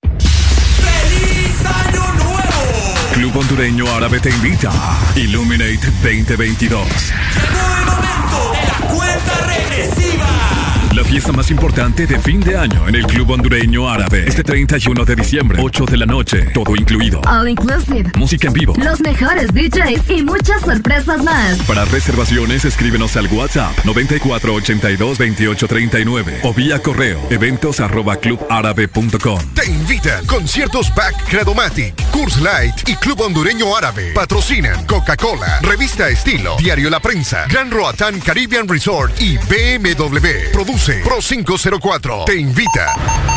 ¡Feliz 0.00 1.64
Año 1.64 2.12
Nuevo! 2.14 2.94
Club 3.14 3.36
Hondureño 3.36 3.86
Árabe 3.94 4.18
te 4.18 4.30
invita. 4.30 4.72
Illuminate 5.14 5.92
2022. 6.02 6.88
Llegó 6.88 7.76
el 7.78 7.84
momento 7.86 8.52
de 8.52 8.66
la 8.66 8.78
cuenta 8.92 9.32
regresiva. 9.46 10.61
La 10.94 11.02
fiesta 11.04 11.32
más 11.32 11.50
importante 11.50 12.06
de 12.06 12.18
fin 12.18 12.38
de 12.40 12.54
año 12.54 12.86
en 12.86 12.94
el 12.94 13.06
Club 13.06 13.30
Hondureño 13.30 13.88
Árabe. 13.88 14.24
Este 14.26 14.44
31 14.44 15.06
de 15.06 15.16
diciembre, 15.16 15.58
8 15.62 15.86
de 15.86 15.96
la 15.96 16.04
noche, 16.04 16.50
todo 16.52 16.76
incluido. 16.76 17.22
All 17.26 17.48
inclusive. 17.48 18.12
Música 18.18 18.48
en 18.48 18.52
vivo. 18.52 18.74
Los 18.76 19.00
mejores 19.00 19.54
DJs 19.54 20.10
y 20.10 20.22
muchas 20.22 20.60
sorpresas 20.60 21.24
más. 21.24 21.56
Para 21.60 21.86
reservaciones, 21.86 22.66
escríbenos 22.66 23.16
al 23.16 23.26
WhatsApp 23.28 23.72
94822839 23.84 26.40
o 26.42 26.52
vía 26.52 26.82
correo 26.82 27.18
eventos 27.30 27.80
arroba 27.80 28.16
clubárabe.com. 28.16 29.40
Te 29.54 29.70
invitan 29.70 30.26
conciertos 30.26 30.94
Back 30.94 31.14
Credomatic, 31.26 31.94
Curse 32.10 32.42
Light 32.42 32.86
y 32.86 32.96
Club 32.96 33.18
Hondureño 33.22 33.74
Árabe. 33.74 34.12
Patrocinan 34.14 34.84
Coca-Cola, 34.84 35.60
Revista 35.62 36.10
Estilo, 36.10 36.54
Diario 36.58 36.90
La 36.90 37.00
Prensa, 37.00 37.46
Gran 37.48 37.70
Roatán 37.70 38.20
Caribbean 38.20 38.68
Resort 38.68 39.18
y 39.22 39.38
BMW. 39.38 40.50
Produce 40.52 40.81
Pro 41.04 41.22
504. 41.22 42.24
Te 42.24 42.34
invita. 42.34 42.92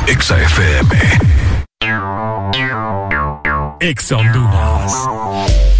Exa 0.07 0.35
FM. 0.35 0.90
Exa 3.80 4.17
Honduras. 4.17 5.74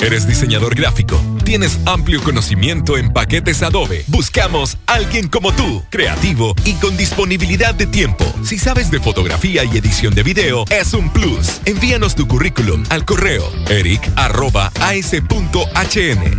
¿Eres 0.00 0.26
diseñador 0.26 0.74
gráfico? 0.74 1.20
¿Tienes 1.44 1.78
amplio 1.84 2.22
conocimiento 2.22 2.96
en 2.96 3.12
paquetes 3.12 3.62
Adobe? 3.62 4.02
Buscamos 4.06 4.78
alguien 4.86 5.28
como 5.28 5.52
tú, 5.52 5.82
creativo 5.90 6.54
y 6.64 6.72
con 6.74 6.96
disponibilidad 6.96 7.74
de 7.74 7.86
tiempo. 7.86 8.24
Si 8.42 8.58
sabes 8.58 8.90
de 8.90 8.98
fotografía 8.98 9.62
y 9.64 9.76
edición 9.76 10.14
de 10.14 10.22
video, 10.22 10.64
es 10.70 10.94
un 10.94 11.10
plus. 11.10 11.60
Envíanos 11.66 12.14
tu 12.14 12.26
currículum 12.26 12.82
al 12.88 13.04
correo 13.04 13.44
eric.as.hn. 13.68 14.08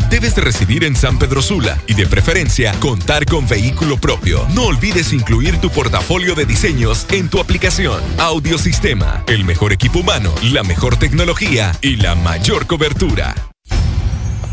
Debes 0.10 0.36
de 0.36 0.42
residir 0.42 0.84
en 0.84 0.96
San 0.96 1.20
Pedro 1.20 1.44
Sula 1.44 1.78
y 1.86 1.94
de 1.94 2.08
preferencia 2.08 2.74
contar 2.80 3.28
con 3.28 3.48
vehículo 3.48 3.98
propio. 3.98 4.48
No 4.56 4.64
olvides 4.64 5.14
incluir 5.14 5.58
tu 5.58 5.70
portafolio 5.70 6.34
de 6.34 6.46
diseños 6.46 7.06
en 7.12 7.30
tu 7.30 7.40
aplicación. 7.40 8.02
Audiosistema, 8.18 9.24
el 9.28 9.46
mejor 9.46 9.72
equipo 9.72 10.00
humano, 10.00 10.34
la 10.42 10.64
mejor 10.64 10.98
tecnología 10.98 11.76
y 11.82 11.98
la 11.98 12.16
mayor 12.16 12.66
cobertura. 12.66 13.51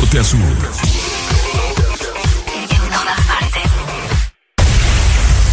Norte 0.00 0.18
a 0.18 0.24
sur. 0.24 0.40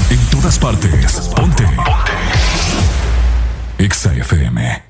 En 0.09 0.29
todas 0.29 0.57
partes. 0.57 1.29
Ponte. 1.35 1.63
Ponte. 1.63 1.65
Exa 3.77 4.13
FM. 4.13 4.83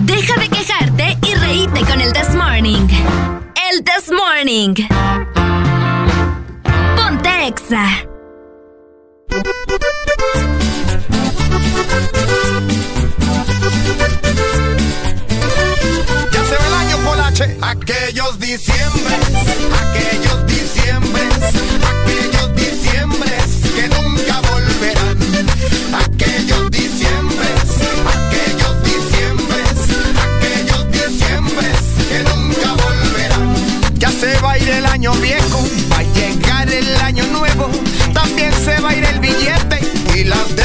Deja 0.00 0.40
de 0.40 0.48
quejarte 0.48 1.18
y 1.22 1.34
reíte 1.34 1.84
con 1.84 2.00
el 2.00 2.14
This 2.14 2.34
Morning. 2.34 2.88
El 3.70 3.84
This 3.84 4.10
Morning. 4.10 4.74
Ponte 6.96 7.46
Exa. 7.48 7.86
Aquellos 17.42 18.38
diciembre, 18.38 19.16
aquellos 19.82 20.46
diciembre, 20.46 21.22
aquellos 21.90 22.54
diciembre 22.54 23.32
que 23.74 23.88
nunca 23.88 24.40
volverán. 24.48 25.18
Aquellos 25.92 26.70
diciembre, 26.70 27.48
aquellos 28.14 28.82
diciembre, 28.84 29.64
aquellos 30.22 30.90
diciembre 30.92 31.66
que 32.08 32.18
nunca 32.22 32.72
volverán. 32.84 33.54
Ya 33.98 34.10
se 34.12 34.38
va 34.38 34.52
a 34.52 34.58
ir 34.58 34.68
el 34.68 34.86
año 34.86 35.12
viejo, 35.14 35.66
va 35.90 35.98
a 35.98 36.02
llegar 36.02 36.72
el 36.72 36.96
año 37.00 37.26
nuevo, 37.26 37.68
también 38.14 38.52
se 38.64 38.80
va 38.80 38.90
a 38.90 38.94
ir 38.94 39.04
el 39.04 39.18
billete 39.18 39.80
y 40.14 40.24
las 40.24 40.54
de 40.54 40.61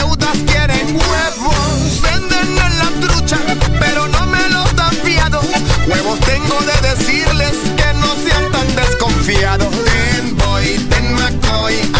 Huevos 5.88 6.20
tengo 6.20 6.58
de 6.62 6.90
decirles 6.90 7.54
que 7.78 7.94
no 8.00 8.16
sean 8.16 8.52
tan 8.52 8.76
desconfiados. 8.76 9.70
Ten 9.86 10.36
Boy, 10.36 10.78
ten 10.90 11.14
McCoy. 11.14 11.97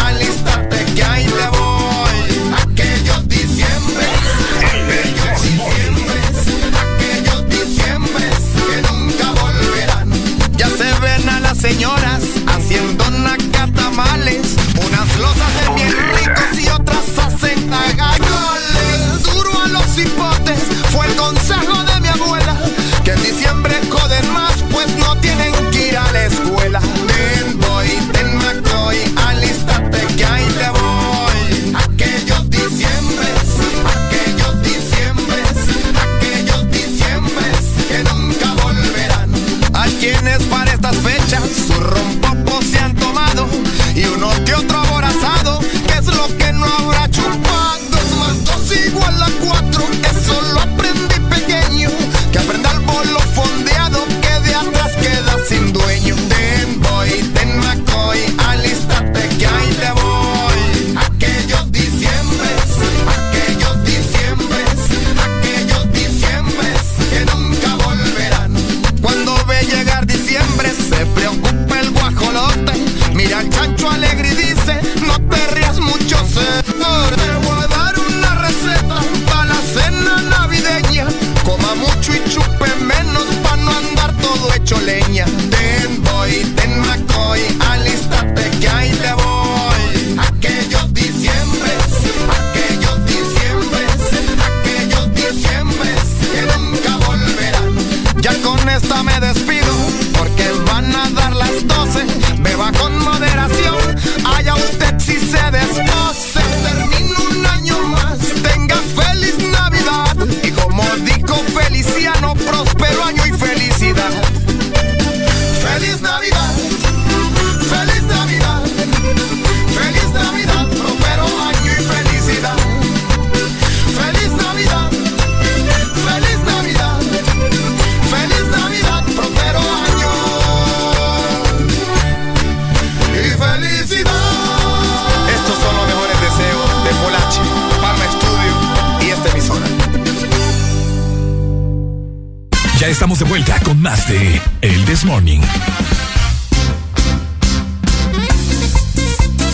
Estamos 142.98 143.20
de 143.20 143.26
vuelta 143.26 143.60
con 143.60 143.80
más 143.80 144.08
de 144.08 144.42
El 144.60 144.84
This 144.84 145.04
Morning. 145.04 145.38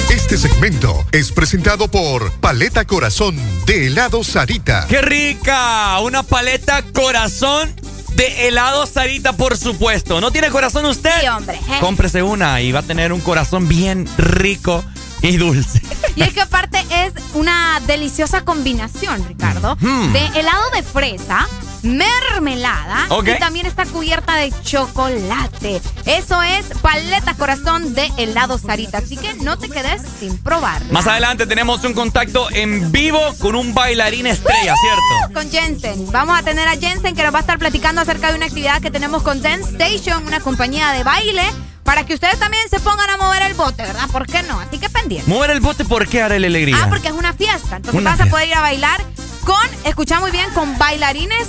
Este 0.09 0.39
segmento 0.39 1.05
es 1.13 1.31
presentado 1.31 1.89
por 1.89 2.33
Paleta 2.41 2.87
Corazón 2.87 3.37
de 3.67 3.89
helado 3.89 4.25
Sarita. 4.25 4.87
¡Qué 4.89 5.03
rica! 5.03 5.99
Una 6.01 6.23
paleta 6.23 6.83
corazón 6.95 7.71
de 8.17 8.49
helado 8.49 8.87
Sarita, 8.87 9.35
por 9.35 9.59
supuesto. 9.59 10.23
¿No 10.23 10.31
tiene 10.31 10.49
corazón 10.49 10.87
usted? 10.87 11.11
Sí, 11.21 11.27
hombre. 11.29 11.57
¿eh? 11.69 11.77
Cómprese 11.81 12.23
una 12.23 12.63
y 12.63 12.73
va 12.73 12.79
a 12.79 12.83
tener 12.83 13.13
un 13.13 13.21
corazón 13.21 13.69
bien 13.69 14.09
rico 14.17 14.83
y 15.21 15.37
dulce. 15.37 15.83
Y 16.17 16.23
es 16.23 16.33
que 16.33 16.41
aparte 16.41 16.79
es 16.91 17.13
una 17.35 17.79
deliciosa 17.87 18.43
combinación, 18.43 19.23
Ricardo, 19.29 19.77
Mm. 19.81 20.13
de 20.15 20.27
helado 20.41 20.71
de 20.75 20.83
fresa, 20.83 21.47
mermelada 21.85 23.07
Ok. 23.11 23.29
y 23.37 23.39
también 23.39 23.67
está 23.67 23.85
cubierta 23.87 24.35
de 24.37 24.53
chocolate. 24.63 25.81
Eso 26.07 26.43
es 26.43 26.67
paleta 26.83 27.35
corazón 27.35 27.95
de 27.95 28.11
helado 28.17 28.59
Sarita, 28.59 28.99
así 28.99 29.17
que 29.17 29.35
no 29.35 29.59
te 29.59 29.69
quedes 29.69 30.03
sin 30.19 30.37
probar. 30.39 30.83
Más 30.91 31.07
adelante 31.07 31.47
tenemos 31.47 31.85
un 31.85 31.93
contacto 31.95 32.51
en 32.51 32.91
vivo 32.93 33.21
con 33.39 33.55
un 33.55 33.75
bailarín 33.75 34.27
estrella, 34.27 34.75
¿cierto? 34.77 35.35
Con 35.35 35.51
Jensen. 35.51 36.11
Vamos 36.13 36.39
a 36.39 36.43
tener 36.43 36.67
a 36.69 36.77
Jensen 36.77 37.15
que 37.15 37.23
nos 37.23 37.33
va 37.33 37.39
a 37.39 37.41
estar 37.41 37.59
platicando 37.59 38.01
acerca 38.01 38.31
de 38.31 38.37
una 38.37 38.47
actividad 38.47 38.81
que 38.81 38.91
tenemos 38.91 39.23
con 39.23 39.43
Dance 39.43 39.71
Station, 39.73 40.27
una 40.27 40.41
compañía 40.41 40.91
de 40.93 41.05
baile, 41.05 41.45
para 41.85 42.05
que 42.07 42.15
ustedes 42.15 42.39
también 42.39 42.63
se 42.71 42.81
pongan 42.81 43.11
a 43.11 43.17
mover 43.19 43.43
el 43.43 43.55
bote, 43.55 43.83
¿verdad? 43.83 44.09
¿Por 44.11 44.27
qué 44.27 44.43
no? 44.43 44.59
Así 44.61 44.79
que 44.79 44.89
pendiente. 44.89 45.31
Mover 45.31 45.51
el 45.51 45.61
bote, 45.61 45.85
¿por 45.85 46.09
qué 46.09 46.23
haré 46.23 46.41
la 46.41 46.47
alegría? 46.47 46.77
Ah, 46.83 46.87
porque 46.89 47.09
es 47.09 47.15
una 47.15 47.35
fiesta. 47.35 47.77
Entonces 47.77 48.01
Una 48.01 48.11
vas 48.13 48.21
a 48.21 48.27
poder 48.27 48.49
ir 48.49 48.55
a 48.55 48.61
bailar 48.63 49.03
con, 49.45 49.69
escucha 49.85 50.19
muy 50.21 50.31
bien, 50.31 50.49
con 50.55 50.79
bailarines 50.79 51.47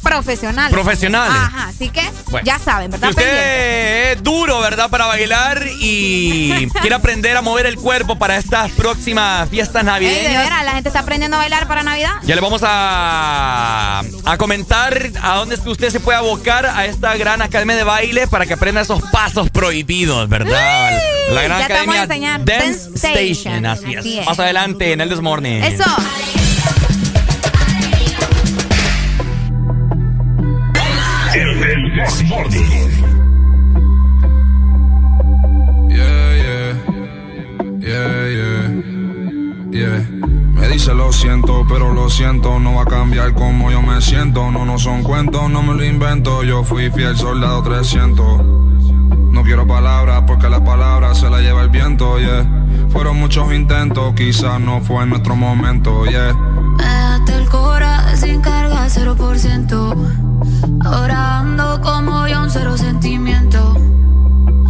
profesionales. 0.00 0.72
Profesionales. 0.72 1.36
Ajá, 1.36 1.68
así 1.68 1.88
que 1.90 2.02
Bueno. 2.30 2.44
ya 2.44 2.58
saben, 2.58 2.90
¿verdad? 2.90 3.08
Si 3.08 3.10
usted 3.10 3.22
Pendiente. 3.24 4.12
es 4.12 4.22
duro, 4.22 4.60
¿verdad? 4.60 4.90
Para 4.90 5.06
bailar 5.06 5.62
y 5.80 6.68
quiere 6.80 6.94
aprender 6.96 7.36
a 7.36 7.42
mover 7.42 7.66
el 7.66 7.76
cuerpo 7.76 8.18
para 8.18 8.36
estas 8.36 8.70
próximas 8.72 9.48
fiestas 9.48 9.76
Ey, 9.82 9.84
de 9.86 9.90
navideñas. 9.92 10.44
veras, 10.44 10.64
la 10.64 10.72
gente 10.72 10.88
está 10.88 11.00
aprendiendo 11.00 11.36
a 11.36 11.40
bailar 11.40 11.66
para 11.68 11.82
Navidad. 11.82 12.12
Ya 12.24 12.34
le 12.34 12.40
vamos 12.40 12.62
a, 12.64 14.02
a 14.24 14.36
comentar 14.38 15.10
a 15.22 15.36
dónde 15.36 15.54
es 15.54 15.60
que 15.60 15.70
usted 15.70 15.90
se 15.90 16.00
puede 16.00 16.18
abocar 16.18 16.66
a 16.66 16.84
esta 16.86 17.16
gran 17.16 17.42
academia 17.42 17.76
de 17.76 17.84
baile 17.84 18.26
para 18.26 18.46
que 18.46 18.54
aprenda 18.54 18.80
esos 18.80 19.02
pasos 19.10 19.50
prohibidos, 19.50 20.28
¿verdad? 20.28 20.98
La 21.32 21.42
gran 21.42 21.62
academia. 21.62 22.06
Dance 22.06 22.44
Dance 22.44 22.90
Station. 22.94 23.64
Station, 23.64 23.66
así 23.66 23.92
es. 23.94 23.98
Así 24.00 24.18
es. 24.18 24.26
Más 24.26 24.38
adelante 24.38 24.92
en 24.92 25.00
el 25.00 25.08
This 25.08 25.20
Morning. 25.20 25.62
Eso. 25.62 25.84
El 32.00 32.06
This 32.06 32.22
Morning. 32.24 32.90
Yeah, 35.88 36.36
yeah, 36.42 36.72
yeah, 37.78 38.28
yeah, 38.28 38.64
yeah. 39.70 40.06
Me 40.54 40.68
dice 40.68 40.94
lo 40.94 41.12
siento, 41.12 41.66
pero 41.68 41.92
lo 41.92 42.08
siento, 42.08 42.58
no 42.58 42.76
va 42.76 42.82
a 42.82 42.86
cambiar 42.86 43.34
como 43.34 43.70
yo 43.70 43.82
me 43.82 44.00
siento. 44.00 44.50
No, 44.50 44.64
no 44.64 44.78
son 44.78 45.02
cuentos, 45.02 45.50
no 45.50 45.62
me 45.62 45.74
lo 45.74 45.84
invento. 45.84 46.42
Yo 46.42 46.64
fui 46.64 46.90
fiel 46.90 47.16
soldado 47.16 47.62
300. 47.62 48.44
No 48.44 49.42
quiero 49.42 49.66
palabras 49.66 50.22
porque 50.26 50.48
las 50.48 50.60
palabras 50.60 51.18
se 51.18 51.28
las 51.28 51.42
lleva 51.42 51.62
el 51.62 51.68
viento, 51.68 52.18
yeah. 52.18 52.46
Fueron 52.88 53.18
muchos 53.18 53.52
intentos, 53.52 54.14
quizás 54.14 54.58
no 54.58 54.80
fue 54.80 55.06
nuestro 55.06 55.36
momento, 55.36 56.06
yeah. 56.06 56.34
Cora 57.50 58.16
sin 58.16 58.40
carga, 58.40 58.88
0%. 58.88 59.96
Ahora 60.84 61.38
ando 61.40 61.80
como 61.80 62.28
yo, 62.28 62.42
un 62.42 62.50
cero 62.50 62.78
sentimiento. 62.78 63.76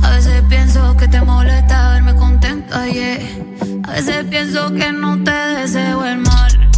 A 0.02 0.10
veces 0.10 0.42
pienso 0.48 0.96
que 0.96 1.06
te 1.06 1.20
molesta 1.20 1.90
verme 1.90 2.16
contenta, 2.16 2.86
yeah. 2.86 3.18
A 3.86 3.92
veces 3.92 4.24
pienso 4.30 4.72
que 4.72 4.92
no 4.92 5.22
te 5.22 5.30
deseo 5.30 6.04
el 6.06 6.18
mal. 6.18 6.70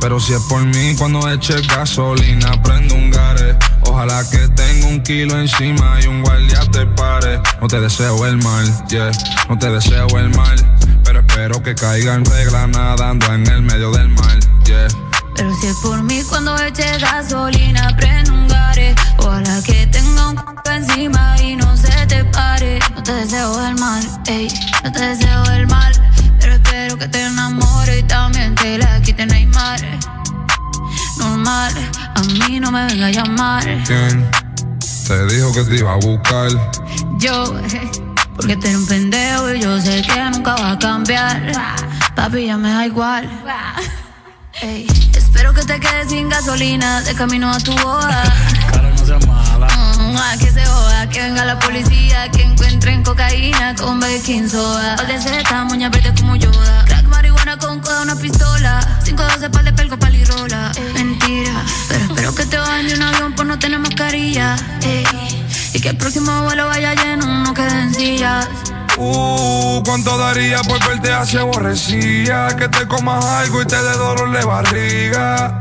Pero 0.00 0.20
si 0.20 0.32
es 0.32 0.42
por 0.42 0.62
mí, 0.64 0.94
cuando 0.96 1.28
eche 1.30 1.60
gasolina, 1.62 2.62
prendo 2.62 2.94
un 2.94 3.10
gare. 3.10 3.56
Ojalá 3.82 4.22
que 4.30 4.48
tenga 4.48 4.86
un 4.86 5.02
kilo 5.02 5.38
encima 5.38 5.98
y 6.02 6.06
un 6.06 6.22
guardia 6.22 6.60
te 6.70 6.86
pare. 6.86 7.40
No 7.60 7.66
te 7.66 7.80
deseo 7.80 8.24
el 8.26 8.36
mal, 8.38 8.86
yeah, 8.88 9.10
no 9.48 9.58
te 9.58 9.70
deseo 9.70 10.06
el 10.18 10.30
mal. 10.30 10.56
Pero 11.04 11.20
espero 11.20 11.62
que 11.62 11.74
caiga 11.74 12.14
en 12.14 12.24
regla 12.24 12.66
nadando 12.66 13.26
en 13.32 13.46
el 13.46 13.62
medio 13.62 13.90
del 13.90 14.08
mar, 14.08 14.38
yeah. 14.64 14.86
Pero 15.36 15.54
si 15.54 15.66
es 15.66 15.76
por 15.76 16.02
mí 16.02 16.22
cuando 16.28 16.56
eche 16.56 16.98
gasolina, 16.98 17.94
prende 17.96 18.30
un 18.30 18.48
gare. 18.48 18.94
Ojalá 19.18 19.60
que 19.62 19.86
tenga 19.86 20.30
un 20.30 20.36
c 20.36 20.74
encima 20.74 21.36
y 21.42 21.56
no 21.56 21.76
se 21.76 22.06
te 22.06 22.24
pare. 22.24 22.78
No 22.94 23.02
te 23.02 23.12
deseo 23.12 23.66
el 23.66 23.74
mal, 23.76 24.02
ey, 24.26 24.48
no 24.82 24.92
te 24.92 25.00
deseo 25.00 25.44
el 25.52 25.66
mal. 25.66 25.92
Pero 26.40 26.54
espero 26.54 26.96
que 26.96 27.08
te 27.08 27.22
enamore 27.22 27.98
y 27.98 28.02
también 28.04 28.54
te 28.54 28.78
la 28.78 29.00
quite 29.02 29.26
Neymar. 29.26 29.80
Normal, 31.18 31.72
a 32.14 32.22
mí 32.22 32.58
no 32.60 32.72
me 32.72 32.86
venga 32.86 33.06
a 33.06 33.10
llamar. 33.10 33.64
¿Quién 33.86 34.30
te 35.06 35.26
dijo 35.26 35.52
que 35.52 35.64
te 35.64 35.76
iba 35.76 35.92
a 35.92 35.96
buscar? 35.96 36.48
Yo, 37.18 37.58
eh, 37.58 37.90
porque 38.34 38.56
tú 38.56 38.66
eres 38.66 38.78
un 38.78 38.86
pendejo 38.86 39.52
y 39.52 39.60
yo 39.60 39.80
sé 39.80 40.02
que 40.02 40.30
nunca 40.30 40.54
va 40.56 40.72
a 40.72 40.78
cambiar. 40.78 41.52
Papi, 42.14 42.46
ya 42.46 42.56
me 42.56 42.70
da 42.70 42.86
igual. 42.86 43.28
Ey, 44.62 44.86
espero 45.14 45.52
que 45.52 45.62
te 45.64 45.78
quedes 45.78 46.08
sin 46.08 46.30
gasolina 46.30 47.02
de 47.02 47.14
camino 47.14 47.50
a 47.50 47.58
tu 47.58 47.72
boda. 47.72 48.24
Mm, 49.98 50.16
ah, 50.16 50.34
que 50.38 50.50
se 50.50 50.64
joda, 50.64 51.08
que 51.10 51.20
venga 51.20 51.44
la 51.44 51.58
policía, 51.58 52.30
que 52.30 52.42
encuentren 52.42 53.02
cocaína 53.02 53.74
con 53.74 54.00
baking 54.00 54.48
soda. 54.48 54.96
Pal 54.96 55.08
de 55.08 55.20
seta, 55.20 55.64
moña 55.64 55.90
verde 55.90 56.14
como 56.18 56.36
Yoda. 56.36 56.84
Crack, 56.86 57.06
marihuana 57.06 57.58
con 57.58 57.80
coda, 57.80 58.02
una 58.02 58.16
pistola. 58.16 58.80
512 59.04 59.50
pal 59.50 59.64
de 59.66 59.72
pelco, 59.74 59.98
palirola. 59.98 60.72
Mentira, 60.94 61.62
pero 61.88 62.04
espero 62.04 62.34
que 62.34 62.46
te 62.46 62.56
bajen 62.56 62.88
de 62.88 62.94
un 62.94 63.02
avión 63.02 63.32
por 63.34 63.44
no 63.44 63.58
tener 63.58 63.78
mascarilla. 63.78 64.56
Ey, 64.82 65.04
y 65.74 65.80
que 65.80 65.90
el 65.90 65.96
próximo 65.98 66.44
vuelo 66.44 66.66
vaya 66.66 66.94
lleno, 66.94 67.26
no 67.44 67.52
queden 67.52 67.92
sillas. 67.92 68.48
Uh, 68.98 69.82
¿cuánto 69.84 70.16
daría 70.16 70.62
por 70.62 70.78
verte 70.88 71.12
así 71.12 71.36
aborrecida? 71.36 72.48
Que 72.56 72.68
te 72.68 72.86
comas 72.86 73.22
algo 73.24 73.60
y 73.60 73.66
te 73.66 73.76
dé 73.76 73.92
dolor 73.92 74.30
de 74.30 74.44
barriga. 74.44 75.58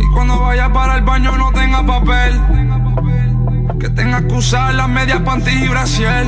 Y 0.00 0.14
cuando 0.14 0.38
vayas 0.40 0.70
para 0.70 0.96
el 0.96 1.02
baño 1.02 1.36
no 1.36 1.52
tenga 1.52 1.84
papel. 1.84 2.40
Que 3.78 3.90
tengas 3.90 4.22
que 4.22 4.32
usar 4.32 4.74
las 4.74 4.88
medias 4.88 5.20
panties 5.20 5.62
y 5.62 5.68
brasier. 5.68 6.26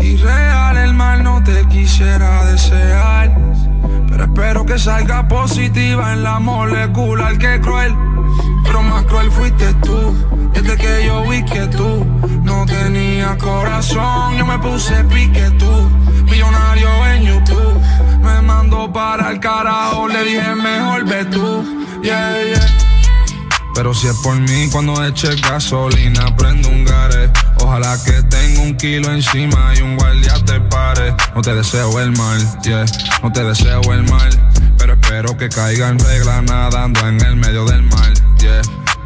Y 0.00 0.16
real 0.18 0.76
el 0.76 0.94
mal 0.94 1.24
no 1.24 1.42
te 1.42 1.66
quisiera 1.66 2.44
desear. 2.44 3.36
Pero 4.08 4.24
espero 4.24 4.66
que 4.66 4.78
salga 4.78 5.26
positiva 5.26 6.12
en 6.12 6.22
la 6.22 6.38
molecular 6.38 7.36
que 7.38 7.60
cruel. 7.60 7.92
Pero 8.62 8.82
más 8.82 9.04
cruel 9.06 9.32
fuiste 9.32 9.74
tú. 9.74 10.37
Desde 10.52 10.76
que 10.76 11.06
yo 11.06 11.22
vi 11.28 11.44
que 11.44 11.66
tú 11.68 12.04
no 12.42 12.66
tenías 12.66 13.36
corazón, 13.36 14.36
yo 14.36 14.46
me 14.46 14.58
puse 14.58 15.04
pique 15.04 15.50
tú. 15.58 15.90
Millonario 16.24 17.06
en 17.06 17.22
YouTube. 17.24 17.80
Me 18.22 18.42
mandó 18.42 18.92
para 18.92 19.30
el 19.30 19.40
carajo, 19.40 20.08
le 20.08 20.24
dije 20.24 20.54
mejor 20.54 21.04
ve 21.04 21.24
tú. 21.26 21.64
Yeah, 22.02 22.42
yeah. 22.44 22.88
Pero 23.74 23.94
si 23.94 24.08
es 24.08 24.16
por 24.24 24.34
mí, 24.34 24.68
cuando 24.72 25.04
eche 25.04 25.36
gasolina, 25.36 26.34
prendo 26.36 26.68
un 26.68 26.84
gare. 26.84 27.30
Ojalá 27.60 27.96
que 28.04 28.22
tenga 28.24 28.60
un 28.62 28.76
kilo 28.76 29.08
encima 29.12 29.72
y 29.76 29.82
un 29.82 29.96
guardia 29.96 30.34
te 30.44 30.60
pare. 30.60 31.14
No 31.34 31.42
te 31.42 31.54
deseo 31.54 32.00
el 32.00 32.10
mal, 32.16 32.60
yeah, 32.62 32.84
no 33.22 33.30
te 33.32 33.44
deseo 33.44 33.80
el 33.92 34.02
mal. 34.02 34.30
Pero 34.78 34.94
espero 34.94 35.36
que 35.36 35.48
caiga 35.48 35.90
en 35.90 35.98
regla 36.00 36.42
nadando 36.42 37.06
en 37.06 37.20
el 37.24 37.36
medio 37.36 37.64
del 37.66 37.84
mar, 37.84 38.12
yeah. 38.38 38.60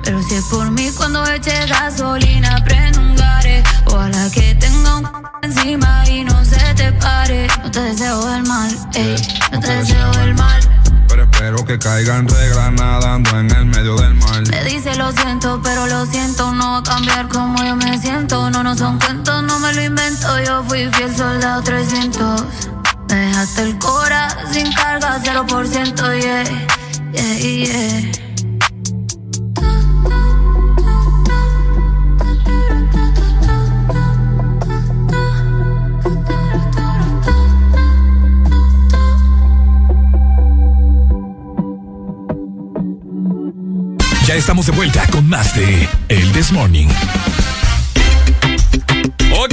Pero 0.04 0.22
si 0.22 0.34
es 0.34 0.44
por 0.44 0.70
mí 0.70 0.90
cuando 0.96 1.24
eche 1.26 1.66
gasolina, 1.66 2.62
prende 2.64 2.98
un 2.98 3.14
gare. 3.14 3.62
Ojalá 3.86 4.30
que 4.30 4.54
tenga 4.56 4.96
un 4.96 5.04
c 5.04 5.10
encima 5.42 6.04
y 6.08 6.24
no 6.24 6.44
se 6.44 6.74
te 6.74 6.92
pare. 6.92 7.46
No 7.62 7.70
te 7.70 7.80
deseo 7.80 8.34
el 8.34 8.42
mal, 8.44 8.70
ey, 8.94 9.16
no 9.52 9.60
te 9.60 9.72
deseo 9.76 10.12
el 10.22 10.34
mal. 10.34 10.60
Pero 11.08 11.24
espero 11.24 11.64
que 11.64 11.78
caiga 11.78 12.16
en 12.16 12.28
regla 12.28 12.70
nadando 12.70 13.38
en 13.38 13.50
el 13.50 13.66
medio 13.66 13.96
del 13.96 14.14
mar. 14.14 14.42
Me 14.50 14.64
dice 14.64 14.94
lo 14.96 15.12
siento, 15.12 15.60
pero 15.62 15.86
lo 15.86 16.06
siento, 16.06 16.52
no 16.52 16.72
va 16.72 16.78
a 16.78 16.82
cambiar 16.82 17.28
como 17.28 17.62
yo 17.62 17.76
me 17.76 17.98
siento. 17.98 18.50
No, 18.50 18.62
no 18.62 18.76
son 18.76 18.98
cuentos, 18.98 19.42
no 19.44 19.58
me 19.60 19.72
lo 19.72 19.82
invento. 19.82 20.42
Yo 20.42 20.64
fui 20.64 20.88
fiel 20.92 21.14
soldado 21.14 21.62
300. 21.62 22.44
Me 23.08 23.14
dejaste 23.14 23.62
el 23.62 23.78
cora 23.78 24.28
sin 24.50 24.72
carga, 24.72 25.20
0%, 25.22 26.20
yeah, 26.20 26.44
yeah, 27.12 27.38
yeah. 27.38 28.31
Ya 44.32 44.38
estamos 44.38 44.64
de 44.64 44.72
vuelta 44.72 45.06
con 45.08 45.28
más 45.28 45.54
de 45.54 45.86
El 46.08 46.32
This 46.32 46.52
Morning. 46.52 46.88
Ok, 49.38 49.52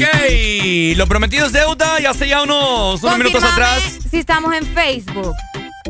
lo 0.96 1.06
prometido 1.06 1.48
es 1.48 1.52
deuda 1.52 2.00
y 2.00 2.06
hace 2.06 2.30
ya 2.30 2.44
unos, 2.44 3.04
unos 3.04 3.18
minutos 3.18 3.44
atrás. 3.44 3.84
Si 4.10 4.20
estamos 4.20 4.56
en 4.56 4.66
Facebook. 4.68 5.36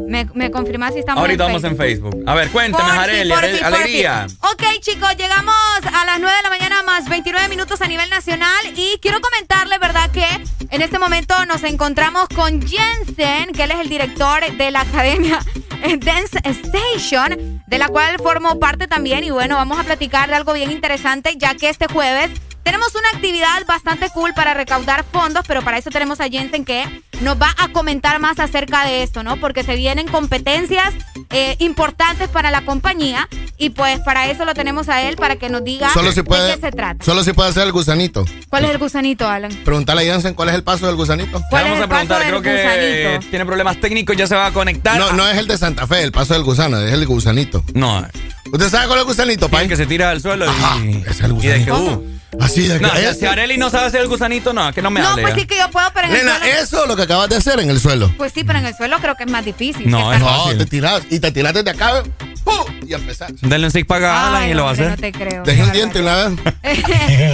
Me, 0.10 0.26
me 0.34 0.50
confirma 0.52 0.92
si 0.92 1.00
estamos 1.00 1.22
Ahorita 1.22 1.46
en 1.46 1.50
vamos 1.54 1.62
Facebook. 1.62 1.82
en 1.82 2.18
Facebook. 2.18 2.24
A 2.30 2.34
ver, 2.36 2.50
cuéntame, 2.50 2.90
porfi. 3.30 3.64
alegría. 3.64 4.28
Ok, 4.42 4.64
chicos, 4.82 5.16
llegamos 5.18 5.56
a 5.94 6.06
las 6.06 6.20
9 6.20 6.36
de 6.36 6.44
la 6.44 6.50
mañana 6.50 6.84
más 6.84 7.08
29 7.08 7.48
minutos 7.48 7.82
a 7.82 7.88
nivel 7.88 8.10
nacional 8.10 8.60
y 8.76 8.98
quiero 9.02 9.22
comentarle, 9.22 9.78
¿verdad? 9.78 10.10
Que 10.12 10.26
en 10.72 10.82
este 10.82 10.98
momento 11.00 11.34
nos 11.46 11.64
encontramos 11.64 12.28
con 12.30 12.62
Jensen, 12.62 13.52
que 13.54 13.64
él 13.64 13.72
es 13.72 13.80
el 13.80 13.90
director 13.90 14.42
de 14.58 14.72
la 14.72 14.82
academia 14.82 15.40
Dance 16.00 16.40
Station, 16.44 17.62
de 17.68 17.78
la 17.78 17.88
cual 17.88 18.18
formo 18.18 18.60
parte 18.60 18.88
también 18.88 19.24
y 19.24 19.30
bueno, 19.30 19.56
vamos 19.56 19.80
a 19.80 19.84
platicar 19.84 20.30
de 20.30 20.36
algo 20.36 20.54
bien 20.54 20.72
interesante, 20.72 21.36
ya 21.38 21.54
que 21.56 21.70
este 21.70 21.88
jueves 21.88 22.32
tenemos 22.64 22.94
una 22.96 23.10
actividad 23.14 23.66
bastante 23.68 24.10
cool 24.14 24.34
para 24.34 24.54
recaudar 24.54 25.04
fondos, 25.12 25.44
pero 25.48 25.62
para 25.62 25.78
eso 25.78 25.90
tenemos 25.90 26.20
a 26.20 26.30
Jensen 26.30 26.66
que 26.66 27.04
nos 27.22 27.42
va 27.42 27.54
a 27.58 27.70
comentar 27.70 28.20
más 28.20 28.40
acerca 28.40 28.86
de 28.86 29.04
esto, 29.04 29.24
¿no? 29.24 29.38
Porque 29.38 29.64
se 29.64 29.76
vienen 29.76 30.08
competencias 30.08 30.94
eh, 31.32 31.56
importantes 31.60 32.30
para 32.30 32.52
la 32.52 32.62
compañía 32.66 33.28
y 33.58 33.72
pues 33.72 34.00
para 34.02 34.30
eso 34.30 34.46
lo 34.46 34.54
tenemos 34.54 34.90
a 34.90 35.02
él 35.02 35.16
para 35.16 35.36
que 35.36 35.50
nos 35.50 35.64
diga 35.64 35.92
Solo 35.94 36.12
se 36.12 36.24
de 36.24 36.30
qué 36.56 36.58
se 36.62 36.72
trata. 36.72 37.04
solo 37.04 37.24
se 37.24 37.34
puede 37.34 37.50
hacer 37.50 37.64
el 37.64 37.72
gusanito. 37.72 38.26
¿Cuál 38.50 38.66
es 38.66 38.72
el 38.72 38.78
gusanito, 38.78 39.28
Alan? 39.28 39.52
Preguntale 39.66 40.08
a 40.08 40.14
Jansen 40.14 40.34
cuál 40.34 40.50
es 40.50 40.56
el 40.56 40.64
paso 40.64 40.88
del 40.88 40.96
gusanito. 40.96 41.42
¿Cuál 41.50 41.66
es 41.68 41.72
vamos 41.72 41.80
a 41.82 41.84
el 41.84 41.90
paso 41.90 42.08
preguntar, 42.08 42.20
del 42.20 42.28
creo 42.30 42.42
que 42.42 42.64
gusanito? 42.64 43.30
tiene 43.30 43.46
problemas 43.46 43.80
técnicos, 43.80 44.16
ya 44.16 44.28
se 44.28 44.36
va 44.36 44.48
a 44.48 44.52
conectar. 44.52 44.98
No, 44.98 45.12
no 45.14 45.28
es 45.28 45.38
el 45.38 45.48
de 45.48 45.58
Santa 45.58 45.88
Fe, 45.88 46.04
el 46.04 46.12
paso 46.12 46.34
del 46.34 46.44
gusano, 46.44 46.80
es 46.80 46.94
el 46.94 47.06
gusanito. 47.06 47.64
No. 47.74 48.06
¿Usted 48.52 48.70
sabe 48.70 48.88
cuál 48.88 49.00
es 49.00 49.04
el 49.04 49.08
gusanito, 49.08 49.50
Pai? 49.50 49.68
que 49.68 49.76
se 49.76 49.86
tira 49.86 50.10
al 50.10 50.22
suelo 50.22 50.46
y, 50.84 51.04
es 51.08 51.20
el 51.22 51.32
y 51.34 51.48
de 51.48 51.66
que, 51.66 51.72
gusanito. 51.72 51.78
uh. 52.00 52.19
Así 52.40 52.68
de 52.68 52.78
que 52.80 52.86
No, 52.86 52.92
si- 53.14 53.26
Areli 53.26 53.58
no 53.58 53.70
sabe 53.70 53.88
hacer 53.88 54.02
el 54.02 54.08
gusanito, 54.08 54.54
no, 54.54 54.72
que 54.74 54.82
no 54.82 54.90
me 54.92 55.00
No, 55.02 55.10
hable. 55.10 55.22
pues 55.24 55.34
ya. 55.36 55.40
sí 55.42 55.48
que 55.48 55.58
yo 55.58 55.70
puedo, 55.72 55.88
pero 55.94 56.08
en 56.08 56.14
el 56.16 56.26
Nena, 56.26 56.38
suelo... 56.40 56.54
eso 56.60 56.82
es 56.84 56.88
lo 56.88 56.96
que 56.96 57.02
acabas 57.04 57.30
de 57.30 57.36
hacer 57.38 57.60
en 57.60 57.70
el 57.70 57.80
suelo. 57.80 58.12
Pues 58.18 58.32
sí, 58.34 58.44
pero 58.44 58.60
en 58.60 58.66
el 58.66 58.76
suelo 58.76 58.98
creo 59.00 59.16
que 59.16 59.24
es 59.24 59.32
más 59.32 59.44
difícil. 59.44 59.90
No, 59.90 60.10
que 60.10 60.16
es 60.18 60.22
No, 60.22 60.58
te 60.58 60.66
tiras 60.66 61.02
y 61.10 61.20
te 61.20 61.32
tiras 61.32 61.54
desde 61.54 61.72
acá 61.72 62.04
¡pum! 62.44 62.66
y 62.88 62.94
empezar. 62.94 63.32
Denle 63.34 63.68
un 63.68 63.72
six 63.72 63.86
pack 63.88 64.04
a 64.04 64.28
Alan 64.28 64.50
y 64.50 64.54
lo 64.54 64.64
va 64.64 64.70
a 64.70 64.74
hacer. 64.74 64.90
No 64.92 64.98
te 64.98 65.12
creo. 65.12 65.44
Deje 65.44 65.58
qué 65.62 65.64
un 65.68 65.72
diente 65.72 66.02
una 66.02 66.16
vez. 66.16 66.36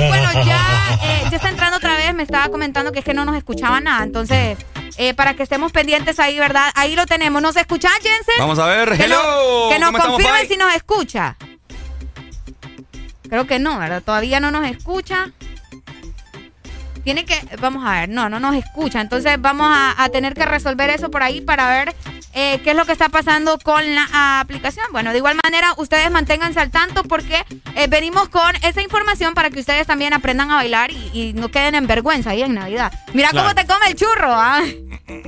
bueno, 0.08 0.46
ya, 0.46 1.00
eh, 1.04 1.24
ya 1.30 1.36
está 1.38 1.50
entrando 1.50 1.78
otra 1.78 1.96
vez. 1.98 2.14
Me 2.14 2.24
estaba 2.24 2.50
comentando 2.50 2.92
que 2.92 3.00
es 3.00 3.06
que 3.06 3.14
no 3.14 3.26
nos 3.26 3.36
escuchaba 3.36 3.80
nada. 3.82 4.04
Entonces, 4.04 4.58
eh, 4.98 5.14
para 5.14 5.34
que 5.34 5.44
estemos 5.44 5.72
pendientes 5.72 6.20
ahí, 6.20 6.40
¿verdad? 6.40 6.72
Ahí 6.76 6.96
lo 6.96 7.06
tenemos. 7.06 7.42
¿Nos 7.42 7.56
escucha, 7.58 7.90
Jensen? 8.02 8.36
Vamos 8.40 8.60
a 8.60 8.66
ver. 8.68 8.96
Que 8.98 9.04
Hello. 9.06 9.16
nos- 9.18 9.74
que 9.74 9.80
nos 9.80 9.88
¿Cómo 9.88 9.98
estamos, 9.98 10.06
confirme 10.18 10.40
Pai? 10.40 10.48
si 10.48 10.58
nos 10.58 10.74
escucha. 10.74 11.36
Creo 13.36 13.48
que 13.48 13.60
no, 13.60 13.78
¿verdad? 13.78 14.02
Todavía 14.02 14.40
no 14.40 14.50
nos 14.50 14.66
escucha. 14.66 15.30
Tiene 17.06 17.24
que, 17.24 17.40
vamos 17.62 17.86
a 17.88 17.92
ver, 18.02 18.10
no, 18.10 18.28
no 18.28 18.40
nos 18.42 18.56
escucha. 18.56 19.00
Entonces 19.00 19.40
vamos 19.40 19.68
a, 19.72 19.94
a 20.04 20.10
tener 20.10 20.34
que 20.34 20.44
resolver 20.46 20.90
eso 20.90 21.10
por 21.10 21.24
ahí 21.24 21.40
para 21.40 21.70
ver 21.70 21.96
eh, 22.34 22.60
qué 22.64 22.72
es 22.72 22.76
lo 22.76 22.84
que 22.86 22.92
está 22.92 23.08
pasando 23.10 23.58
con 23.60 23.96
la 23.96 24.06
ah, 24.12 24.40
aplicación. 24.42 24.86
Bueno, 24.92 25.12
de 25.12 25.20
igual 25.20 25.38
manera, 25.42 25.74
ustedes 25.78 26.10
manténganse 26.12 26.60
al 26.60 26.72
tanto 26.72 27.04
porque 27.04 27.46
eh, 27.76 27.88
venimos 27.88 28.28
con 28.30 28.54
esa 28.64 28.82
información 28.82 29.34
para 29.36 29.50
que 29.52 29.60
ustedes 29.62 29.88
también 29.88 30.14
aprendan 30.14 30.52
a 30.52 30.56
bailar 30.56 30.92
y, 30.92 31.12
y 31.14 31.34
no 31.34 31.50
queden 31.50 31.76
en 31.76 31.88
vergüenza 31.88 32.32
ahí 32.32 32.42
en 32.42 32.56
Navidad. 32.56 32.92
Mira 33.14 33.30
Claro. 33.30 33.50
cómo 33.50 33.56
te 33.56 33.66
come 33.72 33.86
el 33.88 33.96
churro, 33.96 34.34
¿ah? 34.34 34.62
¿Quién? 35.06 35.24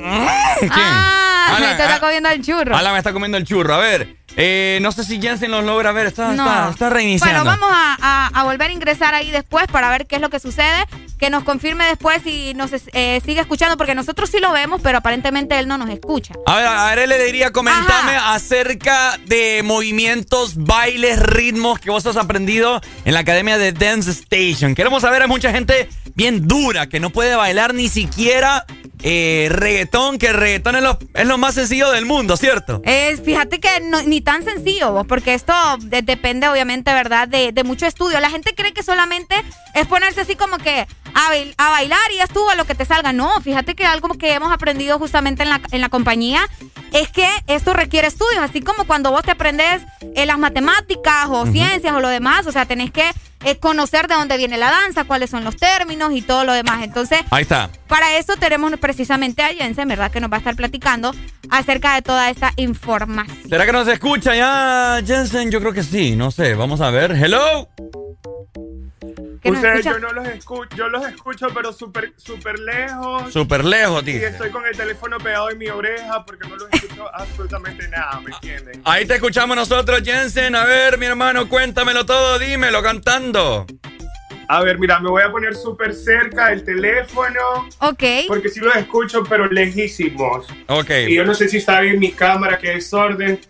Ah, 0.72 1.56
Alan, 1.58 1.78
te 1.78 1.84
está 1.84 1.96
ah, 1.96 2.00
comiendo 2.00 2.30
el 2.30 2.44
churro. 2.44 2.76
Alan 2.76 2.92
me 2.94 2.98
está 2.98 3.14
comiendo 3.14 3.38
el 3.38 3.46
churro. 3.46 3.76
A 3.76 3.78
ver, 3.78 4.18
eh, 4.36 4.80
no 4.82 4.92
sé 4.92 5.04
si 5.04 5.22
Jensen 5.22 5.52
los 5.52 5.64
logra 5.64 5.92
ver. 5.92 6.08
Está, 6.08 6.32
No. 6.34 6.44
está, 6.46 6.70
está 6.72 6.90
reiniciando. 6.90 7.44
Bueno, 7.44 7.60
vamos 7.60 7.76
a, 7.78 7.98
a- 8.02 8.28
a 8.40 8.44
volver 8.44 8.70
a 8.70 8.74
ingresar 8.74 9.14
ahí 9.14 9.30
después 9.32 9.68
para 9.68 9.90
ver 9.90 10.08
qué 10.08 10.16
es 10.16 10.22
lo 10.22 10.30
que 10.30 10.40
sucede. 10.40 10.86
Que 11.20 11.30
nos 11.30 11.44
confirme 11.44 11.67
después 11.76 12.22
si 12.24 12.54
nos 12.54 12.72
eh, 12.94 13.22
sigue 13.26 13.42
escuchando, 13.42 13.78
porque 13.78 13.96
nosotros 13.96 14.30
sí 14.30 14.40
lo 14.40 14.52
vemos, 14.52 14.80
pero 14.82 15.00
aparentemente 15.00 15.58
él 15.60 15.68
no 15.68 15.78
nos 15.78 15.90
escucha. 15.90 16.34
A 16.46 16.56
ver, 16.56 16.66
a 16.68 16.96
ver, 16.96 17.08
le 17.10 17.24
diría, 17.26 17.52
comentame 17.52 18.16
acerca 18.16 19.18
de 19.26 19.62
movimientos, 19.64 20.54
bailes, 20.56 21.20
ritmos 21.20 21.80
que 21.80 21.90
vos 21.90 22.06
has 22.06 22.18
aprendido 22.18 22.82
en 23.06 23.14
la 23.14 23.22
academia 23.22 23.58
de 23.58 23.72
Dance 23.74 24.12
Station. 24.12 24.76
Queremos 24.76 25.02
saber, 25.02 25.22
hay 25.22 25.28
mucha 25.28 25.52
gente 25.52 25.90
bien 26.16 26.48
dura 26.48 26.88
que 26.88 27.00
no 27.00 27.10
puede 27.10 27.36
bailar 27.36 27.74
ni 27.74 27.90
siquiera 27.90 28.66
eh, 29.04 29.48
reggaetón, 29.52 30.18
que 30.18 30.28
el 30.28 30.34
reggaetón 30.34 30.76
es 30.76 30.82
lo, 30.84 30.98
es 31.14 31.28
lo 31.28 31.38
más 31.38 31.54
sencillo 31.56 31.92
del 31.92 32.06
mundo, 32.06 32.36
¿cierto? 32.38 32.82
Eh, 32.84 33.18
fíjate 33.24 33.60
que 33.60 33.70
no- 33.82 34.02
ni 34.04 34.22
tan 34.22 34.44
sencillo, 34.44 34.92
vos, 34.92 35.06
porque 35.08 35.34
esto 35.36 35.54
de- 35.82 36.02
depende 36.02 36.48
obviamente, 36.50 36.92
¿verdad? 36.94 37.28
De, 37.28 37.52
de 37.52 37.64
mucho 37.64 37.86
estudio. 37.86 38.20
La 38.20 38.30
gente 38.32 38.56
cree 38.56 38.74
que 38.74 38.82
solamente 38.84 39.36
es 39.76 39.86
ponerse 39.88 40.22
así 40.22 40.36
como 40.36 40.58
que 40.58 40.88
a, 41.14 41.30
a 41.58 41.69
bailar 41.72 42.00
y 42.14 42.18
ya 42.18 42.24
estuvo 42.26 42.50
a 42.50 42.56
lo 42.56 42.66
que 42.66 42.76
te 42.76 42.86
salga. 42.86 43.14
No, 43.14 43.42
fíjate 43.42 43.76
que 43.76 43.86
algo 43.86 44.10
que 44.10 44.34
hemos 44.34 44.52
aprendido 44.52 45.00
justamente 45.00 45.44
en 45.44 45.50
la, 45.50 45.61
en 45.72 45.82
la 45.82 45.90
compañía 45.90 46.48
es 46.94 47.10
que 47.10 47.27
esto 47.48 47.74
requiere 47.74 48.08
estudios, 48.08 48.42
así 48.42 48.61
como 48.61 48.86
cuando 48.86 49.11
vos 49.11 49.24
te 49.24 49.32
aprendes 49.32 49.82
eh, 50.16 50.26
las 50.26 50.38
matemáticas 50.38 51.27
o 51.30 51.45
ciencias 51.48 51.94
o 51.94 52.00
lo 52.00 52.10
demás, 52.10 52.45
o 52.48 52.52
sea, 52.52 52.66
tenés 52.66 52.92
que 52.92 53.10
eh, 53.44 53.58
conocer 53.58 54.08
de 54.08 54.16
dónde 54.16 54.38
viene 54.38 54.58
la 54.58 54.72
danza, 54.72 55.03
cuáles 55.03 55.30
son 55.30 55.44
los 55.44 55.56
términos 55.58 56.11
y 56.14 56.22
todo 56.22 56.44
lo 56.44 56.53
demás. 56.53 56.84
Entonces, 56.84 57.22
Ahí 57.30 57.42
está. 57.44 57.69
para 57.88 58.18
eso 58.18 58.36
tenemos 58.38 58.72
precisamente 58.80 59.44
a 59.44 59.48
Jensen, 59.50 59.88
¿verdad? 59.88 60.11
Que 60.11 60.19
nos 60.22 60.32
va 60.32 60.36
a 60.36 60.40
estar 60.40 60.56
platicando 60.56 61.14
acerca 61.50 61.95
de 61.95 62.02
toda 62.02 62.30
esta 62.30 62.53
información. 62.56 63.38
¿Será 63.50 63.66
que 63.66 63.72
nos 63.74 63.88
escucha 63.88 64.36
ya, 64.36 65.02
Jensen? 65.06 65.52
Yo 65.52 65.60
creo 65.60 65.74
que 65.74 65.84
sí, 65.84 66.16
no 66.16 66.32
sé. 66.32 66.56
Vamos 66.56 66.82
a 66.82 66.90
ver. 66.90 67.11
Hello. 67.11 67.68
¿Que 69.48 69.51
nos 69.51 69.64
Ustedes, 69.64 69.85
escucha? 69.85 70.00
yo 70.00 70.08
no 70.08 70.14
los 70.14 70.27
escucho, 70.27 70.76
yo 70.77 70.88
los 70.90 71.06
escucho, 71.08 71.48
pero 71.53 71.74
súper 71.74 72.14
súper 72.17 72.59
lejos. 72.59 73.32
Súper 73.34 73.64
lejos, 73.66 74.01
Y 74.03 74.06
tío. 74.06 74.27
estoy 74.27 74.50
con 74.50 74.66
el 74.66 74.76
teléfono 74.76 75.17
pegado 75.17 75.50
en 75.50 75.58
mi 75.58 75.67
oreja 75.67 76.26
porque 76.26 76.48
no 76.48 76.56
los 76.58 76.67
escucho 76.74 77.06
absolutamente 77.14 77.88
nada, 77.88 78.19
¿me 78.22 78.32
entienden? 78.34 78.82
Ahí 78.85 79.06
te 79.06 79.16
escuchamos 79.16 79.56
nosotros, 79.56 80.01
Jensen. 80.03 80.56
A 80.56 80.66
ver, 80.66 80.98
mi 80.98 81.06
hermano, 81.06 81.48
cuéntamelo 81.48 82.06
todo, 82.06 82.40
dímelo 82.40 82.82
cantando. 82.84 83.66
A 84.50 84.61
ver, 84.64 84.80
mira, 84.80 85.00
me 85.01 85.09
voy 85.09 85.24
a 85.24 85.30
poner 85.32 85.56
súper 85.56 85.93
cerca 85.93 86.48
del 86.50 86.64
teléfono. 86.64 87.67
Ok. 87.80 88.03
Porque 88.30 88.48
sí 88.50 88.61
los 88.61 88.74
escucho, 88.77 89.24
pero 89.27 89.48
lejísimos. 89.48 90.48
Ok. 90.67 90.90
Y 91.08 91.16
yo 91.16 91.26
no 91.26 91.34
sé 91.34 91.50
si 91.50 91.58
está 91.58 91.82
bien 91.82 92.00
mi 92.00 92.11
cámara, 92.14 92.58
que 92.58 92.69
desorden. 92.69 93.42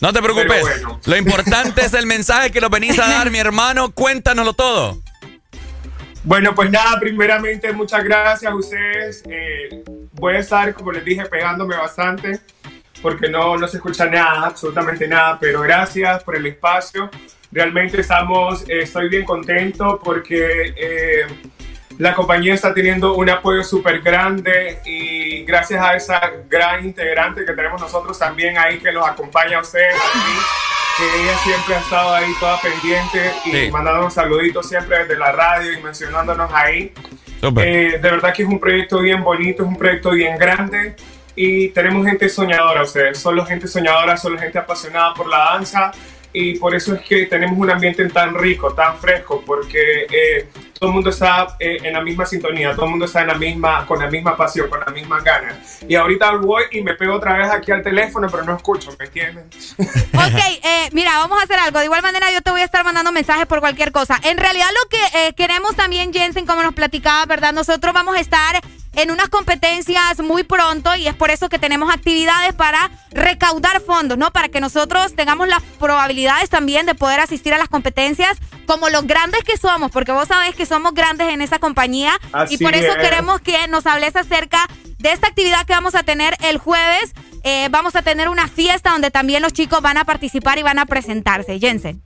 No 0.00 0.12
te 0.12 0.22
preocupes. 0.22 0.60
Bueno. 0.62 1.00
Lo 1.04 1.16
importante 1.16 1.84
es 1.84 1.92
el 1.94 2.06
mensaje 2.06 2.50
que 2.50 2.60
nos 2.60 2.70
venís 2.70 2.98
a 2.98 3.06
dar, 3.08 3.30
mi 3.30 3.38
hermano. 3.38 3.90
Cuéntanoslo 3.92 4.54
todo. 4.54 4.98
Bueno, 6.26 6.56
pues 6.56 6.72
nada, 6.72 6.98
primeramente 6.98 7.72
muchas 7.72 8.02
gracias 8.02 8.50
a 8.50 8.56
ustedes. 8.56 9.22
Eh, 9.30 9.84
voy 10.14 10.34
a 10.34 10.38
estar, 10.40 10.74
como 10.74 10.90
les 10.90 11.04
dije, 11.04 11.24
pegándome 11.26 11.76
bastante 11.76 12.40
porque 13.00 13.28
no, 13.28 13.56
no 13.56 13.68
se 13.68 13.76
escucha 13.76 14.06
nada, 14.06 14.46
absolutamente 14.46 15.06
nada, 15.06 15.38
pero 15.38 15.60
gracias 15.60 16.24
por 16.24 16.34
el 16.34 16.44
espacio. 16.46 17.08
Realmente 17.52 18.00
estamos, 18.00 18.62
eh, 18.62 18.80
estoy 18.82 19.08
bien 19.08 19.24
contento 19.24 20.00
porque 20.02 20.74
eh, 20.76 21.26
la 21.98 22.12
compañía 22.12 22.54
está 22.54 22.74
teniendo 22.74 23.14
un 23.14 23.30
apoyo 23.30 23.62
súper 23.62 24.00
grande 24.00 24.80
y 24.84 25.44
gracias 25.44 25.80
a 25.80 25.94
esa 25.94 26.20
gran 26.50 26.84
integrante 26.84 27.44
que 27.44 27.52
tenemos 27.52 27.80
nosotros 27.80 28.18
también 28.18 28.58
ahí 28.58 28.78
que 28.78 28.90
nos 28.90 29.06
acompaña 29.06 29.58
a 29.58 29.60
ustedes 29.60 29.94
aquí 29.94 30.75
que 30.96 31.22
ella 31.22 31.36
siempre 31.44 31.74
ha 31.74 31.78
estado 31.78 32.14
ahí 32.14 32.32
toda 32.40 32.58
pendiente 32.60 33.32
y 33.44 33.50
Sí. 33.50 33.70
mandando 33.70 34.08
saluditos 34.10 34.68
siempre 34.68 35.00
desde 35.00 35.18
la 35.18 35.32
radio 35.32 35.72
y 35.72 35.82
mencionándonos 35.82 36.50
ahí. 36.52 36.92
Eh, 37.42 37.98
de 38.00 38.10
verdad 38.10 38.32
que 38.34 38.42
es 38.42 38.48
un 38.48 38.58
proyecto 38.58 39.00
bien 39.00 39.22
bonito, 39.22 39.62
es 39.62 39.68
un 39.68 39.76
proyecto 39.76 40.10
bien 40.10 40.36
grande 40.38 40.96
y 41.34 41.68
tenemos 41.68 42.06
gente 42.06 42.28
soñadora, 42.30 42.82
ustedes, 42.82 43.18
solo 43.18 43.44
gente 43.44 43.68
soñadora, 43.68 44.16
solo 44.16 44.38
gente 44.38 44.58
apasionada 44.58 45.12
por 45.14 45.28
la 45.28 45.38
danza 45.52 45.92
y 46.38 46.58
por 46.58 46.74
eso 46.74 46.94
es 46.94 47.00
que 47.00 47.24
tenemos 47.24 47.58
un 47.58 47.70
ambiente 47.70 48.06
tan 48.10 48.34
rico, 48.34 48.74
tan 48.74 48.98
fresco, 48.98 49.42
porque 49.46 50.06
eh, 50.10 50.46
todo 50.78 50.90
el 50.90 50.94
mundo 50.94 51.08
está 51.08 51.56
eh, 51.58 51.78
en 51.82 51.94
la 51.94 52.02
misma 52.02 52.26
sintonía, 52.26 52.74
todo 52.74 52.84
el 52.84 52.90
mundo 52.90 53.06
está 53.06 53.22
en 53.22 53.28
la 53.28 53.36
misma, 53.36 53.86
con 53.86 53.98
la 53.98 54.10
misma 54.10 54.36
pasión, 54.36 54.68
con 54.68 54.80
las 54.80 54.92
mismas 54.92 55.24
ganas. 55.24 55.82
Y 55.88 55.94
ahorita 55.94 56.32
voy 56.32 56.64
y 56.72 56.82
me 56.82 56.92
pego 56.92 57.14
otra 57.14 57.38
vez 57.38 57.50
aquí 57.50 57.72
al 57.72 57.82
teléfono, 57.82 58.28
pero 58.30 58.44
no 58.44 58.54
escucho, 58.54 58.94
¿me 58.98 59.06
entienden? 59.06 59.48
Ok, 60.16 60.40
eh, 60.64 60.88
mira, 60.92 61.18
vamos 61.18 61.38
a 61.40 61.44
hacer 61.44 61.58
algo. 61.58 61.78
De 61.78 61.84
igual 61.84 62.02
manera, 62.02 62.32
yo 62.32 62.40
te 62.40 62.50
voy 62.50 62.60
a 62.60 62.64
estar 62.64 62.84
mandando 62.84 63.12
mensajes 63.12 63.46
por 63.46 63.60
cualquier 63.60 63.92
cosa. 63.92 64.18
En 64.24 64.38
realidad, 64.38 64.66
lo 64.82 64.88
que 64.88 65.28
eh, 65.28 65.32
queremos 65.34 65.76
también, 65.76 66.12
Jensen, 66.12 66.46
como 66.46 66.62
nos 66.62 66.74
platicaba, 66.74 67.24
¿verdad? 67.26 67.52
Nosotros 67.52 67.94
vamos 67.94 68.16
a 68.16 68.20
estar 68.20 68.60
en 68.96 69.10
unas 69.10 69.28
competencias 69.28 70.18
muy 70.20 70.42
pronto 70.42 70.94
y 70.96 71.06
es 71.06 71.14
por 71.14 71.30
eso 71.30 71.48
que 71.48 71.58
tenemos 71.58 71.92
actividades 71.94 72.54
para 72.54 72.90
recaudar 73.10 73.80
fondos, 73.80 74.18
¿no? 74.18 74.32
Para 74.32 74.48
que 74.48 74.60
nosotros 74.60 75.14
tengamos 75.14 75.48
las 75.48 75.62
probabilidades 75.78 76.50
también 76.50 76.86
de 76.86 76.94
poder 76.94 77.20
asistir 77.20 77.54
a 77.54 77.58
las 77.58 77.68
competencias 77.68 78.38
como 78.66 78.88
los 78.88 79.06
grandes 79.06 79.44
que 79.44 79.56
somos, 79.56 79.90
porque 79.92 80.12
vos 80.12 80.28
sabés 80.28 80.54
que 80.56 80.66
somos 80.66 80.92
grandes 80.94 81.28
en 81.28 81.40
esa 81.40 81.58
compañía 81.58 82.18
y 82.24 82.28
Así 82.32 82.58
por 82.58 82.74
eso 82.74 82.92
es. 82.92 82.96
queremos 82.96 83.40
que 83.40 83.68
nos 83.68 83.86
hables 83.86 84.16
acerca 84.16 84.66
de 84.98 85.12
esta 85.12 85.28
actividad 85.28 85.64
que 85.66 85.74
vamos 85.74 85.94
a 85.94 86.02
tener 86.02 86.34
el 86.42 86.58
jueves 86.58 87.14
eh, 87.48 87.68
vamos 87.70 87.94
a 87.94 88.02
tener 88.02 88.28
una 88.28 88.48
fiesta 88.48 88.90
donde 88.90 89.12
también 89.12 89.40
los 89.40 89.52
chicos 89.52 89.80
van 89.80 89.98
a 89.98 90.04
participar 90.04 90.58
y 90.58 90.64
van 90.64 90.80
a 90.80 90.86
presentarse. 90.86 91.60
Jensen. 91.60 92.02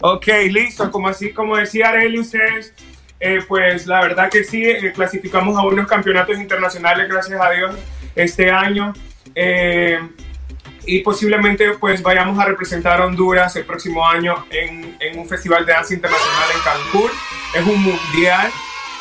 Ok, 0.00 0.26
listo. 0.48 0.90
Como 0.90 1.08
así, 1.08 1.34
como 1.34 1.58
decía 1.58 1.90
Arely, 1.90 2.18
ustedes, 2.18 2.72
eh, 3.20 3.40
pues 3.46 3.86
la 3.86 4.00
verdad 4.00 4.30
que 4.30 4.44
sí, 4.44 4.64
eh, 4.64 4.92
clasificamos 4.94 5.56
a 5.56 5.62
unos 5.62 5.86
campeonatos 5.86 6.38
internacionales, 6.38 7.08
gracias 7.08 7.40
a 7.40 7.50
Dios, 7.50 7.74
este 8.14 8.50
año. 8.50 8.92
Eh, 9.34 9.98
y 10.86 11.00
posiblemente 11.00 11.72
pues 11.78 12.02
vayamos 12.02 12.38
a 12.38 12.46
representar 12.46 13.00
a 13.00 13.06
Honduras 13.06 13.54
el 13.56 13.64
próximo 13.64 14.06
año 14.06 14.46
en, 14.50 14.96
en 15.00 15.18
un 15.18 15.28
festival 15.28 15.66
de 15.66 15.72
danza 15.72 15.94
internacional 15.94 16.48
en 16.54 16.60
Cancún. 16.60 17.10
Es 17.54 17.66
un 17.66 17.82
mundial 17.82 18.50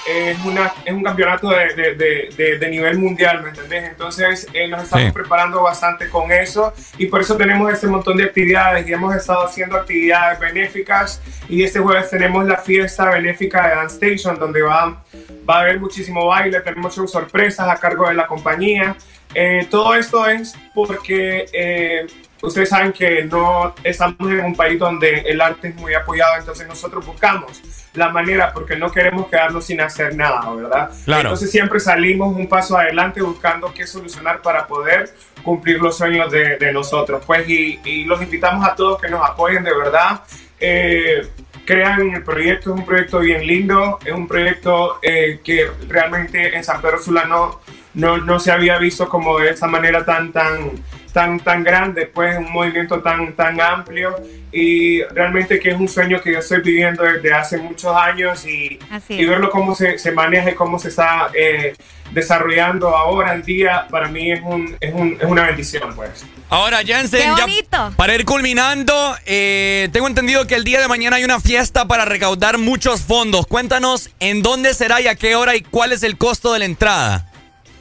es, 0.08 0.38
una, 0.45 0.72
es 0.86 0.94
un 0.94 1.03
campeonato 1.03 1.50
de, 1.50 1.74
de, 1.76 2.30
de, 2.36 2.58
de 2.58 2.69
nivel 2.69 2.98
mundial, 2.98 3.44
¿me 3.44 3.50
entendés? 3.50 3.84
Entonces 3.90 4.48
eh, 4.53 4.68
nos 4.68 4.84
estamos 4.84 5.06
Sí. 5.08 5.11
preparando 5.11 5.61
bastante 5.61 6.10
con 6.10 6.32
eso 6.32 6.74
y 6.98 7.08
por 7.08 7.22
eso 7.22 7.36
tenemos 7.38 7.72
este 7.72 7.88
montón 7.88 8.18
de 8.18 8.24
actividades 8.26 8.88
y 8.88 8.94
hemos 8.94 9.16
estado 9.16 9.45
haciendo 9.45 9.77
actividades 9.77 10.40
benéficas 10.40 11.22
y 11.50 11.64
este 11.64 11.80
jueves 11.80 12.10
tenemos 12.10 12.45
la 12.45 12.58
fiesta 12.58 13.10
benéfica 13.10 13.68
de 13.68 13.76
Dance 13.76 13.95
Station 13.95 14.40
donde 14.40 14.61
va, 14.61 15.03
va 15.50 15.58
a 15.58 15.60
haber 15.61 15.80
muchísimo 15.80 16.26
baile, 16.27 16.60
tenemos 16.61 16.95
shows 16.95 17.11
sorpresas 17.11 17.68
a 17.69 17.76
cargo 17.76 18.08
de 18.08 18.16
la 18.16 18.27
compañía. 18.27 18.95
Eh, 19.34 19.68
todo 19.69 19.94
esto 19.94 20.26
es 20.27 20.56
porque 20.74 21.45
eh, 21.53 22.08
ustedes 22.42 22.70
saben 22.70 22.94
que 22.94 23.24
no 23.26 23.74
estamos 23.84 24.32
en 24.32 24.46
un 24.46 24.56
país 24.56 24.80
donde 24.80 25.20
el 25.22 25.42
arte 25.42 25.70
es 25.70 25.76
muy 25.76 25.94
apoyado, 25.94 26.38
entonces 26.38 26.68
nosotros 26.68 27.06
buscamos 27.06 27.62
la 27.94 28.10
manera 28.10 28.54
porque 28.54 28.76
no 28.76 28.92
queremos 28.92 29.28
quedarnos 29.28 29.66
sin 29.66 29.82
hacer 29.82 30.16
nada, 30.16 30.50
¿verdad? 30.54 30.92
Claro. 31.06 31.22
Entonces 31.22 31.52
siempre 31.52 31.80
salimos 31.80 32.36
un 32.36 32.48
paso 32.48 32.78
adelante 32.78 33.22
buscando 33.22 33.74
qué 33.74 33.88
solucionar 33.88 34.42
para 34.42 34.68
poder 34.68 35.14
cumplir 35.44 35.82
los 35.82 35.98
sueños 35.98 36.32
de, 36.32 36.58
de 36.58 36.72
nosotros. 36.72 37.24
Pues 37.26 37.48
y, 37.50 37.80
y 37.84 38.06
los 38.06 38.22
invitamos 38.22 38.68
a 38.68 38.76
todos 38.76 39.02
que 39.02 39.10
nos 39.10 39.28
apoyen 39.28 39.64
de 39.64 39.76
verdad. 39.76 40.22
Eh, 40.60 41.28
crean 41.66 42.02
en 42.02 42.16
el 42.16 42.24
proyecto, 42.24 42.74
es 42.74 42.80
un 42.80 42.86
proyecto 42.86 43.20
bien 43.20 43.46
lindo, 43.46 44.00
es 44.04 44.14
un 44.14 44.28
proyecto 44.28 45.00
eh, 45.02 45.42
que 45.44 45.70
realmente 45.88 46.56
en 46.56 46.64
San 46.64 46.82
Pedro 46.82 46.98
Sula 47.00 47.26
no, 47.26 47.60
no, 47.94 48.18
no 48.18 48.40
se 48.40 48.52
había 48.52 48.78
visto 48.78 49.10
como 49.10 49.38
de 49.38 49.50
esa 49.50 49.68
manera 49.68 50.06
tan, 50.06 50.32
tan, 50.32 50.72
tan, 51.11 51.40
tan 51.40 51.64
grande, 51.64 52.06
pues 52.06 52.38
un 52.38 52.52
movimiento 52.52 53.02
tan, 53.02 53.34
tan 53.34 53.60
amplio 53.60 54.16
y 54.52 55.03
realmente 55.03 55.60
que 55.60 55.72
es 55.72 55.80
un 55.80 55.88
sueño 55.88 56.22
que 56.22 56.34
yo 56.34 56.40
estoy 56.40 56.61
viviendo 56.61 57.03
desde 57.03 57.34
hace 57.34 57.58
muchos 57.58 57.95
años 57.95 58.45
y, 58.45 58.80
y 59.10 59.26
verlo 59.26 59.50
cómo 59.50 59.76
se, 59.76 59.98
se 59.98 60.11
maneja 60.11 60.52
y 60.52 60.56
cómo 60.56 60.80
se 60.80 60.90
está 60.90 61.30
eh, 61.34 61.76
desarrollando 62.11 62.95
ahora 62.95 63.34
en 63.34 63.44
día, 63.44 63.88
para 63.90 64.08
mí 64.08 64.32
es, 64.32 64.42
un, 64.42 64.76
es, 64.80 64.94
un, 64.94 65.18
es 65.19 65.26
una 65.26 65.44
bendición, 65.44 65.94
pues. 65.95 66.26
Ahora, 66.50 66.80
Jensen, 66.80 67.36
¡Qué 67.36 67.64
ya 67.69 67.92
para 67.98 68.16
ir 68.16 68.24
culminando, 68.24 69.16
eh, 69.26 69.90
tengo 69.92 70.08
entendido 70.08 70.48
que 70.48 70.56
el 70.56 70.64
día 70.64 70.80
de 70.80 70.88
mañana 70.88 71.18
hay 71.18 71.26
una 71.26 71.42
fiesta 71.42 71.86
para 71.86 72.06
recaudar 72.06 72.58
muchos 72.58 73.02
fondos. 73.02 73.45
Cuéntanos 73.48 74.10
en 74.19 74.42
dónde 74.42 74.74
será 74.74 75.02
y 75.02 75.08
a 75.08 75.16
qué 75.16 75.36
hora 75.36 75.56
y 75.56 75.61
cuál 75.61 75.92
es 75.92 76.03
el 76.03 76.18
costo 76.18 76.53
de 76.53 76.60
la 76.60 76.66
entrada. 76.66 77.27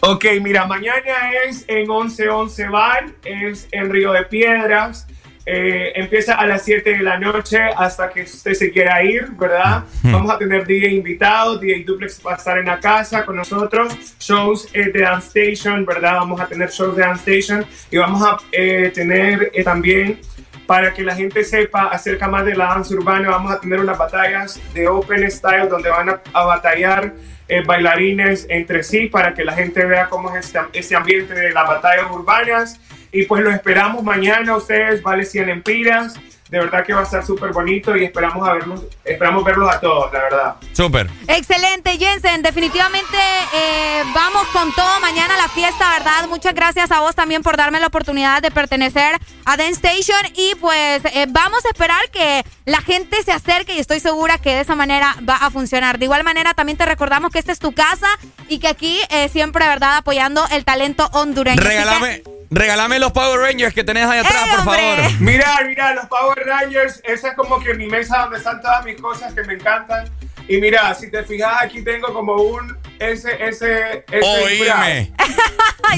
Ok, 0.00 0.25
mira, 0.42 0.66
mañana 0.66 1.33
es 1.47 1.65
en 1.68 1.89
1111 1.89 2.68
Bar, 2.68 3.07
es 3.25 3.66
en 3.73 3.91
Río 3.91 4.12
de 4.12 4.25
Piedras. 4.25 5.07
Eh, 5.49 5.92
empieza 5.94 6.34
a 6.34 6.44
las 6.44 6.65
7 6.65 6.97
de 6.97 7.02
la 7.02 7.18
noche 7.18 7.58
hasta 7.76 8.10
que 8.10 8.23
usted 8.23 8.52
se 8.52 8.70
quiera 8.73 9.02
ir, 9.05 9.28
¿verdad? 9.31 9.84
Vamos 10.02 10.31
a 10.33 10.39
tener 10.39 10.66
DJ 10.66 10.89
invitados, 10.91 11.60
DJ 11.60 11.84
Duplex 11.84 12.20
va 12.26 12.33
a 12.33 12.36
estar 12.36 12.58
en 12.58 12.66
la 12.66 12.81
casa 12.81 13.25
con 13.25 13.36
nosotros, 13.36 13.97
shows 14.18 14.68
eh, 14.73 14.91
de 14.92 15.02
Dance 15.02 15.28
Station, 15.28 15.86
¿verdad? 15.86 16.15
Vamos 16.15 16.41
a 16.41 16.47
tener 16.47 16.68
shows 16.68 16.97
de 16.97 17.02
Dance 17.02 17.31
Station 17.31 17.65
y 17.92 17.97
vamos 17.97 18.23
a 18.23 18.39
eh, 18.50 18.91
tener 18.92 19.52
eh, 19.55 19.62
también, 19.62 20.18
para 20.66 20.92
que 20.92 21.02
la 21.02 21.14
gente 21.14 21.44
sepa 21.44 21.88
acerca 21.88 22.28
más 22.28 22.44
de 22.44 22.56
la 22.56 22.66
danza 22.66 22.94
urbana, 22.94 23.30
vamos 23.30 23.52
a 23.52 23.60
tener 23.60 23.80
unas 23.80 23.96
batallas 23.96 24.60
de 24.74 24.88
Open 24.88 25.30
Style 25.30 25.68
donde 25.68 25.88
van 25.90 26.10
a, 26.10 26.20
a 26.32 26.44
batallar 26.44 27.14
eh, 27.48 27.62
bailarines 27.64 28.46
entre 28.48 28.82
sí 28.82 29.06
para 29.06 29.32
que 29.32 29.44
la 29.44 29.52
gente 29.52 29.84
vea 29.84 30.08
cómo 30.08 30.34
es 30.34 30.46
este, 30.46 30.58
este 30.72 30.96
ambiente 30.96 31.32
de 31.32 31.52
las 31.52 31.66
batallas 31.66 32.10
urbanas. 32.10 32.80
Y 33.12 33.22
pues 33.24 33.42
los 33.42 33.54
esperamos 33.54 34.02
mañana, 34.02 34.56
ustedes, 34.56 35.00
vale 35.02 35.24
100 35.24 35.48
empiras. 35.48 36.18
De 36.49 36.60
verdad 36.60 36.84
que 36.84 36.94
va 36.94 37.00
a 37.00 37.02
estar 37.02 37.26
súper 37.26 37.52
bonito 37.52 37.97
y 37.97 38.05
esperamos, 38.05 38.47
a 38.49 38.52
verlos, 38.52 38.83
esperamos 39.05 39.44
verlos 39.44 39.75
a 39.75 39.81
todos, 39.81 40.12
la 40.12 40.20
verdad. 40.20 40.55
Súper. 40.73 41.10
Excelente, 41.26 41.99
Jensen. 41.99 42.42
Definitivamente 42.42 43.16
eh, 43.52 44.02
vamos 44.15 44.47
con 44.52 44.73
todo 44.75 45.00
mañana 45.00 45.34
a 45.34 45.39
la 45.39 45.49
fiesta, 45.49 45.91
¿verdad? 45.99 46.28
Muchas 46.28 46.55
gracias 46.55 46.92
a 46.92 47.00
vos 47.00 47.16
también 47.16 47.42
por 47.42 47.57
darme 47.57 47.81
la 47.81 47.89
oportunidad 47.89 48.42
de 48.42 48.52
pertenecer 48.52 49.18
a 49.44 49.57
Dance 49.57 49.86
Station. 49.86 50.33
Y 50.36 50.55
pues 50.60 51.05
eh, 51.07 51.26
vamos 51.28 51.65
a 51.65 51.68
esperar 51.68 52.10
que 52.12 52.44
la 52.65 52.81
gente 52.81 53.23
se 53.25 53.33
acerque 53.33 53.75
y 53.75 53.81
estoy 53.81 53.99
segura 53.99 54.39
que 54.39 54.55
de 54.55 54.60
esa 54.60 54.76
manera 54.76 55.16
va 55.28 55.36
a 55.36 55.50
funcionar. 55.50 55.99
De 55.99 56.05
igual 56.05 56.23
manera, 56.23 56.55
también 56.55 56.78
te 56.78 56.86
recordamos 56.86 57.33
que 57.33 57.41
esta 57.41 57.50
es 57.50 57.58
tu 57.58 57.73
casa 57.73 58.08
y 58.49 58.60
que 58.60 58.68
aquí 58.68 59.00
eh, 59.10 59.28
siempre, 59.28 59.66
¿verdad? 59.66 59.97
Apoyando 59.97 60.47
el 60.52 60.65
talento 60.65 61.08
hondureño. 61.12 61.60
Regálame, 61.60 62.23
regálame 62.50 62.99
los 62.99 63.12
Power 63.12 63.41
Rangers 63.41 63.75
que 63.75 63.84
tenés 63.84 64.07
ahí 64.07 64.18
atrás, 64.18 64.49
por 64.50 64.65
favor. 64.65 64.99
Mira, 65.20 65.58
mira, 65.66 65.94
los 65.94 66.07
Power 66.07 66.39
Rangers, 66.44 67.00
esa 67.05 67.28
es 67.28 67.34
como 67.34 67.60
que 67.60 67.75
mi 67.75 67.86
mesa 67.86 68.18
donde 68.18 68.39
están 68.39 68.60
todas 68.60 68.84
mis 68.84 69.00
cosas 69.00 69.33
que 69.33 69.42
me 69.42 69.55
encantan. 69.55 70.08
Y 70.49 70.58
mira, 70.58 70.94
si 70.94 71.10
te 71.10 71.25
fijas, 71.25 71.62
aquí 71.62 71.83
tengo 71.83 72.12
como 72.12 72.34
un 72.34 72.78
ese, 72.99 73.33
ese, 73.44 74.05
ese 74.10 74.49
disfraz. 74.49 74.86
Oíme. 74.86 75.12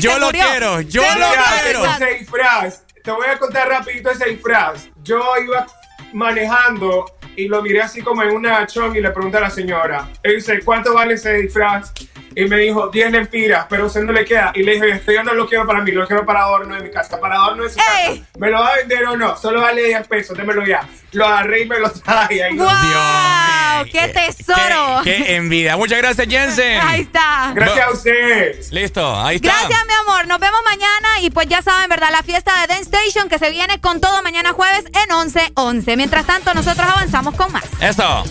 Yo 0.00 0.18
lo 0.18 0.30
quiero, 0.30 0.80
yo 0.80 1.02
lo 1.02 1.26
quiero. 1.62 1.84
Ese 1.84 2.18
disfraz, 2.18 2.84
te 3.02 3.10
voy 3.10 3.26
a 3.26 3.38
contar 3.38 3.68
rapidito 3.68 4.10
ese 4.10 4.30
disfraz. 4.30 4.88
Yo 5.02 5.22
iba 5.44 5.66
manejando 6.12 7.18
y 7.36 7.46
lo 7.46 7.62
miré 7.62 7.82
así 7.82 8.02
como 8.02 8.22
en 8.22 8.30
una 8.30 8.66
chong 8.66 8.96
y 8.96 9.00
le 9.00 9.10
pregunté 9.10 9.38
a 9.38 9.42
la 9.42 9.50
señora, 9.50 10.08
y 10.24 10.34
dice, 10.34 10.60
¿cuánto 10.64 10.92
vale 10.92 11.14
ese 11.14 11.34
disfraz? 11.34 11.92
Y 12.38 12.44
me 12.44 12.56
dijo, 12.56 12.86
10 12.86 13.10
lempiras, 13.10 13.66
pero 13.68 13.82
a 13.82 13.86
usted 13.88 14.02
no 14.02 14.12
le 14.12 14.24
queda. 14.24 14.52
Y 14.54 14.62
le 14.62 14.74
dije, 14.74 14.90
esto 14.90 15.10
yo 15.10 15.24
no 15.24 15.34
lo 15.34 15.48
quiero 15.48 15.66
para 15.66 15.80
mí, 15.80 15.90
lo 15.90 16.06
quiero 16.06 16.24
para 16.24 16.42
adorno 16.42 16.76
de 16.76 16.82
mi 16.82 16.90
casa. 16.92 17.18
Para 17.18 17.34
adorno 17.34 17.64
de 17.64 17.70
su 17.70 17.76
casa. 17.78 18.12
¿Me 18.38 18.48
lo 18.48 18.60
va 18.60 18.68
a 18.68 18.76
vender 18.76 19.04
o 19.06 19.16
no? 19.16 19.36
Solo 19.36 19.60
vale 19.60 19.82
10 19.82 20.06
pesos, 20.06 20.38
démelo 20.38 20.64
ya. 20.64 20.88
Lo 21.10 21.26
agarré 21.26 21.62
y 21.62 21.66
me 21.66 21.80
lo 21.80 21.90
traje. 21.90 22.44
Ahí 22.44 22.56
¡Wow! 22.56 23.90
¡Qué 23.90 24.06
tesoro! 24.06 25.00
Qué 25.02 25.34
envidia. 25.34 25.76
Muchas 25.76 25.98
gracias, 25.98 26.28
Jensen. 26.28 26.80
Ahí 26.86 27.00
está. 27.00 27.50
Gracias 27.56 27.88
a 27.88 27.90
ustedes. 27.90 28.72
Listo, 28.72 29.16
ahí 29.20 29.36
está. 29.36 29.48
Gracias, 29.48 29.86
mi 29.88 29.94
amor. 30.08 30.28
Nos 30.28 30.38
vemos 30.38 30.60
mañana. 30.64 31.20
Y 31.22 31.30
pues 31.30 31.48
ya 31.48 31.60
saben, 31.60 31.88
¿verdad? 31.88 32.10
La 32.12 32.22
fiesta 32.22 32.52
de 32.60 32.68
Dance 32.68 32.84
Station 32.84 33.28
que 33.28 33.40
se 33.40 33.50
viene 33.50 33.80
con 33.80 34.00
todo 34.00 34.22
mañana 34.22 34.52
jueves 34.52 34.84
en 34.84 35.10
11-11. 35.10 35.96
Mientras 35.96 36.24
tanto, 36.24 36.54
nosotros 36.54 36.86
avanzamos 36.88 37.34
con 37.34 37.50
más. 37.50 37.64
Eso. 37.80 38.24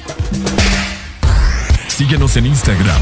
Síguenos 1.98 2.38
en 2.38 2.45
Instagram, 2.45 3.02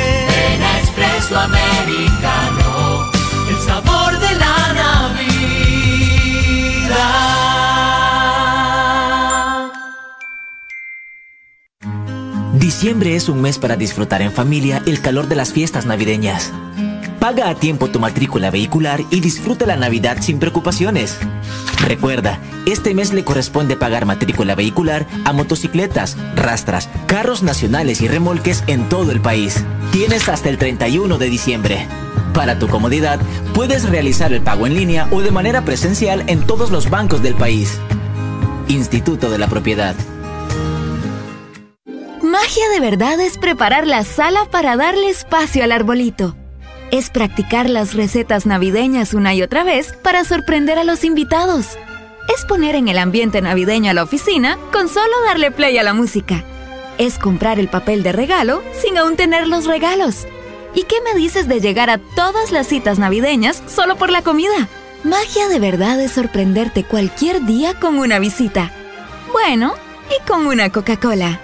queso 1.21 1.37
americano, 1.37 3.11
el 3.47 3.57
sabor 3.57 4.19
de 4.19 4.35
la 4.39 4.73
Navidad. 4.73 5.31
Diciembre 12.53 13.15
es 13.15 13.29
un 13.29 13.41
mes 13.41 13.59
para 13.59 13.75
disfrutar 13.75 14.23
en 14.23 14.31
familia 14.31 14.81
el 14.87 15.01
calor 15.01 15.27
de 15.27 15.35
las 15.35 15.53
fiestas 15.53 15.85
navideñas. 15.85 16.51
Paga 17.21 17.49
a 17.49 17.53
tiempo 17.53 17.87
tu 17.87 17.99
matrícula 17.99 18.49
vehicular 18.49 19.03
y 19.11 19.19
disfruta 19.19 19.67
la 19.67 19.75
Navidad 19.75 20.17
sin 20.21 20.39
preocupaciones. 20.39 21.19
Recuerda, 21.85 22.39
este 22.65 22.95
mes 22.95 23.13
le 23.13 23.23
corresponde 23.23 23.75
pagar 23.75 24.07
matrícula 24.07 24.55
vehicular 24.55 25.05
a 25.23 25.31
motocicletas, 25.31 26.17
rastras, 26.35 26.89
carros 27.05 27.43
nacionales 27.43 28.01
y 28.01 28.07
remolques 28.07 28.63
en 28.65 28.89
todo 28.89 29.11
el 29.11 29.21
país. 29.21 29.63
Tienes 29.91 30.29
hasta 30.29 30.49
el 30.49 30.57
31 30.57 31.19
de 31.19 31.29
diciembre. 31.29 31.87
Para 32.33 32.57
tu 32.57 32.67
comodidad, 32.67 33.19
puedes 33.53 33.87
realizar 33.87 34.33
el 34.33 34.41
pago 34.41 34.65
en 34.65 34.73
línea 34.73 35.07
o 35.11 35.21
de 35.21 35.29
manera 35.29 35.63
presencial 35.63 36.23
en 36.25 36.47
todos 36.47 36.71
los 36.71 36.89
bancos 36.89 37.21
del 37.21 37.35
país. 37.35 37.77
Instituto 38.67 39.29
de 39.29 39.37
la 39.37 39.47
Propiedad. 39.47 39.95
Magia 42.23 42.69
de 42.73 42.79
verdad 42.79 43.19
es 43.19 43.37
preparar 43.37 43.85
la 43.85 44.05
sala 44.05 44.45
para 44.49 44.75
darle 44.75 45.09
espacio 45.09 45.63
al 45.63 45.71
arbolito. 45.71 46.35
Es 46.91 47.09
practicar 47.09 47.69
las 47.69 47.93
recetas 47.93 48.45
navideñas 48.45 49.13
una 49.13 49.33
y 49.33 49.41
otra 49.41 49.63
vez 49.63 49.93
para 50.03 50.25
sorprender 50.25 50.77
a 50.77 50.83
los 50.83 51.05
invitados. 51.05 51.77
Es 52.35 52.43
poner 52.43 52.75
en 52.75 52.89
el 52.89 52.97
ambiente 52.97 53.41
navideño 53.41 53.91
a 53.91 53.93
la 53.93 54.03
oficina 54.03 54.57
con 54.73 54.89
solo 54.89 55.13
darle 55.25 55.51
play 55.51 55.77
a 55.77 55.83
la 55.83 55.93
música. 55.93 56.43
Es 56.97 57.17
comprar 57.17 57.59
el 57.59 57.69
papel 57.69 58.03
de 58.03 58.11
regalo 58.11 58.61
sin 58.81 58.97
aún 58.97 59.15
tener 59.15 59.47
los 59.47 59.67
regalos. 59.67 60.27
¿Y 60.75 60.83
qué 60.83 60.95
me 61.01 61.17
dices 61.17 61.47
de 61.47 61.61
llegar 61.61 61.89
a 61.89 61.97
todas 61.97 62.51
las 62.51 62.67
citas 62.67 62.99
navideñas 62.99 63.63
solo 63.67 63.95
por 63.95 64.09
la 64.09 64.21
comida? 64.21 64.67
Magia 65.05 65.47
de 65.47 65.59
verdad 65.59 65.99
es 66.01 66.11
sorprenderte 66.11 66.83
cualquier 66.83 67.45
día 67.45 67.73
con 67.79 67.99
una 67.99 68.19
visita. 68.19 68.69
Bueno, 69.31 69.75
y 70.09 70.27
con 70.27 70.45
una 70.45 70.69
Coca-Cola. 70.69 71.39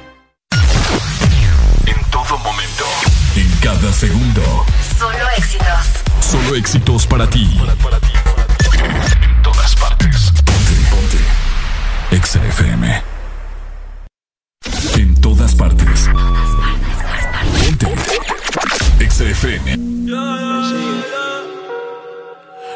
En 1.85 2.11
todo 2.11 2.37
momento. 2.39 2.83
En 3.37 3.49
cada 3.61 3.93
segundo. 3.93 4.65
Solo 4.97 5.29
éxitos. 5.37 5.87
Solo 6.21 6.55
éxitos 6.55 7.05
para 7.05 7.27
ti. 7.29 7.59
En 9.21 9.41
todas 9.43 9.75
partes. 9.75 10.31
Ponte, 10.43 10.73
ponte. 10.89 12.15
Exa 12.15 12.43
FM. 12.43 13.03
En 14.95 15.21
todas 15.21 15.53
partes. 15.53 16.09
Ponte. 17.59 17.87
Exa 18.99 19.23
FM. 19.25 21.16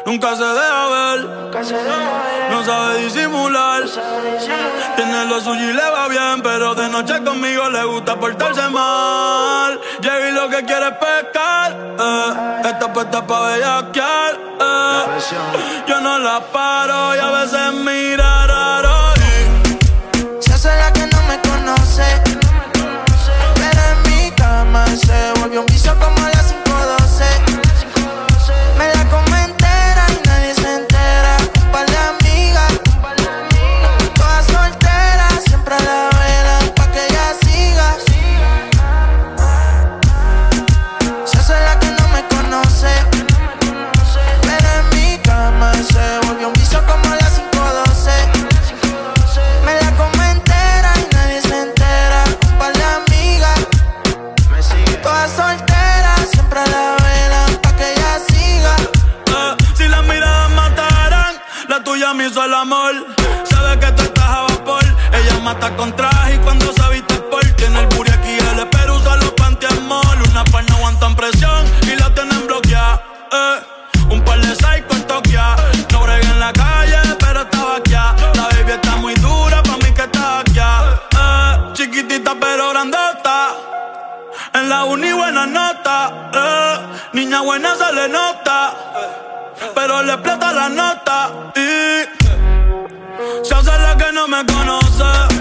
Nunca 0.04 0.34
se 0.34 0.44
deja 0.44 0.88
ver, 0.88 1.20
no 2.50 2.64
sabe 2.64 2.98
disimular. 3.04 3.84
Tiene 4.96 5.24
lo 5.26 5.40
suyo 5.40 5.70
y 5.70 5.72
le 5.72 5.90
va 5.90 6.08
bien, 6.08 6.42
pero 6.42 6.74
de 6.74 6.88
noche 6.88 7.22
conmigo 7.22 7.68
le 7.70 7.84
gusta 7.84 8.16
portarse 8.18 8.68
mal. 8.68 9.78
Llegué 10.00 10.30
y 10.30 10.32
lo 10.32 10.48
que 10.48 10.64
quiere 10.64 10.88
es 10.88 10.94
pescar, 10.94 11.76
eh. 12.00 12.62
está 12.68 12.92
puesta 12.92 13.24
pa' 13.26 13.40
bellaquear. 13.48 14.34
eh. 14.60 15.84
Yo 15.86 16.00
no 16.00 16.18
la 16.18 16.40
paro 16.40 17.14
y 17.14 17.18
a 17.20 17.30
veces 17.30 17.72
mira 17.74 18.46
raro. 18.48 19.14
y 19.16 20.42
Se 20.42 20.52
hace 20.52 20.68
la 20.76 20.92
que 20.92 21.06
no 21.06 21.22
me 21.28 21.40
conoce. 21.42 22.22
Pero 23.54 23.80
en 23.92 24.02
mi 24.10 24.30
cama 24.32 24.84
se 24.88 25.32
Con 65.62 65.94
traje 65.94 66.34
y 66.34 66.38
cuando 66.38 66.72
se 66.72 66.88
viste 66.90 67.14
por 67.30 67.40
tiene 67.54 67.78
el 67.78 67.86
booty 67.94 68.10
aquí 68.10 68.36
el 68.36 68.68
pero 68.68 68.96
usa 68.96 69.16
los 69.16 69.30
pantiamol. 69.30 70.22
Una 70.28 70.42
par 70.44 70.68
no 70.68 70.76
aguantan 70.76 71.14
presión 71.14 71.64
y 71.82 71.94
la 71.94 72.12
tienen 72.12 72.46
bloqueada. 72.48 73.00
Eh, 73.32 73.60
un 74.10 74.22
par 74.24 74.40
de 74.40 74.56
psycho 74.56 74.90
en 74.90 75.06
Tokia. 75.06 75.54
No 75.92 76.00
bregué 76.02 76.26
en 76.26 76.40
la 76.40 76.52
calle, 76.52 76.98
pero 77.20 77.42
estaba 77.42 77.76
aquí. 77.76 77.92
La 77.92 78.48
baby 78.50 78.72
está 78.72 78.96
muy 78.96 79.14
dura, 79.14 79.62
pa' 79.62 79.76
mí 79.76 79.94
que 79.94 80.02
está 80.02 80.40
aquí. 80.40 80.58
Eh, 80.58 81.72
chiquitita 81.74 82.34
pero 82.40 82.70
grandota. 82.70 83.54
En 84.54 84.68
la 84.68 84.84
uni 84.84 85.12
buena 85.12 85.46
nota, 85.46 86.30
eh. 86.34 86.78
niña 87.12 87.40
buena 87.40 87.76
se 87.76 87.92
le 87.92 88.08
nota, 88.08 88.74
pero 89.74 90.02
le 90.02 90.12
explota 90.12 90.52
la 90.52 90.68
nota 90.68 91.30
y 91.54 92.04
se 93.44 93.54
hace 93.54 93.78
la 93.78 93.96
que 93.96 94.12
no 94.12 94.26
me 94.26 94.44
conoce. 94.44 95.31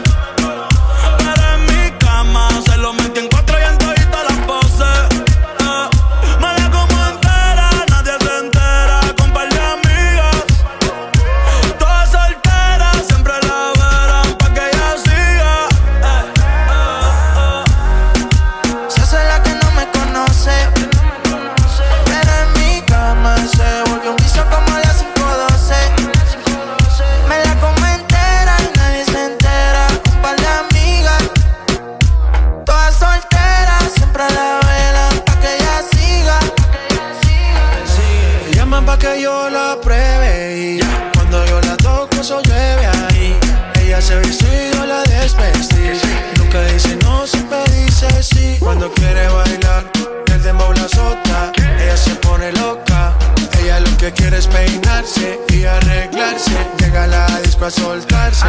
Que 54.13 54.23
quiere 54.23 54.37
es 54.37 54.47
peinarse 54.47 55.39
y 55.49 55.65
arreglarse. 55.65 56.51
Llega 56.79 57.07
la 57.07 57.25
disco 57.41 57.65
a 57.65 57.71
soltarse. 57.71 58.47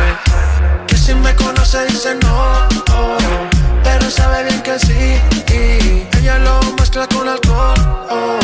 Que 0.86 0.96
si 0.96 1.14
me 1.14 1.34
conoce 1.34 1.84
dice 1.86 2.14
no, 2.22 2.66
oh, 2.92 3.18
pero 3.82 4.10
sabe 4.10 4.44
bien 4.44 4.62
que 4.62 4.78
sí. 4.78 5.20
Y 5.52 6.18
ella 6.18 6.38
lo 6.38 6.60
mezcla 6.78 7.06
con 7.08 7.28
alcohol. 7.28 7.74
oh, 8.10 8.38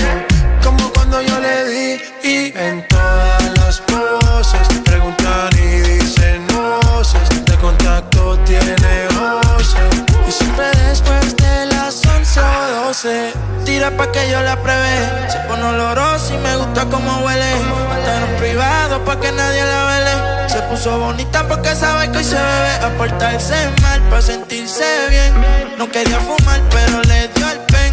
como 0.62 0.90
cuando 0.92 1.22
yo 1.22 1.38
le 1.40 1.64
di 1.68 2.00
y 2.22 2.52
en 2.56 2.86
todas 2.88 3.58
las 3.58 3.80
poses 3.80 4.68
preguntan 4.84 5.50
y 5.55 5.80
dicen 5.80 6.47
voces 6.48 7.44
de 7.44 7.56
contacto 7.56 8.38
tiene 8.44 8.74
voces 9.18 10.05
Y 10.26 10.32
siempre 10.32 10.66
después 10.88 11.36
de 11.36 11.66
las 11.66 12.05
11 12.05 12.40
o 12.40 12.84
12 12.86 13.32
Tira 13.32 13.57
pa' 13.98 14.10
que 14.12 14.30
yo 14.30 14.40
la 14.42 14.56
pruebe 14.62 15.28
Se 15.28 15.38
pone 15.40 15.64
olorosa 15.64 16.32
y 16.32 16.38
me 16.38 16.56
gusta 16.56 16.84
como 16.86 17.10
huele. 17.24 17.52
Hasta 17.92 18.10
en 18.16 18.36
privado 18.36 19.04
pa' 19.04 19.20
que 19.20 19.30
nadie 19.32 19.64
la 19.64 19.84
vele. 19.90 20.48
Se 20.48 20.60
puso 20.62 20.98
bonita 20.98 21.46
porque 21.48 21.74
sabe 21.74 22.10
que 22.10 22.18
hoy 22.18 22.24
se 22.24 22.36
bebe. 22.36 22.72
A 22.86 22.88
portarse 22.96 23.56
mal 23.82 24.00
pa' 24.10 24.22
sentirse 24.22 24.86
bien. 25.10 25.32
No 25.76 25.90
quería 25.90 26.18
fumar 26.20 26.60
pero 26.70 27.02
le 27.10 27.28
dio 27.34 27.50
el 27.50 27.58
pen. 27.72 27.92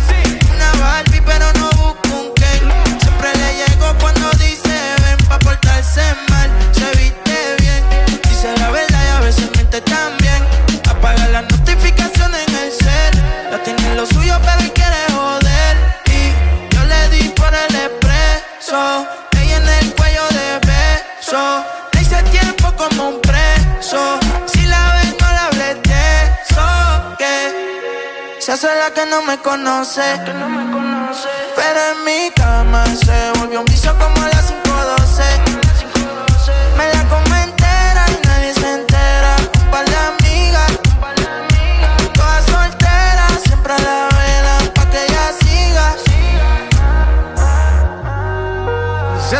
Una 0.53 0.69
Barbie 0.81 1.21
pero 1.25 1.47
no 1.59 1.67
busca 1.81 2.09
un 2.21 2.33
Ken. 2.39 2.63
Siempre 3.01 3.29
le 3.41 3.49
llego 3.59 3.87
cuando 3.99 4.29
dice 4.45 4.75
ven 5.03 5.19
Pa' 5.27 5.39
portarse 5.39 6.05
mal, 6.29 6.49
se 6.71 6.87
viste 6.99 7.37
bien. 7.59 7.81
Dice 8.29 8.47
la 8.59 8.69
verdad 8.69 9.01
y 9.09 9.17
a 9.17 9.19
veces 9.21 9.49
miente 9.55 9.81
también 9.81 10.24
beso, 18.75 19.07
ella 19.41 19.57
en 19.57 19.69
el 19.69 19.95
cuello 19.95 20.23
de 20.29 20.59
beso. 20.67 21.65
Le 21.93 22.01
hice 22.01 22.21
tiempo 22.23 22.73
como 22.75 23.09
un 23.09 23.21
preso. 23.21 24.19
Si 24.45 24.65
la 24.65 24.95
ves, 24.95 25.15
no 25.19 25.31
la 25.31 25.45
hables 25.47 25.81
de 25.83 26.23
eso. 26.43 27.15
Que 27.17 28.39
se 28.39 28.51
hace 28.51 28.67
la 28.67 28.91
que 28.93 29.05
no 29.05 29.21
me 29.21 29.37
conoce. 29.39 30.19
Pero 31.55 31.79
en 31.91 32.03
mi 32.05 32.31
cama 32.31 32.85
se 32.85 33.39
volvió 33.39 33.59
un 33.59 33.65
vicio 33.65 33.91
como 33.97 34.15
a 34.23 34.27
las 34.29 34.51
512. 34.51 35.54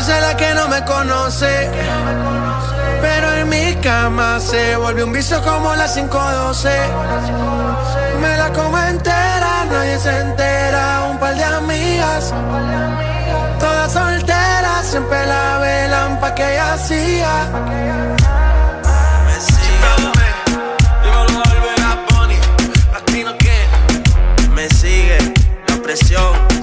Esa 0.06 0.22
la 0.22 0.38
que 0.38 0.54
no 0.54 0.68
me 0.68 0.86
conoce. 0.86 1.68
Pero 3.02 3.34
en 3.38 3.50
mi 3.50 3.74
cama 3.82 4.40
se 4.40 4.76
volvió 4.76 5.04
un 5.04 5.12
vicio 5.12 5.42
como 5.42 5.74
la 5.74 5.92
512. 5.92 6.70
Me 8.22 8.38
la 8.38 8.54
como 8.54 8.78
entera, 8.78 9.66
nadie 9.72 9.98
se 9.98 10.16
entera. 10.16 11.08
Un 11.10 11.18
par 11.18 11.36
de 11.36 11.44
amigas, 11.44 12.32
todas 13.60 13.92
solteras, 13.94 14.86
siempre 14.86 15.26
la 15.26 15.58
velan 15.58 16.20
pa' 16.20 16.36
que 16.36 16.54
ella 16.54 16.74
hacía. 16.74 17.32
Me 24.54 24.70
sigue 24.70 25.18
la 25.68 25.76
presión 25.82 26.55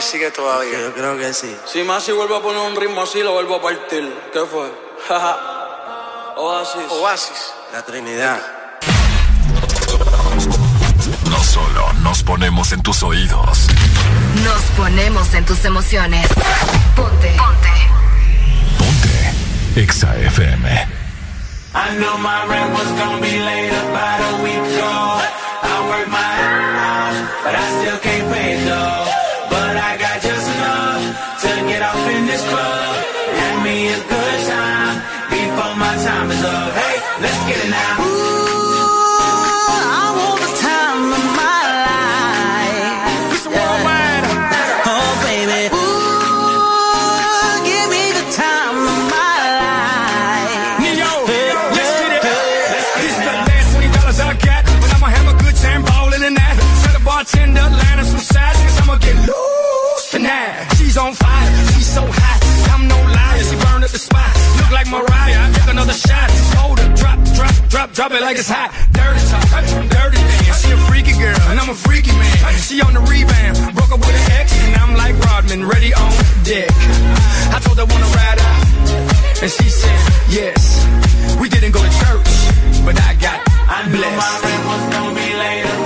que 0.00 0.06
sigue 0.06 0.30
todavía. 0.30 0.80
Yo 0.80 0.94
creo 0.94 1.18
que 1.18 1.32
sí. 1.34 1.54
Si 1.66 1.82
Masi 1.82 2.12
vuelve 2.12 2.36
a 2.36 2.40
poner 2.40 2.60
un 2.62 2.74
ritmo 2.74 3.02
así, 3.02 3.22
lo 3.22 3.32
vuelvo 3.32 3.56
a 3.56 3.62
partir. 3.62 4.10
¿Qué 4.32 4.40
fue? 4.40 4.72
Oasis. 6.36 6.90
Oasis. 6.90 7.52
La 7.72 7.82
Trinidad. 7.82 8.40
No 11.28 11.44
solo 11.44 11.92
nos 12.02 12.22
ponemos 12.22 12.72
en 12.72 12.82
tus 12.82 13.02
oídos. 13.02 13.66
Nos 14.42 14.62
ponemos 14.76 15.34
en 15.34 15.44
tus 15.44 15.64
emociones. 15.64 16.26
Ponte. 16.96 17.36
Ponte. 17.36 17.74
Ponte. 18.78 19.80
Exa 19.80 20.16
FM. 20.16 20.86
I 21.74 21.98
know 21.98 22.16
my 22.18 22.46
rent 22.48 22.72
was 22.72 22.90
gonna 22.98 23.20
be 23.20 23.38
late 23.38 23.72
about 23.72 24.20
a 24.20 24.42
week 24.42 24.56
ago. 24.56 25.20
I 25.62 25.88
work 25.88 26.08
my 26.08 26.29
drop, 67.86 67.92
drop 67.94 68.12
it 68.12 68.20
like 68.20 68.36
it's 68.36 68.48
hot. 68.48 68.70
Dirty 68.92 69.22
talk, 69.32 69.64
dirty 69.88 70.20
dance. 70.20 70.60
She 70.60 70.72
a 70.72 70.76
freaky 70.88 71.14
girl, 71.16 71.40
and 71.48 71.58
I'm 71.58 71.70
a 71.70 71.74
freaky 71.74 72.12
man. 72.12 72.54
She 72.60 72.80
on 72.82 72.92
the 72.92 73.00
rebound, 73.00 73.56
broke 73.74 73.92
up 73.92 74.00
with 74.00 74.12
an 74.12 74.32
ex, 74.32 74.52
and 74.52 74.76
I'm 74.76 74.94
like 74.96 75.16
Rodman, 75.24 75.66
ready 75.66 75.94
on 75.94 76.12
deck. 76.44 76.70
I 77.54 77.58
told 77.64 77.78
her 77.78 77.86
wanna 77.86 78.10
ride 78.20 78.40
out, 78.40 79.42
and 79.42 79.50
she 79.50 79.68
said 79.68 80.00
yes. 80.28 80.60
We 81.40 81.48
didn't 81.48 81.72
go 81.72 81.80
to 81.80 81.92
church, 82.04 82.30
but 82.84 83.00
I 83.00 83.14
got 83.16 83.40
I 83.48 83.88
blessed. 83.88 83.96
Knew 83.96 84.16
my 84.16 84.32
rent 84.44 84.62
was 84.68 84.84
gonna 84.92 85.14
be 85.14 85.28
later. 85.34 85.79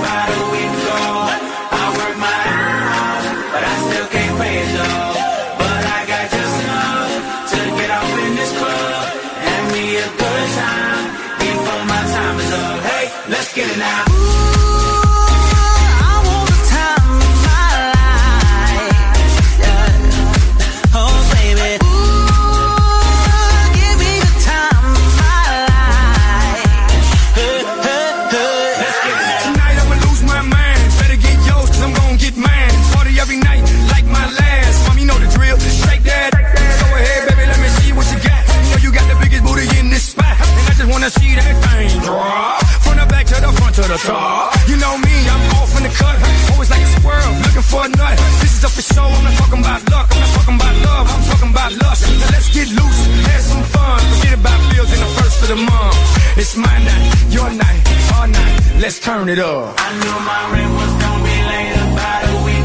Let's 58.77 58.99
turn 58.99 59.29
it 59.29 59.39
up. 59.39 59.73
I 59.77 59.89
knew 59.99 60.17
my 60.31 60.41
rent 60.51 60.71
was 60.75 60.93
gonna 61.01 61.23
be 61.23 61.37
late 61.51 61.75
about 61.87 62.23
a 62.27 62.45
week 62.45 62.64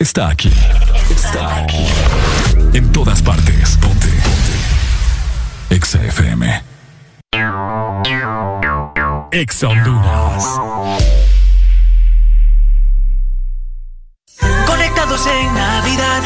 Está 0.00 0.28
aquí. 0.28 0.52
Está 1.10 1.56
aquí. 1.56 1.86
En 2.72 2.92
todas 2.92 3.20
partes. 3.20 3.76
Ponte. 3.78 4.06
Ponte. 4.06 5.74
Exa 5.74 5.98
FM. 6.04 6.62
Exa 9.32 9.68
Honduras. 9.68 10.44
Conectados 14.66 15.26
en 15.26 15.54
Navidad, 15.54 16.22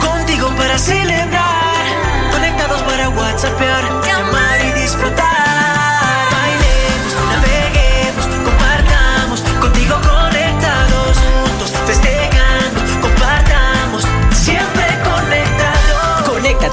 contigo 0.00 0.48
para 0.56 0.78
celebrar. 0.78 2.30
Conectados 2.30 2.82
para 2.82 3.08
WhatsApp, 3.08 3.60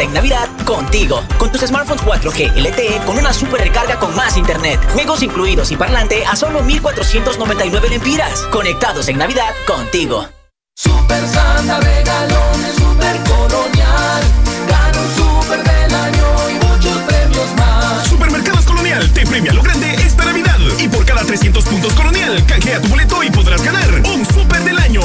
en 0.10 0.14
Navidad 0.16 0.50
contigo. 0.66 1.24
Con 1.38 1.52
tus 1.52 1.62
smartphones 1.62 2.04
4G 2.04 2.56
LTE 2.56 3.02
con 3.06 3.18
una 3.18 3.32
super 3.32 3.62
recarga 3.62 4.00
con 4.00 4.16
más 4.16 4.38
internet. 4.38 4.80
Juegos 4.94 5.22
incluidos 5.24 5.72
y 5.72 5.78
parlante 5.78 6.26
a 6.26 6.36
solo 6.36 6.62
1499 6.62 7.90
lempiras. 7.90 8.42
Conectados 8.52 9.08
en 9.08 9.18
Navidad 9.18 9.54
contigo. 9.68 10.28
Super 10.76 11.28
Santa 11.28 11.80
regalones, 11.80 12.76
super 12.76 13.18
colonial. 13.24 14.24
Gana 14.68 15.00
un 15.00 15.16
super 15.16 15.64
del 15.64 15.96
año 15.96 16.50
y 16.50 16.66
muchos 16.66 16.98
premios 17.08 17.54
más. 17.58 18.08
Supermercados 18.08 18.66
Colonial 18.66 19.12
te 19.14 19.26
premia 19.26 19.54
lo 19.54 19.62
grande 19.62 19.94
esta 19.96 20.26
Navidad. 20.26 20.58
Y 20.80 20.88
por 20.88 21.06
cada 21.06 21.24
300 21.24 21.64
puntos 21.66 21.94
Colonial, 21.94 22.44
canjea 22.48 22.82
tu 22.82 22.88
boleto 22.88 23.24
y 23.24 23.30
podrás 23.30 23.62
ganar 23.64 24.02
un 24.06 24.26
super 24.26 24.64
del 24.64 24.80
año, 24.80 25.02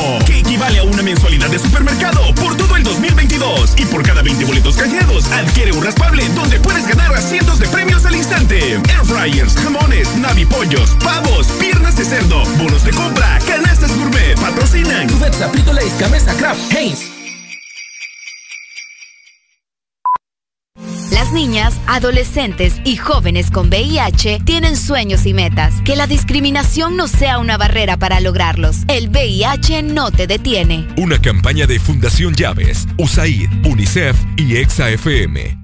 equivale 0.54 0.78
a 0.78 0.84
una 0.84 1.02
mensualidad 1.02 1.50
de 1.50 1.58
supermercado 1.58 2.32
por 2.36 2.56
todo 2.56 2.76
el 2.76 2.84
2022. 2.84 3.74
Y 3.76 3.86
por 3.86 4.04
cada 4.04 4.22
20 4.22 4.44
boletos 4.44 4.76
canjeados, 4.76 5.26
adquiere 5.32 5.72
un 5.72 5.82
raspable 5.82 6.28
donde 6.28 6.60
puedes 6.60 6.86
ganar 6.86 7.12
a 7.12 7.20
cientos 7.20 7.58
de 7.58 7.66
premios 7.66 8.06
al 8.06 8.14
instante. 8.14 8.74
Air 8.74 9.04
fryers, 9.04 9.56
jamones, 9.56 10.14
navipollos, 10.16 10.90
pavos, 11.02 11.48
piernas 11.58 11.96
de 11.96 12.04
cerdo, 12.04 12.44
bonos 12.56 12.84
de 12.84 12.92
compra, 12.92 13.40
canastas 13.44 13.96
gourmet, 13.96 14.38
patrocinan. 14.38 15.08
Cubeta, 15.08 15.48
Frito 15.48 15.72
Lays, 15.72 15.98
Gamesa, 15.98 16.32
Kraft, 16.34 16.72
Heinz. 16.72 17.13
Las 21.14 21.32
niñas, 21.32 21.80
adolescentes 21.86 22.80
y 22.84 22.96
jóvenes 22.96 23.52
con 23.52 23.68
VIH 23.68 24.40
tienen 24.44 24.76
sueños 24.76 25.26
y 25.26 25.32
metas. 25.32 25.72
Que 25.84 25.94
la 25.94 26.08
discriminación 26.08 26.96
no 26.96 27.06
sea 27.06 27.38
una 27.38 27.56
barrera 27.56 27.96
para 27.96 28.18
lograrlos. 28.18 28.78
El 28.88 29.10
VIH 29.10 29.84
no 29.84 30.10
te 30.10 30.26
detiene. 30.26 30.88
Una 30.96 31.20
campaña 31.20 31.68
de 31.68 31.78
Fundación 31.78 32.34
Llaves, 32.34 32.88
USAID, 32.98 33.48
UNICEF 33.64 34.16
y 34.36 34.56
EXA 34.56 34.90
FM. 34.90 35.63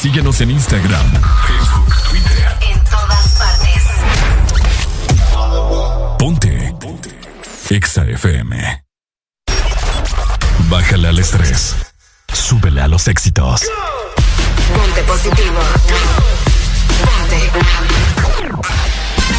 Síguenos 0.00 0.40
en 0.42 0.50
Instagram, 0.50 1.06
Facebook, 1.46 1.94
Twitter. 2.10 2.56
En 2.70 2.84
todas 2.84 3.28
partes. 3.38 3.82
Ponte. 6.18 6.74
Ponte. 6.78 7.18
Exa 7.70 8.04
FM. 8.04 8.84
Bájale 10.68 11.08
al 11.08 11.18
estrés. 11.18 11.74
Súbele 12.32 12.82
a 12.82 12.88
los 12.88 13.08
éxitos. 13.08 13.62
Ponte 14.74 15.02
positivo. 15.02 15.60
Ponte. 17.04 17.50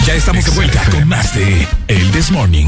Ya 0.06 0.16
estamos 0.16 0.44
de 0.44 0.52
vuelta 0.52 0.84
con 0.90 1.08
más 1.08 1.36
de 1.36 1.68
El 1.88 2.12
This 2.12 2.32
Morning. 2.32 2.68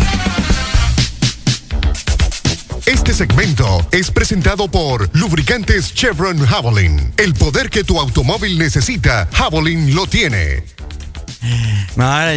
Este 2.90 3.14
segmento 3.14 3.86
es 3.92 4.10
presentado 4.10 4.68
por 4.68 5.16
Lubricantes 5.16 5.94
Chevron 5.94 6.44
Javelin. 6.44 7.14
El 7.18 7.36
poder 7.36 7.70
que 7.70 7.84
tu 7.84 8.00
automóvil 8.00 8.58
necesita, 8.58 9.30
Javelin 9.32 9.94
lo 9.94 10.08
tiene. 10.08 10.64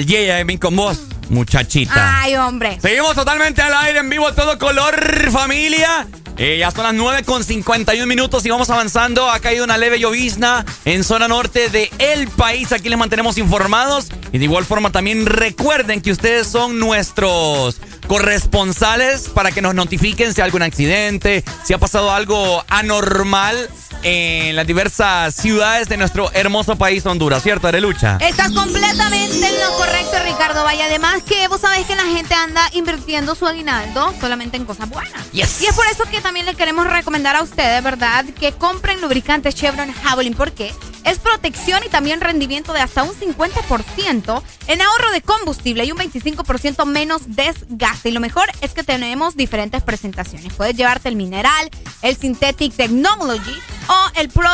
Yeya 0.05 0.44
bien 0.44 0.58
con 0.58 0.76
vos, 0.76 0.98
muchachita. 1.32 2.20
Ay, 2.22 2.36
hombre. 2.36 2.78
Seguimos 2.80 3.14
totalmente 3.14 3.60
al 3.62 3.74
aire 3.74 3.98
en 3.98 4.08
vivo, 4.08 4.32
todo 4.32 4.58
color, 4.58 5.30
familia. 5.30 6.06
Eh, 6.36 6.58
ya 6.58 6.70
son 6.70 6.84
las 6.84 6.94
9 6.94 7.24
con 7.24 7.44
51 7.44 8.06
minutos 8.06 8.44
y 8.46 8.50
vamos 8.50 8.70
avanzando. 8.70 9.30
Ha 9.30 9.40
caído 9.40 9.64
una 9.64 9.76
leve 9.76 9.98
llovizna 9.98 10.64
en 10.84 11.04
zona 11.04 11.28
norte 11.28 11.68
de 11.68 11.90
el 11.98 12.28
país. 12.28 12.72
Aquí 12.72 12.88
les 12.88 12.98
mantenemos 12.98 13.38
informados. 13.38 14.08
Y 14.32 14.38
de 14.38 14.44
igual 14.44 14.64
forma 14.64 14.90
también 14.90 15.26
recuerden 15.26 16.00
que 16.00 16.10
ustedes 16.10 16.46
son 16.46 16.78
nuestros 16.78 17.80
corresponsales 18.06 19.28
para 19.28 19.52
que 19.52 19.62
nos 19.62 19.74
notifiquen 19.74 20.34
si 20.34 20.40
hay 20.40 20.46
algún 20.46 20.62
accidente, 20.62 21.44
si 21.64 21.74
ha 21.74 21.78
pasado 21.78 22.12
algo 22.12 22.64
anormal 22.68 23.68
en 24.02 24.56
las 24.56 24.66
diversas 24.66 25.34
ciudades 25.34 25.88
de 25.88 25.96
nuestro 25.96 26.30
hermoso 26.34 26.76
país 26.76 27.06
Honduras, 27.06 27.42
¿cierto, 27.42 27.68
Arelucha? 27.68 28.18
Estás 28.20 28.52
completamente 28.52 29.46
en 29.46 29.60
lo 29.60 29.76
correcto, 29.76 30.16
Ricardo 30.24 30.64
Vaya. 30.64 30.86
Además 30.86 31.22
que 31.28 31.49
vos 31.49 31.60
sabés 31.60 31.86
que 31.86 31.97
la 31.97 32.05
gente 32.05 32.34
anda 32.34 32.68
invirtiendo 32.73 33.34
su 33.34 33.47
aguinaldo 33.47 34.15
solamente 34.20 34.57
en 34.57 34.65
cosas 34.65 34.89
buenas. 34.89 35.26
Y 35.33 35.41
es 35.41 35.75
por 35.75 35.86
eso 35.86 36.05
que 36.10 36.20
también 36.20 36.47
le 36.47 36.55
queremos 36.55 36.86
recomendar 36.86 37.36
a 37.36 37.42
ustedes, 37.42 37.83
¿verdad? 37.83 38.25
Que 38.39 38.52
compren 38.52 39.01
lubricantes 39.01 39.55
Chevron 39.55 39.92
Javelin. 39.92 40.34
¿Por 40.34 40.52
qué? 40.52 40.73
Es 41.05 41.18
protección 41.18 41.83
y 41.84 41.89
también 41.89 42.20
rendimiento 42.20 42.73
de 42.73 42.81
hasta 42.81 43.02
un 43.02 43.12
50% 43.12 44.42
en 44.68 44.83
ahorro 44.83 45.10
de 45.10 45.20
combustible 45.20 45.84
y 45.84 45.92
un 45.92 45.99
25% 45.99 46.84
menos 46.84 47.23
desgaste. 47.26 48.10
Y 48.10 48.12
lo 48.12 48.20
mejor 48.20 48.49
es 48.60 48.73
que 48.73 48.84
tenemos 48.84 49.36
diferentes 49.36 49.83
presentaciones. 49.83 50.52
Puedes 50.55 50.76
llevarte 50.76 51.09
el 51.09 51.17
mineral, 51.17 51.70
el 52.02 52.17
Synthetic 52.17 52.75
Technology 52.75 53.59
o 53.89 54.20
el 54.20 54.28
Pro 54.28 54.49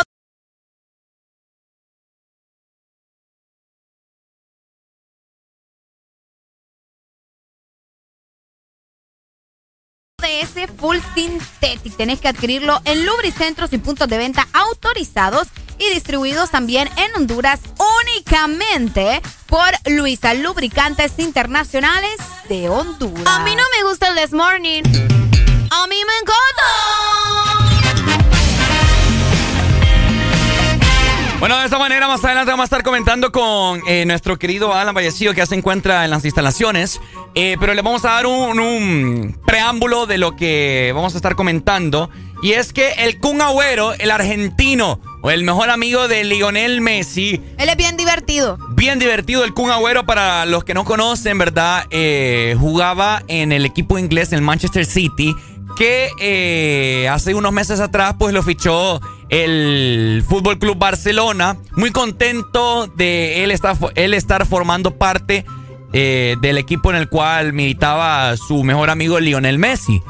DS 10.29 10.71
Full 10.79 10.99
Synthetic. 11.15 11.97
Tenés 11.97 12.21
que 12.21 12.29
adquirirlo 12.29 12.81
en 12.85 13.07
lubricentros 13.07 13.73
y 13.73 13.79
puntos 13.79 14.09
de 14.09 14.19
venta 14.19 14.47
autorizados 14.53 15.49
y 15.79 15.89
distribuidos 15.95 16.51
también 16.51 16.89
en 16.97 17.15
Honduras 17.17 17.61
únicamente 18.03 19.23
por 19.47 19.69
Luisa 19.87 20.35
Lubricantes 20.35 21.19
Internacionales 21.19 22.17
de 22.49 22.69
Honduras. 22.69 23.27
A 23.27 23.39
mí 23.41 23.55
no 23.57 23.63
me 23.77 23.89
gusta 23.89 24.09
el 24.09 24.17
This 24.17 24.33
Morning. 24.33 24.83
A 25.71 25.87
mí 25.87 25.97
me 26.05 26.19
encanta. 26.21 27.38
Bueno, 31.41 31.57
de 31.57 31.67
esta 31.67 31.79
manera 31.79 32.09
más 32.09 32.25
adelante 32.25 32.51
vamos 32.51 32.65
a 32.65 32.67
estar 32.67 32.83
comentando 32.83 33.31
con 33.31 33.81
eh, 33.87 34.05
nuestro 34.05 34.41
querido 34.41 34.75
Alan 34.75 34.93
Vallecillo 34.93 35.31
que 35.31 35.39
ya 35.39 35.47
se 35.47 35.55
encuentra 35.55 36.05
en 36.05 36.11
las 36.11 36.25
instalaciones. 36.25 37.01
Eh, 37.37 37.57
pero 37.61 37.75
le 37.75 37.83
vamos 37.83 38.05
a 38.05 38.15
dar 38.15 38.27
un, 38.27 38.59
un, 38.59 39.41
preámbulo 39.47 40.07
de 40.07 40.19
lo 40.19 40.35
que 40.35 40.91
vamos 40.97 41.15
a 41.15 41.19
estar 41.19 41.37
comentando. 41.37 42.11
Y 42.43 42.53
es 42.53 42.73
que 42.73 42.91
el 42.99 43.21
Kun 43.21 43.41
Agüero, 43.41 43.93
el 43.95 44.11
argentino, 44.11 45.01
o 45.23 45.31
el 45.31 45.45
mejor 45.45 45.71
amigo 45.71 46.09
de 46.09 46.25
Lionel 46.25 46.81
Messi. 46.81 47.41
Él 47.57 47.69
es 47.69 47.77
bien 47.77 47.97
divertido. 47.97 48.59
Bien 48.71 48.99
divertido 48.99 49.45
el 49.45 49.55
Kun 49.55 49.71
Agüero 49.71 50.07
para 50.07 50.45
los 50.45 50.65
que 50.65 50.75
no 50.75 50.85
conocen, 50.85 51.39
¿verdad? 51.39 51.87
Eh, 51.91 52.57
jugaba 52.59 53.23
en 53.29 53.53
el 53.53 53.65
equipo 53.65 53.97
inglés, 53.97 54.33
el 54.33 54.43
Manchester 54.43 54.85
City 54.85 55.37
que 55.79 56.11
eh, 56.21 57.09
hace 57.09 57.35
unos 57.35 57.53
meses 57.53 57.79
atrás 57.79 58.17
pues 58.19 58.35
lo 58.35 58.43
fichó 58.43 59.01
el 59.29 60.25
Fútbol 60.27 60.59
Club 60.59 60.79
Barcelona. 60.79 61.57
Muy 61.73 61.91
contento 61.91 62.87
de 62.87 63.45
él 63.45 63.51
estar, 63.51 63.77
él 63.95 64.15
estar 64.15 64.47
formando 64.47 64.97
parte 64.97 65.45
eh, 65.93 66.37
del 66.41 66.59
equipo 66.59 66.91
en 66.91 66.97
el 66.97 67.09
cual 67.09 67.53
militaba 67.53 68.37
su 68.37 68.63
mejor 68.65 68.91
amigo 68.91 69.21
Lionel 69.21 69.59
Messi. 69.59 70.03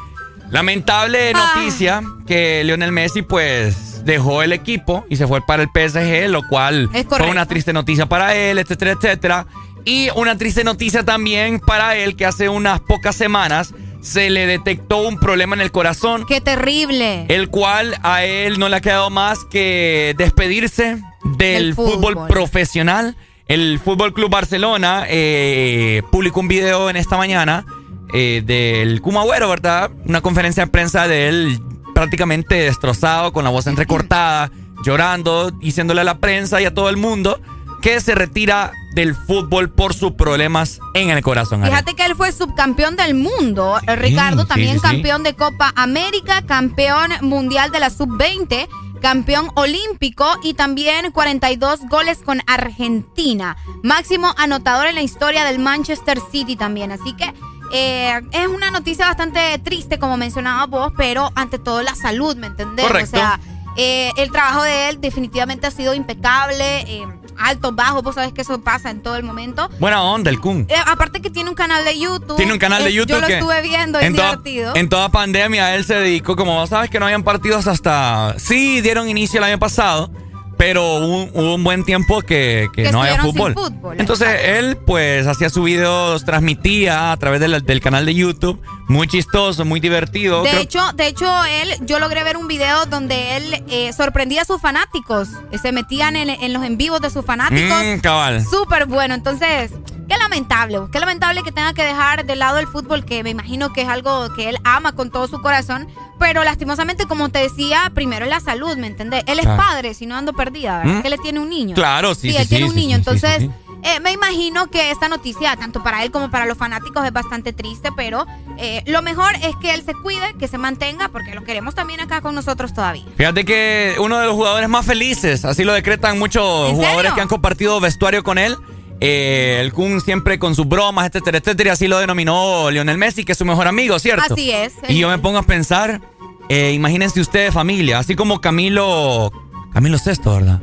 Lamentable 0.50 1.32
noticia 1.34 2.02
que 2.26 2.62
Lionel 2.64 2.90
Messi 2.90 3.22
pues 3.22 4.05
dejó 4.05 4.42
el 4.42 4.52
equipo 4.52 5.05
y 5.10 5.16
se 5.16 5.26
fue 5.26 5.44
para 5.44 5.62
el 5.62 5.68
PSG, 5.68 6.30
lo 6.30 6.42
cual 6.48 6.88
fue 7.08 7.30
una 7.30 7.47
triste 7.47 7.72
noticia 7.72 8.06
para 8.06 8.34
él, 8.34 8.58
etcétera, 8.58 8.92
etcétera. 8.92 9.47
Y 9.84 10.08
una 10.16 10.36
triste 10.36 10.64
noticia 10.64 11.05
también 11.05 11.60
para 11.60 11.97
él 11.97 12.16
que 12.16 12.24
hace 12.26 12.48
unas 12.48 12.80
pocas 12.80 13.14
semanas 13.14 13.74
se 14.09 14.31
le 14.31 14.47
detectó 14.47 15.07
un 15.07 15.19
problema 15.19 15.55
en 15.55 15.61
el 15.61 15.70
corazón. 15.70 16.25
¡Qué 16.27 16.41
terrible! 16.41 17.27
El 17.28 17.51
cual 17.51 17.97
a 18.03 18.25
él 18.25 18.59
no 18.59 18.69
le 18.70 18.77
ha 18.77 18.81
quedado 18.81 19.11
más 19.11 19.45
que 19.45 20.15
despedirse 20.17 20.99
del 21.37 21.75
fútbol. 21.75 22.27
profesional. 22.27 23.17
El 23.47 23.78
Fútbol 23.78 24.12
Club 24.12 24.31
Barcelona 24.31 25.05
eh, 25.09 26.03
publicó 26.11 26.41
un 26.41 26.49
video 26.49 26.91
en 26.91 26.97
esta 26.97 27.17
mañana 27.17 27.65
eh, 28.12 28.43
del 28.45 29.01
Kumagüero, 29.01 29.49
¿verdad? 29.49 29.91
Una 30.07 30.20
conferencia 30.20 30.65
de 30.65 30.70
prensa 30.70 31.07
de 31.07 31.28
él 31.28 31.59
prácticamente 31.95 32.55
destrozado, 32.55 33.33
con 33.33 33.45
la 33.45 33.51
voz 33.51 33.67
entrecortada, 33.67 34.51
llorando, 34.85 35.51
diciéndole 35.51 36.01
a 36.01 36.05
la 36.05 36.19
prensa 36.19 36.61
y 36.61 36.65
a 36.65 36.75
todo 36.75 36.89
el 36.89 36.97
mundo 36.97 37.41
que 37.83 38.01
se 38.01 38.15
retira 38.15 38.73
del 38.99 39.15
fútbol 39.15 39.70
por 39.70 39.94
sus 39.94 40.15
problemas 40.15 40.81
en 40.93 41.10
el 41.10 41.23
corazón. 41.23 41.62
Fíjate 41.62 41.94
que 41.94 42.05
él 42.05 42.17
fue 42.17 42.33
subcampeón 42.33 42.97
del 42.97 43.15
mundo, 43.15 43.78
Ricardo, 43.86 44.44
también 44.44 44.81
campeón 44.81 45.23
de 45.23 45.36
Copa 45.36 45.73
América, 45.77 46.43
campeón 46.43 47.12
mundial 47.20 47.70
de 47.70 47.78
la 47.78 47.91
sub-20, 47.91 48.67
campeón 49.01 49.52
olímpico 49.55 50.27
y 50.43 50.55
también 50.55 51.12
42 51.12 51.86
goles 51.89 52.18
con 52.25 52.41
Argentina. 52.49 53.57
Máximo 53.85 54.35
anotador 54.36 54.89
en 54.89 54.97
la 54.97 55.02
historia 55.02 55.44
del 55.44 55.60
Manchester 55.60 56.18
City 56.33 56.57
también. 56.57 56.91
Así 56.91 57.12
que 57.12 57.33
eh, 57.73 58.20
es 58.33 58.49
una 58.49 58.73
noticia 58.73 59.07
bastante 59.07 59.60
triste, 59.60 60.01
como 60.01 60.17
mencionaba 60.17 60.67
vos, 60.67 60.93
pero 60.97 61.31
ante 61.36 61.60
todo 61.60 61.83
la 61.83 61.94
salud, 61.94 62.35
¿me 62.35 62.49
entendés? 62.49 62.85
Correcto. 62.85 63.17
O 63.17 63.20
sea, 63.20 63.39
eh, 63.77 64.10
el 64.17 64.33
trabajo 64.33 64.65
de 64.65 64.89
él 64.89 65.01
definitivamente 65.01 65.68
ha 65.68 65.70
sido 65.70 65.94
impecable. 65.94 66.81
Eh, 66.81 67.07
altos, 67.39 67.75
bajos, 67.75 68.02
vos 68.02 68.15
sabés 68.15 68.33
que 68.33 68.42
eso 68.42 68.60
pasa 68.60 68.91
en 68.91 69.02
todo 69.02 69.17
el 69.17 69.23
momento. 69.23 69.68
Buena 69.78 70.02
onda, 70.02 70.31
el 70.31 70.41
Kun. 70.41 70.67
Eh, 70.68 70.75
aparte 70.86 71.20
que 71.20 71.31
tiene 71.31 71.50
un 71.50 71.57
canal 71.57 71.84
de 71.84 71.99
YouTube. 71.99 72.36
Tiene 72.36 72.52
un 72.52 72.58
canal 72.58 72.84
de 72.84 72.92
YouTube. 72.92 73.15
Yo 73.15 73.20
lo 73.20 73.26
estuve 73.26 73.62
viendo, 73.62 73.99
es 73.99 74.12
divertido. 74.12 74.75
en 74.76 74.89
toda 74.89 75.08
pandemia 75.10 75.75
él 75.75 75.84
se 75.84 75.94
dedicó, 75.94 76.36
como 76.36 76.55
vos 76.55 76.70
sabes 76.70 76.91
que 76.91 76.99
no 76.99 77.07
habían 77.07 77.23
partidos 77.23 77.67
hasta... 77.67 78.34
Sí, 78.39 78.81
dieron 78.81 79.08
inicio 79.08 79.39
el 79.39 79.44
año 79.44 79.58
pasado 79.58 80.10
pero 80.59 80.97
hubo, 80.97 81.55
un 81.55 81.65
buen 81.65 81.85
tiempo 81.85 82.20
que, 82.20 82.69
no 82.93 83.03
había 83.03 83.23
fútbol. 83.23 83.55
Entonces 83.97 84.28
él 84.45 84.77
pues 84.77 85.27
hacía 85.27 85.49
sus 85.49 85.65
videos, 85.65 86.25
transmitía 86.25 87.12
a 87.12 87.17
través 87.17 87.41
del, 87.41 87.81
canal 87.81 88.05
de 88.05 88.15
YouTube, 88.15 88.61
muy 88.89 89.07
chistoso, 89.07 89.65
muy 89.65 89.78
divertido. 89.81 90.43
De 90.43 90.61
hecho, 90.61 90.93
de 90.95 91.07
hecho 91.07 91.27
él, 91.45 91.75
yo 91.87 92.01
logré 92.01 92.25
ver 92.25 92.37
un 92.37 92.49
video 92.49 92.85
donde 92.87 93.37
él 93.37 93.65
eh, 93.69 93.93
sorprendía 93.93 94.43
a 94.43 94.45
sus 94.45 94.61
fanáticos, 94.61 95.28
se 95.62 95.70
metían 95.73 96.17
en, 96.17 96.53
los 96.53 96.65
en 96.65 96.77
vivos 96.77 97.01
de 97.01 97.11
sus 97.11 97.25
fanáticos. 97.25 97.78
Mm, 97.85 98.01
cabal. 98.01 98.45
Súper 98.45 98.87
bueno, 98.87 99.15
entonces 99.15 99.70
Qué 100.09 100.17
lamentable, 100.17 100.78
qué 100.91 101.01
lamentable 101.01 101.43
que 101.43 101.53
tenga 101.53 101.75
que 101.75 101.85
dejar 101.85 102.25
de 102.25 102.35
lado 102.35 102.57
el 102.57 102.67
fútbol, 102.67 103.05
que 103.05 103.23
me 103.23 103.28
imagino 103.28 103.75
que 103.75 103.83
es 103.83 103.89
algo 103.89 104.33
que 104.35 104.49
él 104.49 104.57
ama 104.65 104.93
con 104.93 105.11
todo 105.11 105.28
su 105.28 105.43
corazón, 105.43 105.87
pero 106.18 106.44
lastimosamente, 106.44 107.06
como 107.06 107.28
te 107.28 107.40
decía, 107.40 107.90
primero 107.94 108.24
es 108.24 108.30
la 108.30 108.40
salud, 108.40 108.76
¿me 108.76 108.86
entendés? 108.86 109.24
Él 109.26 109.38
es 109.38 109.47
padre, 109.47 109.94
si 109.94 110.06
no 110.06 110.16
ando 110.16 110.32
perdida, 110.32 110.78
¿verdad? 110.78 110.94
¿Mm? 110.94 111.02
Que 111.02 111.08
él 111.08 111.20
tiene 111.22 111.40
un 111.40 111.50
niño. 111.50 111.74
Claro, 111.74 112.14
sí. 112.14 112.30
Sí, 112.30 112.36
él 112.36 112.48
tiene 112.48 112.66
un 112.66 112.74
niño, 112.74 112.97
entonces... 112.97 113.48
Eh, 113.84 114.00
me 114.00 114.10
imagino 114.10 114.68
que 114.68 114.90
esta 114.90 115.08
noticia, 115.08 115.55
tanto 115.56 115.84
para 115.84 116.02
él 116.02 116.10
como 116.10 116.30
para 116.30 116.47
los 116.47 116.58
fanáticos, 116.58 117.06
es 117.06 117.12
bastante 117.12 117.52
triste, 117.52 117.90
pero 117.97 118.26
eh, 118.56 118.82
lo 118.86 119.02
mejor 119.02 119.34
es 119.36 119.55
que 119.62 119.72
él 119.72 119.84
se 119.84 119.94
cuide, 119.94 120.34
que 120.38 120.48
se 120.48 120.58
mantenga, 120.58 121.08
porque 121.08 121.34
lo 121.34 121.44
queremos 121.44 121.76
también 121.76 122.00
acá 122.00 122.20
con 122.20 122.34
nosotros 122.34 122.74
todavía. 122.74 123.05
Fíjate 123.16 123.44
que 123.44 123.94
uno 124.00 124.18
de 124.18 124.26
los 124.26 124.34
jugadores 124.34 124.68
más 124.68 124.84
felices, 124.84 125.44
así 125.44 125.62
lo 125.62 125.72
decretan 125.72 126.18
muchos 126.18 126.72
jugadores 126.72 127.12
que 127.12 127.20
han 127.20 127.28
compartido 127.28 127.78
vestuario 127.78 128.24
con 128.24 128.38
él, 128.38 128.56
eh, 129.01 129.59
el 129.60 129.73
Kun 129.73 130.01
siempre 130.01 130.39
con 130.39 130.55
sus 130.55 130.67
bromas, 130.67 131.07
etcétera, 131.07 131.39
etcétera. 131.39 131.73
Así 131.73 131.89
lo 131.89 131.99
denominó 131.99 132.70
Lionel 132.70 132.99
Messi, 132.99 133.25
que 133.25 133.33
es 133.33 133.39
su 133.39 133.44
mejor 133.44 133.67
amigo, 133.67 133.99
¿cierto? 133.99 134.35
Así 134.35 134.51
es. 134.51 134.75
Y 134.89 134.99
yo 134.99 135.09
me 135.09 135.18
pongo 135.18 135.39
a 135.39 135.43
pensar, 135.43 136.01
eh, 136.49 136.73
imagínense 136.73 137.20
ustedes 137.20 137.55
familia, 137.55 137.99
así 137.99 138.17
como 138.17 138.41
Camilo, 138.41 139.33
Camilo 139.73 139.99
Sexto, 139.99 140.35
¿verdad? 140.35 140.60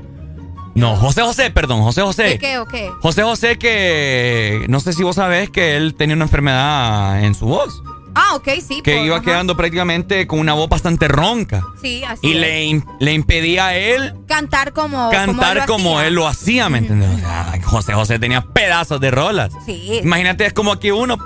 No, 0.75 0.97
José 0.97 1.21
José, 1.21 1.51
perdón, 1.51 1.81
José 1.83 2.01
José. 2.01 2.23
¿De 2.23 2.37
qué 2.37 2.57
o 2.59 2.65
qué? 2.65 2.91
José 2.99 3.23
José 3.23 3.57
que, 3.57 4.65
no 4.67 4.81
sé 4.81 4.91
si 4.91 5.03
vos 5.03 5.15
sabés 5.15 5.49
que 5.49 5.77
él 5.77 5.95
tenía 5.95 6.15
una 6.15 6.25
enfermedad 6.25 7.23
en 7.23 7.33
su 7.33 7.45
voz. 7.45 7.81
Ah, 8.15 8.35
ok, 8.35 8.49
sí. 8.65 8.81
Que 8.81 9.03
iba 9.03 9.21
quedando 9.21 9.57
prácticamente 9.57 10.25
con 10.25 10.39
una 10.39 10.53
voz 10.53 10.69
bastante 10.69 11.07
ronca. 11.07 11.63
Sí, 11.81 12.03
así 12.05 12.27
Y 12.27 12.33
le, 12.35 12.81
le 12.99 13.13
impedía 13.13 13.67
a 13.67 13.75
él... 13.75 14.15
Cantar 14.27 14.71
como 14.73 15.09
Cantar 15.11 15.65
como, 15.65 16.01
él, 16.01 16.15
lo 16.15 16.27
hacía, 16.27 16.69
¿me 16.69 16.79
entiendes? 16.79 17.09
José 17.63 17.93
José 17.93 18.17
tenía 18.17 18.41
pedazos 18.41 18.99
de 19.01 19.11
rolas. 19.11 19.51
Sí. 19.65 19.99
Imagínate, 20.01 20.45
es 20.45 20.53
como 20.53 20.71
aquí 20.71 20.91
uno, 20.91 21.17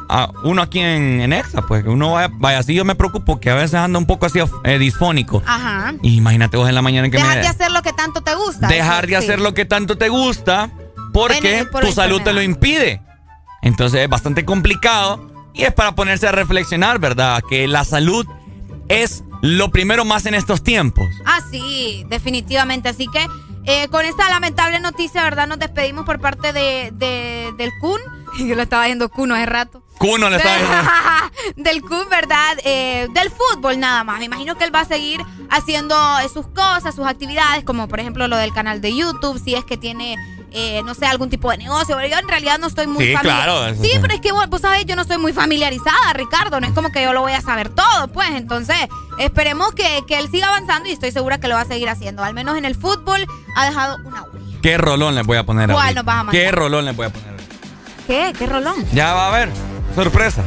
uno 0.44 0.62
aquí 0.62 0.80
en, 0.80 1.22
en 1.22 1.34
Exa, 1.34 1.62
pues 1.62 1.84
que 1.84 1.90
uno 1.90 2.14
vaya, 2.14 2.30
vaya 2.34 2.60
así, 2.60 2.74
yo 2.74 2.84
me 2.86 2.96
preocupo 2.96 3.40
que 3.40 3.50
a 3.50 3.56
veces 3.56 3.76
anda 3.76 4.00
un 4.00 4.06
poco 4.06 4.26
así 4.26 4.40
eh, 4.64 4.80
disfónico. 4.80 5.44
Ajá. 5.46 5.94
Y 6.02 6.16
imagínate 6.18 6.58
vos 6.58 6.68
en 6.68 6.76
la 6.76 6.82
mañana 6.82 7.10
que 7.10 7.18
Dejar 7.18 7.38
me... 7.38 7.42
de 7.42 7.48
hacer 7.48 7.72
lo 7.72 7.82
que 7.82 7.94
tanto 7.94 8.22
te 8.22 8.34
gusta. 8.34 8.68
Dejar 8.68 9.08
de 9.08 9.16
hacer 9.16 9.40
lo 9.40 9.54
que 9.54 9.66
tanto 9.66 9.98
te 9.98 10.10
gusta 10.10 10.72
porque 11.14 11.68
tu 11.82 11.92
salud 11.92 12.22
te 12.22 12.34
lo 12.34 12.42
impide. 12.42 13.02
Entonces 13.62 14.02
es 14.02 14.10
bastante 14.10 14.46
complicado 14.46 15.30
y 15.60 15.66
es 15.66 15.74
para 15.74 15.94
ponerse 15.94 16.26
a 16.26 16.32
reflexionar, 16.32 17.00
¿verdad? 17.00 17.44
Que 17.50 17.68
la 17.68 17.84
salud 17.84 18.26
es 18.88 19.26
lo 19.42 19.72
primero 19.72 20.06
más 20.06 20.26
en 20.26 20.34
estos 20.34 20.64
tiempos. 20.64 21.10
Ah, 21.26 21.42
sí, 21.52 22.06
definitivamente. 22.08 22.88
Así 22.88 23.08
que 23.12 23.28
eh, 23.66 23.90
con 23.90 24.06
esta 24.06 24.30
lamentable 24.30 24.80
noticia, 24.80 25.22
¿verdad? 25.22 25.48
Nos 25.48 25.60
despedimos 25.60 26.06
por 26.06 26.22
parte 26.22 26.54
de, 26.54 26.94
del 27.58 27.72
Kun. 27.82 28.00
Yo 28.48 28.56
lo 28.56 28.62
estaba 28.62 28.86
viendo 28.86 29.10
Kuno 29.10 29.36
hace 29.36 29.48
rato. 29.48 29.84
Kuno 29.98 30.30
le 30.30 30.38
estaba 30.38 30.56
viendo. 30.56 31.56
del 31.70 31.82
Kun, 31.82 32.08
¿verdad? 32.10 32.58
Eh, 32.64 33.10
del 33.14 33.30
fútbol 33.30 33.82
nada 33.82 34.06
más. 34.06 34.20
Me 34.20 34.26
imagino 34.26 34.56
que 34.56 34.64
él 34.64 34.74
va 34.74 34.80
a 34.80 34.86
seguir 34.86 35.20
haciendo 35.50 35.94
sus 36.34 36.48
cosas, 36.48 36.96
sus 36.96 37.06
actividades, 37.06 37.66
como 37.66 37.90
por 37.90 38.00
ejemplo 38.00 38.30
lo 38.30 38.38
del 38.38 38.54
canal 38.54 38.80
de 38.80 38.96
YouTube, 38.96 39.38
si 39.44 39.56
es 39.56 39.66
que 39.66 39.76
tiene 39.76 40.16
eh, 40.52 40.82
no 40.84 40.94
sé, 40.94 41.06
algún 41.06 41.30
tipo 41.30 41.52
de 41.52 41.58
negocio. 41.58 41.96
Pero 41.96 42.08
yo 42.08 42.18
en 42.18 42.28
realidad 42.28 42.58
no 42.60 42.68
estoy 42.68 42.88
muy 42.88 43.06
sí, 43.06 43.16
claro. 43.22 43.74
Sí, 43.76 43.92
pero 44.02 44.14
es 44.14 44.22
que 44.22 44.32
vos, 44.32 44.48
sabés, 44.62 44.86
yo 44.86 44.96
no 44.96 45.04
estoy 45.04 45.18
muy 45.18 45.34
familiarizada, 45.34 46.14
Ricardo. 46.14 46.60
No 46.60 46.68
es 46.68 46.74
como 46.74 46.92
que 46.92 47.04
yo 47.04 47.14
lo 47.14 47.22
voy 47.22 47.34
a 47.34 47.42
saber 47.42 47.70
todo, 47.70 48.08
pues. 48.14 48.30
Entonces, 48.32 48.78
esperemos 49.18 49.74
que, 49.74 50.04
que 50.08 50.20
él 50.20 50.30
siga 50.30 50.48
avanzando 50.48 50.90
y 50.90 50.92
estoy 50.92 51.12
segura 51.12 51.40
que 51.40 51.48
lo 51.48 51.56
va 51.56 51.62
a 51.62 51.66
seguir 51.66 51.90
haciendo. 51.90 52.24
Al 52.24 52.34
menos 52.34 52.58
en 52.58 52.66
el 52.66 52.76
fútbol 52.76 53.26
ha 53.56 53.66
dejado 53.66 53.98
una 54.06 54.24
huella. 54.24 54.58
¿Qué 54.62 54.78
rolón 54.78 55.16
le 55.16 55.24
voy 55.24 55.38
a 55.38 55.46
poner 55.46 55.72
¿Cuál 55.72 55.96
nos 55.96 56.06
vas 56.06 56.16
a 56.16 56.24
mandar? 56.24 56.42
¿Qué 56.42 56.52
rolón 56.52 56.86
le 56.86 56.92
voy 56.92 57.06
a 57.06 57.10
poner? 57.10 57.30
¿Qué? 58.08 58.34
¿Qué 58.38 58.46
rolón? 58.48 58.86
Ya 58.92 59.14
va 59.14 59.28
a 59.28 59.32
ver. 59.32 59.50
Sorpresa. 59.96 60.44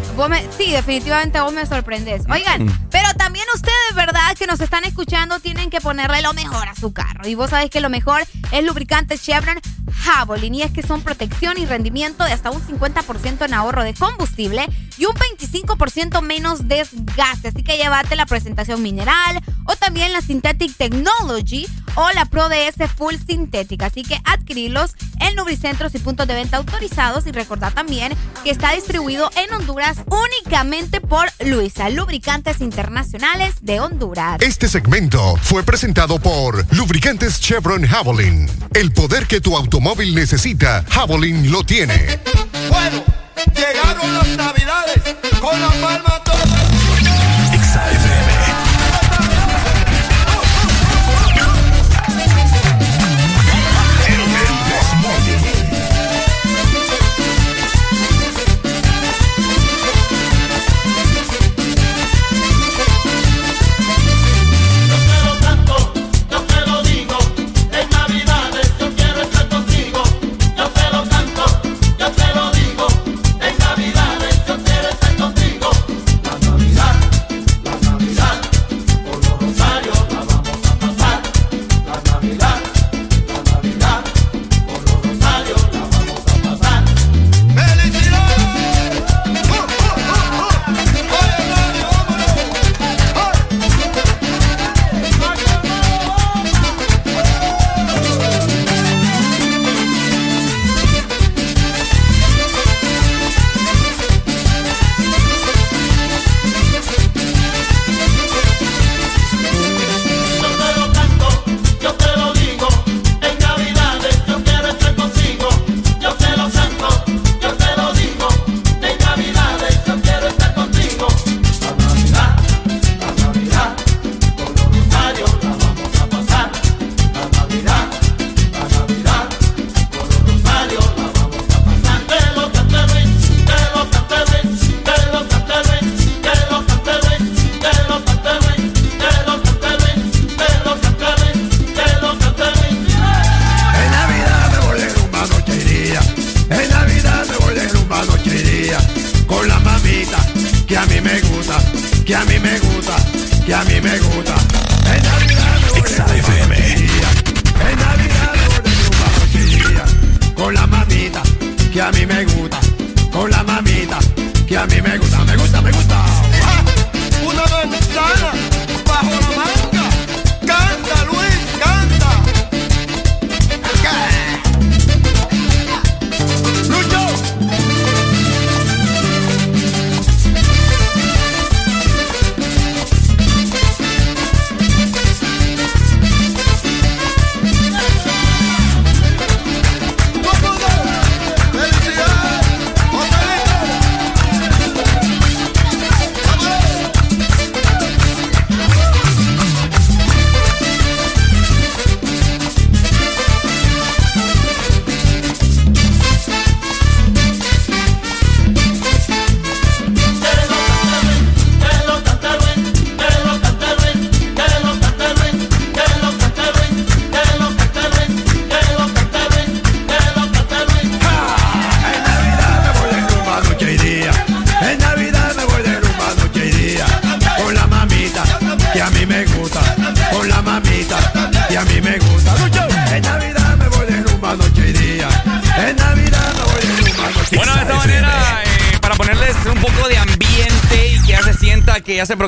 sí, 0.57 0.73
definitivamente 0.73 1.41
vos 1.41 1.53
me 1.53 1.67
sorprendes. 1.67 2.23
Oigan, 2.31 2.65
mm. 2.65 2.89
pero 2.91 3.09
también 3.17 3.45
ustedes, 3.55 3.95
¿verdad? 3.95 4.37
Que 4.39 4.47
nos 4.47 4.61
están 4.61 4.85
escuchando, 4.85 5.41
tienen 5.41 5.71
que 5.71 5.81
ponerle 5.81 6.23
lo 6.23 6.33
mejor 6.33 6.69
a 6.69 6.75
su 6.75 6.93
carro. 6.93 7.27
Y 7.27 7.35
vos 7.35 7.51
sabés 7.51 7.71
que 7.71 7.81
lo 7.81 7.91
mejor 7.91 8.23
es 8.51 8.65
lubricante 8.65 9.19
Chevron 9.19 9.61
Javelin. 10.03 10.55
Y 10.55 10.63
es 10.63 10.71
que 10.71 10.83
son 10.83 11.03
protección 11.03 11.59
y 11.59 11.67
rendimiento 11.67 12.25
de 12.25 12.33
hasta 12.33 12.51
un 12.51 12.63
50% 12.63 13.45
en 13.45 13.55
ahorro 13.55 13.85
de 13.85 13.95
combustible 13.95 14.67
y 14.99 15.07
un 15.07 15.15
25% 15.15 16.21
menos 16.23 16.69
desgaste. 16.69 17.49
Así 17.49 17.63
que 17.63 17.77
llévate 17.77 18.17
la 18.17 18.27
presentación 18.27 18.83
mineral 18.83 19.41
o 19.67 19.77
también 19.77 20.13
la 20.13 20.21
Synthetic 20.21 20.77
Technology 20.77 21.67
o 21.95 22.11
la 22.13 22.25
Pro 22.25 22.49
DS 22.49 22.91
Full 22.97 23.15
Sintética. 23.27 23.87
Así 23.87 24.03
que 24.03 24.21
adquirirlos 24.25 24.95
en 25.21 25.37
lubricentros 25.37 25.95
y 25.95 25.99
puntos 25.99 26.27
de 26.27 26.35
venta 26.35 26.57
autorizados. 26.57 27.27
Y 27.27 27.33
recordad 27.33 27.73
también 27.73 28.13
que 28.45 28.51
está 28.51 28.73
distribuido 28.73 29.31
en 29.37 29.53
Honduras 29.53 29.99
únicamente 30.09 31.01
por 31.01 31.27
Luisa, 31.45 31.91
Lubricantes 31.91 32.61
Internacionales 32.61 33.55
de 33.63 33.81
Honduras. 33.81 34.41
Este 34.41 34.69
segmento 34.69 35.37
fue 35.43 35.63
presentado 35.63 36.19
por 36.19 36.65
Lubricantes 36.75 37.41
Chevron 37.41 37.87
Javelin. 37.87 38.49
El 38.75 38.93
poder 38.93 39.27
que 39.27 39.41
tu 39.41 39.57
automóvil 39.57 40.15
necesita, 40.15 40.85
Javelin 40.89 41.51
lo 41.51 41.65
tiene. 41.65 42.21
Bueno, 42.69 43.05
llegaron 43.55 44.15
las 44.15 44.29
navidades 44.29 45.17
con 45.41 45.61
la 45.61 45.69
palma 45.69 46.23
toda. 46.25 46.62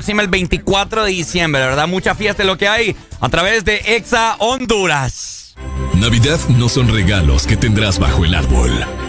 El 0.09 0.29
24 0.29 1.05
de 1.05 1.11
diciembre, 1.11 1.63
¿verdad? 1.63 1.89
Mucha 1.89 2.15
fiesta 2.15 2.43
es 2.43 2.47
lo 2.47 2.59
que 2.59 2.69
hay 2.69 2.97
a 3.21 3.29
través 3.29 3.65
de 3.65 3.77
Exa 3.97 4.37
Honduras. 4.39 5.55
Navidad 5.95 6.39
no 6.51 6.69
son 6.69 6.89
regalos 6.89 7.47
que 7.47 7.57
tendrás 7.57 7.99
bajo 7.99 8.25
el 8.25 8.35
árbol. 8.35 8.71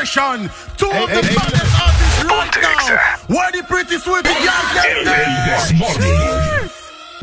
Combination. 0.00 0.50
Two 0.76 0.86
of 0.86 1.08
the 1.10 1.22
baddest 1.36 1.74
artists 1.76 2.24
right 2.24 2.56
now. 2.62 3.34
Where 3.34 3.52
the 3.52 3.62
pretty 3.68 3.98
sweet 3.98 4.24
girls 4.24 4.72
get 4.74 5.04
there. 5.04 6.68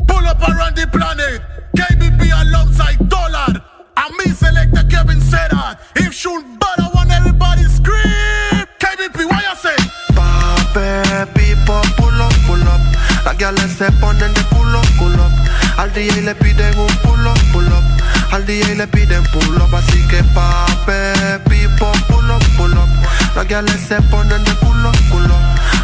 Pull 0.06 0.26
up 0.26 0.40
around 0.48 0.76
the 0.76 0.86
planet. 0.86 1.42
KBP 1.76 2.30
alongside 2.42 3.08
Dollar. 3.08 3.62
And 3.96 4.16
me 4.18 4.30
selector 4.32 4.84
Kevin 4.88 5.20
said 5.20 5.50
that. 5.50 5.80
If 5.96 6.14
shoot 6.14 6.44
but 6.58 6.78
I 6.78 6.90
want 6.94 7.10
everybody 7.10 7.64
scream. 7.64 8.66
KBP, 8.78 9.26
what 9.26 9.42
you 9.42 9.56
say? 9.56 9.76
Pape, 10.14 11.26
pipo, 11.34 11.82
pull 11.96 12.22
up, 12.22 12.32
pull 12.46 12.62
up. 12.62 12.80
Las 13.24 13.36
gales 13.38 13.72
se 13.76 13.90
ponen 14.00 14.32
de 14.34 14.42
culo, 14.54 14.80
culo. 14.98 15.26
Al 15.76 15.92
DJ 15.92 16.22
le 16.22 16.34
piden 16.34 16.78
un 16.78 16.94
pull 17.02 17.26
up, 17.26 17.38
pull 17.52 17.66
up. 17.66 17.84
Al 18.32 18.46
DJ 18.46 18.76
le 18.76 18.86
piden 18.86 19.24
pull 19.32 19.56
up, 19.56 19.74
así 19.74 20.06
que 20.08 20.22
pape, 20.34 21.40
pipo, 21.48 21.90
pull 21.90 21.96
up, 21.96 22.06
pull 22.06 22.16
up. 22.16 22.17
Las 23.38 23.46
gales 23.46 23.80
se 23.86 24.02
ponen 24.10 24.42
de 24.42 24.50
culo, 24.54 24.90
culo. 25.12 25.36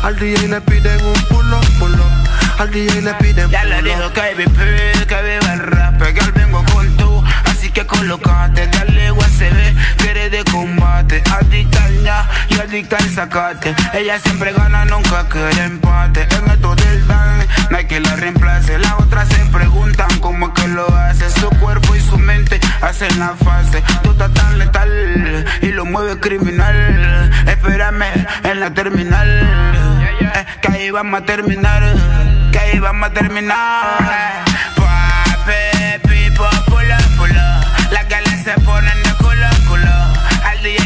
Al 0.02 0.18
DJ 0.18 0.48
le 0.48 0.60
piden 0.62 1.00
un 1.04 1.14
pull 1.28 1.52
up. 1.52 2.58
Al 2.58 2.68
DJ 2.68 3.00
le 3.00 3.14
piden 3.14 3.48
Ya 3.48 3.62
pull 3.62 3.70
le 3.70 3.80
dijo 3.80 4.10
KBP, 4.12 5.06
que 5.06 5.22
viva 5.22 5.52
el 5.52 5.60
rap, 5.60 6.02
que 6.02 6.20
al 6.20 6.32
vengo 6.32 6.64
con 6.72 6.96
tú, 6.96 7.22
así 7.44 7.70
que 7.70 7.86
colocate, 7.86 8.66
dale 8.66 9.12
USB, 9.12 9.72
que 10.04 10.10
eres 10.10 10.30
de 10.30 10.44
combate, 10.44 11.22
adicta 11.32 11.84
al 11.84 12.02
ña 12.02 12.28
y 12.50 12.60
adicta 12.60 12.96
al 12.96 13.08
sacate, 13.08 13.74
ella 13.94 14.18
siempre 14.18 14.52
gana, 14.52 14.84
nunca 14.84 15.26
quiere 15.28 15.64
empate, 15.64 16.22
en 16.22 16.50
esto 16.50 16.74
del 16.74 17.06
dan, 17.06 17.46
no 17.70 17.76
hay 17.78 17.86
que 17.86 18.00
la 18.00 18.14
reemplace, 18.16 18.78
las 18.78 18.92
otras 19.00 19.28
se 19.28 19.44
preguntan 19.46 20.08
cómo 20.20 20.48
es 20.48 20.52
que 20.52 20.68
lo 20.68 20.86
hace, 20.94 21.30
su 21.30 21.48
cuerpo 21.58 21.96
y 21.96 22.00
su 22.00 22.18
mente 22.18 22.60
hacen 22.82 23.18
la 23.18 23.30
fase, 23.30 23.82
tú 24.02 24.10
estás 24.10 24.32
tan 24.34 24.58
letal 24.58 25.46
y 25.62 25.68
lo 25.68 25.86
mueve 25.86 26.20
criminal, 26.20 27.30
espérame 27.46 28.26
en 28.44 28.60
la 28.60 28.74
terminal, 28.74 29.28
eh, 30.20 30.44
que 30.60 30.68
ahí 30.72 30.90
vamos 30.90 31.22
a 31.22 31.24
terminar, 31.24 31.82
que 32.52 32.58
ahí 32.58 32.78
vamos 32.78 33.08
a 33.08 33.12
terminar. 33.12 34.44
Pape, 34.76 36.00
pipo, 36.08 36.48
pulo, 36.66 36.96
pulo. 37.16 37.42
Las 37.90 38.08
galas 38.08 38.42
se 38.44 38.52
ponen 38.60 39.03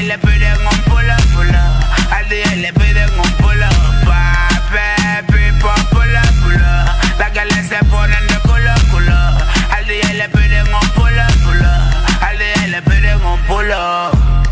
le 0.08 0.18
piden 0.20 0.56
un 0.66 0.82
pulo, 0.84 1.16
pulo. 1.34 1.64
Al 2.10 2.26
DJ 2.30 2.56
le 2.56 2.72
piden 2.72 3.10
un 3.10 3.30
pulo. 3.32 3.68
Pape, 4.06 5.22
pipo, 5.30 5.68
pulo, 5.90 6.20
pulo. 6.42 6.70
Las 7.18 7.34
galas 7.34 7.66
se 7.68 7.76
ponen 7.84 8.26
de 8.26 8.38
culo, 8.40 8.72
culo. 8.90 9.18
Al 9.76 9.86
DJ 9.86 10.14
le 10.14 10.28
piden 10.30 10.66
un 10.72 10.88
pulo, 10.96 11.24
pulo. 11.44 11.72
Al 12.26 12.38
DJ 12.38 12.68
le 12.68 12.82
piden 12.82 13.22
un 13.22 13.38
pulo. 13.42 14.10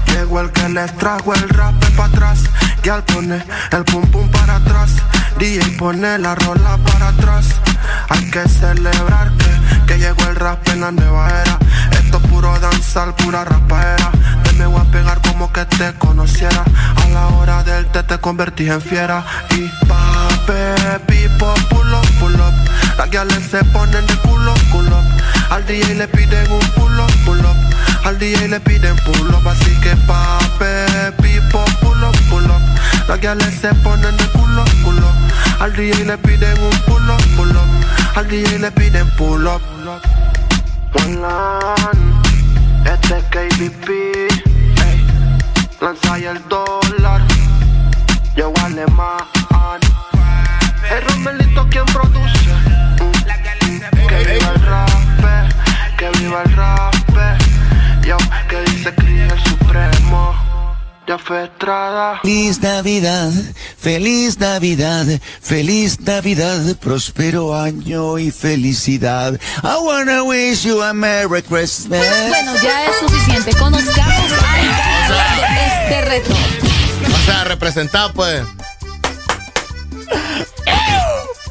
Llegó 0.08 0.40
el 0.40 0.52
que 0.52 0.68
les 0.68 0.94
trajo 0.98 1.32
el 1.32 1.48
rap 1.48 1.74
para 1.96 2.10
atrás. 2.10 2.40
Y 2.84 2.88
al 2.90 3.02
poner 3.04 3.42
el 3.72 3.84
pum 3.84 4.04
pum 4.10 4.30
para 4.30 4.56
atrás. 4.56 4.90
DJ 5.38 5.70
pone 5.78 6.18
la 6.18 6.34
rola 6.34 6.76
para 6.84 7.08
atrás. 7.08 7.46
Hay 8.10 8.30
que 8.30 8.46
celebrar 8.46 9.32
que, 9.38 9.86
que 9.86 9.98
llegó 9.98 10.22
el 10.28 10.36
rap 10.36 10.68
en 10.68 10.82
la 10.82 10.92
nueva 10.92 11.30
era. 11.30 11.58
Esto 11.92 12.18
es 12.18 12.26
puro 12.28 12.60
danzar, 12.60 13.16
pura 13.16 13.44
rapaera. 13.44 14.12
Me 14.58 14.66
voy 14.66 14.80
a 14.80 14.84
pegar 14.84 15.20
como 15.22 15.52
que 15.52 15.64
te 15.64 15.92
conociera. 15.94 16.64
A 16.96 17.08
la 17.10 17.26
hora 17.28 17.62
del 17.62 17.86
té 17.86 18.02
te 18.02 18.18
convertí 18.18 18.68
en 18.68 18.80
fiera. 18.80 19.24
Y 19.50 19.68
pape, 19.86 20.98
pipo, 21.06 21.52
pull 21.68 21.92
up, 21.92 22.06
pull 22.18 22.34
up. 22.34 22.54
Las 22.96 23.10
guiales 23.10 23.44
se 23.50 23.62
ponen 23.64 24.06
de 24.06 24.16
culo, 24.16 24.54
culo. 24.72 24.96
Al 25.50 25.66
DJ 25.66 25.94
le 25.94 26.08
piden 26.08 26.50
un 26.50 26.60
pull 26.70 26.98
up, 26.98 27.12
pull 27.24 27.40
up. 27.40 27.56
Al 28.04 28.18
DJ 28.18 28.48
le 28.48 28.60
piden 28.60 28.96
pull 29.04 29.34
up, 29.34 29.46
así 29.48 29.72
que 29.80 29.94
pape, 30.06 31.12
pipo, 31.22 31.64
pull 31.82 32.02
up, 32.02 32.16
pull 32.30 32.44
up. 32.44 32.62
Las 33.08 33.20
guiales 33.20 33.54
se 33.60 33.74
ponen 33.76 34.16
de 34.16 34.26
culo, 34.28 34.64
culo. 34.82 35.12
Al 35.60 35.72
DJ 35.74 36.04
le 36.04 36.18
piden 36.18 36.58
un 36.62 36.78
pull 36.86 37.10
up, 37.10 37.22
pull 37.36 37.50
up. 37.50 38.16
Al 38.16 38.28
DJ 38.28 38.58
le 38.58 38.70
piden 38.72 39.08
pull 39.16 39.46
up. 39.46 39.60
One 40.94 41.18
este 42.86 43.18
es 43.18 43.24
KBP. 43.24 44.45
Lanza 45.86 46.18
ya 46.18 46.32
el 46.32 46.42
dólar, 46.48 47.22
yo 48.36 48.52
alemán. 48.64 49.22
El 50.90 51.02
Romelito 51.06 51.64
quien 51.70 51.84
produce, 51.86 52.50
Mm. 52.98 54.08
que 54.08 54.18
viva 54.24 54.50
el 54.54 54.62
rap, 54.62 54.90
que 55.96 56.10
viva 56.18 56.42
el 56.42 56.56
rap, 56.56 56.94
yo 58.04 58.16
que 58.48 58.60
dice 58.62 58.92
Cris 58.96 59.32
el 59.32 59.40
supremo, 59.44 60.34
ya 61.06 61.18
fue 61.18 61.44
Estrada. 61.44 62.18
Feliz 62.22 62.60
Navidad, 62.60 63.30
feliz 63.78 64.40
Navidad, 64.40 65.06
feliz 65.40 66.00
Navidad, 66.00 66.58
próspero 66.80 67.56
año 67.56 68.18
y 68.18 68.32
felicidad. 68.32 69.38
I 69.62 69.76
wanna 69.80 70.24
wish 70.24 70.64
you 70.64 70.82
a 70.82 70.92
Merry 70.92 71.42
Christmas. 71.42 72.04
Bueno, 72.28 72.52
ya 72.60 72.86
es 72.86 72.96
suficiente. 72.98 73.52
Conozcamos 73.56 74.32
al 74.32 74.55
de 75.88 75.94
este 75.94 76.04
reto. 76.04 76.34
O 77.14 77.18
sea, 77.26 77.44
representar, 77.44 78.12
pues. 78.12 78.42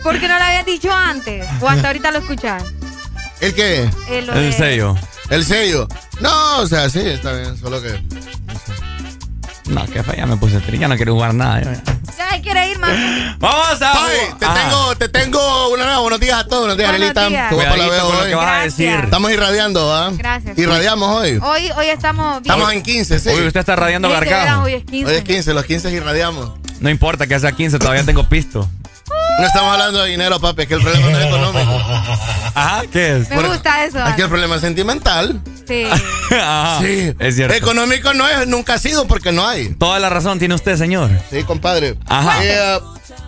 ¿Por 0.03 0.19
qué 0.19 0.27
no 0.27 0.38
lo 0.38 0.43
habías 0.43 0.65
dicho 0.65 0.91
antes? 0.91 1.47
¿O 1.61 1.67
hasta 1.67 1.88
ahorita 1.88 2.11
lo 2.11 2.19
escuchas? 2.19 2.64
¿El 3.41 3.53
qué? 3.53 3.89
Eh, 4.09 4.22
de- 4.33 4.51
sello. 4.53 4.95
El 5.30 5.43
sello. 5.45 5.88
No, 6.22 6.57
o 6.59 6.67
sea, 6.67 6.89
sí, 6.89 6.99
está 6.99 7.33
bien, 7.33 7.57
solo 7.57 7.81
que. 7.81 8.01
No, 9.68 9.85
que 9.88 10.03
fea, 10.03 10.16
ya 10.16 10.26
me 10.27 10.38
puse 10.38 10.58
triste, 10.60 10.77
ya 10.77 10.88
no 10.88 10.95
quiero 10.95 11.14
jugar 11.14 11.34
nada. 11.34 11.61
yo 11.61 11.72
ya. 11.72 11.82
Ya 12.18 12.42
quiere 12.42 12.69
ir 12.69 12.80
más. 12.80 12.92
Vamos 13.40 13.82
a 13.82 13.94
Pai, 13.94 14.18
te 14.40 14.45
tengo, 14.45 14.95
te 14.95 15.10
tengo 15.10 15.69
una 15.69 15.85
nueva. 15.85 16.00
Buenos 16.02 16.19
días 16.19 16.40
a 16.40 16.44
todos. 16.48 16.68
Buenos 16.68 16.77
días, 16.77 16.92
días. 17.30 17.50
Qué 17.50 17.56
guapa 17.56 17.77
la 17.77 17.88
veo 17.88 18.08
hoy. 18.08 18.34
vas 18.34 18.48
a 18.48 18.64
decir. 18.64 18.90
Estamos 19.03 19.32
irradiando, 19.32 19.94
¿ah? 19.94 20.11
Gracias. 20.16 20.58
Irradiamos 20.58 21.10
hoy. 21.10 21.40
Hoy, 21.42 21.72
hoy 21.77 21.88
estamos 21.88 22.42
bien. 22.42 22.53
Estamos 22.53 22.74
en 22.74 22.84
15, 22.84 23.19
sí. 23.19 23.30
Uy, 23.30 23.48
usted 23.48 23.60
está 23.60 23.76
radiando 23.76 24.08
Sí, 24.08 24.14
de 24.14 24.19
veras, 24.19 24.40
Garcao. 24.45 24.64
hoy 24.64 24.74
es 24.74 24.84
15. 24.85 25.11
Hoy 25.11 25.18
es 25.18 25.24
15, 25.24 25.53
los 25.53 25.66
15 25.66 25.92
irradiamos. 25.92 26.52
No 26.80 26.90
importa 26.90 27.26
que 27.26 27.40
sea 27.40 27.52
15, 27.52 27.80
todavía 27.80 28.03
tengo 28.06 28.27
pisto. 28.30 28.69
No 29.38 29.45
estamos 29.45 29.73
hablando 29.73 30.01
de 30.03 30.11
dinero, 30.11 30.39
papi, 30.39 30.61
es 30.64 30.67
que 30.67 30.73
el 30.75 30.81
problema 30.81 31.09
no 31.09 31.17
es 31.19 31.25
económico. 31.25 31.72
Ajá, 32.55 32.83
¿qué 32.91 33.17
es? 33.17 33.30
Me 33.30 33.43
gusta 33.47 33.83
eso. 33.83 34.01
Aquí 34.03 34.22
el 34.22 34.30
problema 34.30 34.55
es 34.55 34.61
sentimental. 34.61 35.41
Sí. 35.67 35.85
Ajá, 36.31 36.80
Sí. 36.81 37.14
es 37.19 37.35
cierto. 37.35 37.53
Económico 37.55 38.14
no 38.14 38.27
es, 38.30 38.47
nunca 38.47 38.75
ha 38.75 38.77
sido 38.80 39.07
porque 39.07 39.31
no 39.33 39.45
hay. 39.47 39.69
Toda 39.75 39.99
la 39.99 40.09
razón 40.09 40.39
tiene 40.39 40.55
usted, 40.55 40.77
señor. 40.77 41.09
Sí, 41.30 41.43
compadre. 41.43 41.97
Ajá. 42.07 42.38
Eh, 42.43 42.80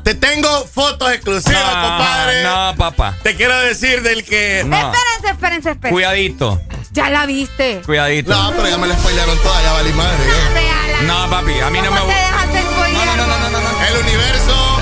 te 0.03 0.15
tengo 0.15 0.47
fotos 0.65 1.11
exclusivas, 1.11 1.61
compadre. 1.61 2.43
No, 2.43 2.73
papá. 2.77 3.13
Te 3.23 3.35
quiero 3.35 3.59
decir 3.59 4.01
del 4.01 4.23
que. 4.23 4.63
No. 4.65 4.77
Espérense, 4.77 5.27
espérense, 5.31 5.69
espérense. 5.71 5.89
Cuidadito, 5.93 6.61
Ya 6.93 7.09
la 7.09 7.25
viste. 7.25 7.81
cuidadito. 7.85 8.31
No, 8.31 8.51
pero 8.55 8.69
ya 8.69 8.77
me 8.77 8.87
la 8.87 8.95
spoilearon 8.95 9.37
toda, 9.39 9.61
ya 9.61 9.73
valí 9.73 9.91
madre. 9.91 10.23
ya. 10.25 11.01
No, 11.05 11.29
papi, 11.29 11.51
a 11.59 11.69
mí 11.69 11.79
no 11.81 11.91
me 11.91 11.99
¿Cómo 11.99 12.11
te 12.13 12.17
dejaste 12.17 12.61
spoilear? 12.61 13.05
No, 13.07 13.15
no, 13.17 13.27
no, 13.27 13.37
no, 13.37 13.49
no, 13.49 13.59
no. 13.59 13.85
El 13.87 13.97
universo. 14.05 14.79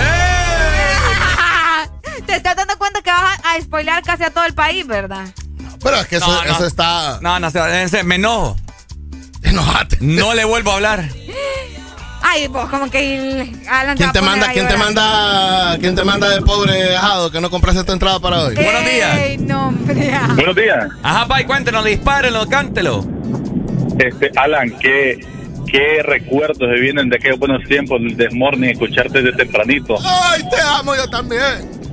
Te 2.35 2.49
estás 2.49 2.55
dando 2.57 2.77
cuenta 2.77 3.01
que 3.01 3.09
vas 3.11 3.39
a, 3.45 3.53
a 3.53 3.61
spoilear 3.61 4.03
casi 4.03 4.23
a 4.23 4.30
todo 4.30 4.43
el 4.43 4.53
país, 4.53 4.85
¿verdad? 4.85 5.25
Pero 5.81 5.95
es 5.95 6.05
que 6.07 6.17
eso, 6.17 6.27
No, 6.27 6.43
no. 6.43 6.51
eso 6.51 6.67
está. 6.67 7.19
No, 7.22 7.39
no, 7.39 7.49
se- 7.49 8.03
me 8.03 8.15
enojo. 8.15 8.57
Enojate. 9.41 9.99
No 10.01 10.33
le 10.33 10.43
vuelvo 10.43 10.72
a 10.72 10.73
hablar. 10.75 11.05
Ay, 12.22 12.47
vos, 12.47 12.69
como 12.69 12.89
que 12.91 13.53
Alan 13.69 13.95
¿Quién 13.95 14.11
te 14.11 14.19
manda, 14.19 14.51
quién 14.51 14.67
te 14.67 14.75
manda, 14.75 15.77
quién 15.80 15.95
te 15.95 16.03
manda 16.03 16.27
de 16.27 16.41
pobre 16.41 16.73
dejado 16.73 17.31
que 17.31 17.39
no 17.39 17.49
compraste 17.49 17.85
tu 17.85 17.93
entrada 17.93 18.19
para 18.19 18.41
hoy? 18.41 18.55
Buenos 18.55 18.83
días. 18.83 19.39
No, 19.39 19.67
hombre. 19.69 20.11
Buenos 20.35 20.55
días. 20.57 20.88
Ajá, 21.03 21.27
pai, 21.27 21.45
cuéntenos, 21.45 21.85
dispárenlo, 21.85 22.45
cántelo. 22.49 23.05
Este, 23.99 24.30
Alan, 24.35 24.72
¿qué, 24.81 25.25
qué 25.72 26.03
recuerdos 26.03 26.57
se 26.57 26.81
vienen 26.81 27.07
de 27.09 27.15
aquellos 27.15 27.39
buenos 27.39 27.64
tiempos 27.64 28.01
del 28.17 28.35
morning, 28.35 28.69
escucharte 28.72 29.22
desde 29.22 29.38
tempranito, 29.38 29.95
Ay, 30.03 30.41
te 30.49 30.59
amo 30.61 30.93
yo 30.95 31.07
también. 31.09 31.84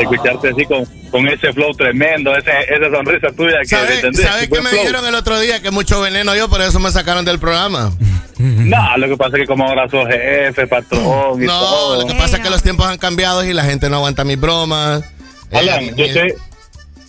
Escucharte 0.00 0.48
así 0.50 0.64
con, 0.66 0.84
con 1.10 1.28
ese 1.28 1.52
flow 1.52 1.72
tremendo, 1.74 2.34
ese, 2.36 2.50
esa 2.68 2.90
sonrisa 2.94 3.28
tuya 3.36 3.58
que 3.60 3.66
¿Sabes 3.68 4.00
sabe 4.16 4.48
qué 4.48 4.60
me 4.60 4.68
flow. 4.70 4.80
dijeron 4.80 5.06
el 5.06 5.14
otro 5.14 5.38
día? 5.40 5.60
Que 5.62 5.70
mucho 5.70 6.00
veneno 6.00 6.34
yo, 6.36 6.48
por 6.48 6.60
eso 6.62 6.78
me 6.80 6.90
sacaron 6.90 7.24
del 7.24 7.38
programa. 7.38 7.92
No, 8.40 8.96
lo 8.96 9.06
que 9.06 9.18
pasa 9.18 9.36
es 9.36 9.42
que 9.42 9.46
como 9.46 9.66
ahora 9.66 9.86
sos 9.90 10.08
jefe, 10.08 10.66
patrón 10.66 11.42
y 11.42 11.46
No, 11.46 11.60
todo. 11.60 12.00
lo 12.00 12.06
que 12.06 12.14
pasa 12.14 12.38
es 12.38 12.42
que 12.42 12.48
los 12.48 12.62
tiempos 12.62 12.86
han 12.86 12.96
cambiado 12.96 13.44
y 13.44 13.52
la 13.52 13.64
gente 13.64 13.90
no 13.90 13.96
aguanta 13.96 14.24
mis 14.24 14.40
bromas. 14.40 15.04
Alan, 15.52 15.82
Eh, 15.84 15.92
yo 15.94 16.04
eh, 16.06 16.12
sé. 16.14 16.34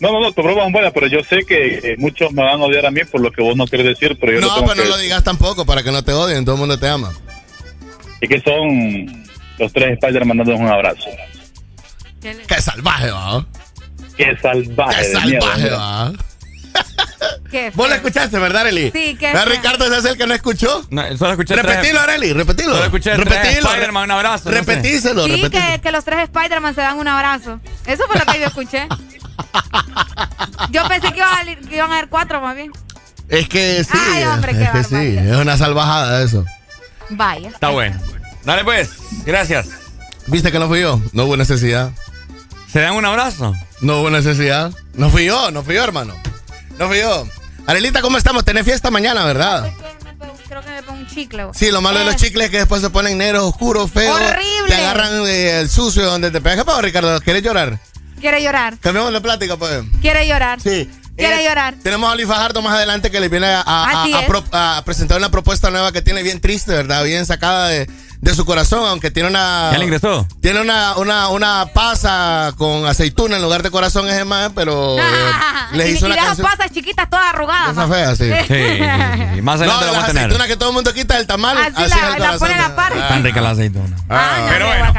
No, 0.01 0.11
no, 0.11 0.19
no, 0.19 0.33
tu 0.33 0.41
broma 0.43 0.65
es 0.65 0.73
buena, 0.73 0.91
pero 0.91 1.07
yo 1.07 1.19
sé 1.23 1.45
que 1.47 1.77
eh, 1.83 1.95
muchos 1.97 2.33
me 2.33 2.43
van 2.43 2.59
a 2.59 2.65
odiar 2.65 2.85
a 2.85 2.91
mí 2.91 2.99
por 3.09 3.21
lo 3.21 3.31
que 3.31 3.41
vos 3.41 3.55
no 3.55 3.65
quieres 3.65 3.87
decir, 3.87 4.17
pero 4.19 4.33
yo 4.33 4.41
No, 4.41 4.53
tengo 4.55 4.67
pero 4.73 4.83
no 4.83 4.89
lo 4.89 4.97
digas 4.97 5.23
tampoco 5.23 5.65
para 5.65 5.83
que 5.83 5.91
no 5.93 6.03
te 6.03 6.11
odien, 6.11 6.43
todo 6.43 6.55
el 6.55 6.59
mundo 6.59 6.77
te 6.77 6.89
ama. 6.89 7.13
Y 8.19 8.27
que 8.27 8.41
son 8.41 9.25
los 9.57 9.71
tres 9.71 9.93
Spider 9.93 10.25
mandándonos 10.25 10.59
un 10.59 10.67
abrazo. 10.67 11.05
Qué 12.21 12.61
salvaje, 12.61 13.09
va. 13.11 13.45
Qué 14.17 14.37
salvaje. 14.41 14.97
Qué 15.01 15.11
salvaje, 15.11 15.69
va. 15.71 16.11
Vos 17.75 17.89
lo 17.89 17.95
escuchaste, 17.95 18.39
¿verdad, 18.39 18.61
Arely? 18.61 18.91
Sí, 18.91 19.17
qué 19.19 19.27
¿Verdad, 19.27 19.43
feo. 19.43 19.53
Ricardo 19.53 19.85
ese 19.85 19.97
es 19.97 20.05
el 20.05 20.17
que 20.17 20.25
no 20.25 20.33
escuchó? 20.33 20.85
No, 20.89 21.01
solo 21.17 21.31
escuché 21.31 21.55
Repetilo, 21.55 21.99
tres- 21.99 22.15
Arely, 22.15 22.33
repetilo. 22.33 22.71
Solo 22.73 22.85
escuché 22.85 23.11
tres 23.15 23.25
repetilo. 23.27 23.67
Spider-Man, 23.69 24.03
un 24.05 24.11
abrazo, 24.11 24.49
no 24.49 24.51
sé. 24.55 24.59
Repetíselo, 24.61 25.25
Sí, 25.25 25.31
repetíselo. 25.35 25.71
que, 25.75 25.81
que 25.81 25.91
los 25.91 26.05
tres 26.05 26.19
Spider-Man 26.23 26.73
se 26.75 26.81
dan 26.81 26.97
un 26.97 27.07
abrazo. 27.09 27.59
Eso 27.85 28.03
fue 28.07 28.17
lo 28.19 28.31
que 28.31 28.39
yo 28.39 28.47
escuché. 28.47 28.87
Yo 30.71 30.87
pensé 30.87 31.11
que, 31.11 31.17
iba 31.17 31.31
a 31.33 31.37
salir- 31.39 31.59
que 31.67 31.75
iban 31.75 31.91
a 31.91 31.95
haber 31.97 32.07
cuatro 32.09 32.39
más 32.41 32.55
bien. 32.55 32.71
Es 33.27 33.49
que 33.49 33.83
sí. 33.83 33.89
Ay, 34.13 34.23
hombre, 34.25 34.53
qué 34.53 34.63
es 34.63 34.69
que 34.71 34.83
sí, 34.83 35.17
es 35.17 35.35
una 35.37 35.57
salvajada 35.57 36.21
eso. 36.23 36.45
Vaya. 37.09 37.49
Está 37.49 37.69
bueno. 37.69 37.99
Dale 38.45 38.63
pues, 38.63 38.89
gracias. 39.25 39.67
¿Viste 40.27 40.51
que 40.51 40.59
no 40.59 40.67
fui 40.67 40.81
yo? 40.81 41.01
No 41.13 41.25
hubo 41.25 41.35
necesidad. 41.37 41.91
¿Se 42.71 42.79
dan 42.79 42.93
un 42.95 43.05
abrazo? 43.05 43.55
No 43.81 43.99
hubo 44.01 44.09
necesidad. 44.09 44.71
No 44.93 45.09
fui 45.09 45.25
yo, 45.25 45.51
no 45.51 45.63
fui 45.63 45.75
yo, 45.75 45.83
hermano. 45.83 46.13
No 46.79 46.87
fui 46.87 46.99
yo. 46.99 47.27
Arelita, 47.67 48.01
¿cómo 48.01 48.17
estamos? 48.17 48.43
Tenés 48.45 48.63
fiesta 48.65 48.89
mañana, 48.91 49.25
¿verdad? 49.25 49.69
Creo 50.47 50.61
que 50.61 50.69
me 50.71 50.83
pongo 50.83 50.99
un 50.99 51.07
chicle. 51.07 51.43
Sí, 51.53 51.71
lo 51.71 51.81
malo 51.81 51.99
de 51.99 52.05
los 52.05 52.15
Eh, 52.15 52.17
chicles 52.17 52.45
es 52.45 52.51
que 52.51 52.57
después 52.59 52.81
se 52.81 52.89
ponen 52.89 53.17
negros, 53.17 53.43
oscuros, 53.43 53.89
feos. 53.91 54.19
Horrible. 54.19 54.67
Te 54.67 54.75
agarran 54.75 55.25
eh, 55.27 55.59
el 55.61 55.69
sucio 55.69 56.03
donde 56.05 56.31
te 56.31 56.41
pegas. 56.41 56.59
¿Qué 56.59 56.65
pasa, 56.65 56.81
Ricardo? 56.81 57.19
¿Quieres 57.21 57.41
llorar? 57.43 57.79
Quiere 58.19 58.41
llorar. 58.43 58.77
Cambiamos 58.79 59.13
de 59.13 59.21
plática, 59.21 59.55
pues. 59.57 59.83
Quiere 60.01 60.27
llorar. 60.27 60.59
Sí. 60.61 60.89
Quiere 61.15 61.41
Eh, 61.41 61.47
llorar. 61.47 61.75
Tenemos 61.83 62.09
a 62.09 62.13
Oli 62.13 62.25
Fajardo 62.25 62.61
más 62.61 62.73
adelante 62.73 63.11
que 63.11 63.19
le 63.19 63.29
viene 63.29 63.47
a, 63.47 63.61
a- 63.61 64.03
Así 64.03 64.13
a- 64.13 64.17
a 64.17 64.21
es. 64.21 64.27
pro- 64.27 64.43
a 64.51 64.81
presentar 64.85 65.17
una 65.17 65.29
propuesta 65.31 65.69
nueva 65.69 65.91
que 65.91 66.01
tiene 66.01 66.23
bien 66.23 66.39
triste, 66.41 66.71
¿verdad? 66.73 67.03
Bien 67.03 67.25
sacada 67.25 67.67
de, 67.69 67.89
de 68.21 68.35
su 68.35 68.45
corazón, 68.45 68.85
aunque 68.87 69.09
tiene 69.09 69.29
una. 69.29 69.69
¿Ya 69.71 69.77
le 69.79 69.85
ingresó? 69.85 70.27
Tiene 70.41 70.61
una, 70.61 70.95
una, 70.97 71.29
una 71.29 71.65
pasa 71.73 72.53
con 72.57 72.85
aceituna 72.85 73.35
en 73.37 73.41
lugar 73.41 73.63
de 73.63 73.71
corazón 73.71 74.07
ese 74.07 74.25
más, 74.25 74.51
pero 74.53 74.95
eh, 74.99 75.01
les 75.73 75.89
y, 75.89 75.91
hizo 75.93 76.05
y 76.07 76.11
una 76.11 76.15
de 76.15 76.21
esas 76.21 76.37
canción. 76.37 76.47
pasas 76.57 76.71
chiquitas 76.71 77.09
todas 77.09 77.33
arrugadas. 77.33 77.71
Esa 77.71 77.87
fea, 77.87 78.15
sí. 78.15 78.25
Sí, 78.47 78.47
sí, 78.47 79.35
sí. 79.35 79.41
Más 79.41 79.59
No, 79.59 79.65
adelante 79.65 79.65
de 79.65 79.67
lo 79.67 79.69
las 79.69 79.91
vamos 79.91 80.03
a 80.03 80.07
tener. 80.07 80.23
aceitunas 80.23 80.47
que 80.47 80.55
todo 80.55 80.69
el 80.69 80.75
mundo 80.75 80.93
quita 80.93 81.15
del 81.17 81.25
tamal. 81.27 81.57
Así 81.57 81.67
Así, 81.75 81.89
la- 81.89 81.95
es 82.09 82.15
el 82.15 82.21
la 82.21 82.37
pone 82.37 82.53
a 82.53 82.57
la 82.69 82.75
par. 82.75 82.93
Ah. 82.95 83.07
Tan 83.07 83.23
rica 83.23 83.41
la 83.41 83.49
aceituna. 83.51 83.97
Ah, 84.09 84.37
no, 84.41 84.47
Pero 84.49 84.67
bueno. 84.67 84.93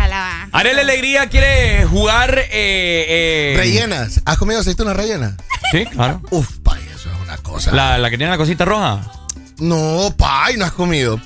Arele 0.53 0.81
Alegría 0.83 1.29
quiere 1.29 1.85
jugar. 1.87 2.37
Eh, 2.39 2.47
eh, 2.51 3.55
Rellenas. 3.57 4.21
¿Has 4.25 4.37
comido 4.37 4.61
aceitunas 4.61 4.97
rellenas? 4.97 5.35
Sí, 5.71 5.87
claro. 5.87 6.21
Uf, 6.31 6.49
pay, 6.65 6.81
eso 6.95 7.09
es 7.09 7.21
una 7.25 7.37
cosa. 7.39 7.71
La, 7.73 7.99
la 7.99 8.11
que 8.11 8.17
tiene 8.19 8.31
la 8.33 8.37
cosita 8.37 8.65
roja. 8.65 9.01
No, 9.59 10.13
pay, 10.19 10.57
no 10.57 10.65
has 10.65 10.73
comido. 10.73 11.21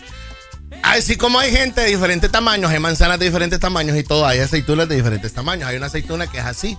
Así 0.86 1.16
como 1.16 1.38
hay 1.38 1.50
gente 1.50 1.80
de 1.80 1.88
diferentes 1.88 2.30
tamaños, 2.30 2.70
hay 2.70 2.78
manzanas 2.78 3.18
de 3.18 3.26
diferentes 3.26 3.58
tamaños 3.60 3.96
y 3.96 4.02
todo, 4.04 4.26
hay 4.26 4.38
aceitunas 4.40 4.88
de 4.88 4.96
diferentes 4.96 5.32
tamaños. 5.32 5.68
Hay 5.68 5.76
una 5.76 5.86
aceituna 5.86 6.26
que 6.26 6.38
es 6.38 6.44
así. 6.44 6.78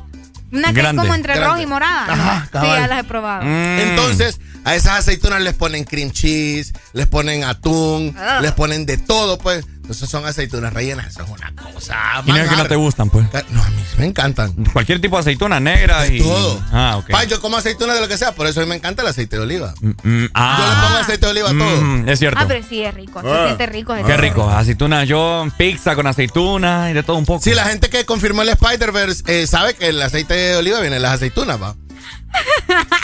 Una 0.52 0.70
que 0.70 0.76
Grande, 0.80 1.02
es 1.02 1.06
como 1.06 1.14
entre 1.16 1.34
grande. 1.34 1.48
roja 1.50 1.62
y 1.62 1.66
morada. 1.66 2.14
Ajá, 2.14 2.50
sí, 2.52 2.68
ya 2.68 2.88
las 2.88 3.00
he 3.02 3.04
probado. 3.04 3.44
Mm. 3.44 3.80
Entonces, 3.80 4.40
a 4.64 4.76
esas 4.76 5.00
aceitunas 5.00 5.42
les 5.42 5.54
ponen 5.54 5.84
cream 5.84 6.10
cheese, 6.12 6.74
les 6.94 7.06
ponen 7.06 7.44
atún, 7.44 8.16
Ah. 8.18 8.40
les 8.42 8.54
ponen 8.54 8.86
de 8.86 8.98
todo, 8.98 9.38
pues. 9.38 9.66
Entonces 9.88 10.10
son 10.10 10.26
aceitunas 10.26 10.74
rellenas, 10.74 11.08
eso 11.08 11.24
es 11.24 11.30
una 11.30 11.54
cosa. 11.56 11.96
Y 12.26 12.32
no 12.32 12.36
es 12.36 12.50
que 12.50 12.58
no 12.58 12.66
te 12.66 12.76
gustan, 12.76 13.10
pues. 13.10 13.26
No, 13.52 13.64
a 13.64 13.70
mí 13.70 13.82
me 13.98 14.06
encantan. 14.06 14.52
Cualquier 14.74 15.00
tipo 15.00 15.16
de 15.16 15.22
aceituna 15.22 15.62
negra 15.62 16.06
y. 16.08 16.20
Todo. 16.20 16.62
Ah, 16.74 16.98
ok. 16.98 17.10
Pay, 17.10 17.30
yo 17.30 17.40
como 17.40 17.56
aceitunas 17.56 17.96
de 17.96 18.02
lo 18.02 18.10
que 18.10 18.18
sea, 18.18 18.34
por 18.36 18.48
eso 18.48 18.60
a 18.60 18.64
mí 18.64 18.70
me 18.70 18.76
encanta 18.76 19.02
el 19.04 19.08
aceite 19.08 19.38
de 19.38 19.44
oliva. 19.44 19.74
Mm, 19.80 20.26
ah. 20.34 20.58
Yo 20.60 20.68
le 20.68 20.82
pongo 20.88 20.98
aceite 21.00 21.26
de 21.26 21.32
oliva 21.32 21.50
a 21.52 21.54
todo. 21.54 21.82
Mm, 21.82 22.10
es 22.10 22.20
cierto. 22.20 22.38
Ah, 22.42 22.46
pero 22.50 22.66
sí 22.68 22.84
es 22.84 22.94
rico. 22.94 23.22
Se 23.22 23.30
Ah. 23.32 23.44
siente 23.46 23.66
rico. 23.68 23.96
Qué 24.06 24.18
rico. 24.18 24.50
Aceituna, 24.50 25.06
yo 25.06 25.48
pizza 25.58 25.96
con 25.96 26.06
aceituna 26.06 26.92
y 26.92 26.94
de 26.94 27.04
todo 27.04 27.16
un 27.16 27.26
poco. 27.26 27.42
Sí, 27.42 27.54
la 27.54 27.64
gente 27.64 27.90
que 27.90 28.06
confirmó 28.06 28.42
el 28.42 28.50
Spider-Verse 28.50 29.24
eh, 29.28 29.48
sabe 29.48 29.74
que 29.76 29.88
el 29.88 30.02
aceite 30.02 30.34
de 30.34 30.58
oliva 30.58 30.82
viene 30.82 30.96
de 30.98 31.02
las 31.02 31.14
aceitunas, 31.14 31.62
va. 31.62 31.76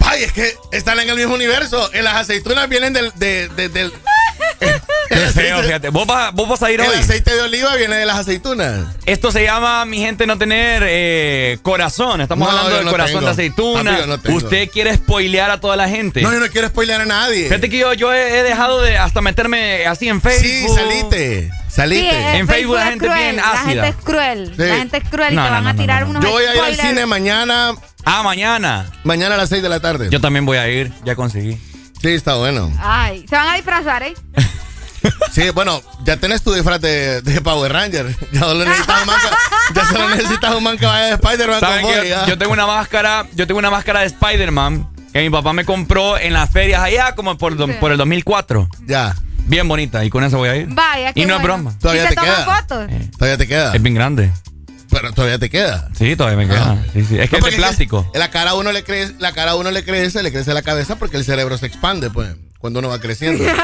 Ay, 0.00 0.24
es 0.24 0.32
que 0.32 0.54
están 0.72 0.98
en 0.98 1.08
el 1.08 1.16
mismo 1.16 1.34
universo. 1.34 1.88
Eh, 1.92 2.02
Las 2.02 2.16
aceitunas 2.16 2.68
vienen 2.68 2.92
del. 2.92 3.12
de- 3.14 3.48
de- 3.50 3.68
del 3.68 3.92
Qué 5.08 5.16
feo, 5.16 5.62
fíjate. 5.62 5.88
¿Vos 5.90 6.06
vas, 6.06 6.32
vos 6.32 6.48
vas 6.48 6.62
a 6.62 6.70
ir 6.70 6.80
el 6.80 6.86
hoy. 6.88 6.94
aceite 6.96 7.34
de 7.34 7.42
oliva 7.42 7.74
viene 7.76 7.96
de 7.96 8.06
las 8.06 8.18
aceitunas. 8.18 8.86
Esto 9.06 9.32
se 9.32 9.42
llama, 9.44 9.84
mi 9.84 9.98
gente, 9.98 10.26
no 10.26 10.38
tener 10.38 10.84
eh, 10.86 11.58
corazón. 11.62 12.20
Estamos 12.20 12.46
No, 12.48 12.56
hablando 12.56 12.76
del 12.76 12.84
no 12.86 12.90
corazón 12.92 13.14
tengo. 13.14 13.26
de 13.26 13.32
aceituna. 13.32 13.90
Papi, 13.90 14.00
yo 14.02 14.06
no 14.06 14.20
tengo. 14.20 14.36
Usted 14.36 14.70
quiere 14.70 14.94
spoilear 14.94 15.50
a 15.50 15.60
toda 15.60 15.74
la 15.76 15.88
gente. 15.88 16.22
No, 16.22 16.32
yo 16.32 16.38
no 16.40 16.46
quiero 16.48 16.68
spoilear 16.68 17.00
a 17.00 17.06
nadie. 17.06 17.44
Fíjate 17.48 17.68
que 17.68 17.78
yo, 17.78 17.92
yo 17.94 18.12
he, 18.12 18.38
he 18.38 18.42
dejado 18.44 18.80
de 18.82 18.96
hasta 18.98 19.20
meterme 19.20 19.86
así 19.86 20.08
en 20.08 20.20
Sí, 20.20 20.28
Facebook. 20.28 20.78
salite. 20.78 21.50
Sí, 21.50 21.76
Salite. 21.76 22.08
eh, 22.10 22.36
En 22.38 22.46
Facebook 22.48 22.76
la 22.76 22.86
gente 22.86 23.06
es 23.06 23.10
cruel, 23.12 23.24
bien 23.24 23.36
La 23.36 23.50
ácida. 23.52 23.64
gente 23.84 23.88
es 23.88 23.96
cruel. 24.04 24.52
Sí. 24.56 24.62
La 24.62 24.76
gente 24.76 24.96
es 24.98 25.04
cruel 25.08 25.34
No, 25.34 25.40
y 25.42 25.44
te 25.44 25.50
no, 25.50 25.54
van 25.56 25.64
no, 25.64 25.70
a 25.70 25.74
tirar 25.74 26.00
no, 26.02 26.12
no. 26.12 26.18
unos 26.18 26.24
Yo 26.24 26.30
voy 26.32 26.44
a 26.44 26.54
ir 26.54 26.60
al 26.60 26.74
cine 26.76 27.06
mañana. 27.06 27.72
Ah, 28.04 28.22
mañana. 28.22 28.90
Mañana 29.04 29.34
a 29.34 29.38
las 29.38 29.48
6 29.50 29.62
de 29.62 29.68
la 29.68 29.80
tarde. 29.80 30.08
Yo 30.10 30.20
también 30.20 30.46
voy 30.46 30.56
a 30.58 30.68
ir, 30.68 30.92
ya 31.04 31.14
conseguí. 31.16 31.58
Sí, 32.02 32.08
está 32.08 32.34
bueno. 32.36 32.72
Ay, 32.80 33.26
se 33.28 33.36
van 33.36 33.48
a 33.48 33.54
disfrazar, 33.54 34.02
¿eh? 34.02 34.14
Sí, 35.32 35.48
bueno, 35.50 35.80
ya 36.04 36.16
tenés 36.18 36.42
tu 36.42 36.52
disfraz 36.52 36.80
de, 36.80 37.22
de 37.22 37.40
Power 37.40 37.72
Ranger. 37.72 38.14
Ya 38.32 38.40
solo 38.40 38.64
necesitas 38.64 39.00
un 39.00 39.06
man 39.06 39.16
que, 39.20 39.74
ya 39.74 39.84
solo 39.86 40.08
necesitas 40.10 40.54
un 40.54 40.62
man 40.64 40.78
que 40.78 40.86
vaya 40.86 41.06
de 41.06 41.12
Spider-Man 41.14 41.60
ya. 42.06 42.26
Yo 42.26 42.36
tengo 42.38 42.52
una 42.52 42.66
máscara, 42.66 43.26
yo 43.34 43.46
tengo 43.46 43.58
una 43.58 43.70
máscara 43.70 44.00
de 44.00 44.06
Spider-Man 44.06 44.88
que 45.12 45.20
mi 45.22 45.30
papá 45.30 45.52
me 45.52 45.64
compró 45.64 46.18
en 46.18 46.32
las 46.34 46.50
ferias 46.50 46.82
allá 46.82 47.14
como 47.14 47.36
por, 47.38 47.56
do- 47.56 47.66
Sí. 47.66 47.72
por 47.80 47.92
el 47.92 47.98
2004. 47.98 48.68
Ya. 48.86 49.14
Bien 49.46 49.66
bonita 49.66 50.04
y 50.04 50.10
con 50.10 50.22
eso 50.22 50.36
voy 50.38 50.48
a 50.48 50.56
ir. 50.56 50.66
Vaya, 50.68 51.12
Y 51.14 51.24
no 51.24 51.36
es 51.36 51.42
broma. 51.42 51.72
Todavía 51.80 52.04
¿Y 52.04 52.08
te 52.08 52.16
queda. 52.16 52.44
fotos? 52.44 52.86
Todavía 53.18 53.38
te 53.38 53.48
queda. 53.48 53.74
Es 53.74 53.82
bien 53.82 53.94
grande. 53.94 54.30
Pero 54.90 55.12
todavía 55.12 55.38
te 55.38 55.48
queda. 55.50 55.88
Sí, 55.96 56.16
todavía 56.16 56.38
me 56.38 56.48
queda. 56.52 56.84
Sí, 56.92 57.04
sí. 57.04 57.18
Es 57.18 57.30
que 57.30 57.38
No, 57.38 57.46
es 57.46 57.52
de 57.52 57.58
plástico. 57.58 58.10
La 58.14 58.30
cara 58.30 58.50
a 58.50 58.54
uno 58.54 58.72
le 58.72 58.82
crece, 58.84 59.14
la 59.18 59.32
cara 59.32 59.52
a 59.52 59.54
uno 59.56 59.70
le 59.70 59.84
crece, 59.84 60.22
le 60.22 60.32
crece 60.32 60.52
la 60.52 60.62
cabeza 60.62 60.96
porque 60.96 61.16
el 61.16 61.24
cerebro 61.24 61.56
se 61.58 61.66
expande, 61.66 62.10
pues, 62.10 62.34
cuando 62.58 62.80
uno 62.80 62.88
va 62.88 62.98
creciendo. 63.00 63.44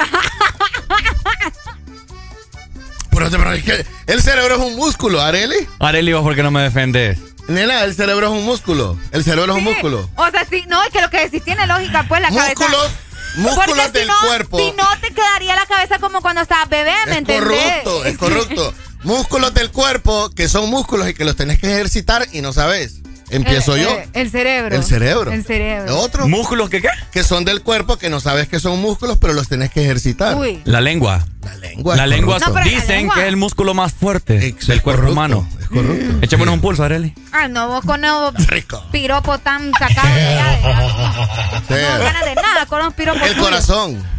pero, 3.11 3.31
pero 3.31 3.53
es 3.53 3.65
que 3.65 3.87
el 4.07 4.23
cerebro 4.23 4.55
es 4.57 4.61
un 4.61 4.77
músculo, 4.77 5.21
Areli. 5.21 5.67
Areli, 5.79 6.13
¿vos 6.13 6.23
por 6.23 6.35
qué 6.35 6.43
no 6.43 6.51
me 6.51 6.63
defendes? 6.63 7.19
Nena, 7.49 7.85
el 7.85 7.95
cerebro 7.95 8.27
es 8.27 8.33
un 8.33 8.45
músculo. 8.45 8.99
El 9.13 9.23
cerebro 9.25 9.53
es 9.53 9.59
un 9.59 9.65
músculo. 9.65 10.11
O 10.17 10.31
sea, 10.31 10.45
sí, 10.51 10.65
no, 10.69 10.83
es 10.83 10.91
que 10.91 11.01
lo 11.01 11.09
que 11.11 11.21
decís 11.21 11.43
tiene 11.45 11.67
lógica, 11.67 12.05
pues 12.09 12.21
la 12.21 12.29
cabeza. 12.29 12.49
Músculos, 12.59 12.91
músculos 13.37 13.67
Porque 13.67 13.83
si 13.85 13.93
del 13.93 14.09
no, 14.09 14.15
cuerpo. 14.27 14.59
Si 14.59 14.73
no, 14.77 14.85
te 15.01 15.11
quedaría 15.15 15.55
la 15.55 15.65
cabeza 15.67 15.99
como 15.99 16.21
cuando 16.21 16.41
estabas 16.43 16.69
bebé, 16.69 16.93
¿me 17.07 17.13
Es 17.13 17.19
entendés? 17.19 17.83
corrupto, 17.85 18.05
es 18.05 18.19
corrupto. 18.19 18.75
Músculos 19.07 19.55
del 19.55 19.71
cuerpo 19.71 20.31
que 20.31 20.49
son 20.49 20.69
músculos 20.69 21.09
y 21.09 21.15
que 21.15 21.25
los 21.25 21.37
tenés 21.37 21.59
que 21.59 21.73
ejercitar 21.73 22.27
y 22.33 22.41
no 22.43 22.53
sabes. 22.53 23.01
Empiezo 23.29 23.75
El- 23.75 23.83
yo. 23.83 23.91
el- 23.91 24.09
el 24.13 24.31
cerebro. 24.31 24.77
El 24.77 24.85
cerebro. 24.85 25.33
El 25.33 25.45
cerebro. 25.45 25.99
Otros 25.99 26.29
¿Músculos 26.29 26.71
que 26.71 26.81
qué? 26.81 26.89
que 27.11 27.25
son 27.25 27.45
del 27.45 27.61
cuerpo 27.63 27.97
que 27.99 28.09
no 28.09 28.21
sabes 28.21 28.47
que 28.47 28.61
son 28.61 28.81
músculos, 28.81 29.19
pero 29.21 29.33
los 29.33 29.49
tenés 29.49 29.71
que 29.73 29.83
ejercitar. 29.83 30.37
Uy. 30.37 30.61
La 30.65 30.81
lengua. 30.81 31.27
La 31.45 31.55
lengua. 31.57 31.97
La 31.97 32.07
lengua. 32.07 32.39
No, 32.39 32.53
la 32.55 32.61
dicen 32.63 32.89
lengua- 32.99 33.15
que 33.17 33.21
es 33.23 33.27
el 33.29 33.37
músculo 33.37 33.75
más 33.75 33.93
fuerte 33.93 34.47
Ex- 34.47 34.67
del 34.69 34.81
cuerpo 34.83 35.03
corrupto, 35.03 35.13
humano. 35.13 35.49
Es 35.61 35.69
corrupto. 35.69 36.19
Échame 36.23 36.49
un 36.51 36.61
pulso, 36.61 36.85
Areli. 36.85 37.15
Ah, 37.33 37.49
no, 37.49 37.67
vos 37.69 37.85
con 37.85 38.01
los 38.01 38.35
Rico. 38.47 38.85
piropos 38.93 39.41
tan 39.41 39.73
sacados 39.73 40.15
de. 40.15 40.37
No 41.69 41.99
ganas 42.05 42.25
de 42.25 42.35
nada 42.37 42.67
con 42.67 42.79
los 42.85 42.95
piropos. 42.95 43.23
El 43.23 43.29
tuyos. 43.35 43.45
corazón. 43.45 44.16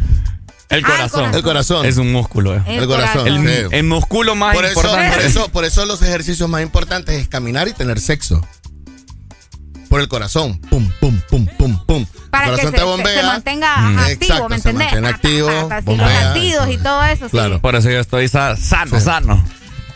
El 0.70 0.76
Ah, 0.76 0.76
el 0.78 0.84
corazón. 0.84 1.34
El 1.34 1.42
corazón. 1.42 1.86
Es 1.86 1.96
un 1.96 2.12
músculo. 2.12 2.54
eh. 2.56 2.62
El 2.66 2.80
El 2.82 2.86
corazón. 2.86 3.22
corazón. 3.24 3.46
El, 3.48 3.68
sí. 3.68 3.68
el 3.76 3.84
músculo 3.84 4.34
más 4.34 4.54
Por 4.54 4.64
eso, 4.66 4.80
importante. 4.80 5.16
por, 5.16 5.24
eso, 5.24 5.48
por 5.48 5.64
eso 5.64 5.86
los 5.86 6.02
ejercicios 6.02 6.48
más 6.48 6.62
importantes 6.62 7.14
es 7.20 7.28
caminar 7.28 7.68
y 7.68 7.72
tener 7.72 7.98
sexo. 8.00 8.46
Por 9.88 10.00
el 10.02 10.08
corazón. 10.08 10.58
Pum, 10.68 10.90
pum, 11.00 11.18
pum, 11.30 11.46
pum, 11.56 11.78
pum. 11.86 12.06
Para 12.30 12.48
el 12.48 12.50
que 12.56 12.56
corazón 12.56 12.70
se, 12.70 12.72
te 12.72 12.78
se- 12.78 12.84
bombea. 12.84 13.20
se 13.20 13.26
mantenga 13.26 13.76
Mm. 13.78 13.98
activo, 13.98 14.12
Exacto, 14.34 14.48
¿me 14.50 14.58
se 14.60 14.68
entendés? 14.68 14.84
mantiene 14.92 15.08
activo, 15.08 15.48
Así, 15.48 15.68
los 15.70 15.84
bombea. 15.84 16.24
latidos 16.24 16.68
y 16.70 16.76
todo 16.76 17.04
eso, 17.04 17.24
sí. 17.24 17.30
Claro. 17.30 17.60
Por 17.62 17.74
eso 17.74 17.90
yo 17.90 17.98
estoy 18.00 18.28
sa- 18.28 18.56
sano, 18.56 18.98
Sí. 18.98 19.04
sano. 19.06 19.42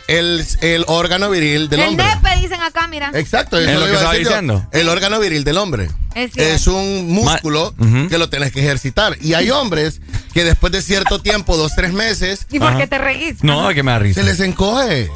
El, 0.08 0.44
el 0.60 0.84
órgano 0.88 1.30
viril 1.30 1.68
del 1.68 1.80
el 1.80 1.88
hombre. 1.90 2.04
nepe 2.06 2.36
dicen 2.40 2.60
acá, 2.60 2.86
mira. 2.88 3.10
Exacto, 3.14 3.58
eso 3.58 3.68
Es 3.70 3.74
lo 3.74 3.80
lo 3.80 3.86
que 3.86 3.92
estaba 3.92 4.12
decir 4.12 4.24
yo. 4.26 4.30
diciendo. 4.30 4.66
El 4.72 4.88
órgano 4.88 5.18
viril 5.20 5.44
del 5.44 5.58
hombre. 5.58 5.90
Es 6.14 6.32
cierto. 6.32 6.54
Es 6.54 6.66
un 6.66 7.10
músculo 7.10 7.72
Ma- 7.78 8.08
que 8.08 8.18
lo 8.18 8.28
tenés 8.28 8.52
que 8.52 8.60
ejercitar. 8.60 9.16
Y 9.20 9.34
hay 9.34 9.50
hombres 9.50 10.00
que 10.34 10.44
después 10.44 10.72
de 10.72 10.82
cierto 10.82 11.20
tiempo, 11.20 11.56
dos, 11.56 11.72
tres 11.76 11.92
meses, 11.92 12.46
¿Y 12.50 12.58
por 12.58 12.76
qué 12.76 12.86
te 12.86 12.98
reís? 12.98 13.42
No, 13.42 13.68
es 13.70 13.74
que 13.74 13.82
me 13.82 13.92
da 13.92 13.98
risa. 14.00 14.20
se 14.20 14.26
les 14.26 14.40
encoge 14.40 15.10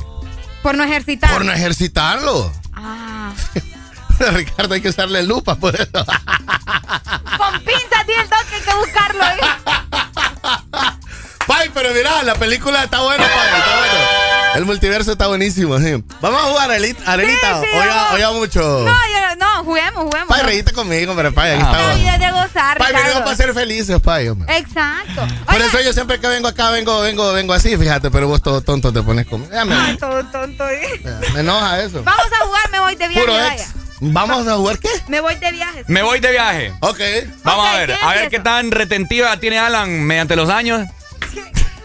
Por 0.63 0.77
no 0.77 0.85
ejercitar. 0.85 1.31
por 1.33 1.45
no 1.45 1.53
ejercitarlo. 1.53 2.53
Ah. 2.73 3.33
Ricardo, 4.33 4.75
hay 4.75 4.81
que 4.81 4.89
usarle 4.89 5.23
lupa 5.25 5.57
por 5.57 5.75
eso. 5.75 5.91
Con 5.93 7.61
pinzas 7.65 8.07
tiene 8.07 8.23
el 8.23 8.29
toque, 8.29 8.55
hay 8.55 8.63
que 8.63 8.75
buscarlo. 8.79 9.25
¿eh? 9.25 9.37
Pai, 11.47 11.71
pero 11.73 11.91
mira, 11.95 12.23
la 12.25 12.35
película 12.35 12.85
está 12.85 13.01
buena, 13.03 13.25
Pai, 13.25 13.59
está 13.59 13.77
bueno. 13.79 14.27
El 14.57 14.65
multiverso 14.65 15.13
está 15.13 15.27
buenísimo, 15.29 15.79
sí. 15.79 16.03
Vamos 16.21 16.41
a 16.41 16.45
jugar, 16.47 16.71
Areli- 16.71 16.97
Arenita. 17.05 17.61
Sí, 17.61 17.67
sí, 17.71 17.77
oiga, 17.79 17.95
vamos. 17.95 18.13
oiga 18.15 18.33
mucho. 18.33 18.61
No, 18.61 18.87
yo, 18.87 19.37
no, 19.39 19.65
juguemos, 19.65 20.05
juguemos. 20.05 20.29
Pai, 20.29 20.43
reíste 20.43 20.73
conmigo, 20.73 21.15
pero 21.15 21.33
Pai, 21.35 21.53
aquí 21.53 21.63
Ah, 21.63 21.71
La 21.73 21.79
estamos. 21.79 21.99
vida 22.01 22.15
es 22.15 22.21
de 22.21 22.31
gozar, 22.33 22.79
Pai, 22.79 22.93
venimos 22.95 23.21
para 23.23 23.37
ser 23.37 23.53
felices, 23.55 24.01
Pai, 24.01 24.29
hombre. 24.29 24.57
Exacto. 24.57 25.27
Por 25.47 25.61
eso 25.61 25.81
yo 25.83 25.93
siempre 25.93 26.19
que 26.19 26.27
vengo 26.29 26.49
acá, 26.49 26.71
vengo, 26.71 27.01
vengo, 27.03 27.33
vengo 27.33 27.53
así, 27.53 27.77
fíjate, 27.77 28.11
pero 28.11 28.29
vos 28.29 28.43
todo 28.43 28.61
tonto 28.63 28.93
te 28.93 29.03
pones 29.03 29.27
conmigo. 29.27 29.53
Ya 29.53 29.65
me, 29.67 29.75
Ay, 29.75 29.97
todo 29.99 30.25
tonto. 30.27 30.69
¿eh? 30.69 31.03
me 31.35 31.41
enoja 31.41 31.83
eso. 31.83 32.03
Vamos 32.03 32.27
a 32.33 32.45
jugar, 32.45 32.71
me 32.73 32.81
voy 32.81 32.97
de 32.97 33.09
viaje, 33.09 33.21
Puro 33.27 33.39
ex. 33.47 33.67
¿Vamos 34.01 34.47
a 34.49 34.57
jugar 34.57 34.79
qué? 34.79 34.89
Me 35.09 35.21
voy 35.21 35.35
de 35.37 35.53
viaje. 35.53 35.85
Me 35.87 36.03
voy 36.03 36.19
de 36.21 36.31
viaje. 36.31 36.73
Ok. 36.81 37.01
Vamos 37.45 37.67
a 37.67 37.77
ver, 37.77 37.87
¿quién 37.95 37.99
a 38.03 38.15
ver 38.15 38.29
qué 38.31 38.39
tan 38.41 38.71
retentiva 38.71 39.37
tiene 39.39 39.59
Alan 39.59 40.03
mediante 40.03 40.35
los 40.37 40.49
años. 40.51 40.87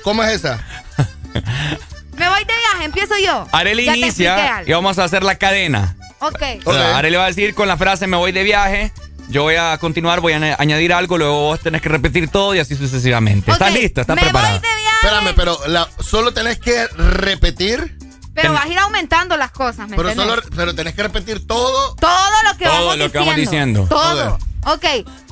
¿Cómo 0.03 0.23
es 0.23 0.31
esa? 0.35 0.59
Me 2.17 2.30
voy 2.30 2.39
de 2.43 2.53
viaje, 2.53 2.85
empiezo 2.85 3.13
yo. 3.23 3.47
Areli 3.51 3.88
inicia 3.89 4.63
y 4.65 4.71
vamos 4.71 4.99
a 4.99 5.03
hacer 5.05 5.23
la 5.23 5.35
cadena. 5.35 5.95
Ok. 6.19 6.41
O 6.65 6.73
sea, 6.73 6.97
Areli 6.97 7.15
va 7.15 7.23
a 7.25 7.27
decir 7.27 7.55
con 7.55 7.67
la 7.67 7.77
frase 7.77 8.05
me 8.07 8.17
voy 8.17 8.31
de 8.31 8.43
viaje. 8.43 8.91
Yo 9.30 9.43
voy 9.43 9.55
a 9.55 9.77
continuar, 9.77 10.19
voy 10.19 10.33
a 10.33 10.35
aña- 10.35 10.55
añadir 10.59 10.91
algo, 10.93 11.17
luego 11.17 11.39
vos 11.41 11.59
tenés 11.61 11.81
que 11.81 11.88
repetir 11.89 12.27
todo 12.30 12.53
y 12.53 12.59
así 12.59 12.75
sucesivamente. 12.75 13.49
¿Estás 13.49 13.71
Ok, 13.71 13.77
lista? 13.77 14.01
¿Estás 14.01 14.15
me 14.17 14.23
preparada? 14.23 14.59
voy 14.59 14.69
de 14.69 14.75
viaje, 14.75 14.97
Espérame, 15.03 15.33
pero 15.35 15.57
la- 15.67 15.88
solo 16.01 16.33
tenés 16.33 16.59
que 16.59 16.85
repetir, 16.88 17.97
pero 18.33 18.49
ten- 18.49 18.53
vas 18.53 18.65
a 18.65 18.67
ir 18.67 18.77
aumentando 18.80 19.38
las 19.38 19.51
cosas, 19.51 19.88
¿me 19.88 19.95
pero, 19.95 20.09
entiendes? 20.09 20.35
solo, 20.43 20.55
pero 20.55 20.75
tenés 20.75 20.93
que 20.95 21.03
repetir 21.03 21.47
todo. 21.47 21.95
Todo 21.95 22.43
lo 22.51 22.57
que, 22.57 22.65
Todo 22.65 22.73
vamos, 22.73 22.97
lo 22.97 23.11
que 23.11 23.19
diciendo. 23.19 23.25
vamos 23.25 23.35
diciendo. 23.38 23.88
Todo. 23.88 24.39
Ok, 24.65 24.85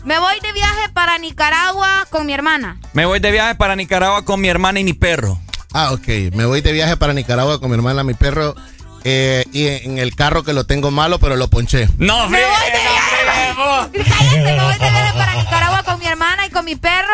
me 0.06 0.18
voy 0.20 0.40
de 0.42 0.52
viaje 0.54 0.90
para 0.94 1.18
Nicaragua 1.18 2.08
con 2.10 2.26
mi 2.26 2.34
hermana. 2.34 2.78
Me 2.94 3.06
voy 3.06 3.20
de 3.20 3.32
viaje 3.32 3.56
para 3.56 3.76
Nicaragua 3.76 4.26
con 4.26 4.42
mi 4.42 4.48
hermana 4.50 4.80
y 4.80 4.84
mi 4.84 4.94
perro. 4.94 5.40
Ah, 5.74 5.92
ok. 5.92 6.08
Me 6.34 6.46
voy 6.46 6.62
de 6.62 6.72
viaje 6.72 6.98
para 6.98 7.14
Nicaragua 7.14 7.60
con 7.60 7.70
mi 7.70 7.76
hermana, 7.76 8.04
mi 8.04 8.16
perro. 8.16 8.56
eh, 9.04 9.46
y 9.54 9.68
en 9.68 9.98
el 10.00 10.16
carro 10.16 10.44
que 10.44 10.52
lo 10.54 10.66
tengo 10.66 10.90
malo, 10.92 11.20
pero 11.20 11.36
lo 11.36 11.48
ponché. 11.48 11.88
No, 12.00 12.28
Me 12.30 12.40
voy 12.44 12.72
de 12.72 12.80
viaje. 12.80 14.10
Cállate, 14.10 14.42
me 14.42 14.64
voy 14.64 14.74
de 14.74 14.90
viaje 14.90 15.14
para 15.14 15.36
Nicaragua 15.36 15.84
con 15.84 16.00
mi 16.00 16.06
hermana 16.08 16.46
y 16.48 16.50
con 16.50 16.66
mi 16.66 16.76
perro. 16.76 17.14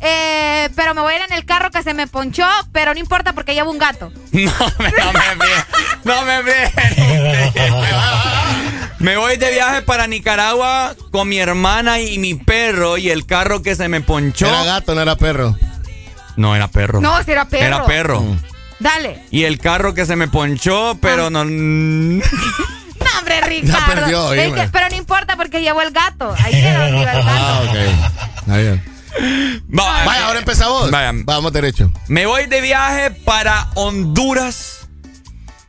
eh, 0.00 0.68
pero 0.76 0.94
me 0.94 1.00
voy 1.00 1.14
a 1.14 1.16
ir 1.16 1.22
en 1.28 1.32
el 1.32 1.46
carro 1.46 1.70
que 1.70 1.82
se 1.82 1.94
me 1.94 2.06
ponchó, 2.06 2.46
pero 2.72 2.92
no 2.92 3.00
importa 3.00 3.32
porque 3.32 3.54
llevo 3.54 3.70
un 3.70 3.78
gato. 3.78 4.12
No 4.32 4.52
me, 4.78 4.90
no 4.90 5.12
me 5.12 5.22
no 6.04 6.22
me 6.26 6.42
fríen. 6.42 6.72
Me 7.22 7.52
voy 9.16 9.36
de 9.36 9.50
viaje 9.50 9.82
para 9.82 10.06
Nicaragua 10.06 10.94
con 11.10 11.28
mi 11.28 11.38
hermana 11.38 12.00
y 12.00 12.18
mi 12.18 12.34
perro 12.34 12.96
y 12.96 13.10
el 13.10 13.26
carro 13.26 13.62
que 13.62 13.74
se 13.76 13.88
me 13.88 14.00
ponchó. 14.00 14.46
Era 14.46 14.64
gato, 14.64 14.94
no 14.94 15.02
era 15.02 15.16
perro. 15.16 15.56
No, 16.36 16.56
era 16.56 16.68
perro. 16.68 17.00
No, 17.00 17.22
si 17.22 17.30
era 17.32 17.44
perro. 17.46 17.64
Era 17.66 17.84
perro. 17.86 18.20
Mm. 18.22 18.38
Dale. 18.80 19.22
Y 19.30 19.44
el 19.44 19.58
carro 19.58 19.94
que 19.94 20.06
se 20.06 20.16
me 20.16 20.28
ponchó, 20.28 20.96
pero 21.00 21.30
no. 21.30 21.44
No, 23.04 23.18
hombre, 23.18 23.40
Ricardo. 23.42 23.94
perdió, 23.94 24.32
Es 24.32 24.46
oíme. 24.46 24.62
que- 24.62 24.68
pero 24.68 24.88
no 24.88 24.96
importa 24.96 25.36
porque 25.36 25.60
llevo 25.60 25.82
el 25.82 25.90
gato. 25.92 26.34
Ahí 26.42 26.54
iba 26.58 26.88
el 26.88 27.04
gato. 27.04 27.20
Ah, 27.28 27.60
ok. 27.68 27.76
Va- 29.78 30.04
Vaya, 30.04 30.26
ahora 30.26 30.38
empezamos. 30.40 30.90
Vaya. 30.90 31.12
Vamos 31.14 31.52
derecho. 31.52 31.92
Me 32.08 32.26
voy 32.26 32.46
de 32.46 32.60
viaje 32.60 33.10
para 33.10 33.68
Honduras 33.74 34.88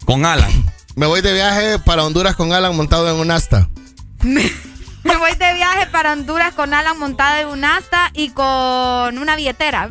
con 0.05 0.25
Alan. 0.25 0.51
Me 0.95 1.05
voy 1.07 1.21
de 1.21 1.33
viaje 1.33 1.79
para 1.79 2.03
Honduras 2.05 2.35
con 2.35 2.53
Alan 2.53 2.75
montado 2.75 3.09
en 3.09 3.15
un 3.19 3.31
asta. 3.31 3.67
Me 4.23 5.17
voy 5.17 5.35
de 5.37 5.53
viaje 5.53 5.85
para 5.87 6.13
Honduras 6.13 6.53
con 6.55 6.73
Alan 6.73 6.97
montada 6.97 7.41
en 7.41 7.47
un 7.47 7.63
asta 7.63 8.09
y 8.13 8.29
con 8.31 9.17
una 9.17 9.35
billetera. 9.35 9.89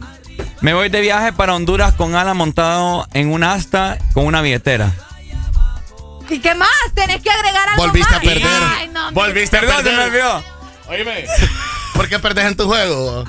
Me 0.61 0.75
voy 0.75 0.89
de 0.89 1.01
viaje 1.01 1.33
para 1.33 1.55
Honduras 1.55 1.95
con 1.95 2.15
Alan 2.17 2.37
montado 2.37 3.07
en 3.13 3.33
un 3.33 3.45
asta 3.45 3.99
con 4.13 4.27
una 4.27 4.41
billetera. 4.41 4.93
¿Y 6.29 6.39
qué 6.41 6.55
más? 6.55 6.69
Tenés 6.95 7.23
que 7.23 7.31
agregar 7.31 7.69
algo 7.69 7.85
Volviste 7.85 8.13
más. 8.13 8.19
a 8.19 8.25
perder. 8.25 8.63
Ay, 8.77 8.89
no, 8.89 9.09
hombre. 9.09 9.23
Volviste 9.25 9.59
Perdón, 9.59 9.75
a 9.77 9.79
se 9.79 9.85
me 9.85 9.91
perder. 9.91 10.09
olvidó. 10.09 10.45
Oíme. 10.89 11.25
¿Por 11.95 12.09
qué 12.09 12.19
perdés 12.19 12.47
en 12.47 12.57
tu 12.57 12.67
juego? 12.67 13.25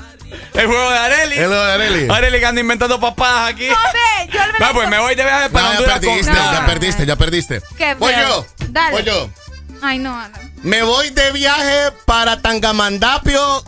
El 0.54 0.66
juego 0.66 0.90
de 0.90 0.98
Areli. 0.98 1.36
El 1.36 1.46
juego 1.46 1.64
de 1.64 1.72
Areli. 1.72 2.08
Areli 2.10 2.38
que 2.38 2.46
anda 2.46 2.60
inventando 2.60 2.98
papadas 3.00 3.50
aquí. 3.50 3.68
No, 3.68 3.76
ve, 3.92 4.32
yo 4.32 4.40
Va, 4.60 4.72
pues 4.72 4.88
me 4.88 4.98
voy 4.98 5.14
de 5.14 5.22
viaje 5.24 5.50
para 5.50 5.74
No, 5.74 5.80
ya 5.80 5.86
perdiste, 6.00 6.32
con 6.32 6.52
ya 6.52 6.66
perdiste, 6.66 7.06
ya 7.06 7.16
perdiste. 7.16 7.62
Qué 7.76 7.94
Voy 7.94 8.12
yo. 8.12 8.46
Dale. 8.68 8.92
Voy 8.92 9.04
yo. 9.04 9.30
Ay, 9.82 9.98
no, 9.98 10.18
Alan. 10.18 10.52
Me 10.62 10.82
voy 10.82 11.10
de 11.10 11.32
viaje 11.32 11.92
para 12.06 12.40
Tangamandapio 12.40 13.64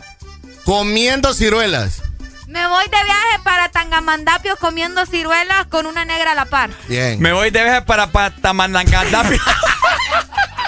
comiendo 0.65 1.33
ciruelas. 1.33 2.01
Me 2.47 2.67
voy 2.67 2.83
de 2.85 3.03
viaje 3.03 3.39
para 3.43 3.69
Tangamandapio 3.69 4.57
comiendo 4.57 5.05
ciruelas 5.05 5.67
con 5.67 5.85
una 5.85 6.03
negra 6.03 6.31
a 6.31 6.35
la 6.35 6.45
par. 6.45 6.71
Bien. 6.87 7.19
Me 7.21 7.31
voy 7.31 7.51
de 7.51 7.63
viaje 7.63 7.81
para 7.83 8.07
Patamandangadapio. 8.07 9.39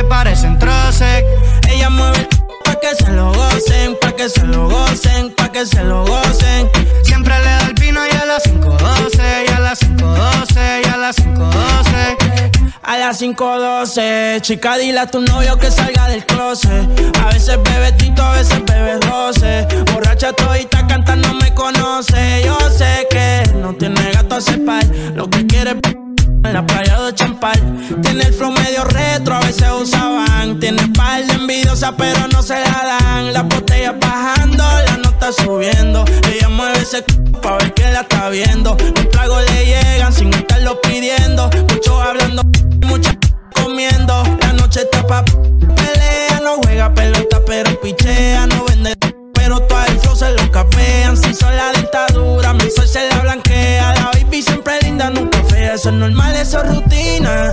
que 0.00 0.04
parecen 0.04 0.58
troces. 0.58 1.24
Ella 1.68 1.90
mueve 1.90 2.28
pa' 2.64 2.76
que 2.80 2.94
se 2.94 3.10
lo 3.10 3.32
gocen, 3.32 3.96
pa' 4.00 4.12
que 4.12 4.28
se 4.28 4.44
lo 4.44 4.68
gocen, 4.68 5.34
pa' 5.34 5.52
que 5.52 5.66
se 5.66 5.82
lo 5.84 6.04
gocen. 6.04 6.70
Siempre 7.02 7.38
le 7.38 7.44
da 7.44 7.66
el 7.66 7.74
vino 7.74 8.00
y 8.06 8.16
a 8.16 8.24
las 8.24 8.44
5.12, 8.44 9.44
y 9.46 9.52
a 9.52 9.60
las 9.60 9.80
5.12, 9.80 10.82
y 10.84 10.88
a 10.88 10.96
las 10.96 11.16
5.12. 11.16 12.70
A 12.82 12.96
las 12.98 13.20
5.12, 13.20 14.40
chica, 14.40 14.76
dile 14.78 15.00
a 15.00 15.06
tu 15.06 15.20
novio 15.20 15.58
que 15.58 15.70
salga 15.70 16.08
del 16.08 16.24
closet. 16.24 17.16
A 17.22 17.26
veces 17.26 17.58
bebe 17.62 17.92
tito, 17.92 18.22
a 18.22 18.32
veces 18.32 18.64
bebe 18.64 18.98
roce. 19.00 19.66
Borracha 19.92 20.32
todita 20.32 20.86
canta, 20.86 21.14
no 21.16 21.34
me 21.34 21.54
conoce. 21.54 22.42
Yo 22.44 22.58
sé 22.70 23.06
que 23.10 23.42
no 23.54 23.74
tiene 23.74 24.12
gato 24.12 24.36
a 24.36 24.40
cepar. 24.40 24.84
Lo 25.14 25.28
que 25.28 25.46
quiere 25.46 25.70
en 25.72 26.09
la 26.42 26.66
playa 26.66 27.00
de 27.00 27.14
Champal. 27.14 27.60
Tiene 28.02 28.24
el 28.24 28.32
flow 28.32 28.50
medio 28.50 28.84
retro, 28.84 29.34
a 29.34 29.40
veces 29.40 29.68
usaban. 29.80 30.58
Tiene 30.58 30.86
par 30.88 31.24
de 31.26 31.34
envidiosa, 31.34 31.94
pero 31.96 32.26
no 32.28 32.42
se 32.42 32.54
la 32.54 32.98
dan. 33.00 33.32
La 33.32 33.42
botella 33.42 33.92
bajando, 33.92 34.64
la 34.86 34.96
nota 34.96 35.32
subiendo. 35.32 36.04
Ella 36.32 36.48
mueve 36.48 36.78
ese 36.78 36.98
c 36.98 37.04
pa' 37.42 37.58
ver 37.58 37.74
que 37.74 37.90
la 37.92 38.00
está 38.02 38.28
viendo. 38.28 38.76
Los 38.94 39.10
tragos 39.10 39.42
le 39.50 39.66
llegan 39.66 40.12
sin 40.12 40.32
estarlo 40.32 40.80
pidiendo. 40.80 41.50
Mucho 41.68 42.00
hablando, 42.00 42.42
mucha 42.86 43.16
comiendo. 43.54 44.22
La 44.40 44.52
noche 44.54 44.80
está 44.80 45.06
pa' 45.06 45.24
pelea, 45.24 46.40
no 46.42 46.56
juega 46.62 46.92
pelota, 46.94 47.40
pero 47.46 47.80
pichea, 47.80 48.46
no 48.46 48.64
vende. 48.64 49.09
Pero 49.50 49.66
todo 49.66 50.12
el 50.12 50.16
se 50.16 50.30
lo 50.30 50.52
capean. 50.52 51.16
Si 51.16 51.34
son 51.34 51.56
la 51.56 51.72
dictadura, 51.72 52.54
mi 52.54 52.70
sol 52.70 52.86
se 52.86 53.08
la 53.08 53.18
blanquea. 53.18 53.94
La 53.94 54.10
baby 54.12 54.42
siempre 54.42 54.78
linda, 54.82 55.10
nunca 55.10 55.42
fea. 55.42 55.74
Eso 55.74 55.88
es 55.88 55.96
normal, 55.96 56.36
eso 56.36 56.62
es 56.62 56.68
rutina. 56.68 57.52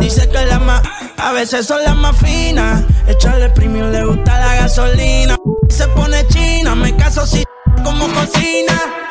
Dice 0.00 0.26
que 0.26 0.46
la 0.46 0.58
más, 0.58 0.80
a 1.18 1.32
veces 1.32 1.66
son 1.66 1.84
las 1.84 1.96
más 1.96 2.16
finas. 2.16 2.82
Echarle 3.06 3.50
premium, 3.50 3.90
le 3.90 4.06
gusta 4.06 4.38
la 4.38 4.54
gasolina. 4.54 5.36
Se 5.68 5.86
pone 5.88 6.26
china, 6.28 6.74
me 6.74 6.96
caso 6.96 7.26
si 7.26 7.44
como 7.84 8.06
cocina. 8.08 9.03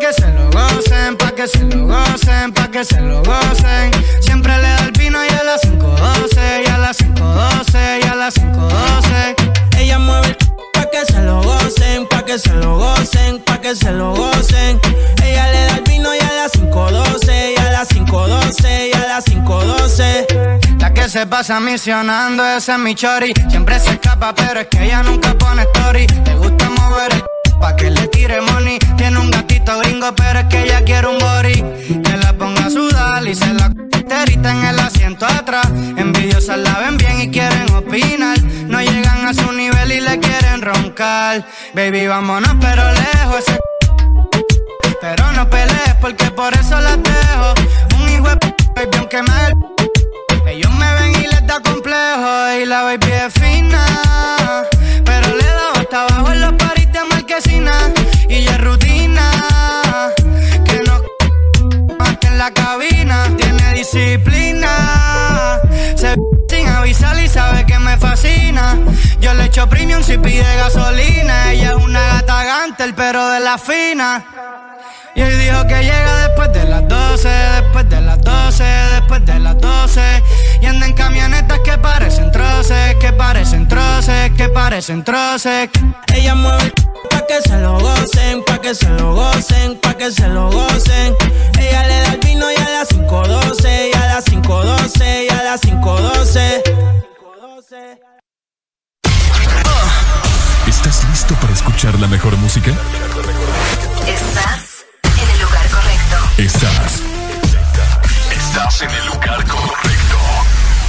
Que 0.00 0.12
se 0.14 0.32
lo 0.32 0.50
gocen, 0.50 1.16
pa' 1.18 1.32
que 1.32 1.46
se 1.46 1.62
lo 1.62 1.86
gocen, 1.86 2.52
pa' 2.52 2.68
que 2.68 2.84
se 2.84 3.00
lo 3.00 3.22
gocen. 3.22 3.90
Siempre 4.20 4.56
le 4.56 4.68
da 4.68 4.84
el 4.86 4.92
vino 4.92 5.18
y 5.22 5.28
a 5.28 5.44
las 5.44 5.60
5.12, 5.62 6.62
y 6.64 6.70
a 6.70 6.78
las 6.78 6.98
5.12, 6.98 8.00
y 8.02 8.06
a 8.08 8.14
las 8.14 8.34
5.12. 8.34 9.78
Ella 9.78 9.98
mueve 9.98 10.28
el 10.28 10.36
pa' 10.72 10.90
que 10.90 11.04
se 11.04 11.20
lo 11.20 11.42
gocen, 11.42 12.06
pa' 12.08 12.24
que 12.24 12.38
se 12.38 12.54
lo 12.54 12.78
gocen, 12.78 13.40
pa' 13.44 13.60
que 13.60 13.76
se 13.76 13.92
lo 13.92 14.14
gocen. 14.14 14.80
Ella 15.22 15.52
le 15.52 15.64
da 15.66 15.76
el 15.76 15.82
vino 15.82 16.14
y 16.14 16.18
a 16.18 16.32
las 16.32 16.52
5.12, 16.52 17.54
y 17.54 17.60
a 17.60 17.70
las 17.70 17.88
5.12, 17.90 18.88
y 18.88 18.96
a 18.96 19.06
las 19.06 19.24
5.12. 19.26 20.80
La 20.80 20.94
que 20.94 21.10
se 21.10 21.26
pasa 21.26 21.60
misionando, 21.60 22.46
ese 22.46 22.72
es 22.72 22.78
mi 22.78 22.94
chori. 22.94 23.34
Siempre 23.50 23.78
se 23.78 23.90
escapa, 23.90 24.34
pero 24.34 24.60
es 24.60 24.68
que 24.68 24.82
ella 24.82 25.02
nunca 25.02 25.34
pone 25.34 25.62
story. 25.74 26.06
Le 26.24 26.34
gusta 26.36 26.70
mover 26.70 27.12
el 27.12 27.22
pa' 27.60 27.76
que 27.76 27.90
le 27.90 28.08
tire 28.08 28.40
money. 28.40 28.78
Tiene 28.96 29.18
un 29.18 29.30
gatito 29.30 29.78
gringo, 29.80 30.12
pero 30.16 30.40
es 30.40 30.46
que 30.46 30.62
ella 30.64 30.82
quiere 30.82 31.06
un 31.06 31.18
body. 31.18 31.62
Que 32.02 32.16
la 32.16 32.32
ponga 32.32 32.66
a 32.66 32.70
sudar 32.70 33.26
y 33.26 33.34
se 33.34 33.52
la 33.54 33.70
terita 34.08 34.50
en 34.50 34.64
el 34.64 34.78
asiento 34.80 35.26
atrás. 35.26 35.68
Envidiosas 35.96 36.58
la 36.58 36.78
ven 36.80 36.96
bien 36.96 37.20
y 37.20 37.30
quieren 37.30 37.70
opinar. 37.72 38.40
No 38.66 38.80
llegan 38.80 39.26
a 39.26 39.34
su 39.34 39.52
nivel 39.52 39.92
y 39.92 40.00
le 40.00 40.18
quieren 40.18 40.62
roncar. 40.62 41.46
Baby, 41.74 42.06
vámonos, 42.06 42.56
pero 42.60 42.82
lejos. 42.92 43.44
Ese 43.46 43.58
pero 45.00 45.32
no 45.32 45.48
pelees 45.48 45.94
porque 46.00 46.30
por 46.30 46.52
eso 46.54 46.78
las 46.80 46.98
dejo. 47.02 47.54
Un 47.98 48.08
hijo 48.10 48.28
de 48.28 48.36
p, 48.36 48.54
baby, 48.74 48.96
aunque 48.98 49.22
me 49.22 49.46
el 49.46 50.48
Ellos 50.48 50.72
me 50.74 50.94
ven 50.94 51.22
y 51.22 51.26
les 51.26 51.46
da 51.46 51.60
complejo. 51.60 52.52
Y 52.60 52.66
la 52.66 52.82
baby 52.82 53.10
es 53.10 53.32
fina. 53.32 53.84
Pero 55.04 55.36
le 55.36 55.44
da 55.44 55.72
hasta 55.74 56.02
abajo 56.02 56.32
en 56.32 56.40
los 56.42 56.52
disciplina. 63.92 65.60
Se 65.96 66.14
sin 66.48 66.68
avisar 66.68 67.18
y 67.18 67.28
sabe 67.28 67.64
que 67.66 67.78
me 67.78 67.96
fascina. 67.96 68.78
Yo 69.20 69.34
le 69.34 69.44
echo 69.46 69.68
premium 69.68 70.02
si 70.02 70.18
pide 70.18 70.56
gasolina. 70.56 71.52
Ella 71.52 71.70
es 71.70 71.84
una 71.84 72.00
gata 72.00 72.44
gantel, 72.44 72.94
pero 72.94 73.28
de 73.30 73.40
la 73.40 73.58
fina. 73.58 74.24
Y 75.14 75.22
hoy 75.22 75.34
dijo 75.34 75.66
que 75.66 75.82
llega 75.82 76.28
después 76.28 76.52
de 76.52 76.64
las 76.64 76.86
12, 76.86 77.28
después 77.28 77.88
de 77.88 78.00
las 78.00 78.20
12, 78.20 78.64
después 78.64 79.26
de 79.26 79.38
las 79.40 79.58
12. 79.58 80.00
Y 80.60 80.66
anda 80.66 80.86
en 80.86 80.94
camionetas 80.94 81.58
que 81.60 81.76
parecen 81.78 82.30
troces, 82.30 82.94
que 82.96 83.12
parecen 83.12 83.66
troces, 83.66 84.30
que 84.36 84.48
parecen 84.48 85.02
troces. 85.04 85.68
Ella 86.14 86.34
mueve 86.34 86.64
el 86.64 86.72
pa' 87.10 87.26
que 87.26 87.40
se 87.42 87.58
lo 87.58 87.80
gocen, 87.80 88.44
pa' 88.44 88.60
que 88.60 88.74
se 88.74 88.88
lo 88.88 89.14
gocen, 89.14 89.76
pa' 89.80 89.94
que 89.94 90.10
se 90.12 90.28
lo 90.28 90.50
gocen. 90.50 91.16
Ella 91.58 91.86
le 91.86 92.00
da 92.02 92.19
y 92.48 92.56
a 92.56 92.70
las 92.70 92.88
5.12, 92.90 93.90
y 93.92 93.96
a 93.96 94.06
las 94.06 94.24
5.12, 94.26 95.26
y 95.26 95.28
a 95.28 95.42
las 95.42 95.60
5.12. 95.62 96.62
¿Estás 100.66 101.04
listo 101.10 101.34
para 101.34 101.52
escuchar 101.52 101.98
la 101.98 102.06
mejor 102.06 102.36
música? 102.38 102.70
Estás 104.06 104.86
en 105.04 105.30
el 105.30 105.40
lugar 105.42 105.68
correcto. 105.68 106.16
Estás. 106.38 107.02
Estás 108.30 108.82
en 108.82 108.90
el 108.90 109.06
lugar 109.06 109.44
correcto. 109.46 110.16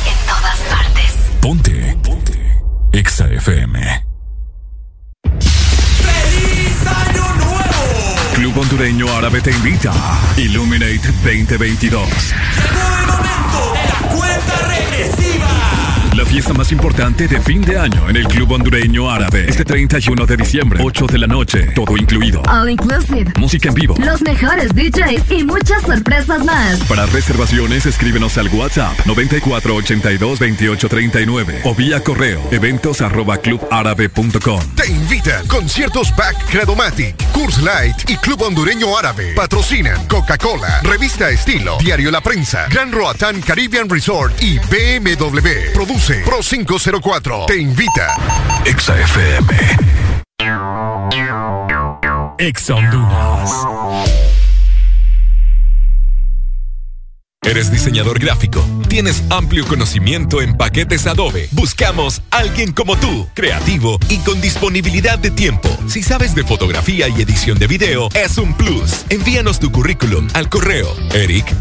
En 0.05 0.27
todas 0.27 0.59
partes. 0.69 1.11
Ponte. 1.41 1.97
Ponte. 2.03 2.61
Exa 2.93 3.25
FM. 3.25 4.10
Hondureño 8.81 9.15
Árabe 9.15 9.41
te 9.41 9.51
invita. 9.51 9.93
Illuminate 10.37 11.11
2022. 11.23 12.09
Llegó 12.09 12.97
el 12.97 13.05
momento 13.05 13.73
de 13.73 13.85
la 13.87 14.09
cuenta 14.09 14.57
regresiva. 14.67 15.80
La 16.17 16.25
fiesta 16.25 16.53
más 16.53 16.73
importante 16.73 17.25
de 17.25 17.39
fin 17.39 17.61
de 17.61 17.79
año 17.79 18.09
en 18.09 18.17
el 18.17 18.27
Club 18.27 18.51
Hondureño 18.51 19.09
Árabe. 19.09 19.45
Este 19.47 19.63
31 19.63 20.25
de 20.25 20.35
diciembre, 20.35 20.81
8 20.83 21.07
de 21.07 21.17
la 21.17 21.25
noche, 21.25 21.67
todo 21.73 21.95
incluido. 21.95 22.41
All 22.49 22.69
inclusive. 22.69 23.31
Música 23.39 23.69
en 23.69 23.75
vivo. 23.75 23.95
Los 23.97 24.21
mejores 24.21 24.75
DJs 24.75 25.31
y 25.31 25.45
muchas 25.45 25.83
sorpresas 25.83 26.43
más. 26.43 26.81
Para 26.81 27.05
reservaciones, 27.05 27.85
escríbenos 27.85 28.37
al 28.37 28.49
WhatsApp 28.49 28.91
94822839 29.05 31.61
o 31.63 31.73
vía 31.73 32.03
correo 32.03 32.41
eventos 32.51 32.99
arroba 32.99 33.37
clubárabe.com. 33.37 34.59
Te 34.75 34.91
invitan 34.91 35.47
conciertos 35.47 36.13
Back 36.17 36.35
Credomatic, 36.49 37.15
Curse 37.31 37.61
Light 37.61 38.09
y 38.09 38.17
Club 38.17 38.41
Hondureño 38.41 38.97
Árabe. 38.97 39.31
Patrocinan 39.33 40.05
Coca-Cola, 40.07 40.81
Revista 40.83 41.29
Estilo, 41.29 41.77
Diario 41.79 42.11
La 42.11 42.19
Prensa, 42.19 42.67
Gran 42.69 42.91
Roatán 42.91 43.39
Caribbean 43.39 43.89
Resort 43.89 44.33
y 44.41 44.59
BMW. 44.59 45.71
Produce 45.73 46.00
Pro 46.25 46.41
504. 46.41 47.45
Te 47.45 47.57
invita. 47.57 48.15
Exa 48.65 48.95
FM. 48.95 49.53
Exa 52.39 52.75
Honduras. 52.75 54.40
¿Eres 57.51 57.71
diseñador 57.71 58.19
gráfico? 58.19 58.63
¿Tienes 58.87 59.23
amplio 59.31 59.65
conocimiento 59.65 60.43
en 60.43 60.55
paquetes 60.55 61.07
Adobe? 61.07 61.49
Buscamos 61.51 62.21
alguien 62.29 62.71
como 62.71 62.95
tú, 62.97 63.27
creativo 63.33 63.99
y 64.09 64.19
con 64.19 64.39
disponibilidad 64.39 65.17
de 65.17 65.31
tiempo. 65.31 65.67
Si 65.87 66.03
sabes 66.03 66.35
de 66.35 66.43
fotografía 66.43 67.09
y 67.09 67.19
edición 67.19 67.57
de 67.57 67.65
video, 67.65 68.09
es 68.13 68.37
un 68.37 68.53
plus. 68.53 69.05
Envíanos 69.09 69.59
tu 69.59 69.71
currículum 69.71 70.27
al 70.35 70.49
correo 70.49 70.95
eric.as.hn. 71.15 71.51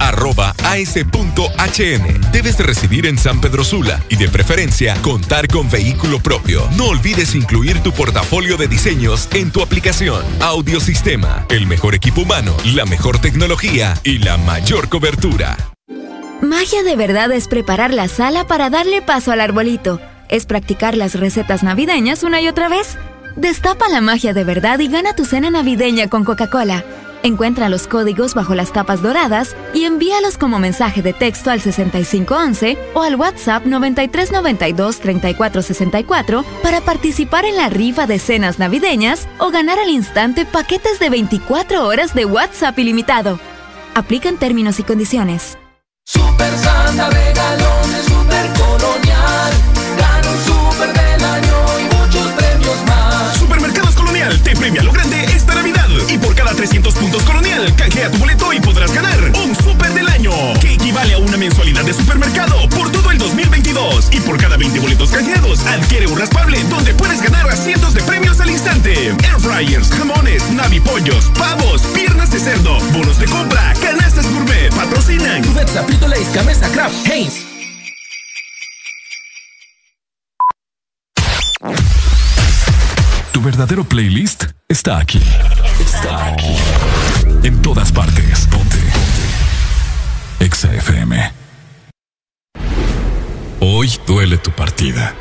Debes 2.31 2.59
de 2.59 2.65
residir 2.65 3.07
en 3.07 3.17
San 3.17 3.41
Pedro 3.41 3.65
Sula 3.65 4.05
y 4.11 4.17
de 4.17 4.29
preferencia 4.29 4.95
contar 5.01 5.49
con 5.49 5.71
vehículo 5.71 6.21
propio. 6.21 6.69
No 6.77 6.89
olvides 6.89 7.35
incluir 7.35 7.83
tu 7.83 7.91
portafolio 7.93 8.59
de 8.59 8.69
diseños 8.69 9.31
en 9.33 9.51
tu 9.51 9.63
aplicación. 9.63 10.23
Audiosistema, 10.41 11.47
el 11.49 11.67
mejor 11.67 11.95
equipo 11.95 12.21
humano, 12.21 12.55
la 12.67 12.85
mejor 12.85 13.19
tecnología 13.19 13.99
y 14.05 14.19
la 14.19 14.37
mayor 14.37 14.91
cobertura. 14.91 15.70
Magia 16.43 16.83
de 16.83 16.97
verdad 16.97 17.31
es 17.33 17.49
preparar 17.49 17.93
la 17.93 18.09
sala 18.09 18.47
para 18.47 18.71
darle 18.71 19.03
paso 19.03 19.31
al 19.31 19.43
arbolito. 19.43 20.01
Es 20.29 20.47
practicar 20.47 20.97
las 20.97 21.15
recetas 21.15 21.63
navideñas 21.63 22.23
una 22.23 22.41
y 22.41 22.49
otra 22.49 22.71
vez. 22.71 22.97
Destapa 23.37 23.91
la 23.91 24.01
magia 24.01 24.33
de 24.33 24.45
verdad 24.45 24.79
y 24.79 24.89
gana 24.89 25.15
tu 25.15 25.27
cena 25.27 25.51
navideña 25.51 26.09
con 26.09 26.25
Coca-Cola. 26.25 26.83
Encuentra 27.23 27.69
los 27.69 27.87
códigos 27.87 28.33
bajo 28.35 28.55
las 28.55 28.73
tapas 28.73 29.03
doradas 29.03 29.55
y 29.75 29.85
envíalos 29.85 30.39
como 30.39 30.59
mensaje 30.59 31.03
de 31.03 31.13
texto 31.13 31.51
al 31.51 31.61
6511 31.61 32.79
o 32.95 33.03
al 33.03 33.17
WhatsApp 33.17 33.67
9392-3464 33.67 36.43
para 36.63 36.81
participar 36.81 37.45
en 37.45 37.59
la 37.59 37.69
rifa 37.69 38.07
de 38.07 38.19
cenas 38.19 38.59
navideñas 38.59 39.29
o 39.39 39.51
ganar 39.51 39.79
al 39.79 39.91
instante 39.91 40.47
paquetes 40.47 40.99
de 40.99 41.11
24 41.11 41.87
horas 41.87 42.15
de 42.15 42.25
WhatsApp 42.25 42.79
ilimitado. 42.79 43.39
Aplican 43.95 44.39
términos 44.39 44.81
y 44.81 44.85
condiciones. 44.85 45.59
Super 46.13 46.59
Santa 46.59 47.09
regalones, 47.09 48.05
super 48.07 48.53
colonial. 48.59 49.53
Gana 49.97 50.29
un 50.29 50.45
super 50.45 50.93
del 50.93 51.25
año 51.25 51.79
y 51.79 51.95
muchos 51.95 52.33
premios 52.33 52.85
más. 52.89 53.37
Supermercados 53.37 53.95
Colonial 53.95 54.43
te 54.43 54.57
premia 54.57 54.83
lo 54.83 54.91
grande 54.91 55.25
esta 55.27 55.55
Navidad. 55.55 55.89
Y 56.09 56.19
por 56.19 56.35
cada 56.35 56.53
300 56.53 56.95
puntos 56.95 57.23
Colonial, 57.23 57.73
canjea 57.77 58.11
tu 58.11 58.19
boleto 58.19 58.53
y 58.53 58.59
podrás 58.59 58.93
ganar 58.93 59.21
un 59.45 59.55
super. 59.55 59.91
Que 59.91 60.00
equivale 60.91 61.15
a 61.15 61.19
una 61.19 61.37
mensualidad 61.37 61.85
de 61.85 61.95
supermercado 61.95 62.69
por 62.71 62.91
todo 62.91 63.13
el 63.13 63.19
2022. 63.19 64.09
Y 64.11 64.21
por 64.21 64.37
cada 64.41 64.57
20 64.57 64.81
boletos 64.81 65.11
canjeados, 65.11 65.65
adquiere 65.65 66.09
un 66.09 66.19
raspable 66.19 66.65
donde 66.65 66.93
puedes 66.95 67.23
ganar 67.23 67.49
a 67.49 67.55
cientos 67.55 67.95
de 67.95 68.03
premios 68.03 68.41
al 68.41 68.51
instante. 68.51 68.93
Air 68.93 69.39
fryers, 69.39 69.89
jamones, 69.91 70.51
navipollos, 70.51 71.27
pavos, 71.39 71.83
piernas 71.95 72.33
de 72.33 72.41
cerdo, 72.41 72.77
bonos 72.93 73.21
de 73.21 73.27
compra, 73.27 73.73
canastas 73.81 74.29
gourmet, 74.33 74.75
patrocinan. 74.75 75.45
Cubeta, 75.45 75.87
Pito 75.87 76.09
Lays, 76.09 76.33
Gamesa, 76.33 76.69
Kraft, 76.73 77.07
Heinz. 77.07 77.35
Tu 83.31 83.41
verdadero 83.41 83.85
playlist 83.85 84.47
está 84.69 84.99
aquí. 84.99 85.23
Está 85.79 86.33
aquí. 86.33 86.57
En 87.45 87.63
todas 87.63 87.93
partes. 87.93 88.49
Ponte. 88.51 88.70
Exa 90.51 90.75
FM. 90.75 91.33
Hoy 93.61 93.89
duele 94.05 94.37
tu 94.37 94.51
partida. 94.51 95.15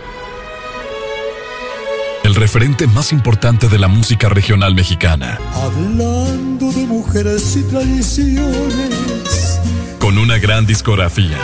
El 2.23 2.33
referente 2.33 2.87
más 2.87 3.11
importante 3.11 3.67
de 3.67 3.77
la 3.77 3.87
música 3.87 4.27
regional 4.27 4.73
mexicana. 4.73 5.37
Hablando 5.53 6.71
de 6.71 6.83
mujeres 6.87 7.55
y 7.57 7.61
tradiciones. 7.61 9.59
Con 9.99 10.17
una 10.17 10.39
gran 10.39 10.65
discografía. 10.65 11.37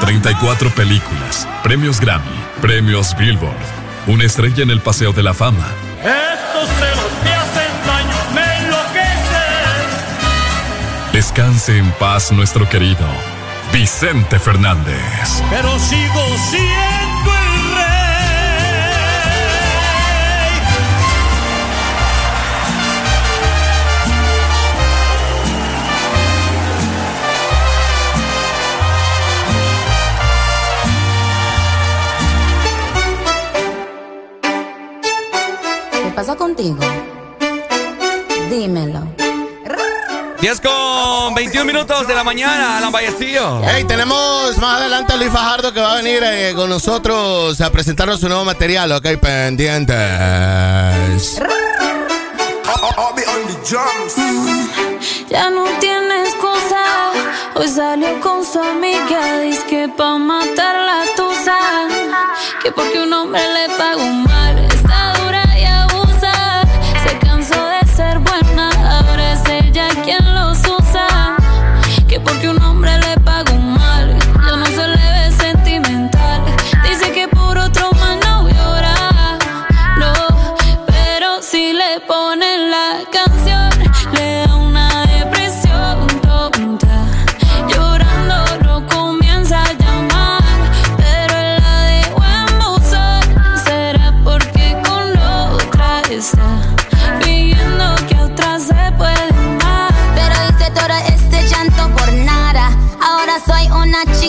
34 0.00 0.70
películas, 0.70 1.46
premios 1.62 2.00
Grammy, 2.00 2.38
premios 2.62 3.14
Billboard, 3.18 3.66
una 4.06 4.24
estrella 4.24 4.62
en 4.62 4.70
el 4.70 4.80
Paseo 4.80 5.12
de 5.12 5.22
la 5.22 5.34
Fama. 5.34 5.68
Estos 6.00 6.70
celos 6.78 6.85
Descanse 11.16 11.78
en 11.78 11.90
paz 11.92 12.30
nuestro 12.30 12.68
querido 12.68 13.06
Vicente 13.72 14.38
Fernández. 14.38 15.42
Pero 15.48 15.78
sigo 15.78 16.20
siendo 16.50 17.30
el 17.32 17.74
rey. 17.74 17.94
¿Qué 35.92 36.10
pasa 36.14 36.36
contigo? 36.36 36.76
Dímelo. 38.50 39.15
10 40.46 40.60
con 40.60 41.34
21 41.34 41.64
minutos 41.64 42.06
de 42.06 42.14
la 42.14 42.22
mañana, 42.22 42.76
Alan 42.78 42.92
Vallecillo. 42.92 43.60
Hey, 43.64 43.82
tenemos 43.82 44.56
más 44.58 44.80
adelante 44.80 45.12
a 45.12 45.16
Luis 45.16 45.32
Fajardo 45.32 45.72
que 45.72 45.80
va 45.80 45.94
a 45.94 45.96
venir 45.96 46.22
eh, 46.22 46.52
con 46.54 46.70
nosotros 46.70 47.60
a 47.60 47.72
presentarnos 47.72 48.20
su 48.20 48.28
nuevo 48.28 48.44
material, 48.44 48.92
ok, 48.92 49.16
pendientes. 49.20 49.96
Ya 55.28 55.50
no 55.50 55.64
tiene 55.80 56.22
excusa. 56.22 57.10
Hoy 57.56 57.66
salió 57.66 58.20
con 58.20 58.44
su 58.44 58.60
amiga. 58.60 59.40
Dice 59.40 59.64
que 59.68 59.88
pa' 59.88 60.16
matar 60.16 60.76
la 60.76 61.02
tusa. 61.16 61.58
Que 62.62 62.70
porque 62.70 63.00
un 63.00 63.12
hombre 63.12 63.42
le 63.52 63.68
pagó 63.74 64.04
mal. 64.04 64.45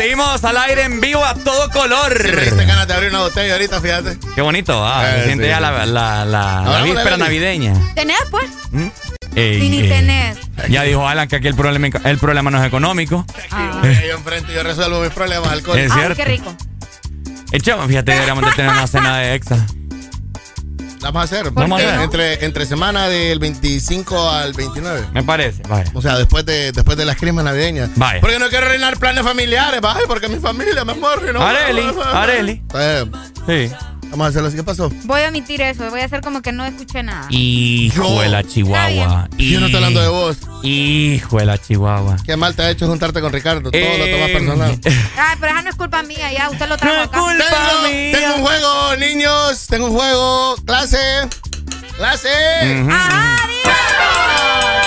seguimos 0.00 0.42
al 0.44 0.56
aire 0.56 0.84
en 0.84 0.98
vivo 1.00 1.22
a 1.22 1.34
todo 1.34 1.68
color. 1.70 2.24
Me 2.24 2.40
diste 2.42 2.64
ganas 2.64 2.88
de 2.88 2.94
abrir 2.94 3.10
una 3.10 3.18
botella 3.20 3.52
ahorita, 3.52 3.80
fíjate. 3.82 4.16
Qué 4.34 4.40
bonito, 4.40 4.82
ah, 4.86 5.04
Eh, 5.06 5.18
se 5.20 5.24
siente 5.26 5.44
sí, 5.44 5.50
ya 5.50 5.56
sí. 5.56 5.62
la, 5.62 5.86
la, 5.86 6.24
la, 6.24 6.62
la 6.64 6.82
víspera 6.82 7.16
navideña. 7.18 7.74
¿Tenés, 7.94 8.16
pues? 8.30 8.46
Ey, 9.36 9.60
Sí, 9.60 9.68
ni 9.68 9.80
ey. 9.80 9.88
tenés. 9.88 10.38
Ya 10.70 10.84
dijo 10.84 11.06
Alan 11.06 11.28
que 11.28 11.36
aquí 11.36 11.48
el 11.48 11.54
problema, 11.54 11.88
el 12.04 12.18
problema 12.18 12.50
no 12.50 12.58
es 12.62 12.66
económico. 12.66 13.26
Ah. 13.50 13.82
Yo 13.82 14.16
enfrente, 14.16 14.54
yo 14.54 14.62
resuelvo 14.62 15.00
mis 15.02 15.10
problemas 15.12 15.52
alcohol. 15.52 15.78
Es 15.78 15.92
Ay, 15.92 15.98
cierto. 15.98 16.16
qué 16.16 16.24
rico. 16.24 16.54
Echamos, 17.52 17.86
fíjate, 17.86 18.12
deberíamos 18.12 18.44
de 18.44 18.52
tener 18.52 18.70
una 18.70 18.86
cena 18.86 19.18
de 19.18 19.34
exa. 19.34 19.66
Vamos 21.12 21.32
a 21.32 21.36
hacer. 21.36 21.50
Vamos 21.52 21.80
a 21.80 21.84
hacer. 21.84 22.00
Entre, 22.00 22.44
entre 22.44 22.66
semana 22.66 23.08
del 23.08 23.38
25 23.38 24.30
al 24.30 24.52
29. 24.52 25.08
Me 25.12 25.22
parece, 25.22 25.62
vaya. 25.68 25.90
O 25.94 26.02
sea, 26.02 26.16
después 26.16 26.46
de, 26.46 26.72
después 26.72 26.96
de 26.96 27.04
las 27.04 27.16
crimas 27.16 27.44
navideñas. 27.44 27.90
Vaya. 27.96 28.20
Porque 28.20 28.38
no 28.38 28.48
quiero 28.48 28.68
reinar 28.68 28.96
planes 28.98 29.24
familiares, 29.24 29.80
vaya, 29.80 30.00
porque 30.06 30.28
mi 30.28 30.38
familia 30.38 30.84
me 30.84 30.94
muere, 30.94 31.32
¿no? 31.32 31.42
Areli, 31.42 31.82
Areli. 32.12 32.62
Sí. 33.46 33.72
Vamos 34.10 34.26
a 34.26 34.28
hacerlo 34.28 34.48
así. 34.48 34.56
¿Qué 34.56 34.62
pasó? 34.64 34.90
Voy 35.04 35.22
a 35.22 35.28
omitir 35.28 35.60
eso. 35.62 35.88
Voy 35.90 36.00
a 36.00 36.04
hacer 36.04 36.20
como 36.20 36.42
que 36.42 36.52
no 36.52 36.64
escuché 36.64 37.02
nada. 37.02 37.26
Hijo 37.30 38.20
de 38.20 38.28
la 38.28 38.42
Chihuahua. 38.44 39.28
Yo 39.38 39.60
no 39.60 39.66
estoy 39.66 39.76
hablando 39.76 40.00
de 40.00 40.08
vos. 40.08 40.36
Hijo 40.62 41.38
de 41.38 41.46
la 41.46 41.58
Chihuahua. 41.58 42.16
Qué 42.24 42.36
mal 42.36 42.54
te 42.54 42.62
ha 42.62 42.70
hecho 42.70 42.86
juntarte 42.86 43.20
con 43.20 43.32
Ricardo. 43.32 43.70
Todo 43.70 43.80
lo 43.80 44.04
tomas 44.06 44.28
Eh, 44.28 44.32
personal. 44.32 44.80
Ay, 45.16 45.36
pero 45.40 45.52
esa 45.52 45.62
no 45.62 45.70
es 45.70 45.76
culpa 45.76 46.02
mía. 46.02 46.32
Ya, 46.32 46.50
usted 46.50 46.68
lo 46.68 46.76
trajo 46.76 47.02
acá. 47.02 47.10
Tengo, 47.10 48.18
tengo 48.18 48.34
un 48.36 48.42
juego, 48.42 48.96
niños. 48.96 49.66
Tengo 49.68 49.86
un 49.86 49.96
juego. 49.96 50.56
Clase. 50.66 50.98
Clase. 51.96 52.28
Ajá, 52.90 53.36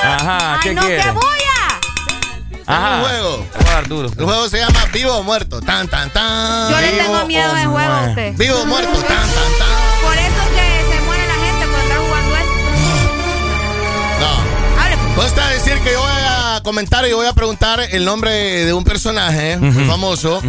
Ajá, 0.04 0.54
Ay, 0.56 0.60
¿qué 0.64 0.74
no, 0.74 0.82
quiere? 0.82 1.02
que 1.04 1.12
bulla. 1.12 1.63
Ajá. 2.68 2.96
un 2.98 3.02
juego. 3.04 3.48
Te 3.52 3.58
voy 3.60 3.68
a 3.68 3.74
dar 3.74 3.88
duro. 3.88 4.10
El 4.18 4.26
juego 4.26 4.50
se 4.50 4.58
llama 4.60 4.86
Vivo 4.94 5.14
o 5.18 5.24
Muerto. 5.24 5.62
Tan, 5.62 5.88
tan, 5.88 6.10
tan. 6.12 6.72
Yo 6.72 6.80
le 6.82 6.92
tengo 6.92 7.26
miedo 7.26 7.54
de 7.54 7.66
juego 7.66 7.78
a 7.80 7.88
muerto. 7.90 8.10
usted. 8.10 8.34
Vivo 8.38 8.56
o 8.62 8.66
muerto. 8.66 8.92
Tan, 8.92 9.08
tan, 9.08 9.28
tan. 9.60 10.02
Por 10.04 10.18
eso 10.18 10.44
que 10.56 10.96
se 10.96 11.02
muere 11.02 11.28
la 11.28 11.34
gente 11.36 11.66
por 11.68 11.80
andar 11.80 11.98
jugando 12.00 12.36
esto. 12.38 12.54
No. 14.20 14.82
Hable, 14.82 14.98
pues. 15.16 15.34
Decir 15.54 15.80
que 15.82 15.92
yo 15.94 16.02
voy 16.02 16.12
a 16.28 16.62
comentar 16.64 17.06
y 17.08 17.14
voy 17.14 17.26
a 17.28 17.34
preguntar 17.34 17.80
el 17.92 18.04
nombre 18.06 18.32
de 18.66 18.74
un 18.74 18.84
personaje 18.84 19.58
muy 19.58 19.86
famoso. 19.86 20.42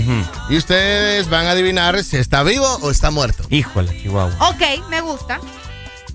Y 0.49 0.57
ustedes 0.57 1.29
van 1.29 1.47
a 1.47 1.51
adivinar 1.53 2.03
si 2.03 2.17
está 2.17 2.43
vivo 2.43 2.67
o 2.83 2.91
está 2.91 3.11
muerto. 3.11 3.45
Hijo 3.51 3.81
de 3.83 3.93
la 3.93 4.01
Chihuahua. 4.03 4.35
Ok, 4.49 4.89
me 4.89 5.01
gusta. 5.03 5.39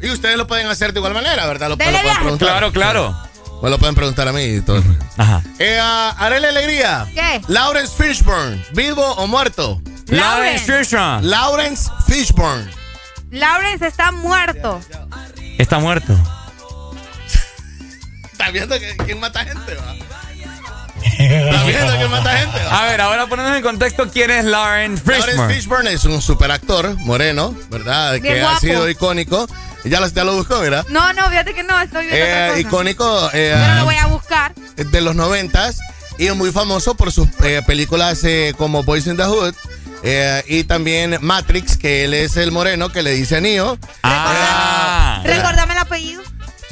Y 0.02 0.10
ustedes 0.10 0.38
lo 0.38 0.48
pueden 0.48 0.68
hacer 0.68 0.92
de 0.94 1.00
igual 1.00 1.14
manera, 1.14 1.46
¿verdad? 1.46 1.68
Lo, 1.68 1.74
lo 1.76 1.78
pueden 1.78 2.02
viaje. 2.02 2.20
preguntar. 2.22 2.48
Claro, 2.50 2.72
claro. 2.72 3.16
Me 3.62 3.70
lo 3.70 3.78
pueden 3.78 3.96
preguntar 3.96 4.28
a 4.28 4.34
mí 4.34 4.42
y 4.44 4.62
todo. 4.62 4.82
Ajá. 5.18 5.42
Eh, 5.60 5.78
a 5.80 6.12
Arely 6.12 6.46
Alegría. 6.46 7.06
¿Qué? 7.14 7.42
Lawrence 7.48 7.94
Fishburne, 7.96 8.64
¿vivo 8.72 9.06
o 9.16 9.28
muerto? 9.28 9.82
Lawrence 10.08 10.66
Fishburne. 10.66 11.28
Lawrence 11.28 11.90
Fishburne. 12.08 12.70
Lawrence 13.32 13.86
está 13.86 14.12
muerto. 14.12 14.80
Está 15.58 15.80
muerto. 15.80 16.14
¿Estás 18.32 18.54
viendo 18.54 18.80
que, 18.80 18.96
quién 19.06 19.20
mata 19.20 19.44
gente, 19.44 19.76
va? 19.76 19.94
¿Estás 21.20 21.66
viendo 21.66 21.96
quién 21.98 22.12
mata 22.12 22.38
gente, 22.38 22.64
va? 22.64 22.80
A 22.80 22.86
ver, 22.86 23.02
ahora 23.02 23.28
ponemos 23.28 23.56
en 23.56 23.62
contexto 23.62 24.10
quién 24.10 24.32
es 24.32 24.46
Lawrence 24.46 25.04
Lawrence 25.06 25.28
Fishburne. 25.28 25.56
Fishburne 25.56 25.94
es 25.94 26.06
un 26.06 26.22
superactor 26.22 26.96
moreno, 27.00 27.54
¿verdad? 27.70 28.14
Bien 28.14 28.24
que 28.24 28.40
ha 28.40 28.44
guapo. 28.44 28.60
sido 28.62 28.90
icónico. 28.90 29.48
Ya 29.86 30.00
lo, 30.00 30.08
ya 30.08 30.24
lo 30.24 30.36
buscó, 30.36 30.60
¿verdad? 30.60 30.86
No, 30.90 31.14
no, 31.14 31.30
fíjate 31.30 31.54
que 31.54 31.64
no, 31.64 31.80
estoy 31.80 32.08
viendo 32.08 32.24
otra 32.26 32.46
Eh, 32.46 32.50
cosa. 32.50 32.60
icónico 32.60 33.30
eh, 33.34 33.56
Pero 33.58 33.76
lo 33.76 33.86
voy 33.86 33.96
a 33.96 34.06
buscar. 34.08 34.54
de 34.76 35.02
los 35.02 35.16
noventas 35.16 35.80
y 36.18 36.28
es 36.28 36.36
muy 36.36 36.52
famoso 36.52 36.96
por 36.96 37.12
sus 37.12 37.28
eh, 37.44 37.62
películas 37.66 38.24
eh, 38.26 38.54
como 38.58 38.84
Boys 38.84 39.08
in 39.08 39.16
the 39.16 39.24
Hood 39.24 39.54
eh, 40.04 40.44
y 40.48 40.64
también 40.66 41.18
Matrix, 41.22 41.78
que 41.78 42.04
él 42.06 42.14
es 42.14 42.36
el 42.38 42.52
moreno 42.52 42.90
que 42.92 43.02
le 43.04 43.12
dice 43.12 43.38
a 43.38 43.42
Neo. 43.42 43.78
Ah. 44.04 45.22
Recordame 45.24 45.74
el 45.74 45.80
apellido. 45.80 46.22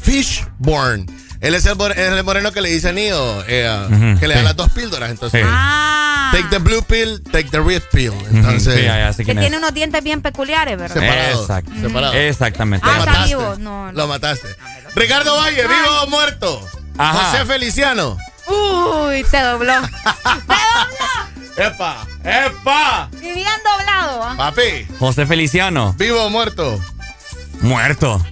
Fishburne. 0.02 1.06
Él 1.42 1.54
es 1.56 1.66
el, 1.66 1.76
mor- 1.76 1.92
es 1.92 1.98
el 2.12 2.24
moreno 2.24 2.52
que 2.52 2.62
le 2.62 2.70
dice 2.70 2.90
a 2.90 2.94
Neo, 2.94 3.44
eh, 3.48 4.16
que 4.20 4.28
le 4.28 4.34
sí. 4.36 4.40
da 4.40 4.44
las 4.44 4.56
dos 4.56 4.70
píldoras. 4.72 5.12
Entonces, 5.12 5.42
Sí. 5.44 5.48
Ah. 5.50 6.30
take 6.34 6.48
the 6.50 6.58
blue 6.58 6.82
pill, 6.84 7.22
take 7.32 7.50
the 7.52 7.60
red 7.60 7.82
pill. 7.92 8.14
Entonces, 8.32 8.74
Sí, 8.76 8.82
ya, 8.84 8.98
ya 8.98 9.14
sé 9.14 9.24
Que 9.24 9.32
es. 9.32 9.40
tiene 9.40 9.58
unos 9.58 9.74
dientes 9.74 10.04
bien 10.04 10.22
peculiares, 10.22 10.78
¿verdad? 10.78 10.96
Separado. 11.00 11.42
Exacto. 11.42 11.72
Separado. 11.82 12.14
Exactamente. 12.14 12.88
Ah, 12.90 12.94
Lo 12.94 13.00
está 13.00 13.12
mataste. 13.12 13.36
vivo. 13.36 13.56
No, 13.60 13.86
no. 13.88 13.92
Lo 13.92 14.08
mataste. 14.08 14.48
Ricardo 14.96 15.36
Valle, 15.38 15.62
¿vivo 15.62 16.02
o 16.04 16.08
muerto? 16.08 16.68
Ajá. 16.98 17.32
José 17.32 17.46
Feliciano. 17.46 18.18
Uy, 18.48 19.24
te 19.30 19.40
dobló. 19.42 19.74
¡Te 19.82 20.34
dobló! 20.44 21.58
¡Epa! 21.58 22.06
¡Epa! 22.24 23.10
Y 23.22 23.34
bien 23.34 23.48
doblado. 23.64 24.24
¿ah? 24.24 24.36
Papi, 24.38 24.88
José 25.00 25.26
Feliciano. 25.26 25.94
¿vivo 25.98 26.24
o 26.24 26.30
muerto? 26.30 26.80
Muerto. 27.62 28.24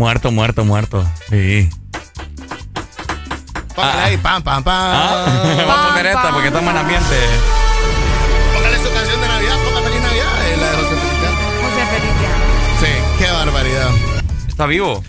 Muerto, 0.00 0.30
muerto, 0.30 0.64
muerto. 0.64 1.06
Sí. 1.28 1.68
Póngale 3.74 4.00
Ah. 4.00 4.04
ahí, 4.06 4.16
pam, 4.16 4.42
pam, 4.42 4.64
pam. 4.64 4.74
Ah, 4.74 5.42
Voy 5.44 5.60
a 5.60 5.88
poner 5.88 6.06
esta 6.06 6.30
porque 6.32 6.48
estamos 6.48 6.70
en 6.70 6.76
ambiente. 6.78 7.16
Póngale 8.54 8.76
su 8.78 8.90
canción 8.94 9.20
de 9.20 9.28
Navidad, 9.28 9.56
ponga 9.62 9.82
Feliz 9.82 10.00
Navidad, 10.02 10.48
es 10.52 10.58
la 10.58 10.70
de 10.70 10.76
José 10.78 10.96
Feliciano. 10.96 11.36
José 11.60 11.86
Feliciano. 11.92 12.44
Sí, 12.80 13.18
qué 13.18 13.30
barbaridad. 13.30 13.90
¿Está 14.48 14.66
vivo? 14.66 15.04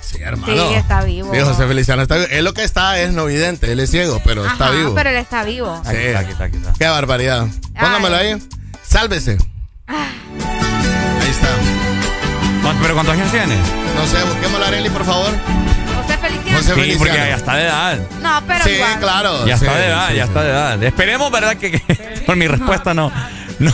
Sí, 0.00 0.18
hermano. 0.20 0.52
Sí, 0.68 0.74
está 0.74 1.04
vivo. 1.04 1.32
Sí, 1.32 1.40
José 1.42 1.66
Feliciano 1.68 2.02
está 2.02 2.16
vivo. 2.16 2.28
Él 2.32 2.44
lo 2.44 2.54
que 2.54 2.64
está 2.64 2.98
es 2.98 3.12
no 3.12 3.26
vidente, 3.26 3.70
él 3.70 3.78
es 3.78 3.88
ciego, 3.92 4.20
pero 4.24 4.44
está 4.44 4.70
vivo. 4.70 4.94
pero 4.96 5.10
él 5.10 5.16
está 5.16 5.44
vivo. 5.44 5.80
Sí. 5.84 5.90
Aquí 5.90 5.98
está, 6.06 6.18
aquí 6.18 6.30
está, 6.32 6.44
aquí 6.46 6.56
está. 6.56 6.72
Qué 6.76 6.88
barbaridad. 6.88 7.46
Póngamelo 7.78 8.16
Ay. 8.16 8.32
ahí. 8.32 8.42
Sálvese. 8.82 9.38
Ah. 9.86 10.08
Ahí 11.22 11.30
está. 11.30 11.48
¿Cuánto- 12.66 12.82
¿Pero 12.82 12.94
cuántos 12.94 13.14
años 13.14 13.30
tiene? 13.30 13.56
No 13.96 14.06
sé, 14.06 14.22
busquémoslo 14.24 14.64
a 14.64 14.68
Arely, 14.68 14.90
por 14.90 15.04
favor. 15.04 15.30
José 16.02 16.18
Feliciano. 16.18 16.58
José 16.58 16.74
Sí, 16.74 16.80
Feliciano. 16.80 16.98
porque 16.98 17.16
ya 17.16 17.36
está 17.36 17.54
de 17.56 17.62
edad. 17.64 17.98
No, 18.20 18.42
pero 18.46 18.64
Sí, 18.64 18.70
igual. 18.70 18.98
claro. 19.00 19.46
Ya 19.46 19.56
sí, 19.58 19.64
está 19.64 19.78
de 19.78 19.86
edad, 19.86 20.08
sí, 20.08 20.14
ya 20.16 20.22
sí. 20.24 20.28
está 20.28 20.42
de 20.42 20.50
edad. 20.50 20.82
Esperemos, 20.82 21.30
¿verdad? 21.30 21.56
Que, 21.56 21.70
que 21.72 22.22
por 22.26 22.36
mi 22.36 22.46
respuesta 22.48 22.92
no. 22.94 23.10
No. 23.58 23.70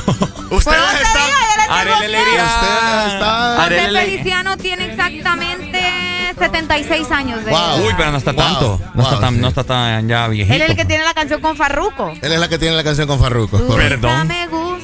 Ustedes 0.50 0.78
están. 1.02 1.22
Alegría. 1.68 2.44
Ustedes 2.44 3.12
están- 3.14 3.56
José 3.62 3.90
Feliciano 3.92 4.56
tiene 4.56 4.84
exactamente 4.92 5.82
76 6.38 7.10
años 7.10 7.44
de 7.44 7.50
Wow. 7.50 7.86
Uy, 7.86 7.94
pero 7.96 8.10
no 8.12 8.18
está 8.18 8.32
Wow, 8.32 8.44
tanto. 8.44 8.80
No 8.94 9.02
wow, 9.02 9.04
está 9.04 9.20
tan, 9.20 9.34
sí. 9.34 9.40
no 9.40 9.48
está 9.48 9.64
tan 9.64 10.08
ya 10.08 10.28
viejito. 10.28 10.54
Él 10.54 10.62
es 10.62 10.70
el 10.70 10.76
que 10.76 10.84
tiene 10.84 11.04
la 11.04 11.14
canción 11.14 11.40
con 11.40 11.56
Farruko. 11.56 12.12
Él 12.20 12.32
es 12.32 12.38
la 12.40 12.48
que 12.48 12.58
tiene 12.58 12.76
la 12.76 12.84
canción 12.84 13.06
con 13.08 13.18
correcto. 13.18 13.58
Perdón. 13.74 14.28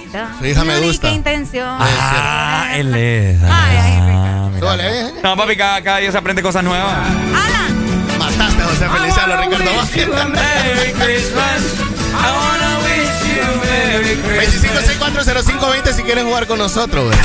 Hija 0.08 0.24
me 0.24 0.30
gusta. 0.30 0.38
Su 0.38 0.46
hija 0.46 0.64
me 0.64 0.80
gusta. 0.80 1.10
intención. 1.10 1.76
Ah, 1.80 2.68
él 2.74 2.94
es. 2.94 3.42
Ay, 3.42 3.76
ay, 3.76 3.94
Ah. 4.00 4.50
Súbale, 4.58 5.00
eh. 5.00 5.12
No, 5.22 5.36
papi, 5.36 5.56
cada, 5.56 5.82
cada 5.82 5.98
día 5.98 6.10
se 6.10 6.18
aprende 6.18 6.42
cosas 6.42 6.64
nuevas. 6.64 6.92
Alan. 6.92 8.18
Mataste 8.18 8.62
a 8.62 8.66
José 8.66 8.88
Feliciano, 8.88 9.36
Ricardo. 9.36 10.28
Merry 10.30 10.92
Christmas. 10.92 11.62
I 12.10 12.30
wanna 12.32 12.78
wish 12.80 13.36
you 13.36 13.44
Merry 13.64 14.16
Christmas. 14.16 14.84
25640520 15.14 15.92
si 15.92 16.02
quieren 16.02 16.26
jugar 16.26 16.46
con 16.48 16.58
nosotros, 16.58 17.04
güey. 17.06 17.18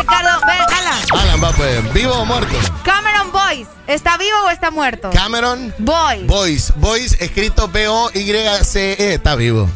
Ricardo, 0.00 0.40
ve, 0.46 0.52
Alan. 0.76 0.98
Alan 1.22 1.44
va 1.44 1.52
pues, 1.52 1.92
¿vivo 1.92 2.14
o 2.14 2.24
muerto? 2.24 2.56
Cameron 2.82 3.30
Boyce, 3.30 3.70
¿está 3.86 4.16
vivo 4.16 4.36
o 4.46 4.50
está 4.50 4.70
muerto? 4.72 5.10
Cameron 5.10 5.72
Boyce. 5.78 6.24
Boyce. 6.26 6.72
Boyce 6.76 7.24
escrito 7.24 7.68
B-O-Y-C-E. 7.68 8.96
E, 8.98 9.14
Está 9.14 9.36
vivo. 9.36 9.68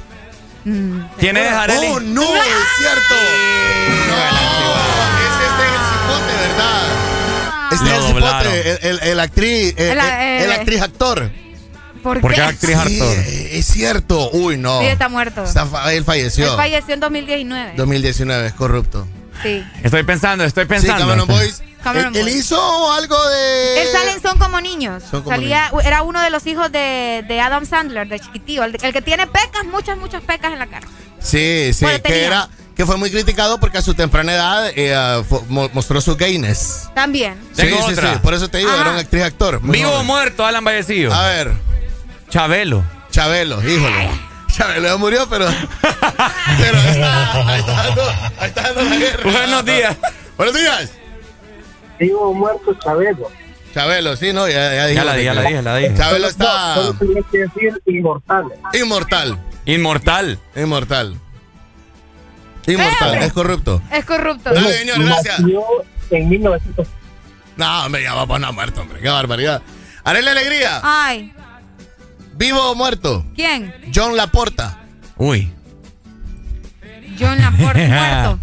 Mm, 0.64 1.00
¿Quién 1.18 1.36
es, 1.36 1.50
Areli? 1.52 1.86
Oh, 1.88 2.00
no, 2.00 2.22
es 2.22 2.52
cierto. 2.78 3.14
No, 4.08 4.16
es 5.18 5.34
este 5.48 5.64
el 5.64 5.82
cipote, 5.88 6.34
¿verdad? 6.48 7.72
Este 7.72 7.84
Lo 7.84 7.90
es 7.90 7.96
el 7.98 8.06
cipote, 8.06 8.70
el, 8.70 8.78
el, 9.02 9.08
el 9.08 9.20
actriz, 9.20 9.74
el, 9.76 9.88
El- 9.90 9.98
el- 9.98 10.42
el 10.44 10.50
eh, 10.50 10.54
actriz 10.54 10.82
actor. 10.82 11.30
¿Por 12.02 12.20
Porque 12.20 12.36
qué? 12.36 12.42
es 12.42 12.48
actriz 12.48 12.76
Sí, 12.86 13.00
actor. 13.00 13.16
es 13.52 13.66
cierto. 13.66 14.30
Uy, 14.32 14.56
no. 14.56 14.80
Sí, 14.80 14.86
está 14.86 15.08
muerto. 15.08 15.44
Está 15.44 15.66
él 15.92 16.04
falleció. 16.04 16.50
Él 16.52 16.56
falleció 16.56 16.94
en 16.94 17.00
2019. 17.00 17.72
2019, 17.76 18.46
es 18.46 18.52
corrupto. 18.54 19.06
Sí. 19.42 19.64
Estoy 19.82 20.02
pensando, 20.02 20.44
estoy 20.44 20.64
Sí, 20.64 20.68
pensando. 20.68 21.06
Cameron 21.06 21.26
Boyce. 21.28 21.62
Cameron 21.82 22.16
él, 22.16 22.28
hizo 22.28 22.92
algo 22.92 23.16
de. 23.28 23.82
Él 23.82 23.88
sale 23.92 24.12
en 24.12 24.20
Son 24.20 24.36
como 24.38 24.60
niños. 24.60 25.02
Son 25.10 25.22
como 25.22 25.34
Salía, 25.36 25.70
era 25.84 26.02
uno 26.02 26.20
de 26.20 26.30
los 26.30 26.44
hijos 26.46 26.72
de, 26.72 27.24
de 27.28 27.40
Adam 27.40 27.64
Sandler, 27.64 28.08
de 28.08 28.18
chiquitío. 28.18 28.64
El, 28.64 28.76
el 28.82 28.92
que 28.92 29.00
tiene 29.00 29.26
pecas, 29.28 29.64
muchas, 29.70 29.96
muchas 29.96 30.22
pecas 30.22 30.52
en 30.52 30.58
la 30.58 30.66
cara. 30.66 30.86
Sí, 31.20 31.70
sí, 31.72 31.84
Bueno, 31.84 31.98
que 32.02 32.08
tenía. 32.08 32.26
era 32.26 32.48
que 32.76 32.84
fue 32.86 32.96
muy 32.96 33.10
criticado 33.10 33.58
porque 33.58 33.78
a 33.78 33.82
su 33.82 33.94
temprana 33.94 34.32
edad 34.34 34.70
eh, 34.76 34.94
ah, 34.94 35.22
fue- 35.28 35.40
mo- 35.48 35.68
mostró 35.72 36.00
su 36.00 36.16
gayness. 36.16 36.88
También. 36.94 37.36
Tengo 37.56 37.76
sí, 37.78 37.82
sí, 37.86 37.92
otra. 37.92 38.12
sí, 38.14 38.18
por 38.22 38.34
eso 38.34 38.48
te 38.48 38.58
digo, 38.58 38.70
Ajá. 38.70 38.80
era 38.82 38.90
un 38.92 38.98
actriz 38.98 39.22
actor. 39.24 39.60
¿Vivo 39.62 39.90
o 39.90 40.04
muerto, 40.04 40.44
Alan 40.44 40.64
Vallecillo? 40.64 41.12
A 41.14 41.26
ver, 41.28 41.52
Chabelo. 42.28 42.84
Chabelo, 43.10 43.60
híjole. 43.66 44.10
Chabelo 44.52 44.88
ya 44.88 44.96
murió, 44.96 45.28
pero 45.28 45.46
Pero 46.58 46.78
está, 46.78 47.48
ahí 47.48 47.60
está 47.60 47.82
dando, 47.84 48.02
ahí 48.38 48.48
está 48.48 48.62
dando 48.62 48.82
la 48.84 48.96
guerra. 48.96 49.30
Buenos 49.30 49.64
días. 49.64 49.96
Buenos 50.36 50.54
días. 50.56 50.92
Vivo 51.98 52.32
muerto 52.34 52.74
Chabelo. 52.82 53.30
Chabelo, 53.74 54.16
sí, 54.16 54.32
no, 54.32 54.48
ya, 54.48 54.74
ya 54.74 54.90
Ya 54.92 55.04
la 55.04 55.12
dije, 55.12 55.24
ya 55.26 55.34
la 55.34 55.42
dije, 55.42 55.54
ya 55.54 55.62
la 55.62 55.76
dije. 55.76 55.94
Chabelo 55.96 56.28
está 56.28 56.74
Solo 56.74 56.94
tenía 56.94 57.22
que 57.30 57.38
decir 57.38 57.82
inmortal. 57.86 58.44
inmortal. 58.72 59.38
Inmortal. 59.66 60.38
Inmortal. 60.56 61.20
Inmortal, 62.66 63.14
es 63.22 63.32
corrupto. 63.32 63.82
Es 63.92 64.04
corrupto. 64.04 64.52
Dale, 64.52 64.72
señor, 64.72 65.02
gracias. 65.02 65.40
Nació 65.40 65.62
en 66.10 66.28
1900. 66.28 66.86
No, 67.56 67.84
hombre, 67.86 68.02
ya 68.02 68.14
va 68.14 68.26
para 68.26 68.38
no 68.40 68.52
muerto, 68.52 68.80
hombre. 68.82 69.00
Qué 69.00 69.08
barbaridad. 69.08 69.62
Arele 70.04 70.30
Alegría, 70.30 70.80
Ay, 70.82 71.32
vivo 72.38 72.70
o 72.70 72.74
muerto. 72.74 73.24
¿quién? 73.34 73.74
John 73.94 74.16
Laporta. 74.16 74.78
Uy. 75.16 75.52
John 77.18 77.38
Laporte, 77.38 77.88
muerto. 77.88 78.38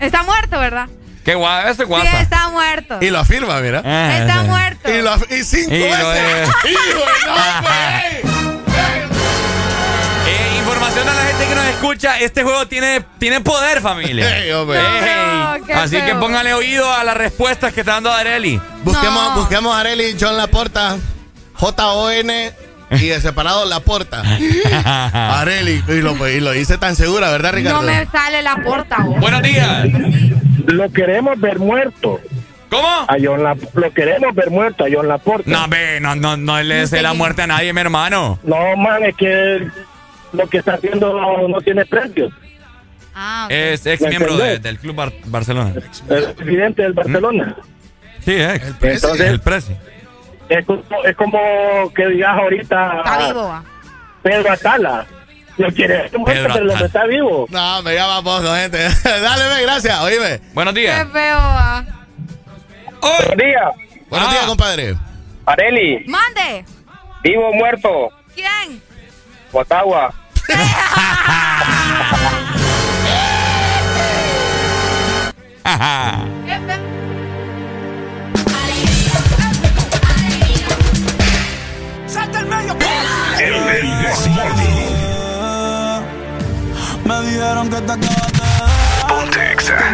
Está 0.00 0.22
muerto, 0.22 0.58
¿verdad? 0.58 0.88
Qué 1.24 1.34
guay, 1.34 1.64
ese 1.70 1.82
Sí, 1.82 1.84
guasa. 1.84 2.20
está 2.22 2.48
muerto. 2.48 2.98
Y 3.02 3.10
lo 3.10 3.18
afirma, 3.18 3.60
mira. 3.60 3.82
Ah, 3.84 4.18
Está 4.18 4.42
sí. 4.42 4.48
muerto. 4.48 4.90
Y, 4.94 5.02
lo, 5.02 5.14
y 5.16 5.44
cinco 5.44 5.74
Y 5.74 5.78
lo 5.80 6.08
veces. 6.08 6.48
de- 6.62 6.70
Hijo 6.70 7.00
de 7.00 7.26
no, 7.26 7.62
pues. 7.62 8.32
Eh, 10.26 10.58
información 10.58 11.08
a 11.08 11.14
la 11.14 11.22
gente 11.24 11.46
que 11.46 11.54
nos 11.54 11.64
escucha, 11.66 12.18
este 12.20 12.42
juego 12.44 12.66
tiene, 12.68 13.04
tiene 13.18 13.40
poder, 13.40 13.80
familia. 13.82 14.38
Ey, 14.44 14.52
hombre. 14.52 14.78
Ey. 14.78 15.60
No, 15.68 15.80
Así 15.80 16.00
que 16.00 16.14
póngale 16.14 16.54
oído 16.54 16.90
a 16.92 17.04
las 17.04 17.16
respuestas 17.16 17.74
que 17.74 17.80
está 17.80 17.94
dando 17.94 18.12
Areli. 18.12 18.60
Busquemos, 18.84 19.30
No. 19.34 19.40
busquemos 19.40 19.74
a 19.76 19.80
Areli 19.80 20.16
John 20.18 20.36
Laporta. 20.36 20.96
J-O-N 21.58 22.52
y 22.90 23.06
de 23.08 23.20
separado 23.20 23.64
Laporta. 23.66 24.22
Areli. 25.40 25.82
Y 25.88 26.00
lo, 26.00 26.28
y 26.28 26.40
lo 26.40 26.54
hice 26.54 26.78
tan 26.78 26.96
segura, 26.96 27.30
¿verdad, 27.30 27.52
Ricardo? 27.52 27.82
No 27.82 27.86
me 27.86 28.06
sale 28.06 28.42
la 28.42 28.56
porta. 28.56 28.98
vos. 29.04 29.20
Buenos 29.20 29.42
días. 29.42 29.86
Lo 30.66 30.90
queremos 30.90 31.38
ver 31.40 31.58
muerto. 31.58 32.20
¿Cómo? 32.70 32.86
A 32.86 33.16
John 33.22 33.42
La- 33.42 33.56
lo 33.74 33.90
queremos 33.94 34.34
ver 34.34 34.50
muerto 34.50 34.84
a 34.84 34.88
John 34.92 35.08
Laporte. 35.08 35.50
No, 35.50 35.66
ve, 35.68 36.00
no, 36.00 36.14
no, 36.14 36.36
no 36.36 36.62
le 36.62 36.74
desee 36.76 37.00
la 37.02 37.14
muerte 37.14 37.42
a 37.42 37.46
nadie, 37.46 37.72
mi 37.72 37.80
hermano. 37.80 38.38
No, 38.42 38.76
man, 38.76 39.02
es 39.04 39.16
que 39.16 39.66
lo 40.34 40.46
que 40.48 40.58
está 40.58 40.74
haciendo 40.74 41.14
no, 41.18 41.48
no 41.48 41.60
tiene 41.62 41.86
precio. 41.86 42.30
Ah. 43.14 43.46
Es 43.50 43.86
ex 43.86 44.02
¿Me 44.02 44.10
miembro 44.10 44.36
de- 44.36 44.58
del 44.58 44.78
Club 44.78 44.94
Bar- 44.96 45.12
Barcelona. 45.24 45.72
El 46.10 46.34
presidente 46.34 46.82
del 46.82 46.92
Barcelona. 46.92 47.56
Sí, 48.24 48.32
ex. 48.32 48.66
El 48.66 48.74
presi. 48.74 48.96
Entonces- 48.96 49.26
El 49.28 49.40
presi. 49.40 49.72
Es 50.48 50.64
como, 50.66 50.82
es 51.04 51.16
como 51.16 51.92
que 51.94 52.06
digas 52.06 52.36
ahorita 52.38 52.96
Está 53.04 53.18
vivo. 53.28 53.62
Pedro 54.22 54.52
Atala. 54.52 55.06
Lo 55.58 55.68
quiere 55.72 56.08
muerto, 56.16 56.48
pero 56.52 56.64
lo 56.64 56.74
que 56.76 56.84
está 56.84 57.04
vivo. 57.06 57.46
No, 57.50 57.82
me 57.82 57.94
llama 57.94 58.22
poco, 58.22 58.54
gente. 58.54 58.78
Dale, 59.04 59.48
ve, 59.56 59.62
gracias. 59.62 60.00
Oíme. 60.00 60.40
Buenos 60.54 60.72
Qué 60.74 60.80
días. 60.80 61.06
feo. 61.12 61.36
va. 61.36 61.84
Buenos 63.00 63.36
días. 63.36 63.70
Buenos 64.08 64.28
Ah. 64.28 64.32
días, 64.32 64.44
compadre. 64.46 64.94
Areli, 65.46 66.04
Mande. 66.06 66.64
vivo 67.22 67.48
o 67.48 67.54
muerto. 67.54 68.08
¿Quién? 68.34 68.80
Otagua. 69.52 70.14
Qué 76.46 76.58
El 83.40 84.02
Desmorning. 84.02 84.98
Me 87.04 87.22
dijeron 87.22 87.70
que 87.70 87.80
te 87.80 87.92
acabaste 87.92 88.44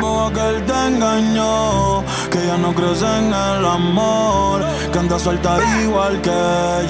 Como 0.00 0.26
aquel 0.28 0.64
te 0.64 0.72
engañó 0.88 2.02
Que 2.30 2.46
ya 2.46 2.56
no 2.56 2.74
crees 2.74 3.02
en 3.02 3.26
el 3.26 3.66
amor 3.66 4.64
Que 4.90 4.98
anda 4.98 5.18
suelta 5.18 5.58
igual 5.82 6.20
que 6.22 6.30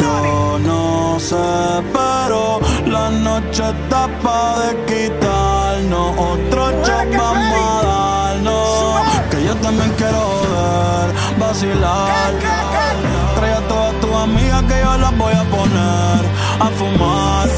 yo. 0.00 0.58
No 0.60 1.18
sé, 1.18 1.34
pero 1.92 2.60
La 2.86 3.10
noche 3.10 3.64
está 3.68 4.06
pa' 4.22 4.60
de 4.60 4.70
quitarnos 4.86 6.16
Otro 6.16 6.70
shot 6.84 7.16
vamos 7.16 7.84
a 7.84 7.86
darnos 7.86 9.28
Que 9.30 9.44
yo 9.44 9.54
también 9.56 9.92
quiero 9.98 10.40
ver 10.52 11.14
Vacilar. 11.38 12.32
Trae 13.34 13.52
a 13.52 13.60
todas 13.68 14.00
tus 14.00 14.14
amigas 14.14 14.62
que 14.62 14.80
yo 14.80 14.96
las 14.98 15.18
voy 15.18 15.34
a 15.34 15.42
poner 15.44 16.43
A 16.60 16.68
fumar 16.78 17.48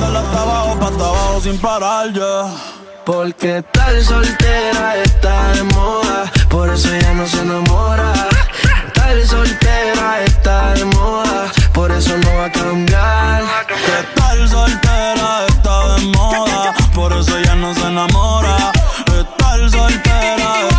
Dale 0.00 0.18
hasta 0.18 0.42
abajo, 0.42 0.78
pa' 0.78 0.86
hasta 0.86 1.04
abajo 1.04 1.40
sin 1.40 1.58
parar 1.58 2.12
ya 2.12 2.72
Porque 3.04 3.62
tal 3.72 4.04
soltera 4.04 4.96
está 5.02 5.52
de 5.52 5.62
moda, 5.64 6.30
por 6.48 6.70
eso 6.70 6.88
ya 7.00 7.12
no 7.14 7.26
se 7.26 7.40
enamora. 7.40 8.12
Tal 8.94 9.26
soltera 9.26 10.22
está 10.24 10.74
de 10.74 10.84
moda, 10.84 11.50
por 11.72 11.90
eso 11.90 12.16
no 12.16 12.36
va 12.36 12.44
a 12.44 12.52
cambiar. 12.52 13.42
Que 13.66 14.20
tal 14.20 14.48
soltera 14.48 15.46
está 15.48 15.96
de 15.96 16.02
moda, 16.16 16.74
por 16.94 17.12
eso 17.12 17.40
ya 17.40 17.56
no 17.56 17.74
se 17.74 17.86
enamora. 17.88 18.56
Estar 19.18 19.70
soltera 19.70 20.71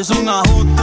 hizo 0.00 0.18
un 0.18 0.28
ajuste. 0.28 0.82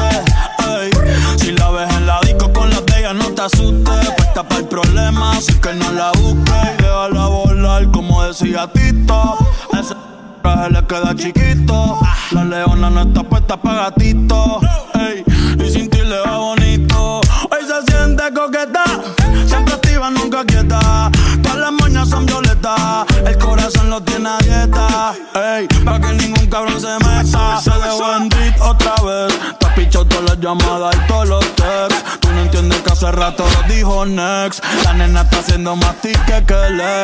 ey. 0.80 0.92
Si 1.38 1.52
la 1.52 1.72
ves 1.72 1.92
en 1.96 2.06
la 2.06 2.20
disco 2.22 2.52
con 2.54 2.70
las 2.70 2.86
de 2.86 3.00
ella, 3.00 3.14
no 3.14 3.26
te 3.34 3.42
asustes. 3.42 4.12
Puesta 4.16 4.44
para 4.44 4.62
el 4.62 4.68
problema, 4.68 5.32
así 5.32 5.54
que 5.56 5.74
no 5.74 5.92
la 5.92 6.12
busques. 6.12 6.54
Y 6.80 6.84
déjala 6.84 7.28
volar, 7.28 7.92
como 7.92 8.24
decía 8.24 8.70
Tito. 8.72 9.38
Ese 9.74 9.96
traje 10.44 10.70
le 10.72 10.86
queda 10.86 11.16
chiquito. 11.16 12.00
La 12.32 12.44
leona 12.44 12.90
no 12.90 13.02
está 13.02 13.17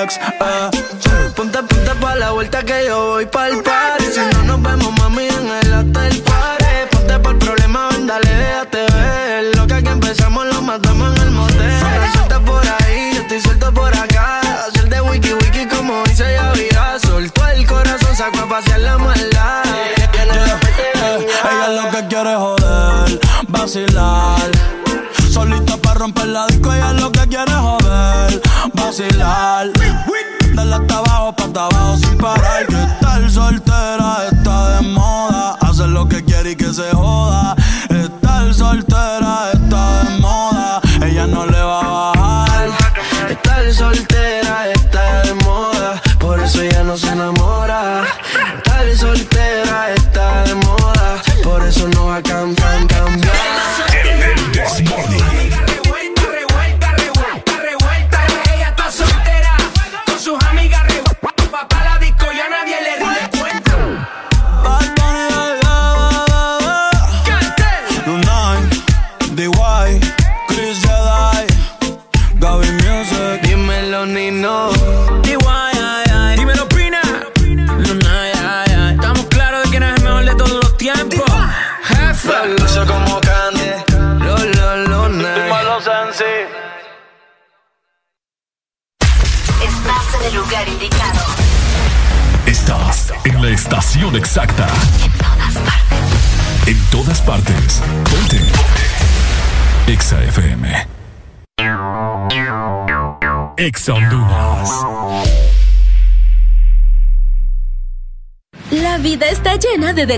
ex. 0.04 0.18
Eh. 0.18 0.73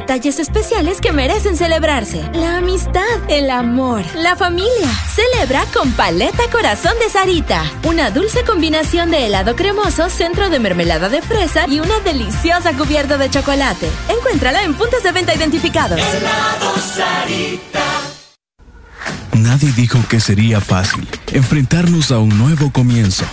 Detalles 0.05 0.38
especiales 0.38 1.01
que 1.01 1.11
merecen 1.11 1.57
celebrarse. 1.57 2.21
La 2.35 2.57
amistad, 2.57 3.01
el 3.27 3.49
amor, 3.49 4.03
la 4.15 4.35
familia. 4.35 4.88
Celebra 5.07 5.65
con 5.73 5.91
Paleta 5.93 6.43
Corazón 6.51 6.93
de 6.99 7.09
Sarita. 7.09 7.63
Una 7.85 8.11
dulce 8.11 8.43
combinación 8.43 9.09
de 9.09 9.25
helado 9.25 9.55
cremoso, 9.55 10.11
centro 10.11 10.51
de 10.51 10.59
mermelada 10.59 11.09
de 11.09 11.23
fresa 11.23 11.65
y 11.67 11.79
una 11.79 11.99
deliciosa 12.01 12.73
cubierta 12.73 13.17
de 13.17 13.31
chocolate. 13.31 13.89
Encuéntrala 14.07 14.61
en 14.61 14.75
puntos 14.75 15.01
de 15.01 15.11
venta 15.11 15.33
identificados. 15.33 15.99
Nadie 19.33 19.71
dijo 19.71 19.99
que 20.07 20.19
sería 20.19 20.61
fácil 20.61 21.07
enfrentarnos 21.31 22.11
a 22.11 22.19
un 22.19 22.38
nuevo 22.38 22.71
comienzo, 22.71 23.25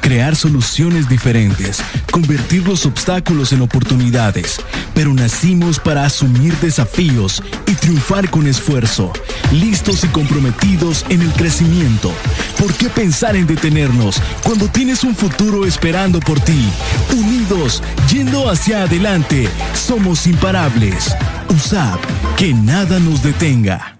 crear 0.00 0.34
soluciones 0.36 1.08
diferentes, 1.08 1.82
convertir 2.10 2.66
los 2.66 2.86
obstáculos 2.86 3.52
en 3.52 3.62
oportunidades, 3.62 4.60
pero 4.94 5.14
nacimos 5.14 5.78
para 5.78 6.04
asumir 6.04 6.54
desafíos 6.56 7.42
y 7.66 7.74
triunfar 7.74 8.30
con 8.30 8.46
esfuerzo, 8.46 9.12
listos 9.52 10.04
y 10.04 10.08
comprometidos 10.08 11.04
en 11.08 11.22
el 11.22 11.32
crecimiento. 11.32 12.12
¿Por 12.58 12.72
qué 12.74 12.88
pensar 12.88 13.36
en 13.36 13.46
detenernos 13.46 14.20
cuando 14.42 14.66
tienes 14.68 15.04
un 15.04 15.14
futuro 15.14 15.66
esperando 15.66 16.20
por 16.20 16.40
ti? 16.40 16.68
Unidos, 17.16 17.82
yendo 18.10 18.50
hacia 18.50 18.82
adelante, 18.82 19.48
somos 19.74 20.26
imparables. 20.26 21.14
USAP, 21.48 22.00
que 22.36 22.54
nada 22.54 22.98
nos 22.98 23.22
detenga. 23.22 23.99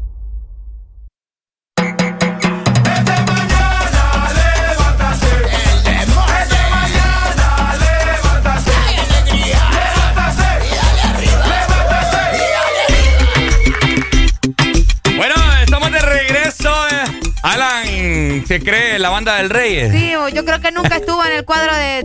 ¿Se 18.47 18.59
cree 18.59 18.99
la 18.99 19.09
banda 19.09 19.35
del 19.37 19.49
Rey? 19.49 19.89
Sí, 19.91 20.11
yo 20.33 20.45
creo 20.45 20.59
que 20.59 20.71
nunca 20.71 20.97
estuvo 20.97 21.23
en 21.25 21.31
el 21.33 21.45
cuadro 21.45 21.75
de- 21.75 22.03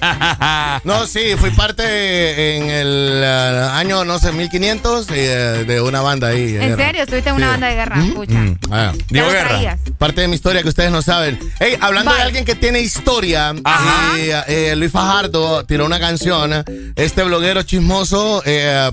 No, 0.84 1.06
sí, 1.06 1.34
fui 1.38 1.50
parte 1.50 2.56
en 2.56 2.70
el 2.70 3.20
eh, 3.22 3.68
año, 3.72 4.04
no 4.04 4.18
sé, 4.18 4.32
1500 4.32 5.06
eh, 5.10 5.64
de 5.66 5.80
una 5.80 6.00
banda 6.00 6.28
ahí. 6.28 6.52
de 6.52 6.62
¿En 6.62 6.68
guerra. 6.70 6.84
serio? 6.86 7.02
Estuviste 7.02 7.30
en 7.30 7.36
una 7.36 7.46
Sí. 7.46 7.50
banda 7.52 7.66
de 7.68 7.74
guerra. 7.74 8.04
Escucha. 8.04 8.38
Ah, 8.70 8.92
Ya 9.10 9.22
lo 9.24 9.30
traías. 9.30 9.80
Parte 9.98 10.20
de 10.22 10.28
mi 10.28 10.34
historia 10.36 10.62
que 10.62 10.68
ustedes 10.68 10.90
no 10.90 11.02
saben. 11.02 11.38
Hey, 11.58 11.76
hablando 11.80 12.12
de 12.14 12.22
alguien 12.22 12.44
que 12.44 12.54
tiene 12.54 12.80
historia, 12.80 13.54
y, 13.54 14.30
eh, 14.48 14.74
Luis 14.76 14.90
Fajardo 14.92 15.64
tiró 15.64 15.84
una 15.86 16.00
canción. 16.00 16.64
Este 16.96 17.22
bloguero 17.22 17.62
chismoso, 17.62 18.42
eh, 18.46 18.90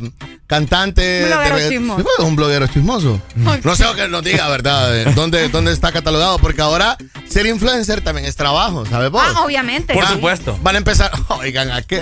cantante. 0.47 1.23
Un 1.23 1.29
bloguero 1.29 1.55
de- 1.57 1.69
chismoso. 1.69 2.01
Sí, 2.17 2.23
Un 2.23 2.35
bloguero 2.35 2.67
chismoso. 2.67 3.21
No 3.35 3.75
sé 3.75 3.83
lo 3.83 3.95
que 3.95 4.07
nos 4.07 4.23
diga, 4.23 4.47
¿verdad? 4.49 4.95
Eh, 4.97 5.11
¿Dónde, 5.15 5.47
¿Dónde 5.49 5.71
está 5.71 5.91
catalogado? 5.91 6.37
Porque 6.39 6.61
ahora 6.61 6.97
ser 7.29 7.45
influencer 7.45 8.01
también 8.01 8.25
es 8.27 8.35
trabajo, 8.35 8.85
¿sabes 8.85 9.09
vos? 9.11 9.23
Ah, 9.25 9.41
obviamente. 9.43 9.93
Van- 9.93 10.13
supuesto. 10.13 10.57
Van 10.61 10.75
a 10.75 10.77
empezar. 10.79 10.96
Oigan, 11.29 11.71
aquel. 11.71 12.01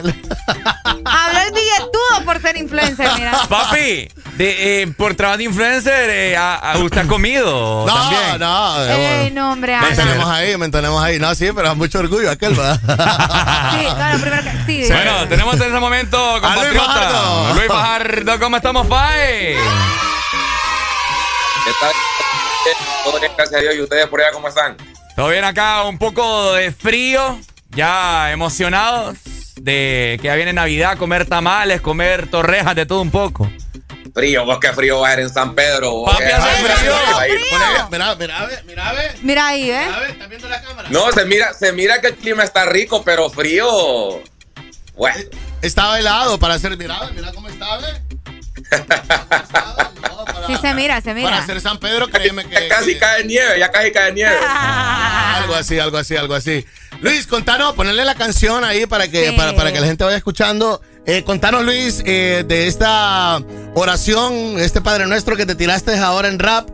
Habló 1.06 1.40
el 1.40 1.52
billetudo 1.52 2.26
por 2.26 2.42
ser 2.42 2.58
influencer, 2.58 3.10
mira. 3.16 3.32
Papi, 3.48 4.10
de, 4.38 4.82
eh, 4.84 4.88
por 4.98 5.16
trabajo 5.16 5.38
de 5.38 5.44
influencer, 5.46 6.10
eh, 6.10 6.38
a- 6.38 6.56
a- 6.56 6.78
¿usted 6.78 7.02
ha 7.02 7.08
comido 7.08 7.86
No, 7.86 7.94
también? 7.94 8.40
no. 8.40 8.84
eh, 8.86 9.32
no, 9.34 9.52
hombre, 9.54 9.74
Me 9.74 9.78
Alan. 9.86 9.96
tenemos 9.96 10.28
ahí, 10.30 10.58
me 10.58 10.70
tenemos 10.70 11.04
ahí. 11.04 11.20
No, 11.20 11.34
sí, 11.36 11.50
pero 11.56 11.72
es 11.72 11.78
mucho 11.78 12.00
orgullo 12.00 12.32
aquel, 12.32 12.54
¿verdad? 12.56 12.80
Sí, 13.80 13.86
claro, 13.86 14.20
primero 14.20 14.44
que. 14.44 14.56
Sí. 14.66 14.92
Bueno, 14.92 15.28
tenemos 15.28 15.56
en 15.56 15.62
ese 15.64 15.80
momento 15.80 16.18
A 16.18 16.32
Luis 16.40 16.42
compatriota 16.44 16.86
Fajardo. 16.86 17.54
Luis 17.54 17.68
Fajardo. 17.68 18.40
¿Cómo 18.40 18.58
estamos, 18.58 18.88
Pai? 18.88 19.56
¿Qué 21.66 21.72
tal? 21.80 21.92
Todo 23.04 23.20
bien, 23.20 23.32
gracias 23.38 23.60
a 23.60 23.62
Dios. 23.62 23.76
¿Y 23.76 23.82
ustedes 23.82 24.08
por 24.08 24.22
allá 24.22 24.32
cómo 24.32 24.48
están? 24.48 24.76
Todo 25.16 25.30
bien 25.30 25.44
acá, 25.44 25.84
un 25.84 25.98
poco 25.98 26.54
de 26.54 26.72
frío, 26.72 27.40
ya 27.76 28.32
emocionados. 28.32 29.18
de 29.60 30.18
que 30.22 30.28
ya 30.28 30.36
viene 30.36 30.54
Navidad, 30.54 30.98
comer 30.98 31.26
tamales, 31.26 31.82
comer 31.82 32.28
torrejas, 32.28 32.76
de 32.76 32.86
todo 32.86 33.02
un 33.02 33.12
poco. 33.12 33.50
Frío, 34.14 34.46
vos 34.46 34.60
qué 34.60 34.72
frío 34.74 35.02
va 35.02 35.10
a 35.10 35.12
ser 35.12 35.20
en 35.22 35.30
San 35.30 35.56
Pedro. 35.56 35.92
vos, 35.92 36.12
Papi, 36.12 36.32
hace 36.32 36.64
frío. 36.64 36.94
Mira, 37.92 38.16
mira, 38.16 38.46
ve, 38.46 38.64
mira. 38.66 38.94
Mira 39.22 39.48
ahí, 39.48 39.72
¿eh? 39.72 39.88
No, 40.90 41.12
se 41.12 41.26
mira, 41.26 41.54
se 41.54 41.74
mira 41.74 42.00
que 42.00 42.08
el 42.08 42.16
clima 42.16 42.44
está 42.44 42.66
rico, 42.66 43.04
pero 43.04 43.30
frío. 43.30 44.22
Bueno. 44.96 45.18
Estaba 45.62 46.00
helado 46.00 46.40
para 46.40 46.54
hacer, 46.54 46.78
mira, 46.78 46.98
mira 47.14 47.32
cómo 47.34 47.50
está, 47.50 47.78
ve. 47.78 48.02
Sí, 50.48 50.56
se 50.62 50.74
mira, 50.76 51.02
se 51.02 51.14
mira. 51.16 51.30
Para 51.30 51.42
hacer 51.42 51.60
San 51.60 51.80
Pedro, 51.80 52.08
créeme 52.08 52.46
que. 52.46 52.54
Ya 52.54 52.68
casi 52.68 52.98
cae 52.98 53.24
nieve, 53.24 53.58
ya 53.58 53.72
casi 53.72 53.92
cae 53.92 54.12
nieve. 54.12 54.38
Algo 55.36 55.56
así, 55.56 55.80
algo 55.80 55.98
así, 55.98 56.16
algo 56.16 56.36
así. 56.36 56.66
Luis, 57.02 57.28
contanos, 57.28 57.74
ponerle 57.74 58.04
la 58.06 58.16
canción 58.16 58.64
ahí 58.64 58.86
para 58.86 59.08
que, 59.08 59.30
Sí. 59.30 59.36
para, 59.36 59.56
para 59.56 59.72
que 59.72 59.80
la 59.80 59.88
gente 59.88 60.04
vaya 60.04 60.18
escuchando. 60.18 60.82
Eh, 61.06 61.24
contanos, 61.24 61.64
Luis, 61.64 62.02
eh, 62.06 62.44
de 62.48 62.68
esta 62.68 63.40
oración, 63.76 64.60
este 64.60 64.82
Padre 64.82 65.06
Nuestro 65.06 65.36
que 65.36 65.46
te 65.46 65.54
tiraste 65.56 65.96
ahora 65.98 66.28
en 66.28 66.40
rap. 66.40 66.70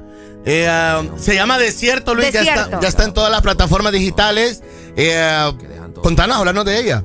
Eh, 0.46 0.68
ah, 0.70 1.04
se 1.18 1.36
llama 1.36 1.58
Desierto, 1.60 2.16
Luis. 2.16 2.32
Ya, 2.32 2.40
Desierto. 2.40 2.64
está, 2.66 2.80
ya 2.82 2.88
está 2.88 3.04
en 3.04 3.14
todas 3.14 3.32
las 3.32 3.42
plataformas 3.42 3.92
digitales. 3.92 4.64
Eh, 4.96 5.52
contanos, 6.02 6.38
hablarnos 6.38 6.66
de 6.66 6.80
ella. 6.80 7.04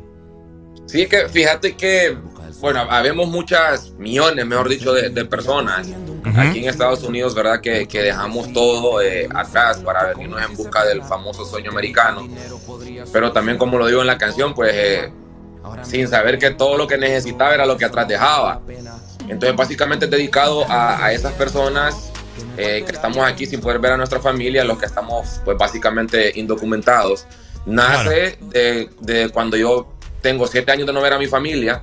Sí, 0.87 1.03
es 1.03 1.09
que 1.09 1.29
fíjate 1.29 1.77
que, 1.77 2.17
bueno, 2.61 2.87
habemos 2.91 3.29
muchas 3.29 3.91
millones, 3.99 4.47
mejor 4.47 4.69
dicho, 4.69 4.93
de, 4.93 5.11
de 5.11 5.25
personas 5.25 5.87
aquí 6.37 6.59
en 6.59 6.69
Estados 6.69 7.03
Unidos, 7.03 7.35
¿verdad? 7.35 7.61
Que, 7.61 7.87
que 7.87 8.03
dejamos 8.03 8.53
todo 8.53 9.01
eh, 9.01 9.29
atrás 9.35 9.79
para 9.79 10.07
venirnos 10.07 10.43
en 10.43 10.57
busca 10.57 10.85
del 10.85 11.03
famoso 11.03 11.45
sueño 11.45 11.71
americano. 11.71 12.29
Pero 13.13 13.33
también, 13.33 13.59
como 13.59 13.79
lo 13.79 13.87
digo 13.87 14.01
en 14.01 14.07
la 14.07 14.19
canción, 14.19 14.55
pues 14.55 14.73
eh, 14.75 15.13
sin 15.83 16.09
saber 16.09 16.39
que 16.39 16.51
todo 16.51 16.77
lo 16.77 16.87
que 16.87 16.99
necesitaba 16.99 17.55
era 17.55 17.67
lo 17.67 17.77
que 17.77 17.85
atrás 17.85 18.09
dejaba. 18.09 18.61
Entonces, 19.29 19.57
básicamente 19.57 20.07
dedicado 20.07 20.65
a, 20.71 21.05
a 21.05 21.13
esas 21.13 21.33
personas 21.35 22.11
eh, 22.57 22.83
que 22.87 22.93
estamos 22.93 23.19
aquí 23.27 23.47
sin 23.47 23.61
poder 23.61 23.79
ver 23.79 23.93
a 23.93 23.97
nuestra 23.97 24.21
familia, 24.21 24.65
los 24.65 24.79
que 24.79 24.87
estamos, 24.87 25.41
pues, 25.45 25.57
básicamente 25.59 26.33
indocumentados. 26.35 27.27
Nace 27.67 28.39
de, 28.41 28.89
de 29.01 29.29
cuando 29.31 29.57
yo 29.57 29.93
tengo 30.23 30.47
siete 30.47 30.71
años 30.71 30.87
de 30.87 30.93
no 30.93 31.01
ver 31.01 31.13
a 31.13 31.19
mi 31.19 31.27
familia, 31.27 31.83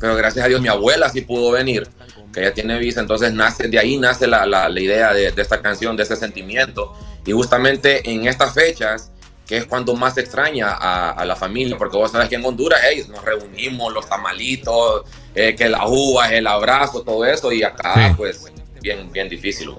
pero 0.00 0.14
gracias 0.16 0.44
a 0.44 0.48
Dios 0.48 0.60
mi 0.60 0.68
abuela 0.68 1.08
sí 1.08 1.22
pudo 1.22 1.50
venir, 1.52 1.88
que 2.32 2.40
ella 2.40 2.52
tiene 2.54 2.78
visa, 2.78 3.00
entonces 3.00 3.32
nace, 3.32 3.68
de 3.68 3.78
ahí 3.78 3.96
nace 3.96 4.26
la, 4.26 4.44
la- 4.46 4.68
la 4.68 4.80
idea 4.80 5.12
de, 5.12 5.32
de 5.32 5.42
esta 5.42 5.60
canción, 5.62 5.96
de 5.96 6.02
ese 6.02 6.16
sentimiento. 6.16 6.92
Y 7.24 7.32
justamente 7.32 8.08
en 8.10 8.26
estas 8.26 8.52
fechas, 8.54 9.10
que 9.46 9.56
es 9.58 9.64
cuando 9.66 9.94
más 9.94 10.14
se 10.14 10.20
extraña 10.22 10.70
a, 10.72 11.10
a 11.12 11.24
la 11.24 11.36
familia, 11.36 11.76
porque 11.78 11.96
vos 11.96 12.10
sabes 12.10 12.28
que 12.28 12.34
en 12.34 12.44
Honduras 12.44 12.80
hey, 12.84 13.04
nos 13.08 13.24
reunimos, 13.24 13.92
los 13.92 14.08
tamalitos, 14.08 15.04
eh, 15.34 15.54
que 15.56 15.68
las 15.68 15.82
uvas, 15.86 16.32
el 16.32 16.46
abrazo, 16.46 17.02
todo 17.02 17.24
eso, 17.24 17.52
y 17.52 17.62
acá 17.62 17.94
pues 18.16 18.44
bien, 18.82 19.10
bien 19.12 19.28
difícil. 19.28 19.70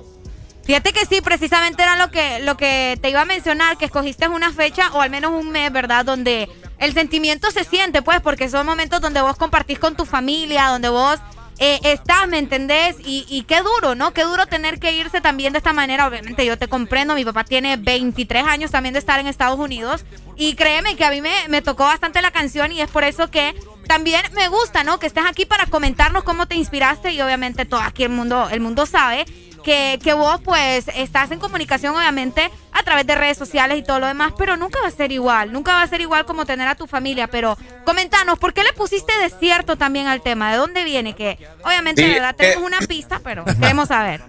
Fíjate 0.68 0.92
que 0.92 1.06
sí, 1.06 1.22
precisamente 1.22 1.82
era 1.82 1.96
lo 1.96 2.12
que, 2.12 2.40
lo 2.42 2.58
que 2.58 3.00
te 3.02 3.10
iba 3.10 3.22
a 3.22 3.26
mencionar, 3.26 3.78
que 3.78 3.86
escogiste 3.86 4.28
una 4.28 4.52
fecha 4.52 4.92
o 4.92 5.00
al 5.00 5.10
menos 5.10 5.32
un 5.32 5.50
mes, 5.50 5.72
¿verdad? 5.72 6.04
Donde 6.04 6.50
el 6.78 6.94
sentimiento 6.94 7.52
se 7.52 7.64
siente, 7.64 8.02
pues, 8.02 8.20
porque 8.20 8.50
son 8.50 8.66
momentos 8.66 9.00
donde 9.00 9.22
vos 9.22 9.38
compartís 9.38 9.80
con 9.80 9.96
tu 9.96 10.04
familia, 10.04 10.68
donde 10.68 10.90
vos 10.90 11.20
eh, 11.60 11.80
estás, 11.84 12.28
¿me 12.28 12.38
entendés? 12.38 12.98
Y, 13.00 13.26
y 13.30 13.44
qué 13.44 13.62
duro, 13.62 13.96
¿no? 13.96 14.12
Qué 14.12 14.24
duro 14.24 14.46
tener 14.48 14.78
que 14.78 14.92
irse 14.92 15.22
también 15.22 15.54
de 15.54 15.60
esta 15.60 15.72
manera. 15.72 16.06
Obviamente 16.06 16.46
yo 16.46 16.58
te 16.58 16.68
comprendo, 16.68 17.16
mi 17.16 17.24
papá 17.24 17.46
tiene 17.46 17.78
23 17.78 18.44
años 18.44 18.70
también 18.70 18.92
de 18.92 19.00
estar 19.00 19.22
en 19.22 19.28
Estados 19.28 19.58
Unidos 19.58 20.04
y 20.36 20.56
créeme 20.56 20.98
que 20.98 21.06
a 21.06 21.12
mí 21.12 21.22
me, 21.22 21.32
me 21.48 21.62
tocó 21.62 21.86
bastante 21.86 22.22
la 22.22 22.32
canción 22.32 22.74
y 22.74 22.82
es 22.82 22.90
por 22.90 23.06
eso 23.06 23.32
que 23.32 23.56
también 23.88 24.22
me 24.36 24.50
gusta, 24.50 24.84
¿no? 24.84 25.00
Que 25.00 25.08
estés 25.08 25.24
aquí 25.26 25.46
para 25.46 25.66
comentarnos 25.68 26.26
cómo 26.26 26.46
te 26.46 26.56
inspiraste 26.56 27.14
y 27.14 27.22
obviamente 27.22 27.64
todo 27.64 27.80
aquí 27.80 28.04
el 28.04 28.10
mundo, 28.10 28.50
el 28.52 28.60
mundo 28.60 28.86
sabe 28.86 29.26
que, 29.68 30.00
que 30.02 30.14
vos 30.14 30.40
pues 30.46 30.86
estás 30.96 31.30
en 31.32 31.40
comunicación 31.40 31.94
obviamente 31.94 32.50
a 32.72 32.84
través 32.84 33.06
de 33.06 33.16
redes 33.16 33.38
sociales 33.38 33.78
y 33.78 33.84
todo 33.84 34.00
lo 34.00 34.08
demás, 34.08 34.32
pero 34.38 34.56
nunca 34.56 34.80
va 34.80 34.88
a 34.88 34.92
ser 34.92 35.12
igual, 35.12 35.52
nunca 35.52 35.74
va 35.74 35.82
a 35.82 35.88
ser 35.88 36.00
igual 36.00 36.26
como 36.26 36.46
tener 36.46 36.70
a 36.70 36.76
tu 36.76 36.88
familia, 36.88 37.28
pero 37.28 37.58
comentanos, 37.84 38.40
¿por 38.40 38.54
qué 38.54 38.64
le 38.64 38.72
pusiste 38.72 39.12
desierto 39.22 39.76
también 39.76 40.08
al 40.08 40.22
tema? 40.22 40.54
¿De 40.54 40.58
dónde 40.58 40.86
viene? 40.86 41.16
Que 41.18 41.38
obviamente 41.66 42.02
Sí, 42.02 42.14
verdad 42.14 42.30
eh, 42.30 42.36
tenemos 42.38 42.64
una 42.64 42.80
pista, 42.80 43.20
pero 43.22 43.44
queremos 43.60 43.90
saber. 43.90 44.22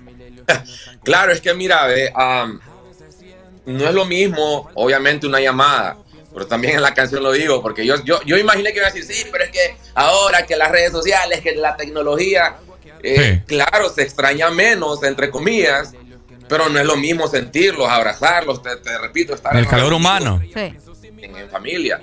Claro, 1.05 1.31
es 1.31 1.41
que 1.41 1.55
mira, 1.55 1.87
ve, 1.87 2.13
am, 2.17 2.59
no 3.67 3.85
es 3.85 3.95
lo 3.95 4.07
mismo, 4.07 4.69
obviamente, 4.75 5.29
una 5.29 5.39
llamada. 5.39 5.99
Pero 6.35 6.49
también 6.49 6.75
en 6.75 6.83
la 6.83 6.95
canción 6.95 7.23
lo 7.23 7.31
digo, 7.31 7.63
porque 7.63 7.87
yo, 7.87 8.03
yo, 8.03 8.21
yo 8.23 8.37
imaginé 8.37 8.73
que 8.73 8.79
iba 8.79 8.89
a 8.89 8.91
decir, 8.91 9.05
sí, 9.05 9.25
pero 9.31 9.45
es 9.45 9.51
que 9.51 9.77
ahora 9.95 10.45
que 10.47 10.57
las 10.57 10.73
redes 10.73 10.91
sociales, 10.91 11.43
que 11.43 11.55
la 11.55 11.77
tecnología, 11.77 12.57
eh, 13.03 13.43
claro, 13.47 13.89
se 13.91 14.03
extraña 14.03 14.51
menos, 14.51 15.03
entre 15.03 15.31
comillas, 15.31 15.93
pero 16.49 16.69
no 16.69 16.79
es 16.79 16.87
lo 16.87 16.97
mismo 16.97 17.29
sentirlos, 17.29 17.89
abrazarlos, 17.89 18.63
te, 18.63 18.77
te 18.77 18.97
repito, 18.99 19.35
estar 19.35 19.55
El 19.57 19.65
en- 19.65 19.71
calor 19.71 19.93
humano. 19.93 20.41
en, 20.55 21.37
en 21.37 21.49
familia. 21.51 22.01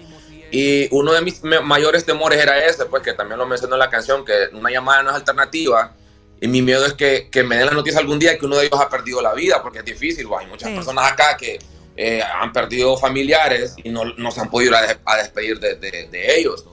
Y 0.51 0.87
uno 0.91 1.11
de 1.13 1.21
mis 1.21 1.43
mayores 1.43 2.05
temores 2.05 2.39
era 2.39 2.63
ese, 2.65 2.85
pues 2.85 3.01
que 3.03 3.13
también 3.13 3.37
lo 3.39 3.45
menciono 3.47 3.75
en 3.75 3.79
la 3.79 3.89
canción, 3.89 4.23
que 4.23 4.33
una 4.53 4.69
llamada 4.69 5.03
no 5.03 5.09
es 5.09 5.15
alternativa. 5.15 5.93
Y 6.39 6.47
mi 6.47 6.61
miedo 6.61 6.85
es 6.85 6.93
que, 6.93 7.29
que 7.31 7.43
me 7.43 7.57
den 7.57 7.65
la 7.67 7.71
noticia 7.71 7.99
algún 7.99 8.19
día 8.19 8.37
que 8.37 8.45
uno 8.45 8.57
de 8.57 8.65
ellos 8.67 8.79
ha 8.79 8.87
perdido 8.89 9.21
la 9.21 9.33
vida, 9.33 9.61
porque 9.61 9.79
es 9.79 9.85
difícil. 9.85 10.27
pues, 10.27 10.41
Hay 10.41 10.47
muchas 10.47 10.69
Sí. 10.69 10.75
personas 10.75 11.11
acá 11.11 11.35
que 11.37 11.59
eh, 11.97 12.21
han 12.21 12.51
perdido 12.53 12.95
familiares 12.97 13.73
y 13.83 13.89
no, 13.89 14.03
no 14.17 14.29
se 14.31 14.41
han 14.41 14.49
podido 14.49 14.71
ir 14.71 14.75
a, 14.77 14.81
des- 14.81 14.97
a 15.05 15.15
despedir 15.17 15.59
de, 15.59 15.75
de- 15.75 16.07
de 16.09 16.37
ellos. 16.39 16.65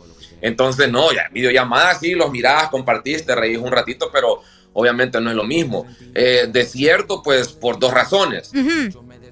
Entonces, 0.42 0.90
no, 0.90 1.10
ya 1.12 1.28
videollamadas 1.32 2.00
sí, 2.00 2.12
los 2.12 2.30
mirás, 2.30 2.68
compartís, 2.68 3.24
te 3.24 3.34
reís 3.34 3.56
un 3.58 3.72
ratito, 3.72 4.10
pero 4.12 4.42
obviamente 4.74 5.20
no 5.20 5.30
es 5.30 5.36
lo 5.36 5.44
mismo. 5.44 5.86
Eh, 6.14 6.46
desierto, 6.50 7.22
pues 7.22 7.48
por 7.48 7.78
dos 7.78 7.94
razones. 7.94 8.50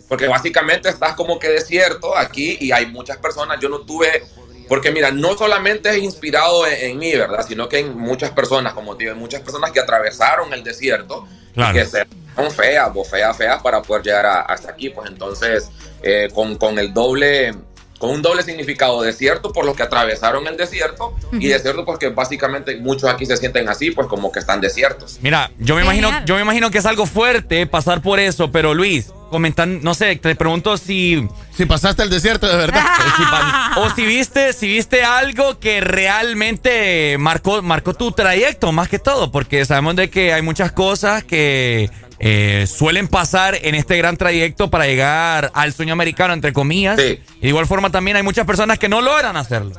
Porque 0.08 0.26
básicamente 0.28 0.88
estás 0.88 1.14
como 1.14 1.38
que 1.38 1.48
desierto 1.48 2.16
aquí 2.16 2.56
y 2.60 2.72
hay 2.72 2.86
muchas 2.86 3.18
personas. 3.18 3.58
Yo 3.60 3.68
no 3.68 3.80
tuve, 3.80 4.24
porque 4.68 4.90
mira, 4.90 5.10
no 5.10 5.36
solamente 5.36 5.88
es 5.90 5.98
inspirado 5.98 6.66
en, 6.66 6.90
en 6.92 6.98
mí, 6.98 7.12
¿verdad? 7.14 7.44
Sino 7.46 7.68
que 7.68 7.78
en 7.80 7.96
muchas 7.98 8.30
personas, 8.30 8.72
como 8.72 8.96
te 8.96 9.04
digo, 9.04 9.12
en 9.14 9.18
muchas 9.20 9.40
personas 9.42 9.70
que 9.72 9.80
atravesaron 9.80 10.52
el 10.52 10.62
desierto 10.64 11.26
Claro. 11.54 11.76
y 11.76 11.80
que 11.82 11.86
se- 11.88 12.06
son 12.36 12.50
feas, 12.52 12.90
o 12.94 13.04
feas, 13.04 13.36
feas 13.36 13.60
para 13.62 13.82
poder 13.82 14.02
llegar 14.04 14.26
a- 14.26 14.40
hasta 14.42 14.70
aquí. 14.70 14.90
Pues 14.90 15.08
entonces, 15.10 15.68
eh, 16.02 16.28
con, 16.34 16.56
con 16.56 16.78
el 16.78 16.92
doble, 16.94 17.54
con 18.00 18.10
un 18.10 18.22
doble 18.22 18.42
significado, 18.42 19.02
desierto 19.02 19.52
por 19.52 19.66
los 19.66 19.76
que 19.76 19.82
atravesaron 19.82 20.46
el 20.46 20.56
desierto 20.56 21.14
y 21.32 21.48
desierto 21.48 21.84
porque 21.84 22.08
básicamente 22.08 22.78
muchos 22.78 23.10
aquí 23.10 23.26
se 23.26 23.36
sienten 23.36 23.68
así, 23.68 23.90
pues 23.90 24.08
como 24.08 24.32
que 24.32 24.38
están 24.38 24.62
desiertos. 24.62 25.18
Mira, 25.20 25.50
yo 25.58 25.76
me 25.76 25.82
imagino, 25.82 26.10
yo 26.24 26.36
me 26.36 26.40
imagino 26.40 26.70
que 26.70 26.78
es 26.78 26.86
algo 26.86 27.04
fuerte 27.04 27.66
pasar 27.66 28.00
por 28.00 28.18
eso, 28.18 28.50
pero 28.50 28.72
Luis, 28.72 29.12
comentan, 29.28 29.82
no 29.82 29.92
sé, 29.92 30.16
te 30.16 30.34
pregunto 30.34 30.78
si 30.78 31.28
si 31.54 31.66
pasaste 31.66 32.02
el 32.02 32.08
desierto 32.08 32.48
de 32.48 32.56
verdad, 32.56 32.82
o 33.76 33.90
si 33.90 34.06
viste, 34.06 34.54
si 34.54 34.66
viste 34.66 35.04
algo 35.04 35.58
que 35.58 35.82
realmente 35.82 37.18
marcó, 37.18 37.60
marcó 37.60 37.92
tu 37.92 38.12
trayecto 38.12 38.72
más 38.72 38.88
que 38.88 38.98
todo, 38.98 39.30
porque 39.30 39.66
sabemos 39.66 39.94
de 39.96 40.08
que 40.08 40.32
hay 40.32 40.40
muchas 40.40 40.72
cosas 40.72 41.22
que 41.22 41.90
eh, 42.22 42.66
suelen 42.66 43.08
pasar 43.08 43.58
en 43.62 43.74
este 43.74 43.96
gran 43.96 44.18
trayecto 44.18 44.68
para 44.68 44.86
llegar 44.86 45.50
al 45.54 45.72
sueño 45.72 45.94
americano, 45.94 46.34
entre 46.34 46.52
comillas. 46.52 46.98
Y 47.00 47.18
de 47.40 47.48
igual 47.48 47.66
forma 47.66 47.90
también 47.90 48.18
hay 48.18 48.22
muchas 48.22 48.46
personas 48.46 48.78
que 48.78 48.90
no 48.90 49.00
logran 49.00 49.38
hacerlo. 49.38 49.72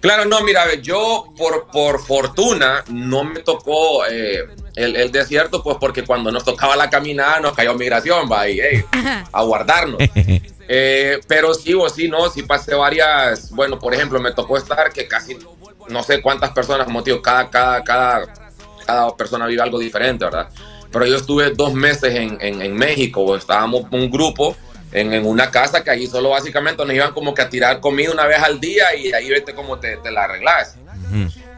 Claro, 0.00 0.26
no, 0.26 0.42
mira, 0.42 0.64
ve, 0.66 0.80
yo 0.82 1.32
por, 1.36 1.66
por 1.72 2.04
fortuna 2.04 2.84
no 2.88 3.24
me 3.24 3.40
tocó 3.40 4.06
eh, 4.06 4.46
el, 4.76 4.94
el 4.94 5.10
desierto, 5.10 5.62
pues 5.62 5.78
porque 5.80 6.04
cuando 6.04 6.30
nos 6.30 6.44
tocaba 6.44 6.76
la 6.76 6.88
caminada 6.88 7.40
nos 7.40 7.54
cayó 7.54 7.74
migración, 7.74 8.30
va, 8.30 8.48
y 8.48 8.60
hey, 8.60 8.84
a 9.32 9.42
guardarnos. 9.42 9.98
Eh, 10.70 11.18
pero 11.26 11.54
sí 11.54 11.72
o 11.72 11.88
sí, 11.88 12.08
no, 12.08 12.28
sí 12.28 12.42
pasé 12.42 12.74
varias, 12.74 13.50
bueno, 13.52 13.78
por 13.78 13.94
ejemplo, 13.94 14.20
me 14.20 14.32
tocó 14.32 14.58
estar 14.58 14.92
que 14.92 15.08
casi, 15.08 15.34
no 15.88 16.02
sé 16.02 16.20
cuántas 16.20 16.50
personas, 16.50 16.84
como 16.84 17.02
tío, 17.02 17.22
cada, 17.22 17.48
cada, 17.48 17.82
cada, 17.82 18.34
cada 18.84 19.16
persona 19.16 19.46
vive 19.46 19.62
algo 19.62 19.78
diferente, 19.78 20.26
¿verdad? 20.26 20.50
Pero 20.90 21.06
yo 21.06 21.16
estuve 21.16 21.50
dos 21.50 21.74
meses 21.74 22.14
en, 22.14 22.38
en, 22.40 22.62
en 22.62 22.74
México, 22.74 23.36
estábamos 23.36 23.84
un 23.90 24.10
grupo 24.10 24.56
en, 24.92 25.12
en 25.12 25.26
una 25.26 25.50
casa 25.50 25.84
que 25.84 25.90
allí 25.90 26.06
solo 26.06 26.30
básicamente 26.30 26.84
nos 26.84 26.94
iban 26.94 27.12
como 27.12 27.34
que 27.34 27.42
a 27.42 27.50
tirar 27.50 27.80
comida 27.80 28.10
una 28.10 28.26
vez 28.26 28.42
al 28.42 28.60
día 28.60 28.94
y 28.96 29.12
ahí 29.12 29.28
vete 29.28 29.54
cómo 29.54 29.78
te, 29.78 29.96
te 29.98 30.10
la 30.10 30.24
arreglas. 30.24 30.76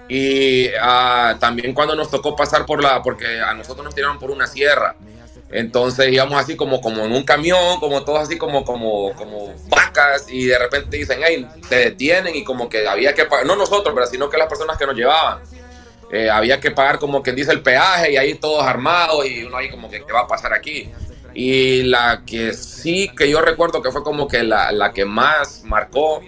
Y 0.09 0.69
ah, 0.81 1.37
también 1.39 1.73
cuando 1.73 1.95
nos 1.95 2.11
tocó 2.11 2.35
pasar 2.35 2.67
por 2.67 2.83
la, 2.83 3.03
porque 3.03 3.41
a 3.41 3.55
nosotros 3.55 3.85
nos 3.85 3.95
tiraron 3.95 4.19
por 4.19 4.31
una 4.31 4.47
sierra. 4.47 4.97
Entonces 5.53 6.13
íbamos 6.13 6.41
así 6.41 6.57
como, 6.57 6.81
como 6.81 7.05
en 7.05 7.13
un 7.13 7.25
camión, 7.25 7.81
como 7.81 8.03
todos 8.05 8.21
así 8.21 8.39
como, 8.39 8.65
como, 8.65 9.13
como 9.15 9.53
vacas 9.69 10.27
y 10.29 10.47
de 10.47 10.59
repente 10.59 10.97
dicen, 10.97 11.21
hey, 11.25 11.47
te 11.69 11.77
detienen 11.77 12.37
y 12.37 12.45
como 12.45 12.69
que 12.69 12.87
había 12.87 13.15
que 13.15 13.25
pagar, 13.25 13.47
no 13.47 13.57
nosotros, 13.57 13.93
pero 13.95 14.07
sino 14.07 14.31
que 14.31 14.39
las 14.39 14.49
personas 14.49 14.77
que 14.79 14.87
nos 14.87 14.95
llevaban. 14.95 15.41
Eh, 16.13 16.29
había 16.29 16.59
que 16.59 16.73
pagar 16.73 16.99
como 16.99 17.23
quien 17.23 17.37
dice 17.37 17.53
el 17.53 17.63
peaje 17.63 18.13
y 18.13 18.17
ahí 18.17 18.35
todos 18.35 18.65
armados 18.65 19.25
y 19.27 19.45
uno 19.45 19.57
ahí 19.57 19.71
como 19.71 19.89
que 19.89 20.05
qué 20.05 20.13
va 20.13 20.21
a 20.21 20.27
pasar 20.27 20.53
aquí. 20.53 20.91
Y 21.35 21.85
la 21.85 22.23
que 22.27 22.53
sí 22.53 23.11
que 23.17 23.31
yo 23.31 23.41
recuerdo 23.41 23.81
que 23.81 23.93
fue 23.93 24.03
como 24.03 24.27
que 24.27 24.43
la, 24.43 24.73
la 24.73 24.93
que 24.93 25.05
más 25.05 25.63
marcó 25.65 26.21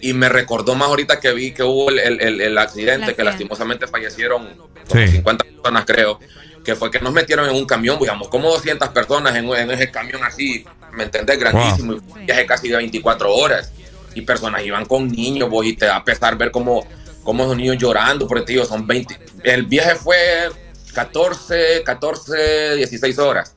y 0.00 0.12
me 0.14 0.28
recordó 0.28 0.74
más 0.74 0.88
ahorita 0.88 1.20
que 1.20 1.32
vi 1.32 1.52
que 1.52 1.62
hubo 1.62 1.90
el, 1.90 1.98
el, 1.98 2.40
el, 2.40 2.58
accidente, 2.58 3.14
que 3.14 3.22
lastimosamente 3.22 3.86
fallecieron 3.86 4.48
como 4.88 5.06
50 5.06 5.44
personas, 5.44 5.84
creo, 5.86 6.18
que 6.64 6.74
fue 6.74 6.90
que 6.90 7.00
nos 7.00 7.12
metieron 7.12 7.48
en 7.48 7.54
un 7.54 7.66
camión, 7.66 7.98
digamos, 7.98 8.28
como 8.28 8.50
200 8.50 8.88
personas 8.88 9.36
en, 9.36 9.48
en 9.48 9.70
ese 9.70 9.90
camión 9.90 10.24
así, 10.24 10.64
¿me 10.92 11.04
entendés? 11.04 11.38
Grandísimo, 11.38 11.92
y 11.92 11.96
un 11.96 12.26
viaje 12.26 12.46
casi 12.46 12.68
de 12.68 12.76
24 12.76 13.32
horas. 13.34 13.72
Y 14.14 14.22
personas 14.22 14.64
iban 14.64 14.86
con 14.86 15.08
niños, 15.08 15.48
vos, 15.48 15.64
y 15.64 15.74
te 15.74 15.86
da 15.86 15.96
a 15.96 16.04
pesar 16.04 16.36
ver 16.36 16.50
cómo, 16.50 16.84
cómo 17.22 17.44
esos 17.44 17.56
niños 17.56 17.76
llorando, 17.78 18.26
porque 18.26 18.44
tío, 18.44 18.64
son 18.64 18.86
20. 18.86 19.18
El 19.44 19.66
viaje 19.66 19.94
fue 19.96 20.50
14, 20.94 21.82
14, 21.84 22.76
16 22.76 23.18
horas. 23.18 23.56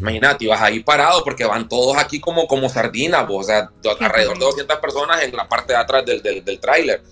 Imagínate, 0.00 0.46
vas 0.46 0.60
ahí 0.62 0.80
parado 0.80 1.24
porque 1.24 1.44
van 1.44 1.68
todos 1.68 1.96
aquí 1.96 2.20
como, 2.20 2.46
como 2.46 2.68
sardinas, 2.68 3.26
o 3.28 3.42
sea, 3.42 3.70
alrededor 3.98 4.38
de 4.38 4.44
200 4.44 4.78
personas 4.78 5.22
en 5.22 5.34
la 5.34 5.48
parte 5.48 5.72
de 5.72 5.78
atrás 5.80 6.06
del, 6.06 6.22
del, 6.22 6.44
del 6.44 6.60
tráiler, 6.60 7.02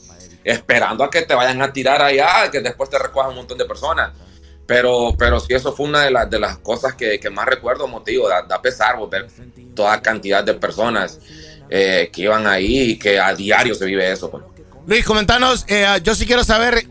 esperando 0.45 1.03
a 1.03 1.11
que 1.11 1.23
te 1.23 1.35
vayan 1.35 1.61
a 1.61 1.73
tirar 1.73 2.01
allá, 2.01 2.49
que 2.53 2.61
después 2.61 2.89
te 2.89 2.99
recojan 2.99 3.31
un 3.31 3.37
montón 3.37 3.59
de 3.59 3.65
personas. 3.65 4.13
Pero, 4.65 5.15
pero 5.19 5.41
sí, 5.41 5.55
eso 5.55 5.73
fue 5.73 5.87
una 5.87 6.05
de, 6.05 6.11
las 6.11 6.31
de 6.31 6.39
las 6.39 6.59
cosas 6.59 6.95
que, 6.95 7.19
que 7.19 7.31
más 7.31 7.47
recuerdo, 7.47 7.89
motivo, 7.89 8.29
da, 8.29 8.43
da 8.43 8.63
pesar 8.63 8.97
ver 9.11 9.27
toda 9.75 10.01
cantidad 10.01 10.45
de 10.45 10.55
personas 10.55 11.19
eh, 11.71 12.11
que 12.13 12.23
iban 12.23 12.47
ahí 12.47 12.91
y 12.91 12.99
que 12.99 13.19
a 13.19 13.35
diario 13.35 13.75
se 13.75 13.87
vive 13.87 14.13
eso. 14.13 14.31
Pues. 14.31 14.45
Luis, 14.89 15.05
comentanos, 15.05 15.67
eh, 15.69 15.87
yo 16.03 16.15
sí 16.15 16.25
quiero 16.25 16.45
saber 16.45 16.87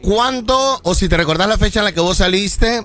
cuándo, 0.00 0.80
o 0.82 0.94
si 0.94 1.10
te 1.10 1.18
recordás 1.18 1.46
la 1.46 1.58
fecha 1.58 1.80
en 1.80 1.84
la 1.84 1.92
que 1.92 2.00
vos 2.00 2.16
saliste, 2.16 2.82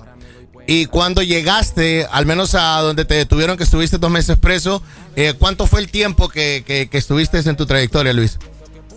y 0.66 0.84
cuando 0.84 1.22
llegaste, 1.22 2.06
al 2.10 2.26
menos 2.26 2.54
a 2.54 2.82
donde 2.82 3.06
te 3.06 3.14
detuvieron, 3.14 3.56
que 3.56 3.64
estuviste 3.64 3.96
dos 3.96 4.10
meses 4.10 4.36
preso, 4.36 4.82
eh, 5.16 5.32
¿cuánto 5.38 5.66
fue 5.66 5.80
el 5.80 5.90
tiempo 5.90 6.28
que, 6.28 6.62
que, 6.66 6.98
estuviste 6.98 7.38
en 7.38 7.56
tu 7.56 7.64
trayectoria, 7.64 8.12
Luis? 8.12 8.38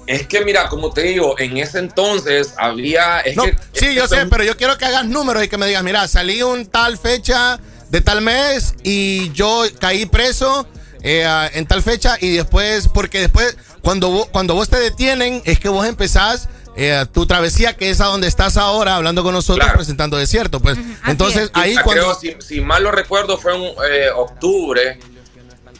Es 0.06 0.28
que 0.28 0.44
mira, 0.44 0.68
como 0.68 0.92
te 0.92 1.04
digo, 1.04 1.40
en 1.40 1.56
ese 1.56 1.80
entonces 1.80 2.56
había... 2.58 3.24
sí, 3.72 3.96
yo 3.96 4.06
sé, 4.06 4.26
pero 4.26 4.44
yo 4.44 4.58
quiero 4.58 4.78
que 4.78 4.84
hagas 4.84 5.06
números 5.06 5.46
y 5.46 5.48
que 5.48 5.58
me 5.58 5.66
digas, 5.66 5.84
mira, 5.84 6.10
salí 6.10 6.44
un 6.44 6.66
tal 6.66 6.98
fecha 6.98 7.58
de 7.90 8.02
tal 8.02 8.20
mes 8.20 8.76
y 8.84 9.32
yo 9.32 9.64
caí 9.80 10.06
preso 10.08 10.68
eh, 11.04 11.50
en 11.54 11.66
tal 11.66 11.82
fecha 11.82 12.18
y 12.20 12.32
después, 12.32 12.88
porque 12.88 13.20
después, 13.20 13.58
cuando 13.84 14.28
cuando 14.32 14.56
vos 14.56 14.70
te 14.70 14.80
detienen, 14.80 15.42
es 15.46 15.60
que 15.60 15.70
vos 15.70 15.86
empezás 15.86 16.48
eh, 16.76 17.06
tu 17.14 17.26
travesía, 17.28 17.76
que 17.76 17.90
es 17.90 18.02
a 18.02 18.06
donde 18.06 18.28
estás 18.28 18.58
ahora, 18.58 18.96
hablando 18.96 19.24
con 19.24 19.34
nosotros, 19.34 19.70
presentando 19.74 20.18
Desierto. 20.18 20.60
Pues 20.60 20.78
entonces 21.06 21.52
ahí 21.54 21.76
cuando. 21.84 22.18
si, 22.40 22.62
mal 22.62 22.84
lo 22.84 22.92
recuerdo, 22.92 23.38
fue 23.38 23.56
en 23.56 23.62
eh, 23.92 24.10
octubre, 24.16 24.98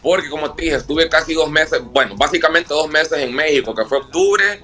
porque 0.02 0.28
como 0.28 0.54
te 0.54 0.64
dije, 0.64 0.76
estuve 0.76 1.08
casi 1.08 1.34
dos 1.34 1.50
meses, 1.50 1.80
bueno, 1.82 2.14
básicamente 2.16 2.74
dos 2.74 2.88
meses 2.88 3.18
en 3.18 3.34
México, 3.34 3.74
que 3.74 3.84
fue 3.86 3.98
octubre. 3.98 4.60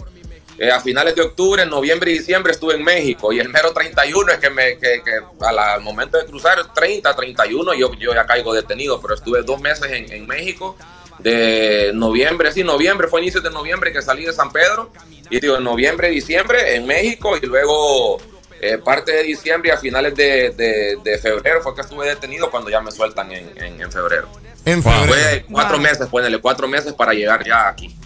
Eh, 0.59 0.71
a 0.71 0.79
finales 0.79 1.15
de 1.15 1.23
octubre, 1.23 1.65
noviembre 1.65 2.11
y 2.11 2.19
diciembre 2.19 2.53
estuve 2.53 2.75
en 2.75 2.85
México 2.85 3.33
y 3.33 3.39
el 3.39 3.49
mero 3.49 3.73
31 3.73 4.31
es 4.31 4.39
que, 4.41 4.51
me, 4.51 4.77
que, 4.77 5.03
que 5.03 5.47
al 5.47 5.81
momento 5.81 6.19
de 6.19 6.27
cruzar 6.27 6.75
30, 6.75 7.17
31 7.17 7.73
yo, 7.73 7.95
yo 7.95 8.15
ya 8.15 8.27
caigo 8.27 8.53
detenido, 8.53 9.01
pero 9.01 9.15
estuve 9.15 9.41
dos 9.41 9.59
meses 9.59 9.91
en, 9.91 10.13
en 10.13 10.27
México 10.27 10.77
de 11.23 11.93
noviembre, 11.95 12.53
sí, 12.53 12.65
noviembre, 12.65 13.09
fue 13.09 13.21
inicio 13.21 13.41
de 13.41 13.51
noviembre 13.51 13.93
que 13.93 14.03
salí 14.03 14.25
de 14.25 14.33
San 14.33 14.53
Pedro, 14.53 14.91
y 15.31 15.41
digo, 15.41 15.57
en 15.57 15.65
noviembre, 15.65 16.09
diciembre 16.09 16.75
en 16.77 16.87
México, 16.87 17.37
y 17.41 17.47
luego 17.47 18.19
eh, 18.61 18.79
parte 18.79 19.13
de 19.13 19.23
diciembre 19.23 19.71
y 19.71 19.73
a 19.73 19.79
finales 19.79 20.15
de, 20.15 20.99
de, 21.03 21.19
febrero 21.19 21.63
fue 21.63 21.75
que 21.75 21.81
estuve 21.81 22.07
detenido 22.07 22.51
cuando 22.51 22.69
ya 22.69 22.81
me 22.81 22.91
sueltan 22.91 23.33
en, 23.33 23.51
en, 23.57 23.93
febrero. 23.93 24.29
En 24.65 24.83
febrero. 24.83 25.07
Fue 25.07 25.47
cuatro 25.51 25.79
meses, 25.79 26.07
ponele 26.09 26.39
cuatro 26.39 26.69
meses 26.69 26.93
para 26.93 27.15
llegar 27.15 27.45
ya 27.45 27.69
aquí. 27.69 27.97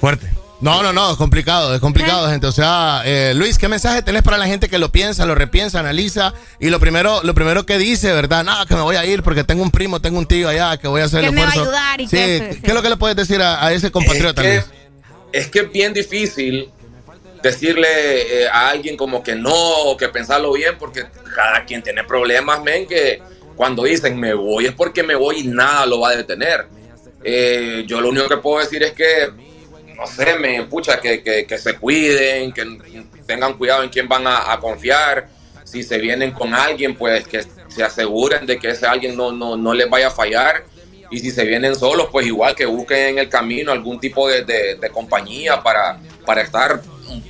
Fuerte. 0.00 0.35
No, 0.60 0.82
no, 0.82 0.92
no, 0.92 1.10
es 1.10 1.16
complicado, 1.16 1.74
es 1.74 1.80
complicado, 1.80 2.28
gente. 2.30 2.46
O 2.46 2.52
sea, 2.52 3.02
eh, 3.04 3.34
Luis, 3.34 3.58
¿qué 3.58 3.68
mensaje 3.68 4.00
tenés 4.02 4.22
para 4.22 4.38
la 4.38 4.46
gente 4.46 4.68
que 4.68 4.78
lo 4.78 4.90
piensa, 4.90 5.26
lo 5.26 5.34
repiensa, 5.34 5.80
analiza? 5.80 6.32
Y 6.58 6.70
lo 6.70 6.80
primero, 6.80 7.20
lo 7.22 7.34
primero 7.34 7.66
que 7.66 7.76
dice, 7.76 8.12
¿verdad? 8.12 8.42
No, 8.42 8.64
que 8.66 8.74
me 8.74 8.80
voy 8.80 8.96
a 8.96 9.04
ir 9.04 9.22
porque 9.22 9.44
tengo 9.44 9.62
un 9.62 9.70
primo, 9.70 10.00
tengo 10.00 10.18
un 10.18 10.26
tío 10.26 10.48
allá 10.48 10.78
que 10.78 10.88
voy 10.88 11.02
a 11.02 11.04
hacer 11.04 11.24
el 11.24 11.34
esfuerzo. 11.34 11.60
Me 11.60 11.70
va 11.70 11.90
a 11.90 11.92
ayudar 11.92 12.00
y 12.00 12.04
sí, 12.04 12.16
¿qué, 12.16 12.60
es 12.62 12.74
lo 12.74 12.82
que 12.82 12.88
le 12.88 12.96
puedes 12.96 13.16
decir 13.16 13.42
a, 13.42 13.70
ese 13.72 13.90
compatriota, 13.90 14.42
es 14.42 14.64
que, 14.64 15.38
Es 15.38 15.48
que 15.48 15.58
es 15.60 15.72
bien 15.72 15.92
difícil 15.92 16.70
decirle 17.42 18.42
eh, 18.42 18.48
a 18.48 18.70
alguien 18.70 18.96
como 18.96 19.22
que 19.22 19.34
no, 19.34 19.52
o 19.52 19.96
que 19.96 20.08
pensarlo 20.08 20.52
bien, 20.52 20.76
porque 20.78 21.04
cada 21.34 21.66
quien 21.66 21.82
tiene 21.82 22.02
problemas, 22.04 22.62
men, 22.62 22.86
que 22.86 23.20
cuando 23.56 23.84
dicen 23.84 24.18
me 24.18 24.32
voy 24.32 24.66
es 24.66 24.72
porque 24.72 25.02
me 25.02 25.14
voy 25.14 25.40
y 25.40 25.46
nada 25.48 25.84
lo 25.84 26.00
va 26.00 26.10
a 26.10 26.16
detener. 26.16 26.66
Eh, 27.22 27.84
yo 27.86 28.00
lo 28.00 28.08
único 28.08 28.28
que 28.28 28.36
puedo 28.38 28.60
decir 28.60 28.82
es 28.82 28.92
que 28.92 29.30
no 29.96 30.06
sé, 30.06 30.38
me 30.38 30.62
pucha, 30.64 31.00
que, 31.00 31.22
que, 31.22 31.58
se 31.58 31.74
cuiden, 31.76 32.52
que 32.52 32.64
tengan 33.26 33.54
cuidado 33.54 33.82
en 33.82 33.88
quién 33.88 34.08
van 34.08 34.26
a, 34.26 34.58
confiar. 34.60 35.28
Si 35.64 35.82
se 35.82 35.98
vienen 35.98 36.32
con 36.32 36.54
alguien, 36.54 36.94
pues 36.94 37.26
que 37.26 37.44
se 37.68 37.82
aseguren 37.82 38.46
de 38.46 38.58
que 38.58 38.70
ese 38.70 38.86
alguien 38.86 39.16
no, 39.16 39.32
no, 39.32 39.56
no 39.56 39.74
les 39.74 39.88
vaya 39.88 40.08
a 40.08 40.10
fallar. 40.10 40.64
Y 41.10 41.18
si 41.20 41.30
se 41.30 41.44
vienen 41.44 41.74
solos, 41.74 42.08
pues 42.10 42.26
igual 42.26 42.54
que 42.54 42.66
busquen 42.66 42.98
en 42.98 43.18
el 43.18 43.28
camino 43.28 43.72
algún 43.72 43.98
tipo 43.98 44.28
de, 44.28 44.44
de, 44.44 44.90
compañía 44.90 45.62
para, 45.62 45.98
para 46.24 46.42
estar 46.42 46.82
un 47.08 47.22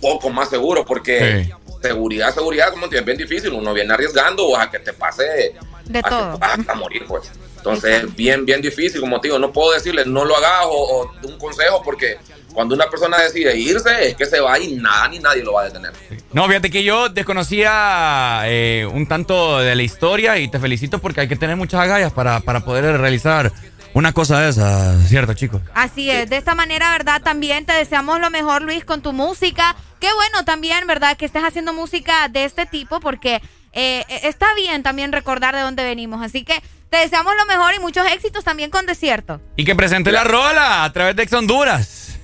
poco 0.00 0.30
más 0.30 0.48
seguro, 0.50 0.84
porque 0.84 1.50
seguridad, 1.80 2.34
seguridad, 2.34 2.70
como 2.70 2.86
es 2.86 3.04
bien 3.04 3.16
difícil, 3.16 3.52
uno 3.52 3.72
viene 3.72 3.92
arriesgando 3.92 4.46
o 4.46 4.56
a 4.56 4.70
que 4.70 4.78
te 4.78 4.92
pase 4.92 5.54
de 5.84 6.02
todo. 6.02 6.38
a 6.40 6.74
morir, 6.74 7.04
pues. 7.06 7.30
Entonces 7.56 8.04
es 8.04 8.16
bien, 8.16 8.46
bien 8.46 8.62
difícil, 8.62 9.00
como 9.00 9.20
te 9.20 9.28
digo, 9.28 9.38
no 9.38 9.52
puedo 9.52 9.72
decirle 9.72 10.04
no 10.06 10.24
lo 10.24 10.36
hagas 10.36 10.62
o, 10.64 11.12
un 11.24 11.38
consejo 11.38 11.82
porque 11.82 12.16
cuando 12.54 12.74
una 12.74 12.88
persona 12.88 13.18
decide 13.18 13.56
irse 13.56 14.08
es 14.08 14.16
que 14.16 14.24
se 14.24 14.40
va 14.40 14.58
y 14.58 14.72
nada 14.72 15.08
ni 15.08 15.18
nadie 15.18 15.42
lo 15.42 15.52
va 15.52 15.62
a 15.62 15.64
detener. 15.64 15.92
No, 16.32 16.46
fíjate 16.46 16.70
que 16.70 16.82
yo 16.82 17.10
desconocía 17.10 18.42
eh, 18.46 18.88
un 18.90 19.06
tanto 19.06 19.58
de 19.58 19.74
la 19.74 19.82
historia 19.82 20.38
y 20.38 20.48
te 20.48 20.58
felicito 20.58 21.00
porque 21.00 21.20
hay 21.20 21.28
que 21.28 21.36
tener 21.36 21.56
muchas 21.56 21.80
agallas 21.80 22.12
para, 22.12 22.40
para 22.40 22.60
poder 22.60 22.98
realizar 22.98 23.52
una 23.94 24.12
cosa 24.12 24.40
de 24.40 24.50
esa, 24.50 24.98
¿cierto, 25.06 25.34
chicos? 25.34 25.62
Así 25.74 26.10
es, 26.10 26.28
de 26.30 26.36
esta 26.36 26.54
manera, 26.54 26.90
¿verdad? 26.90 27.22
También 27.22 27.66
te 27.66 27.72
deseamos 27.72 28.20
lo 28.20 28.30
mejor, 28.30 28.62
Luis, 28.62 28.84
con 28.84 29.02
tu 29.02 29.12
música. 29.12 29.76
Qué 29.98 30.12
bueno 30.14 30.44
también, 30.44 30.86
¿verdad? 30.86 31.16
Que 31.16 31.26
estés 31.26 31.42
haciendo 31.42 31.72
música 31.72 32.28
de 32.28 32.44
este 32.44 32.66
tipo 32.66 33.00
porque 33.00 33.42
eh, 33.72 34.04
está 34.22 34.54
bien 34.54 34.82
también 34.82 35.12
recordar 35.12 35.54
de 35.54 35.60
dónde 35.60 35.84
venimos. 35.84 36.22
Así 36.22 36.44
que 36.44 36.62
te 36.88 36.98
deseamos 36.98 37.34
lo 37.36 37.46
mejor 37.46 37.74
y 37.74 37.78
muchos 37.78 38.06
éxitos 38.10 38.44
también 38.44 38.70
con 38.70 38.86
Desierto. 38.86 39.40
Y 39.56 39.64
que 39.64 39.74
presente 39.74 40.10
la 40.12 40.24
rola 40.24 40.84
a 40.84 40.92
través 40.92 41.16
de 41.16 41.22
Ex 41.22 41.32
Honduras. 41.32 42.18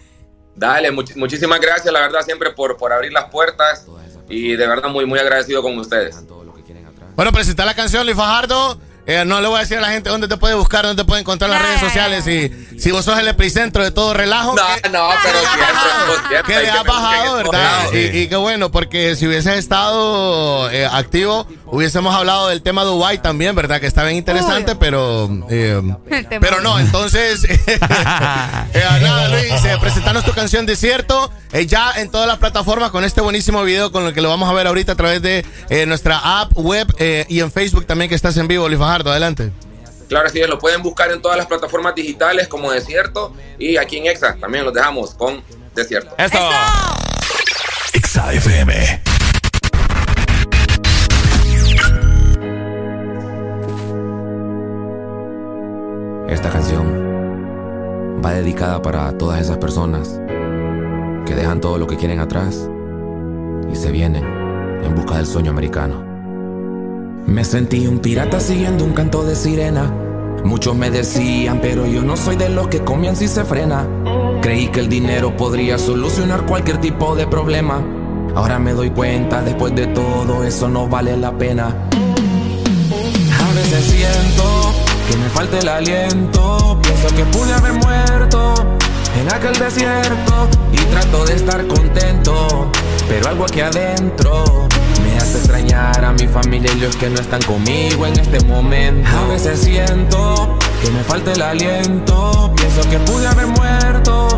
Dale, 0.55 0.91
muchísimas 0.91 1.61
gracias, 1.61 1.93
la 1.93 2.01
verdad, 2.01 2.23
siempre 2.23 2.51
por, 2.51 2.77
por 2.77 2.93
abrir 2.93 3.13
las 3.13 3.27
puertas. 3.27 3.87
Y 4.29 4.57
de 4.57 4.67
verdad, 4.67 4.89
muy, 4.89 5.05
muy 5.07 5.19
agradecido 5.19 5.63
con 5.63 5.79
ustedes. 5.79 6.17
Bueno, 7.15 7.33
presentar 7.33 7.67
la 7.67 7.75
canción, 7.75 8.05
Luis 8.05 8.17
Fajardo. 8.17 8.81
Eh, 9.09 9.25
no 9.25 9.41
le 9.41 9.47
voy 9.47 9.59
a 9.59 9.61
decir 9.61 9.79
a 9.79 9.83
la 9.83 9.89
gente 9.89 10.11
dónde 10.11 10.27
te 10.27 10.37
puede 10.37 10.55
buscar, 10.55 10.85
dónde 10.85 11.03
te 11.03 11.07
puede 11.07 11.21
encontrar 11.21 11.49
en 11.51 11.57
las 11.57 11.63
redes 11.63 11.81
sociales. 11.81 12.27
Y 12.27 12.81
si 12.81 12.91
vos 12.91 13.05
sos 13.05 13.17
el 13.19 13.29
epicentro 13.29 13.85
de 13.85 13.93
todo 13.93 14.15
relajo. 14.15 14.57
No, 14.57 14.63
no, 14.91 15.09
pero 15.23 15.39
siempre, 16.29 16.55
Que 16.55 16.61
le 16.63 16.71
ha 16.71 16.83
bajado, 16.83 17.37
¿verdad? 17.37 17.93
Y, 17.93 18.27
qué 18.27 18.37
bueno, 18.37 18.73
porque 18.73 19.15
si 19.15 19.29
hubiese 19.29 19.57
estado 19.59 20.69
eh, 20.71 20.87
activo, 20.91 21.47
hubiésemos 21.67 22.15
hablado 22.15 22.49
del 22.49 22.63
tema 22.63 22.85
Dubai 22.85 23.21
también, 23.21 23.55
¿verdad? 23.55 23.81
Que 23.81 23.87
está 23.87 24.05
bien 24.05 24.17
interesante, 24.17 24.77
pero. 24.77 25.29
Eh, 25.51 25.83
pero 26.41 26.61
no, 26.61 26.79
entonces. 26.79 27.45
eh, 27.67 27.79
nada, 27.81 29.29
Luis, 29.29 29.53
presentanos 29.81 30.25
tu 30.25 30.33
canción 30.33 30.67
Desierto. 30.67 31.31
ya 31.67 31.93
en 31.97 32.11
todas 32.11 32.27
las 32.27 32.39
plataformas 32.39 32.91
con 32.91 33.05
este 33.05 33.21
buenísimo 33.21 33.63
video 33.63 33.93
con 33.93 34.05
el 34.05 34.15
que 34.15 34.21
lo 34.21 34.29
vamos 34.29 34.49
a 34.49 34.53
ver 34.53 34.67
ahorita 34.67 34.93
a 34.93 34.97
través 34.97 35.23
de 35.23 35.45
nuestra 35.87 36.41
app, 36.41 36.53
web 36.57 36.87
y 37.29 37.41
en 37.41 37.51
Facebook 37.51 37.87
también 37.87 38.09
que 38.09 38.15
estás 38.15 38.37
en 38.37 38.49
vivo, 38.49 38.69
Luis 38.69 38.79
Fajardo 38.79 39.11
adelante. 39.11 39.53
Claro, 40.09 40.29
sí, 40.29 40.41
lo 40.47 40.59
pueden 40.59 40.83
buscar 40.83 41.11
en 41.11 41.21
todas 41.21 41.37
las 41.37 41.47
plataformas 41.47 41.95
digitales 41.95 42.49
como 42.49 42.71
Desierto 42.71 43.35
y 43.59 43.77
aquí 43.77 43.99
en 43.99 44.07
Exa 44.07 44.37
también 44.41 44.65
los 44.65 44.73
dejamos 44.73 45.15
con 45.15 45.43
Desierto. 45.75 46.15
Eso. 46.17 46.51
Exa 47.93 48.33
FM. 48.33 49.16
Esta 56.29 56.51
canción 56.51 58.21
va 58.25 58.33
dedicada 58.33 58.83
para 58.83 59.17
todas 59.17 59.41
esas 59.41 59.59
personas 59.59 60.21
que 61.25 61.37
dejan 61.37 61.61
todo 61.61 61.79
lo 61.79 61.87
que 61.87 61.97
quieren 61.97 62.19
atrás 62.19 62.69
y 63.73 63.77
se 63.77 63.93
vienen 63.93 64.25
en 64.83 64.95
busca 64.97 65.19
del 65.19 65.27
sueño 65.27 65.53
americano. 65.53 66.05
Me 67.27 67.45
sentí 67.45 67.87
un 67.87 68.01
pirata 68.01 68.41
siguiendo 68.41 68.85
un 68.85 68.93
canto 68.93 69.25
de 69.25 69.37
sirena. 69.37 69.93
Muchos 70.45 70.75
me 70.75 70.91
decían, 70.91 71.61
pero 71.63 71.87
yo 71.87 72.03
no 72.03 72.17
soy 72.17 72.35
de 72.35 72.49
los 72.49 72.67
que 72.69 72.81
comienzan 72.83 73.29
si 73.29 73.33
se 73.33 73.45
frena. 73.45 73.87
Creí 74.43 74.67
que 74.69 74.81
el 74.81 74.89
dinero 74.89 75.37
podría 75.37 75.79
solucionar 75.79 76.45
cualquier 76.45 76.79
tipo 76.79 77.15
de 77.15 77.29
problema. 77.29 77.85
Ahora 78.35 78.59
me 78.59 78.73
doy 78.73 78.91
cuenta, 78.91 79.43
después 79.43 79.77
de 79.77 79.87
todo, 79.87 80.43
eso 80.43 80.69
no 80.69 80.89
vale 80.89 81.17
la 81.17 81.39
pena. 81.39 81.69
A 81.69 83.55
veces 83.55 83.85
siento 83.85 84.66
que 85.09 85.17
me 85.17 85.29
falta 85.31 85.59
el 85.59 85.69
aliento. 85.69 86.79
Pienso 86.83 87.09
que 87.15 87.25
pude 87.27 87.53
haber 87.53 87.73
muerto 87.75 88.55
en 89.21 89.33
aquel 89.33 89.55
desierto 89.59 90.49
y 90.73 90.77
trato 90.77 91.25
de 91.25 91.35
estar 91.35 91.67
contento, 91.67 92.71
pero 93.09 93.29
algo 93.29 93.45
aquí 93.45 93.61
adentro 93.61 94.69
me 95.03 95.17
hace 95.17 95.39
extrañar 95.39 96.05
a 96.05 96.13
mi 96.13 96.27
familia 96.27 96.71
y 96.73 96.81
los 96.81 96.97
que 96.97 97.09
no 97.09 97.21
están 97.21 97.43
conmigo 97.43 98.07
en 98.07 98.19
este 98.19 98.45
momento. 98.45 99.09
A 99.17 99.29
veces 99.29 99.61
siento 99.61 100.59
que 100.83 100.91
me 100.91 101.03
falta 101.03 101.33
el 101.33 101.43
aliento, 101.43 102.53
pienso 102.57 102.89
que 102.91 102.99
pude 102.99 103.27
haber 103.27 103.47
muerto 103.47 104.29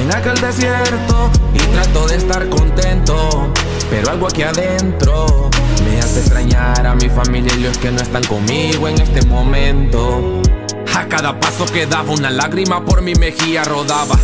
en 0.00 0.14
aquel 0.14 0.40
desierto 0.40 1.30
y 1.52 1.58
trato 1.58 2.06
de 2.06 2.16
estar 2.16 2.48
contento, 2.48 3.48
pero 3.90 4.10
algo 4.10 4.26
aquí 4.26 4.42
adentro 4.42 5.50
me 5.84 5.98
hace 5.98 6.20
extrañar 6.20 6.86
a 6.86 6.94
mi 6.94 7.08
familia 7.08 7.52
y 7.54 7.60
los 7.60 7.78
que 7.78 7.90
no 7.90 8.00
están 8.00 8.24
conmigo 8.24 8.88
en 8.88 9.00
este 9.00 9.24
momento. 9.26 10.42
A 10.94 11.06
cada 11.08 11.38
paso 11.38 11.66
que 11.66 11.86
daba 11.86 12.12
una 12.12 12.30
lágrima 12.30 12.84
por 12.84 13.02
mi 13.02 13.14
mejilla 13.14 13.64
rodaba. 13.64 14.18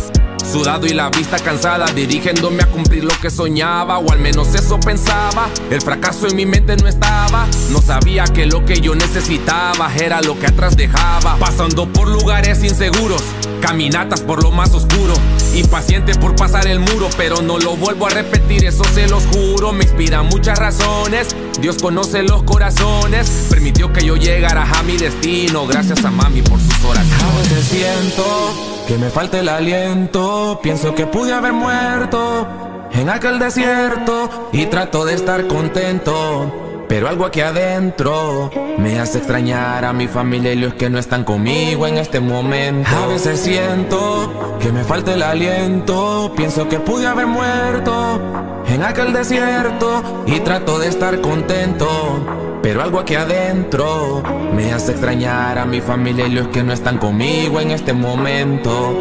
Sudado 0.51 0.85
y 0.85 0.89
la 0.89 1.09
vista 1.09 1.37
cansada, 1.39 1.85
dirigiéndome 1.93 2.63
a 2.63 2.65
cumplir 2.65 3.03
lo 3.03 3.13
que 3.21 3.29
soñaba, 3.29 3.99
o 3.99 4.11
al 4.11 4.19
menos 4.19 4.53
eso 4.53 4.79
pensaba. 4.79 5.47
El 5.69 5.81
fracaso 5.81 6.27
en 6.27 6.35
mi 6.35 6.45
mente 6.45 6.75
no 6.75 6.87
estaba, 6.87 7.47
no 7.71 7.81
sabía 7.81 8.25
que 8.25 8.45
lo 8.45 8.65
que 8.65 8.81
yo 8.81 8.95
necesitaba 8.95 9.93
era 9.95 10.21
lo 10.21 10.37
que 10.39 10.47
atrás 10.47 10.75
dejaba. 10.75 11.37
Pasando 11.37 11.87
por 11.87 12.09
lugares 12.09 12.63
inseguros, 12.63 13.23
caminatas 13.61 14.21
por 14.21 14.43
lo 14.43 14.51
más 14.51 14.73
oscuro, 14.73 15.13
impaciente 15.55 16.15
por 16.15 16.35
pasar 16.35 16.67
el 16.67 16.79
muro, 16.79 17.07
pero 17.15 17.41
no 17.41 17.57
lo 17.59 17.77
vuelvo 17.77 18.07
a 18.07 18.09
repetir, 18.09 18.65
eso 18.65 18.83
se 18.93 19.07
los 19.07 19.25
juro. 19.27 19.71
Me 19.71 19.85
inspira 19.85 20.23
muchas 20.23 20.59
razones, 20.59 21.35
Dios 21.61 21.77
conoce 21.81 22.23
los 22.23 22.43
corazones, 22.43 23.47
permitió 23.49 23.93
que 23.93 24.03
yo 24.03 24.17
llegara 24.17 24.63
a 24.63 24.83
mi 24.83 24.97
destino, 24.97 25.65
gracias 25.67 26.03
a 26.03 26.11
mami 26.11 26.41
por 26.41 26.59
sus 26.59 26.83
oraciones. 26.83 27.23
A 27.23 27.37
veces 27.37 27.65
siento 27.65 28.83
que 28.87 28.97
me 28.97 29.09
falta 29.09 29.39
el 29.39 29.47
aliento, 29.47 30.59
pienso 30.61 30.93
que 30.93 31.05
pude 31.05 31.31
haber 31.31 31.53
muerto 31.53 32.47
en 32.91 33.09
aquel 33.09 33.39
desierto 33.39 34.49
y 34.51 34.65
trato 34.65 35.05
de 35.05 35.13
estar 35.13 35.47
contento. 35.47 36.70
Pero 36.91 37.07
algo 37.07 37.25
aquí 37.25 37.39
adentro 37.39 38.51
me 38.77 38.99
hace 38.99 39.19
extrañar 39.19 39.85
a 39.85 39.93
mi 39.93 40.09
familia 40.09 40.51
y 40.51 40.57
los 40.57 40.73
que 40.73 40.89
no 40.89 40.99
están 40.99 41.23
conmigo 41.23 41.87
en 41.87 41.97
este 41.97 42.19
momento. 42.19 42.89
A 42.89 43.07
veces 43.07 43.39
siento 43.39 44.57
que 44.59 44.73
me 44.73 44.83
falta 44.83 45.13
el 45.13 45.23
aliento, 45.23 46.33
pienso 46.35 46.67
que 46.67 46.81
pude 46.81 47.07
haber 47.07 47.27
muerto 47.27 48.19
en 48.67 48.83
aquel 48.83 49.13
desierto 49.13 50.25
y 50.27 50.41
trato 50.41 50.79
de 50.79 50.89
estar 50.89 51.21
contento. 51.21 52.59
Pero 52.61 52.81
algo 52.81 52.99
aquí 52.99 53.15
adentro 53.15 54.21
me 54.53 54.73
hace 54.73 54.91
extrañar 54.91 55.59
a 55.59 55.65
mi 55.65 55.79
familia 55.79 56.27
y 56.27 56.31
los 56.31 56.49
que 56.49 56.61
no 56.61 56.73
están 56.73 56.97
conmigo 56.97 57.61
en 57.61 57.71
este 57.71 57.93
momento. 57.93 58.91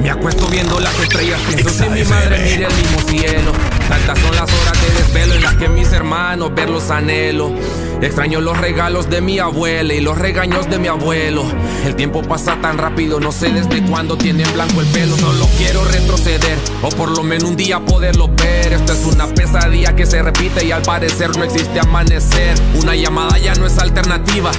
Me 0.00 0.10
acuesto 0.10 0.46
viendo 0.46 0.80
las 0.80 0.98
estrellas, 0.98 1.38
pienso 1.46 1.68
si 1.68 1.90
mi 1.90 2.04
madre 2.04 2.38
mire 2.38 2.66
el 2.68 2.74
mismo 2.74 3.00
cielo. 3.00 3.52
Tantas 3.88 4.18
son 4.18 4.34
las 4.34 4.50
horas 4.50 4.80
de 4.80 5.02
desvelo 5.02 5.34
en 5.34 5.42
las 5.42 5.54
que 5.54 5.68
mis 5.68 5.92
hermanos 5.92 6.54
verlos 6.54 6.90
anhelo. 6.90 7.52
Extraño 8.00 8.40
los 8.40 8.58
regalos 8.58 9.08
de 9.08 9.20
mi 9.20 9.38
abuela 9.38 9.94
y 9.94 10.00
los 10.00 10.18
regaños 10.18 10.68
de 10.68 10.78
mi 10.78 10.88
abuelo. 10.88 11.44
El 11.84 11.94
tiempo 11.94 12.22
pasa 12.22 12.56
tan 12.60 12.76
rápido, 12.78 13.20
no 13.20 13.32
sé 13.32 13.50
desde 13.50 13.82
cuándo 13.82 14.16
tiene 14.16 14.44
blanco 14.52 14.80
el 14.80 14.86
pelo. 14.88 15.16
Solo 15.16 15.48
quiero 15.56 15.84
retroceder 15.84 16.58
o 16.82 16.88
por 16.90 17.10
lo 17.10 17.22
menos 17.22 17.50
un 17.50 17.56
día 17.56 17.80
poderlo 17.80 18.28
ver. 18.28 18.72
Esto 18.72 18.92
es 18.92 19.04
una 19.04 19.26
pesadilla 19.26 19.94
que 19.94 20.06
se 20.06 20.22
repite 20.22 20.64
y 20.66 20.72
al 20.72 20.82
parecer 20.82 21.36
no 21.36 21.44
existe 21.44 21.80
amanecer. 21.80 22.54
Una 22.80 22.94
llamada 22.94 23.38
ya 23.38 23.54
no 23.54 23.66
es 23.66 23.78
alternativa. 23.78 24.50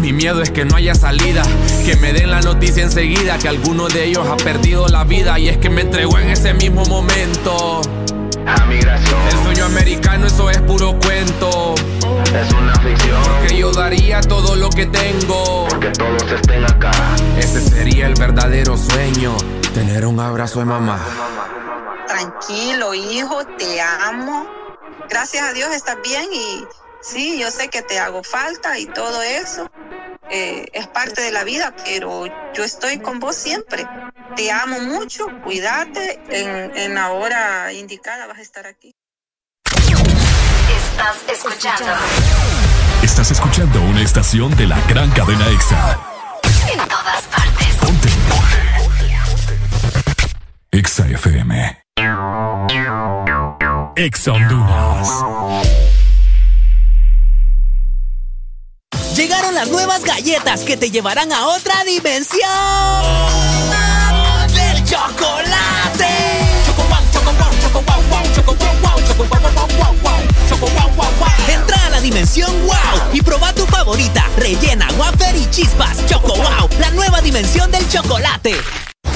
Mi 0.00 0.12
miedo 0.12 0.42
es 0.42 0.50
que 0.50 0.64
no 0.64 0.76
haya 0.76 0.94
salida, 0.94 1.42
que 1.84 1.96
me 1.96 2.12
den 2.12 2.30
la 2.30 2.40
noticia 2.40 2.84
enseguida 2.84 3.38
que 3.38 3.48
alguno 3.48 3.88
de 3.88 4.04
ellos 4.04 4.26
ha 4.28 4.36
perdido 4.36 4.86
la 4.86 5.04
vida 5.04 5.38
y 5.38 5.48
es 5.48 5.58
que 5.58 5.70
me 5.70 5.82
entregó 5.82 6.18
en 6.18 6.30
ese 6.30 6.54
mismo 6.54 6.84
momento. 6.84 7.80
A 8.48 8.64
migración. 8.66 9.20
El 9.28 9.42
sueño 9.44 9.64
americano, 9.66 10.26
eso 10.26 10.50
es 10.50 10.58
puro 10.62 10.98
cuento. 10.98 11.74
Es 12.34 12.52
una 12.52 12.74
ficción. 12.80 13.22
Porque 13.22 13.56
yo 13.56 13.72
daría 13.72 14.20
todo 14.20 14.56
lo 14.56 14.70
que 14.70 14.86
tengo. 14.86 15.66
Porque 15.68 15.90
todos 15.90 16.22
estén 16.30 16.64
acá. 16.64 16.90
Ese 17.36 17.60
sería 17.60 18.06
el 18.06 18.14
verdadero 18.14 18.76
sueño. 18.76 19.36
Tener 19.74 20.06
un 20.06 20.18
abrazo 20.20 20.60
de 20.60 20.64
mamá. 20.64 20.98
Tranquilo, 22.06 22.94
hijo, 22.94 23.44
te 23.58 23.80
amo. 23.80 24.46
Gracias 25.08 25.44
a 25.44 25.52
Dios 25.52 25.70
estás 25.74 25.96
bien 26.02 26.26
y 26.32 26.64
sí, 27.00 27.38
yo 27.38 27.50
sé 27.50 27.68
que 27.68 27.82
te 27.82 27.98
hago 27.98 28.22
falta 28.22 28.78
y 28.78 28.86
todo 28.86 29.22
eso. 29.22 29.70
Eh, 30.30 30.66
es 30.72 30.86
parte 30.88 31.22
de 31.22 31.32
la 31.32 31.44
vida, 31.44 31.74
pero 31.84 32.26
yo 32.54 32.64
estoy 32.64 32.98
con 32.98 33.18
vos 33.18 33.36
siempre. 33.36 33.86
Te 34.36 34.50
amo 34.52 34.80
mucho, 34.80 35.26
cuídate, 35.42 36.20
en, 36.28 36.76
en 36.76 36.94
la 36.94 37.12
hora 37.12 37.72
indicada 37.72 38.26
vas 38.26 38.38
a 38.38 38.42
estar 38.42 38.66
aquí. 38.66 38.94
Estás 39.64 41.16
escuchando. 41.32 41.92
Estás 43.02 43.30
escuchando 43.30 43.80
una 43.82 44.02
estación 44.02 44.54
de 44.56 44.66
la 44.66 44.80
gran 44.88 45.10
cadena 45.10 45.46
EXA. 45.48 45.98
En 46.72 46.78
todas 46.88 47.22
partes. 47.24 47.76
Ponte. 47.80 48.08
EXA 50.72 51.06
FM. 51.08 51.82
EXA 53.96 54.32
Honduras. 54.32 55.08
Llegaron 59.16 59.54
las 59.54 59.68
nuevas 59.68 60.04
galletas 60.04 60.60
que 60.62 60.76
te 60.76 60.90
llevarán 60.90 61.32
a 61.32 61.46
otra 61.46 61.82
dimensión 61.84 62.38
chocolate. 65.18 66.06
Entra 71.48 71.86
a 71.86 71.90
la 71.90 72.00
dimensión 72.00 72.50
wow 72.66 73.12
y 73.12 73.22
proba 73.22 73.52
tu 73.52 73.66
favorita, 73.66 74.24
rellena, 74.36 74.88
wafer 74.96 75.36
y 75.36 75.48
chispas. 75.50 76.04
Choco 76.06 76.34
wow, 76.36 76.68
la 76.78 76.90
nueva 76.90 77.20
dimensión 77.20 77.70
del 77.70 77.88
chocolate. 77.88 78.54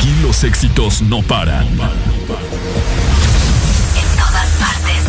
Aquí 0.00 0.16
los 0.22 0.44
éxitos 0.44 1.02
no 1.02 1.20
paran. 1.20 1.68
En 1.68 1.76
todas 4.16 4.48
partes. 4.58 5.04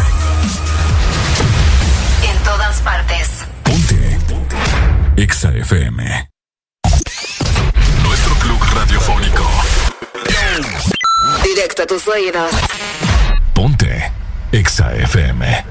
En 2.30 2.38
todas 2.44 2.82
partes. 2.82 3.30
Ponte. 3.64 4.20
Exa 5.16 5.54
FM. 5.54 6.30
Nuestro 8.04 8.36
club 8.36 8.60
radiofónico. 8.74 9.50
directo 11.42 11.84
a 11.84 11.86
tus 11.86 12.06
oídos. 12.10 12.52
Ponte 13.54 14.12
Exa 14.52 14.94
FM. 14.94 15.64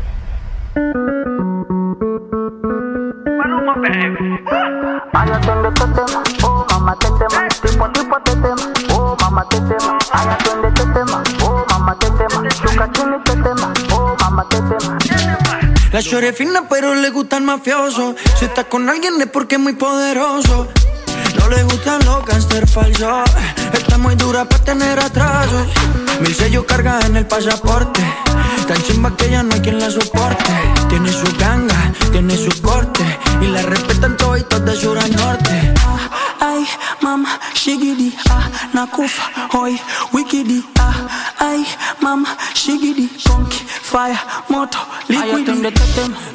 oh 6.42 6.67
mamá 6.70 6.97
tetema, 6.97 7.49
tipo 7.62 7.88
tipo 7.90 8.90
mamá 9.30 9.48
tetema, 9.48 9.96
ay 10.12 10.28
atiende 10.28 10.70
tetema, 10.72 11.22
oh 11.44 11.64
mamá 11.70 11.94
tetema, 11.94 12.48
chini 12.92 13.16
tetema, 13.24 13.72
oh 13.92 14.16
mamá 14.20 14.44
tetema. 14.48 14.98
La 15.92 16.02
chore 16.02 16.32
fina 16.32 16.62
pero 16.68 16.94
le 16.94 17.10
gusta 17.10 17.36
el 17.36 17.44
mafioso, 17.44 18.16
si 18.36 18.46
está 18.46 18.64
con 18.64 18.88
alguien 18.88 19.20
es 19.20 19.28
porque 19.28 19.54
es 19.54 19.60
muy 19.60 19.74
poderoso. 19.74 20.66
No 21.38 21.48
le 21.48 21.62
gustan 21.62 22.04
los 22.06 22.24
gangster 22.26 22.66
falsos. 22.66 23.30
Está 23.72 23.98
muy 23.98 24.16
dura 24.16 24.44
para 24.44 24.64
tener 24.64 24.98
atrasos. 24.98 25.66
Mil 26.20 26.34
sellos 26.34 26.64
carga 26.64 26.98
en 27.06 27.16
el 27.16 27.26
pasaporte. 27.26 28.02
Tan 28.66 28.82
chimba 28.82 29.16
que 29.16 29.30
ya 29.30 29.42
no 29.42 29.54
hay 29.54 29.60
quien 29.60 29.78
la 29.78 29.90
soporte. 29.90 30.52
Tiene 30.88 31.12
su 31.12 31.26
ganga, 31.38 31.92
tiene 32.10 32.36
su 32.36 32.50
corte. 32.62 33.04
Y 33.40 33.46
la 33.46 33.62
respetan 33.62 34.16
todos 34.16 34.64
de 34.64 34.76
sur 34.76 34.98
a 34.98 35.06
norte. 35.06 35.74
Ay, 36.50 36.66
mama, 37.00 37.38
shigidi, 37.54 38.12
ah, 38.28 38.42
nakufa, 38.72 39.22
hoy, 39.52 39.78
wikidi, 40.12 40.65
ah, 40.81 40.97
ay, 41.38 41.65
mama, 42.00 42.36
shigidi, 42.54 43.06
conky, 43.24 43.58
fire, 43.83 44.18
moto, 44.49 44.78
liquidi. 45.08 45.62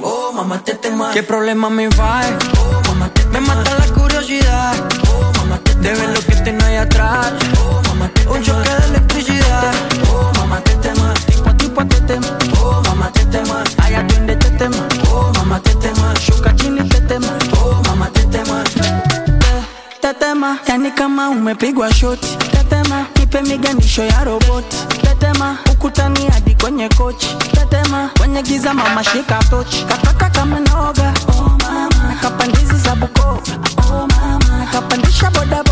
Oh, 0.01 0.31
mamá, 0.31 0.63
te 0.63 0.75
tema. 0.75 1.11
¿Qué 1.11 1.21
problema 1.21 1.69
me 1.69 1.89
va? 1.89 2.21
Oh, 2.57 2.81
mamá, 2.87 3.09
te 3.09 3.25
Me 3.25 3.41
mata 3.41 3.71
la 3.77 3.87
curiosidad. 3.93 4.75
Oh, 5.11 5.31
mamá, 5.37 5.57
te 5.59 5.75
De 5.75 5.93
ver 5.93 6.09
lo 6.15 6.21
que 6.25 6.35
tengo 6.45 6.63
ahí 6.63 6.77
atrás. 6.77 7.33
Oh, 7.59 7.81
mamá, 7.87 8.07
te 8.13 8.25
Un 8.29 8.41
choque 8.41 8.69
de 8.69 8.85
electricidad. 8.85 9.73
Oh, 10.13 10.31
mamá, 10.37 10.61
te 10.61 10.75
tema. 10.75 11.13
Tipo 11.27 11.49
a 11.49 11.57
tipo 11.57 11.85
te 11.87 11.99
tema. 12.07 12.54
Tetema, 20.45 20.59
yani 20.67 20.91
kama 20.91 21.29
umepigwa 21.29 21.93
shoti. 21.93 22.37
Tetema, 22.37 23.05
nipe 23.19 23.41
miganisho 23.41 24.03
ya 24.03 24.23
roboti. 24.23 24.77
Tetema, 25.01 25.57
ukutani 25.71 26.27
hadi 26.33 26.55
kwenye 26.55 26.89
kochi. 26.89 27.27
Tetema, 27.51 28.09
kwenye 28.17 28.41
giza 28.43 28.73
mama 28.73 29.03
shika 29.03 29.39
tochi. 29.49 29.85
Kataka 29.85 30.29
kama 30.29 30.59
noga. 30.59 31.13
Oh 31.27 31.49
mama, 31.63 31.89
nakapandizi 32.09 32.77
za 32.77 32.95
Bukoba. 32.95 33.41
Oh 33.91 34.07
mama, 34.07 34.57
nakapandisha 34.59 35.31
boda. 35.31 35.63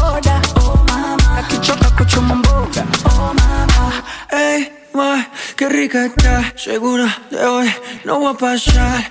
Oh 0.55 0.79
mama, 0.87 1.37
akichoka 1.37 1.89
kuchuma 1.91 2.35
mboga. 2.35 2.85
Oh 3.05 3.33
mama, 3.33 3.93
hey. 4.29 4.65
ma, 4.93 5.25
qué 5.55 5.69
rica 5.69 6.05
está. 6.05 6.51
Segura 6.55 7.15
de 7.31 7.45
hoy 7.45 7.69
no 8.05 8.19
va 8.21 8.31
a 8.31 8.33
pasar. 8.33 9.03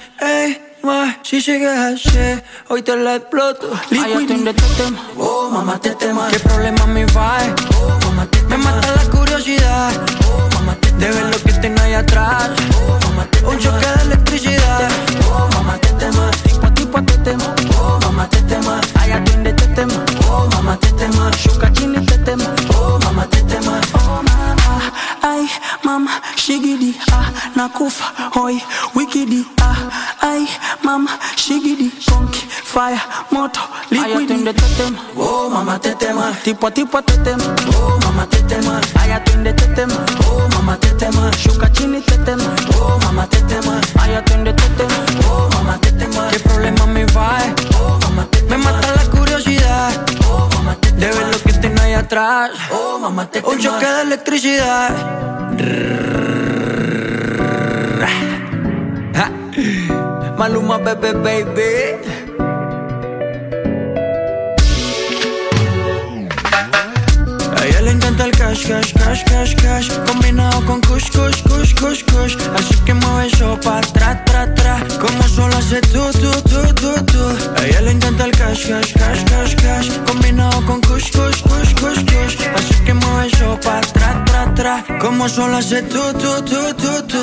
Ma, 0.83 1.19
si 1.23 1.41
sigues 1.41 1.79
así, 1.79 2.43
hoy 2.69 2.83
te 2.83 2.97
la 2.97 3.17
exploto. 3.17 3.71
atiende 3.75 4.55
tetema. 4.55 4.99
Oh, 5.17 5.51
mamá, 5.51 5.79
te 5.79 5.91
tema. 5.95 6.29
¿Qué 6.31 6.39
problema 6.41 6.87
me 6.87 7.05
va? 7.07 7.39
Oh, 7.81 7.99
mamá, 8.07 8.27
te 8.27 8.43
Me 8.43 8.57
mata 8.57 8.89
la 8.97 9.05
curiosidad. 9.11 9.93
Oh, 10.27 10.49
mamá, 10.55 10.75
te 10.77 10.93
De 10.93 11.09
ver 11.09 11.25
lo 11.25 11.43
que 11.43 11.53
tengo 11.53 11.81
ahí 11.83 11.95
atrás. 11.95 12.51
Oh, 12.75 12.99
mamá, 13.09 13.27
te 13.31 13.45
Un 13.45 13.59
choque 13.59 13.87
de 13.87 14.03
electricidad. 14.03 14.89
Oh, 15.33 15.49
mamá, 15.55 15.79
te 15.79 15.89
tema. 15.93 16.31
Tipo 16.43 16.67
a 16.67 16.75
tipo 16.75 17.03
te 17.03 17.19
tema. 17.19 17.55
Oh, 17.79 17.99
mamá, 18.03 18.29
te 18.29 18.41
tema. 18.43 18.81
Ay, 18.95 19.13
atiende 19.13 19.53
te 19.53 19.67
tema. 19.69 20.12
Oh, 20.35 20.49
mamá, 20.53 20.77
te 20.77 20.91
tema. 20.93 21.31
Shuka 21.37 21.71
chini 21.73 22.05
te 22.07 22.17
tema. 22.19 22.45
Oh, 22.75 22.99
mamá, 23.05 23.27
te 23.27 23.43
tema. 23.43 23.81
Oh, 23.95 24.23
mama. 24.23 24.93
Ay, 25.23 25.47
mama, 25.85 26.11
shigidi, 26.37 26.97
ah, 27.13 27.31
nakufa, 27.55 28.05
hoy, 28.35 28.61
wikidi, 28.95 29.47
ah, 29.61 29.77
ay, 30.21 30.49
mama, 30.83 31.11
shigidi, 31.37 31.91
conky, 32.09 32.41
fire, 32.65 33.01
moto, 33.31 33.61
liquidi. 33.91 34.35
Ay, 34.35 34.55
te 34.55 34.69
tema. 34.77 34.99
Oh, 35.17 35.49
mamá, 35.51 35.79
te 35.79 35.95
tema. 35.95 36.33
Tipo 36.43 36.71
tipo 36.73 37.01
te 37.03 37.17
tema. 37.19 37.45
Oh, 37.77 37.99
mamá, 38.05 38.27
te 38.27 38.43
tema. 38.43 38.81
Ay, 39.01 39.13
atiende 39.13 39.53
te 39.53 39.67
tema. 39.77 39.95
Oh, 40.27 40.49
mamá, 40.55 40.77
te 40.77 40.89
tema. 40.97 41.31
Shuka 41.37 41.71
chini 41.73 42.01
te 42.01 42.17
tema. 42.19 42.51
Oh, 42.81 42.99
mamá, 43.05 43.27
te 43.29 43.41
tema. 43.43 43.81
Ay, 44.01 44.15
atiende 44.17 44.53
te 44.55 44.69
tema. 44.77 44.97
Oh, 45.31 45.49
mamá, 45.55 45.79
te 45.79 45.93
tema. 45.93 46.29
¿Qué 46.31 46.39
problema 46.41 46.87
me 46.87 47.05
va? 47.15 47.39
De 51.03 51.09
ver 51.09 51.27
lo 51.33 51.43
que 51.43 51.53
tengo 51.55 51.83
ahí 51.83 51.95
atrás. 51.95 52.53
Oh, 52.71 52.97
mamá, 52.97 53.29
te 53.29 53.41
Un 53.45 53.59
choque 53.59 53.85
de 53.85 54.03
electricidad. 54.03 54.91
Maluma, 60.39 60.79
bebé, 60.79 61.13
baby. 61.13 62.52
A 67.57 67.67
ella 67.67 67.83
le 67.83 67.91
encanta 67.93 68.25
el 68.25 68.33
cash, 68.33 68.67
cash, 68.67 68.93
cash, 68.95 69.25
cash, 69.25 69.55
cash 69.57 69.89
Combinado 70.07 70.65
con 70.67 70.81
kush, 70.83 71.11
kush, 71.11 71.43
kush, 71.43 71.75
kush, 71.75 72.05
kush. 72.05 72.37
Así 72.57 72.75
que 72.85 72.95
mueve 72.95 73.27
eso 73.27 73.59
pa' 73.63 73.81
tra, 73.81 74.25
tra, 74.25 74.55
tra 74.55 74.79
Como 75.01 75.23
solo 75.25 75.57
hace 75.57 75.81
tú, 75.81 76.03
tú, 76.13 76.31
tú, 76.43 76.75
tú, 76.75 77.05
tú 77.05 77.25
A 77.57 77.67
ella 77.67 77.81
le 77.83 77.91
encanta 77.93 78.25
el 78.25 78.33
cash, 78.33 78.69
cash, 78.69 78.93
cash, 78.95 79.25
cash, 79.25 79.55
cash 79.57 79.89
Combinado 80.07 80.65
con 80.67 80.81
kush, 80.81 81.11
kush, 81.11 81.43
kush, 81.43 81.75
kush, 81.75 82.05
kush. 82.05 82.37
Así 82.57 82.75
que 82.85 82.95
mueve 82.95 83.27
eso 83.27 83.59
pa' 83.63 83.81
tra, 83.81 84.25
tra, 84.25 84.55
tra 84.55 84.85
Como 85.01 85.29
solo 85.29 85.57
hace 85.57 85.83
tú, 85.83 86.01
tú, 86.15 86.43
tú, 86.45 86.75
tú, 86.75 87.03
tú 87.07 87.23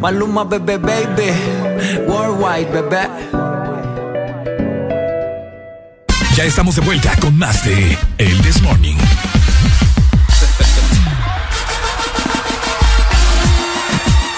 Maluma, 0.00 0.44
bebé, 0.44 0.76
baby. 0.76 1.32
Worldwide, 2.06 2.70
bebé 2.70 3.55
Ya 6.36 6.44
estamos 6.44 6.74
de 6.76 6.82
vuelta 6.82 7.16
con 7.16 7.36
más 7.38 7.64
de 7.64 7.98
El 8.18 8.40
This 8.42 8.60
Morning. 8.60 8.96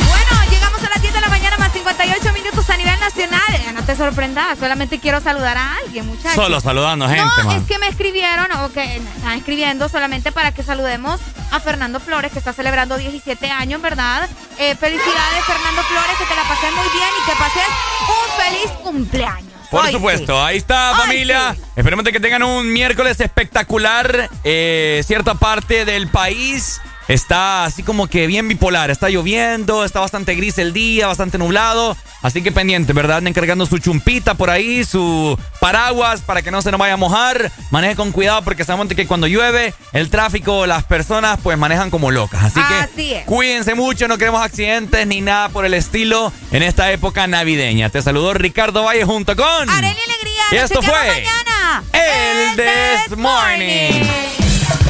Bueno, 0.06 0.50
llegamos 0.50 0.82
a 0.82 0.88
las 0.90 1.00
10 1.02 1.12
de 1.14 1.20
la 1.20 1.28
mañana 1.28 1.56
más 1.58 1.72
58 1.72 2.32
minutos 2.32 2.70
a 2.70 2.76
nivel 2.76 3.00
nacional. 3.00 3.40
Eh, 3.54 3.72
No 3.74 3.82
te 3.84 3.96
sorprendas, 3.96 4.58
solamente 4.58 4.98
quiero 4.98 5.20
saludar 5.20 5.56
a 5.56 5.76
alguien, 5.76 6.06
muchachos. 6.06 6.34
Solo 6.34 6.60
saludando 6.60 7.08
gente, 7.08 7.22
No, 7.38 7.44
man. 7.44 7.60
es 7.62 7.66
que 7.66 7.78
me 7.78 7.88
escribieron, 7.88 8.46
o 8.52 8.72
que 8.72 9.00
me 9.00 9.10
están 9.10 9.32
escribiendo 9.38 9.88
solamente 9.88 10.32
para 10.32 10.52
que 10.52 10.62
saludemos 10.62 11.20
a 11.50 11.60
Fernando 11.60 12.00
Flores, 12.00 12.32
que 12.32 12.38
está 12.38 12.52
celebrando 12.52 12.96
17 12.96 13.50
años, 13.50 13.80
¿verdad? 13.82 14.28
Eh, 14.58 14.74
felicidades, 14.76 15.44
Fernando 15.46 15.82
Flores, 15.82 16.16
que 16.18 16.24
te 16.26 16.36
la 16.36 16.42
pasé 16.42 16.70
muy 16.70 16.88
bien 16.92 17.08
y 17.22 17.30
que 17.30 17.36
pases 17.36 17.68
un 18.08 18.44
feliz 18.44 18.70
cumpleaños. 18.82 19.47
Por 19.70 19.84
Hoy 19.84 19.92
supuesto, 19.92 20.32
sí. 20.34 20.42
ahí 20.42 20.56
está 20.56 20.92
Hoy 20.92 20.98
familia. 20.98 21.56
Esperemos 21.76 22.04
de 22.04 22.12
que 22.12 22.20
tengan 22.20 22.42
un 22.42 22.72
miércoles 22.72 23.20
espectacular. 23.20 24.30
Eh, 24.44 25.02
cierta 25.04 25.34
parte 25.34 25.84
del 25.84 26.08
país 26.08 26.80
está 27.08 27.64
así 27.64 27.82
como 27.82 28.06
que 28.06 28.26
bien 28.26 28.46
bipolar. 28.48 28.90
Está 28.90 29.08
lloviendo, 29.08 29.84
está 29.84 30.00
bastante 30.00 30.34
gris 30.34 30.58
el 30.58 30.72
día, 30.72 31.06
bastante 31.06 31.38
nublado. 31.38 31.96
Así 32.22 32.42
que 32.42 32.50
pendiente, 32.50 32.92
¿verdad? 32.92 33.18
Anden 33.18 33.32
cargando 33.32 33.64
su 33.64 33.78
chumpita 33.78 34.34
por 34.34 34.50
ahí, 34.50 34.84
su 34.84 35.38
paraguas 35.60 36.20
para 36.20 36.42
que 36.42 36.50
no 36.50 36.62
se 36.62 36.70
nos 36.70 36.80
vaya 36.80 36.94
a 36.94 36.96
mojar. 36.96 37.52
Maneje 37.70 37.96
con 37.96 38.12
cuidado 38.12 38.42
porque 38.42 38.64
sabemos 38.64 38.88
que 38.88 39.06
cuando 39.06 39.26
llueve 39.26 39.72
el 39.92 40.10
tráfico, 40.10 40.66
las 40.66 40.84
personas 40.84 41.38
pues 41.42 41.56
manejan 41.56 41.90
como 41.90 42.10
locas. 42.10 42.42
Así 42.42 42.60
que 42.60 42.74
Así 42.74 43.14
es. 43.14 43.24
Cuídense 43.24 43.74
mucho, 43.74 44.08
no 44.08 44.18
queremos 44.18 44.42
accidentes 44.42 45.06
ni 45.06 45.20
nada 45.20 45.48
por 45.48 45.64
el 45.64 45.74
estilo 45.74 46.32
en 46.50 46.62
esta 46.62 46.90
época 46.90 47.26
navideña. 47.26 47.88
Te 47.90 48.02
saludó 48.02 48.34
Ricardo 48.34 48.82
Valle 48.84 49.04
junto 49.04 49.36
con 49.36 49.70
Arely 49.70 49.86
Alegría. 49.86 50.42
Y 50.52 50.56
esto 50.56 50.82
fue 50.82 50.92
mañana. 50.92 51.84
El 51.92 52.56
This 52.56 53.16
Morning. 53.16 54.04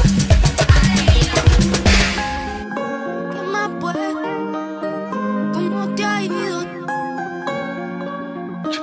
¿Qué 0.03 0.08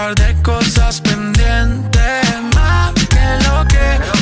par 0.00 0.14
de 0.14 0.34
cosas 0.42 0.98
pendientes 1.02 2.24
más 2.54 2.92
que 3.12 3.26
lo 3.46 3.56
que 3.68 4.19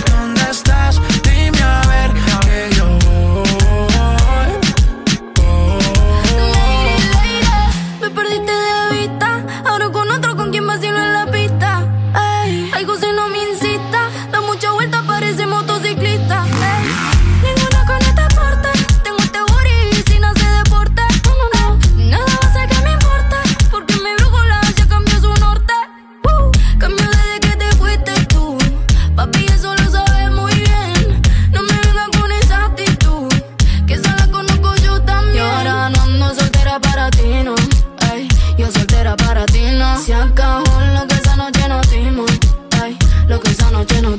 noche 43.78 44.02
no 44.02 44.17